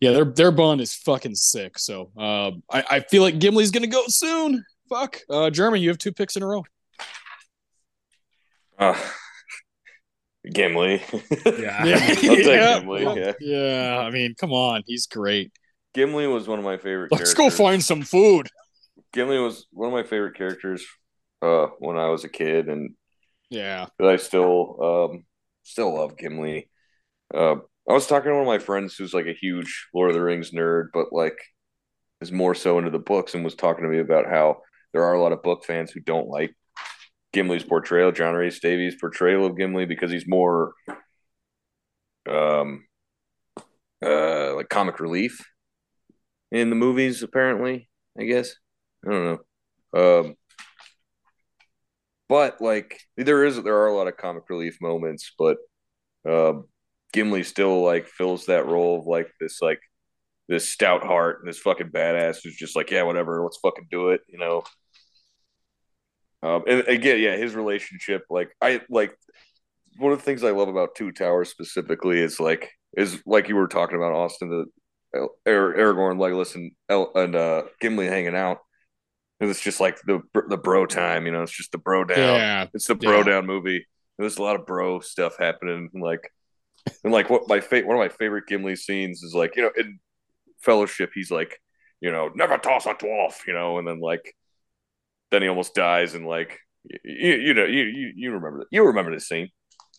yeah 0.00 0.12
their 0.12 0.24
their 0.24 0.50
bond 0.50 0.80
is 0.80 0.94
fucking 0.94 1.34
sick 1.34 1.78
so 1.78 2.10
uh, 2.18 2.50
I, 2.70 2.84
I 2.90 3.00
feel 3.00 3.22
like 3.22 3.38
gimli's 3.38 3.70
gonna 3.70 3.86
go 3.86 4.04
soon. 4.08 4.64
Fuck. 4.88 5.20
Uh 5.28 5.50
Jeremy 5.50 5.80
you 5.80 5.88
have 5.88 5.98
two 5.98 6.12
picks 6.12 6.36
in 6.36 6.42
a 6.42 6.46
row. 6.46 6.64
Uh 8.78 8.96
Gimli. 10.52 11.02
Yeah. 11.44 11.84
yeah. 11.84 12.14
yeah. 12.22 12.80
Gimli. 12.80 13.02
Yeah. 13.02 13.32
yeah. 13.40 13.98
I 13.98 14.10
mean, 14.10 14.34
come 14.38 14.52
on. 14.52 14.82
He's 14.86 15.06
great. 15.06 15.52
Gimli 15.94 16.26
was 16.26 16.46
one 16.46 16.58
of 16.58 16.64
my 16.64 16.76
favorite 16.76 17.10
Let's 17.10 17.34
characters. 17.34 17.56
go 17.58 17.64
find 17.64 17.82
some 17.82 18.02
food. 18.02 18.48
Gimli 19.12 19.38
was 19.38 19.66
one 19.72 19.88
of 19.88 19.92
my 19.92 20.02
favorite 20.02 20.36
characters 20.36 20.84
uh, 21.42 21.66
when 21.78 21.96
I 21.96 22.08
was 22.08 22.24
a 22.24 22.28
kid 22.28 22.68
and 22.68 22.94
yeah. 23.50 23.86
I 24.00 24.16
still 24.16 25.10
um, 25.12 25.24
still 25.62 25.94
love 25.94 26.16
Gimli. 26.18 26.68
Uh, 27.34 27.56
I 27.88 27.92
was 27.92 28.06
talking 28.06 28.30
to 28.30 28.34
one 28.34 28.42
of 28.42 28.46
my 28.46 28.58
friends 28.58 28.96
who's 28.96 29.14
like 29.14 29.26
a 29.26 29.32
huge 29.32 29.88
Lord 29.94 30.10
of 30.10 30.14
the 30.14 30.22
Rings 30.22 30.50
nerd, 30.50 30.88
but 30.92 31.12
like 31.12 31.38
is 32.20 32.32
more 32.32 32.54
so 32.54 32.78
into 32.78 32.90
the 32.90 32.98
books 32.98 33.34
and 33.34 33.44
was 33.44 33.54
talking 33.54 33.84
to 33.84 33.90
me 33.90 33.98
about 33.98 34.26
how 34.26 34.62
there 34.92 35.04
are 35.04 35.14
a 35.14 35.22
lot 35.22 35.32
of 35.32 35.42
book 35.42 35.64
fans 35.64 35.90
who 35.90 36.00
don't 36.00 36.28
like 36.28 36.56
Gimli's 37.36 37.64
portrayal, 37.64 38.12
John 38.12 38.34
Rhys-Davies' 38.34 38.96
portrayal 38.98 39.44
of 39.44 39.58
Gimli, 39.58 39.84
because 39.84 40.10
he's 40.10 40.26
more 40.26 40.72
um 42.26 42.86
uh 44.02 44.54
like 44.54 44.70
comic 44.70 45.00
relief 45.00 45.44
in 46.50 46.70
the 46.70 46.76
movies, 46.76 47.22
apparently, 47.22 47.90
I 48.18 48.24
guess. 48.24 48.54
I 49.06 49.10
don't 49.10 49.40
know. 49.92 50.00
Um 50.00 50.34
but 52.26 52.58
like 52.62 52.98
there 53.18 53.44
is 53.44 53.62
there 53.62 53.76
are 53.82 53.88
a 53.88 53.94
lot 53.94 54.08
of 54.08 54.16
comic 54.16 54.44
relief 54.48 54.78
moments, 54.80 55.30
but 55.38 55.58
um 56.26 56.64
Gimli 57.12 57.42
still 57.42 57.82
like 57.82 58.06
fills 58.06 58.46
that 58.46 58.64
role 58.64 58.98
of 58.98 59.06
like 59.06 59.28
this 59.38 59.60
like 59.60 59.80
this 60.48 60.70
stout 60.70 61.04
heart 61.04 61.40
and 61.40 61.48
this 61.50 61.58
fucking 61.58 61.90
badass 61.90 62.38
who's 62.42 62.56
just 62.56 62.76
like, 62.76 62.90
yeah, 62.90 63.02
whatever, 63.02 63.42
let's 63.42 63.58
fucking 63.58 63.88
do 63.90 64.08
it, 64.08 64.22
you 64.26 64.38
know. 64.38 64.62
Um, 66.42 66.62
and 66.68 66.86
again, 66.86 67.20
yeah, 67.20 67.36
his 67.36 67.54
relationship, 67.54 68.24
like 68.30 68.50
I 68.60 68.82
like 68.90 69.16
one 69.98 70.12
of 70.12 70.18
the 70.18 70.24
things 70.24 70.44
I 70.44 70.50
love 70.50 70.68
about 70.68 70.94
Two 70.94 71.12
Towers 71.12 71.48
specifically 71.48 72.20
is 72.20 72.38
like 72.38 72.70
is 72.96 73.20
like 73.26 73.48
you 73.48 73.56
were 73.56 73.68
talking 73.68 73.96
about 73.96 74.12
Austin, 74.12 74.48
the 74.48 74.66
Aragorn, 75.46 76.18
Legolas, 76.18 76.54
and 76.54 76.72
El, 76.88 77.10
and 77.14 77.34
uh, 77.34 77.62
Gimli 77.80 78.06
hanging 78.06 78.36
out. 78.36 78.58
And 79.40 79.50
it's 79.50 79.60
just 79.60 79.80
like 79.80 80.00
the 80.02 80.20
the 80.48 80.56
bro 80.56 80.86
time, 80.86 81.26
you 81.26 81.32
know. 81.32 81.42
It's 81.42 81.56
just 81.56 81.72
the 81.72 81.78
bro 81.78 82.04
down. 82.04 82.18
Yeah, 82.18 82.66
it's 82.72 82.86
the 82.86 82.94
bro 82.94 83.18
yeah. 83.18 83.24
down 83.24 83.46
movie. 83.46 83.86
There's 84.18 84.38
a 84.38 84.42
lot 84.42 84.58
of 84.58 84.66
bro 84.66 85.00
stuff 85.00 85.36
happening, 85.38 85.90
and 85.92 86.02
like, 86.02 86.32
and 87.04 87.12
like 87.12 87.28
what 87.28 87.48
my 87.48 87.60
fa- 87.60 87.82
one 87.82 87.96
of 87.96 88.00
my 88.00 88.08
favorite 88.08 88.46
Gimli 88.46 88.76
scenes 88.76 89.22
is 89.22 89.34
like, 89.34 89.56
you 89.56 89.62
know, 89.62 89.70
in 89.76 89.98
Fellowship, 90.60 91.10
he's 91.14 91.30
like, 91.30 91.60
you 92.00 92.10
know, 92.10 92.30
never 92.34 92.56
toss 92.56 92.86
a 92.86 92.94
dwarf, 92.94 93.46
you 93.46 93.52
know, 93.52 93.78
and 93.78 93.86
then 93.86 94.00
like 94.00 94.34
then 95.30 95.42
he 95.42 95.48
almost 95.48 95.74
dies 95.74 96.14
and 96.14 96.26
like 96.26 96.58
you, 97.04 97.34
you 97.34 97.54
know 97.54 97.64
you, 97.64 97.84
you 97.84 98.12
you 98.14 98.32
remember 98.32 98.60
that 98.60 98.66
you 98.70 98.84
remember 98.84 99.12
this 99.12 99.28
scene. 99.28 99.48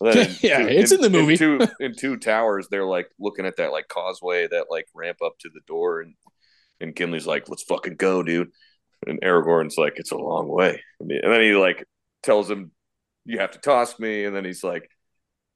Yeah 0.00 0.14
two, 0.14 0.68
it's 0.68 0.92
in, 0.92 0.98
in, 0.98 1.02
the 1.02 1.10
movie. 1.10 1.32
in 1.32 1.38
two, 1.38 1.58
in 1.80 1.94
two 1.94 2.16
towers 2.16 2.68
they're 2.70 2.86
like 2.86 3.08
looking 3.18 3.46
at 3.46 3.56
that 3.56 3.72
like 3.72 3.88
causeway 3.88 4.46
that 4.46 4.66
like 4.70 4.86
ramp 4.94 5.18
up 5.24 5.32
to 5.40 5.50
the 5.52 5.60
door 5.66 6.00
and 6.02 6.14
and 6.80 6.94
Gimli's 6.94 7.26
like 7.26 7.48
let's 7.48 7.64
fucking 7.64 7.96
go 7.96 8.22
dude. 8.22 8.50
And 9.06 9.20
Aragorn's 9.22 9.76
like 9.76 9.94
it's 9.96 10.12
a 10.12 10.16
long 10.16 10.48
way. 10.48 10.82
And 11.00 11.10
then 11.10 11.40
he 11.40 11.54
like 11.54 11.84
tells 12.22 12.50
him 12.50 12.72
you 13.24 13.38
have 13.38 13.52
to 13.52 13.58
toss 13.58 13.98
me. 13.98 14.24
And 14.24 14.34
then 14.34 14.44
he's 14.44 14.62
like 14.64 14.88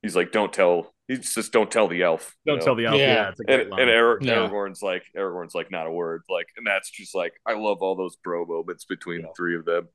he's 0.02 0.16
like 0.16 0.32
don't 0.32 0.52
tell 0.52 0.92
he 1.12 1.18
just 1.18 1.52
don't 1.52 1.70
tell 1.70 1.88
the 1.88 2.02
elf. 2.02 2.34
Don't 2.46 2.58
know? 2.58 2.64
tell 2.64 2.74
the 2.74 2.86
elf. 2.86 2.98
Yeah, 2.98 3.32
yeah 3.46 3.54
and, 3.54 3.62
and 3.62 3.90
Arag- 3.90 4.24
yeah. 4.24 4.34
Aragorn's 4.34 4.82
like 4.82 5.04
Aragorn's 5.16 5.54
like 5.54 5.70
not 5.70 5.86
a 5.86 5.90
word. 5.90 6.22
Like, 6.28 6.46
and 6.56 6.66
that's 6.66 6.90
just 6.90 7.14
like 7.14 7.32
I 7.46 7.54
love 7.54 7.78
all 7.80 7.96
those 7.96 8.16
bro 8.16 8.44
moments 8.46 8.84
between 8.84 9.20
yeah. 9.20 9.26
the 9.26 9.32
three 9.36 9.56
of 9.56 9.64
them. 9.64 9.88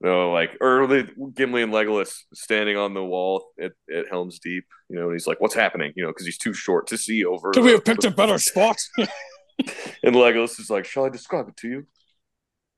No, 0.00 0.30
like 0.30 0.56
early 0.60 1.08
Gimli 1.34 1.62
and 1.62 1.72
Legolas 1.72 2.12
standing 2.34 2.76
on 2.76 2.92
the 2.92 3.02
wall 3.02 3.46
at, 3.58 3.72
at 3.94 4.08
Helm's 4.10 4.38
Deep, 4.38 4.66
you 4.90 4.96
know, 4.96 5.04
and 5.04 5.12
he's 5.12 5.26
like, 5.26 5.40
"What's 5.40 5.54
happening?" 5.54 5.92
You 5.96 6.04
know, 6.04 6.10
because 6.10 6.26
he's 6.26 6.36
too 6.36 6.52
short 6.52 6.86
to 6.88 6.98
see 6.98 7.24
over. 7.24 7.50
Could 7.52 7.64
we 7.64 7.70
have 7.70 7.84
picked 7.84 8.04
a 8.04 8.10
better 8.22 8.38
spot? 8.38 8.76
And 8.98 10.14
Legolas 10.14 10.60
is 10.60 10.68
like, 10.68 10.84
"Shall 10.84 11.06
I 11.06 11.08
describe 11.08 11.48
it 11.48 11.56
to 11.58 11.68
you? 11.68 11.86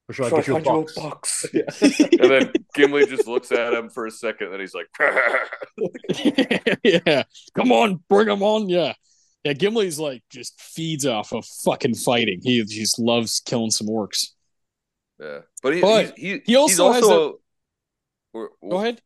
Or 0.09 0.15
should 0.15 0.27
I 0.27 0.29
Shall 0.29 0.39
I 0.39 0.41
get 0.41 0.47
you 0.47 0.57
a 0.57 0.63
find 0.63 0.67
you 0.67 0.95
box? 0.95 0.97
a 0.97 1.01
box?" 1.01 1.47
Yeah. 1.53 2.23
and 2.23 2.31
then 2.31 2.53
Gimli 2.79 3.07
just 3.07 3.27
looks 3.27 3.53
at 3.53 3.75
him 3.75 3.91
for 3.91 4.07
a 4.07 4.11
second, 4.11 4.53
and 4.53 4.61
he's 4.61 4.75
like, 4.75 4.87
yeah. 6.85 7.25
Come 7.55 7.73
on, 7.73 8.01
bring 8.09 8.29
him 8.29 8.43
on. 8.43 8.69
Yeah. 8.69 8.95
Yeah, 9.45 9.53
Gimli's 9.53 9.99
like 9.99 10.23
just 10.31 10.61
feeds 10.61 11.07
off 11.07 11.33
of 11.33 11.45
fucking 11.65 11.95
fighting. 11.95 12.41
He 12.43 12.63
just 12.65 12.99
loves 12.99 13.41
killing 13.41 13.71
some 13.71 13.87
orcs. 13.87 14.29
"Yeah." 15.21 15.41
But 15.63 15.75
he, 15.75 15.81
But 15.81 16.19
he, 16.19 16.31
he, 16.33 16.41
he 16.47 16.57
also 16.57 16.87
he's 16.89 16.95
has 16.97 17.05
also. 17.05 17.41
We're- 18.33 18.49
Go 18.69 18.79
ahead. 18.79 19.01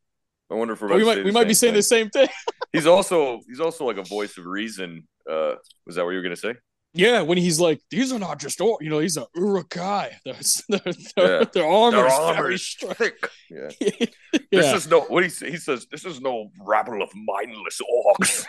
I 0.50 0.54
wonder 0.54 0.74
if 0.74 0.80
we're 0.82 0.88
Oh, 0.92 0.96
about 0.96 0.98
we 0.98 1.02
to 1.02 1.06
might 1.16 1.24
we 1.24 1.30
might 1.32 1.48
be 1.48 1.54
saying 1.54 1.74
the 1.74 1.82
same 1.82 2.10
thing. 2.10 2.28
He's 2.72 2.86
also 2.86 3.40
he's 3.46 3.60
also 3.60 3.84
like 3.86 3.96
a 3.98 4.02
voice 4.02 4.36
of 4.38 4.46
reason. 4.46 5.06
Uh, 5.30 5.54
was 5.86 5.96
that 5.96 6.04
what 6.04 6.10
you 6.10 6.16
were 6.16 6.22
gonna 6.22 6.36
say? 6.36 6.54
Yeah, 6.94 7.22
when 7.22 7.38
he's 7.38 7.58
like, 7.58 7.80
these 7.90 8.12
are 8.12 8.18
not 8.18 8.38
just 8.38 8.58
orcs, 8.58 8.82
you 8.82 8.90
know, 8.90 8.98
he's 8.98 9.16
a 9.16 9.26
Uruk-hai. 9.34 10.18
Their, 10.26 10.34
their, 10.68 10.80
their, 11.16 11.38
Yeah. 11.40 11.44
their 11.52 11.66
armor 11.66 12.50
is 12.50 12.76
very 12.80 12.94
thick. 12.94 13.28
Yeah. 13.50 13.68
yeah. 13.80 14.06
This 14.50 14.72
is 14.84 14.88
no 14.88 15.00
what 15.02 15.24
he 15.24 15.28
he 15.46 15.58
says. 15.58 15.86
This 15.90 16.06
is 16.06 16.22
no 16.22 16.50
rabble 16.58 17.02
of 17.02 17.10
mindless 17.14 17.80
orcs. 17.82 18.46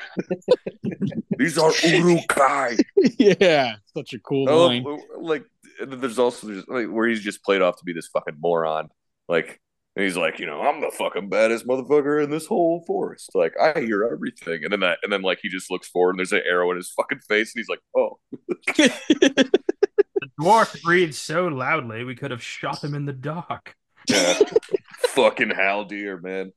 These 1.37 1.57
are 1.57 1.71
Uruk-hai. 1.83 2.77
yeah, 3.17 3.75
such 3.93 4.13
a 4.13 4.19
cool 4.19 4.47
I 4.49 4.53
line. 4.53 4.85
like, 5.19 5.43
there's 5.85 6.19
also 6.19 6.47
there's, 6.47 6.67
like 6.69 6.87
where 6.87 7.07
he's 7.07 7.21
just 7.21 7.43
played 7.43 7.61
off 7.61 7.77
to 7.79 7.83
be 7.83 7.91
this 7.91 8.07
fucking 8.07 8.37
moron. 8.39 8.89
Like, 9.27 9.59
and 9.95 10.03
he's 10.03 10.17
like, 10.17 10.39
you 10.39 10.45
know, 10.45 10.61
I'm 10.61 10.81
the 10.81 10.91
fucking 10.91 11.29
baddest 11.29 11.67
motherfucker 11.67 12.23
in 12.23 12.29
this 12.31 12.45
whole 12.47 12.83
forest. 12.87 13.29
Like, 13.35 13.53
I 13.61 13.79
hear 13.79 14.03
everything. 14.11 14.63
And 14.63 14.71
then 14.73 14.79
that, 14.81 14.99
and 15.03 15.11
then 15.13 15.21
like 15.21 15.39
he 15.41 15.49
just 15.49 15.69
looks 15.71 15.87
forward 15.87 16.11
and 16.11 16.19
there's 16.19 16.31
an 16.31 16.41
arrow 16.47 16.71
in 16.71 16.77
his 16.77 16.91
fucking 16.91 17.19
face, 17.27 17.53
and 17.53 17.59
he's 17.59 17.69
like, 17.69 17.81
oh, 17.95 18.17
The 18.77 20.29
dwarf 20.39 20.81
breathed 20.83 21.15
so 21.15 21.47
loudly 21.47 22.03
we 22.03 22.15
could 22.15 22.31
have 22.31 22.41
shot 22.43 22.83
him 22.83 22.95
in 22.95 23.05
the 23.05 23.13
dark. 23.13 23.75
yeah, 24.09 24.33
fucking 25.07 25.49
Haldir, 25.49 26.21
man. 26.23 26.51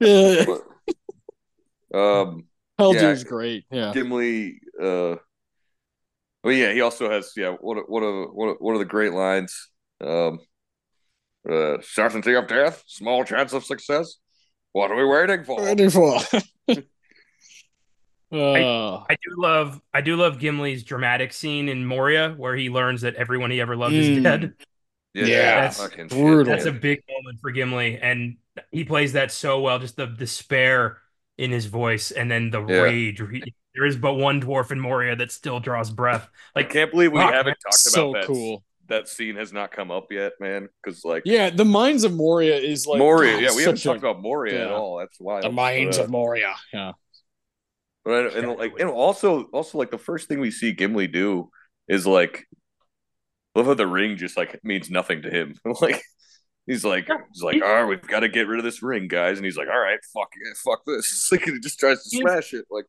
yeah. 0.00 0.44
But, 0.44 1.98
um, 1.98 2.44
Haldir's 2.78 3.22
Yeah. 3.22 3.28
great. 3.28 3.64
Yeah. 3.70 3.92
Gimli. 3.94 4.60
Uh, 4.80 5.16
but 6.42 6.50
yeah, 6.50 6.72
he 6.72 6.80
also 6.82 7.10
has 7.10 7.32
yeah 7.36 7.52
one 7.60 7.78
of 7.78 7.84
one 7.88 8.02
of 8.02 8.28
one 8.32 8.48
of, 8.50 8.56
one 8.60 8.74
of 8.74 8.78
the 8.80 8.84
great 8.84 9.12
lines. 9.12 9.70
Um, 10.00 10.38
uh, 11.50 11.78
certainty 11.82 12.34
of 12.34 12.46
death, 12.46 12.82
small 12.86 13.24
chance 13.24 13.52
of 13.52 13.64
success. 13.64 14.14
What 14.72 14.90
are 14.90 14.96
we 14.96 15.04
waiting 15.04 15.44
for? 15.44 15.60
Ready 15.62 15.88
for. 15.90 16.18
Uh, 18.30 18.98
I 19.08 19.14
do 19.14 19.34
love 19.38 19.80
I 19.94 20.02
do 20.02 20.14
love 20.16 20.38
Gimli's 20.38 20.82
dramatic 20.84 21.32
scene 21.32 21.66
in 21.70 21.86
Moria 21.86 22.34
where 22.36 22.54
he 22.54 22.68
learns 22.68 23.00
that 23.00 23.14
everyone 23.14 23.50
he 23.50 23.58
ever 23.58 23.74
loved 23.74 23.94
Mm. 23.94 23.98
is 24.18 24.22
dead. 24.22 24.52
Yeah, 25.14 25.62
that's 25.70 25.82
brutal. 26.12 26.52
That's 26.52 26.66
a 26.66 26.72
big 26.72 27.02
moment 27.10 27.40
for 27.40 27.50
Gimli, 27.50 27.98
and 27.98 28.36
he 28.70 28.84
plays 28.84 29.14
that 29.14 29.32
so 29.32 29.60
well. 29.62 29.78
Just 29.78 29.96
the 29.96 30.04
despair 30.06 30.98
in 31.38 31.50
his 31.50 31.64
voice, 31.66 32.10
and 32.10 32.30
then 32.30 32.50
the 32.50 32.62
Yeah. 32.66 32.80
rage. 32.82 33.18
He- 33.32 33.54
there 33.74 33.86
is 33.86 33.96
but 33.96 34.14
one 34.14 34.42
dwarf 34.42 34.72
in 34.72 34.78
Moria 34.80 35.16
that 35.16 35.32
still 35.32 35.58
draws 35.58 35.90
breath. 35.90 36.28
I 36.54 36.60
Like 36.60 36.70
can't 36.70 36.90
believe 36.90 37.12
we 37.12 37.20
fuck, 37.20 37.32
haven't 37.32 37.46
man. 37.52 37.56
talked 37.64 37.74
so 37.76 38.10
about 38.10 38.20
that. 38.20 38.26
cool. 38.26 38.62
That 38.88 39.08
scene 39.08 39.36
has 39.36 39.52
not 39.52 39.70
come 39.70 39.90
up 39.90 40.10
yet, 40.10 40.32
man. 40.40 40.68
Because 40.82 41.04
like 41.04 41.22
Yeah, 41.26 41.50
the 41.50 41.64
Mines 41.64 42.04
of 42.04 42.14
Moria 42.14 42.56
is 42.56 42.86
like 42.86 42.98
Moria, 42.98 43.34
God, 43.34 43.42
yeah, 43.42 43.54
we 43.54 43.62
haven't 43.62 43.76
such 43.76 43.84
a- 43.84 43.88
talked 43.88 43.98
about 43.98 44.22
Moria 44.22 44.64
at 44.66 44.70
all. 44.70 44.98
That's 44.98 45.18
why 45.18 45.40
the 45.42 45.50
Mines 45.50 45.96
but, 45.96 46.02
uh, 46.02 46.04
of 46.04 46.10
Moria. 46.10 46.54
Yeah. 46.72 46.92
But 48.04 48.12
I, 48.12 48.38
and 48.38 48.56
like 48.56 48.72
and 48.80 48.88
also 48.88 49.44
also 49.44 49.76
like 49.76 49.90
the 49.90 49.98
first 49.98 50.28
thing 50.28 50.40
we 50.40 50.50
see 50.50 50.72
Gimli 50.72 51.06
do 51.06 51.50
is 51.88 52.06
like 52.06 52.46
love 53.54 53.66
how 53.66 53.74
the 53.74 53.86
ring 53.86 54.16
just 54.16 54.36
like 54.36 54.58
means 54.64 54.90
nothing 54.90 55.22
to 55.22 55.30
him. 55.30 55.54
like 55.80 56.02
he's 56.66 56.84
like 56.84 57.08
he's 57.32 57.42
like, 57.42 57.62
all 57.62 57.74
right, 57.74 57.84
we've 57.84 58.00
got 58.00 58.20
to 58.20 58.28
get 58.28 58.46
rid 58.48 58.58
of 58.58 58.64
this 58.64 58.82
ring, 58.82 59.08
guys. 59.08 59.38
And 59.38 59.44
he's 59.44 59.56
like, 59.56 59.68
all 59.68 59.78
right, 59.78 59.98
fuck 60.14 60.28
it, 60.40 60.56
fuck 60.56 60.80
this. 60.86 61.28
Like 61.32 61.42
he 61.42 61.58
just 61.60 61.78
tries 61.78 62.02
to 62.02 62.08
smash 62.08 62.54
it. 62.54 62.64
Like 62.70 62.86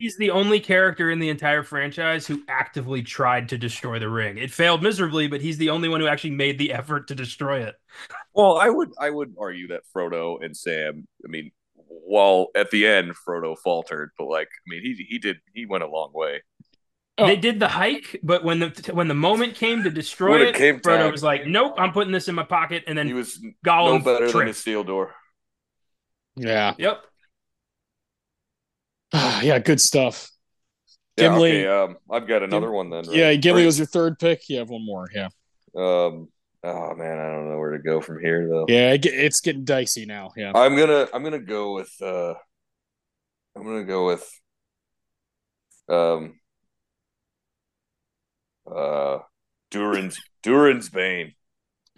he's 0.00 0.16
the 0.16 0.30
only 0.30 0.58
character 0.58 1.10
in 1.10 1.20
the 1.20 1.28
entire 1.28 1.62
franchise 1.62 2.26
who 2.26 2.42
actively 2.48 3.02
tried 3.02 3.50
to 3.50 3.58
destroy 3.58 3.98
the 4.00 4.08
ring. 4.08 4.38
It 4.38 4.50
failed 4.50 4.82
miserably, 4.82 5.28
but 5.28 5.40
he's 5.40 5.58
the 5.58 5.70
only 5.70 5.88
one 5.88 6.00
who 6.00 6.08
actually 6.08 6.30
made 6.32 6.58
the 6.58 6.72
effort 6.72 7.06
to 7.08 7.14
destroy 7.14 7.62
it. 7.62 7.76
well, 8.34 8.56
I 8.56 8.68
would 8.68 8.90
I 8.98 9.10
would 9.10 9.34
argue 9.38 9.68
that 9.68 9.82
Frodo 9.94 10.42
and 10.44 10.56
Sam, 10.56 11.06
I 11.24 11.28
mean, 11.28 11.52
while 11.74 12.48
at 12.56 12.70
the 12.70 12.86
end 12.86 13.12
Frodo 13.26 13.56
faltered, 13.56 14.10
but 14.18 14.26
like 14.26 14.48
I 14.48 14.64
mean 14.66 14.82
he 14.82 15.06
he 15.08 15.18
did 15.18 15.36
he 15.54 15.66
went 15.66 15.84
a 15.84 15.88
long 15.88 16.10
way. 16.12 16.42
Oh. 17.18 17.26
They 17.26 17.36
did 17.36 17.60
the 17.60 17.68
hike, 17.68 18.18
but 18.22 18.44
when 18.44 18.60
the 18.60 18.90
when 18.94 19.08
the 19.08 19.14
moment 19.14 19.54
came 19.54 19.82
to 19.82 19.90
destroy 19.90 20.30
When 20.30 20.42
it 20.42 20.48
it, 20.48 20.54
came 20.54 20.80
Frodo 20.80 21.02
time. 21.02 21.12
was 21.12 21.22
like, 21.22 21.46
"Nope, 21.46 21.74
I'm 21.76 21.92
putting 21.92 22.12
this 22.12 22.28
in 22.28 22.34
my 22.34 22.44
pocket." 22.44 22.84
And 22.86 22.96
then 22.96 23.06
He 23.06 23.12
was 23.12 23.38
no 23.42 23.50
Gollum 23.64 24.04
better 24.04 24.32
than 24.32 24.32
tripped. 24.32 24.52
Isildur. 24.52 25.10
Yeah. 26.36 26.74
Yep. 26.78 27.02
Yeah, 29.12 29.58
good 29.58 29.80
stuff. 29.80 30.30
Yeah, 31.16 31.28
Gimli- 31.28 31.66
okay, 31.66 31.66
um, 31.66 31.96
I've 32.10 32.26
got 32.26 32.42
another 32.42 32.70
one 32.70 32.90
then. 32.90 33.04
right? 33.06 33.16
Yeah, 33.16 33.34
Gimli 33.34 33.66
was 33.66 33.78
your 33.78 33.86
third 33.86 34.18
pick. 34.18 34.48
You 34.48 34.58
have 34.58 34.70
one 34.70 34.84
more. 34.84 35.08
Yeah. 35.14 35.28
Um. 35.76 36.28
Oh 36.62 36.94
man, 36.94 37.18
I 37.18 37.32
don't 37.32 37.48
know 37.50 37.58
where 37.58 37.70
to 37.70 37.78
go 37.78 38.00
from 38.00 38.20
here 38.20 38.46
though. 38.48 38.66
Yeah, 38.68 38.94
it's 39.02 39.40
getting 39.40 39.64
dicey 39.64 40.04
now. 40.04 40.30
Yeah. 40.36 40.52
I'm 40.54 40.76
gonna 40.76 41.08
I'm 41.12 41.22
gonna 41.24 41.38
go 41.38 41.74
with 41.74 41.90
uh 42.02 42.34
I'm 43.56 43.64
gonna 43.64 43.84
go 43.84 44.06
with 44.06 44.30
um 45.88 46.38
uh 48.70 49.18
Durin's 49.70 50.18
Durin's 50.42 50.88
Bane. 50.90 51.32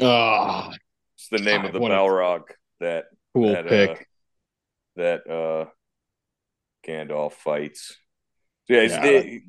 Ah, 0.00 0.72
It's 1.16 1.28
the 1.28 1.38
name 1.38 1.62
God, 1.62 1.66
of 1.66 1.72
the 1.74 1.80
Balrog 1.80 2.42
that 2.80 3.06
cool 3.34 3.52
that 3.52 3.66
pick. 3.66 3.90
uh, 3.90 3.94
that 4.96 5.26
uh 5.28 5.64
Gandalf 6.86 7.32
fights. 7.32 7.96
So 8.68 8.74
yeah, 8.74 8.82
Yeah. 8.82 9.00
they, 9.02 9.40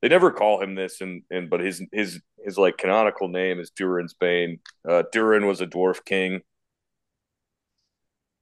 they 0.00 0.08
never 0.08 0.30
call 0.30 0.62
him 0.62 0.74
this, 0.74 1.00
and 1.00 1.22
and 1.30 1.50
but 1.50 1.60
his 1.60 1.82
his 1.92 2.20
his 2.44 2.56
like 2.58 2.76
canonical 2.76 3.28
name 3.28 3.58
is 3.60 3.70
Durin's 3.70 4.14
Bane. 4.14 4.60
Uh, 4.88 5.02
Durin 5.12 5.46
was 5.46 5.60
a 5.60 5.66
dwarf 5.66 6.04
king 6.04 6.40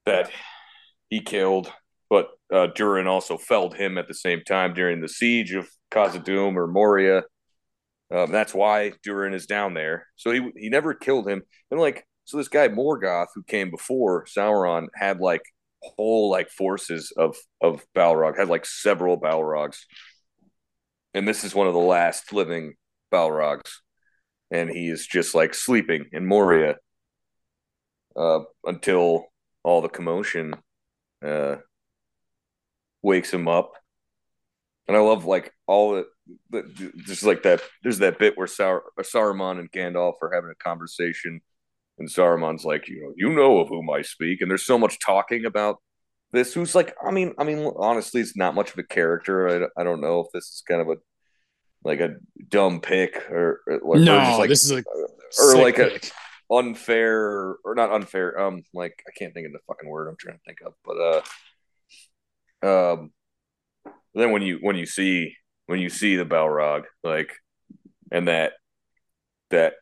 that 0.05 0.29
he 1.09 1.21
killed, 1.21 1.71
but 2.09 2.29
uh, 2.51 2.67
Durin 2.67 3.07
also 3.07 3.37
felled 3.37 3.75
him 3.75 3.97
at 3.97 4.07
the 4.07 4.13
same 4.13 4.41
time 4.45 4.73
during 4.73 5.01
the 5.01 5.07
siege 5.09 5.53
of 5.53 5.67
Khazad-dûm 5.91 6.55
or 6.55 6.67
Moria. 6.67 7.23
Um, 8.11 8.31
that's 8.31 8.53
why 8.53 8.91
Durin 9.03 9.33
is 9.33 9.45
down 9.47 9.73
there. 9.73 10.07
So 10.15 10.31
he 10.31 10.51
he 10.55 10.69
never 10.69 10.93
killed 10.93 11.27
him, 11.27 11.41
and 11.71 11.79
like 11.79 12.05
so 12.25 12.37
this 12.37 12.47
guy 12.49 12.67
Morgoth 12.67 13.27
who 13.33 13.43
came 13.43 13.71
before 13.71 14.25
Sauron 14.25 14.87
had 14.95 15.19
like 15.19 15.41
whole 15.83 16.29
like 16.29 16.49
forces 16.49 17.11
of 17.17 17.35
of 17.61 17.85
Balrog 17.95 18.37
had 18.37 18.49
like 18.49 18.65
several 18.65 19.19
Balrogs, 19.19 19.79
and 21.13 21.27
this 21.27 21.43
is 21.43 21.53
one 21.53 21.67
of 21.67 21.73
the 21.73 21.79
last 21.79 22.33
living 22.33 22.73
Balrogs, 23.11 23.79
and 24.51 24.69
he 24.69 24.89
is 24.89 25.05
just 25.05 25.35
like 25.35 25.53
sleeping 25.53 26.05
in 26.11 26.25
Moria 26.25 26.77
uh, 28.15 28.41
until 28.65 29.27
all 29.63 29.81
the 29.81 29.89
commotion 29.89 30.53
uh, 31.23 31.55
wakes 33.01 33.31
him 33.31 33.47
up. 33.47 33.73
And 34.87 34.97
I 34.97 34.99
love 34.99 35.25
like 35.25 35.53
all 35.65 35.93
the, 35.93 36.05
the 36.49 36.91
just 37.05 37.23
like 37.23 37.43
that. 37.43 37.61
There's 37.83 37.99
that 37.99 38.19
bit 38.19 38.37
where 38.37 38.47
Sar- 38.47 38.83
Saruman 38.99 39.59
and 39.59 39.71
Gandalf 39.71 40.15
are 40.21 40.33
having 40.33 40.51
a 40.51 40.63
conversation, 40.63 41.41
and 42.03 42.11
Saruman's 42.11 42.65
like, 42.65 42.89
you 42.89 43.01
know, 43.01 43.13
you 43.15 43.29
know 43.29 43.59
of 43.59 43.69
whom 43.69 43.89
I 43.89 44.01
speak, 44.01 44.41
and 44.41 44.51
there's 44.51 44.65
so 44.65 44.77
much 44.77 44.99
talking 44.99 45.45
about 45.45 45.77
this. 46.33 46.53
Who's 46.53 46.75
like, 46.75 46.93
I 47.05 47.11
mean, 47.11 47.33
I 47.37 47.45
mean, 47.45 47.71
honestly, 47.77 48.19
it's 48.19 48.35
not 48.35 48.55
much 48.55 48.71
of 48.71 48.77
a 48.77 48.83
character. 48.83 49.69
I, 49.77 49.81
I 49.81 49.83
don't 49.85 50.01
know 50.01 50.19
if 50.19 50.27
this 50.33 50.45
is 50.45 50.63
kind 50.67 50.81
of 50.81 50.89
a 50.89 50.95
like 51.85 51.99
a 51.99 52.15
dumb 52.49 52.81
pick 52.81 53.29
or, 53.29 53.61
or 53.67 53.73
like, 53.73 53.81
or 53.83 53.99
no, 53.99 54.19
just 54.19 54.39
like 54.39 54.49
this 54.49 54.63
is 54.65 54.71
a 54.71 54.83
or 55.39 55.51
sick 55.51 55.61
like 55.61 55.79
a 55.79 55.99
unfair 56.53 57.55
or 57.63 57.75
not 57.75 57.91
unfair. 57.91 58.37
Um, 58.37 58.63
like 58.73 59.01
I 59.07 59.11
can't 59.17 59.33
think 59.33 59.47
of 59.47 59.53
the 59.53 59.59
fucking 59.67 59.89
word 59.89 60.09
I'm 60.09 60.17
trying 60.17 60.37
to 60.37 60.43
think 60.45 60.59
of, 60.65 60.73
but 60.83 61.23
uh, 62.63 62.97
um, 62.97 63.11
then 64.13 64.31
when 64.31 64.41
you 64.41 64.57
when 64.59 64.75
you 64.75 64.85
see 64.85 65.35
when 65.67 65.79
you 65.79 65.89
see 65.89 66.17
the 66.17 66.25
Balrog 66.25 66.83
like 67.01 67.31
and 68.11 68.27
that 68.27 68.53
that 69.51 69.75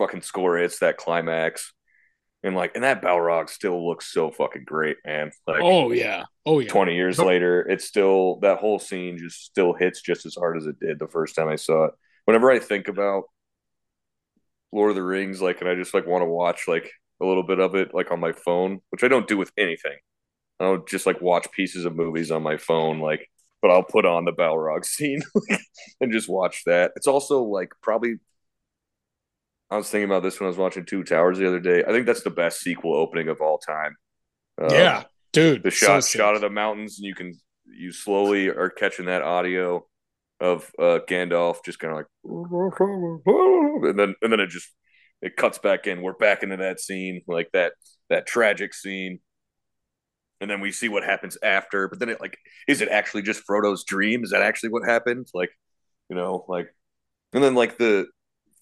fucking 0.00 0.22
score 0.22 0.56
hits 0.58 0.78
that 0.80 0.96
climax 0.96 1.72
and 2.42 2.56
like 2.56 2.74
and 2.74 2.84
that 2.84 3.02
Balrog 3.02 3.50
still 3.50 3.86
looks 3.86 4.12
so 4.12 4.30
fucking 4.30 4.64
great, 4.64 4.96
man. 5.04 5.30
Like 5.46 5.60
Oh 5.62 5.92
yeah. 5.92 6.24
Oh 6.46 6.58
yeah. 6.58 6.70
20 6.70 6.94
years 6.94 7.18
later, 7.18 7.60
it's 7.60 7.84
still 7.84 8.36
that 8.40 8.58
whole 8.58 8.78
scene 8.78 9.18
just 9.18 9.44
still 9.44 9.74
hits 9.74 10.00
just 10.00 10.24
as 10.26 10.34
hard 10.34 10.56
as 10.56 10.66
it 10.66 10.80
did 10.80 10.98
the 10.98 11.08
first 11.08 11.34
time 11.34 11.48
I 11.48 11.56
saw 11.56 11.86
it. 11.86 11.94
Whenever 12.24 12.50
I 12.50 12.58
think 12.58 12.88
about 12.88 13.24
Lord 14.72 14.90
of 14.90 14.96
the 14.96 15.02
Rings, 15.02 15.42
like, 15.42 15.60
and 15.60 15.68
I 15.68 15.74
just 15.74 15.92
like 15.92 16.06
want 16.06 16.22
to 16.22 16.26
watch 16.26 16.66
like 16.66 16.90
a 17.20 17.26
little 17.26 17.42
bit 17.42 17.58
of 17.60 17.74
it, 17.74 17.92
like 17.92 18.10
on 18.10 18.20
my 18.20 18.32
phone, 18.32 18.80
which 18.90 19.04
I 19.04 19.08
don't 19.08 19.28
do 19.28 19.36
with 19.36 19.52
anything. 19.58 19.96
I 20.58 20.64
don't 20.64 20.88
just 20.88 21.06
like 21.06 21.20
watch 21.20 21.50
pieces 21.52 21.84
of 21.84 21.96
movies 21.96 22.30
on 22.30 22.42
my 22.42 22.56
phone, 22.56 23.00
like, 23.00 23.28
but 23.60 23.70
I'll 23.70 23.82
put 23.82 24.06
on 24.06 24.24
the 24.24 24.32
Balrog 24.32 24.84
scene 24.86 25.20
and 26.00 26.12
just 26.12 26.28
watch 26.28 26.62
that. 26.64 26.92
It's 26.96 27.06
also 27.06 27.42
like 27.42 27.72
probably. 27.82 28.14
I 29.70 29.76
was 29.76 29.88
thinking 29.88 30.10
about 30.10 30.22
this 30.22 30.40
when 30.40 30.46
I 30.46 30.48
was 30.48 30.58
watching 30.58 30.84
Two 30.84 31.04
Towers 31.04 31.38
the 31.38 31.46
other 31.46 31.60
day. 31.60 31.84
I 31.84 31.92
think 31.92 32.06
that's 32.06 32.22
the 32.22 32.30
best 32.30 32.60
sequel 32.60 32.94
opening 32.94 33.28
of 33.28 33.40
all 33.40 33.58
time. 33.58 33.96
Um, 34.60 34.70
yeah, 34.70 35.04
dude. 35.32 35.62
the 35.62 35.70
shot 35.70 36.04
sick. 36.04 36.18
shot 36.18 36.34
of 36.34 36.40
the 36.40 36.50
mountains, 36.50 36.98
and 36.98 37.06
you 37.06 37.14
can 37.14 37.38
you 37.66 37.92
slowly 37.92 38.48
are 38.48 38.70
catching 38.70 39.06
that 39.06 39.22
audio 39.22 39.86
of 40.40 40.70
uh, 40.78 40.98
Gandalf 41.08 41.58
just 41.64 41.78
kind 41.78 41.92
of 41.92 41.98
like, 41.98 42.06
and 43.88 43.98
then 43.98 44.14
and 44.22 44.32
then 44.32 44.40
it 44.40 44.48
just 44.48 44.68
it 45.22 45.36
cuts 45.36 45.58
back 45.58 45.86
in. 45.86 46.02
We're 46.02 46.14
back 46.14 46.42
into 46.42 46.56
that 46.56 46.80
scene, 46.80 47.22
like 47.28 47.50
that 47.52 47.72
that 48.08 48.26
tragic 48.26 48.74
scene, 48.74 49.20
and 50.40 50.50
then 50.50 50.60
we 50.60 50.72
see 50.72 50.88
what 50.88 51.04
happens 51.04 51.38
after. 51.42 51.88
But 51.88 52.00
then 52.00 52.08
it 52.08 52.20
like, 52.20 52.36
is 52.66 52.80
it 52.80 52.88
actually 52.88 53.22
just 53.22 53.42
Frodo's 53.46 53.84
dream? 53.84 54.24
Is 54.24 54.30
that 54.30 54.42
actually 54.42 54.70
what 54.70 54.84
happened? 54.84 55.28
Like, 55.32 55.50
you 56.08 56.16
know, 56.16 56.44
like, 56.48 56.74
and 57.32 57.44
then 57.44 57.54
like 57.54 57.78
the 57.78 58.06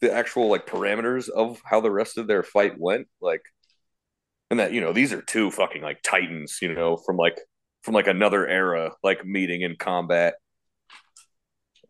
the 0.01 0.12
actual 0.12 0.49
like 0.49 0.66
parameters 0.66 1.29
of 1.29 1.61
how 1.65 1.81
the 1.81 1.91
rest 1.91 2.19
of 2.19 2.27
their 2.27 2.43
fight 2.43 2.75
went, 2.79 3.09
like, 3.20 3.43
and 4.51 4.61
that 4.61 4.73
you 4.73 4.81
know 4.81 4.93
these 4.93 5.12
are 5.12 5.23
two 5.23 5.51
fucking 5.51 5.83
like 5.83 6.03
titans, 6.03 6.59
you 6.62 6.73
know, 6.73 6.97
from 6.97 7.16
like 7.16 7.39
from 7.83 7.95
like 7.95 8.07
another 8.07 8.47
era, 8.47 8.93
like 9.03 9.25
meeting 9.25 9.62
in 9.62 9.77
combat. 9.77 10.35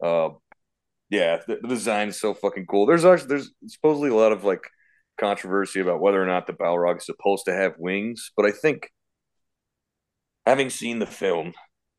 Uh, 0.02 0.30
yeah, 1.10 1.38
the, 1.46 1.58
the 1.62 1.68
design 1.68 2.08
is 2.08 2.20
so 2.20 2.34
fucking 2.34 2.66
cool. 2.66 2.86
There's 2.86 3.04
actually 3.04 3.28
there's 3.28 3.50
supposedly 3.66 4.10
a 4.10 4.14
lot 4.14 4.32
of 4.32 4.44
like 4.44 4.62
controversy 5.18 5.80
about 5.80 6.00
whether 6.00 6.22
or 6.22 6.26
not 6.26 6.46
the 6.46 6.52
Balrog 6.52 6.98
is 6.98 7.06
supposed 7.06 7.44
to 7.46 7.54
have 7.54 7.74
wings, 7.78 8.30
but 8.36 8.46
I 8.46 8.52
think 8.52 8.90
having 10.46 10.70
seen 10.70 10.98
the 10.98 11.06
film, 11.06 11.52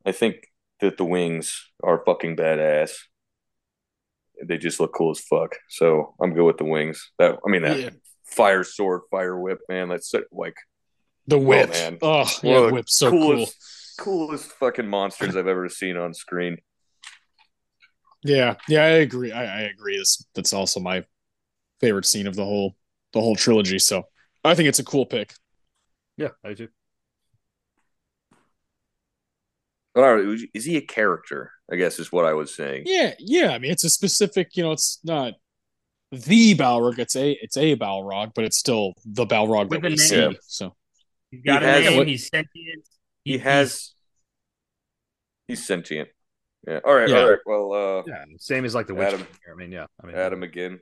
I 0.06 0.12
think 0.12 0.38
that 0.82 0.98
the 0.98 1.06
wings 1.06 1.70
are 1.84 2.04
fucking 2.06 2.36
badass. 2.36 2.92
They 4.44 4.58
just 4.58 4.80
look 4.80 4.94
cool 4.94 5.12
as 5.12 5.20
fuck. 5.20 5.56
So 5.70 6.16
I'm 6.22 6.34
good 6.34 6.46
with 6.46 6.58
the 6.58 6.66
wings. 6.66 7.12
That 7.20 7.38
I 7.46 7.50
mean 7.50 7.64
that 7.64 7.80
Yeah. 7.80 7.90
fire 8.26 8.64
sword, 8.64 9.02
fire 9.12 9.38
whip, 9.38 9.60
man. 9.70 9.90
That's 9.90 10.10
so- 10.10 10.24
like 10.32 10.56
The 11.28 11.36
oh, 11.38 11.40
whip. 11.40 11.70
man. 11.70 11.98
Oh, 12.02 12.20
One 12.24 12.28
yeah, 12.44 12.58
of 12.60 12.68
the 12.68 12.74
whip's 12.74 12.96
so 12.96 13.10
coolest, 13.12 13.56
cool. 14.00 14.28
coolest 14.28 14.52
fucking 14.54 14.88
monsters 14.88 15.36
I've 15.36 15.48
ever 15.48 15.68
seen 15.70 15.98
on 15.98 16.14
screen. 16.14 16.58
Yeah, 18.24 18.56
yeah, 18.68 18.82
I 18.84 18.88
agree. 19.00 19.32
I, 19.32 19.60
I 19.60 19.62
agree. 19.62 19.98
This 19.98 20.26
that's 20.36 20.52
also 20.54 20.80
my 20.80 21.06
favorite 21.80 22.06
scene 22.06 22.28
of 22.28 22.36
the 22.36 22.44
whole 22.44 22.76
the 23.14 23.22
whole 23.22 23.36
trilogy. 23.36 23.80
So 23.80 24.04
I 24.44 24.56
think 24.56 24.68
it's 24.70 24.80
a 24.80 24.84
cool 24.84 25.06
pick. 25.06 25.34
Yeah, 26.18 26.30
I 26.44 26.54
do. 26.54 26.68
But 29.96 30.04
all 30.04 30.16
right, 30.16 30.40
is 30.54 30.66
he 30.66 30.78
a 30.78 30.82
character? 30.82 31.52
I 31.72 31.76
guess 31.76 32.00
is 32.00 32.12
what 32.12 32.26
I 32.26 32.34
was 32.34 32.54
saying. 32.56 32.84
Yeah, 32.86 33.14
yeah. 33.20 33.50
I 33.52 33.60
mean, 33.60 33.72
it's 33.72 33.84
a 33.84 33.90
specific. 33.90 34.56
You 34.56 34.64
know, 34.64 34.72
it's 34.72 35.00
not 35.04 35.34
the 36.12 36.56
Balrog. 36.56 37.00
It's 37.00 37.16
a 37.16 37.32
it's 37.42 37.58
a 37.58 37.76
Balrog, 37.76 38.32
but 38.36 38.44
it's 38.46 38.58
still 38.58 38.94
the 39.06 39.26
Balrog 39.26 39.70
With 39.70 39.82
that 39.82 39.88
a 39.88 39.90
we 39.90 39.96
name. 39.96 40.34
see. 40.34 40.38
So 40.48 40.76
He's 41.32 41.42
got 41.44 41.62
He 41.62 41.68
a 41.68 41.72
has- 41.72 41.86
name. 41.86 41.98
what- 41.98 42.08
He's 42.08 42.28
sentient. 42.28 42.84
He 43.24 43.32
he's- 43.34 43.44
has. 43.44 43.94
He's 45.48 45.66
sentient. 45.66 46.10
Yeah. 46.68 46.80
All 46.84 46.94
right. 46.96 47.10
Yeah. 47.10 47.20
All 47.22 47.30
right. 47.30 47.40
Well, 47.46 47.74
uh, 47.74 48.04
Yeah, 48.08 48.26
same 48.40 48.66
as 48.66 48.76
like 48.76 48.88
the 48.88 48.94
Witch 48.96 49.12
King. 49.16 49.26
I 49.52 49.56
mean, 49.56 49.72
yeah, 49.72 49.86
I 50.04 50.08
mean, 50.08 50.16
Adam 50.16 50.44
again. 50.44 50.80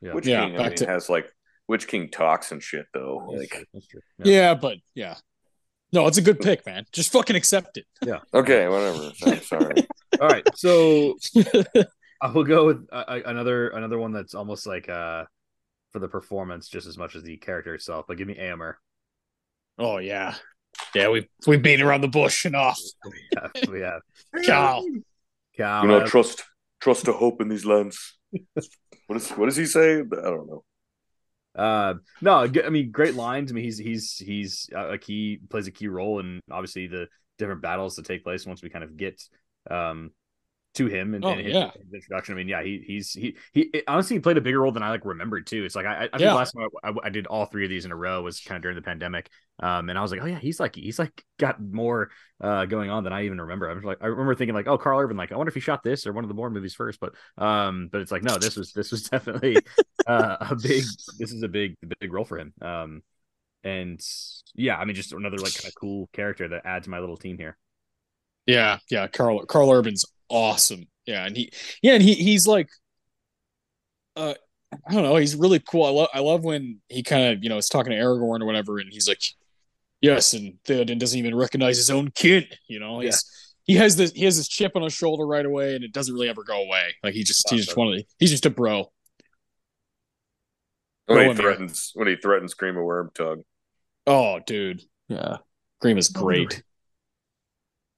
Yeah. 0.00 0.14
Witch 0.14 0.26
Yeah, 0.26 0.46
King. 0.46 0.58
I 0.60 0.68
mean, 0.68 0.76
to- 0.76 0.86
has 0.86 1.08
like 1.08 1.30
Witch 1.68 1.86
King 1.86 2.10
talks 2.10 2.50
and 2.52 2.62
shit 2.62 2.86
though. 2.94 3.26
That's 3.30 3.40
Like, 3.40 3.50
true, 3.50 3.64
that's 3.74 3.86
true. 3.88 4.00
yeah. 4.24 4.54
but 4.54 4.78
yeah. 4.94 5.16
No, 5.92 6.06
it's 6.06 6.18
a 6.18 6.22
good 6.22 6.40
pick, 6.40 6.66
man. 6.66 6.84
Just 6.92 7.12
fucking 7.12 7.36
accept 7.36 7.78
it. 7.78 7.86
Yeah. 8.04 8.18
Okay, 8.34 8.68
whatever. 8.68 9.12
I'm 9.26 9.42
sorry. 9.42 9.86
All 10.20 10.28
right, 10.28 10.46
so 10.54 11.16
I 12.20 12.30
will 12.30 12.44
go 12.44 12.66
with 12.66 12.86
uh, 12.92 13.04
uh, 13.08 13.20
another 13.26 13.68
another 13.68 13.98
one 13.98 14.12
that's 14.12 14.34
almost 14.34 14.66
like 14.66 14.88
uh 14.88 15.24
for 15.92 15.98
the 16.00 16.08
performance 16.08 16.68
just 16.68 16.86
as 16.86 16.98
much 16.98 17.14
as 17.14 17.22
the 17.22 17.36
character 17.36 17.74
itself. 17.74 18.06
But 18.08 18.18
give 18.18 18.28
me 18.28 18.34
Eomer. 18.34 18.74
oh 19.78 19.98
yeah, 19.98 20.34
yeah. 20.94 21.08
We 21.08 21.28
we 21.46 21.56
beat 21.56 21.80
around 21.80 22.02
the 22.02 22.08
bush 22.08 22.44
enough. 22.46 22.78
Yeah, 23.32 23.48
we 23.70 23.80
have 23.80 24.02
Cal. 24.44 24.84
Cal. 25.56 25.82
Do 25.82 25.88
not 25.88 26.02
uh, 26.02 26.06
trust 26.06 26.44
trust 26.80 27.04
to 27.06 27.12
hope 27.12 27.40
in 27.40 27.48
these 27.48 27.64
lands. 27.64 28.18
what 29.06 29.16
is 29.16 29.30
what 29.30 29.46
does 29.46 29.56
he 29.56 29.66
say? 29.66 30.00
I 30.00 30.02
don't 30.02 30.48
know. 30.48 30.64
Uh, 31.54 31.94
no, 32.20 32.46
I 32.64 32.68
mean, 32.68 32.90
great 32.90 33.14
lines. 33.14 33.50
I 33.50 33.54
mean, 33.54 33.64
he's 33.64 33.78
he's 33.78 34.16
he's 34.16 34.70
a 34.74 34.90
a 34.90 34.98
key 34.98 35.40
plays 35.50 35.66
a 35.66 35.72
key 35.72 35.88
role 35.88 36.20
in 36.20 36.40
obviously 36.50 36.86
the 36.86 37.08
different 37.38 37.62
battles 37.62 37.96
that 37.96 38.04
take 38.06 38.24
place 38.24 38.46
once 38.46 38.62
we 38.62 38.70
kind 38.70 38.84
of 38.84 38.96
get 38.96 39.22
um 39.70 40.10
to 40.78 40.86
him 40.86 41.14
and, 41.14 41.24
Oh, 41.24 41.30
and 41.30 41.40
his, 41.40 41.54
yeah. 41.54 41.70
his 41.74 41.92
introduction. 41.94 42.34
I 42.34 42.36
mean, 42.38 42.48
yeah, 42.48 42.62
he 42.62 42.82
he's 42.86 43.12
he 43.12 43.36
he 43.52 43.62
it- 43.72 43.84
honestly 43.86 44.16
he 44.16 44.20
played 44.20 44.36
a 44.38 44.40
bigger 44.40 44.60
role 44.60 44.72
than 44.72 44.82
I 44.82 44.90
like 44.90 45.04
remembered 45.04 45.46
too. 45.46 45.64
It's 45.64 45.76
like 45.76 45.86
I 45.86 46.04
I 46.12 46.18
think 46.18 46.20
Yeah. 46.20 46.30
the 46.30 46.34
last 46.36 46.52
time 46.52 46.68
I, 46.84 46.88
I, 46.88 46.92
I 47.04 47.08
did 47.10 47.26
all 47.26 47.46
three 47.46 47.64
of 47.64 47.70
these 47.70 47.84
in 47.84 47.92
a 47.92 47.96
row 47.96 48.22
was 48.22 48.40
kind 48.40 48.56
of 48.56 48.62
during 48.62 48.76
the 48.76 48.82
pandemic. 48.82 49.28
Um, 49.60 49.88
and 49.90 49.98
I 49.98 50.02
was 50.02 50.10
like, 50.12 50.22
oh 50.22 50.26
yeah, 50.26 50.38
he's 50.38 50.60
like 50.60 50.76
he's 50.76 50.98
like 50.98 51.24
got 51.38 51.60
more 51.60 52.10
uh 52.40 52.64
going 52.66 52.90
on 52.90 53.04
than 53.04 53.12
I 53.12 53.24
even 53.24 53.40
remember. 53.40 53.70
I 53.70 53.74
was 53.74 53.84
like, 53.84 53.98
I 54.00 54.06
remember 54.06 54.34
thinking 54.34 54.54
like, 54.54 54.68
oh, 54.68 54.78
Karl 54.78 55.00
Urban, 55.00 55.16
like 55.16 55.32
I 55.32 55.36
wonder 55.36 55.48
if 55.50 55.54
he 55.54 55.60
shot 55.60 55.82
this 55.82 56.06
or 56.06 56.12
one 56.12 56.24
of 56.24 56.28
the 56.28 56.34
Bourne 56.34 56.52
movies 56.52 56.74
first, 56.74 57.00
but 57.00 57.14
um, 57.36 57.88
but 57.92 58.00
it's 58.00 58.12
like 58.12 58.22
no, 58.22 58.38
this 58.38 58.56
was 58.56 58.72
this 58.72 58.90
was 58.90 59.02
definitely 59.10 59.64
uh, 60.06 60.36
a 60.40 60.56
big 60.56 60.94
this 61.18 61.32
is 61.32 61.42
a 61.42 61.48
big 61.48 61.76
big 62.00 62.12
role 62.12 62.24
for 62.24 62.38
him 62.38 62.52
um 62.62 63.02
and 63.64 64.00
yeah 64.54 64.76
i 64.76 64.84
mean 64.84 64.94
just 64.94 65.12
another 65.12 65.40
like 65.40 65.54
kind 65.54 65.66
of 65.66 65.74
cool 65.74 66.08
character 66.12 66.48
that 66.48 66.64
adds 66.64 66.84
to 66.84 66.90
my 66.90 67.00
little 67.00 67.16
team 67.16 67.36
here 67.38 67.56
Yeah, 68.48 68.78
yeah. 68.90 69.06
Karl 69.08 69.44
Karl 69.44 69.68
Urban's 69.68 70.06
awesome. 70.30 70.86
Yeah, 71.04 71.26
and 71.26 71.36
he 71.36 71.52
yeah, 71.82 71.92
and 71.92 72.02
he 72.02 72.14
he's 72.14 72.46
like 72.46 72.68
uh 74.16 74.34
I 74.88 74.94
don't 74.94 75.02
know, 75.02 75.16
he's 75.16 75.36
really 75.36 75.60
cool. 75.60 75.84
I 75.84 75.90
love 75.90 76.08
I 76.14 76.20
love 76.20 76.44
when 76.44 76.80
he 76.88 77.02
kind 77.02 77.26
of, 77.34 77.44
you 77.44 77.50
know, 77.50 77.58
is 77.58 77.68
talking 77.68 77.92
to 77.92 77.98
Aragorn 77.98 78.40
or 78.40 78.46
whatever, 78.46 78.78
and 78.78 78.90
he's 78.90 79.06
like, 79.06 79.20
Yes, 80.00 80.32
and 80.32 80.54
Theoden 80.64 80.98
doesn't 80.98 81.18
even 81.18 81.34
recognize 81.34 81.76
his 81.76 81.90
own 81.90 82.10
kid, 82.10 82.56
you 82.68 82.80
know. 82.80 83.00
He's 83.00 83.22
he 83.64 83.74
has 83.76 83.96
this 83.96 84.12
he 84.12 84.24
has 84.24 84.38
this 84.38 84.48
chip 84.48 84.72
on 84.76 84.82
his 84.82 84.94
shoulder 84.94 85.26
right 85.26 85.44
away 85.44 85.74
and 85.74 85.84
it 85.84 85.92
doesn't 85.92 86.14
really 86.14 86.30
ever 86.30 86.42
go 86.42 86.62
away. 86.62 86.94
Like 87.02 87.12
he 87.12 87.24
just 87.24 87.48
he's 87.50 87.66
just 87.66 87.76
one 87.76 87.88
of 87.88 87.94
the 87.94 88.04
he's 88.18 88.30
just 88.30 88.46
a 88.46 88.50
bro. 88.50 88.90
When 91.04 91.18
he 91.18 91.24
Go 91.24 91.30
in 91.30 91.36
there. 91.36 91.46
threatens 91.46 91.92
when 91.94 92.08
he 92.08 92.16
threatens 92.16 92.54
Grima 92.54 92.76
Wormtongue. 92.76 93.42
Oh, 94.06 94.40
dude. 94.46 94.82
Yeah. 95.08 95.38
Cream 95.80 95.98
is 95.98 96.08
great. 96.08 96.62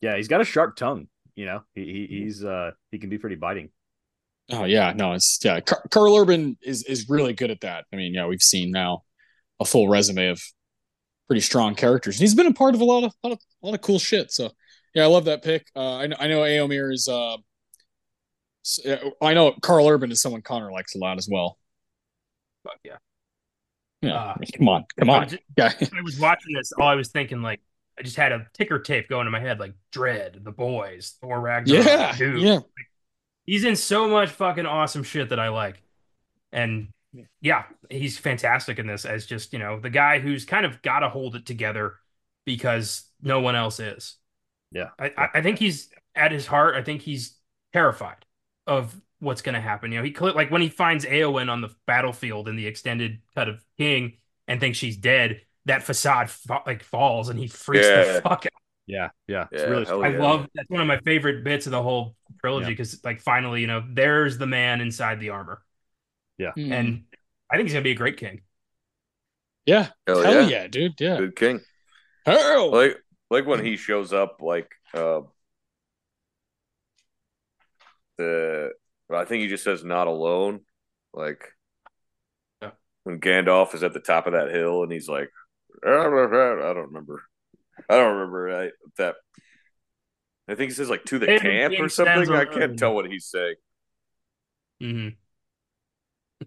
Yeah 0.01 0.17
he's 0.17 0.29
got 0.29 0.41
a 0.41 0.45
sharp 0.45 0.77
tongue 0.77 1.09
you 1.35 1.47
know 1.47 1.63
he, 1.75 1.85
he 1.85 2.07
he's 2.23 2.45
uh 2.45 2.71
he 2.91 2.99
can 2.99 3.11
be 3.11 3.19
pretty 3.19 3.37
biting 3.37 3.71
Oh 4.53 4.65
yeah, 4.65 4.93
no, 4.97 5.13
it's 5.13 5.39
yeah. 5.45 5.61
Car- 5.61 5.85
Karl 5.93 6.17
Urban 6.17 6.59
is 6.61 6.83
is 6.83 7.09
really 7.09 7.33
good 7.35 7.53
at 7.53 7.61
that. 7.61 7.85
I 7.93 7.97
mean, 7.97 8.13
yeah, 8.15 8.27
we've 8.27 8.43
seen 8.43 8.73
now 8.73 9.05
a 9.61 9.65
full 9.65 9.89
resume 9.89 10.27
of 10.27 10.43
pretty 11.29 11.41
strong 11.41 11.77
characters, 11.77 12.17
and 12.17 12.21
he's 12.23 12.35
been 12.35 12.47
a 12.49 12.53
part 12.53 12.75
of 12.75 12.81
a 12.81 12.85
lot 12.85 13.05
of 13.05 13.13
lot 13.23 13.33
of 13.35 13.39
a 13.63 13.67
lot 13.67 13.75
of 13.77 13.81
cool 13.81 14.01
shit. 14.01 14.33
So 14.33 14.51
yeah, 14.93 15.05
I 15.05 15.07
love 15.07 15.27
that 15.27 15.45
pick. 15.45 15.69
Uh, 15.77 15.99
I 15.99 16.09
know 16.09 16.17
I 16.19 16.27
know 16.27 16.41
Eomer 16.41 16.93
is. 16.93 17.07
Uh, 17.09 17.37
I 19.23 19.35
know 19.35 19.53
Karl 19.63 19.87
Urban 19.89 20.11
is 20.11 20.21
someone 20.21 20.43
Connor 20.43 20.73
likes 20.73 20.97
a 20.97 20.99
lot 20.99 21.17
as 21.17 21.29
well. 21.31 21.57
Fuck 22.65 22.79
yeah. 22.85 22.97
Yeah, 24.03 24.15
Uh, 24.17 24.35
come 24.59 24.69
on, 24.69 24.85
come 24.99 25.11
I 25.11 25.15
on, 25.15 25.23
was 25.27 25.31
just- 25.33 25.43
yeah, 25.57 25.73
I 25.99 26.03
was 26.03 26.19
watching 26.19 26.55
this, 26.55 26.73
all 26.73 26.89
I 26.89 26.97
was 26.97 27.09
thinking 27.11 27.41
like 27.43 27.61
I 28.01 28.03
just 28.03 28.17
had 28.17 28.33
a 28.33 28.47
ticker 28.55 28.79
tape 28.79 29.09
going 29.09 29.27
in 29.27 29.33
my 29.33 29.41
head, 29.41 29.61
like 29.61 29.75
Dredd, 29.93 30.43
The 30.43 30.53
Boys, 30.53 31.17
Thor 31.21 31.39
Ragnarok. 31.41 31.85
yeah, 31.85 32.17
dude. 32.17 32.41
yeah. 32.41 32.61
He's 33.45 33.65
in 33.65 33.77
so 33.77 34.09
much 34.09 34.31
fucking 34.31 34.67
awesome 34.67 35.03
shit 35.03 35.29
that 35.29 35.39
I 35.39 35.49
like. 35.51 35.83
And 36.51 36.89
yeah, 37.41 37.65
he's 37.91 38.17
fantastic 38.17 38.79
in 38.79 38.87
this 38.87 39.05
as 39.05 39.27
just, 39.27 39.53
you 39.53 39.59
know, 39.59 39.79
the 39.79 39.91
guy 39.91 40.19
who's 40.19 40.45
kind 40.45 40.65
of 40.65 40.81
got 40.83 41.01
to 41.01 41.11
hold 41.11 41.37
it 41.37 41.45
together 41.45 41.97
because 42.47 43.05
no 43.21 43.41
one 43.41 43.55
else 43.55 43.81
is. 43.81 44.17
yeah 44.73 44.89
I, 44.99 45.13
I, 45.17 45.29
I 45.35 45.43
think 45.43 45.59
he's 45.59 45.91
at 46.15 46.33
his 46.33 46.47
heart, 46.47 46.75
I 46.75 46.83
think 46.83 47.03
he's 47.03 47.37
terrified 47.73 48.25
of 48.67 48.99
what's 49.19 49.43
going 49.43 49.55
to 49.55 49.61
happen. 49.61 49.93
You 49.93 49.99
know, 49.99 50.05
he 50.05 50.15
like 50.15 50.51
when 50.51 50.63
he 50.63 50.69
finds 50.69 51.05
Eowyn 51.05 51.51
on 51.51 51.61
the 51.61 51.75
battlefield 51.87 52.49
in 52.49 52.57
the 52.57 52.67
extended 52.67 53.21
cut 53.35 53.49
of 53.49 53.63
King 53.77 54.15
and 54.49 54.59
thinks 54.59 54.79
she's 54.79 54.97
dead, 54.97 55.43
that 55.71 55.83
facade 55.85 56.31
fa- 56.31 56.63
like 56.67 56.83
falls 56.83 57.29
and 57.29 57.39
he 57.39 57.47
freaks 57.49 57.87
Yeah. 57.87 58.05
the 58.15 58.23
fuck 58.23 58.47
out. 58.47 58.53
yeah 58.87 59.11
yeah 59.29 59.47
it's 59.53 59.63
Yeah, 59.63 59.69
really 59.69 59.85
hell 59.87 60.05
I 60.05 60.09
yeah. 60.09 60.19
love 60.19 60.49
that's 60.55 60.69
one 60.71 60.81
of 60.83 60.87
my 60.89 60.99
favorite 61.01 61.45
bits 61.45 61.67
of 61.67 61.73
the 61.73 61.83
whole 61.83 62.17
trilogy 62.41 62.67
Yeah. 62.67 62.71
because 62.71 63.05
like 63.05 63.21
finally, 63.21 63.61
you 63.61 63.67
know, 63.67 63.83
there's 63.89 64.39
the 64.39 64.47
man 64.47 64.81
inside 64.81 65.21
the 65.21 65.31
armor. 65.31 65.63
Mm. 66.41 66.73
And 66.73 67.05
I 67.51 67.57
think 67.57 67.67
he's 67.69 67.75
gonna 67.75 67.83
be 67.85 67.91
a 67.93 67.95
great 67.95 68.17
king. 68.17 68.43
yeah, 69.67 69.89
Hell, 70.07 70.23
hell 70.23 70.43
yeah. 70.43 70.63
yeah. 70.63 70.67
dude, 70.69 70.95
yeah. 71.01 71.19
Good 71.19 71.37
king. 71.37 71.61
Hell. 72.27 72.71
Like 72.73 72.97
like 73.31 73.47
when 73.47 73.65
he 73.65 73.77
shows 73.77 74.13
up, 74.13 74.39
like 74.41 74.71
uh 74.95 75.21
the 78.19 78.71
I 79.13 79.25
think 79.25 79.43
he 79.43 79.49
just 79.49 79.65
says 79.65 79.85
not 79.85 80.07
alone. 80.07 80.61
Like 81.13 81.53
when 83.05 83.21
Gandalf 83.21 83.75
is 83.75 83.83
at 83.83 83.93
the 83.93 84.01
top 84.01 84.27
of 84.27 84.35
that 84.35 84.51
hill 84.51 84.83
and 84.83 84.93
he's 84.93 85.09
like, 85.09 85.31
I 85.85 85.89
don't 85.91 86.13
remember. 86.13 87.23
I 87.89 87.97
don't 87.97 88.15
remember 88.15 88.65
I, 88.65 88.71
that. 88.99 89.15
I 90.49 90.55
think 90.55 90.71
he 90.71 90.75
says 90.75 90.91
like 90.91 91.05
to 91.07 91.19
the 91.19 91.35
It- 91.35 91.43
camp 91.43 91.75
it 91.75 91.81
or 91.81 91.89
something. 91.89 92.31
I 92.33 92.45
can't 92.45 92.79
tell 92.79 92.95
what 92.95 93.11
he's 93.11 93.27
saying. 93.27 93.55
Mm-hmm. 94.83 95.09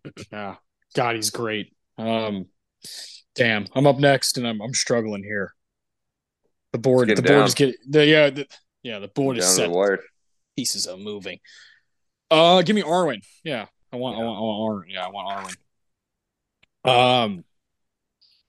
Yeah. 0.32 0.56
God, 0.96 1.16
he's 1.16 1.30
great. 1.30 1.74
Um, 1.98 2.48
damn, 3.36 3.68
I'm 3.74 3.88
up 3.88 4.00
next, 4.00 4.38
and 4.38 4.48
I'm 4.48 4.62
I'm 4.62 4.74
struggling 4.74 5.24
here. 5.24 5.54
The 6.72 6.80
board, 6.80 7.10
the 7.10 7.16
getting 7.16 7.32
board 7.36 7.48
is 7.48 7.54
getting 7.54 7.76
the 7.88 8.06
yeah, 8.06 8.30
the, 8.32 8.48
yeah, 8.82 9.00
the 9.00 9.08
board 9.08 9.38
is 9.38 9.46
Down 9.46 9.70
to 9.70 9.74
set. 9.74 9.98
the. 9.98 10.00
Pieces 10.56 10.88
are 10.88 10.98
moving. 10.98 11.40
Uh, 12.30 12.62
give 12.62 12.76
me 12.76 12.84
Arwen. 12.84 13.22
Yeah, 13.44 13.66
I 13.92 13.96
want, 13.96 14.18
I 14.18 14.24
want, 14.24 14.38
I 14.38 14.42
want 14.42 14.88
Arwen. 14.88 14.94
Yeah, 14.94 15.06
I 15.06 15.10
want 15.10 15.58
Arwen. 16.86 17.24
Um, 17.24 17.44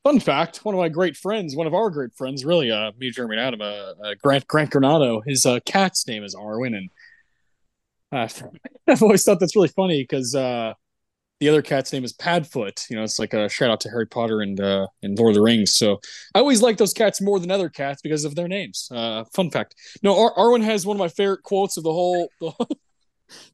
fun 0.05 0.20
fact: 0.20 0.64
one 0.64 0.74
of 0.74 0.78
my 0.78 0.89
great 0.89 1.16
friends, 1.16 1.56
one 1.56 1.66
of 1.66 1.74
our 1.74 1.90
great 1.90 2.14
friends, 2.14 2.44
really, 2.44 2.70
uh, 2.70 2.93
me, 2.98 3.10
Jeremy, 3.10 3.36
and 3.36 3.47
Adam, 3.47 3.60
uh, 3.60 3.64
uh 4.05 4.14
Grant 4.22 4.47
Grant 4.47 4.70
Granado, 4.70 5.22
his 5.26 5.44
uh, 5.44 5.59
cat's 5.66 6.06
name 6.06 6.22
is 6.22 6.35
Arwen, 6.35 6.76
and 6.76 6.90
uh, 8.12 8.28
I've 8.89 9.02
always 9.02 9.24
thought 9.24 9.40
that's 9.40 9.56
really 9.56 9.68
funny 9.68 10.02
because 10.02 10.35
uh, 10.35 10.74
the 11.40 11.48
other 11.48 11.62
cat's 11.62 11.93
name 11.93 12.05
is 12.05 12.12
Padfoot. 12.12 12.89
You 12.89 12.97
know, 12.97 13.02
it's 13.02 13.18
like 13.18 13.35
a 13.35 13.48
shout 13.48 13.70
out 13.70 13.81
to 13.81 13.90
Harry 13.90 14.06
Potter 14.06 14.40
and 14.40 14.60
uh, 14.60 14.86
and 15.02 15.18
Lord 15.18 15.31
of 15.31 15.35
the 15.35 15.43
Rings. 15.43 15.76
So 15.76 16.01
I 16.35 16.39
always 16.39 16.62
like 16.62 16.76
those 16.76 16.93
cats 16.93 17.20
more 17.20 17.40
than 17.40 17.51
other 17.51 17.68
cats 17.68 18.02
because 18.02 18.24
of 18.24 18.35
their 18.35 18.48
names. 18.48 18.89
Uh, 18.90 19.24
fun 19.35 19.51
fact. 19.51 19.74
No, 20.02 20.18
Ar- 20.18 20.35
Arwen 20.36 20.62
has 20.62 20.86
one 20.86 20.97
of 20.97 21.01
my 21.01 21.09
favorite 21.09 21.43
quotes 21.43 21.76
of 21.76 21.85
the 21.85 21.93
whole 21.93 22.28
the, 22.40 22.52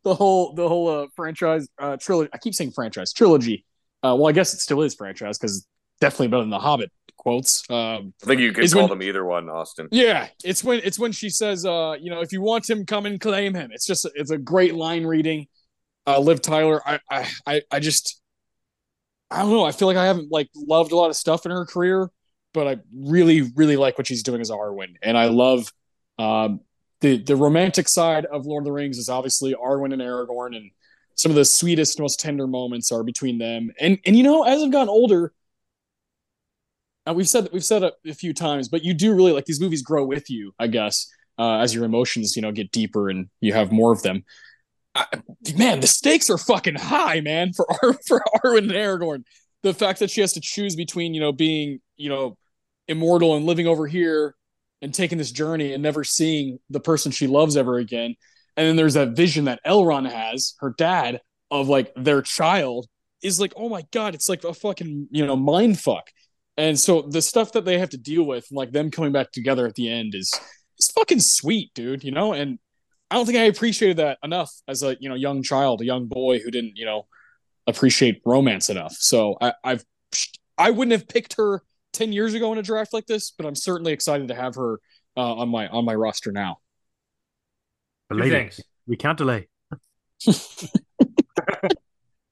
the 0.02 0.14
whole 0.14 0.55
the 0.55 0.68
whole 0.68 0.89
uh, 0.89 1.06
franchise 1.16 1.68
uh, 1.78 1.97
trilogy. 1.97 2.31
I 2.35 2.39
keep 2.39 2.55
saying 2.55 2.72
franchise 2.72 3.12
trilogy. 3.12 3.64
Uh, 4.02 4.16
well, 4.18 4.28
I 4.28 4.32
guess 4.32 4.55
it 4.55 4.60
still 4.60 4.82
is 4.82 4.94
franchise 4.94 5.39
because 5.39 5.66
definitely 6.01 6.28
better 6.28 6.43
than 6.43 6.51
the 6.51 6.59
Hobbit 6.59 6.90
quotes. 7.16 7.68
Um, 7.70 8.14
I 8.22 8.27
think 8.27 8.40
you 8.40 8.52
can 8.52 8.66
call 8.68 8.82
when- 8.82 8.90
them 8.90 9.02
either 9.02 9.24
one, 9.24 9.48
Austin. 9.48 9.89
yeah, 9.90 10.28
it's 10.44 10.64
when 10.64 10.81
it's 10.82 10.98
when 10.98 11.12
she 11.12 11.28
says, 11.31 11.64
uh, 11.66 11.97
you 12.01 12.10
know, 12.10 12.20
if 12.20 12.32
you 12.32 12.40
want 12.40 12.68
him, 12.68 12.86
come 12.86 13.06
and 13.06 13.20
claim 13.20 13.55
him. 13.55 13.70
It's 13.72 13.86
just 13.86 14.06
it's 14.14 14.31
a 14.31 14.39
great 14.39 14.74
line 14.74 15.05
reading. 15.05 15.47
Uh, 16.06 16.18
Liv 16.18 16.40
Tyler, 16.40 16.81
I 16.86 16.98
I 17.10 17.28
I, 17.47 17.62
I 17.70 17.81
just 17.81 18.20
I 19.31 19.40
don't 19.40 19.51
know. 19.51 19.64
I 19.64 19.72
feel 19.72 19.86
like 19.86 19.97
I 19.98 20.06
haven't 20.06 20.31
like 20.32 20.48
loved 20.55 20.93
a 20.93 20.97
lot 20.97 21.10
of 21.10 21.16
stuff 21.16 21.44
in 21.44 21.52
her 21.52 21.64
career, 21.66 22.10
but 22.55 22.66
I 22.66 22.78
really 22.97 23.43
really 23.55 23.77
like 23.77 23.98
what 23.98 24.06
she's 24.06 24.22
doing 24.22 24.40
as 24.40 24.51
Arwen, 24.51 24.94
and 25.02 25.16
I 25.18 25.27
love 25.27 25.72
um, 26.18 26.60
the 27.01 27.18
the 27.18 27.36
romantic 27.36 27.89
side 27.89 28.24
of 28.27 28.47
Lord 28.47 28.62
of 28.62 28.66
the 28.66 28.72
Rings 28.72 28.98
is 28.98 29.09
obviously 29.09 29.55
Arwen 29.55 29.93
and 29.93 30.01
Aragorn, 30.02 30.56
and 30.56 30.70
some 31.14 31.31
of 31.31 31.36
the 31.36 31.44
sweetest, 31.44 32.01
most 32.01 32.18
tender 32.18 32.47
moments 32.47 32.90
are 32.90 33.02
between 33.05 33.39
them. 33.39 33.70
And 33.78 33.98
and 34.06 34.16
you 34.16 34.22
know, 34.22 34.43
as 34.44 34.62
I've 34.62 34.72
gotten 34.72 34.89
older, 34.89 35.32
and 37.10 37.16
we've 37.16 37.28
said 37.28 37.48
we've 37.52 37.64
said 37.64 37.82
it 37.82 37.94
a 38.06 38.14
few 38.14 38.32
times, 38.32 38.68
but 38.68 38.82
you 38.82 38.94
do 38.94 39.14
really 39.14 39.32
like 39.32 39.44
these 39.44 39.60
movies 39.60 39.82
grow 39.82 40.04
with 40.04 40.30
you, 40.30 40.52
I 40.58 40.66
guess, 40.66 41.08
uh, 41.38 41.58
as 41.58 41.74
your 41.74 41.84
emotions, 41.84 42.36
you 42.36 42.42
know, 42.42 42.52
get 42.52 42.70
deeper 42.70 43.10
and 43.10 43.28
you 43.40 43.52
have 43.52 43.72
more 43.72 43.92
of 43.92 44.02
them. 44.02 44.24
I, 44.94 45.06
man, 45.56 45.80
the 45.80 45.86
stakes 45.86 46.30
are 46.30 46.38
fucking 46.38 46.76
high, 46.76 47.20
man, 47.20 47.52
for 47.52 47.66
Ar- 47.82 47.98
for 48.06 48.22
Arwen 48.44 48.58
and 48.58 48.72
Aragorn. 48.72 49.24
The 49.62 49.74
fact 49.74 49.98
that 49.98 50.10
she 50.10 50.20
has 50.22 50.32
to 50.34 50.40
choose 50.40 50.74
between, 50.74 51.12
you 51.14 51.20
know, 51.20 51.32
being, 51.32 51.80
you 51.96 52.08
know, 52.08 52.36
immortal 52.88 53.36
and 53.36 53.44
living 53.44 53.66
over 53.66 53.86
here 53.86 54.34
and 54.82 54.92
taking 54.94 55.18
this 55.18 55.30
journey 55.30 55.74
and 55.74 55.82
never 55.82 56.02
seeing 56.02 56.58
the 56.70 56.80
person 56.80 57.12
she 57.12 57.26
loves 57.26 57.56
ever 57.56 57.76
again. 57.76 58.14
And 58.56 58.66
then 58.66 58.76
there's 58.76 58.94
that 58.94 59.10
vision 59.10 59.44
that 59.44 59.60
Elrond 59.66 60.10
has, 60.10 60.54
her 60.60 60.74
dad, 60.76 61.20
of 61.50 61.68
like 61.68 61.92
their 61.94 62.22
child 62.22 62.86
is 63.22 63.40
like, 63.40 63.52
oh 63.56 63.68
my 63.68 63.84
god, 63.90 64.14
it's 64.14 64.28
like 64.28 64.44
a 64.44 64.54
fucking, 64.54 65.08
you 65.10 65.26
know, 65.26 65.36
mind 65.36 65.78
fuck. 65.78 66.10
And 66.60 66.78
so 66.78 67.02
the 67.02 67.22
stuff 67.22 67.52
that 67.52 67.64
they 67.64 67.78
have 67.78 67.88
to 67.90 67.96
deal 67.96 68.22
with, 68.24 68.46
like 68.50 68.70
them 68.70 68.90
coming 68.90 69.12
back 69.12 69.32
together 69.32 69.66
at 69.66 69.74
the 69.76 69.90
end, 69.90 70.14
is 70.14 70.30
is 70.78 70.90
fucking 70.90 71.20
sweet, 71.20 71.72
dude. 71.74 72.04
You 72.04 72.12
know, 72.12 72.34
and 72.34 72.58
I 73.10 73.14
don't 73.14 73.24
think 73.24 73.38
I 73.38 73.44
appreciated 73.44 73.96
that 73.96 74.18
enough 74.22 74.52
as 74.68 74.82
a 74.82 74.94
you 75.00 75.08
know 75.08 75.14
young 75.14 75.42
child, 75.42 75.80
a 75.80 75.86
young 75.86 76.06
boy 76.06 76.38
who 76.38 76.50
didn't 76.50 76.76
you 76.76 76.84
know 76.84 77.06
appreciate 77.66 78.20
romance 78.26 78.68
enough. 78.68 78.92
So 78.92 79.36
I, 79.40 79.54
I've 79.64 79.84
I 80.58 80.70
wouldn't 80.70 80.92
have 80.92 81.08
picked 81.08 81.36
her 81.38 81.62
ten 81.94 82.12
years 82.12 82.34
ago 82.34 82.52
in 82.52 82.58
a 82.58 82.62
draft 82.62 82.92
like 82.92 83.06
this, 83.06 83.30
but 83.30 83.46
I'm 83.46 83.54
certainly 83.54 83.92
excited 83.92 84.28
to 84.28 84.34
have 84.34 84.54
her 84.56 84.80
uh, 85.16 85.34
on 85.36 85.48
my 85.48 85.66
on 85.68 85.86
my 85.86 85.94
roster 85.94 86.30
now. 86.30 86.58
Two 88.12 88.16
Belated. 88.18 88.52
things. 88.52 88.60
We 88.86 88.96
can't 88.96 89.16
delay. 89.16 89.48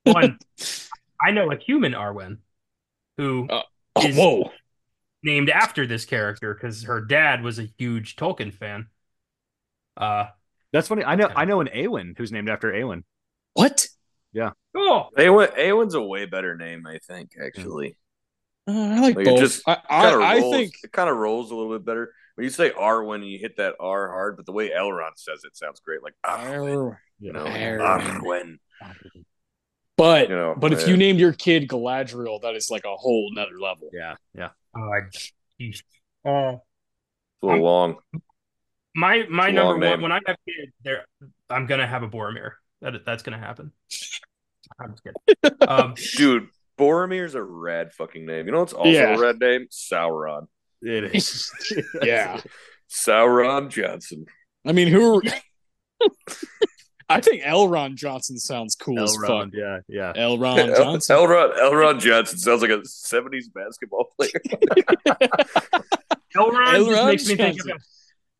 One, 0.04 0.38
I 1.22 1.30
know 1.30 1.50
a 1.50 1.56
human 1.56 1.92
Arwen 1.92 2.38
who 3.16 3.46
Uh, 3.48 3.62
Is- 4.04 4.16
whoa! 4.16 4.50
named 5.22 5.50
after 5.50 5.86
this 5.86 6.04
character 6.04 6.54
because 6.54 6.84
her 6.84 7.00
dad 7.00 7.42
was 7.42 7.58
a 7.58 7.68
huge 7.78 8.16
Tolkien 8.16 8.54
fan. 8.54 8.86
Uh, 9.96 10.26
That's 10.72 10.86
funny. 10.88 11.04
I 11.04 11.16
know. 11.16 11.28
I 11.34 11.44
know 11.44 11.60
an 11.60 11.68
Awen 11.74 12.14
who's 12.16 12.30
named 12.32 12.48
after 12.48 12.72
Awen. 12.72 13.02
What? 13.54 13.86
Yeah. 14.32 14.50
Oh, 14.76 15.08
Awen, 15.16 15.56
Awen's 15.58 15.94
a 15.94 16.00
way 16.02 16.26
better 16.26 16.56
name, 16.56 16.86
I 16.86 16.98
think. 16.98 17.32
Actually, 17.42 17.96
Uh, 18.68 18.72
I 18.72 19.00
like, 19.00 19.16
Like, 19.16 19.26
it 19.26 19.30
both. 19.30 19.40
just 19.40 19.62
I, 19.68 19.74
kind 19.90 20.14
of 20.14 20.20
I, 20.20 20.36
I 20.36 20.40
think 20.40 20.74
it 20.84 20.92
kind 20.92 21.08
of 21.10 21.16
rolls 21.16 21.50
a 21.50 21.56
little 21.56 21.72
bit 21.72 21.84
better. 21.84 22.12
When 22.36 22.44
you 22.44 22.50
say 22.50 22.70
Arwen 22.70 23.16
and 23.16 23.28
you 23.28 23.38
hit 23.40 23.56
that 23.56 23.74
R 23.80 24.08
hard, 24.08 24.36
but 24.36 24.46
the 24.46 24.52
way 24.52 24.70
Elrond 24.70 25.16
says 25.16 25.40
it 25.44 25.56
sounds 25.56 25.80
great, 25.80 26.02
like 26.04 26.14
Arwen. 26.24 26.96
You 27.18 27.32
know, 27.32 27.44
Arwen. 27.44 28.20
Arwen. 28.22 28.58
But 29.98 30.30
You 30.30 30.34
know, 30.36 30.54
but 30.56 30.72
if 30.72 30.88
you 30.88 30.96
named 30.96 31.20
your 31.20 31.34
kid 31.34 31.68
Galadriel, 31.68 32.40
that 32.42 32.54
is 32.54 32.70
like 32.70 32.84
a 32.86 32.96
whole 32.96 33.30
nother 33.34 33.58
level. 33.60 33.90
Yeah, 33.92 34.14
yeah. 34.34 34.48
oh, 34.74 34.80
I- 34.90 35.10
geez. 35.60 35.82
Oh, 36.24 36.48
It's 36.48 36.62
a 37.42 37.46
little 37.46 37.62
long. 37.64 37.96
my 38.94 39.26
my 39.28 39.50
number 39.50 39.72
one 39.74 39.80
name. 39.80 40.00
when 40.00 40.12
I 40.12 40.20
have 40.26 40.36
kids, 40.46 40.72
there 40.82 41.04
I'm 41.50 41.66
gonna 41.66 41.86
have 41.86 42.02
a 42.02 42.08
Boromir. 42.08 42.52
That 42.80 43.04
that's 43.04 43.22
gonna 43.22 43.38
happen. 43.38 43.72
I'm 44.80 44.92
just 44.92 45.02
kidding. 45.04 45.56
Um, 45.68 45.94
Dude, 46.16 46.48
Boromir's 46.78 47.34
a 47.34 47.42
rad 47.42 47.92
fucking 47.92 48.24
name. 48.24 48.46
You 48.46 48.52
know 48.52 48.60
what's 48.60 48.72
also 48.72 48.88
Yeah. 48.90 49.16
a 49.16 49.18
rad 49.18 49.38
name? 49.40 49.66
Sauron. 49.70 50.46
It 50.82 51.14
is. 51.14 51.50
Yeah. 52.02 52.40
Sauron 52.88 53.68
Johnson. 53.70 54.26
I 54.66 54.72
mean, 54.72 54.88
who? 54.88 55.20
I 57.10 57.20
think 57.20 57.42
Elrond 57.42 57.94
Johnson 57.94 58.36
sounds 58.38 58.74
cool 58.76 59.02
as 59.02 59.16
fuck. 59.26 59.48
Yeah, 59.52 59.78
yeah. 59.88 60.12
Elrond 60.14 60.68
El- 60.68 60.76
Johnson. 60.76 61.16
Elrond, 61.16 61.56
Elrond 61.58 62.00
Johnson 62.00 62.38
sounds 62.38 62.60
like 62.62 62.70
a 62.70 62.78
70s 62.80 63.44
basketball 63.54 64.08
player. 64.16 64.30
Elrond, 66.36 66.76
just 66.76 66.90
Elrond 66.90 67.06
makes 67.06 67.28
me 67.28 67.36
think 67.36 67.56
Johnson. 67.58 67.70
of 67.72 67.82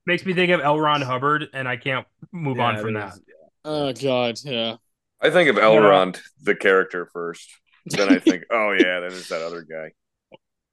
makes 0.06 0.24
me 0.26 0.32
think 0.34 0.52
of 0.52 0.60
L. 0.60 0.78
Ron 0.78 1.02
Hubbard, 1.02 1.48
and 1.52 1.66
I 1.68 1.76
can't 1.76 2.06
move 2.32 2.60
on 2.60 2.78
from 2.78 2.96
it 2.96 3.00
that. 3.00 3.12
is. 3.14 3.20
oh 3.64 3.92
God, 3.92 4.38
yeah. 4.44 4.76
I 5.20 5.30
think 5.30 5.48
of 5.50 5.56
Elrond, 5.56 6.20
the 6.42 6.54
character, 6.54 7.06
first. 7.12 7.50
Then 7.86 8.12
I 8.12 8.18
think, 8.18 8.44
oh, 8.50 8.72
yeah, 8.72 9.00
then 9.00 9.10
there's 9.10 9.28
that 9.28 9.42
other 9.42 9.62
guy. 9.62 9.92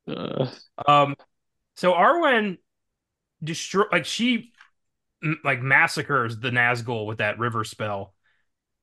Uh, 0.08 0.48
Um, 0.88 1.16
so 1.76 1.92
Arwen 1.94 2.60
destroy 3.44 3.86
like 3.92 4.06
she 4.06 4.36
m- 4.36 4.48
like 5.44 5.62
massacres 5.62 6.38
the 6.40 6.50
Nazgul 6.52 7.06
with 7.06 7.18
that 7.20 7.40
river 7.40 7.64
spell. 7.64 8.14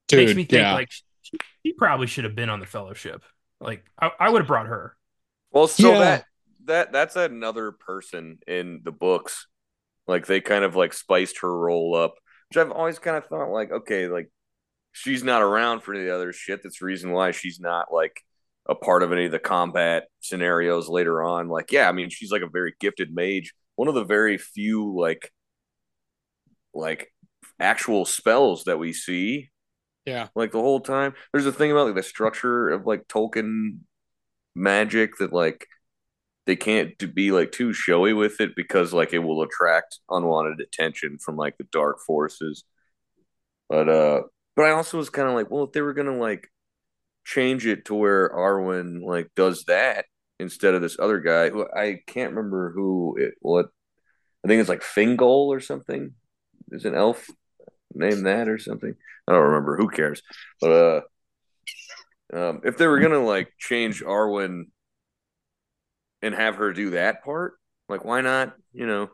dude, 0.09 0.27
Makes 0.27 0.37
me 0.37 0.45
think 0.45 0.63
yeah. 0.63 0.75
like 0.75 0.91
she, 1.23 1.37
she 1.65 1.73
probably 1.73 2.07
should 2.07 2.25
have 2.25 2.35
been 2.35 2.49
on 2.51 2.61
the 2.61 2.67
Fellowship. 2.67 3.23
Like 3.61 3.85
I, 4.01 4.11
I 4.19 4.29
would 4.31 4.43
have 4.43 4.49
brought 4.49 4.67
her. 4.67 4.97
Well, 5.51 5.69
so 5.69 5.93
Yeah. 5.93 5.99
that 5.99 6.25
that 6.65 6.93
that's 6.93 7.17
another 7.17 7.73
person 7.73 8.39
in 8.47 8.81
the 8.85 8.93
books. 8.93 9.47
Like 10.07 10.27
they 10.27 10.41
kind 10.41 10.65
of 10.65 10.75
like 10.75 10.93
spiced 10.93 11.41
her 11.41 11.57
role 11.59 11.95
up, 11.95 12.15
which 12.49 12.57
I've 12.57 12.73
always 12.73 12.99
kind 12.99 13.17
of 13.17 13.27
thought 13.27 13.51
like, 13.53 13.71
okay, 13.71 14.09
like 14.09 14.31
she's 14.93 15.23
not 15.23 15.43
around 15.43 15.81
for 15.83 15.95
any 15.95 16.09
other 16.09 16.33
shit. 16.33 16.63
That's 16.63 16.81
the 16.81 16.87
reason 16.87 17.13
why 17.13 17.31
she's 17.31 17.61
not 17.61 17.93
like 17.93 18.21
a 18.69 18.75
part 18.75 19.03
of 19.03 19.13
any 19.13 19.27
of 19.27 19.33
the 19.33 19.39
combat 19.39 20.05
scenarios 20.21 20.89
later 20.89 21.23
on. 21.23 21.49
Like, 21.49 21.73
yeah, 21.73 21.89
I 21.89 21.93
mean, 21.93 22.11
she's 22.11 22.31
like 22.33 22.43
a 22.43 22.49
very 22.49 22.75
gifted 22.81 23.15
mage. 23.15 23.53
One 23.77 23.89
of 23.89 23.95
the 23.95 24.05
very 24.05 24.39
few 24.39 24.99
like 24.99 25.31
like 26.75 27.13
actual 27.61 28.05
spells 28.05 28.65
that 28.65 28.79
we 28.79 28.93
see 28.93 29.51
yeah. 30.05 30.29
like 30.35 30.53
the 30.53 30.61
whole 30.61 30.81
time. 30.81 31.15
There's 31.33 31.47
a 31.47 31.53
thing 31.53 31.71
about 31.71 31.87
like 31.87 31.95
the 31.95 32.03
structure 32.03 32.71
of 32.71 32.87
like 32.87 33.09
Tolkien 33.09 33.79
magic 34.55 35.17
that 35.19 35.33
like 35.33 35.67
they 36.47 36.57
can't 36.57 37.15
be 37.15 37.31
like 37.31 37.53
too 37.53 37.73
showy 37.73 38.13
with 38.13 38.41
it 38.41 38.57
because 38.57 38.93
like 38.93 39.13
it 39.13 39.21
will 39.21 39.43
attract 39.43 40.01
unwanted 40.11 40.61
attention 40.61 41.19
from 41.19 41.37
like 41.37 41.57
the 41.57 41.67
dark 41.73 42.01
forces. 42.01 42.65
But 43.69 43.89
uh 43.89 44.23
but 44.55 44.67
I 44.67 44.71
also 44.71 44.99
was 44.99 45.09
kind 45.09 45.29
of 45.29 45.35
like, 45.35 45.51
well, 45.51 45.65
if 45.65 45.73
they 45.73 45.81
were 45.81 45.95
gonna 45.95 46.19
like 46.19 46.49
change 47.25 47.67
it 47.67 47.85
to 47.87 47.95
where 47.95 48.29
Arwen 48.31 49.03
like 49.05 49.31
does 49.37 49.65
that 49.65 50.07
instead 50.41 50.75
of 50.75 50.83
this 50.83 50.99
other 50.99 51.21
guy 51.21 51.51
who 51.51 51.67
I 51.75 52.01
can't 52.07 52.35
remember 52.35 52.73
who 52.73 53.17
it 53.19 53.35
what 53.41 53.67
I 54.45 54.49
think 54.49 54.61
it's 54.61 54.69
like 54.69 54.83
Fingol 54.83 55.47
or 55.47 55.61
something. 55.61 56.15
Is 56.73 56.85
an 56.85 56.95
elf 56.95 57.27
name 57.95 58.25
that 58.25 58.49
or 58.49 58.59
something? 58.59 58.95
I 59.29 59.33
don't 59.33 59.43
remember. 59.45 59.77
Who 59.77 59.89
cares? 59.89 60.23
But 60.61 60.71
uh, 60.71 61.01
Um, 62.33 62.61
if 62.65 62.79
they 62.79 62.87
were 62.87 63.01
gonna 63.01 63.25
like 63.25 63.53
change 63.59 64.03
Arwen 64.03 64.65
and 66.23 66.35
have 66.35 66.57
her 66.57 66.73
do 66.73 66.91
that 66.91 67.23
part, 67.25 67.55
like 67.89 68.05
why 68.05 68.21
not? 68.21 68.55
You 68.73 68.87
know, 68.87 69.11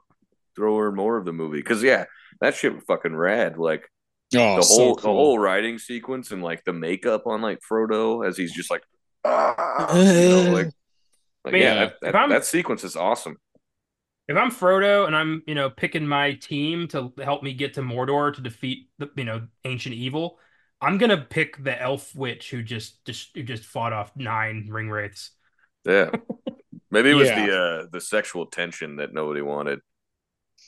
throw 0.57 0.77
her 0.79 0.93
more 0.93 1.17
of 1.17 1.25
the 1.25 1.33
movie 1.33 1.59
because 1.59 1.83
yeah, 1.83 2.05
that 2.41 2.55
shit 2.55 2.75
was 2.75 2.85
fucking 2.87 3.17
rad. 3.17 3.59
Like 3.59 3.89
Oh, 4.37 4.57
the 4.57 4.63
so 4.63 4.75
whole 4.75 4.95
cool. 4.97 5.03
the 5.03 5.09
whole 5.17 5.39
riding 5.39 5.79
sequence 5.79 6.31
and 6.33 6.43
like 6.43 6.63
the 6.65 6.73
makeup 6.75 7.27
on 7.27 7.41
like 7.41 7.61
Frodo 7.69 8.27
as 8.27 8.37
he's 8.37 8.53
just 8.53 8.71
like, 8.71 8.83
ah, 9.25 9.97
you 9.97 10.29
know, 10.29 10.51
like, 10.53 10.71
like 11.45 11.53
Man, 11.53 11.63
yeah, 11.63 11.75
that, 12.03 12.13
that, 12.13 12.29
that 12.29 12.45
sequence 12.45 12.85
is 12.85 12.95
awesome. 12.95 13.39
If 14.29 14.37
I'm 14.37 14.51
Frodo 14.51 15.07
and 15.07 15.17
I'm, 15.17 15.43
you 15.47 15.55
know, 15.55 15.71
picking 15.71 16.07
my 16.07 16.35
team 16.35 16.87
to 16.89 17.13
help 17.23 17.43
me 17.43 17.55
get 17.55 17.75
to 17.75 17.81
Mordor 17.81 18.35
to 18.35 18.41
defeat 18.43 18.89
the, 18.99 19.09
you 19.17 19.25
know, 19.25 19.47
ancient 19.65 19.95
evil, 19.95 20.39
I'm 20.81 20.99
gonna 20.99 21.27
pick 21.29 21.63
the 21.63 21.81
elf 21.81 22.15
witch 22.15 22.51
who 22.51 22.63
just 22.63 23.05
just 23.05 23.31
who 23.35 23.43
just 23.43 23.65
fought 23.65 23.93
off 23.93 24.13
nine 24.17 24.69
ring 24.71 24.91
wraiths. 24.91 25.31
Yeah, 25.85 26.11
maybe 26.91 27.11
it 27.11 27.15
was 27.15 27.29
Yeah. 27.29 27.47
the 27.47 27.57
uh 27.57 27.87
the 27.91 28.01
sexual 28.01 28.47
tension 28.47 28.97
that 28.97 29.13
nobody 29.15 29.41
wanted. 29.41 29.81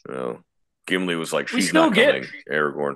You 0.09 0.15
know, 0.15 0.41
Gimli 0.87 1.17
was 1.17 1.33
like, 1.33 1.53
We 1.53 1.61
she's 1.61 1.69
still 1.69 1.87
not 1.87 1.95
get- 1.95 2.15
coming. 2.15 2.29
Aragorn. 2.51 2.95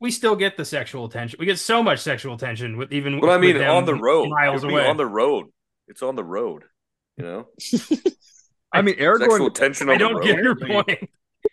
We 0.00 0.10
still 0.10 0.36
get 0.36 0.56
the 0.56 0.64
sexual 0.64 1.08
tension. 1.08 1.38
We 1.40 1.46
get 1.46 1.58
so 1.58 1.82
much 1.82 1.98
sexual 2.00 2.36
tension 2.36 2.76
with 2.76 2.92
even. 2.92 3.20
But 3.20 3.30
I 3.30 3.38
mean, 3.38 3.56
on 3.62 3.84
the 3.86 3.94
road, 3.94 4.28
miles 4.28 4.62
away. 4.62 4.86
on 4.86 4.96
the 4.96 5.06
road. 5.06 5.46
It's 5.88 6.02
on 6.02 6.14
the 6.14 6.24
road. 6.24 6.64
You 7.16 7.24
know, 7.24 7.48
I 8.74 8.82
mean, 8.82 8.96
sexual 8.96 9.18
Aragorn. 9.50 9.54
tension 9.54 9.88
I 9.90 9.96
don't 9.96 10.16
road. 10.16 10.24
get 10.24 10.38
your 10.38 10.52
Apparently- 10.52 10.96
point. 10.96 11.10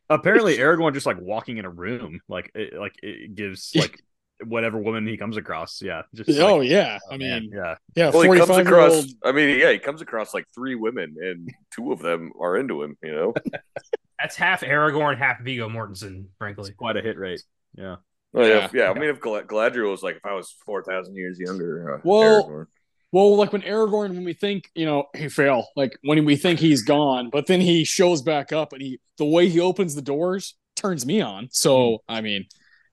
Apparently, 0.09 0.57
Aragorn 0.57 0.93
just 0.93 1.05
like 1.05 1.19
walking 1.21 1.57
in 1.57 1.65
a 1.65 1.69
room, 1.69 2.19
like 2.27 2.51
it, 2.55 2.73
like 2.73 2.93
it 3.01 3.33
gives 3.35 3.71
like 3.75 4.01
whatever 4.43 4.77
woman 4.77 5.05
he 5.07 5.15
comes 5.17 5.37
across. 5.37 5.81
Yeah. 5.81 6.01
Just 6.13 6.37
oh 6.39 6.57
like, 6.57 6.69
yeah, 6.69 6.97
I 7.09 7.15
mean, 7.17 7.51
yeah. 7.53 7.75
yeah, 7.95 8.09
Well, 8.09 8.21
he 8.23 8.27
comes 8.29 8.47
forty-five 8.49 8.67
across. 8.67 8.91
old. 8.93 9.05
I 9.23 9.31
mean, 9.31 9.57
yeah, 9.59 9.71
he 9.71 9.79
comes 9.79 10.01
across 10.01 10.33
like 10.33 10.45
three 10.53 10.75
women, 10.75 11.15
and 11.21 11.49
two 11.73 11.91
of 11.93 11.99
them 11.99 12.31
are 12.39 12.57
into 12.57 12.83
him. 12.83 12.97
You 13.03 13.13
know, 13.13 13.33
That's 14.19 14.35
half 14.35 14.61
Aragorn, 14.61 15.17
half 15.17 15.41
Viggo 15.41 15.69
Mortensen, 15.69 16.25
It's 16.25 16.37
frankly. 16.37 16.71
quite 16.73 16.97
a 16.97 17.01
hit 17.01 17.17
rate. 17.17 17.41
Yeah. 17.75 17.95
Oh, 18.33 18.41
yeah, 18.45 18.47
Yeah. 18.47 18.69
yeah. 18.73 18.89
I 18.91 18.93
mean, 18.93 19.09
if 19.09 19.19
Gal- 19.21 19.41
Galadriel 19.43 19.91
was 19.91 20.03
like, 20.03 20.17
if 20.17 20.25
I 20.25 20.33
was 20.33 20.55
four 20.65 20.83
thousand 20.83 21.15
years 21.15 21.39
younger, 21.39 21.95
uh, 21.95 22.01
Well- 22.03 22.49
Aragorn. 22.49 22.65
Well, 23.11 23.35
like 23.35 23.51
when 23.51 23.61
Aragorn, 23.61 24.09
when 24.09 24.23
we 24.23 24.33
think, 24.33 24.69
you 24.73 24.85
know, 24.85 25.05
he 25.15 25.27
fail, 25.27 25.67
like 25.75 25.97
when 26.03 26.23
we 26.23 26.35
think 26.35 26.59
he's 26.59 26.83
gone, 26.83 27.29
but 27.29 27.45
then 27.47 27.59
he 27.59 27.83
shows 27.83 28.21
back 28.21 28.53
up 28.53 28.71
and 28.73 28.81
he, 28.81 28.99
the 29.17 29.25
way 29.25 29.49
he 29.49 29.59
opens 29.59 29.95
the 29.95 30.01
doors 30.01 30.55
turns 30.75 31.05
me 31.05 31.21
on. 31.21 31.49
So, 31.51 32.03
I 32.07 32.21
mean, 32.21 32.45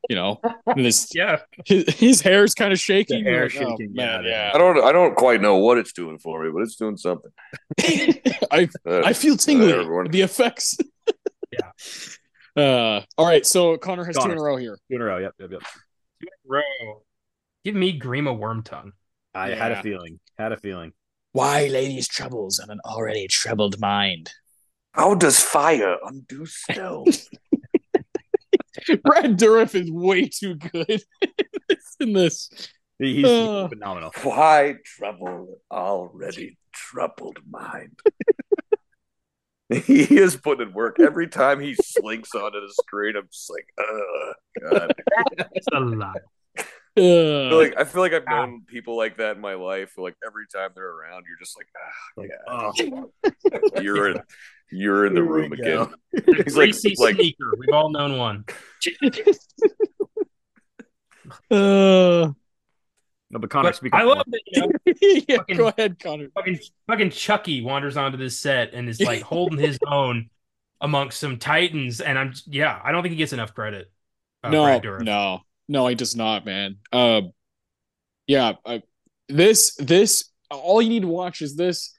you 0.09 0.17
know, 0.17 0.41
this 0.77 1.09
Yeah, 1.15 1.39
his, 1.67 1.85
his 1.95 2.21
hair's 2.21 2.55
kind 2.55 2.73
of 2.73 2.81
shaking. 2.81 3.25
The 3.25 3.31
hair 3.31 3.45
Like, 3.45 3.57
oh, 3.57 3.71
shaking, 3.71 3.95
man, 3.95 4.25
yeah, 4.25 4.51
I 4.55 4.59
don't, 4.59 4.83
I 4.85 4.93
don't 4.93 5.15
quite 5.15 5.41
know 5.41 5.57
what 5.57 5.79
it's 5.79 5.93
doing 5.93 6.19
for 6.19 6.43
me, 6.43 6.51
but 6.53 6.63
it's 6.63 6.77
doing 6.77 6.97
something. 6.97 7.31
I 8.51 8.69
Uh, 8.87 9.03
I 9.05 9.13
feel 9.13 9.37
tingly. 9.37 9.73
Aragorn. 9.73 10.11
the 10.11 10.23
effects. 10.23 10.79
Yeah. 11.51 12.63
Uh, 12.63 13.03
all 13.17 13.27
right. 13.27 13.47
So 13.47 13.79
Connor 13.79 14.05
has 14.05 14.17
two 14.17 14.31
in 14.31 14.37
a 14.37 14.43
row 14.43 14.57
here. 14.57 14.77
Two 14.91 14.97
in 14.97 15.01
a 15.01 15.05
row. 15.07 15.17
Yep. 15.17 15.33
Yep. 15.39 15.51
Yep. 15.53 15.61
Two 15.61 15.67
in 16.21 16.29
a 16.29 16.55
Row. 16.55 17.03
Give 17.65 17.75
me 17.75 17.99
Grima 17.99 18.39
Wormtongue. 18.39 18.93
I 19.39 19.55
had 19.55 19.73
a 19.73 19.83
feeling. 19.83 20.21
Had 20.39 20.53
a 20.53 20.57
feeling. 20.57 20.93
Why 21.33 21.67
ladies' 21.67 22.09
troubles 22.09 22.59
on 22.59 22.71
an 22.71 22.81
already 22.85 23.27
troubled 23.29 23.79
mind? 23.81 24.31
How 24.93 25.15
does 25.15 25.39
fire 25.41 25.97
undo 26.05 26.45
stone? 26.47 27.05
Brad 29.05 29.39
Dourif 29.39 29.75
is 29.75 29.91
way 29.91 30.29
too 30.29 30.55
good 30.57 31.03
in 32.01 32.13
this. 32.13 32.49
He- 32.99 33.17
He's, 33.17 33.25
Uh. 33.27 33.69
phenomenal. 33.69 34.11
Why 34.23 34.75
trouble 34.85 35.61
already 35.71 36.59
troubled 36.73 37.39
mind? 37.49 37.99
he 39.69 40.19
is 40.19 40.35
putting 40.37 40.69
in 40.69 40.75
work 40.75 40.99
every 40.99 41.29
time 41.29 41.61
he 41.61 41.75
slinks 41.81 42.35
onto 42.35 42.59
the 42.61 42.73
screen. 42.83 43.15
I'm 43.17 43.29
just 43.31 43.51
like, 43.51 43.69
oh 43.79 44.33
god. 44.63 44.93
That's 45.37 45.67
a 45.73 45.79
lot. 45.81 46.17
I 46.99 47.49
feel 47.51 47.59
Uh, 47.59 47.63
like 47.63 47.75
I 47.79 47.85
feel 47.85 48.03
like 48.03 48.13
I've 48.13 48.27
known 48.27 48.63
people 48.67 48.97
like 48.97 49.17
that 49.19 49.37
in 49.37 49.41
my 49.43 49.55
life. 49.55 49.93
Like 49.99 50.17
every 50.27 50.45
time 50.53 50.71
they're 50.75 50.91
around, 50.91 51.25
you're 51.29 51.39
just 51.39 51.57
like, 51.57 51.69
ah, 52.49 52.73
Oh, 52.77 53.05
yeah, 53.75 53.81
you're 53.83 54.09
in, 54.11 54.21
you're 54.71 55.07
in 55.07 55.15
the 55.15 55.21
Here 55.23 55.31
room 55.31 55.53
again. 55.53 55.89
He's 56.45 56.57
like- 56.57 56.73
greasy 56.73 56.95
like- 56.99 57.15
sneaker. 57.17 57.53
We've 57.59 57.75
all 57.75 57.91
known 57.91 58.19
one. 58.19 58.45
uh, 61.51 62.33
no, 63.31 63.39
but 63.39 63.51
Connor, 63.51 63.69
But 63.69 63.77
speak 63.77 63.95
I 63.95 64.03
love 64.03 64.25
that. 64.27 64.41
You 64.47 64.63
know, 64.63 64.71
yeah, 65.29 65.37
Fucking- 65.37 65.57
go 65.57 65.69
ahead, 65.69 65.99
Connor. 65.99 66.29
fucking 66.35 66.59
fucking 66.87 67.11
Chucky 67.11 67.61
wanders 67.63 67.97
onto 67.97 68.17
this 68.17 68.41
set 68.41 68.73
and 68.73 68.89
is 68.89 69.01
like 69.01 69.23
holding 69.23 69.59
his 69.59 69.79
own 69.87 70.31
amongst 70.81 71.21
some 71.21 71.39
titans, 71.39 72.01
and 72.01 72.19
I'm 72.19 72.33
yeah, 72.47 72.81
I 72.83 72.93
don't 72.93 73.03
think 73.03 73.13
he 73.13 73.19
gets 73.19 73.33
enough 73.33 73.55
credit. 73.55 73.91
uh, 74.45 74.51
no, 74.51 74.79
no, 75.01 75.41
no, 75.69 75.87
he 75.87 75.95
does 75.95 76.17
not, 76.17 76.45
man. 76.45 76.77
Uh, 76.93 77.23
yeah, 78.27 78.55
I, 78.65 78.83
this, 79.29 79.75
this, 79.77 80.31
all 80.51 80.83
you 80.83 80.89
need 80.89 81.03
to 81.03 81.09
watch 81.09 81.43
is 81.43 81.57
this, 81.57 81.95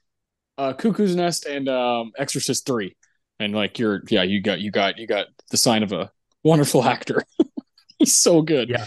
uh, 0.57 0.73
Cuckoo's 0.73 1.15
Nest 1.15 1.45
and 1.45 1.69
um, 1.69 2.11
Exorcist 2.17 2.65
Three, 2.65 2.97
and 3.39 3.53
like 3.53 3.79
you're, 3.79 4.01
yeah, 4.09 4.23
you 4.23 4.41
got, 4.41 4.59
you 4.59 4.71
got, 4.71 4.97
you 4.97 5.07
got 5.07 5.27
the 5.51 5.57
sign 5.57 5.83
of 5.83 5.91
a 5.93 6.11
wonderful 6.43 6.83
actor. 6.83 7.23
He's 7.99 8.17
so 8.17 8.41
good. 8.41 8.69
Yeah. 8.69 8.85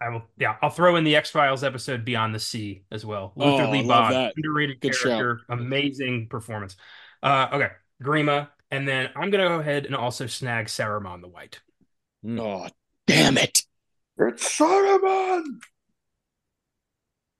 I 0.00 0.10
will. 0.10 0.22
Yeah, 0.36 0.56
I'll 0.60 0.70
throw 0.70 0.96
in 0.96 1.04
the 1.04 1.16
X 1.16 1.30
Files 1.30 1.64
episode 1.64 2.04
Beyond 2.04 2.34
the 2.34 2.38
Sea 2.38 2.82
as 2.90 3.06
well. 3.06 3.32
Oh, 3.38 3.52
Luther 3.52 3.64
I 3.64 3.70
Lee 3.70 3.82
love 3.82 4.10
Bond, 4.10 4.14
that. 4.14 4.34
underrated 4.36 4.80
Good 4.80 4.94
shout. 4.94 5.18
character, 5.18 5.40
amazing 5.48 6.26
performance. 6.28 6.76
Uh, 7.22 7.48
okay, 7.52 7.68
Grima, 8.02 8.48
and 8.70 8.86
then 8.86 9.08
I'm 9.16 9.30
gonna 9.30 9.48
go 9.48 9.60
ahead 9.60 9.86
and 9.86 9.96
also 9.96 10.26
snag 10.26 10.66
Saruman 10.66 11.22
the 11.22 11.28
White. 11.28 11.60
Oh, 12.26 12.68
damn 13.06 13.38
it, 13.38 13.62
It's 14.18 14.58
Saruman. 14.58 15.42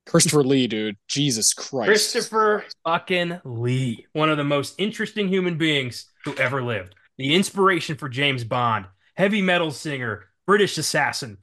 Christopher 0.07 0.45
Lee, 0.45 0.66
dude. 0.66 0.97
Jesus 1.09 1.55
Christ. 1.55 1.86
Christopher 1.89 2.65
fucking 2.85 3.41
Lee, 3.45 4.07
one 4.12 4.28
of 4.28 4.36
the 4.36 4.45
most 4.45 4.74
interesting 4.78 5.28
human 5.28 5.57
beings 5.57 6.07
who 6.24 6.35
ever 6.36 6.62
lived. 6.62 6.95
The 7.16 7.35
inspiration 7.35 7.97
for 7.97 8.09
James 8.09 8.45
Bond, 8.45 8.86
heavy 9.16 9.41
metal 9.41 9.70
singer, 9.70 10.27
British 10.47 10.77
assassin, 10.77 11.39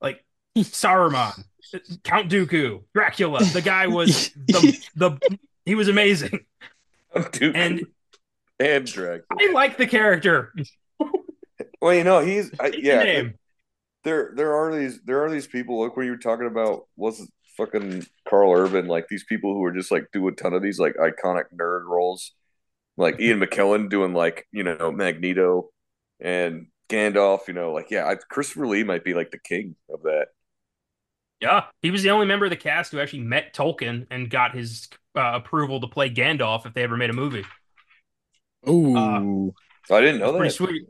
like 0.00 0.24
Saruman, 0.58 1.44
Count 2.02 2.30
Dooku, 2.30 2.82
Dracula. 2.94 3.44
The 3.44 3.62
guy 3.62 3.86
was 3.86 4.30
the 4.34 4.78
the 4.96 5.38
he 5.64 5.74
was 5.76 5.88
amazing. 5.88 6.40
Duke 7.32 7.54
And 7.54 7.86
and 8.58 8.86
Drag. 8.86 9.22
I 9.30 9.52
like 9.52 9.76
the 9.76 9.86
character. 9.86 10.52
Well, 11.80 11.94
you 11.94 12.04
know, 12.04 12.20
he's 12.20 12.52
uh, 12.58 12.64
I, 12.64 12.70
His 12.70 12.84
yeah. 12.84 13.22
Name. 14.04 14.12
There, 14.12 14.32
there 14.34 14.54
are 14.54 14.76
these, 14.76 15.00
there 15.02 15.24
are 15.24 15.30
these 15.30 15.46
people. 15.46 15.82
Like 15.82 15.96
when 15.96 16.06
you 16.06 16.12
were 16.12 16.18
talking 16.18 16.46
about, 16.46 16.86
was 16.96 17.20
it 17.20 17.28
fucking 17.56 18.06
Karl 18.28 18.52
Urban? 18.52 18.86
Like 18.86 19.08
these 19.08 19.24
people 19.24 19.54
who 19.54 19.64
are 19.64 19.72
just 19.72 19.90
like 19.90 20.06
do 20.12 20.26
a 20.28 20.32
ton 20.32 20.54
of 20.54 20.62
these 20.62 20.78
like 20.78 20.94
iconic 20.96 21.44
nerd 21.54 21.84
roles, 21.84 22.32
like 22.96 23.20
Ian 23.20 23.40
McKellen 23.40 23.90
doing 23.90 24.12
like 24.14 24.46
you 24.52 24.62
know 24.62 24.90
Magneto 24.92 25.70
and 26.18 26.66
Gandalf. 26.88 27.48
You 27.48 27.54
know, 27.54 27.72
like 27.72 27.90
yeah, 27.90 28.06
I, 28.06 28.16
Christopher 28.16 28.66
Lee 28.66 28.84
might 28.84 29.04
be 29.04 29.14
like 29.14 29.30
the 29.30 29.38
king 29.38 29.76
of 29.92 30.02
that. 30.02 30.26
Yeah, 31.40 31.64
he 31.80 31.90
was 31.90 32.02
the 32.02 32.10
only 32.10 32.26
member 32.26 32.44
of 32.46 32.50
the 32.50 32.56
cast 32.56 32.92
who 32.92 33.00
actually 33.00 33.20
met 33.22 33.54
Tolkien 33.54 34.06
and 34.10 34.28
got 34.28 34.54
his 34.54 34.88
uh, 35.16 35.32
approval 35.34 35.80
to 35.80 35.86
play 35.86 36.10
Gandalf 36.10 36.66
if 36.66 36.74
they 36.74 36.82
ever 36.82 36.98
made 36.98 37.08
a 37.08 37.14
movie. 37.14 37.44
Ooh. 38.68 38.94
Uh, 38.94 39.94
I 39.94 40.00
didn't 40.02 40.20
know 40.20 40.32
that 40.32 40.38
Pretty 40.38 40.54
sweet. 40.54 40.86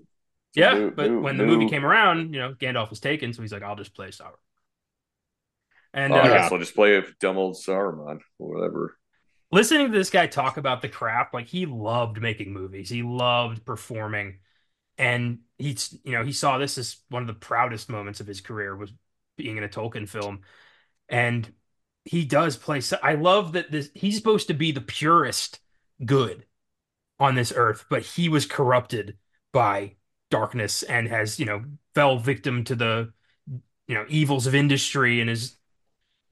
Yeah, 0.54 0.80
but 0.94 1.20
when 1.20 1.36
the 1.36 1.44
movie 1.44 1.66
came 1.66 1.84
around, 1.84 2.34
you 2.34 2.40
know, 2.40 2.54
Gandalf 2.54 2.90
was 2.90 3.00
taken, 3.00 3.32
so 3.32 3.42
he's 3.42 3.52
like, 3.52 3.62
"I'll 3.62 3.76
just 3.76 3.94
play 3.94 4.08
Sauron." 4.08 4.34
And 5.92 6.16
Oh, 6.16 6.20
I 6.20 6.28
uh, 6.28 6.28
guess 6.30 6.52
I'll 6.52 6.58
just 6.58 6.74
play 6.74 6.96
a 6.96 7.02
dumb 7.20 7.38
old 7.38 7.54
Saruman 7.56 8.20
or 8.38 8.54
whatever. 8.54 8.98
listening 9.50 9.90
to 9.90 9.96
this 9.98 10.10
guy 10.10 10.26
talk 10.26 10.56
about 10.56 10.82
the 10.82 10.88
craft, 10.88 11.34
like 11.34 11.46
he 11.48 11.66
loved 11.66 12.20
making 12.20 12.52
movies, 12.52 12.88
he 12.88 13.02
loved 13.02 13.64
performing, 13.64 14.38
and 14.98 15.40
he's, 15.58 15.98
you 16.04 16.12
know, 16.12 16.24
he 16.24 16.32
saw 16.32 16.58
this 16.58 16.78
as 16.78 16.98
one 17.10 17.22
of 17.22 17.28
the 17.28 17.34
proudest 17.34 17.90
moments 17.90 18.20
of 18.20 18.26
his 18.26 18.40
career 18.40 18.76
was 18.76 18.92
being 19.36 19.56
in 19.58 19.64
a 19.64 19.68
Tolkien 19.68 20.08
film, 20.08 20.42
and 21.08 21.52
he 22.04 22.24
does 22.26 22.56
play. 22.56 22.80
So 22.80 22.98
I 23.02 23.14
love 23.14 23.52
that 23.54 23.70
this. 23.72 23.90
He's 23.94 24.16
supposed 24.16 24.48
to 24.48 24.54
be 24.54 24.72
the 24.72 24.80
purest 24.82 25.60
good 26.04 26.46
on 27.20 27.34
this 27.34 27.52
earth, 27.56 27.86
but 27.90 28.02
he 28.02 28.28
was 28.28 28.46
corrupted 28.46 29.18
by 29.52 29.96
darkness 30.30 30.82
and 30.82 31.08
has, 31.08 31.38
you 31.40 31.46
know, 31.46 31.64
fell 31.94 32.18
victim 32.18 32.64
to 32.64 32.74
the, 32.74 33.12
you 33.88 33.94
know, 33.94 34.04
evils 34.08 34.46
of 34.46 34.54
industry 34.54 35.20
and 35.20 35.30
is 35.30 35.56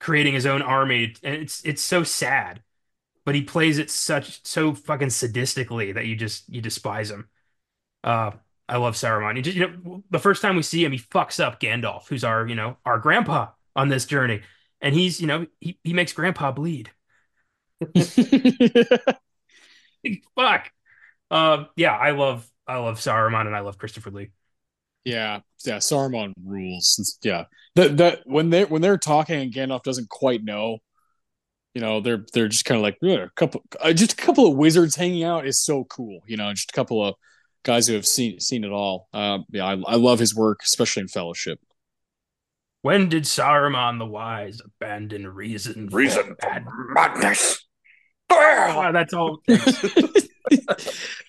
creating 0.00 0.34
his 0.34 0.46
own 0.46 0.62
army. 0.62 1.14
And 1.22 1.34
it's 1.36 1.64
it's 1.64 1.82
so 1.82 2.02
sad, 2.04 2.62
but 3.24 3.34
he 3.34 3.42
plays 3.42 3.78
it 3.78 3.90
such 3.90 4.44
so 4.46 4.74
fucking 4.74 5.08
sadistically 5.08 5.94
that 5.94 6.06
you 6.06 6.16
just 6.16 6.48
you 6.48 6.60
despise 6.60 7.10
him. 7.10 7.28
Uh, 8.04 8.32
I 8.68 8.76
love 8.76 8.94
Saruman. 8.94 9.36
You, 9.36 9.42
just, 9.42 9.56
you 9.56 9.68
know, 9.68 10.02
the 10.10 10.18
first 10.18 10.42
time 10.42 10.56
we 10.56 10.62
see 10.62 10.84
him, 10.84 10.92
he 10.92 10.98
fucks 10.98 11.42
up 11.42 11.60
Gandalf, 11.60 12.08
who's 12.08 12.24
our 12.24 12.46
you 12.48 12.54
know 12.54 12.76
our 12.84 12.98
grandpa 12.98 13.48
on 13.76 13.88
this 13.88 14.06
journey, 14.06 14.42
and 14.80 14.94
he's 14.94 15.20
you 15.20 15.26
know 15.26 15.46
he 15.60 15.78
he 15.84 15.92
makes 15.92 16.12
Grandpa 16.12 16.52
bleed. 16.52 16.90
Fuck. 20.34 20.70
Uh, 21.30 21.66
yeah, 21.76 21.96
I 21.96 22.12
love 22.12 22.48
I 22.68 22.76
love 22.76 22.98
Saruman 22.98 23.46
and 23.46 23.56
I 23.56 23.60
love 23.60 23.78
Christopher 23.78 24.10
Lee. 24.10 24.30
Yeah, 25.04 25.40
yeah, 25.64 25.78
Saruman 25.78 26.34
rules. 26.44 27.18
Yeah, 27.22 27.44
that 27.76 27.96
that 27.96 28.20
when 28.24 28.50
they 28.50 28.66
when 28.66 28.82
they're 28.82 28.98
talking 28.98 29.40
and 29.40 29.52
Gandalf 29.52 29.82
doesn't 29.82 30.10
quite 30.10 30.44
know, 30.44 30.78
you 31.74 31.80
know, 31.80 32.00
they're 32.00 32.26
they're 32.34 32.48
just 32.48 32.66
kind 32.66 32.76
of 32.76 32.82
like 32.82 32.98
a 33.02 33.30
couple, 33.34 33.64
uh, 33.80 33.92
just 33.94 34.12
a 34.12 34.16
couple 34.16 34.46
of 34.46 34.56
wizards 34.56 34.96
hanging 34.96 35.24
out 35.24 35.46
is 35.46 35.62
so 35.62 35.84
cool. 35.84 36.20
You 36.26 36.36
know, 36.36 36.52
just 36.52 36.70
a 36.70 36.74
couple 36.74 37.02
of 37.04 37.14
guys 37.62 37.86
who 37.86 37.94
have 37.94 38.06
seen 38.06 38.38
seen 38.38 38.64
it 38.64 38.70
all. 38.70 39.08
Um, 39.14 39.46
yeah, 39.50 39.64
I, 39.64 39.72
I 39.86 39.94
love 39.94 40.18
his 40.18 40.34
work, 40.34 40.60
especially 40.62 41.02
in 41.02 41.08
Fellowship. 41.08 41.58
When 42.82 43.08
did 43.08 43.24
Saruman 43.24 43.98
the 43.98 44.06
Wise 44.06 44.60
abandon 44.64 45.26
reason? 45.26 45.88
Reason 45.90 46.36
for 46.40 46.88
madness. 46.92 47.64
Oh, 48.30 48.92
that's 48.92 49.14
all. 49.14 49.40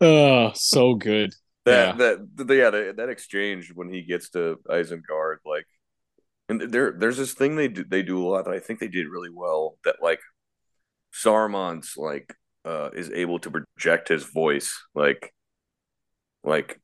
oh, 0.00 0.52
so 0.54 0.94
good. 0.94 1.32
That 1.64 1.98
yeah. 1.98 2.14
that 2.36 2.54
yeah 2.54 2.70
that, 2.70 2.96
that 2.96 3.08
exchange 3.08 3.72
when 3.74 3.92
he 3.92 4.02
gets 4.02 4.30
to 4.30 4.58
Isengard, 4.68 5.38
like, 5.44 5.66
and 6.48 6.60
there 6.60 6.94
there's 6.96 7.16
this 7.16 7.34
thing 7.34 7.56
they 7.56 7.68
do 7.68 7.84
they 7.84 8.02
do 8.02 8.24
a 8.24 8.26
lot 8.26 8.44
that 8.46 8.54
I 8.54 8.60
think 8.60 8.80
they 8.80 8.88
did 8.88 9.06
really 9.08 9.30
well. 9.32 9.76
That 9.84 9.96
like 10.02 10.20
Saruman's 11.12 11.94
like 11.96 12.34
uh 12.64 12.90
is 12.94 13.10
able 13.10 13.38
to 13.40 13.50
project 13.50 14.08
his 14.08 14.24
voice 14.24 14.82
like 14.94 15.34
like 16.44 16.80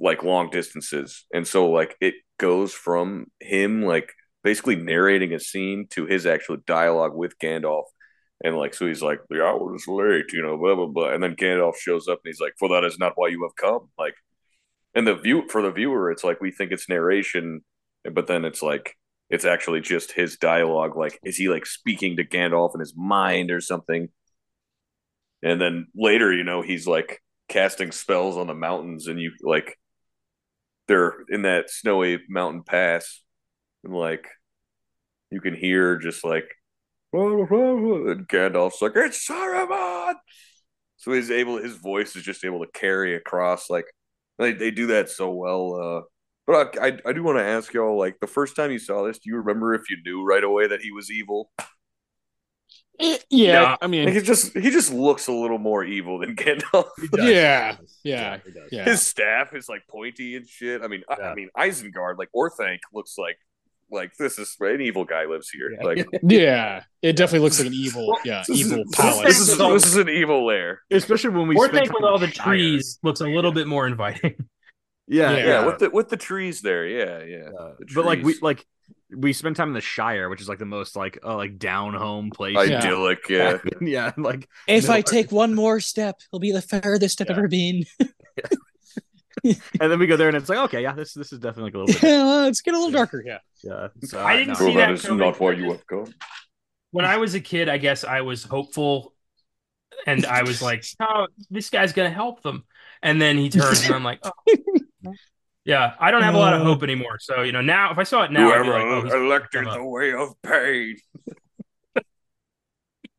like 0.00 0.22
long 0.22 0.50
distances, 0.50 1.24
and 1.34 1.46
so 1.46 1.70
like 1.70 1.96
it 2.00 2.14
goes 2.38 2.72
from 2.72 3.26
him 3.40 3.82
like 3.82 4.12
basically 4.42 4.76
narrating 4.76 5.32
a 5.32 5.40
scene 5.40 5.86
to 5.90 6.06
his 6.06 6.26
actual 6.26 6.56
dialogue 6.66 7.14
with 7.14 7.38
Gandalf 7.38 7.84
and 8.42 8.56
like, 8.56 8.74
so 8.74 8.86
he's 8.86 9.02
like, 9.02 9.20
the 9.28 9.44
hour 9.44 9.74
is 9.74 9.86
late, 9.86 10.32
you 10.32 10.42
know, 10.42 10.56
blah, 10.56 10.74
blah, 10.74 10.86
blah. 10.86 11.12
And 11.12 11.22
then 11.22 11.36
Gandalf 11.36 11.76
shows 11.76 12.08
up 12.08 12.20
and 12.24 12.30
he's 12.30 12.40
like, 12.40 12.54
for 12.58 12.68
that 12.70 12.84
is 12.84 12.98
not 12.98 13.12
why 13.14 13.28
you 13.28 13.42
have 13.44 13.56
come. 13.56 13.88
Like, 13.98 14.14
and 14.94 15.06
the 15.06 15.14
view 15.14 15.44
for 15.48 15.62
the 15.62 15.70
viewer, 15.70 16.10
it's 16.10 16.24
like 16.24 16.40
we 16.40 16.50
think 16.50 16.72
it's 16.72 16.88
narration, 16.88 17.62
but 18.10 18.26
then 18.26 18.44
it's 18.44 18.62
like, 18.62 18.96
it's 19.30 19.44
actually 19.44 19.80
just 19.80 20.12
his 20.12 20.36
dialogue. 20.36 20.96
Like, 20.96 21.18
is 21.24 21.36
he 21.36 21.48
like 21.48 21.66
speaking 21.66 22.16
to 22.16 22.24
Gandalf 22.24 22.74
in 22.74 22.80
his 22.80 22.94
mind 22.96 23.50
or 23.50 23.60
something? 23.60 24.08
And 25.42 25.60
then 25.60 25.86
later, 25.94 26.32
you 26.32 26.44
know, 26.44 26.62
he's 26.62 26.86
like 26.86 27.22
casting 27.48 27.92
spells 27.92 28.36
on 28.36 28.48
the 28.48 28.54
mountains 28.54 29.06
and 29.06 29.20
you 29.20 29.32
like, 29.42 29.78
they're 30.88 31.14
in 31.28 31.42
that 31.42 31.70
snowy 31.70 32.18
mountain 32.28 32.62
pass 32.64 33.22
and 33.84 33.94
like, 33.94 34.26
you 35.30 35.40
can 35.40 35.54
hear 35.54 35.96
just 35.96 36.24
like 36.24 36.44
and 37.12 38.28
Gandalf's 38.28 38.82
like, 38.82 38.92
it's 38.96 39.26
Saruman. 39.28 40.14
So 40.96 41.12
he's 41.12 41.30
able, 41.30 41.58
his 41.58 41.76
voice 41.76 42.16
is 42.16 42.22
just 42.22 42.44
able 42.44 42.64
to 42.64 42.70
carry 42.72 43.16
across. 43.16 43.68
Like 43.68 43.86
they, 44.38 44.52
they 44.52 44.70
do 44.70 44.88
that 44.88 45.10
so 45.10 45.30
well. 45.32 45.74
Uh, 45.74 46.02
but 46.46 46.78
I, 46.78 46.86
I, 46.88 46.98
I 47.06 47.12
do 47.12 47.22
want 47.22 47.38
to 47.38 47.44
ask 47.44 47.72
y'all, 47.72 47.98
like 47.98 48.18
the 48.20 48.26
first 48.26 48.56
time 48.56 48.70
you 48.70 48.78
saw 48.78 49.04
this, 49.04 49.18
do 49.18 49.30
you 49.30 49.36
remember 49.36 49.74
if 49.74 49.90
you 49.90 49.98
knew 50.04 50.24
right 50.24 50.42
away 50.42 50.66
that 50.68 50.80
he 50.80 50.92
was 50.92 51.10
evil? 51.10 51.50
Eh, 53.00 53.18
yeah, 53.30 53.52
yeah, 53.52 53.76
I 53.80 53.86
mean, 53.86 54.04
like 54.04 54.14
he 54.14 54.20
just 54.20 54.52
he 54.52 54.70
just 54.70 54.92
looks 54.92 55.26
a 55.26 55.32
little 55.32 55.58
more 55.58 55.82
evil 55.82 56.18
than 56.18 56.36
Gandalf. 56.36 56.88
Yeah, 57.16 57.76
yeah, 58.04 58.38
yeah, 58.70 58.84
His 58.84 59.02
staff 59.02 59.54
is 59.54 59.68
like 59.68 59.86
pointy 59.88 60.36
and 60.36 60.46
shit. 60.46 60.82
I 60.82 60.88
mean, 60.88 61.02
yeah. 61.08 61.28
I, 61.28 61.30
I 61.30 61.34
mean, 61.34 61.48
Isengard, 61.56 62.18
like 62.18 62.28
Orthanc, 62.36 62.78
looks 62.92 63.16
like 63.16 63.38
like 63.92 64.14
this 64.16 64.38
is 64.38 64.56
an 64.60 64.80
evil 64.80 65.04
guy 65.04 65.26
lives 65.26 65.50
here. 65.50 65.70
Yeah. 65.72 65.84
Like 65.84 66.06
yeah, 66.22 66.84
it 67.02 67.16
definitely 67.16 67.44
looks 67.44 67.58
like 67.58 67.68
an 67.68 67.74
evil 67.74 68.16
yeah 68.24 68.42
evil 68.48 68.84
palace. 68.92 69.24
This 69.24 69.48
is, 69.48 69.58
this 69.58 69.86
is 69.86 69.96
an 69.96 70.08
evil 70.08 70.46
lair, 70.46 70.80
especially 70.90 71.30
when 71.30 71.48
we. 71.48 71.56
Orthanc 71.56 71.92
with 71.92 72.04
all 72.04 72.18
the 72.18 72.28
trees 72.28 72.98
looks 73.02 73.20
a 73.20 73.26
little 73.26 73.52
bit 73.52 73.66
more 73.66 73.86
inviting. 73.86 74.34
Yeah, 75.08 75.32
yeah, 75.32 75.44
yeah, 75.44 75.66
with 75.66 75.78
the 75.78 75.90
with 75.90 76.08
the 76.08 76.16
trees 76.16 76.62
there, 76.62 76.86
yeah, 76.86 77.22
yeah. 77.24 77.50
Uh, 77.58 77.72
but 77.92 78.06
like 78.06 78.22
we 78.22 78.36
like 78.40 78.64
we 79.14 79.32
spend 79.32 79.56
time 79.56 79.68
in 79.68 79.74
the 79.74 79.80
Shire, 79.80 80.30
which 80.30 80.40
is 80.40 80.48
like 80.48 80.60
the 80.60 80.64
most 80.64 80.96
like 80.96 81.18
uh, 81.22 81.36
like 81.36 81.58
down 81.58 81.92
home 81.92 82.30
place, 82.30 82.56
idyllic, 82.56 83.28
yeah, 83.28 83.58
yeah. 83.80 84.12
Like 84.16 84.48
if 84.68 84.86
no, 84.86 84.94
I 84.94 85.02
take 85.02 85.32
one 85.32 85.54
more 85.54 85.80
step, 85.80 86.20
it'll 86.30 86.38
be 86.38 86.52
the 86.52 86.62
furthest 86.62 87.20
I've 87.20 87.28
ever 87.30 87.48
been. 87.48 87.84
and 89.80 89.92
then 89.92 89.98
we 89.98 90.06
go 90.06 90.16
there 90.16 90.28
and 90.28 90.36
it's 90.36 90.48
like, 90.48 90.58
okay, 90.58 90.82
yeah, 90.82 90.92
this 90.92 91.14
this 91.14 91.32
is 91.32 91.38
definitely 91.38 91.70
like 91.70 91.74
a 91.74 91.78
little 91.78 91.94
bit. 91.94 92.02
Yeah, 92.02 92.24
well, 92.24 92.44
it's 92.46 92.60
getting 92.60 92.78
a 92.78 92.84
little 92.84 92.98
darker. 92.98 93.22
Yeah, 93.24 93.38
yeah. 93.62 93.88
So, 94.04 94.24
I 94.24 94.36
didn't 94.36 94.60
no. 94.60 94.66
see 94.66 94.76
that. 94.76 94.90
Is 94.92 95.08
not 95.10 95.40
why 95.40 95.52
you 95.52 95.70
have 95.70 95.86
come. 95.86 96.14
When 96.90 97.04
I 97.04 97.16
was 97.16 97.34
a 97.34 97.40
kid, 97.40 97.68
I 97.68 97.78
guess 97.78 98.04
I 98.04 98.20
was 98.20 98.44
hopeful, 98.44 99.14
and 100.06 100.24
I 100.26 100.42
was 100.42 100.62
like, 100.62 100.84
"Oh, 101.00 101.26
this 101.50 101.70
guy's 101.70 101.92
gonna 101.92 102.10
help 102.10 102.42
them." 102.42 102.64
And 103.02 103.20
then 103.20 103.36
he 103.36 103.48
turns, 103.48 103.84
and 103.84 103.94
I'm 103.94 104.04
like, 104.04 104.20
"Oh." 104.24 104.32
Yeah, 105.64 105.94
I 106.00 106.10
don't 106.10 106.22
have 106.22 106.34
a 106.34 106.38
lot 106.38 106.54
of 106.54 106.62
uh. 106.62 106.64
hope 106.64 106.82
anymore. 106.82 107.18
So 107.20 107.42
you 107.42 107.52
know, 107.52 107.60
now 107.60 107.92
if 107.92 107.98
I 107.98 108.02
saw 108.02 108.24
it 108.24 108.32
now, 108.32 108.48
whoever 108.48 108.72
like, 108.72 109.12
oh, 109.12 109.24
elected 109.26 109.64
the 109.64 109.84
way 109.84 110.12
of 110.12 110.34
pain. 110.42 110.96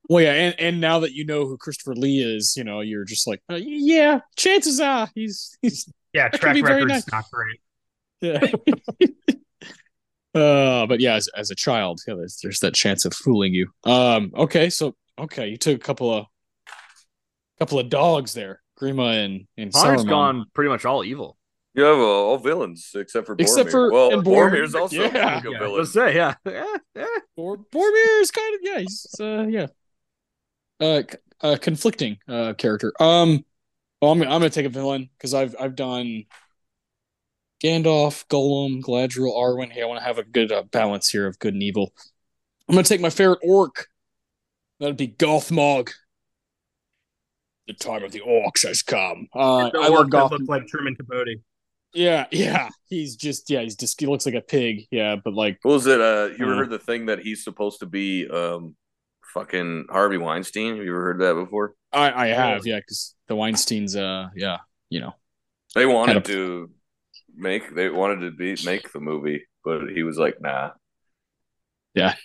Well, 0.10 0.22
yeah, 0.22 0.34
and, 0.34 0.56
and 0.60 0.82
now 0.82 1.00
that 1.00 1.14
you 1.14 1.26
know 1.26 1.46
who 1.48 1.58
Christopher 1.58 1.96
Lee 1.96 2.20
is, 2.20 2.56
you 2.58 2.66
know, 2.66 2.82
you're 2.82 3.06
just 3.06 3.26
like, 3.26 3.42
uh, 3.50 3.56
yeah, 3.56 4.20
chances 4.36 4.82
are 4.82 5.10
he's 5.16 5.58
he's 5.62 5.90
yeah, 6.14 6.30
track 6.30 6.56
record's 6.56 6.88
nice. 6.88 7.12
not 7.12 7.26
great. 7.32 7.60
Yeah. 8.22 8.40
uh, 10.40 10.86
but 10.88 11.00
yeah, 11.00 11.16
as, 11.16 11.28
as 11.36 11.52
a 11.52 11.56
child, 11.56 12.02
yeah, 12.08 12.16
there's, 12.16 12.40
there's 12.42 12.60
that 12.60 12.74
chance 12.74 13.06
of 13.06 13.14
fooling 13.14 13.54
you. 13.54 13.70
Um, 13.84 14.32
okay, 14.36 14.70
so 14.70 14.96
okay, 15.20 15.48
you 15.48 15.58
took 15.58 15.76
a 15.76 15.80
couple 15.80 16.14
of 16.14 16.26
couple 17.60 17.80
of 17.80 17.90
dogs 17.90 18.34
there, 18.34 18.62
Grima 18.80 19.24
and 19.24 19.48
and 19.58 19.74
Connor's 19.74 20.04
gone 20.06 20.46
pretty 20.54 20.70
much 20.70 20.86
all 20.86 21.04
evil. 21.04 21.38
You 21.76 21.84
have 21.84 21.98
uh, 21.98 22.02
all 22.02 22.38
villains 22.38 22.92
except 22.94 23.26
for 23.26 23.36
except 23.40 23.70
Boromir. 23.70 23.72
for 23.72 23.92
well, 23.92 24.14
and 24.14 24.24
Boromir's 24.24 24.76
also 24.76 24.96
yeah, 24.96 25.08
a 25.08 25.52
yeah. 25.52 25.60
villain. 25.60 25.78
Let's 25.80 25.94
say, 25.94 26.16
yeah, 26.16 26.36
yeah, 26.46 26.78
yeah. 26.96 27.06
Bor- 27.36 27.58
Boromir 27.58 28.22
is 28.22 28.32
kind 28.32 28.56
of 28.56 28.62
yeah, 28.64 28.80
he's 28.80 29.08
uh, 29.20 29.46
yeah, 29.50 29.68
uh, 30.80 31.02
uh, 31.42 31.58
conflicting 31.60 32.20
uh 32.28 32.54
character. 32.54 32.94
Um, 33.02 33.44
well, 34.04 34.12
I'm, 34.12 34.22
I'm 34.22 34.28
gonna 34.28 34.50
take 34.50 34.66
a 34.66 34.70
villain 34.70 35.10
because 35.18 35.34
I've 35.34 35.56
I've 35.58 35.78
done 35.78 36.26
Gandalf, 37.64 38.28
Gollum, 38.28 38.82
Galadriel, 38.82 39.34
Arwen. 39.34 39.72
Hey, 39.72 39.82
I 39.82 39.86
want 39.86 40.02
to 40.02 40.06
have 40.06 40.18
a 40.18 40.24
good 40.24 40.52
uh, 40.52 40.64
balance 40.64 41.10
here 41.10 41.26
of 41.26 41.40
good 41.40 41.54
and 41.54 41.64
evil. 41.64 41.94
I'm 42.68 42.76
gonna 42.76 42.84
take 42.84 43.00
my 43.00 43.10
favorite 43.10 43.40
orc. 43.42 43.88
That'd 44.82 44.98
be 44.98 45.08
Gothmog. 45.08 45.92
The 47.68 47.74
time 47.76 48.04
of 48.04 48.12
the 48.12 48.20
orcs 48.20 48.68
has 48.68 48.82
come. 48.82 49.30
Uh, 49.34 49.70
the 49.70 49.80
I 49.80 49.88
love 49.88 50.10
Goth. 50.10 50.34
Look 50.34 50.50
like 50.50 50.68
Truman 50.68 50.98
Capote. 50.98 51.40
Yeah, 51.94 52.26
yeah. 52.30 52.72
He's 52.90 53.16
just 53.16 53.50
yeah. 53.50 53.62
He's 53.62 53.78
just 53.78 53.98
he 54.02 54.06
looks 54.06 54.26
like 54.26 54.36
a 54.36 54.42
pig. 54.42 54.86
Yeah, 54.92 55.16
but 55.16 55.34
like, 55.34 55.60
what 55.62 55.76
was 55.76 55.88
it? 55.88 56.02
Uh, 56.02 56.28
you 56.38 56.44
ever 56.44 56.56
uh, 56.56 56.58
heard 56.58 56.72
the 56.72 56.78
thing 56.78 57.06
that 57.06 57.20
he's 57.20 57.42
supposed 57.42 57.80
to 57.80 57.86
be? 57.86 58.28
Um, 58.28 58.76
fucking 59.34 59.88
Harvey 59.90 60.18
Weinstein. 60.18 60.76
Have 60.76 60.86
you 60.86 60.92
ever 60.92 61.04
heard 61.04 61.20
that 61.22 61.34
before? 61.34 61.76
I 61.92 62.12
I 62.12 62.28
have. 62.28 62.66
Yeah, 62.66 62.78
because 62.78 63.16
the 63.28 63.36
Weinstein's. 63.36 63.96
Uh, 63.96 64.30
yeah, 64.36 64.58
you 64.90 65.00
know, 65.00 65.14
they 65.76 65.86
wanted 65.86 66.18
a... 66.18 66.22
to 66.22 66.70
make 67.36 67.74
they 67.74 67.90
wanted 67.90 68.22
to 68.22 68.32
be 68.32 68.56
make 68.66 68.92
the 68.92 69.00
movie, 69.00 69.46
but 69.64 69.90
he 69.90 70.04
was 70.04 70.18
like, 70.18 70.42
nah. 70.42 70.72
Yeah. 71.94 72.16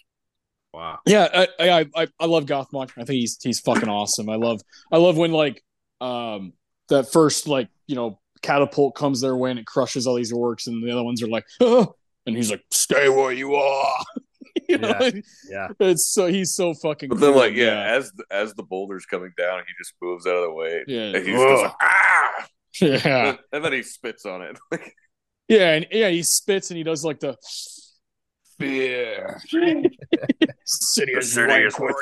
Wow. 0.73 0.99
Yeah, 1.07 1.47
I 1.59 1.87
I 1.95 2.07
I, 2.21 2.27
love 2.27 2.45
Gothmog. 2.45 2.91
I 2.93 3.05
think 3.05 3.21
he's 3.21 3.39
he's 3.43 3.61
fucking 3.61 3.89
awesome. 3.89 4.29
I 4.29 4.37
love 4.37 4.61
I 4.93 4.99
love 4.99 5.17
when 5.17 5.33
like 5.33 5.63
um 6.01 6.53
that 6.89 7.11
first 7.11 7.49
like 7.49 7.69
you 7.87 7.97
know 7.97 8.21
catapult 8.43 8.95
comes 8.95 9.21
their 9.21 9.37
way 9.37 9.51
and 9.51 9.59
it 9.59 9.67
crushes 9.67 10.07
all 10.07 10.15
these 10.15 10.33
orcs 10.33 10.67
and 10.67 10.87
the 10.87 10.93
other 10.93 11.03
ones 11.03 11.23
are 11.23 11.29
like 11.29 11.45
oh, 11.61 11.95
and 12.27 12.37
he's 12.37 12.51
like 12.51 12.63
stay 12.71 13.09
where 13.09 13.33
you 13.33 13.55
are. 13.55 14.05
you 14.71 14.77
know? 14.77 14.99
yeah, 15.01 15.11
yeah. 15.49 15.69
It's 15.81 16.11
so 16.11 16.27
he's 16.27 16.55
so 16.55 16.75
fucking. 16.75 17.09
But 17.09 17.21
then, 17.21 17.31
cool. 17.31 17.39
like, 17.39 17.55
yeah, 17.55 17.87
yeah, 17.87 17.97
as 17.97 18.13
as 18.31 18.53
the 18.53 18.63
boulder's 18.63 19.07
coming 19.07 19.33
down, 19.37 19.63
he 19.67 19.73
just 19.79 19.95
moves 20.03 20.27
out 20.27 20.37
of 20.37 20.43
the 20.43 20.53
way. 20.53 20.85
Yeah, 20.87 21.17
and 21.17 21.27
he 21.27 21.33
just 21.33 21.63
like, 21.63 21.73
ah. 21.83 22.47
Yeah, 22.81 22.91
and 22.93 23.03
then, 23.03 23.39
and 23.53 23.65
then 23.65 23.73
he 23.73 23.83
spits 23.83 24.27
on 24.27 24.43
it. 24.43 24.59
yeah, 25.49 25.73
and 25.73 25.87
yeah, 25.91 26.11
he 26.11 26.23
spits 26.23 26.71
and 26.71 26.77
he 26.77 26.85
does 26.85 27.03
like 27.03 27.19
the 27.19 27.35
fear. 28.59 29.41
city 30.65 31.13
is 31.13 31.33
city 31.33 31.53
is 31.55 31.79
with 31.79 31.97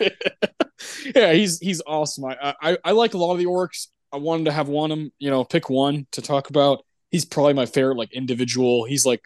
it. 0.00 1.14
yeah, 1.16 1.32
he's 1.32 1.58
he's 1.60 1.80
awesome. 1.86 2.26
I, 2.26 2.54
I 2.60 2.78
I 2.84 2.92
like 2.92 3.14
a 3.14 3.18
lot 3.18 3.32
of 3.32 3.38
the 3.38 3.46
orcs. 3.46 3.86
I 4.12 4.18
wanted 4.18 4.44
to 4.44 4.52
have 4.52 4.68
one 4.68 4.92
of 4.92 4.98
them, 4.98 5.12
you 5.18 5.30
know, 5.30 5.44
pick 5.44 5.70
one 5.70 6.06
to 6.12 6.20
talk 6.20 6.50
about. 6.50 6.84
He's 7.10 7.24
probably 7.24 7.54
my 7.54 7.66
favorite, 7.66 7.96
like 7.96 8.12
individual. 8.12 8.84
He's 8.84 9.06
like, 9.06 9.22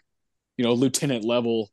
you 0.55 0.63
know, 0.63 0.73
lieutenant 0.73 1.25
level 1.25 1.69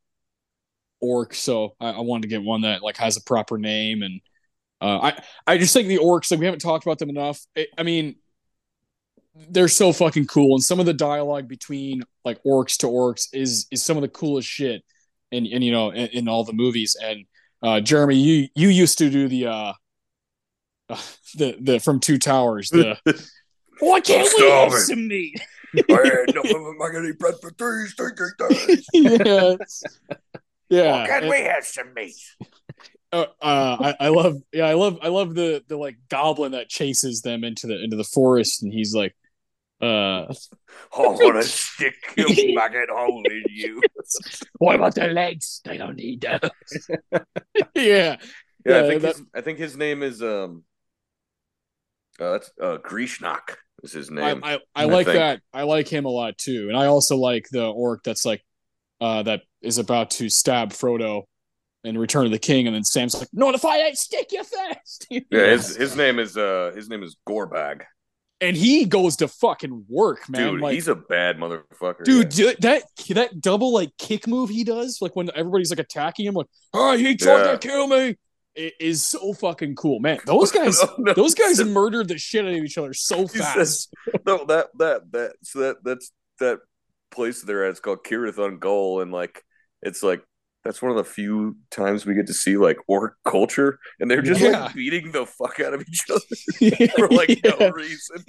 orc. 1.00 1.34
So 1.34 1.74
I, 1.80 1.90
I 1.90 2.00
wanted 2.00 2.22
to 2.22 2.28
get 2.28 2.42
one 2.42 2.62
that 2.62 2.82
like 2.82 2.96
has 2.96 3.16
a 3.16 3.22
proper 3.22 3.58
name. 3.58 4.02
And 4.02 4.20
uh, 4.80 4.98
I 4.98 5.22
I 5.46 5.58
just 5.58 5.72
think 5.72 5.88
the 5.88 5.98
orcs 5.98 6.30
like 6.30 6.40
we 6.40 6.46
haven't 6.46 6.60
talked 6.60 6.84
about 6.84 6.98
them 6.98 7.10
enough. 7.10 7.44
It, 7.54 7.68
I 7.76 7.82
mean, 7.82 8.16
they're 9.50 9.68
so 9.68 9.92
fucking 9.92 10.26
cool 10.26 10.54
and 10.54 10.62
some 10.62 10.80
of 10.80 10.86
the 10.86 10.94
dialogue 10.94 11.48
between 11.48 12.02
like 12.24 12.42
orcs 12.44 12.76
to 12.78 12.86
orcs 12.86 13.28
is 13.32 13.66
is 13.70 13.82
some 13.82 13.96
of 13.96 14.02
the 14.02 14.08
coolest 14.08 14.48
shit 14.48 14.82
and 15.32 15.46
and 15.46 15.62
you 15.62 15.72
know 15.72 15.90
in, 15.90 16.08
in 16.08 16.28
all 16.28 16.44
the 16.44 16.52
movies. 16.52 16.96
And 17.02 17.24
uh, 17.62 17.80
Jeremy, 17.80 18.16
you 18.16 18.48
you 18.54 18.68
used 18.68 18.98
to 18.98 19.10
do 19.10 19.28
the 19.28 19.46
uh, 19.46 19.72
uh 20.88 21.02
the 21.36 21.56
the 21.60 21.80
from 21.80 22.00
Two 22.00 22.18
Towers. 22.18 22.70
The 22.70 22.96
why 23.80 24.00
can't 24.00 24.28
we 24.36 24.50
have 24.50 24.72
Starving. 24.72 24.78
some 24.78 25.08
meat? 25.08 25.40
I 25.76 25.80
had 25.92 26.34
nothing. 26.34 26.56
Am 26.56 26.82
I 26.82 26.92
gonna 26.92 27.14
bread 27.14 27.34
for 27.40 27.50
three 27.50 27.88
stinking 27.88 29.18
days? 29.18 29.82
yeah, 30.68 31.06
yeah. 31.06 31.18
and- 31.18 31.28
we 31.28 31.40
have 31.40 31.64
some 31.64 31.92
meat? 31.94 32.14
uh, 33.12 33.24
uh, 33.40 33.76
I, 34.00 34.06
I 34.06 34.08
love 34.08 34.36
yeah 34.52 34.66
I 34.66 34.74
love 34.74 34.98
I 35.02 35.08
love 35.08 35.34
the 35.34 35.64
the 35.68 35.76
like 35.76 35.96
goblin 36.10 36.52
that 36.52 36.68
chases 36.68 37.22
them 37.22 37.42
into 37.44 37.66
the 37.66 37.82
into 37.82 37.96
the 37.96 38.04
forest 38.04 38.62
and 38.62 38.72
he's 38.72 38.94
like 38.94 39.14
uh 39.80 40.26
I 40.26 40.34
want 40.98 41.36
to 41.36 41.42
stick 41.48 41.94
a 42.18 42.52
maggot 42.54 42.90
hole 42.90 43.22
in 43.30 43.44
you. 43.48 43.80
what 44.58 44.74
about 44.76 44.94
the 44.94 45.06
legs 45.06 45.60
they 45.64 45.78
don't 45.78 45.96
need 45.96 46.20
those 46.20 46.50
yeah 47.12 47.18
Yeah, 47.74 48.16
Yeah, 48.66 48.78
I 48.80 48.88
think 48.88 49.02
that- 49.02 49.16
his, 49.16 49.22
I 49.34 49.40
think 49.40 49.58
his 49.58 49.76
name 49.76 50.02
is 50.02 50.22
um. 50.22 50.64
Uh, 52.20 52.32
that's 52.32 52.50
uh 52.60 52.78
Grishnakh 52.78 53.56
is 53.84 53.92
his 53.92 54.10
I, 54.10 54.14
name. 54.14 54.40
I, 54.44 54.54
I 54.54 54.58
I 54.74 54.84
like 54.86 55.06
think. 55.06 55.18
that 55.18 55.40
I 55.52 55.62
like 55.62 55.86
him 55.88 56.04
a 56.04 56.08
lot 56.10 56.36
too 56.36 56.66
and 56.68 56.76
I 56.76 56.86
also 56.86 57.16
like 57.16 57.46
the 57.50 57.64
orc 57.70 58.02
that's 58.02 58.26
like 58.26 58.44
uh 59.00 59.22
that 59.22 59.42
is 59.62 59.78
about 59.78 60.10
to 60.12 60.28
stab 60.28 60.70
Frodo 60.70 61.24
in 61.84 61.96
Return 61.96 62.26
of 62.26 62.32
the 62.32 62.38
King 62.38 62.66
and 62.66 62.74
then 62.76 62.84
Sam's 62.84 63.14
like 63.18 63.28
no 63.32 63.50
if 63.50 63.64
I 63.64 63.78
ain't 63.78 63.96
stick 63.98 64.28
you 64.32 64.42
fast 64.44 65.06
yeah, 65.10 65.22
his 65.30 65.76
his 65.76 65.96
name 65.96 66.18
is 66.18 66.36
uh 66.36 66.72
his 66.74 66.88
name 66.88 67.02
is 67.02 67.16
Gorbag. 67.28 67.82
and 68.40 68.56
he 68.56 68.84
goes 68.84 69.16
to 69.16 69.28
fucking 69.28 69.84
work 69.88 70.28
man 70.28 70.52
Dude, 70.54 70.60
like 70.60 70.74
he's 70.74 70.88
a 70.88 70.94
bad 70.94 71.38
motherfucker. 71.38 72.04
Dude, 72.04 72.36
yeah. 72.36 72.52
that 72.60 72.82
that 73.10 73.40
double 73.40 73.72
like 73.72 73.90
kick 73.98 74.26
move 74.26 74.50
he 74.50 74.64
does, 74.64 74.98
like 75.00 75.14
when 75.16 75.30
everybody's 75.34 75.70
like 75.70 75.78
attacking 75.78 76.26
him, 76.26 76.34
like, 76.34 76.46
oh, 76.74 76.96
he 76.96 77.16
tried 77.16 77.44
Yeah. 77.46 77.52
to 77.52 77.58
kill 77.58 77.86
me. 77.88 78.16
It 78.54 78.74
is 78.80 79.06
so 79.06 79.32
fucking 79.34 79.76
cool, 79.76 80.00
man. 80.00 80.18
Those 80.26 80.50
guys, 80.58 80.82
No, 80.82 80.94
no, 80.98 81.14
those 81.14 81.34
guys 81.34 81.62
murdered 81.64 82.08
the 82.08 82.18
shit 82.18 82.44
out 82.44 82.50
of 82.52 82.56
each 82.64 82.76
other 82.76 82.92
so 82.92 83.28
fast. 83.28 83.54
says- 83.54 83.88
no, 84.26 84.44
that 84.46 84.66
that 84.78 85.12
that 85.12 85.32
so 85.44 85.60
that 85.60 85.76
that's 85.84 86.10
that 86.40 86.58
place 87.12 87.42
they're 87.42 87.64
at. 87.64 87.70
It's 87.70 87.80
called 87.80 88.02
Cirith 88.04 88.34
Ungol, 88.36 89.00
and 89.02 89.12
like 89.12 89.44
it's 89.82 90.02
like 90.02 90.22
that's 90.64 90.82
one 90.82 90.90
of 90.90 90.96
the 90.96 91.04
few 91.04 91.56
times 91.70 92.04
we 92.04 92.14
get 92.14 92.26
to 92.26 92.34
see 92.34 92.56
like 92.56 92.76
orc 92.88 93.14
culture, 93.24 93.78
and 94.00 94.10
they're 94.10 94.22
just 94.22 94.40
Yeah. 94.40 94.64
like 94.64 94.74
beating 94.74 95.12
the 95.12 95.24
fuck 95.26 95.60
out 95.60 95.72
of 95.74 95.82
each 95.82 96.04
other 96.10 96.86
for 96.96 97.08
like 97.08 97.40
no 97.44 97.70
reason. 97.70 98.24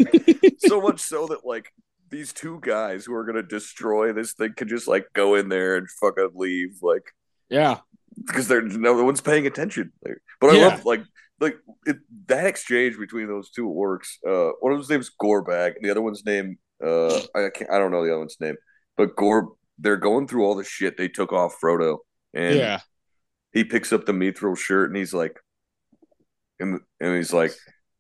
so 0.60 0.80
much 0.82 1.00
so 1.02 1.28
that 1.28 1.46
like 1.46 1.72
these 2.10 2.32
two 2.34 2.60
guys 2.62 3.06
who 3.06 3.14
are 3.14 3.26
gonna 3.26 3.44
destroy 3.44 4.14
this 4.14 4.34
thing 4.34 4.54
could 4.56 4.70
just 4.70 4.88
like 4.88 5.08
go 5.14 5.36
in 5.36 5.50
there 5.50 5.76
and 5.76 5.90
fucking 6.00 6.32
leave, 6.36 6.78
like 6.82 7.14
yeah, 7.50 7.80
because 8.28 8.48
they're 8.48 8.62
no 8.62 9.04
one's 9.04 9.22
paying 9.22 9.48
attention. 9.48 9.92
Like, 10.06 10.18
but 10.40 10.52
I 10.52 10.58
Yeah. 10.58 10.68
love 10.70 10.86
like 10.86 11.04
like 11.40 11.58
it, 11.86 11.98
that 12.28 12.46
exchange 12.46 12.98
between 12.98 13.28
those 13.28 13.50
two 13.50 13.68
orcs. 13.68 14.08
Uh, 14.28 14.52
one 14.60 14.72
of 14.74 14.78
them's 14.80 14.90
name's 14.90 15.12
Gorbag, 15.22 15.76
and 15.76 15.84
the 15.84 15.90
other 15.92 16.02
one's 16.02 16.26
name 16.26 16.58
uh 16.84 17.18
I 17.36 17.50
can't 17.54 17.72
I 17.72 17.78
don't 17.80 17.92
know 17.92 18.04
the 18.06 18.12
other 18.12 18.20
one's 18.20 18.38
name, 18.40 18.56
but 18.98 19.16
Gore. 19.16 19.50
They're 19.80 19.98
going 19.98 20.28
through 20.28 20.46
all 20.46 20.56
the 20.56 20.64
shit 20.64 20.98
they 20.98 21.08
took 21.08 21.32
off 21.34 21.56
Frodo, 21.64 22.00
and 22.34 22.58
yeah, 22.58 22.80
he 23.54 23.64
picks 23.64 23.92
up 23.94 24.06
the 24.06 24.12
mithril 24.12 24.58
shirt 24.58 24.90
and 24.90 24.98
he's 24.98 25.14
like, 25.14 25.40
and 26.60 26.80
and 27.00 27.16
he's 27.16 27.34
like, 27.34 27.52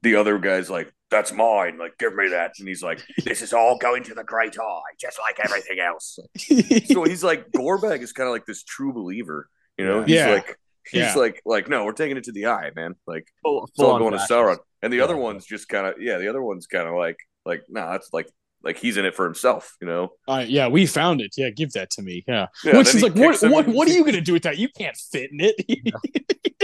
the 0.01 0.16
other 0.16 0.38
guy's 0.38 0.69
like, 0.69 0.91
that's 1.09 1.32
mine, 1.32 1.77
like 1.77 1.98
give 1.98 2.14
me 2.16 2.30
that, 2.30 2.51
and 2.59 2.67
he's 2.67 2.83
like, 2.83 3.01
this 3.25 3.41
is 3.41 3.53
all 3.53 3.77
going 3.77 4.03
to 4.03 4.14
the 4.14 4.24
Great 4.24 4.58
Eye, 4.59 4.82
just 4.99 5.17
like 5.19 5.40
everything 5.43 5.80
else. 5.80 6.19
so 6.38 7.03
he's 7.03 7.24
like, 7.24 7.49
Gorbag 7.51 8.01
is 8.01 8.11
kind 8.14 8.27
of 8.27 8.33
like 8.33 8.45
this 8.45 8.64
true 8.64 8.93
believer, 8.93 9.49
you 9.77 9.85
know? 9.85 10.03
He's 10.03 10.16
Yeah. 10.17 10.30
like, 10.30 10.58
he's 10.91 11.01
Yeah. 11.01 11.16
like, 11.16 11.41
like 11.45 11.69
no, 11.69 11.85
we're 11.85 11.93
taking 11.93 12.17
it 12.17 12.25
to 12.25 12.32
the 12.32 12.48
eye, 12.48 12.72
man. 12.75 12.95
Like 13.08 13.27
Full, 13.43 13.66
it's 13.66 13.80
all 13.80 13.85
full-on 13.85 14.01
going 14.01 14.11
to 14.14 14.19
fascist. 14.19 14.32
Sauron, 14.32 14.58
and 14.82 14.91
the 14.93 15.01
other 15.01 15.17
one's 15.17 15.45
just 15.45 15.67
kind 15.69 15.88
of 15.88 15.95
yeah, 16.01 16.17
the 16.17 16.27
other 16.27 16.41
one's 16.43 16.67
kind 16.67 16.88
of 16.88 16.95
like 16.95 17.17
like 17.45 17.64
no, 17.69 17.82
nah, 17.85 17.91
that's 17.93 18.09
like 18.14 18.27
like 18.63 18.77
he's 18.77 18.97
in 18.97 19.05
it 19.05 19.15
for 19.15 19.25
himself, 19.25 19.75
you 19.81 19.88
know? 19.88 20.09
uh, 20.27 20.45
yeah. 20.47 20.67
We 20.67 20.85
found 20.85 21.21
it. 21.21 21.33
Yeah, 21.38 21.49
give 21.49 21.71
that 21.73 21.89
to 21.91 22.01
me. 22.01 22.23
Yeah, 22.27 22.47
Yeah, 22.63 22.77
which 22.77 22.93
is 22.93 23.01
like, 23.01 23.15
what, 23.15 23.41
what, 23.43 23.67
what 23.67 23.88
are 23.88 23.91
you 23.91 24.03
gonna 24.03 24.21
do 24.21 24.33
with 24.33 24.43
that? 24.43 24.57
You 24.57 24.67
can't 24.77 24.97
fit 25.11 25.31
in 25.31 25.39
it. 25.41 25.93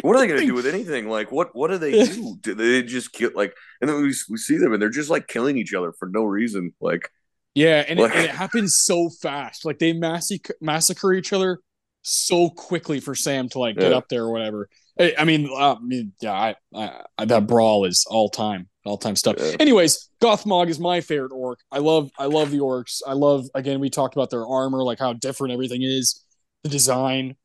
What 0.02 0.16
are 0.16 0.20
they 0.20 0.28
going 0.28 0.42
to 0.42 0.46
do 0.46 0.54
with 0.54 0.68
anything? 0.68 1.10
Like, 1.10 1.32
what 1.32 1.56
what 1.56 1.72
do 1.72 1.80
they 1.80 2.06
do? 2.06 2.38
Do 2.42 2.54
they 2.54 2.84
just 2.84 3.12
kill 3.12 3.32
like? 3.34 3.56
And 3.82 3.90
then 3.90 3.98
we 4.04 4.14
we 4.30 4.38
see 4.38 4.58
them, 4.58 4.72
and 4.72 4.80
they're 4.80 4.90
just 4.90 5.10
like 5.10 5.26
killing 5.26 5.58
each 5.58 5.74
other 5.74 5.94
for 5.98 6.08
no 6.08 6.24
reason. 6.26 6.74
Like, 6.80 7.10
yeah, 7.56 7.84
and, 7.88 8.00
Like- 8.00 8.12
it, 8.12 8.18
and 8.18 8.26
it 8.26 8.30
happens 8.32 8.78
so 8.84 9.10
fast. 9.10 9.66
Like 9.66 9.80
they 9.80 9.94
massacre 9.94 10.54
massacre 10.62 11.14
each 11.14 11.34
other 11.34 11.58
so 12.04 12.50
quickly 12.52 13.00
for 13.00 13.16
Sam 13.16 13.50
to 13.50 13.60
like 13.60 13.78
get 13.78 13.90
Yeah. 13.92 13.98
up 13.98 14.08
there 14.10 14.26
or 14.26 14.32
whatever. 14.32 14.70
I, 15.00 15.16
I 15.18 15.24
mean, 15.24 15.50
uh, 15.52 15.74
I 15.74 15.80
mean, 15.80 16.12
yeah, 16.22 16.34
I, 16.34 16.56
I, 16.76 17.02
I, 17.18 17.26
that 17.26 17.48
brawl 17.48 17.86
is 17.86 18.06
all 18.08 18.30
time, 18.30 18.70
all 18.86 18.98
time 18.98 19.16
stuff. 19.16 19.36
Yeah. 19.40 19.56
Anyways, 19.60 20.10
Gothmog 20.22 20.70
is 20.70 20.80
my 20.80 21.02
favorite 21.02 21.32
orc. 21.32 21.60
I 21.72 21.80
love, 21.80 22.10
I 22.18 22.26
love 22.26 22.52
the 22.52 22.60
orcs. 22.60 23.02
I 23.06 23.14
love. 23.14 23.46
Again, 23.56 23.80
we 23.80 23.90
talked 23.90 24.16
about 24.16 24.30
their 24.30 24.46
armor, 24.48 24.84
like 24.84 25.00
how 25.00 25.14
different 25.14 25.54
everything 25.54 25.82
is, 25.82 26.24
the 26.64 26.70
design. 26.70 27.36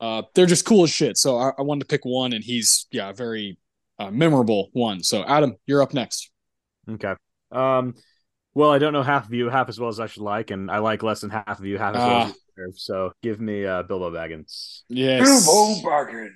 Uh, 0.00 0.22
they're 0.34 0.46
just 0.46 0.64
cool 0.64 0.84
as 0.84 0.90
shit. 0.90 1.16
So 1.16 1.36
I, 1.38 1.52
I 1.58 1.62
wanted 1.62 1.80
to 1.80 1.86
pick 1.86 2.04
one, 2.04 2.32
and 2.32 2.42
he's 2.42 2.86
yeah, 2.90 3.12
very 3.12 3.58
uh, 3.98 4.10
memorable 4.10 4.70
one. 4.72 5.02
So 5.02 5.24
Adam, 5.24 5.56
you're 5.66 5.82
up 5.82 5.94
next. 5.94 6.30
Okay. 6.90 7.14
Um, 7.52 7.94
well, 8.54 8.70
I 8.70 8.78
don't 8.78 8.92
know 8.92 9.02
half 9.02 9.26
of 9.26 9.32
you 9.34 9.48
half 9.50 9.68
as 9.68 9.78
well 9.78 9.88
as 9.88 10.00
I 10.00 10.06
should 10.06 10.22
like, 10.22 10.50
and 10.50 10.70
I 10.70 10.78
like 10.78 11.02
less 11.02 11.20
than 11.20 11.30
half 11.30 11.58
of 11.58 11.64
you 11.64 11.78
half 11.78 11.94
as 11.94 11.98
well 12.00 12.20
as 12.22 12.24
Ah. 12.24 12.26
you 12.28 12.34
deserve. 12.64 12.78
So 12.78 13.12
give 13.22 13.40
me 13.40 13.64
uh, 13.66 13.82
Bilbo 13.84 14.10
Baggins. 14.10 14.80
Yes. 14.88 15.44
Bilbo 15.46 15.88
Baggins. 15.88 16.30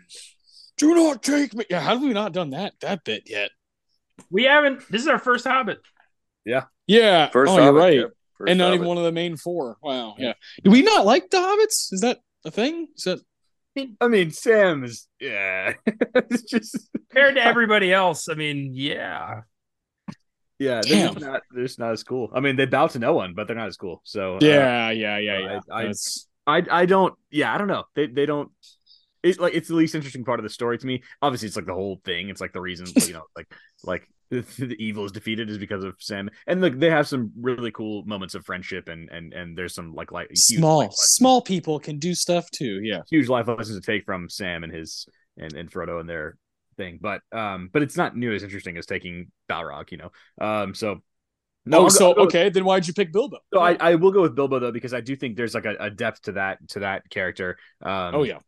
Do 0.77 0.95
not 0.95 1.23
take 1.23 1.55
me. 1.55 1.65
Yeah, 1.69 1.81
how 1.81 1.95
have 1.95 2.03
we 2.03 2.13
not 2.15 2.33
done 2.33 2.51
that 2.51 2.75
that 2.81 3.05
bit 3.05 3.25
yet? 3.27 3.51
We 4.31 4.45
haven't. 4.45 4.83
This 4.91 5.03
is 5.03 5.09
our 5.09 5.19
first 5.19 5.47
Hobbit. 5.47 5.79
Yeah. 6.45 6.65
Yeah. 6.87 7.29
First, 7.31 7.53
oh, 7.53 7.63
you're 7.63 7.73
right. 7.73 7.95
yeah. 7.95 8.05
First 8.39 8.51
and 8.51 8.59
not 8.59 8.75
even 8.75 8.87
one 8.87 8.97
of 8.99 9.05
the 9.05 9.13
main 9.13 9.37
four. 9.37 9.77
Wow. 9.83 10.15
Yeah. 10.19 10.33
Do 10.65 10.71
we 10.71 10.83
not 10.83 11.05
like 11.07 11.31
the 11.31 11.37
hobbits? 11.39 11.93
Is 11.93 12.01
that 12.01 12.19
a 12.45 12.51
thing? 12.51 12.89
Is 12.97 13.05
that 13.05 13.21
I 14.01 14.09
mean, 14.09 14.31
Sam 14.31 14.85
is 14.85 15.07
yeah. 15.21 15.75
it's 15.87 16.43
just 16.43 16.89
Compared 17.11 17.37
to 17.37 17.43
everybody 17.45 17.93
else, 17.93 18.29
I 18.29 18.35
mean, 18.35 18.73
yeah. 18.75 19.43
yeah. 20.59 20.81
They're 20.83 20.83
Damn. 20.83 21.15
just 21.15 21.27
not 21.27 21.43
they're 21.51 21.65
just 21.65 21.79
not 21.79 21.93
as 21.93 22.03
cool. 22.03 22.31
I 22.35 22.41
mean, 22.41 22.57
they 22.57 22.67
bow 22.67 22.87
to 22.89 22.99
no 22.99 23.15
one, 23.15 23.35
but 23.35 23.47
they're 23.47 23.57
not 23.57 23.69
as 23.69 23.77
cool. 23.77 24.01
So 24.05 24.37
uh, 24.37 24.39
yeah, 24.43 24.91
yeah, 24.91 25.19
yeah, 25.19 25.39
yeah. 25.39 25.61
I- 25.71 25.83
I- 25.85 25.93
I 26.47 26.63
I 26.71 26.87
don't 26.87 27.15
yeah 27.31 27.55
I 27.55 27.59
don't 27.59 27.69
know 27.69 27.85
they 27.95 28.07
they 28.07 28.25
don't 28.27 28.51
it's 29.23 29.39
like 29.39 29.55
it's 29.55 29.69
the 29.69 29.75
least 29.75 29.95
interesting 29.95 30.25
part 30.25 30.39
of 30.41 30.45
the 30.45 30.51
story 30.51 30.79
to 30.79 30.87
me. 30.87 31.03
Obviously 31.23 31.47
it's 31.47 31.57
like 31.57 31.67
the 31.67 31.75
whole 31.75 32.01
thing. 32.05 32.29
It's 32.29 32.41
like 32.41 32.53
the 32.53 32.61
reason 32.61 32.87
you 33.07 33.13
know 33.13 33.25
like 33.37 33.53
like 33.85 34.09
the, 34.31 34.43
the 34.59 34.77
evil 34.79 35.05
is 35.05 35.13
defeated 35.13 35.51
is 35.51 35.59
because 35.59 35.83
of 35.83 35.97
Sam. 35.99 36.31
And 36.47 36.61
like 36.63 36.79
they 36.79 36.91
have 36.91 37.09
some 37.09 37.33
really 37.41 37.73
cool 37.73 38.05
moments 38.05 38.35
of 38.35 38.45
friendship 38.47 38.89
and 38.89 39.09
and 39.11 39.33
and 39.33 39.59
there's 39.59 39.75
some 39.75 39.93
like 39.95 40.13
like 40.13 40.31
small, 40.35 40.89
small 40.93 41.43
people 41.43 41.81
can 41.81 41.99
do 41.99 42.15
stuff 42.15 42.51
too. 42.51 42.81
Yeah. 42.83 43.01
huge 43.11 43.29
life 43.29 43.49
lessons 43.49 43.79
to 43.79 43.85
take 43.85 44.05
from 44.05 44.29
Sam 44.29 44.65
and 44.65 44.73
his 44.73 45.07
and 45.37 45.55
and 45.55 45.71
Frodo 45.71 45.99
and 46.01 46.09
their 46.09 46.37
thing. 46.77 46.99
But 47.03 47.23
um 47.33 47.71
but 47.73 47.83
it's 47.83 47.97
not 47.97 48.17
nearly 48.17 48.37
as 48.37 48.43
interesting 48.45 48.77
as 48.79 48.87
taking 48.87 49.33
Balrog 49.49 49.91
you 49.91 49.99
know? 49.99 50.11
Um 50.41 50.75
so 50.75 51.03
No, 51.67 51.87
oh, 51.87 51.89
so 51.89 52.09
I'll 52.09 52.15
go- 52.15 52.23
okay, 52.23 52.49
then 52.51 52.65
why'd 52.65 52.87
you 52.87 52.95
pick 52.95 53.13
Bilbo? 53.13 53.39
so 53.53 53.61
I, 53.61 53.77
I 53.81 53.95
will 53.97 54.13
go 54.13 54.23
with 54.23 54.37
Bilbo 54.37 54.61
though 54.61 54.73
because 54.73 54.95
I 54.95 55.01
do 55.01 55.17
think 55.17 55.37
there's 55.37 55.55
like 55.55 55.67
a, 55.67 55.77
a 55.81 55.91
depth 55.91 56.23
to 56.23 56.33
that 56.33 56.67
to 56.69 56.81
that 56.81 57.09
character. 57.11 57.59
Um 57.83 58.15
oh 58.15 58.23
yeah, 58.23 58.39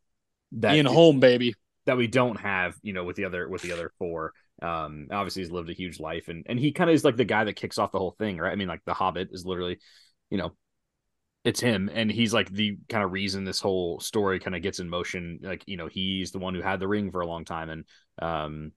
that 0.52 0.74
Ian 0.74 0.86
Holm, 0.86 1.20
baby. 1.20 1.54
that 1.86 1.96
we 1.96 2.06
don't 2.06 2.40
have, 2.40 2.76
you 2.82 2.92
know, 2.92 3.04
with 3.04 3.16
the 3.16 3.24
other 3.24 3.48
with 3.48 3.62
the 3.62 3.72
other 3.72 3.90
four. 3.98 4.32
Um, 4.60 5.08
obviously 5.10 5.42
he's 5.42 5.50
lived 5.50 5.70
a 5.70 5.74
huge 5.74 5.98
life, 6.00 6.28
and 6.28 6.44
and 6.48 6.58
he 6.58 6.72
kind 6.72 6.90
of 6.90 6.94
is 6.94 7.04
like 7.04 7.16
the 7.16 7.24
guy 7.24 7.44
that 7.44 7.54
kicks 7.54 7.78
off 7.78 7.92
the 7.92 7.98
whole 7.98 8.14
thing, 8.18 8.38
right? 8.38 8.52
I 8.52 8.56
mean, 8.56 8.68
like 8.68 8.84
the 8.84 8.94
Hobbit 8.94 9.28
is 9.32 9.44
literally, 9.44 9.78
you 10.30 10.38
know, 10.38 10.52
it's 11.44 11.60
him, 11.60 11.90
and 11.92 12.10
he's 12.10 12.34
like 12.34 12.50
the 12.50 12.78
kind 12.88 13.04
of 13.04 13.12
reason 13.12 13.44
this 13.44 13.60
whole 13.60 14.00
story 14.00 14.40
kind 14.40 14.56
of 14.56 14.62
gets 14.62 14.80
in 14.80 14.88
motion. 14.88 15.40
Like, 15.42 15.64
you 15.66 15.76
know, 15.76 15.88
he's 15.88 16.32
the 16.32 16.38
one 16.40 16.54
who 16.54 16.62
had 16.62 16.80
the 16.80 16.88
ring 16.88 17.10
for 17.12 17.20
a 17.22 17.26
long 17.26 17.44
time, 17.44 17.70
and 17.70 17.84
um, 18.20 18.72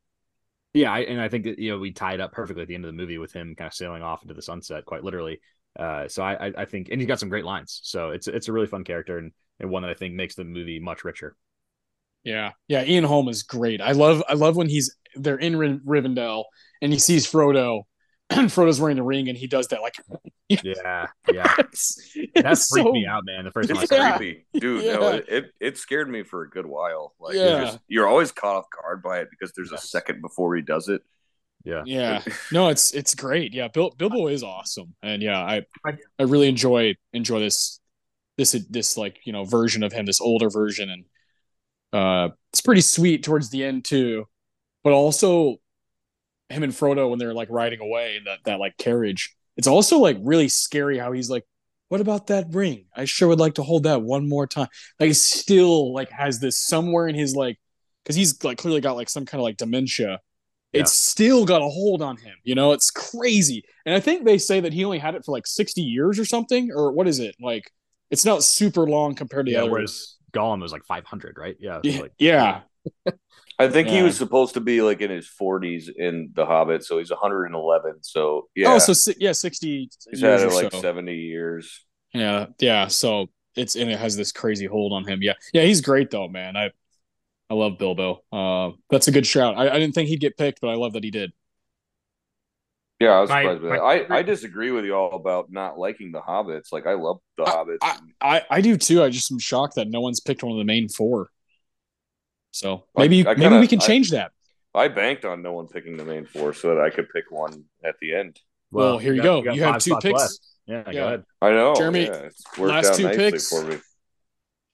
yeah, 0.73 0.91
I, 0.93 1.01
and 1.01 1.21
I 1.21 1.29
think 1.29 1.45
that 1.45 1.59
you 1.59 1.71
know 1.71 1.79
we 1.79 1.91
tied 1.91 2.21
up 2.21 2.33
perfectly 2.33 2.63
at 2.63 2.67
the 2.67 2.75
end 2.75 2.85
of 2.85 2.89
the 2.89 2.97
movie 2.97 3.17
with 3.19 3.33
him 3.33 3.55
kind 3.55 3.67
of 3.67 3.73
sailing 3.73 4.03
off 4.03 4.23
into 4.23 4.33
the 4.35 4.41
sunset, 4.41 4.85
quite 4.85 5.03
literally. 5.03 5.41
Uh, 5.79 6.07
so 6.07 6.23
I, 6.23 6.47
I 6.47 6.53
I 6.59 6.65
think, 6.65 6.89
and 6.91 7.01
he's 7.01 7.07
got 7.07 7.19
some 7.19 7.29
great 7.29 7.45
lines, 7.45 7.81
so 7.83 8.11
it's 8.11 8.27
it's 8.27 8.47
a 8.49 8.53
really 8.53 8.67
fun 8.67 8.83
character 8.83 9.17
and 9.17 9.31
and 9.59 9.69
one 9.69 9.83
that 9.83 9.91
I 9.91 9.95
think 9.95 10.15
makes 10.15 10.35
the 10.35 10.43
movie 10.45 10.79
much 10.79 11.03
richer. 11.05 11.35
Yeah, 12.25 12.51
yeah. 12.67 12.83
Ian 12.83 13.05
Holm 13.05 13.29
is 13.29 13.43
great. 13.43 13.79
I 13.79 13.91
love, 13.93 14.21
I 14.27 14.33
love 14.33 14.57
when 14.57 14.67
he's 14.67 14.93
they're 15.15 15.37
in 15.37 15.55
Ri- 15.55 15.79
Rivendell 15.85 16.43
and 16.81 16.91
he 16.91 16.99
sees 16.99 17.25
Frodo, 17.31 17.83
and 18.29 18.47
Frodo's 18.51 18.81
wearing 18.81 18.97
the 18.97 19.03
ring, 19.03 19.29
and 19.29 19.37
he 19.37 19.47
does 19.47 19.67
that 19.69 19.81
like. 19.81 19.95
Yeah, 20.47 21.07
yeah. 21.33 21.55
it's, 21.57 21.95
That 22.35 22.43
freaked 22.43 22.85
so- 22.85 22.91
me 22.91 23.07
out, 23.07 23.23
man. 23.25 23.45
The 23.45 23.51
first 23.51 23.67
time 23.67 23.79
I 23.79 23.81
It's 23.81 23.89
saw 23.89 23.95
Yeah. 23.95 24.13
it. 24.13 24.17
creepy, 24.17 24.45
dude. 24.59 24.83
Yeah. 24.83 24.93
No, 24.97 25.07
it, 25.13 25.25
it 25.27 25.45
it 25.59 25.77
scared 25.79 26.07
me 26.07 26.21
for 26.21 26.43
a 26.43 26.49
good 26.51 26.67
while. 26.67 27.15
Like, 27.19 27.33
Yeah. 27.33 27.61
it's 27.63 27.71
just, 27.71 27.79
you're 27.87 28.05
always 28.07 28.31
caught 28.31 28.57
off 28.57 28.65
guard 28.69 29.01
by 29.01 29.21
it 29.21 29.29
because 29.31 29.53
there's 29.55 29.71
a 29.71 29.77
second 29.79 30.21
before 30.21 30.55
he 30.55 30.61
does 30.61 30.87
it. 30.87 31.01
Yeah. 31.63 31.81
Yeah, 31.87 32.21
no, 32.51 32.69
it's 32.69 32.93
it's 32.93 33.15
great. 33.15 33.55
Yeah, 33.55 33.69
Bil- 33.69 33.95
Bilbo 33.97 34.27
is 34.27 34.43
awesome, 34.43 34.93
and 35.01 35.23
yeah, 35.23 35.39
I 35.39 35.63
I- 35.83 35.97
I 36.19 36.23
really 36.23 36.47
enjoy 36.47 36.93
enjoy 37.11 37.39
this 37.39 37.79
this 38.37 38.51
this 38.69 38.97
like 38.97 39.17
you 39.25 39.33
know 39.33 39.45
version 39.45 39.81
of 39.81 39.93
him, 39.93 40.05
this 40.05 40.21
older 40.21 40.51
version, 40.51 40.91
and 40.91 41.05
uh, 41.95 42.29
it's 42.51 42.61
pretty 42.61 42.81
sweet 42.81 43.23
towards 43.23 43.49
the 43.49 43.63
end 43.63 43.85
too. 43.85 44.25
But 44.83 44.93
also, 44.93 45.57
him 46.49 46.63
and 46.63 46.73
Frodo 46.73 47.09
when 47.09 47.19
they're 47.19 47.33
like 47.33 47.49
riding 47.49 47.79
away 47.79 48.17
in 48.17 48.25
that 48.25 48.39
that 48.45 48.59
like 48.59 48.77
carriage, 48.77 49.35
it's 49.57 49.67
also 49.67 49.99
like 49.99 50.17
really 50.21 50.49
scary 50.49 50.97
how 50.97 51.11
he's 51.13 51.29
like, 51.29 51.45
"What 51.87 52.01
about 52.01 52.27
that 52.27 52.47
ring? 52.51 52.85
I 52.95 53.05
sure 53.05 53.29
would 53.29 53.39
like 53.39 53.55
to 53.55 53.63
hold 53.63 53.83
that 53.83 54.01
one 54.01 54.27
more 54.27 54.45
time." 54.45 54.67
Like, 54.99 55.07
he 55.07 55.13
still 55.13 55.93
like 55.93 56.11
has 56.11 56.39
this 56.39 56.59
somewhere 56.59 57.07
in 57.07 57.15
his 57.15 57.35
like, 57.35 57.57
because 58.03 58.15
he's 58.15 58.43
like 58.43 58.57
clearly 58.57 58.81
got 58.81 58.97
like 58.97 59.09
some 59.09 59.25
kind 59.25 59.39
of 59.39 59.43
like 59.43 59.57
dementia. 59.57 60.19
Yeah. 60.73 60.81
It's 60.81 60.91
still 60.91 61.45
got 61.45 61.61
a 61.61 61.69
hold 61.69 62.01
on 62.01 62.17
him, 62.17 62.35
you 62.43 62.53
know. 62.53 62.73
It's 62.73 62.91
crazy, 62.91 63.63
and 63.85 63.95
I 63.95 64.01
think 64.01 64.25
they 64.25 64.37
say 64.37 64.59
that 64.59 64.73
he 64.73 64.83
only 64.83 64.99
had 64.99 65.15
it 65.15 65.23
for 65.25 65.31
like 65.31 65.47
sixty 65.47 65.81
years 65.81 66.19
or 66.19 66.25
something, 66.25 66.71
or 66.75 66.91
what 66.91 67.07
is 67.07 67.19
it? 67.19 67.35
Like, 67.39 67.71
it's 68.11 68.25
not 68.25 68.43
super 68.43 68.85
long 68.85 69.15
compared 69.15 69.45
to 69.45 69.53
Yeah, 69.53 69.61
the 69.61 69.67
others. 69.67 70.14
Gollum 70.35 70.61
was 70.61 70.71
like 70.71 70.85
500, 70.85 71.37
right? 71.37 71.55
Yeah. 71.59 71.79
Yeah, 71.83 72.01
like- 72.01 72.13
yeah, 72.19 72.61
I 73.59 73.69
think 73.69 73.87
he 73.87 74.01
was 74.03 74.17
supposed 74.17 74.55
to 74.55 74.59
be 74.61 74.81
like 74.81 75.01
in 75.01 75.09
his 75.09 75.27
40s 75.41 75.89
in 75.95 76.31
The 76.33 76.45
Hobbit, 76.45 76.83
so 76.83 76.97
he's 76.99 77.09
111. 77.09 78.03
So 78.03 78.49
yeah, 78.55 78.73
Oh, 78.73 78.79
so 78.79 78.93
si- 78.93 79.15
yeah, 79.17 79.31
sixty 79.31 79.89
he's 80.11 80.21
years 80.21 80.41
had 80.41 80.51
it 80.51 80.53
like 80.53 80.71
so. 80.73 80.81
70 80.81 81.15
years. 81.15 81.85
Yeah, 82.13 82.47
yeah. 82.59 82.87
So 82.87 83.27
it's 83.55 83.75
and 83.75 83.89
it 83.89 83.97
has 83.97 84.17
this 84.17 84.31
crazy 84.33 84.65
hold 84.65 84.91
on 84.93 85.05
him. 85.07 85.21
Yeah, 85.21 85.33
yeah. 85.53 85.63
He's 85.63 85.81
great 85.81 86.11
though, 86.11 86.27
man. 86.27 86.57
I 86.57 86.71
I 87.49 87.53
love 87.53 87.77
Bilbo. 87.77 88.23
Uh, 88.31 88.71
that's 88.89 89.07
a 89.07 89.11
good 89.11 89.25
shout. 89.25 89.57
I, 89.57 89.69
I 89.69 89.79
didn't 89.79 89.95
think 89.95 90.09
he'd 90.09 90.19
get 90.19 90.37
picked, 90.37 90.59
but 90.61 90.69
I 90.69 90.75
love 90.75 90.93
that 90.93 91.03
he 91.03 91.11
did. 91.11 91.31
Yeah, 92.99 93.09
I 93.09 93.21
was 93.21 93.29
My- 93.29 93.41
surprised 93.41 93.61
with 93.61 93.71
my 93.71 93.77
that. 93.77 94.11
I, 94.11 94.17
I 94.19 94.21
disagree 94.23 94.71
with 94.71 94.85
you 94.85 94.93
all 94.95 95.15
about 95.15 95.51
not 95.51 95.77
liking 95.77 96.11
the 96.11 96.21
Hobbits. 96.21 96.71
Like 96.71 96.87
I 96.87 96.93
love 96.93 97.19
the 97.37 97.43
I- 97.43 97.49
Hobbits. 97.51 97.77
I, 97.81 97.97
I 98.21 98.41
I 98.49 98.61
do 98.61 98.77
too. 98.77 99.03
I 99.03 99.09
just 99.09 99.31
am 99.31 99.39
shocked 99.39 99.75
that 99.75 99.89
no 99.89 99.99
one's 100.01 100.19
picked 100.21 100.43
one 100.43 100.51
of 100.53 100.57
the 100.57 100.63
main 100.63 100.87
four. 100.89 101.29
So 102.51 102.85
maybe 102.97 103.21
I 103.27 103.31
maybe 103.31 103.41
kinda- 103.41 103.59
we 103.59 103.67
can 103.67 103.81
I- 103.81 103.85
change 103.85 104.11
that. 104.11 104.31
I 104.73 104.87
banked 104.89 105.23
on 105.25 105.41
no 105.41 105.53
one 105.53 105.67
picking 105.67 105.95
the 105.97 106.03
main 106.05 106.25
four 106.25 106.53
so 106.53 106.75
that 106.75 106.81
I 106.81 106.89
could 106.89 107.07
pick 107.09 107.25
one 107.31 107.63
at 107.83 107.95
the 108.01 108.13
end. 108.13 108.39
Well, 108.71 108.97
here 108.97 109.13
you 109.13 109.21
got- 109.21 109.23
go. 109.23 109.41
got 109.43 109.55
You 109.55 109.63
have 109.63 109.81
two 109.81 109.95
picks. 110.01 110.19
left. 110.19 110.39
Yeah, 110.65 110.83
go 110.93 111.05
ahead. 111.05 111.23
I 111.41 111.51
know, 111.51 111.75
Jeremy, 111.75 112.05
Yeah, 112.05 112.13
it's 112.15 112.43
worked 112.57 112.73
last 112.73 112.87
out 112.91 112.95
two 112.97 113.03
nicely 113.03 113.31
picks? 113.31 113.49
for 113.49 113.63
me. 113.63 113.77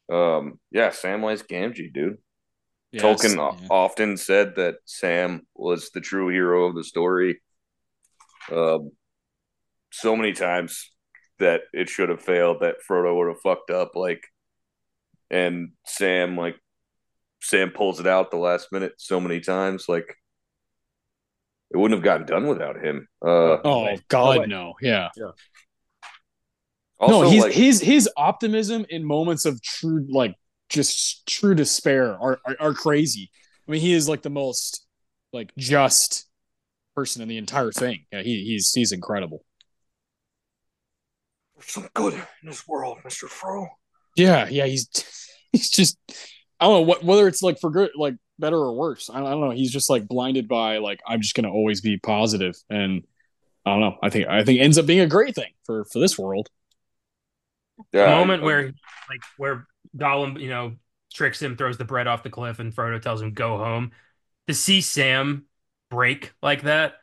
Um, 0.09 0.59
yeah, 0.71 0.89
Samwise 0.89 1.45
Gamgee, 1.45 1.91
dude. 1.93 2.17
Yes, 2.91 3.03
Tolkien 3.03 3.35
yeah. 3.35 3.67
often 3.69 4.17
said 4.17 4.55
that 4.55 4.75
Sam 4.85 5.45
was 5.55 5.89
the 5.91 6.01
true 6.01 6.29
hero 6.29 6.65
of 6.65 6.75
the 6.75 6.83
story. 6.83 7.41
Um, 8.49 8.91
so 9.91 10.15
many 10.15 10.31
times 10.31 10.89
that 11.39 11.61
it 11.73 11.89
should 11.89 12.09
have 12.09 12.21
failed, 12.21 12.61
that 12.61 12.75
Frodo 12.87 13.15
would 13.17 13.27
have 13.27 13.41
fucked 13.41 13.71
up, 13.71 13.95
like, 13.95 14.23
and 15.29 15.71
Sam, 15.85 16.37
like, 16.37 16.55
Sam 17.41 17.71
pulls 17.71 17.99
it 17.99 18.07
out 18.07 18.31
the 18.31 18.37
last 18.37 18.71
minute 18.71 18.93
so 18.97 19.19
many 19.19 19.39
times, 19.39 19.85
like, 19.89 20.15
it 21.73 21.77
wouldn't 21.77 21.97
have 21.97 22.03
gotten 22.03 22.27
done 22.27 22.47
without 22.47 22.83
him. 22.83 23.07
Uh, 23.25 23.57
Oh 23.63 23.85
way. 23.85 23.99
God, 24.09 24.39
way. 24.39 24.45
no. 24.45 24.73
Yeah. 24.81 25.07
also, 26.99 27.23
no, 27.23 27.29
he's 27.29 27.43
like, 27.43 27.53
his 27.53 27.79
his 27.81 28.09
optimism 28.17 28.85
in 28.89 29.05
moments 29.05 29.45
of 29.45 29.61
true 29.61 30.05
like 30.09 30.35
just 30.67 31.25
true 31.27 31.55
despair 31.55 32.17
are, 32.21 32.39
are 32.45 32.55
are 32.59 32.73
crazy. 32.73 33.31
I 33.67 33.71
mean, 33.71 33.79
he 33.81 33.93
is 33.93 34.09
like 34.09 34.21
the 34.21 34.29
most 34.29 34.85
like 35.31 35.51
just 35.57 36.25
person 36.95 37.21
in 37.21 37.27
the 37.27 37.37
entire 37.37 37.71
thing. 37.71 38.05
Yeah, 38.11 38.21
he 38.21 38.43
he's 38.43 38.71
he's 38.73 38.91
incredible. 38.91 39.43
there's 41.55 41.71
some 41.71 41.89
good 41.93 42.13
in 42.13 42.21
this 42.49 42.67
world, 42.67 42.99
Mister 43.03 43.27
Fro. 43.27 43.67
Yeah, 44.15 44.47
yeah, 44.49 44.65
he's 44.65 44.89
he's 45.51 45.69
just 45.69 45.97
I 46.59 46.65
don't 46.65 46.73
know 46.73 46.81
what 46.81 47.03
whether 47.03 47.27
it's 47.27 47.41
like 47.41 47.59
for 47.59 47.69
good 47.69 47.91
like 47.95 48.15
better 48.39 48.57
or 48.57 48.73
worse. 48.75 49.09
I, 49.09 49.19
I 49.19 49.29
don't 49.31 49.41
know. 49.41 49.51
He's 49.51 49.71
just 49.71 49.89
like 49.89 50.07
blinded 50.07 50.47
by 50.47 50.77
like 50.79 51.01
I'm 51.07 51.21
just 51.21 51.35
gonna 51.35 51.51
always 51.51 51.81
be 51.81 51.97
positive 51.97 52.55
and 52.69 53.03
I 53.65 53.71
don't 53.71 53.81
know. 53.81 53.97
I 54.01 54.09
think 54.09 54.27
I 54.27 54.43
think 54.43 54.59
it 54.59 54.63
ends 54.63 54.77
up 54.77 54.85
being 54.85 55.01
a 55.01 55.07
great 55.07 55.35
thing 55.35 55.51
for 55.65 55.85
for 55.85 55.99
this 55.99 56.17
world. 56.17 56.49
Yeah, 57.93 58.09
the 58.09 58.15
moment 58.15 58.43
I- 58.43 58.45
where 58.45 58.63
like 58.65 59.21
where 59.37 59.67
Gollum, 59.97 60.39
you 60.39 60.49
know, 60.49 60.73
tricks 61.13 61.41
him, 61.41 61.57
throws 61.57 61.77
the 61.77 61.85
bread 61.85 62.07
off 62.07 62.23
the 62.23 62.29
cliff, 62.29 62.59
and 62.59 62.73
Frodo 62.73 63.01
tells 63.01 63.21
him 63.21 63.33
go 63.33 63.57
home. 63.57 63.91
To 64.47 64.53
see 64.55 64.81
Sam 64.81 65.45
break 65.91 66.33
like 66.43 66.63
that 66.63 66.95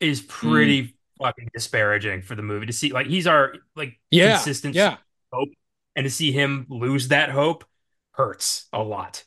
is 0.00 0.22
pretty 0.22 0.82
Mm. 0.82 0.94
fucking 1.22 1.50
disparaging 1.54 2.22
for 2.22 2.36
the 2.36 2.42
movie. 2.42 2.66
To 2.66 2.74
see 2.74 2.92
like 2.92 3.08
he's 3.08 3.28
our 3.28 3.54
like 3.76 4.00
Yeah, 4.10 4.48
consistent 4.48 4.72
yeah, 4.72 4.98
hope, 5.32 5.50
and 5.96 6.04
to 6.04 6.10
see 6.10 6.32
him 6.32 6.66
lose 6.70 7.08
that 7.08 7.30
hope 7.30 7.64
hurts 8.12 8.68
a 8.74 8.82
lot. 8.82 9.24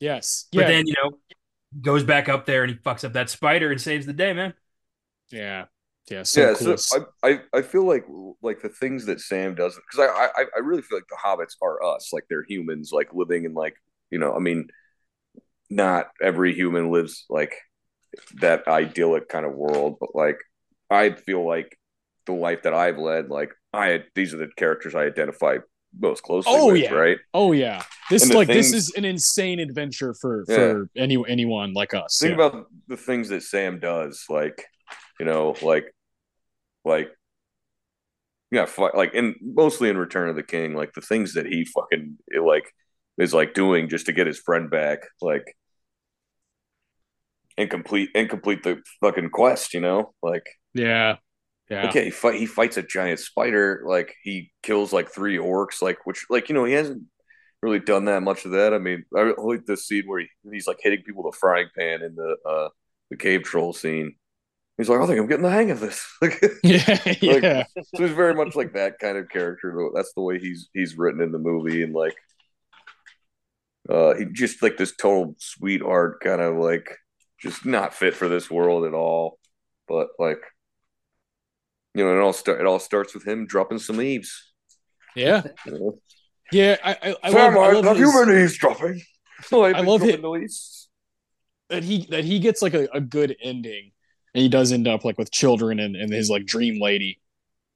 yes, 0.00 0.46
But 0.54 0.66
yeah, 0.66 0.66
then 0.66 0.86
you 0.86 0.94
know 1.02 1.18
goes 1.82 2.04
back 2.04 2.28
up 2.28 2.46
there 2.46 2.64
and 2.64 2.72
he 2.72 2.78
fucks 2.78 3.04
up 3.04 3.14
that 3.14 3.30
spider 3.30 3.70
and 3.72 3.80
saves 3.80 4.06
the 4.06 4.12
day, 4.14 4.32
man. 4.32 4.54
yeah, 5.30 5.66
yeah. 6.10 6.22
So 6.22 6.48
yeah, 6.48 6.54
cool. 6.54 6.76
so 6.78 6.82
I, 6.92 6.98
I 7.28 7.40
I 7.52 7.62
feel 7.62 7.84
like 7.86 8.04
like 8.42 8.60
the 8.62 8.68
things 8.68 9.06
that 9.06 9.20
Sam 9.20 9.54
doesn't 9.54 9.82
because 9.90 10.08
I, 10.08 10.42
I 10.42 10.44
I 10.56 10.58
really 10.60 10.82
feel 10.82 10.98
like 10.98 11.08
the 11.08 11.16
hobbits 11.22 11.56
are 11.62 11.82
us, 11.82 12.12
like 12.12 12.24
they're 12.30 12.44
humans, 12.48 12.90
like 12.92 13.12
living 13.12 13.44
in 13.44 13.54
like 13.54 13.74
you 14.10 14.18
know, 14.18 14.34
I 14.34 14.38
mean, 14.38 14.68
not 15.68 16.08
every 16.22 16.54
human 16.54 16.90
lives 16.90 17.24
like 17.28 17.54
that 18.40 18.66
idyllic 18.68 19.28
kind 19.28 19.46
of 19.46 19.54
world, 19.54 19.96
but 20.00 20.14
like 20.14 20.38
I 20.90 21.10
feel 21.10 21.46
like 21.46 21.78
the 22.26 22.32
life 22.32 22.62
that 22.62 22.74
I've 22.74 22.98
led, 22.98 23.28
like 23.28 23.52
I 23.72 24.04
these 24.14 24.34
are 24.34 24.38
the 24.38 24.48
characters 24.56 24.94
I 24.94 25.04
identify 25.04 25.58
most 25.98 26.22
closely 26.22 26.52
Oh, 26.54 26.66
with, 26.72 26.82
yeah. 26.82 26.92
right? 26.92 27.18
Oh 27.34 27.52
yeah, 27.52 27.82
this 28.10 28.22
And 28.24 28.34
like 28.34 28.48
this 28.48 28.72
is 28.72 28.92
an 28.96 29.04
insane 29.04 29.58
adventure 29.60 30.14
for 30.14 30.44
Yeah. 30.48 30.56
for 30.56 30.90
any 30.96 31.16
anyone 31.28 31.72
like 31.72 31.94
us. 31.94 32.18
Think 32.20 32.38
yeah. 32.38 32.46
about 32.46 32.66
the 32.88 32.96
things 32.96 33.28
that 33.30 33.42
Sam 33.42 33.78
does, 33.80 34.24
like 34.28 34.64
you 35.18 35.26
know, 35.26 35.54
like 35.62 35.92
like 36.84 37.10
yeah, 38.50 38.66
like 38.94 39.14
in 39.14 39.36
mostly 39.40 39.88
in 39.90 39.96
Return 39.96 40.28
of 40.28 40.34
the 40.36 40.42
King, 40.42 40.74
like 40.74 40.92
the 40.92 41.00
things 41.00 41.34
that 41.34 41.46
he 41.46 41.64
fucking 41.64 42.18
like 42.42 42.64
is 43.18 43.32
like 43.32 43.54
doing 43.54 43.88
just 43.88 44.06
to 44.06 44.12
get 44.12 44.26
his 44.26 44.38
friend 44.40 44.70
back, 44.70 45.00
like 45.20 45.56
and 47.60 47.70
complete 47.70 48.10
and 48.14 48.28
complete 48.28 48.62
the 48.62 48.82
fucking 49.00 49.30
quest, 49.30 49.74
you 49.74 49.80
know, 49.80 50.14
like 50.22 50.46
yeah, 50.74 51.16
yeah, 51.68 51.88
okay, 51.88 52.06
he 52.06 52.10
fight 52.10 52.34
he 52.40 52.46
fights 52.46 52.76
a 52.78 52.82
giant 52.82 53.20
spider, 53.20 53.82
like 53.86 54.14
he 54.22 54.50
kills 54.62 54.92
like 54.92 55.10
three 55.10 55.36
orcs, 55.36 55.82
like 55.82 55.98
which 56.04 56.26
like 56.30 56.48
you 56.48 56.54
know 56.54 56.64
he 56.64 56.72
hasn't 56.72 57.04
really 57.62 57.78
done 57.78 58.06
that 58.06 58.22
much 58.22 58.44
of 58.46 58.52
that. 58.52 58.72
I 58.72 58.78
mean, 58.78 59.04
I 59.14 59.34
like 59.36 59.66
the 59.66 59.76
scene 59.76 60.04
where 60.06 60.20
he, 60.20 60.28
he's 60.50 60.66
like 60.66 60.78
hitting 60.80 61.02
people 61.02 61.22
with 61.22 61.34
a 61.34 61.38
frying 61.38 61.68
pan 61.76 62.02
in 62.02 62.14
the 62.14 62.36
uh 62.48 62.68
the 63.10 63.16
cave 63.16 63.42
troll 63.42 63.72
scene. 63.72 64.14
He's 64.78 64.88
like, 64.88 65.00
I 65.00 65.06
think 65.06 65.20
I'm 65.20 65.26
getting 65.26 65.42
the 65.42 65.50
hang 65.50 65.70
of 65.70 65.80
this. 65.80 66.06
Like, 66.22 66.42
yeah, 66.62 66.98
yeah. 67.20 67.64
so 67.76 68.02
he's 68.02 68.12
very 68.12 68.34
much 68.34 68.56
like 68.56 68.72
that 68.72 68.98
kind 68.98 69.18
of 69.18 69.28
character. 69.28 69.90
That's 69.94 70.14
the 70.14 70.22
way 70.22 70.38
he's 70.38 70.70
he's 70.72 70.96
written 70.96 71.20
in 71.20 71.32
the 71.32 71.38
movie, 71.38 71.82
and 71.82 71.94
like, 71.94 72.16
uh, 73.90 74.14
he 74.14 74.24
just 74.32 74.62
like 74.62 74.78
this 74.78 74.96
total 74.96 75.34
sweetheart, 75.38 76.20
kind 76.20 76.40
of 76.40 76.56
like 76.56 76.96
just 77.40 77.64
not 77.64 77.94
fit 77.94 78.14
for 78.14 78.28
this 78.28 78.50
world 78.50 78.84
at 78.84 78.94
all. 78.94 79.38
But 79.88 80.08
like, 80.18 80.40
you 81.94 82.04
know, 82.04 82.16
it 82.16 82.20
all 82.20 82.32
start 82.32 82.60
it 82.60 82.66
all 82.66 82.78
starts 82.78 83.14
with 83.14 83.26
him 83.26 83.46
dropping 83.46 83.78
some 83.78 83.96
leaves. 83.96 84.52
yeah. 85.16 85.42
You 85.66 85.72
know? 85.72 85.98
Yeah, 86.52 86.76
I, 86.82 86.90
I, 87.02 87.16
I 87.24 87.30
love, 87.30 87.56
I 87.56 87.72
love 87.72 87.96
his- 87.96 88.28
eavesdropping. 88.28 89.00
I 89.52 89.80
love 89.80 90.02
it. 90.02 90.20
That 91.68 91.84
he 91.84 92.06
that 92.10 92.24
he 92.24 92.40
gets 92.40 92.62
like 92.62 92.74
a, 92.74 92.88
a 92.92 93.00
good 93.00 93.36
ending, 93.42 93.92
and 94.34 94.42
he 94.42 94.48
does 94.48 94.72
end 94.72 94.88
up 94.88 95.04
like 95.04 95.16
with 95.16 95.30
children 95.30 95.78
and, 95.78 95.94
and 95.94 96.12
his 96.12 96.28
like 96.28 96.44
dream 96.44 96.80
lady, 96.80 97.20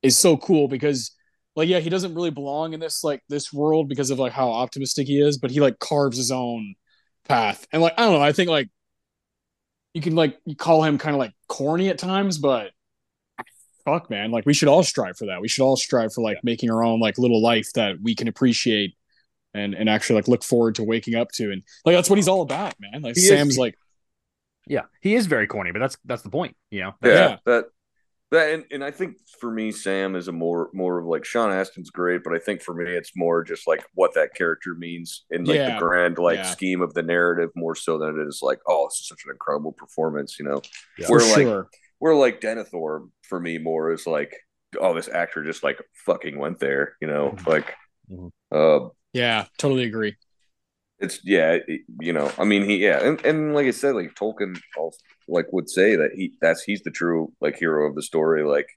is 0.02 0.18
so 0.18 0.36
cool 0.36 0.66
because 0.66 1.12
like 1.54 1.68
yeah 1.68 1.78
he 1.78 1.88
doesn't 1.90 2.14
really 2.14 2.30
belong 2.30 2.72
in 2.72 2.80
this 2.80 3.04
like 3.04 3.22
this 3.28 3.52
world 3.52 3.88
because 3.88 4.10
of 4.10 4.18
like 4.18 4.32
how 4.32 4.50
optimistic 4.50 5.06
he 5.06 5.20
is, 5.20 5.38
but 5.38 5.52
he 5.52 5.60
like 5.60 5.78
carves 5.78 6.16
his 6.16 6.32
own 6.32 6.74
path, 7.24 7.66
and 7.72 7.80
like 7.80 7.94
I 7.96 8.02
don't 8.02 8.14
know, 8.14 8.22
I 8.22 8.32
think 8.32 8.50
like 8.50 8.68
you 9.94 10.02
can 10.02 10.14
like 10.14 10.38
you 10.44 10.54
call 10.56 10.82
him 10.84 10.98
kind 10.98 11.14
of 11.14 11.18
like 11.18 11.32
corny 11.48 11.88
at 11.88 11.98
times, 11.98 12.36
but 12.38 12.70
fuck 13.84 14.10
man, 14.10 14.30
like 14.30 14.46
we 14.46 14.54
should 14.54 14.68
all 14.68 14.82
strive 14.82 15.16
for 15.16 15.26
that. 15.26 15.40
We 15.40 15.48
should 15.48 15.62
all 15.64 15.76
strive 15.76 16.12
for 16.12 16.22
like 16.22 16.38
making 16.42 16.70
our 16.70 16.82
own 16.84 17.00
like 17.00 17.18
little 17.18 17.42
life 17.42 17.68
that 17.74 17.96
we 18.02 18.14
can 18.14 18.28
appreciate 18.28 18.94
and 19.54 19.74
and 19.74 19.88
actually 19.88 20.16
like 20.16 20.28
look 20.28 20.42
forward 20.42 20.74
to 20.76 20.82
waking 20.84 21.14
up 21.14 21.30
to 21.32 21.52
and 21.52 21.62
like 21.84 21.94
that's 21.94 22.10
what 22.10 22.16
he's 22.16 22.28
all 22.28 22.42
about 22.42 22.74
man 22.80 23.02
like 23.02 23.14
He 23.14 23.22
is- 23.22 23.28
sam's 23.28 23.56
like 23.58 23.76
Yeah, 24.66 24.82
he 25.00 25.14
is 25.14 25.26
very 25.26 25.46
corny, 25.46 25.70
but 25.72 25.78
that's 25.78 25.96
that's 26.04 26.22
the 26.22 26.30
point. 26.30 26.56
You 26.70 26.80
know, 26.82 26.94
Yeah, 27.04 27.10
Yeah. 27.12 27.36
that 27.46 27.64
that 28.34 28.50
and, 28.52 28.64
and 28.70 28.84
I 28.84 28.90
think 28.90 29.16
for 29.40 29.50
me, 29.50 29.72
Sam 29.72 30.14
is 30.14 30.28
a 30.28 30.32
more 30.32 30.70
more 30.74 30.98
of 31.00 31.06
like 31.06 31.24
Sean 31.24 31.50
Astin's 31.50 31.90
great, 31.90 32.22
but 32.22 32.34
I 32.34 32.38
think 32.38 32.62
for 32.62 32.74
me 32.74 32.90
it's 32.90 33.12
more 33.16 33.42
just 33.42 33.66
like 33.66 33.84
what 33.94 34.14
that 34.14 34.34
character 34.34 34.74
means 34.78 35.24
in 35.30 35.44
like 35.44 35.56
Yeah. 35.56 35.74
the 35.74 35.80
grand 35.84 36.18
like 36.18 36.36
Yeah. 36.38 36.42
scheme 36.50 36.82
of 36.82 36.94
the 36.94 37.02
narrative 37.02 37.50
more 37.56 37.74
so 37.74 37.98
than 37.98 38.18
it 38.20 38.28
is 38.28 38.40
like, 38.42 38.60
oh, 38.68 38.86
this 38.88 39.00
is 39.00 39.08
such 39.08 39.22
an 39.24 39.30
incredible 39.32 39.72
performance, 39.72 40.38
you 40.38 40.44
know. 40.44 40.60
Yeah. 40.98 41.06
We're 41.08 41.20
like 41.20 41.34
sure 41.46 41.68
we're 42.00 42.14
like 42.16 42.40
Denethor 42.40 43.08
for 43.22 43.40
me 43.40 43.56
more 43.58 43.90
is 43.92 44.06
like, 44.06 44.34
oh, 44.78 44.94
this 44.94 45.08
actor 45.08 45.42
just 45.42 45.62
like 45.64 45.80
fucking 46.06 46.38
went 46.38 46.58
there, 46.58 46.96
you 47.00 47.08
know, 47.08 47.30
Mm-hmm. 47.30 47.50
like 47.50 47.74
Mhm. 48.10 48.30
Uh, 48.52 48.88
Yeah, 49.14 49.46
totally 49.58 49.84
agree. 49.84 50.16
It's 51.04 51.20
yeah, 51.24 51.58
it- 51.66 51.82
you 52.00 52.12
know, 52.12 52.30
I 52.38 52.44
mean, 52.44 52.64
he 52.64 52.76
yeah, 52.78 53.00
and, 53.06 53.24
and 53.24 53.54
like 53.54 53.66
I 53.66 53.70
said, 53.70 53.94
like 53.94 54.14
Tolkien, 54.14 54.58
also, 54.76 54.98
like 55.28 55.52
would 55.52 55.70
say 55.70 55.96
that 55.96 56.10
he 56.14 56.32
that's 56.40 56.62
he's 56.62 56.82
the 56.82 56.90
true 56.90 57.32
like 57.40 57.56
hero 57.58 57.88
of 57.88 57.94
the 57.94 58.02
story. 58.02 58.42
Like, 58.44 58.68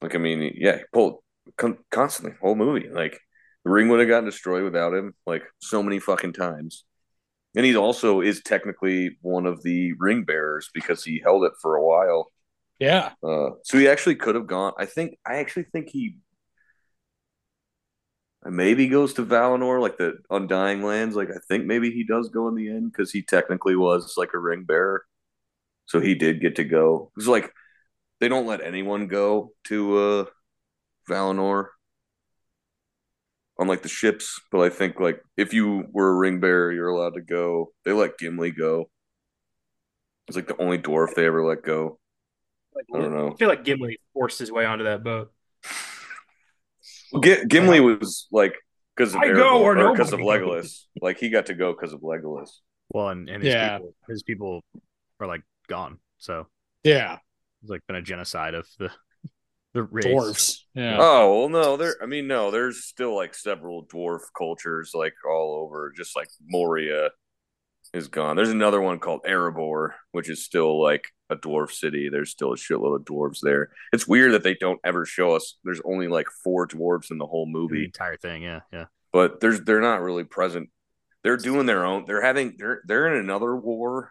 like 0.00 0.14
I 0.14 0.18
mean, 0.18 0.52
yeah, 0.56 0.78
he 0.78 0.82
pulled 0.92 1.18
con- 1.56 1.78
constantly 1.90 2.36
whole 2.40 2.54
movie. 2.54 2.88
Like, 2.88 3.18
the 3.64 3.70
ring 3.70 3.88
would 3.88 4.00
have 4.00 4.08
gotten 4.08 4.24
destroyed 4.24 4.64
without 4.64 4.94
him, 4.94 5.14
like 5.26 5.44
so 5.60 5.82
many 5.82 5.98
fucking 5.98 6.32
times. 6.32 6.84
And 7.54 7.66
he 7.66 7.76
also 7.76 8.20
is 8.22 8.42
technically 8.42 9.18
one 9.20 9.46
of 9.46 9.62
the 9.62 9.92
ring 9.98 10.24
bearers 10.24 10.70
because 10.72 11.04
he 11.04 11.20
held 11.22 11.44
it 11.44 11.52
for 11.60 11.76
a 11.76 11.84
while. 11.84 12.32
Yeah. 12.78 13.12
Uh, 13.22 13.50
so 13.62 13.78
he 13.78 13.86
actually 13.88 14.16
could 14.16 14.34
have 14.34 14.46
gone. 14.46 14.72
I 14.78 14.86
think. 14.86 15.18
I 15.26 15.36
actually 15.36 15.66
think 15.72 15.90
he 15.90 16.16
maybe 18.44 18.88
goes 18.88 19.14
to 19.14 19.24
Valinor, 19.24 19.80
like 19.80 19.98
the 19.98 20.18
Undying 20.30 20.82
Lands. 20.82 21.14
Like 21.16 21.30
I 21.30 21.38
think 21.48 21.64
maybe 21.66 21.90
he 21.90 22.04
does 22.04 22.28
go 22.28 22.48
in 22.48 22.54
the 22.54 22.68
end 22.68 22.92
because 22.92 23.12
he 23.12 23.22
technically 23.22 23.76
was 23.76 24.14
like 24.16 24.34
a 24.34 24.38
ring 24.38 24.64
bearer, 24.64 25.04
so 25.86 26.00
he 26.00 26.14
did 26.14 26.40
get 26.40 26.56
to 26.56 26.64
go. 26.64 27.12
It's 27.16 27.26
like 27.26 27.52
they 28.20 28.28
don't 28.28 28.46
let 28.46 28.60
anyone 28.60 29.06
go 29.06 29.52
to 29.64 29.96
uh, 29.96 30.24
Valinor 31.08 31.66
on 33.58 33.66
like 33.68 33.82
the 33.82 33.88
ships, 33.88 34.40
but 34.50 34.60
I 34.60 34.68
think 34.68 34.98
like 34.98 35.22
if 35.36 35.54
you 35.54 35.84
were 35.92 36.10
a 36.10 36.16
ring 36.16 36.40
bearer, 36.40 36.72
you're 36.72 36.88
allowed 36.88 37.14
to 37.14 37.20
go. 37.20 37.72
They 37.84 37.92
let 37.92 38.18
Gimli 38.18 38.50
go. 38.50 38.90
It's 40.28 40.36
like 40.36 40.46
the 40.46 40.60
only 40.60 40.78
dwarf 40.78 41.14
they 41.14 41.26
ever 41.26 41.44
let 41.44 41.62
go. 41.62 41.98
I 42.94 42.98
don't 42.98 43.12
know. 43.12 43.32
I 43.32 43.36
feel 43.36 43.48
like 43.48 43.64
Gimli 43.64 43.98
forced 44.14 44.38
his 44.38 44.50
way 44.50 44.64
onto 44.64 44.84
that 44.84 45.04
boat. 45.04 45.32
G- 47.20 47.44
Gimli 47.46 47.78
uh-huh. 47.78 47.98
was 48.00 48.26
like 48.30 48.54
because 48.96 49.14
of 49.14 49.20
I 49.20 49.28
go 49.28 49.62
or 49.62 49.74
Aragorn, 49.74 49.92
because 49.92 50.12
of 50.12 50.20
Legolas. 50.20 50.84
Like 51.00 51.18
he 51.18 51.30
got 51.30 51.46
to 51.46 51.54
go 51.54 51.72
because 51.72 51.92
of 51.92 52.00
Legolas. 52.00 52.50
Well, 52.92 53.08
and, 53.08 53.28
and 53.28 53.42
his 53.42 53.52
Yeah. 53.54 53.78
people, 53.78 53.94
his 54.08 54.22
people 54.22 54.60
are 55.20 55.26
like 55.26 55.42
gone. 55.68 55.98
So 56.18 56.46
Yeah. 56.84 57.18
it's 57.62 57.70
like 57.70 57.86
been 57.86 57.96
a 57.96 58.02
genocide 58.02 58.54
of 58.54 58.66
the 58.78 58.90
the 59.74 59.82
race. 59.84 60.04
Dwarves. 60.04 60.58
Yeah. 60.74 60.98
Oh 61.00 61.40
well, 61.40 61.48
no, 61.48 61.76
there. 61.76 61.96
I 62.02 62.06
mean, 62.06 62.26
no, 62.26 62.50
there's 62.50 62.84
still 62.84 63.14
like 63.16 63.34
several 63.34 63.86
dwarf 63.86 64.20
cultures 64.36 64.92
like 64.94 65.14
all 65.28 65.64
over. 65.64 65.92
Just 65.96 66.14
like 66.14 66.28
Moria 66.46 67.08
is 67.92 68.08
gone. 68.08 68.36
There's 68.36 68.50
another 68.50 68.80
one 68.80 68.98
called 68.98 69.22
Erebor, 69.24 69.90
which 70.12 70.30
is 70.30 70.44
still 70.44 70.82
like 70.82 71.06
a 71.30 71.36
dwarf 71.36 71.70
city. 71.70 72.08
There's 72.08 72.30
still 72.30 72.52
a 72.52 72.56
shitload 72.56 72.96
of 72.96 73.04
dwarves 73.04 73.40
there. 73.42 73.70
It's 73.92 74.08
weird 74.08 74.32
that 74.32 74.42
they 74.42 74.54
don't 74.54 74.80
ever 74.84 75.04
show 75.04 75.34
us. 75.34 75.58
There's 75.64 75.80
only 75.84 76.08
like 76.08 76.28
four 76.42 76.66
dwarves 76.66 77.10
in 77.10 77.18
the 77.18 77.26
whole 77.26 77.46
movie. 77.46 77.80
The 77.80 77.84
entire 77.86 78.16
thing. 78.16 78.42
Yeah, 78.42 78.60
yeah. 78.72 78.86
but 79.12 79.40
there's 79.40 79.60
they're 79.62 79.80
not 79.80 80.00
really 80.00 80.24
present. 80.24 80.70
They're 81.22 81.36
doing 81.36 81.66
their 81.66 81.84
own. 81.84 82.04
They're 82.06 82.22
having 82.22 82.56
they're 82.58 82.82
they're 82.86 83.12
in 83.12 83.18
another 83.18 83.54
war 83.54 84.10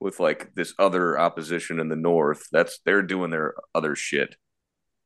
with 0.00 0.20
like 0.20 0.54
this 0.54 0.74
other 0.78 1.18
opposition 1.18 1.80
in 1.80 1.88
the 1.88 1.96
north. 1.96 2.46
That's 2.52 2.78
they're 2.84 3.02
doing 3.02 3.30
their 3.30 3.54
other 3.74 3.94
shit. 3.94 4.36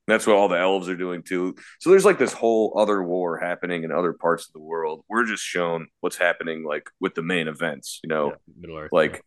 That's 0.09 0.27
what 0.27 0.37
all 0.37 0.49
the 0.49 0.59
elves 0.59 0.89
are 0.89 0.97
doing 0.97 1.23
too. 1.23 1.55
So 1.81 1.91
there's 1.91 2.05
like 2.05 2.19
this 2.19 2.33
whole 2.33 2.75
other 2.77 3.03
war 3.03 3.39
happening 3.39 3.85
in 3.85 3.93
other 3.93 4.13
parts 4.13 4.47
of 4.49 4.53
the 4.53 4.61
world. 4.61 5.05
We're 5.09 5.27
just 5.27 5.45
shown 5.45 5.87
what's 6.01 6.17
happening 6.17 6.65
like 6.65 6.91
with 7.01 7.15
the 7.15 7.23
main 7.23 7.47
events, 7.47 8.01
you 8.03 8.09
know, 8.09 8.31
yeah. 8.31 8.37
Middle 8.61 8.79
Earth. 8.79 8.93
like 8.93 9.25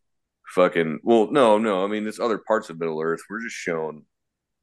fucking 0.49 0.99
well, 1.03 1.31
no, 1.31 1.57
no, 1.57 1.85
I 1.85 1.87
mean 1.87 2.03
there's 2.03 2.19
other 2.19 2.39
parts 2.45 2.69
of 2.69 2.79
Middle 2.79 3.01
Earth. 3.01 3.21
We're 3.29 3.43
just 3.43 3.55
shown 3.55 4.03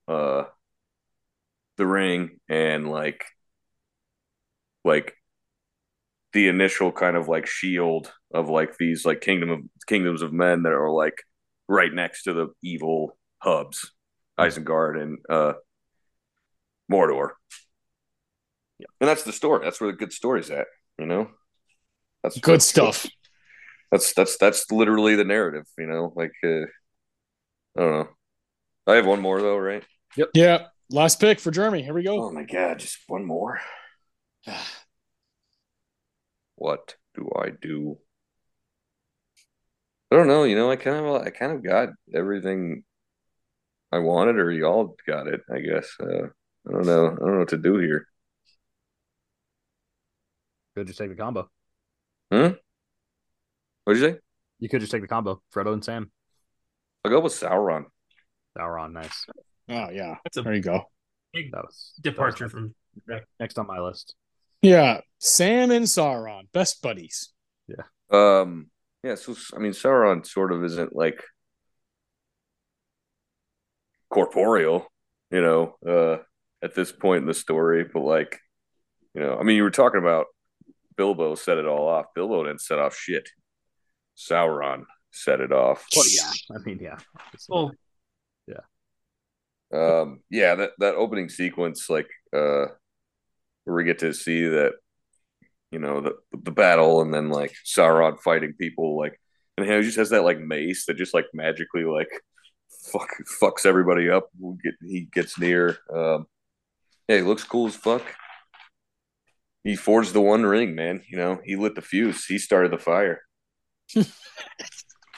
uh 0.06 0.44
the 1.78 1.86
ring 1.86 2.38
and 2.48 2.90
like 2.90 3.24
like 4.84 5.14
the 6.34 6.48
initial 6.48 6.92
kind 6.92 7.16
of 7.16 7.28
like 7.28 7.46
shield 7.46 8.12
of 8.34 8.50
like 8.50 8.76
these 8.76 9.06
like 9.06 9.22
kingdom 9.22 9.50
of 9.50 9.60
kingdoms 9.86 10.20
of 10.20 10.32
men 10.32 10.64
that 10.64 10.72
are 10.72 10.90
like 10.90 11.22
right 11.68 11.92
next 11.92 12.24
to 12.24 12.34
the 12.34 12.48
evil 12.62 13.16
hubs, 13.38 13.92
Isengard 14.38 15.00
and 15.00 15.18
uh 15.30 15.54
Mordor. 16.92 17.30
Yeah. 18.78 18.86
And 19.00 19.08
that's 19.08 19.22
the 19.22 19.32
story. 19.32 19.64
That's 19.64 19.80
where 19.80 19.90
the 19.90 19.96
good 19.96 20.12
story's 20.12 20.50
at, 20.50 20.66
you 20.98 21.06
know? 21.06 21.30
That's 22.22 22.38
Good 22.38 22.60
that's- 22.60 22.66
stuff. 22.66 23.06
That's 23.90 24.14
that's 24.14 24.38
that's 24.38 24.70
literally 24.70 25.16
the 25.16 25.24
narrative, 25.24 25.66
you 25.76 25.86
know? 25.86 26.12
Like 26.16 26.32
uh 26.44 26.62
I 27.76 27.80
don't 27.80 27.90
know. 27.92 28.08
I 28.86 28.94
have 28.96 29.06
one 29.06 29.20
more 29.20 29.40
though, 29.42 29.58
right? 29.58 29.84
Yep. 30.16 30.30
Yeah. 30.34 30.66
Last 30.90 31.20
pick 31.20 31.40
for 31.40 31.50
Jeremy. 31.50 31.82
Here 31.82 31.92
we 31.94 32.02
go. 32.02 32.22
Oh 32.24 32.30
my 32.30 32.44
god, 32.44 32.78
just 32.78 32.98
one 33.06 33.24
more. 33.26 33.60
What 36.56 36.96
do 37.14 37.28
I 37.36 37.50
do? 37.50 37.98
I 40.10 40.16
don't 40.16 40.28
know. 40.28 40.44
You 40.44 40.54
know, 40.56 40.70
I 40.70 40.76
kind 40.76 41.04
of, 41.06 41.22
I 41.22 41.30
kind 41.30 41.52
of 41.52 41.64
got 41.64 41.88
everything 42.14 42.84
I 43.90 43.98
wanted, 43.98 44.36
or 44.36 44.50
y'all 44.52 44.94
got 45.06 45.26
it. 45.26 45.40
I 45.52 45.60
guess. 45.60 45.88
Uh, 45.98 46.28
I 46.68 46.72
don't 46.72 46.86
know. 46.86 47.06
I 47.06 47.14
don't 47.16 47.32
know 47.32 47.38
what 47.40 47.48
to 47.48 47.58
do 47.58 47.78
here. 47.78 48.06
could 50.76 50.86
just 50.86 50.98
take 50.98 51.10
the 51.10 51.16
combo. 51.16 51.50
Hmm? 52.30 52.48
What'd 53.84 54.00
you 54.00 54.08
say? 54.10 54.18
You 54.58 54.68
could 54.68 54.80
just 54.80 54.92
take 54.92 55.02
the 55.02 55.08
combo. 55.08 55.42
Frodo 55.54 55.72
and 55.72 55.84
Sam. 55.84 56.10
I'll 57.04 57.10
go 57.10 57.20
with 57.20 57.32
Sauron. 57.32 57.84
Sauron, 58.56 58.92
nice. 58.92 59.26
Oh 59.68 59.90
yeah. 59.90 60.16
That's 60.24 60.36
a 60.36 60.42
There 60.42 60.54
you 60.54 60.62
go. 60.62 60.84
big 61.32 61.52
That 61.52 61.64
was 61.64 61.92
departure 62.00 62.48
that 62.48 62.54
was 62.54 62.72
from. 63.06 63.20
next 63.40 63.58
on 63.58 63.66
my 63.66 63.80
list. 63.80 64.14
Yeah. 64.62 65.00
Sam 65.18 65.70
and 65.70 65.86
Sauron, 65.86 66.42
best 66.52 66.80
buddies. 66.80 67.32
Yeah. 67.66 67.84
Um, 68.10 68.70
yeah. 69.02 69.16
So 69.16 69.34
I 69.54 69.58
mean, 69.58 69.72
Sauron 69.72 70.24
sort 70.24 70.52
of 70.52 70.62
isn't 70.64 70.94
like 70.94 71.22
corporeal, 74.10 74.86
you 75.30 75.40
know, 75.40 75.76
uh, 75.86 76.18
at 76.62 76.74
this 76.74 76.92
point 76.92 77.22
in 77.22 77.26
the 77.26 77.34
story, 77.34 77.84
but 77.84 78.00
like, 78.00 78.38
you 79.14 79.20
know, 79.20 79.36
I 79.38 79.42
mean, 79.42 79.56
you 79.56 79.62
were 79.62 79.70
talking 79.70 80.00
about 80.00 80.26
Bilbo 80.96 81.34
set 81.34 81.58
it 81.58 81.66
all 81.66 81.88
off. 81.88 82.06
Bilbo 82.14 82.44
didn't 82.44 82.60
set 82.60 82.78
off 82.78 82.94
shit. 82.96 83.28
Sauron 84.16 84.84
set 85.10 85.40
it 85.40 85.52
off. 85.52 85.86
Well, 85.96 86.04
yeah. 86.08 86.56
I 86.56 86.58
mean, 86.64 86.78
yeah. 86.80 86.98
Well, 87.48 87.72
yeah, 88.46 88.60
Um, 89.72 90.20
yeah, 90.30 90.54
that 90.54 90.70
that 90.78 90.94
opening 90.94 91.28
sequence, 91.28 91.88
like, 91.90 92.08
uh, 92.32 92.66
where 93.64 93.76
we 93.76 93.84
get 93.84 94.00
to 94.00 94.12
see 94.12 94.46
that, 94.48 94.72
you 95.70 95.78
know, 95.78 96.00
the 96.00 96.16
the 96.32 96.50
battle, 96.50 97.00
and 97.02 97.12
then 97.12 97.30
like 97.30 97.54
Sauron 97.64 98.20
fighting 98.20 98.54
people, 98.58 98.98
like, 98.98 99.18
and 99.56 99.66
he 99.66 99.82
just 99.82 99.98
has 99.98 100.10
that 100.10 100.24
like 100.24 100.38
mace 100.38 100.86
that 100.86 100.94
just 100.96 101.14
like 101.14 101.26
magically 101.34 101.84
like 101.84 102.08
fuck 102.90 103.08
fucks 103.40 103.66
everybody 103.66 104.10
up. 104.10 104.28
When 104.38 104.58
Get 104.62 104.74
he 104.82 105.08
gets 105.12 105.38
near. 105.38 105.78
Um, 105.94 106.26
yeah, 107.08 107.16
he 107.16 107.22
looks 107.22 107.44
cool 107.44 107.66
as 107.66 107.76
fuck. 107.76 108.02
He 109.64 109.76
forged 109.76 110.12
the 110.12 110.20
One 110.20 110.44
Ring, 110.44 110.74
man. 110.74 111.02
You 111.08 111.18
know, 111.18 111.40
he 111.44 111.56
lit 111.56 111.74
the 111.74 111.82
fuse. 111.82 112.24
He 112.26 112.38
started 112.38 112.72
the 112.72 112.78
fire. 112.78 113.22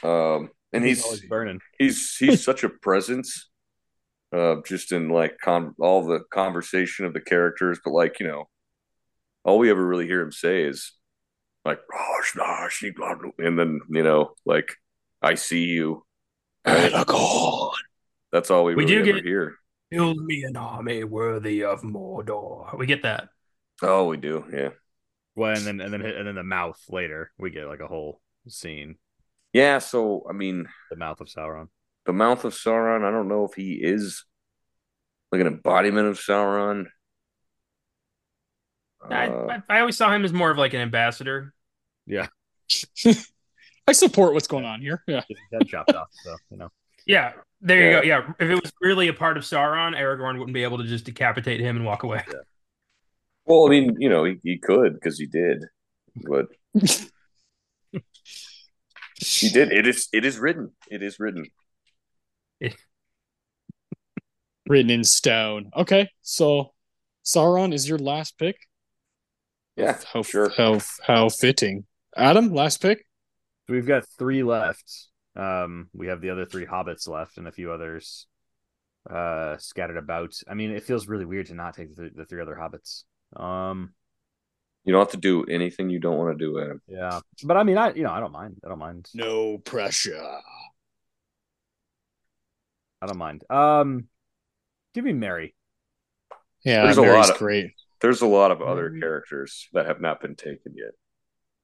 um, 0.02 0.50
and 0.72 0.84
he's 0.84 1.02
always 1.04 1.22
burning. 1.26 1.60
he's 1.78 2.16
he's 2.16 2.44
such 2.44 2.64
a 2.64 2.68
presence 2.68 3.48
uh 4.34 4.56
just 4.66 4.90
in 4.90 5.08
like 5.08 5.36
con 5.42 5.74
all 5.78 6.04
the 6.04 6.20
conversation 6.32 7.04
of 7.06 7.14
the 7.14 7.20
characters 7.20 7.78
but 7.84 7.92
like 7.92 8.18
you 8.18 8.26
know 8.26 8.48
all 9.44 9.58
we 9.58 9.70
ever 9.70 9.84
really 9.86 10.06
hear 10.06 10.20
him 10.20 10.32
say 10.32 10.64
is 10.64 10.92
like 11.64 11.78
"Gosh, 11.90 12.32
gosh," 12.34 12.80
he 12.80 12.90
blah, 12.90 13.14
blah," 13.14 13.30
and 13.38 13.56
then 13.58 13.80
you 13.90 14.02
know 14.02 14.32
like 14.44 14.74
i 15.22 15.34
see 15.34 15.64
you 15.66 16.04
Aragorn. 16.66 17.70
that's 18.32 18.50
all 18.50 18.64
we, 18.64 18.74
We 18.74 18.84
really 18.84 18.94
do 19.04 19.10
ever 19.10 19.18
get- 19.20 19.24
hear 19.24 19.54
build 19.94 20.18
me 20.24 20.42
an 20.44 20.56
army 20.56 21.04
worthy 21.04 21.64
of 21.64 21.82
Mordor. 21.82 22.76
We 22.78 22.86
get 22.86 23.02
that. 23.02 23.28
oh 23.82 24.04
we 24.06 24.16
do 24.16 24.44
yeah 24.52 24.70
Well, 25.34 25.52
and 25.56 25.66
then 25.66 25.80
and 25.80 25.92
then 25.92 26.02
and 26.02 26.26
then 26.28 26.34
the 26.34 26.42
mouth 26.42 26.80
later. 26.88 27.30
We 27.38 27.50
get 27.50 27.66
like 27.66 27.80
a 27.80 27.86
whole 27.88 28.20
scene. 28.48 28.96
yeah 29.52 29.78
so 29.78 30.26
i 30.28 30.32
mean 30.32 30.66
The 30.90 30.96
mouth 30.96 31.20
of 31.20 31.28
Sauron. 31.28 31.68
the 32.06 32.12
mouth 32.12 32.44
of 32.44 32.52
sauron 32.54 33.04
i 33.04 33.10
don't 33.10 33.28
know 33.28 33.44
if 33.46 33.54
he 33.54 33.72
is 33.82 34.24
like 35.32 35.40
an 35.40 35.46
embodiment 35.46 36.08
of 36.08 36.18
sauron 36.18 36.86
I, 39.10 39.26
Uh, 39.28 39.58
I, 39.68 39.76
I 39.76 39.80
always 39.80 39.96
saw 39.96 40.12
him 40.12 40.24
as 40.24 40.32
more 40.32 40.50
of 40.50 40.56
like 40.58 40.72
an 40.72 40.80
ambassador. 40.80 41.52
Yeah. 42.06 42.28
I 43.86 43.92
support 43.92 44.32
what's 44.32 44.46
going 44.46 44.64
on 44.64 44.80
here. 44.80 45.02
Yeah. 45.06 45.20
Get 45.28 45.36
his 45.36 45.38
head 45.52 45.68
chopped 45.68 45.92
off. 45.94 46.08
So 46.24 46.36
you 46.50 46.56
know. 46.56 46.68
Yeah, 47.06 47.32
there 47.60 47.78
you 47.80 47.86
Yeah. 47.90 48.00
go. 48.00 48.06
Yeah, 48.06 48.32
if 48.38 48.50
it 48.50 48.62
was 48.62 48.72
really 48.80 49.08
a 49.08 49.12
part 49.14 49.36
of 49.36 49.42
Sauron, 49.44 49.96
Aragorn 49.96 50.38
wouldn't 50.38 50.54
be 50.54 50.62
able 50.64 50.78
to 50.78 50.84
just 50.84 51.04
decapitate 51.04 51.60
him 51.60 51.76
and 51.76 51.84
walk 51.84 52.02
away. 52.02 52.22
well 53.46 53.66
i 53.66 53.68
mean 53.70 53.94
you 53.98 54.08
know 54.08 54.24
he, 54.24 54.36
he 54.42 54.56
could 54.58 54.94
because 54.94 55.18
he 55.18 55.26
did 55.26 55.64
but 56.28 56.46
He 59.16 59.48
did. 59.48 59.72
It 59.72 59.86
is. 59.86 60.08
It 60.12 60.24
is 60.24 60.38
written. 60.38 60.72
It 60.90 61.00
is 61.02 61.18
written. 61.20 61.44
Written 64.68 64.90
in 64.90 65.04
stone. 65.04 65.70
Okay. 65.76 66.08
So 66.22 66.72
Sauron 67.24 67.72
is 67.72 67.88
your 67.88 67.98
last 67.98 68.38
pick. 68.38 68.56
Yeah, 69.76 69.98
How 70.12 70.22
sure. 70.22 70.50
how 70.56 70.80
how 71.06 71.28
fitting. 71.28 71.84
Adam, 72.16 72.52
last 72.52 72.80
pick. 72.82 73.06
We've 73.68 73.86
got 73.86 74.04
three 74.18 74.42
left. 74.42 75.08
Um, 75.36 75.88
we 75.92 76.06
have 76.08 76.20
the 76.20 76.30
other 76.30 76.44
three 76.44 76.66
hobbits 76.66 77.08
left 77.08 77.38
and 77.38 77.48
a 77.48 77.52
few 77.52 77.72
others 77.72 78.26
uh 79.10 79.56
scattered 79.58 79.96
about. 79.98 80.34
I 80.48 80.54
mean, 80.54 80.70
it 80.70 80.84
feels 80.84 81.06
really 81.08 81.24
weird 81.26 81.46
to 81.46 81.54
not 81.54 81.74
take 81.74 81.94
the, 81.94 82.10
the 82.14 82.24
three 82.24 82.40
other 82.40 82.54
hobbits. 82.54 83.02
Um, 83.38 83.92
You 84.84 84.92
don't 84.92 85.00
have 85.02 85.10
to 85.10 85.16
do 85.16 85.44
anything 85.44 85.90
you 85.90 85.98
don't 86.00 86.16
want 86.18 86.38
to 86.38 86.44
do, 86.44 86.58
Adam. 86.60 86.80
yeah, 86.86 87.20
but 87.44 87.56
I 87.56 87.64
mean, 87.64 87.76
I 87.78 87.92
you 87.92 88.02
know, 88.04 88.12
I 88.12 88.20
don't 88.20 88.32
mind. 88.32 88.60
I 88.64 88.68
don't 88.68 88.78
mind. 88.78 89.08
No 89.14 89.58
pressure. 89.58 90.22
I 93.02 93.06
don't 93.06 93.18
mind. 93.18 93.44
Um, 93.50 94.06
give 94.94 95.04
me 95.04 95.12
Merry. 95.12 95.54
Yeah, 96.64 96.84
There's 96.84 96.96
a 96.96 97.02
lot 97.02 97.30
of- 97.30 97.36
great. 97.38 97.72
There's 98.00 98.22
a 98.22 98.26
lot 98.26 98.50
of 98.50 98.60
other 98.60 98.90
characters 99.00 99.68
that 99.72 99.86
have 99.86 100.00
not 100.00 100.20
been 100.20 100.34
taken 100.36 100.74
yet. 100.76 100.92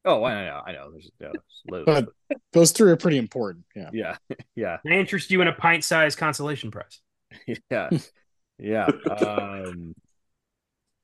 Oh, 0.04 0.24
I 0.24 0.44
know, 0.46 0.62
I 0.66 0.72
know. 0.72 0.90
There's, 0.92 1.10
yeah, 1.20 1.28
there's 1.32 1.62
loads, 1.70 1.84
But- 1.86 2.04
but- 2.28 2.38
Those 2.52 2.72
three 2.72 2.90
are 2.90 2.96
pretty 2.96 3.18
important. 3.18 3.64
Yeah. 3.76 3.90
yeah, 3.92 4.16
yeah, 4.56 4.76
Can 4.78 4.92
I 4.92 4.96
interest 4.96 5.30
you 5.30 5.40
in 5.42 5.48
a 5.48 5.52
pint-sized 5.52 6.16
consolation 6.18 6.70
prize? 6.70 7.00
yeah, 7.70 7.90
yeah. 8.58 8.86
Um, 8.86 9.94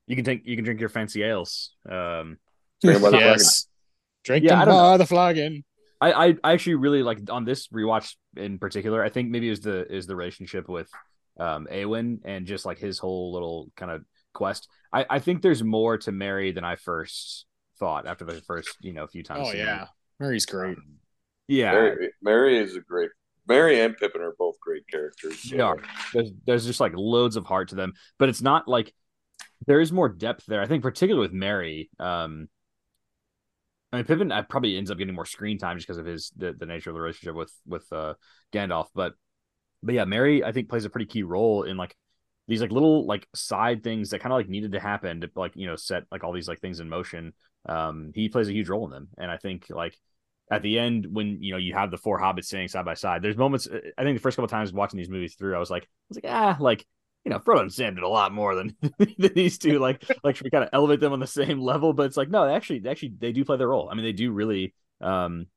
you 0.07 0.15
can 0.15 0.25
take, 0.25 0.45
you 0.47 0.55
can 0.55 0.65
drink 0.65 0.79
your 0.79 0.89
fancy 0.89 1.23
ales. 1.23 1.71
Um, 1.89 2.37
Drink 2.83 3.01
by 3.01 3.09
the 3.09 3.17
yes. 3.17 3.67
Drink 4.23 4.43
Yeah, 4.43 4.51
them 4.51 4.61
I 4.61 4.65
don't 4.65 4.75
by 4.93 4.97
the 4.97 5.05
flagon. 5.05 5.63
I, 5.99 6.11
I 6.11 6.35
I 6.43 6.53
actually 6.53 6.75
really 6.75 7.01
like 7.01 7.19
on 7.31 7.43
this 7.43 7.69
rewatch 7.69 8.13
in 8.35 8.59
particular. 8.59 9.03
I 9.03 9.09
think 9.09 9.31
maybe 9.31 9.49
is 9.49 9.61
the 9.61 9.91
is 9.91 10.05
the 10.05 10.15
relationship 10.15 10.69
with 10.69 10.87
um 11.39 11.67
Eowyn 11.71 12.19
and 12.23 12.45
just 12.45 12.63
like 12.67 12.77
his 12.77 12.99
whole 12.99 13.33
little 13.33 13.71
kind 13.75 13.89
of 13.91 14.03
quest. 14.31 14.67
I 14.93 15.07
I 15.09 15.17
think 15.19 15.41
there's 15.41 15.63
more 15.63 15.97
to 15.97 16.11
Merry 16.11 16.51
than 16.51 16.63
I 16.63 16.75
first 16.75 17.46
thought 17.79 18.07
after 18.07 18.25
the 18.25 18.41
first 18.41 18.75
you 18.81 18.93
know 18.93 19.07
few 19.07 19.23
times. 19.23 19.47
Oh 19.47 19.51
seeing 19.51 19.65
yeah, 19.65 19.87
Merry's 20.19 20.45
it. 20.45 20.51
great. 20.51 20.77
Um, 20.77 20.95
yeah, 21.47 21.71
Merry, 21.71 22.09
Merry 22.21 22.57
is 22.57 22.75
a 22.75 22.81
great. 22.81 23.09
Merry 23.47 23.79
and 23.79 23.95
Pippin 23.95 24.21
are 24.21 24.33
both 24.37 24.59
great 24.59 24.87
characters. 24.89 25.39
so- 25.39 25.55
They 25.55 25.61
are. 25.61 25.77
there's 26.13 26.31
there's 26.45 26.65
just 26.65 26.79
like 26.79 26.93
loads 26.95 27.35
of 27.37 27.45
heart 27.45 27.69
to 27.69 27.75
them, 27.75 27.93
but 28.19 28.27
it's 28.29 28.41
not 28.41 28.67
like 28.67 28.93
there 29.65 29.79
is 29.79 29.91
more 29.91 30.09
depth 30.09 30.45
there. 30.47 30.61
I 30.61 30.65
think 30.67 30.83
particularly 30.83 31.25
with 31.27 31.33
Merry. 31.33 31.89
Um, 31.99 32.49
I 33.93 33.97
mean, 33.97 34.05
Pippin 34.05 34.31
uh, 34.33 34.43
probably 34.43 34.77
ends 34.77 34.91
up 34.91 34.97
getting 34.97 35.15
more 35.15 35.25
screen 35.25 35.57
time 35.57 35.77
just 35.77 35.87
because 35.87 35.97
of 35.97 36.05
his 36.05 36.31
the, 36.35 36.51
the 36.53 36.65
nature 36.65 36.89
of 36.89 36.95
the 36.95 36.99
relationship 37.01 37.35
with 37.35 37.53
with 37.65 37.85
uh, 37.93 38.15
Gandalf. 38.51 38.87
But 38.93 39.13
but 39.81 39.95
yeah, 39.95 40.05
Merry 40.05 40.43
I 40.43 40.51
think 40.51 40.67
plays 40.69 40.83
a 40.85 40.89
pretty 40.89 41.05
key 41.05 41.23
role 41.23 41.63
in 41.63 41.77
like 41.77 41.95
these 42.49 42.61
like 42.61 42.71
little 42.71 43.05
like 43.05 43.27
side 43.33 43.83
things 43.83 44.09
that 44.09 44.19
kind 44.19 44.33
of 44.33 44.37
like 44.37 44.49
needed 44.49 44.73
to 44.73 44.79
happen 44.79 45.21
to 45.21 45.29
like 45.35 45.53
you 45.55 45.67
know 45.67 45.75
set 45.77 46.03
like 46.11 46.23
all 46.23 46.33
these 46.33 46.47
like 46.49 46.59
things 46.59 46.81
in 46.81 46.89
motion. 46.89 47.33
Um, 47.67 48.11
he 48.15 48.29
plays 48.29 48.47
a 48.47 48.53
huge 48.53 48.69
role 48.69 48.85
in 48.85 48.91
them, 48.91 49.09
and 49.17 49.29
I 49.29 49.37
think 49.37 49.67
like 49.69 49.97
at 50.51 50.61
the 50.61 50.79
end 50.79 51.07
when 51.09 51.41
you 51.41 51.51
know 51.51 51.57
you 51.57 51.73
have 51.73 51.91
the 51.91 51.97
four 51.97 52.19
hobbits 52.19 52.45
standing 52.45 52.67
side 52.67 52.85
by 52.85 52.93
side 52.93 53.21
there's 53.21 53.35
moments 53.35 53.67
uh, 53.67 53.79
i 53.97 54.03
think 54.03 54.17
the 54.17 54.21
first 54.21 54.37
couple 54.37 54.47
times 54.47 54.71
watching 54.71 54.97
these 54.97 55.09
movies 55.09 55.35
through 55.35 55.53
i 55.53 55.59
was 55.59 55.69
like 55.69 55.83
i 55.83 55.87
was 56.09 56.17
like 56.23 56.31
ah 56.31 56.57
like 56.59 56.85
you 57.25 57.31
know 57.31 57.39
frodo 57.39 57.61
and 57.61 57.73
sam 57.73 57.95
did 57.95 58.03
a 58.03 58.07
lot 58.07 58.33
more 58.33 58.55
than, 58.55 58.75
than 59.17 59.33
these 59.33 59.57
two. 59.57 59.79
Like 59.87 60.03
like 60.23 60.35
should 60.35 60.45
we 60.45 60.49
kind 60.49 60.63
of 60.63 60.69
elevate 60.71 61.01
them 61.01 61.11
on 61.11 61.19
the 61.19 61.27
same 61.27 61.59
level 61.59 61.91
but 61.93 62.05
it's 62.05 62.15
like 62.15 62.29
no 62.29 62.47
they 62.47 62.53
actually 62.53 62.79
they 62.79 62.89
actually 62.89 63.13
they 63.19 63.33
do 63.33 63.43
play 63.43 63.57
their 63.57 63.67
role. 63.67 63.89
I 63.91 63.95
mean 63.95 64.05
they 64.05 64.13
do 64.13 64.31
really 64.31 64.73
um 65.01 65.47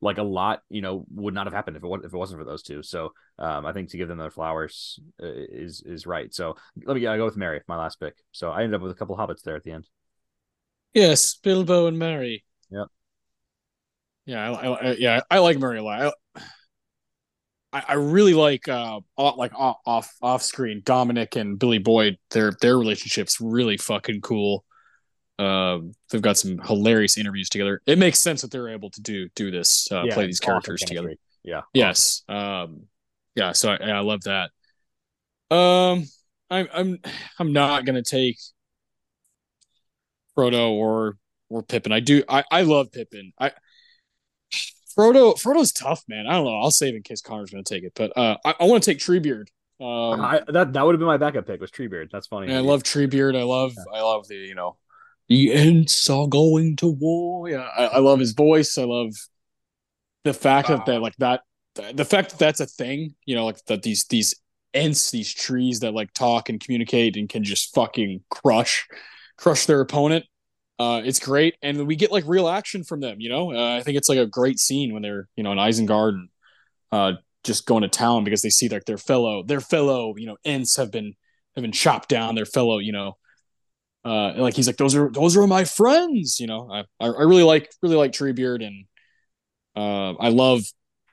like 0.00 0.18
a 0.18 0.24
lot 0.24 0.62
you 0.68 0.82
know 0.82 1.04
would 1.14 1.34
not 1.34 1.46
have 1.46 1.52
happened 1.52 1.76
if 1.76 1.84
it, 1.84 1.86
was, 1.86 2.00
if 2.04 2.12
it 2.12 2.16
wasn't 2.16 2.40
for 2.40 2.44
those 2.44 2.64
two. 2.64 2.82
So 2.82 3.12
um 3.38 3.64
i 3.64 3.72
think 3.72 3.90
to 3.90 3.96
give 3.96 4.08
them 4.08 4.18
their 4.18 4.30
flowers 4.30 4.98
uh, 5.22 5.26
is 5.28 5.82
is 5.86 6.04
right. 6.04 6.34
So 6.34 6.56
let 6.84 6.96
me 6.96 7.06
i 7.06 7.16
go 7.16 7.26
with 7.26 7.36
merry 7.36 7.60
my 7.68 7.76
last 7.76 8.00
pick. 8.00 8.16
So 8.32 8.50
i 8.50 8.64
ended 8.64 8.74
up 8.74 8.82
with 8.82 8.90
a 8.90 8.96
couple 8.96 9.16
hobbits 9.16 9.42
there 9.42 9.54
at 9.54 9.62
the 9.62 9.70
end 9.72 9.86
Yes, 10.94 11.34
Bilbo 11.36 11.86
and 11.86 11.98
Merry. 11.98 12.44
Yep. 12.70 12.88
Yeah, 14.26 14.50
I, 14.50 14.68
I, 14.68 14.92
yeah, 14.98 15.20
I 15.30 15.38
like 15.38 15.58
Merry 15.58 15.78
a 15.78 15.82
lot. 15.82 16.14
I, 17.72 17.84
I 17.88 17.92
really 17.94 18.34
like 18.34 18.68
uh 18.68 19.00
off, 19.16 19.36
like 19.36 19.52
off 19.54 19.76
off 19.86 20.12
off 20.20 20.42
screen 20.42 20.82
Dominic 20.84 21.36
and 21.36 21.58
Billy 21.58 21.78
Boyd. 21.78 22.18
Their 22.30 22.52
their 22.60 22.76
relationship's 22.76 23.40
really 23.40 23.76
fucking 23.76 24.20
cool. 24.20 24.64
Um, 25.38 25.92
they've 26.10 26.20
got 26.20 26.36
some 26.36 26.58
hilarious 26.58 27.16
interviews 27.16 27.48
together. 27.48 27.80
It 27.86 27.98
makes 27.98 28.18
sense 28.18 28.42
that 28.42 28.50
they're 28.50 28.68
able 28.68 28.90
to 28.90 29.00
do 29.00 29.28
do 29.34 29.50
this, 29.50 29.88
uh, 29.90 30.02
Yeah, 30.04 30.14
play 30.14 30.26
these 30.26 30.40
characters 30.40 30.82
together. 30.82 31.14
yeah 31.42 31.62
Yes. 31.72 32.22
Um, 32.28 32.82
yeah. 33.34 33.52
So 33.52 33.70
I, 33.70 33.76
I 33.76 34.00
love 34.00 34.20
that. 34.24 34.50
Um, 35.54 36.04
I'm 36.50 36.68
I'm 36.72 36.98
I'm 37.38 37.52
not 37.52 37.84
gonna 37.86 38.02
take 38.02 38.38
Frodo 40.36 40.70
or 40.70 41.16
or 41.48 41.62
Pippin. 41.62 41.92
I 41.92 42.00
do. 42.00 42.22
I 42.28 42.44
I 42.50 42.62
love 42.62 42.92
Pippin. 42.92 43.32
I 43.38 43.52
Frodo 44.96 45.34
Frodo's 45.40 45.72
tough, 45.72 46.02
man. 46.08 46.26
I 46.26 46.32
don't 46.32 46.44
know. 46.44 46.60
I'll 46.60 46.70
save 46.70 46.94
in 46.94 47.02
case 47.02 47.20
Connor's 47.20 47.50
gonna 47.50 47.62
take 47.62 47.84
it, 47.84 47.92
but 47.94 48.16
uh, 48.16 48.36
I, 48.44 48.54
I 48.60 48.64
want 48.64 48.82
to 48.82 48.90
take 48.90 48.98
Treebeard. 48.98 49.46
Um, 49.80 50.20
I, 50.20 50.42
that 50.48 50.72
that 50.74 50.84
would 50.84 50.94
have 50.94 50.98
been 50.98 51.06
my 51.06 51.16
backup 51.16 51.46
pick 51.46 51.58
was 51.58 51.70
treebeard 51.70 52.10
that's 52.10 52.26
funny 52.26 52.54
I 52.54 52.58
love 52.58 52.82
Treebeard. 52.82 53.34
I 53.34 53.44
love 53.44 53.72
I 53.94 54.02
love 54.02 54.28
the 54.28 54.34
you 54.34 54.54
know 54.54 54.76
the 55.30 55.52
Ents 55.54 56.10
are 56.10 56.26
going 56.26 56.76
to 56.76 56.88
war. 56.88 57.48
Yeah, 57.48 57.66
I, 57.78 57.84
I 57.84 57.98
love 58.00 58.18
his 58.18 58.32
voice. 58.32 58.76
I 58.76 58.84
love 58.84 59.12
the 60.24 60.34
fact 60.34 60.68
that 60.68 60.84
that 60.84 61.00
like 61.00 61.16
that 61.16 61.40
the 61.94 62.04
fact 62.04 62.30
that 62.30 62.38
that's 62.38 62.60
a 62.60 62.66
thing. 62.66 63.14
You 63.24 63.36
know, 63.36 63.46
like 63.46 63.64
that 63.66 63.82
these 63.82 64.04
these 64.06 64.34
Ents, 64.74 65.10
these 65.10 65.32
trees 65.32 65.80
that 65.80 65.94
like 65.94 66.12
talk 66.12 66.50
and 66.50 66.60
communicate 66.60 67.16
and 67.16 67.28
can 67.28 67.42
just 67.42 67.74
fucking 67.74 68.22
crush 68.28 68.86
crush 69.40 69.66
their 69.66 69.80
opponent. 69.80 70.26
Uh, 70.78 71.02
it's 71.04 71.18
great, 71.18 71.56
and 71.62 71.86
we 71.86 71.96
get 71.96 72.12
like 72.12 72.24
real 72.26 72.48
action 72.48 72.84
from 72.84 73.00
them. 73.00 73.20
You 73.20 73.28
know, 73.28 73.52
uh, 73.52 73.76
I 73.76 73.82
think 73.82 73.98
it's 73.98 74.08
like 74.08 74.18
a 74.18 74.26
great 74.26 74.58
scene 74.58 74.92
when 74.92 75.02
they're 75.02 75.28
you 75.36 75.42
know 75.42 75.52
in 75.52 75.58
Isengard 75.58 76.14
and 76.14 76.28
uh, 76.92 77.12
just 77.44 77.66
going 77.66 77.82
to 77.82 77.88
town 77.88 78.24
because 78.24 78.42
they 78.42 78.50
see 78.50 78.68
like 78.68 78.84
their 78.84 78.98
fellow 78.98 79.42
their 79.42 79.60
fellow 79.60 80.14
you 80.16 80.26
know 80.26 80.36
Ents 80.44 80.76
have 80.76 80.90
been 80.90 81.14
have 81.54 81.62
been 81.62 81.72
chopped 81.72 82.08
down. 82.08 82.34
Their 82.34 82.46
fellow 82.46 82.78
you 82.78 82.92
know, 82.92 83.16
uh, 84.04 84.34
like 84.36 84.54
he's 84.54 84.66
like 84.66 84.78
those 84.78 84.94
are 84.94 85.10
those 85.10 85.36
are 85.36 85.46
my 85.46 85.64
friends. 85.64 86.40
You 86.40 86.46
know, 86.46 86.70
I 86.70 86.80
I 86.98 87.08
I 87.08 87.22
really 87.22 87.42
like 87.44 87.70
really 87.82 87.96
like 87.96 88.12
Treebeard 88.12 88.64
and 88.66 88.84
uh, 89.76 90.14
I 90.18 90.28
love. 90.30 90.62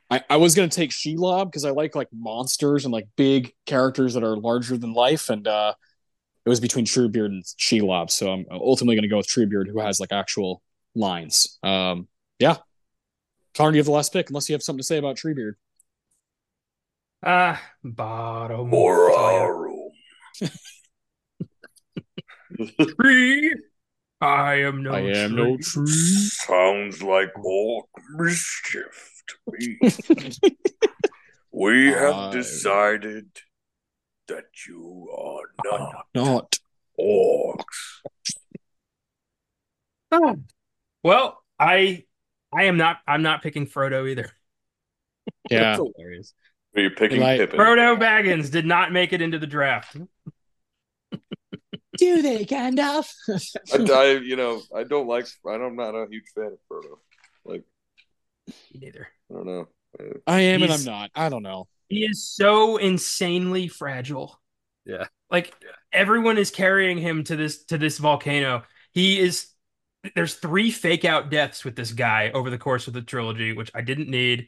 I, 0.09 0.23
I 0.29 0.37
was 0.37 0.55
gonna 0.55 0.69
take 0.69 0.91
Shelob 0.91 1.47
because 1.47 1.65
I 1.65 1.71
like 1.71 1.93
like 1.93 2.07
monsters 2.13 2.85
and 2.85 2.93
like 2.93 3.09
big 3.17 3.53
characters 3.65 4.13
that 4.13 4.23
are 4.23 4.37
larger 4.37 4.77
than 4.77 4.93
life, 4.93 5.29
and 5.29 5.45
uh, 5.45 5.73
it 6.47 6.49
was 6.49 6.61
between 6.61 6.85
Treebeard 6.85 7.25
and 7.25 7.43
Shelob. 7.43 8.09
So 8.09 8.31
I'm 8.31 8.45
ultimately 8.49 8.95
gonna 8.95 9.09
go 9.09 9.17
with 9.17 9.27
Treebeard, 9.27 9.67
who 9.67 9.81
has 9.81 9.99
like 9.99 10.13
actual 10.13 10.61
lines. 10.95 11.59
Um, 11.61 12.07
yeah. 12.39 12.55
Connor, 13.53 13.71
you 13.71 13.79
have 13.79 13.85
the 13.85 13.91
last 13.91 14.13
pick, 14.13 14.29
unless 14.29 14.47
you 14.47 14.53
have 14.53 14.63
something 14.63 14.79
to 14.79 14.85
say 14.85 14.97
about 14.97 15.17
Treebeard. 15.17 15.55
Ah, 17.21 17.61
bottom. 17.83 18.71
Moraru. 18.71 19.89
Tree. 22.97 23.53
I 24.21 24.53
am 24.61 24.83
no 24.83 24.93
I 24.93 25.01
am 25.01 25.31
tree. 25.31 25.43
no 25.43 25.57
tree. 25.57 25.85
Sounds 25.87 27.03
like 27.03 27.37
orc 27.37 27.87
mischief 28.15 29.21
to 29.27 29.35
me. 29.51 29.77
we 31.51 31.87
have 31.87 32.15
I- 32.15 32.31
decided 32.31 33.27
that 34.27 34.45
you 34.67 35.09
are 35.17 35.49
not 35.63 36.05
Not. 36.13 36.59
orcs. 36.99 37.63
Oh. 40.11 40.35
Well, 41.03 41.41
I 41.59 42.03
I 42.53 42.63
am 42.65 42.77
not 42.77 42.97
I'm 43.07 43.21
not 43.21 43.41
picking 43.43 43.67
Frodo 43.67 44.09
either. 44.09 44.31
Yeah. 45.49 45.59
That's 45.77 45.77
hilarious 45.95 46.33
Are 46.75 46.81
you 46.81 46.89
picking 46.91 47.21
Like- 47.21 47.39
Pippin? 47.39 47.59
Frodo 47.59 47.97
Baggins 47.99 48.49
did 48.51 48.65
not 48.65 48.91
make 48.91 49.13
it 49.13 49.21
into 49.21 49.39
the 49.39 49.47
draft. 49.47 49.97
Do 51.97 52.21
they, 52.21 52.45
Gandalf? 52.45 53.11
I, 53.73 53.91
I, 53.91 54.11
you 54.19 54.35
know, 54.35 54.61
I 54.75 54.83
don't 54.83 55.07
like. 55.07 55.25
I'm 55.49 55.75
not 55.75 55.95
a 55.95 56.05
huge 56.09 56.25
fan 56.35 56.51
of 56.53 56.59
Frodo. 56.71 56.97
Like, 57.43 57.63
Neither. 58.73 59.07
I 59.31 59.33
don't 59.33 59.47
know. 59.47 59.67
I 60.27 60.41
am 60.41 60.61
and 60.61 60.71
I'm 60.71 60.83
not. 60.83 61.09
I 61.15 61.29
don't 61.29 61.41
know. 61.41 61.67
He 61.89 62.05
is 62.05 62.27
so 62.27 62.77
insanely 62.77 63.67
fragile. 63.67 64.39
Yeah. 64.85 65.05
Like 65.29 65.53
everyone 65.91 66.37
is 66.37 66.51
carrying 66.51 66.97
him 66.97 67.23
to 67.25 67.35
this 67.35 67.65
to 67.65 67.77
this 67.77 67.97
volcano. 67.97 68.63
He 68.93 69.19
is 69.19 69.47
there's 70.15 70.35
three 70.35 70.71
fake 70.71 71.05
out 71.05 71.29
deaths 71.29 71.65
with 71.65 71.75
this 71.75 71.91
guy 71.91 72.31
over 72.33 72.49
the 72.49 72.57
course 72.57 72.87
of 72.87 72.93
the 72.93 73.01
trilogy, 73.01 73.53
which 73.53 73.71
I 73.73 73.81
didn't 73.81 74.09
need. 74.09 74.47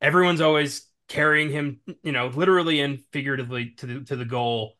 Everyone's 0.00 0.40
always 0.40 0.86
carrying 1.08 1.50
him, 1.50 1.80
you 2.02 2.12
know, 2.12 2.26
literally 2.28 2.80
and 2.80 3.02
figuratively 3.12 3.70
to 3.78 3.86
the 3.86 4.00
to 4.04 4.16
the 4.16 4.24
goal. 4.26 4.76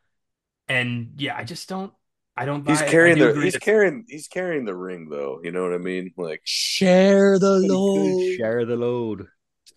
And 0.68 1.12
yeah, 1.16 1.36
I 1.36 1.44
just 1.44 1.68
don't 1.68 1.92
I 2.36 2.44
don't 2.44 2.62
buy 2.64 2.72
He's 2.72 2.82
it. 2.82 2.88
I 2.88 2.90
carrying 2.90 3.16
do 3.16 3.32
the. 3.32 3.40
He's 3.40 3.52
that- 3.54 3.62
carrying. 3.62 4.04
He's 4.08 4.28
carrying 4.28 4.64
the 4.64 4.76
ring, 4.76 5.08
though. 5.08 5.40
You 5.42 5.50
know 5.50 5.62
what 5.64 5.74
I 5.74 5.78
mean? 5.78 6.12
Like, 6.16 6.40
Share 6.44 7.38
the 7.38 7.58
load. 7.58 8.36
share 8.36 8.64
the 8.64 8.76
load 8.76 9.26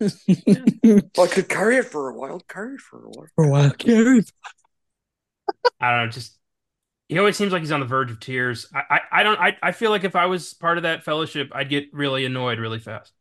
well, 0.84 1.26
I 1.26 1.26
could 1.28 1.48
carry 1.48 1.76
it 1.76 1.84
for 1.86 2.08
a 2.10 2.14
while. 2.14 2.40
Carry 2.40 2.74
it 2.74 2.80
for 2.80 3.04
a 3.04 3.08
while. 3.10 3.26
For 3.36 3.44
a 3.44 3.48
while, 3.50 3.70
Gary. 3.78 4.22
I 5.80 5.90
don't 5.90 6.06
know, 6.06 6.10
just 6.10 6.38
He 7.08 7.18
always 7.18 7.36
seems 7.36 7.52
like 7.52 7.62
he's 7.62 7.72
on 7.72 7.80
the 7.80 7.86
verge 7.86 8.10
of 8.10 8.20
tears. 8.20 8.68
I, 8.74 8.82
I, 8.90 9.00
I 9.20 9.22
don't. 9.22 9.40
I, 9.40 9.56
I 9.62 9.72
feel 9.72 9.90
like 9.90 10.04
if 10.04 10.16
I 10.16 10.26
was 10.26 10.54
part 10.54 10.78
of 10.78 10.84
that 10.84 11.04
fellowship, 11.04 11.50
I'd 11.54 11.68
get 11.70 11.86
really 11.94 12.24
annoyed 12.26 12.58
really 12.58 12.80
fast. 12.80 13.12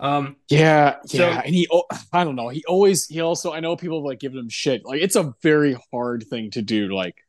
Um, 0.00 0.36
Yeah, 0.48 0.96
So- 1.06 1.18
yeah, 1.28 1.42
and 1.44 1.54
he, 1.54 1.68
oh, 1.72 1.84
I 2.12 2.24
don't 2.24 2.36
know. 2.36 2.48
He 2.50 2.64
always, 2.66 3.06
he 3.06 3.20
also, 3.20 3.52
I 3.52 3.60
know 3.60 3.76
people 3.76 4.00
have 4.00 4.06
like 4.06 4.20
given 4.20 4.38
him 4.38 4.48
shit. 4.48 4.84
Like 4.84 5.02
it's 5.02 5.16
a 5.16 5.34
very 5.42 5.76
hard 5.92 6.24
thing 6.28 6.50
to 6.52 6.62
do. 6.62 6.94
Like 6.94 7.21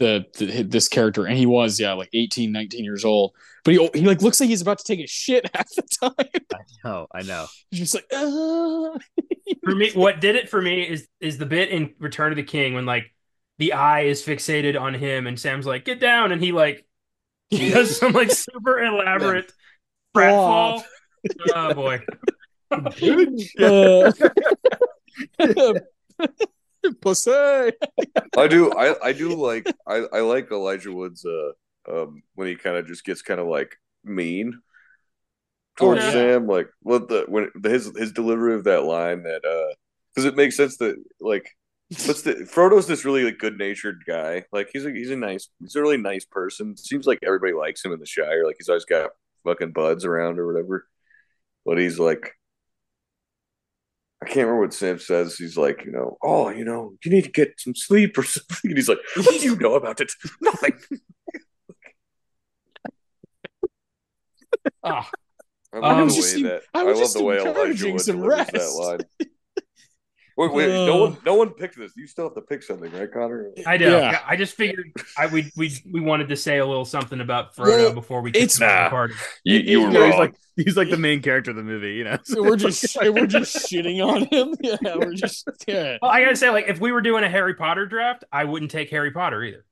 the, 0.00 0.24
the 0.38 0.62
this 0.62 0.88
character, 0.88 1.26
and 1.26 1.36
he 1.36 1.46
was, 1.46 1.78
yeah, 1.78 1.92
like 1.92 2.08
18, 2.12 2.50
19 2.50 2.84
years 2.84 3.04
old. 3.04 3.32
But 3.64 3.74
he, 3.74 3.90
he 3.94 4.00
like 4.00 4.22
looks 4.22 4.40
like 4.40 4.48
he's 4.48 4.62
about 4.62 4.78
to 4.78 4.84
take 4.84 5.00
a 5.00 5.06
shit 5.06 5.48
half 5.54 5.68
the 5.76 5.82
time. 6.02 6.56
Oh, 6.84 7.06
I 7.14 7.22
know. 7.22 7.46
He's 7.70 7.80
just 7.80 7.94
like, 7.94 8.06
ah. 8.12 8.98
for 9.62 9.74
me, 9.74 9.90
what 9.94 10.20
did 10.20 10.34
it 10.34 10.48
for 10.48 10.60
me 10.60 10.82
is 10.82 11.06
is 11.20 11.38
the 11.38 11.46
bit 11.46 11.68
in 11.68 11.94
Return 11.98 12.32
of 12.32 12.36
the 12.36 12.42
King 12.42 12.74
when 12.74 12.86
like 12.86 13.12
the 13.58 13.74
eye 13.74 14.02
is 14.02 14.24
fixated 14.24 14.80
on 14.80 14.94
him, 14.94 15.26
and 15.26 15.38
Sam's 15.38 15.66
like, 15.66 15.84
"Get 15.84 16.00
down," 16.00 16.32
and 16.32 16.42
he 16.42 16.52
like 16.52 16.86
he 17.50 17.70
does 17.70 17.98
some 17.98 18.12
like 18.12 18.30
super 18.30 18.82
elaborate 18.82 19.52
pratfall. 20.16 20.82
Oh 21.54 21.74
boy, 21.74 22.00
Uh, 25.38 25.72
pussy. 27.00 27.30
I 27.32 28.46
do. 28.48 28.72
I 28.72 28.96
I 29.08 29.12
do 29.12 29.34
like. 29.34 29.66
I 29.86 30.06
I 30.12 30.20
like 30.20 30.50
Elijah 30.50 30.92
Wood's. 30.92 31.24
Uh, 31.24 31.52
um, 31.90 32.22
when 32.34 32.46
he 32.48 32.56
kind 32.56 32.76
of 32.76 32.86
just 32.86 33.04
gets 33.04 33.22
kind 33.22 33.40
of 33.40 33.46
like 33.46 33.76
mean 34.04 34.60
towards 35.76 36.02
Oh, 36.02 36.06
yeah. 36.06 36.12
Sam. 36.12 36.46
Like 36.46 36.68
what 36.82 37.08
the 37.08 37.24
when 37.28 37.50
his 37.64 37.90
his 37.96 38.12
delivery 38.12 38.54
of 38.54 38.64
that 38.64 38.84
line 38.84 39.22
that 39.24 39.44
uh, 39.44 39.74
because 40.14 40.26
it 40.26 40.36
makes 40.36 40.56
sense 40.56 40.76
that 40.78 40.96
like. 41.20 41.48
What's 42.06 42.22
the 42.22 42.46
Frodo's 42.48 42.86
this 42.86 43.04
really 43.04 43.24
like, 43.24 43.38
good 43.38 43.58
natured 43.58 44.04
guy. 44.06 44.44
Like 44.52 44.70
he's 44.72 44.86
a 44.86 44.92
he's 44.92 45.10
a 45.10 45.16
nice 45.16 45.48
he's 45.58 45.74
a 45.74 45.82
really 45.82 45.96
nice 45.96 46.24
person. 46.24 46.76
Seems 46.76 47.04
like 47.04 47.18
everybody 47.26 47.52
likes 47.52 47.84
him 47.84 47.90
in 47.90 47.98
the 47.98 48.06
Shire. 48.06 48.46
Like 48.46 48.54
he's 48.60 48.68
always 48.68 48.84
got 48.84 49.10
fucking 49.42 49.72
buds 49.72 50.04
around 50.04 50.38
or 50.38 50.46
whatever. 50.46 50.86
But 51.66 51.78
he's 51.78 51.98
like 51.98 52.36
I 54.22 54.26
can't 54.26 54.46
remember 54.46 54.60
what 54.62 54.74
Sam 54.74 54.98
says. 54.98 55.36
He's 55.36 55.56
like, 55.56 55.82
you 55.84 55.92
know, 55.92 56.18
oh, 56.22 56.50
you 56.50 56.64
know, 56.64 56.92
you 57.04 57.10
need 57.10 57.24
to 57.24 57.30
get 57.30 57.54
some 57.58 57.74
sleep 57.74 58.18
or 58.18 58.22
something. 58.24 58.70
And 58.70 58.76
he's 58.76 58.88
like, 58.88 58.98
what 59.16 59.26
do 59.40 59.44
you 59.44 59.56
know 59.56 59.74
about 59.74 60.00
it? 60.00 60.12
Nothing. 60.42 60.74
Ah, 64.82 65.08
I 65.72 65.76
Um, 65.76 65.82
love 65.82 66.08
the 66.08 66.14
just 66.14 66.34
way 66.36 66.40
en- 66.42 66.46
that 66.48 66.62
I 66.74 66.80
I, 66.80 66.92
love 66.92 67.12
the 67.12 67.22
way 67.22 67.38
Elijah 67.38 67.92
Wood 67.92 68.00
some 68.00 68.16
delivers 68.20 68.46
that 68.48 68.72
line. 68.72 69.00
Wait, 70.48 70.52
wait, 70.52 70.68
no 70.68 70.94
Uh. 71.04 71.08
one, 71.10 71.16
no 71.26 71.34
one 71.34 71.50
picked 71.50 71.76
this. 71.76 71.92
You 71.96 72.06
still 72.06 72.24
have 72.24 72.34
to 72.34 72.40
pick 72.40 72.62
something, 72.62 72.90
right, 72.92 73.12
Connor? 73.12 73.50
I 73.66 73.76
do. 73.76 73.84
Yeah. 73.84 74.10
Yeah, 74.12 74.20
I 74.26 74.36
just 74.36 74.54
figured 74.56 74.92
I 75.18 75.26
we 75.26 75.50
we 75.56 75.72
we 75.92 76.00
wanted 76.00 76.28
to 76.30 76.36
say 76.36 76.58
a 76.58 76.66
little 76.66 76.84
something 76.84 77.20
about 77.20 77.54
Frodo 77.54 77.66
Well, 77.66 77.92
before 77.94 78.20
we 78.22 78.30
it's- 78.30 78.58
kicked 78.58 78.62
him 78.62 78.68
out 78.68 78.74
of 78.74 78.78
Nah. 78.80 78.84
the 78.84 78.90
party. 78.90 79.14
You, 79.44 79.58
you 79.58 79.80
were 79.82 79.90
Yeah, 79.90 80.04
he's 80.06 80.10
wrong. 80.12 80.18
like 80.18 80.34
he's 80.56 80.76
like 80.76 80.90
the 80.90 80.96
main 80.96 81.20
character 81.22 81.50
of 81.50 81.56
the 81.56 81.62
movie, 81.62 81.94
you 81.94 82.04
know. 82.04 82.18
So 82.24 82.42
we're 82.42 82.56
just 82.56 82.96
we're 83.00 83.26
just 83.26 83.56
shitting 83.70 84.04
on 84.04 84.24
him. 84.24 84.54
Yeah, 84.62 84.96
we're 84.96 85.14
just 85.14 85.48
yeah. 85.66 85.98
Well, 86.00 86.10
I 86.10 86.22
gotta 86.24 86.36
say, 86.36 86.50
like, 86.50 86.68
if 86.68 86.80
we 86.80 86.92
were 86.92 87.00
doing 87.02 87.24
a 87.24 87.28
Harry 87.28 87.54
Potter 87.54 87.86
draft, 87.86 88.24
I 88.32 88.44
wouldn't 88.44 88.70
take 88.70 88.90
Harry 88.90 89.10
Potter 89.10 89.42
either. 89.44 89.64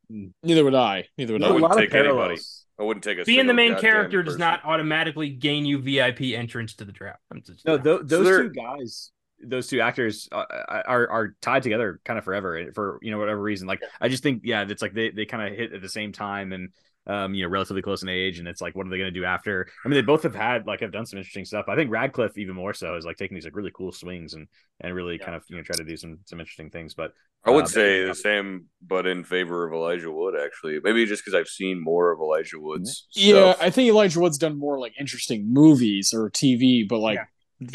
Neither 0.43 0.65
would 0.65 0.75
I. 0.75 1.07
Neither 1.19 1.35
would 1.35 1.43
I 1.43 1.47
I. 1.47 1.51
a 1.51 1.53
wouldn't 1.55 1.73
take 1.79 1.95
anybody. 1.95 2.39
I 2.81 2.85
wouldn't 2.85 3.03
take 3.05 3.19
a 3.19 3.25
Being 3.25 3.47
the 3.49 3.55
main 3.55 3.73
goddamn 3.73 3.91
character 3.91 4.23
does 4.23 4.35
person. 4.35 4.41
not 4.41 4.65
automatically 4.65 5.31
gain 5.31 5.67
you 5.67 5.79
VIP 5.81 6.21
entrance 6.35 6.75
to 6.75 6.85
the 6.85 6.93
draft. 6.93 7.19
I'm 7.33 7.43
just, 7.43 7.67
No, 7.67 7.77
tho- 7.77 8.03
those 8.05 8.25
they're- 8.25 8.43
two 8.45 8.51
guys, 8.51 9.11
those 9.43 9.67
two 9.69 9.81
actors 9.81 10.29
uh, 10.33 10.45
are 10.87 11.09
are 11.09 11.37
tied 11.41 11.63
together 11.63 12.01
kind 12.05 12.19
of 12.19 12.25
forever 12.25 12.71
for 12.75 12.99
you 13.03 13.11
know 13.11 13.19
whatever 13.19 13.41
reason. 13.41 13.67
Like 13.69 13.83
I 14.01 14.09
just 14.09 14.23
think 14.23 14.43
yeah, 14.45 14.65
it's 14.69 14.83
like 14.83 14.95
they 14.95 15.11
they 15.11 15.27
kind 15.27 15.51
of 15.53 15.57
hit 15.59 15.73
at 15.73 15.83
the 15.83 15.89
same 15.89 16.13
time 16.13 16.53
and 16.53 16.71
um 17.07 17.33
you 17.35 17.43
know 17.43 17.49
relatively 17.49 17.81
close 17.81 18.03
in 18.03 18.09
age, 18.09 18.39
and 18.39 18.47
it's 18.49 18.61
like 18.61 18.75
what 18.75 18.87
are 18.87 18.91
they 18.91 18.99
going 18.99 19.13
to 19.13 19.19
do 19.21 19.25
after? 19.25 19.69
I 19.85 19.89
mean, 19.89 19.95
they 19.95 20.03
both 20.03 20.25
have 20.25 20.35
had 20.35 20.67
like 20.67 20.81
have 20.81 20.93
done 20.93 21.07
some 21.07 21.19
interesting 21.19 21.45
stuff. 21.45 21.67
I 21.69 21.77
think 21.77 21.91
Radcliffe 21.91 22.37
even 22.37 22.55
more 22.55 22.75
so 22.75 22.97
is 22.97 23.05
like 23.05 23.17
taking 23.17 23.35
these 23.35 23.45
like 23.45 23.57
really 23.57 23.71
cool 23.75 23.93
swings 23.93 24.35
and 24.35 24.47
and 24.81 24.95
really 24.95 25.19
kind 25.19 25.35
of 25.35 25.43
you 25.49 25.57
know 25.57 25.63
try 25.63 25.77
to 25.77 25.85
do 25.85 25.97
some 25.97 26.19
some 26.27 26.41
interesting 26.41 26.69
things. 26.71 26.95
But 26.95 27.13
I 27.45 27.51
would 27.51 27.65
Uh, 27.65 27.69
say 27.69 28.03
but- 28.03 28.09
the 28.09 28.15
same, 28.17 28.65
but 28.87 29.07
in 29.07 29.23
favor 29.25 29.65
of 29.67 29.73
Elijah 29.73 30.11
Wood. 30.11 30.35
Actually, 30.39 30.81
maybe 30.83 31.07
just 31.07 31.25
because 31.25 31.35
I've 31.39 31.49
seen 31.49 31.81
more 31.83 32.11
of 32.11 32.19
Elijah 32.21 32.59
Wood's. 32.59 33.07
Yeah, 33.13 33.53
stuff. 33.53 33.59
I 33.63 33.71
think 33.71 33.89
Elijah 33.89 34.21
Wood's 34.21 34.37
done 34.39 34.59
more 34.59 34.79
like 34.79 34.93
interesting 35.01 35.51
movies 35.53 36.13
or 36.13 36.29
TV, 36.29 36.87
but 36.87 36.99
like 36.99 37.21
He- 37.21 37.25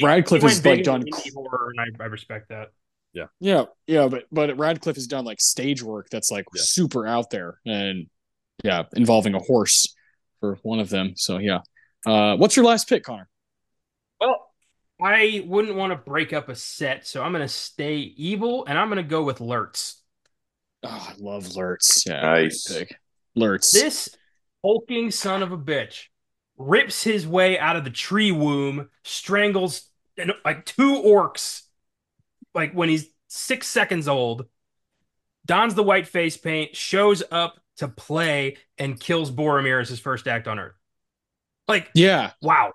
Radcliffe 0.02 0.42
he 0.42 0.48
has 0.48 0.56
went 0.58 0.66
like 0.66 0.78
big 0.78 0.86
done 0.86 1.04
horror, 1.34 1.72
and 1.76 1.96
I, 2.00 2.04
I 2.04 2.08
respect 2.08 2.50
that. 2.50 2.70
yeah, 3.14 3.26
yeah, 3.40 3.66
yeah. 3.88 4.08
but 4.08 4.26
but 4.32 4.58
Radcliffe 4.58 4.96
has 4.96 5.08
done 5.08 5.26
like 5.26 5.42
stage 5.42 5.84
work 5.84 6.08
that's 6.10 6.32
like 6.32 6.46
Yeah. 6.56 6.62
super 6.64 7.06
out 7.06 7.30
there 7.30 7.60
and 7.66 8.08
yeah, 8.64 8.84
involving 8.96 9.34
a 9.36 9.40
horse 9.40 9.94
for 10.40 10.56
one 10.64 10.80
of 10.80 10.90
them. 10.90 11.14
So 11.16 11.38
yeah. 11.38 11.60
Uh 12.06 12.36
what's 12.38 12.56
your 12.56 12.66
last 12.66 12.88
pick, 12.90 13.04
Connor? 13.04 13.28
Well, 14.20 14.48
I 15.02 15.44
wouldn't 15.46 15.76
want 15.76 15.92
to 15.92 15.98
break 15.98 16.32
up 16.34 16.48
a 16.50 16.56
set, 16.56 17.06
so 17.06 17.22
I'm 17.24 17.32
gonna 17.34 17.48
stay 17.48 17.98
evil, 17.98 18.66
and 18.66 18.78
I'm 18.78 18.90
gonna 18.90 19.04
go 19.04 19.24
with 19.24 19.42
Lurtz. 19.42 20.02
Oh, 20.84 21.08
I 21.10 21.14
love 21.18 21.56
Lurtz. 21.56 22.06
Yeah, 22.06 22.22
Nice. 22.22 22.68
great 22.68 22.88
pick. 22.90 22.98
Lurtz. 23.36 23.72
This 23.72 24.10
hulking 24.64 25.12
son 25.12 25.44
of 25.44 25.52
a 25.52 25.58
bitch 25.58 26.06
rips 26.58 27.04
his 27.04 27.28
way 27.28 27.58
out 27.58 27.76
of 27.76 27.84
the 27.84 27.90
tree 27.90 28.32
womb, 28.32 28.90
strangles 29.04 29.90
like 30.46 30.66
two 30.66 31.02
orcs, 31.02 31.64
like 32.54 32.74
when 32.74 32.90
he's 32.90 33.08
six 33.28 33.68
seconds 33.68 34.08
old, 34.08 34.46
dons 35.46 35.76
the 35.76 35.84
white 35.84 36.08
face 36.08 36.38
paint, 36.38 36.76
shows 36.76 37.24
up 37.32 37.60
to 37.78 37.88
play, 37.88 38.58
and 38.78 39.00
kills 39.00 39.32
Boromir 39.32 39.82
as 39.82 39.90
his 39.90 40.00
first 40.00 40.28
act 40.28 40.48
on 40.48 40.60
Earth. 40.60 40.76
Like, 41.68 41.90
yeah, 41.96 42.32
wow. 42.42 42.72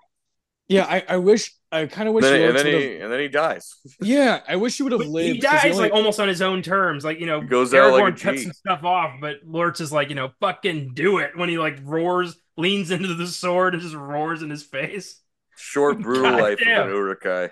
Yeah. 0.69 0.85
I, 0.85 1.03
I 1.09 1.17
wish 1.17 1.51
I 1.71 1.85
kind 1.87 2.07
of 2.07 2.15
wish 2.15 2.23
And 2.25 2.33
then, 2.35 2.49
and 2.49 2.57
then 2.57 2.65
he 2.65 2.95
and 2.97 3.11
then 3.11 3.19
he 3.19 3.27
dies. 3.27 3.75
Yeah, 4.01 4.39
I 4.47 4.55
wish 4.55 4.77
he 4.77 4.83
would 4.83 4.91
have 4.91 5.01
lived. 5.01 5.35
He 5.35 5.39
dies 5.41 5.65
only- 5.65 5.77
like 5.77 5.91
almost 5.93 6.19
on 6.19 6.27
his 6.27 6.41
own 6.41 6.61
terms. 6.61 7.03
Like, 7.03 7.19
you 7.19 7.25
know, 7.25 7.41
He 7.41 7.47
goes 7.47 7.73
out 7.73 7.91
like 7.93 8.17
cuts 8.19 8.37
G. 8.39 8.43
some 8.45 8.53
stuff 8.53 8.83
off, 8.83 9.15
but 9.19 9.37
Lurtz 9.45 9.81
is 9.81 9.91
like, 9.91 10.09
you 10.09 10.15
know, 10.15 10.31
fucking 10.39 10.93
do 10.93 11.17
it 11.19 11.35
when 11.35 11.49
he 11.49 11.57
like 11.57 11.77
roars, 11.83 12.35
leans 12.57 12.91
into 12.91 13.13
the 13.13 13.27
sword 13.27 13.73
and 13.73 13.83
just 13.83 13.95
roars 13.95 14.41
in 14.41 14.49
his 14.49 14.63
face. 14.63 15.21
Short, 15.57 15.99
brutal 16.01 16.23
God 16.23 16.41
life 16.41 16.59
damn. 16.63 16.81
of 16.83 16.87
an 16.87 16.93
Uruk-hai. 16.95 17.49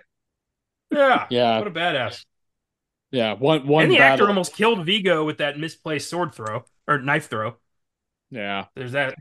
Yeah. 0.92 1.28
Yeah, 1.30 1.58
What 1.60 1.68
a 1.68 1.72
badass. 1.72 2.24
yeah. 3.12 3.34
One 3.34 3.68
one 3.68 3.84
and 3.84 3.92
the 3.92 3.98
battle. 3.98 4.14
actor 4.14 4.28
almost 4.28 4.56
killed 4.56 4.86
Viggo 4.86 5.26
with 5.26 5.40
that 5.40 5.60
misplaced 5.60 6.10
sword 6.10 6.34
throw 6.34 6.64
or 6.88 7.00
knife 7.00 7.30
throw. 7.30 7.58
yeah, 8.32 8.66
There's 8.76 8.94
that. 8.94 9.16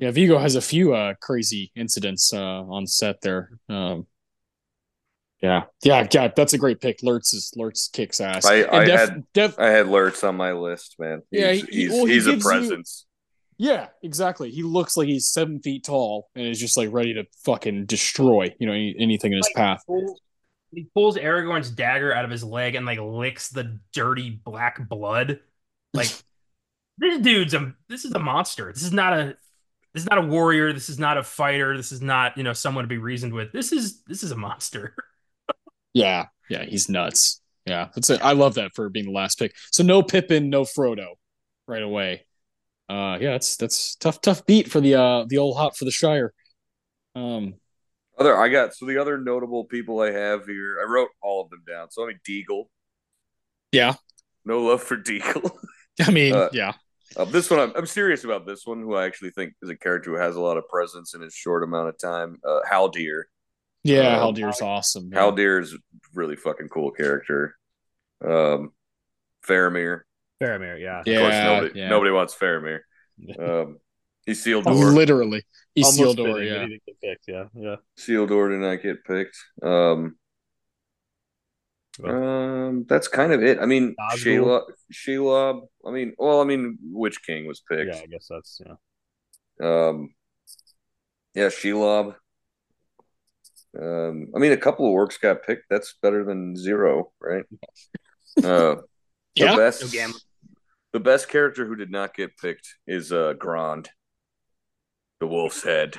Yeah. 0.00 0.10
Viggo 0.10 0.38
has 0.38 0.56
a 0.56 0.60
few 0.60 0.94
uh 0.94 1.14
crazy 1.20 1.72
incidents 1.76 2.32
uh 2.32 2.38
on 2.64 2.86
set 2.86 3.20
there. 3.20 3.50
Um, 3.68 4.06
yeah, 5.42 5.64
yeah, 5.82 6.06
yeah. 6.12 6.28
That's 6.36 6.52
a 6.52 6.58
great 6.58 6.80
pick. 6.80 7.02
Lurtz 7.02 7.32
is 7.32 7.50
Lurtz 7.56 7.88
kicks 7.88 8.20
ass. 8.20 8.44
I- 8.44 8.66
I 8.70 8.84
def- 8.84 9.00
had- 9.08 9.24
def- 9.32 9.58
I 9.58 9.68
had 9.70 9.86
Lurtz 9.88 10.22
on 10.22 10.36
my 10.36 10.52
list, 10.52 10.96
man. 10.98 11.22
He's, 11.30 11.40
Yeah, 11.40 11.52
he- 11.52 11.60
he's, 11.70 11.90
well, 11.90 12.04
he 12.04 12.12
he's 12.14 12.26
a 12.26 12.32
gives 12.32 12.44
you- 12.44 12.48
presence. 12.50 13.06
Yeah, 13.56 13.88
exactly. 14.02 14.50
He 14.50 14.62
looks 14.62 14.96
like 14.96 15.06
he's 15.08 15.28
seven 15.28 15.60
feet 15.60 15.84
tall 15.84 16.28
and 16.34 16.46
is 16.46 16.58
just 16.60 16.76
like 16.78 16.90
ready 16.92 17.12
to 17.14 17.24
fucking 17.44 17.86
destroy, 17.86 18.54
you 18.58 18.66
know, 18.66 18.72
any, 18.72 18.94
anything 18.98 19.32
in 19.32 19.38
his 19.38 19.50
path. 19.54 19.82
Pulls- 19.86 20.20
He 20.72 20.86
pulls 20.94 21.16
Aragorn's 21.16 21.70
dagger 21.70 22.14
out 22.14 22.24
of 22.24 22.30
his 22.30 22.44
leg 22.44 22.74
and 22.74 22.84
like 22.86 22.98
licks 23.00 23.48
the 23.48 23.78
dirty 23.92 24.30
black 24.30 24.86
blood. 24.88 25.40
Like 25.94 26.08
this 26.98 27.18
dude's 27.20 27.54
a 27.54 27.74
this 27.88 28.04
is 28.04 28.12
a 28.12 28.18
monster. 28.18 28.72
This 28.72 28.82
is 28.82 28.92
not 28.92 29.12
a 29.14 29.36
this 29.94 30.02
is 30.04 30.08
not 30.08 30.18
a 30.18 30.26
warrior. 30.26 30.72
This 30.72 30.88
is 30.88 30.98
not 30.98 31.18
a 31.18 31.22
fighter. 31.22 31.76
This 31.76 31.92
is 31.92 32.00
not, 32.02 32.36
you 32.36 32.42
know, 32.44 32.52
someone 32.52 32.84
to 32.84 32.88
be 32.88 32.98
reasoned 32.98 33.32
with. 33.32 33.52
This 33.52 33.72
is 33.72 34.02
this 34.02 34.22
is 34.22 34.30
a 34.30 34.36
monster. 34.36 34.94
Yeah, 35.92 36.26
yeah, 36.48 36.64
he's 36.64 36.88
nuts. 36.88 37.40
Yeah, 37.66 37.88
that's 37.94 38.10
it. 38.10 38.20
I 38.22 38.32
love 38.32 38.54
that 38.54 38.70
for 38.76 38.88
being 38.88 39.06
the 39.06 39.12
last 39.12 39.40
pick. 39.40 39.52
So 39.72 39.82
no 39.82 40.02
Pippin, 40.04 40.48
no 40.48 40.62
Frodo, 40.62 41.14
right 41.66 41.82
away. 41.82 42.24
Uh, 42.88 43.18
yeah, 43.20 43.32
that's 43.32 43.56
that's 43.56 43.96
tough, 43.96 44.20
tough 44.20 44.46
beat 44.46 44.70
for 44.70 44.80
the 44.80 44.94
uh 44.94 45.24
the 45.28 45.38
old 45.38 45.56
hop 45.56 45.76
for 45.76 45.84
the 45.84 45.90
Shire. 45.90 46.32
Um, 47.16 47.54
Other, 48.18 48.36
I 48.36 48.48
got 48.48 48.74
so 48.74 48.86
the 48.86 48.98
other 48.98 49.18
notable 49.18 49.64
people 49.64 50.00
I 50.00 50.12
have 50.12 50.46
here. 50.46 50.76
I 50.80 50.88
wrote 50.88 51.08
all 51.22 51.42
of 51.42 51.50
them 51.50 51.62
down. 51.66 51.90
So 51.90 52.04
I 52.04 52.08
mean, 52.08 52.20
Deagol. 52.28 52.66
yeah, 53.72 53.94
No 54.44 54.62
love 54.62 54.82
for 54.82 54.96
Deagol. 54.96 55.50
I 56.00 56.10
mean, 56.10 56.34
Uh, 56.34 56.48
yeah, 56.52 56.72
Uh, 57.16 57.24
this 57.24 57.50
one, 57.50 57.58
I'm, 57.60 57.72
I'm 57.76 57.86
serious 57.86 58.24
about 58.24 58.46
this 58.46 58.64
one, 58.66 58.80
who 58.80 58.94
I 58.94 59.04
actually 59.06 59.30
think 59.30 59.54
is 59.62 59.68
a 59.70 59.76
character 59.76 60.10
who 60.10 60.16
has 60.16 60.36
a 60.36 60.40
lot 60.40 60.56
of 60.56 60.68
presence 60.68 61.14
in 61.14 61.20
his 61.20 61.34
short 61.34 61.64
amount 61.64 61.88
of 61.88 61.98
time. 61.98 62.36
Uh, 62.46 62.60
Haldir. 62.70 63.22
yeah, 63.82 64.16
um, 64.20 64.34
Haldir's 64.34 64.60
awesome. 64.62 65.10
yeah. 65.12 65.18
Haldir 65.20 65.60
is 65.60 65.74
a 65.74 65.78
really 66.14 66.36
fucking 66.36 66.68
cool 66.68 66.90
character. 66.92 67.56
Um, 68.24 68.70
Faramir. 69.46 70.02
Faramir, 70.42 70.80
yeah. 70.80 71.00
Of 71.00 71.06
Yeah, 71.06 71.20
course, 71.20 71.34
nobody 71.34 71.80
yeah. 71.80 71.88
nobody 71.88 72.10
wants 72.12 72.34
Faramir. 72.34 72.80
Um, 73.38 73.78
he's 74.24 74.42
sealed 74.42 74.64
Oh, 74.66 74.74
door. 74.74 74.90
literally, 74.92 75.42
Almost 75.76 75.98
Isildur. 76.00 76.16
fitting, 76.16 76.32
but 76.34 76.42
Yeah, 76.44 76.62
he 76.62 76.68
didn't 76.68 77.00
picked, 77.02 77.24
yeah, 77.28 77.44
yeah. 77.54 77.76
Sealed 77.96 78.28
door 78.28 78.48
did 78.50 78.60
not 78.60 78.82
get 78.82 79.04
picked. 79.04 79.36
Um, 79.62 80.16
Um, 82.04 82.84
that's 82.88 83.08
kind 83.08 83.32
of 83.32 83.42
it. 83.42 83.58
I 83.60 83.66
mean, 83.66 83.94
Nazgul. 83.98 84.16
Shelob, 84.16 84.62
Shelob. 84.92 85.68
I 85.86 85.90
mean, 85.90 86.14
well, 86.18 86.40
I 86.40 86.44
mean, 86.44 86.78
Witch 86.82 87.22
King 87.22 87.46
was 87.46 87.60
picked. 87.68 87.94
Yeah, 87.94 88.00
I 88.02 88.06
guess 88.06 88.28
that's 88.30 88.60
yeah. 88.64 88.74
Um, 89.62 90.14
yeah, 91.34 91.48
Shelob. 91.48 92.14
Um, 93.80 94.28
I 94.34 94.38
mean, 94.38 94.52
a 94.52 94.56
couple 94.56 94.86
of 94.86 94.92
works 94.92 95.18
got 95.18 95.42
picked. 95.44 95.64
That's 95.70 95.94
better 96.02 96.24
than 96.24 96.56
zero, 96.56 97.12
right? 97.20 97.44
Uh, 98.44 98.76
Yeah. 99.34 99.50
the 99.52 99.56
best, 99.58 99.92
No 99.94 100.12
the 100.92 101.00
best 101.00 101.28
character 101.28 101.66
who 101.66 101.74
did 101.74 101.90
not 101.90 102.14
get 102.14 102.36
picked 102.38 102.76
is 102.86 103.12
uh 103.12 103.34
Grond, 103.34 103.90
the 105.18 105.26
Wolf's 105.26 105.64
Head. 105.64 105.96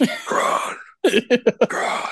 Grond, 0.26 0.76
Grond, 1.68 2.08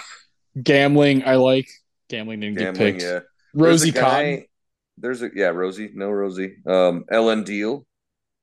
Gamling, 0.59 1.27
I 1.27 1.37
like. 1.37 1.69
Gamling 2.15 2.41
didn't 2.41 2.59
gambling. 2.59 2.99
get 2.99 3.01
picked. 3.01 3.03
Yeah, 3.03 3.21
Rosie 3.55 3.91
There's 3.91 3.97
a 3.97 4.01
guy- 4.01 4.01
Cotton, 4.35 4.47
There's 4.99 5.23
a 5.23 5.31
yeah, 5.35 5.49
Rosie. 5.49 5.91
No 5.95 6.11
Rosie. 6.11 6.57
Um, 6.67 7.05
Ellen 7.11 7.45
Deal, 7.45 7.87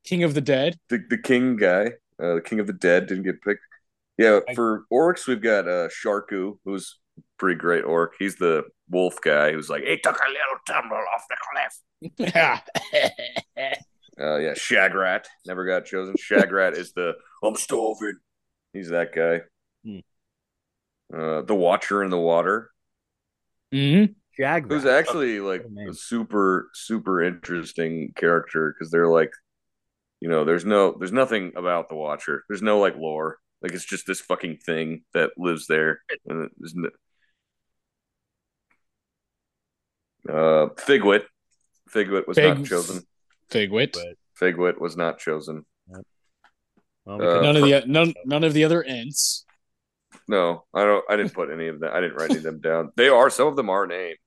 King 0.06 0.24
of 0.24 0.34
the 0.34 0.42
Dead. 0.42 0.78
the 0.90 1.00
the 1.10 1.18
King 1.18 1.56
guy, 1.56 1.94
uh, 2.22 2.36
the 2.36 2.42
King 2.42 2.60
of 2.60 2.68
the 2.68 2.74
Dead, 2.74 3.08
didn't 3.08 3.24
get 3.24 3.42
picked. 3.42 3.62
Yeah, 4.18 4.40
I- 4.48 4.54
for 4.56 4.84
orcs 4.92 5.28
we've 5.28 5.42
got 5.42 5.68
uh 5.68 5.88
Sharku, 5.90 6.58
who's 6.66 7.00
pretty 7.38 7.58
great 7.60 7.84
orc. 7.84 8.14
He's 8.20 8.36
the 8.36 8.64
wolf 8.90 9.16
guy 9.22 9.52
who's 9.54 9.70
like, 9.70 9.84
he 9.84 9.98
took 9.98 10.18
a 10.20 10.28
little 10.30 10.60
tumble 10.68 10.98
off 10.98 11.26
the 11.30 11.38
cliff. 12.20 12.34
Yeah. 12.36 12.60
Uh, 14.20 14.38
yeah, 14.38 14.52
Shagrat 14.54 15.24
never 15.48 15.66
got 15.66 15.86
chosen. 15.86 16.14
Shagrat 16.16 16.76
is 16.78 16.92
the 16.94 17.14
I'm 17.42 17.56
starving. 17.56 18.18
He's 18.74 18.90
that 18.90 19.16
guy. 19.16 19.42
Hmm. 19.84 20.00
Uh, 21.18 21.42
the 21.42 21.56
Watcher 21.56 22.04
in 22.04 22.12
the 22.12 22.20
Water, 22.20 22.71
hmm 23.72 24.06
Jag. 24.38 24.66
who's 24.68 24.86
actually 24.86 25.40
like 25.40 25.66
a 25.90 25.94
super 25.94 26.70
super 26.74 27.22
interesting 27.22 28.14
character 28.16 28.74
because 28.74 28.92
they're 28.92 29.10
like, 29.10 29.32
you 30.20 30.30
know, 30.30 30.46
there's 30.46 30.66
no 30.66 30.96
there's 30.98 31.12
nothing 31.12 31.52
about 31.56 31.90
the 31.90 31.96
Watcher. 31.96 32.44
There's 32.48 32.62
no 32.62 32.80
like 32.80 32.96
lore. 32.96 33.38
Like 33.62 33.74
it's 33.74 33.86
just 33.86 34.08
this 34.08 34.22
fucking 34.22 34.58
thing 34.58 35.04
that 35.14 35.32
lives 35.38 35.68
there. 35.68 36.02
And 36.26 36.50
there's 36.58 36.76
no... 36.76 36.90
Uh, 40.28 40.70
Figwit. 40.76 41.24
Figwit 41.94 42.28
was 42.28 42.38
Fig- 42.38 42.58
not 42.58 42.66
chosen. 42.66 43.04
Figwit. 43.52 43.96
Figwit 44.40 44.80
was 44.80 44.98
not 44.98 45.20
chosen. 45.20 45.66
Well, 47.06 47.22
uh, 47.22 47.42
None 47.42 47.56
of 47.58 47.64
the 47.64 47.84
none 47.88 48.14
none 48.26 48.44
of 48.44 48.54
the 48.54 48.64
other 48.64 48.84
ents. 48.84 49.46
No, 50.32 50.64
I 50.74 50.86
don't. 50.86 51.04
I 51.10 51.18
didn't 51.18 51.34
put 51.34 51.52
any 51.52 51.68
of 51.68 51.82
that. 51.82 51.92
I 51.92 52.00
didn't 52.00 52.16
write 52.16 52.30
any 52.30 52.38
of 52.38 52.44
them 52.44 52.62
down. 52.62 52.92
They 52.96 53.10
are. 53.10 53.30
Some 53.30 53.48
of 53.48 53.56
them 53.58 53.70
are 53.70 53.86
named. 53.86 54.18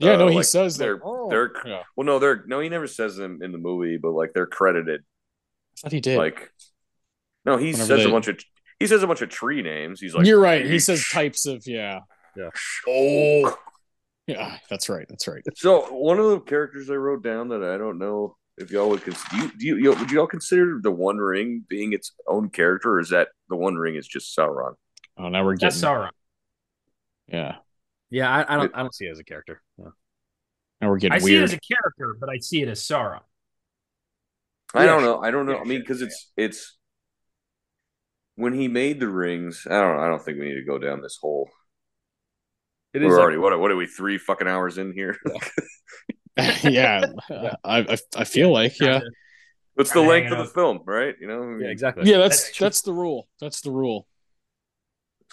Yeah, 0.00 0.14
Uh, 0.14 0.16
no, 0.16 0.26
he 0.28 0.36
like, 0.38 0.44
says 0.44 0.76
they're 0.76 0.94
like, 0.94 1.02
oh, 1.04 1.30
they're 1.30 1.52
yeah. 1.64 1.82
well, 1.96 2.04
no, 2.04 2.18
they're 2.18 2.42
no. 2.46 2.58
He 2.60 2.68
never 2.68 2.88
says 2.88 3.14
them 3.16 3.38
in 3.42 3.52
the 3.52 3.58
movie, 3.58 3.96
but 3.96 4.10
like 4.10 4.32
they're 4.34 4.46
credited. 4.48 5.02
I 5.02 5.80
thought 5.82 5.92
he 5.92 6.00
did. 6.00 6.18
Like, 6.18 6.50
no, 7.44 7.56
he 7.58 7.66
Whenever 7.66 7.84
says 7.86 7.98
they- 8.02 8.08
a 8.08 8.12
bunch 8.12 8.26
of 8.28 8.40
he 8.80 8.86
says 8.88 9.02
a 9.02 9.06
bunch 9.06 9.22
of 9.22 9.28
tree 9.30 9.62
names. 9.62 10.00
He's 10.00 10.14
like, 10.14 10.26
You're 10.26 10.40
right. 10.40 10.66
He 10.66 10.80
says 10.80 11.08
types 11.08 11.46
of 11.46 11.62
yeah. 11.66 12.00
Yeah. 12.36 12.50
Oh, 12.88 13.56
Yeah, 14.26 14.58
that's 14.68 14.88
right. 14.88 15.06
That's 15.08 15.28
right. 15.28 15.42
so 15.54 15.82
one 15.94 16.18
of 16.18 16.28
the 16.30 16.40
characters 16.40 16.90
I 16.90 16.94
wrote 16.94 17.22
down 17.22 17.48
that 17.50 17.62
I 17.62 17.78
don't 17.78 17.98
know 17.98 18.36
if 18.58 18.70
y'all 18.70 18.88
would 18.90 19.02
consider. 19.02 19.30
Do 19.30 19.36
you, 19.38 19.50
do 19.58 19.66
you, 19.66 19.76
you 19.76 19.90
would 19.94 20.10
y'all 20.10 20.26
consider 20.26 20.80
the 20.82 20.90
One 20.90 21.18
Ring 21.18 21.64
being 21.68 21.92
its 21.92 22.12
own 22.26 22.50
character, 22.50 22.94
or 22.94 23.00
is 23.00 23.10
that 23.10 23.28
the 23.48 23.56
One 23.56 23.76
Ring 23.76 23.94
is 23.94 24.06
just 24.06 24.36
Sauron? 24.36 24.74
Oh, 25.18 25.28
now 25.28 25.44
we're 25.44 25.56
getting 25.56 25.80
That's 25.80 25.80
Sauron. 25.80 26.10
yeah. 27.28 27.56
yeah, 28.10 28.30
I, 28.30 28.54
I 28.54 28.56
don't. 28.56 28.72
I 28.74 28.82
don't 28.82 28.94
see 28.94 29.06
it 29.06 29.10
as 29.10 29.18
a 29.18 29.24
character. 29.24 29.62
Yeah. 29.78 29.90
Now 30.80 30.90
we're 30.90 30.98
getting 30.98 31.14
I 31.14 31.18
see 31.18 31.36
it 31.36 31.42
as 31.42 31.52
a 31.52 31.58
character, 31.60 32.16
but 32.18 32.28
I 32.28 32.38
see 32.38 32.62
it 32.62 32.68
as 32.68 32.80
Sauron. 32.82 33.20
I 34.74 34.84
Yeah, 34.84 34.86
don't 34.86 35.02
know. 35.02 35.20
I 35.22 35.30
don't 35.30 35.46
know. 35.46 35.54
Yeah, 35.54 35.60
I 35.60 35.64
mean, 35.64 35.78
sure, 35.78 35.80
because 35.80 36.00
yeah. 36.00 36.06
it's 36.08 36.32
it's 36.36 36.76
when 38.36 38.52
he 38.52 38.68
made 38.68 39.00
the 39.00 39.08
rings. 39.08 39.66
I 39.66 39.80
don't. 39.80 39.98
I 39.98 40.06
don't 40.08 40.22
think 40.22 40.38
we 40.38 40.46
need 40.48 40.54
to 40.56 40.64
go 40.64 40.78
down 40.78 41.00
this 41.02 41.16
hole. 41.20 41.50
It 42.94 43.02
We're 43.02 43.08
is 43.12 43.18
already 43.18 43.36
what? 43.38 43.58
What 43.58 43.70
are 43.70 43.76
we? 43.76 43.86
Three 43.86 44.18
fucking 44.18 44.48
hours 44.48 44.78
in 44.78 44.92
here. 44.92 45.16
yeah, 46.62 47.06
I, 47.64 47.80
I 47.80 47.98
I 48.16 48.24
feel 48.24 48.52
like 48.52 48.78
yeah, 48.80 49.00
What's 49.74 49.92
the 49.92 50.00
length 50.00 50.32
of 50.32 50.38
the 50.38 50.46
film, 50.46 50.80
right? 50.86 51.14
You 51.20 51.28
know, 51.28 51.42
I 51.42 51.46
mean, 51.46 51.64
Yeah, 51.64 51.68
exactly. 51.70 52.04
yeah. 52.04 52.18
That's 52.18 52.52
That's 52.58 52.58
that's, 52.58 52.82
the 52.82 52.92
rule. 52.92 53.28
That's 53.40 53.60
the 53.60 53.70
rule. 53.70 54.06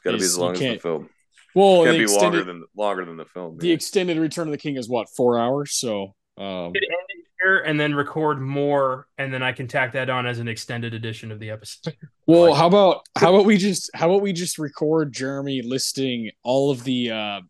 It's 0.03 0.11
got 0.11 0.11
to 0.11 0.17
be 0.17 0.23
as 0.25 0.38
long 0.38 0.51
as 0.53 0.59
the 0.59 0.65
can't- 0.65 0.82
film. 0.82 1.09
Well, 1.56 1.83
Can't 1.83 1.98
the 1.98 2.06
be 2.06 2.06
longer 2.07 2.14
extended 2.40 2.48
than 2.48 2.64
longer 2.75 3.06
than 3.06 3.15
the 3.17 3.25
film. 3.25 3.57
the 3.59 3.67
yeah. 3.67 3.73
extended 3.75 4.17
Return 4.17 4.48
of 4.48 4.51
the 4.51 4.57
King 4.57 4.75
is 4.75 4.90
what 4.90 5.07
four 5.15 5.38
hours. 5.38 5.75
So 5.75 6.15
um, 6.40 6.73
Could 6.73 6.83
end 6.83 7.07
it 7.09 7.25
here 7.43 7.59
and 7.59 7.80
then 7.80 7.93
record 7.93 8.41
more, 8.41 9.06
and 9.19 9.32
then 9.32 9.43
I 9.43 9.51
can 9.51 9.67
tack 9.67 9.93
that 9.93 10.09
on 10.09 10.25
as 10.25 10.40
an 10.40 10.48
extended 10.48 10.95
edition 10.95 11.32
of 11.32 11.40
the 11.40 11.51
episode. 11.51 11.95
well, 12.25 12.49
Like- 12.49 12.57
how 12.57 12.65
about 12.67 13.01
how 13.15 13.35
about 13.35 13.45
we 13.45 13.57
just 13.57 13.91
how 13.93 14.09
about 14.09 14.23
we 14.23 14.33
just 14.33 14.57
record 14.57 15.14
Jeremy 15.14 15.61
listing 15.61 16.32
all 16.41 16.72
of 16.72 16.83
the 16.85 17.11
uh, 17.11 17.41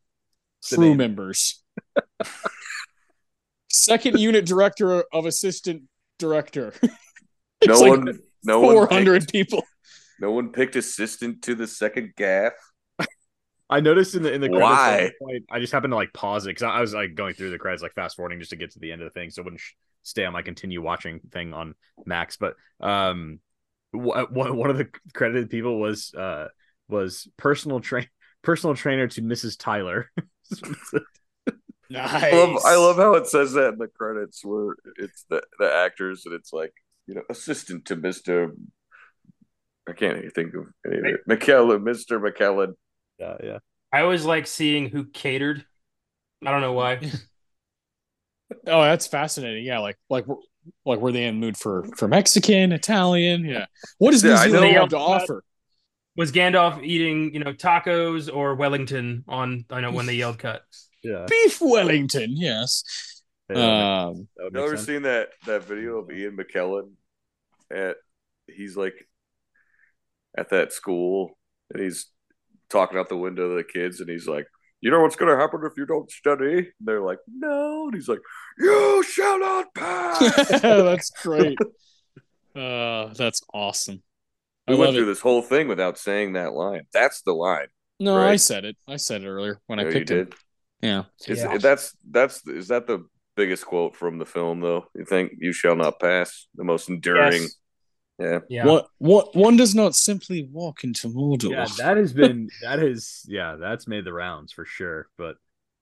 crew 0.68 0.88
names. 0.90 0.98
members. 0.98 1.64
Second 3.72 4.20
unit 4.20 4.46
director 4.46 5.04
of 5.14 5.26
assistant 5.26 5.84
director. 6.20 6.74
no 7.66 7.80
like 7.80 7.90
one, 7.90 8.20
no 8.44 8.60
one, 8.60 8.74
Four 8.76 8.82
picked, 8.88 8.94
hundred 8.94 9.28
people. 9.30 9.64
No 10.20 10.32
one 10.32 10.52
picked 10.52 10.76
assistant 10.76 11.44
to 11.44 11.56
the 11.56 11.68
second 11.68 12.14
gaff. 12.16 12.54
I 13.70 13.80
noticed 13.80 14.14
in 14.14 14.24
the 14.24 14.32
in 14.32 14.42
the 14.42 14.50
credits 14.50 14.82
Why? 14.82 15.12
point, 15.20 15.46
I 15.50 15.60
just 15.60 15.74
happened 15.74 15.92
to 15.92 15.96
like 15.96 16.14
pause 16.14 16.46
it 16.46 16.50
because 16.50 16.64
I, 16.64 16.70
I 16.70 16.82
was 16.82 16.94
like 16.94 17.16
going 17.16 17.34
through 17.34 17.50
the 17.50 17.58
credits, 17.58 17.82
like 17.82 17.96
fast 17.96 18.16
forwarding 18.16 18.40
just 18.40 18.52
to 18.52 18.56
get 18.56 18.72
to 18.72 18.80
the 18.80 18.92
end 18.92 19.02
of 19.02 19.06
the 19.12 19.20
thing, 19.20 19.30
so 19.30 19.42
it 19.42 19.46
wouldn't 19.46 19.62
sh- 19.62 19.74
stay 20.04 20.26
on 20.26 20.34
my 20.34 20.42
continue 20.42 20.82
watching 20.82 21.22
thing 21.32 21.54
on 21.54 21.74
Max. 22.06 22.38
But 22.38 22.56
um, 22.80 23.40
wh- 23.92 23.98
one 24.32 24.58
one 24.58 24.70
of 24.70 24.78
the 24.78 24.90
credited 25.14 25.50
people 25.50 25.80
was 25.80 26.14
uh 26.14 26.50
was 26.88 27.28
personal 27.38 27.80
train 27.80 28.08
personal 28.44 28.76
trainer 28.76 29.08
to 29.08 29.22
Mrs. 29.22 29.58
Tyler. 29.58 30.12
Nice. 31.90 32.24
I 32.24 32.32
love, 32.32 32.62
I 32.66 32.76
love 32.76 32.96
how 32.98 33.16
it 33.16 33.28
says 33.28 33.54
that 33.54 33.74
in 33.74 33.78
the 33.80 33.88
credits 33.88 34.44
where 34.44 34.76
it's 34.98 35.26
the 35.30 35.42
the 35.58 35.74
actors 35.74 36.26
and 36.26 36.36
it's 36.36 36.54
like 36.54 36.74
you 37.08 37.16
know 37.16 37.24
assistant 37.30 37.86
to 37.86 37.96
Mister. 37.96 38.52
I 39.88 39.94
can't 39.94 40.18
even 40.18 40.32
think 40.32 40.54
of 40.56 40.66
any 40.86 40.98
of 41.00 41.06
it. 41.06 41.28
McKellen, 41.28 41.84
Mister 41.84 42.20
McKellen. 42.20 42.74
yeah, 43.20 43.38
yeah. 43.44 43.58
I 43.92 44.02
always 44.02 44.26
like 44.26 44.48
seeing 44.48 44.90
who 44.90 45.06
catered. 45.06 45.66
I 46.46 46.52
don't 46.52 46.62
know 46.62 46.74
why. 46.74 47.00
Oh, 48.68 48.82
that's 48.84 49.08
fascinating. 49.08 49.66
Yeah, 49.66 49.80
like 49.80 49.98
like 50.10 50.26
like 50.86 51.00
were 51.00 51.12
they 51.12 51.26
in 51.26 51.40
mood 51.40 51.58
for 51.58 51.86
for 51.98 52.08
Mexican, 52.08 52.72
Italian? 52.72 53.46
Yeah. 53.46 53.66
What 53.98 54.12
does 54.12 54.24
New 54.24 54.30
Yeah, 54.30 54.36
I 54.40 54.50
Zealand 54.50 54.74
have 54.76 54.90
to 54.90 54.98
offer? 54.98 55.44
Was 56.16 56.32
Gandalf 56.32 56.84
eating, 56.84 57.34
you 57.34 57.40
know, 57.40 57.54
tacos 57.54 58.34
or 58.34 58.56
Wellington 58.56 59.24
on? 59.28 59.66
I 59.70 59.82
know 59.82 59.92
when 59.92 60.06
they 60.06 60.14
yelled 60.16 60.38
cut. 60.40 60.62
Yeah. 61.04 61.26
Beef 61.28 61.60
Wellington. 61.62 62.36
Yes. 62.38 62.84
Yeah, 63.50 64.08
Um. 64.10 64.28
that 64.38 64.44
would 64.46 64.54
You 64.54 64.64
ever 64.64 64.78
sense. 64.78 64.88
seen 64.88 65.02
that 65.04 65.30
that 65.46 65.64
video 65.64 65.98
of 65.98 66.12
Ian 66.12 66.38
McKellen 66.38 66.92
at 67.72 67.98
he's 68.48 68.78
like 68.78 68.96
at 70.38 70.50
that 70.50 70.74
school 70.74 71.38
and 71.72 71.82
he's 71.82 72.08
talking 72.70 72.98
out 72.98 73.10
the 73.10 73.18
window 73.18 73.50
to 73.50 73.56
the 73.56 73.64
kids 73.64 74.00
and 74.00 74.10
he's 74.10 74.28
like, 74.28 74.48
You 74.82 74.92
know 74.92 75.02
what's 75.02 75.16
gonna 75.16 75.38
happen 75.38 75.62
if 75.64 75.74
you 75.78 75.86
don't 75.86 76.10
study? 76.12 76.58
And 76.58 76.66
they're 76.82 77.02
like, 77.02 77.20
No, 77.28 77.86
and 77.86 77.94
he's 77.94 78.08
like, 78.10 78.22
You 78.58 79.04
shall 79.04 79.40
not 79.40 79.74
pass. 79.76 80.48
that's 80.62 81.10
great. 81.22 81.58
Uh, 82.56 83.12
that's 83.16 83.42
awesome. 83.52 84.04
I 84.68 84.74
we 84.74 84.78
went 84.78 84.94
through 84.94 85.04
it. 85.04 85.08
this 85.08 85.20
whole 85.22 85.42
thing 85.42 85.68
without 85.68 85.98
saying 85.98 86.34
that 86.34 86.54
line. 86.54 86.84
That's 86.94 87.24
the 87.24 87.34
line. 87.34 87.66
No, 88.00 88.16
I 88.16 88.36
said 88.36 88.64
it. 88.64 88.78
I 88.88 88.98
said 88.98 89.24
it 89.24 89.28
earlier 89.28 89.60
when 89.66 89.80
I 89.80 89.86
picked 89.86 90.12
it. 90.12 90.36
Yeah. 90.82 91.06
Is, 91.28 91.40
Yeah. 91.40 91.58
That's 91.58 91.96
that's 92.10 92.46
is 92.48 92.68
that 92.68 92.86
the 92.86 93.08
biggest 93.36 93.66
quote 93.66 93.96
from 93.96 94.20
the 94.20 94.26
film 94.26 94.60
though? 94.60 94.86
You 94.94 95.06
think 95.06 95.32
you 95.40 95.52
shall 95.54 95.76
not 95.76 96.00
pass? 96.00 96.48
The 96.56 96.64
most 96.64 96.90
enduring. 96.90 97.42
Yes. 97.42 97.56
Yeah. 98.20 98.40
Yeah. 98.50 98.66
What 98.66 98.88
what 99.00 99.36
one 99.36 99.58
does 99.58 99.74
not 99.74 99.96
simply 99.96 100.48
walk 100.52 100.84
into 100.84 101.10
Mordor. 101.10 101.52
Yeah, 101.52 101.66
that 101.78 101.98
has 101.98 102.14
been 102.14 102.50
that 102.62 102.80
is 102.80 103.26
yeah, 103.28 103.56
that's 103.60 103.88
made 103.88 104.06
the 104.06 104.14
rounds 104.14 104.52
for 104.52 104.66
sure. 104.66 105.08
But 105.18 105.38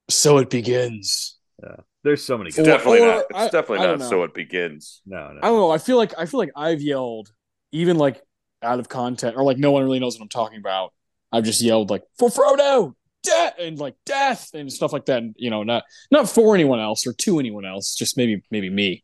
so 0.10 0.38
it 0.38 0.50
begins. 0.50 1.38
Yeah. 1.62 1.76
There's 2.04 2.24
so 2.24 2.38
many 2.38 2.48
It's 2.48 2.58
good. 2.58 2.68
Or- 2.68 2.72
definitely 2.72 3.02
or 3.02 3.08
not. 3.08 3.26
It's 3.30 3.40
I- 3.40 3.50
definitely 3.50 3.80
I 3.80 3.88
don't 3.88 4.00
not. 4.00 4.10
So 4.10 4.24
it 4.24 4.34
begins. 4.34 5.02
No, 5.06 5.32
no. 5.34 5.40
I 5.44 5.48
don't 5.48 5.58
know. 5.58 5.72
I 5.72 5.78
feel 5.78 5.98
like 5.98 6.14
I 6.18 6.26
feel 6.26 6.40
like 6.40 6.52
I've 6.56 6.82
yelled 6.82 7.32
even 7.72 7.98
like 7.98 8.22
out 8.64 8.80
of 8.80 8.90
content 8.90 9.36
or 9.36 9.44
like 9.44 9.58
no 9.58 9.72
one 9.72 9.84
really 9.84 10.00
knows 10.00 10.16
what 10.18 10.24
I'm 10.24 10.30
talking 10.30 10.60
about. 10.60 10.94
I've 11.32 11.44
just 11.44 11.62
yelled 11.62 11.90
like 11.90 12.04
for 12.18 12.30
Frodo, 12.30 12.94
death 13.24 13.56
and 13.60 13.80
like 13.80 13.96
death 14.06 14.50
and 14.54 14.72
stuff 14.72 14.94
like 14.94 15.06
that. 15.06 15.20
And, 15.20 15.36
you 15.38 15.50
know, 15.50 15.64
not 15.64 15.84
not 16.10 16.30
for 16.30 16.56
anyone 16.56 16.80
else 16.80 17.06
or 17.06 17.14
to 17.14 17.40
anyone 17.40 17.66
else, 17.66 17.96
just 17.96 18.18
maybe 18.18 18.42
maybe 18.52 18.70
me. 18.70 19.04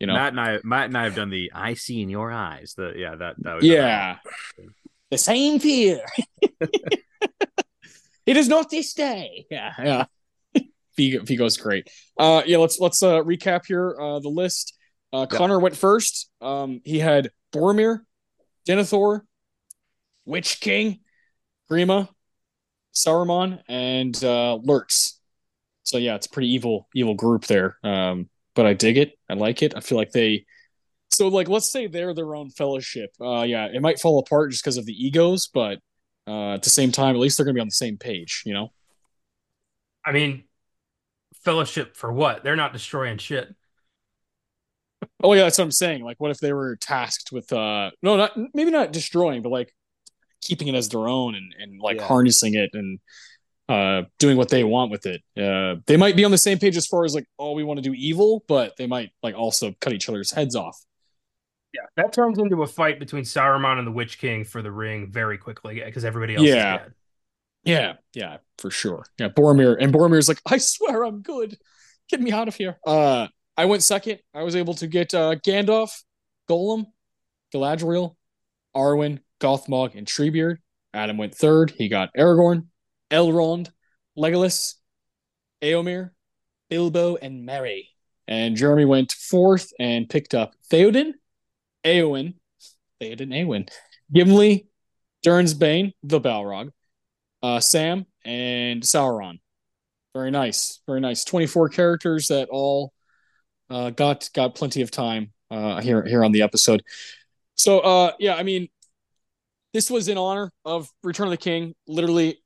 You 0.00 0.06
know, 0.06 0.14
Matt 0.14 0.32
and 0.32 0.40
I 0.40 0.58
Matt 0.62 0.86
and 0.86 0.96
I 0.96 1.04
have 1.04 1.16
done 1.16 1.30
the 1.30 1.50
I 1.54 1.74
see 1.74 2.02
in 2.02 2.08
your 2.08 2.30
eyes. 2.30 2.74
The 2.76 2.92
yeah, 2.96 3.16
that 3.16 3.34
that 3.38 3.56
was 3.56 3.64
yeah, 3.64 4.18
the 5.10 5.18
same 5.18 5.58
fear. 5.58 6.00
it 6.60 8.36
is 8.36 8.48
not 8.48 8.70
this 8.70 8.94
day. 8.94 9.46
Yeah, 9.50 9.72
yeah. 9.78 10.04
Viggo, 10.96 11.24
Viggo's 11.24 11.56
great. 11.56 11.90
Uh, 12.16 12.42
yeah, 12.46 12.58
let's 12.58 12.78
let's 12.78 13.02
uh, 13.02 13.22
recap 13.22 13.66
here 13.66 13.96
uh, 14.00 14.20
the 14.20 14.28
list. 14.28 14.76
Uh, 15.12 15.26
Connor 15.26 15.58
went 15.58 15.76
first. 15.76 16.30
Um, 16.40 16.80
he 16.84 16.98
had 16.98 17.30
Boromir, 17.52 18.00
Denethor, 18.68 19.22
Witch 20.26 20.60
King, 20.60 21.00
Grima, 21.70 22.08
Saruman, 22.94 23.62
and 23.68 24.22
uh, 24.22 24.56
Lurtz. 24.56 25.20
So 25.82 25.98
yeah, 25.98 26.14
it's 26.14 26.26
a 26.26 26.30
pretty 26.30 26.52
evil 26.52 26.86
evil 26.94 27.14
group 27.14 27.46
there. 27.46 27.78
Um, 27.82 28.28
but 28.58 28.66
I 28.66 28.72
dig 28.74 28.98
it. 28.98 29.12
I 29.30 29.34
like 29.34 29.62
it. 29.62 29.72
I 29.76 29.80
feel 29.80 29.96
like 29.96 30.10
they. 30.10 30.44
So 31.12 31.28
like, 31.28 31.48
let's 31.48 31.70
say 31.70 31.86
they're 31.86 32.12
their 32.12 32.34
own 32.34 32.50
fellowship. 32.50 33.10
Uh, 33.20 33.42
yeah, 33.42 33.68
it 33.72 33.80
might 33.80 34.00
fall 34.00 34.18
apart 34.18 34.50
just 34.50 34.64
because 34.64 34.76
of 34.76 34.84
the 34.84 34.92
egos, 34.92 35.46
but 35.46 35.78
uh, 36.26 36.54
at 36.54 36.64
the 36.64 36.70
same 36.70 36.90
time, 36.90 37.14
at 37.14 37.20
least 37.20 37.38
they're 37.38 37.44
gonna 37.44 37.54
be 37.54 37.60
on 37.60 37.68
the 37.68 37.70
same 37.70 37.96
page. 37.96 38.42
You 38.44 38.54
know. 38.54 38.72
I 40.04 40.10
mean, 40.10 40.42
fellowship 41.44 41.96
for 41.96 42.12
what? 42.12 42.42
They're 42.42 42.56
not 42.56 42.72
destroying 42.72 43.18
shit. 43.18 43.54
Oh 45.22 45.34
yeah, 45.34 45.44
that's 45.44 45.58
what 45.58 45.64
I'm 45.64 45.70
saying. 45.70 46.02
Like, 46.02 46.18
what 46.18 46.32
if 46.32 46.38
they 46.38 46.52
were 46.52 46.74
tasked 46.80 47.30
with 47.30 47.52
uh 47.52 47.92
no, 48.02 48.16
not 48.16 48.32
maybe 48.54 48.72
not 48.72 48.92
destroying, 48.92 49.40
but 49.42 49.50
like 49.52 49.72
keeping 50.42 50.66
it 50.66 50.74
as 50.74 50.88
their 50.88 51.06
own 51.06 51.36
and 51.36 51.54
and 51.60 51.80
like 51.80 51.98
Yeah. 51.98 52.06
harnessing 52.08 52.54
it 52.54 52.70
and 52.72 52.98
uh 53.68 54.02
doing 54.18 54.36
what 54.36 54.48
they 54.48 54.64
want 54.64 54.90
with 54.90 55.06
it. 55.06 55.22
Uh 55.36 55.80
they 55.86 55.96
might 55.96 56.16
be 56.16 56.24
on 56.24 56.30
the 56.30 56.38
same 56.38 56.58
page 56.58 56.76
as 56.76 56.86
far 56.86 57.04
as 57.04 57.14
like, 57.14 57.26
oh, 57.38 57.52
we 57.52 57.64
want 57.64 57.78
to 57.78 57.82
do 57.82 57.94
evil, 57.94 58.44
but 58.48 58.74
they 58.76 58.86
might 58.86 59.10
like 59.22 59.34
also 59.34 59.74
cut 59.80 59.92
each 59.92 60.08
other's 60.08 60.30
heads 60.30 60.56
off. 60.56 60.78
Yeah, 61.74 61.82
that 61.96 62.12
turns 62.14 62.38
into 62.38 62.62
a 62.62 62.66
fight 62.66 62.98
between 62.98 63.24
Saruman 63.24 63.78
and 63.78 63.86
the 63.86 63.92
Witch 63.92 64.18
King 64.18 64.44
for 64.44 64.62
the 64.62 64.72
ring 64.72 65.10
very 65.12 65.36
quickly 65.36 65.82
because 65.84 66.04
everybody 66.04 66.34
else 66.36 66.46
Yeah. 66.46 66.74
is 66.76 66.80
dead. 66.80 66.92
Yeah, 67.64 67.92
yeah, 68.14 68.36
for 68.56 68.70
sure. 68.70 69.04
Yeah, 69.18 69.28
Boromir 69.28 69.76
and 69.78 69.92
Boromir's 69.92 70.28
like, 70.28 70.40
I 70.46 70.56
swear 70.58 71.02
I'm 71.04 71.20
good. 71.20 71.58
Get 72.08 72.20
me 72.22 72.32
out 72.32 72.48
of 72.48 72.54
here. 72.54 72.78
Uh 72.86 73.28
I 73.56 73.66
went 73.66 73.82
second. 73.82 74.20
I 74.32 74.44
was 74.44 74.56
able 74.56 74.74
to 74.74 74.86
get 74.86 75.12
uh 75.12 75.34
Gandalf, 75.34 75.90
Gollum, 76.48 76.86
Galadriel, 77.54 78.14
Arwen, 78.74 79.18
Gothmog, 79.40 79.94
and 79.94 80.06
Treebeard. 80.06 80.56
Adam 80.94 81.18
went 81.18 81.34
third. 81.34 81.72
He 81.76 81.88
got 81.88 82.08
Aragorn, 82.16 82.66
Elrond, 83.10 83.70
Legolas, 84.16 84.74
Eomer, 85.62 86.10
Bilbo, 86.70 87.16
and 87.16 87.44
Merry. 87.44 87.88
And 88.26 88.56
Jeremy 88.56 88.84
went 88.84 89.12
fourth 89.12 89.72
and 89.78 90.08
picked 90.08 90.34
up 90.34 90.54
Theoden, 90.70 91.14
Eowyn, 91.84 92.34
Theoden, 93.00 93.32
Eowyn, 93.32 93.68
Gimli, 94.12 94.66
Durin's 95.24 95.54
Bane, 95.54 95.92
the 96.02 96.20
Balrog, 96.20 96.70
uh, 97.42 97.60
Sam, 97.60 98.06
and 98.24 98.82
Sauron. 98.82 99.40
Very 100.14 100.30
nice, 100.30 100.80
very 100.86 101.00
nice. 101.00 101.24
Twenty-four 101.24 101.68
characters 101.70 102.28
that 102.28 102.48
all 102.50 102.92
uh, 103.70 103.90
got 103.90 104.28
got 104.34 104.54
plenty 104.54 104.82
of 104.82 104.90
time 104.90 105.32
uh, 105.50 105.80
here 105.80 106.04
here 106.04 106.24
on 106.24 106.32
the 106.32 106.42
episode. 106.42 106.82
So 107.54 107.80
uh, 107.80 108.12
yeah, 108.18 108.34
I 108.34 108.42
mean, 108.42 108.68
this 109.72 109.90
was 109.90 110.08
in 110.08 110.18
honor 110.18 110.50
of 110.64 110.90
Return 111.02 111.28
of 111.28 111.30
the 111.30 111.36
King, 111.36 111.74
literally 111.86 112.42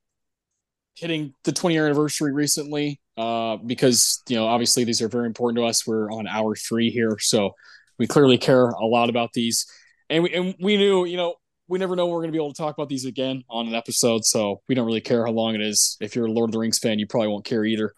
hitting 0.95 1.33
the 1.43 1.51
20 1.51 1.73
year 1.75 1.85
anniversary 1.85 2.33
recently. 2.33 2.99
Uh, 3.17 3.57
because 3.57 4.23
you 4.27 4.35
know, 4.35 4.47
obviously 4.47 4.83
these 4.83 5.01
are 5.01 5.07
very 5.07 5.27
important 5.27 5.57
to 5.57 5.65
us. 5.65 5.85
We're 5.85 6.11
on 6.11 6.27
hour 6.27 6.55
three 6.55 6.89
here, 6.89 7.17
so 7.19 7.51
we 7.99 8.07
clearly 8.07 8.39
care 8.39 8.69
a 8.69 8.85
lot 8.85 9.09
about 9.09 9.33
these, 9.33 9.67
and 10.09 10.23
we 10.23 10.33
and 10.33 10.55
we 10.59 10.77
knew, 10.77 11.05
you 11.05 11.17
know, 11.17 11.35
we 11.67 11.77
never 11.77 11.95
know 11.95 12.07
we're 12.07 12.21
going 12.21 12.29
to 12.29 12.31
be 12.31 12.39
able 12.39 12.53
to 12.53 12.57
talk 12.57 12.75
about 12.75 12.89
these 12.89 13.05
again 13.05 13.43
on 13.49 13.67
an 13.67 13.75
episode, 13.75 14.25
so 14.25 14.61
we 14.67 14.73
don't 14.73 14.87
really 14.87 14.99
care 15.01 15.25
how 15.25 15.31
long 15.31 15.53
it 15.53 15.61
is. 15.61 15.95
If 16.01 16.15
you're 16.15 16.25
a 16.25 16.31
Lord 16.31 16.49
of 16.49 16.53
the 16.53 16.59
Rings 16.59 16.79
fan, 16.79 16.97
you 16.97 17.05
probably 17.05 17.27
won't 17.27 17.45
care 17.45 17.63
either. 17.63 17.93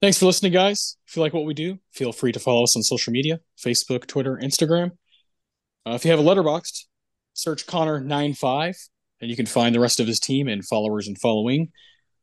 Thanks 0.00 0.18
for 0.18 0.26
listening, 0.26 0.52
guys. 0.52 0.96
If 1.08 1.16
you 1.16 1.22
like 1.22 1.34
what 1.34 1.44
we 1.44 1.52
do, 1.52 1.78
feel 1.92 2.12
free 2.12 2.32
to 2.32 2.38
follow 2.38 2.62
us 2.62 2.76
on 2.76 2.82
social 2.82 3.12
media 3.12 3.40
Facebook, 3.58 4.06
Twitter, 4.06 4.40
Instagram. 4.42 4.92
Uh, 5.84 5.92
if 5.92 6.04
you 6.04 6.10
have 6.12 6.20
a 6.20 6.22
Letterboxd, 6.22 6.84
search 7.34 7.66
Connor95, 7.66 8.76
and 9.20 9.28
you 9.28 9.36
can 9.36 9.46
find 9.46 9.74
the 9.74 9.80
rest 9.80 10.00
of 10.00 10.06
his 10.06 10.20
team 10.20 10.48
and 10.48 10.64
followers 10.64 11.08
and 11.08 11.18
following. 11.18 11.72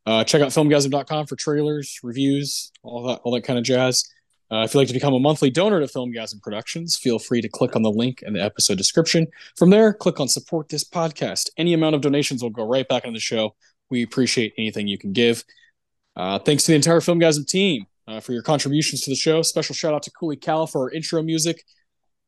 Uh, 0.08 0.24
check 0.24 0.42
out 0.42 0.48
filmgazm.com 0.50 1.27
for 1.27 1.36
trailers, 1.36 2.00
reviews, 2.02 2.72
all 2.82 3.03
that, 3.03 3.19
all 3.24 3.34
that 3.34 3.44
kind 3.44 3.60
of 3.60 3.66
jazz. 3.66 4.10
Uh, 4.50 4.60
if 4.60 4.74
you'd 4.74 4.80
like 4.80 4.88
to 4.88 4.94
become 4.94 5.14
a 5.14 5.19
monthly 5.19 5.50
donor 5.50 5.82
to 5.82 5.86
Filmgazm 5.86 6.42
Productions, 6.42 6.98
feel 6.98 7.19
free 7.19 7.42
to 7.42 7.50
click 7.50 7.76
on 7.76 7.82
the 7.82 7.92
link 7.92 8.22
in 8.22 8.32
the 8.32 8.42
episode 8.42 8.77
description. 8.77 9.27
From 9.58 9.69
there, 9.69 9.94
click 9.94 10.22
on 10.22 10.30
support 10.30 10.69
this 10.69 10.86
podcast. 10.86 11.50
Any 11.58 11.74
amount 11.74 11.95
of 11.95 12.00
donations 12.02 12.42
will 12.42 12.52
go 12.52 12.66
right 12.66 12.88
back 12.88 13.03
into 13.03 13.18
the 13.18 13.22
show. 13.22 13.53
We 13.90 14.02
appreciate 14.02 14.53
anything 14.58 14.88
you 14.88 14.98
can 14.98 15.11
give. 15.11 15.44
Uh, 16.16 16.40
thanks 16.40 16.64
to 16.64 16.72
the 16.72 16.77
entire 16.77 17.02
Filmgazm 17.02 17.45
team 17.45 17.86
uh, 18.08 18.22
for 18.22 18.32
your 18.32 18.44
contributions 18.44 19.02
to 19.02 19.10
the 19.10 19.16
show. 19.18 19.42
Special 19.42 19.76
shout 19.76 19.94
out 19.94 20.03
to 20.03 20.11
Cooley 20.11 20.38
Cal 20.38 20.68
for 20.68 20.84
our 20.84 20.92
intro 20.92 21.22
music. 21.22 21.66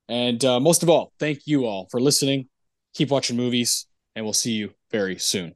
And 0.10 0.44
uh, 0.44 0.60
most 0.60 0.84
of 0.84 0.90
all, 0.90 1.14
thank 1.18 1.48
you 1.48 1.66
all 1.66 1.88
for 1.90 2.02
listening. 2.02 2.50
Keep 2.94 3.10
watching 3.10 3.38
movies, 3.38 3.86
and 4.18 4.26
we'll 4.26 4.34
see 4.34 4.52
you 4.52 4.74
very 4.92 5.18
soon. 5.18 5.56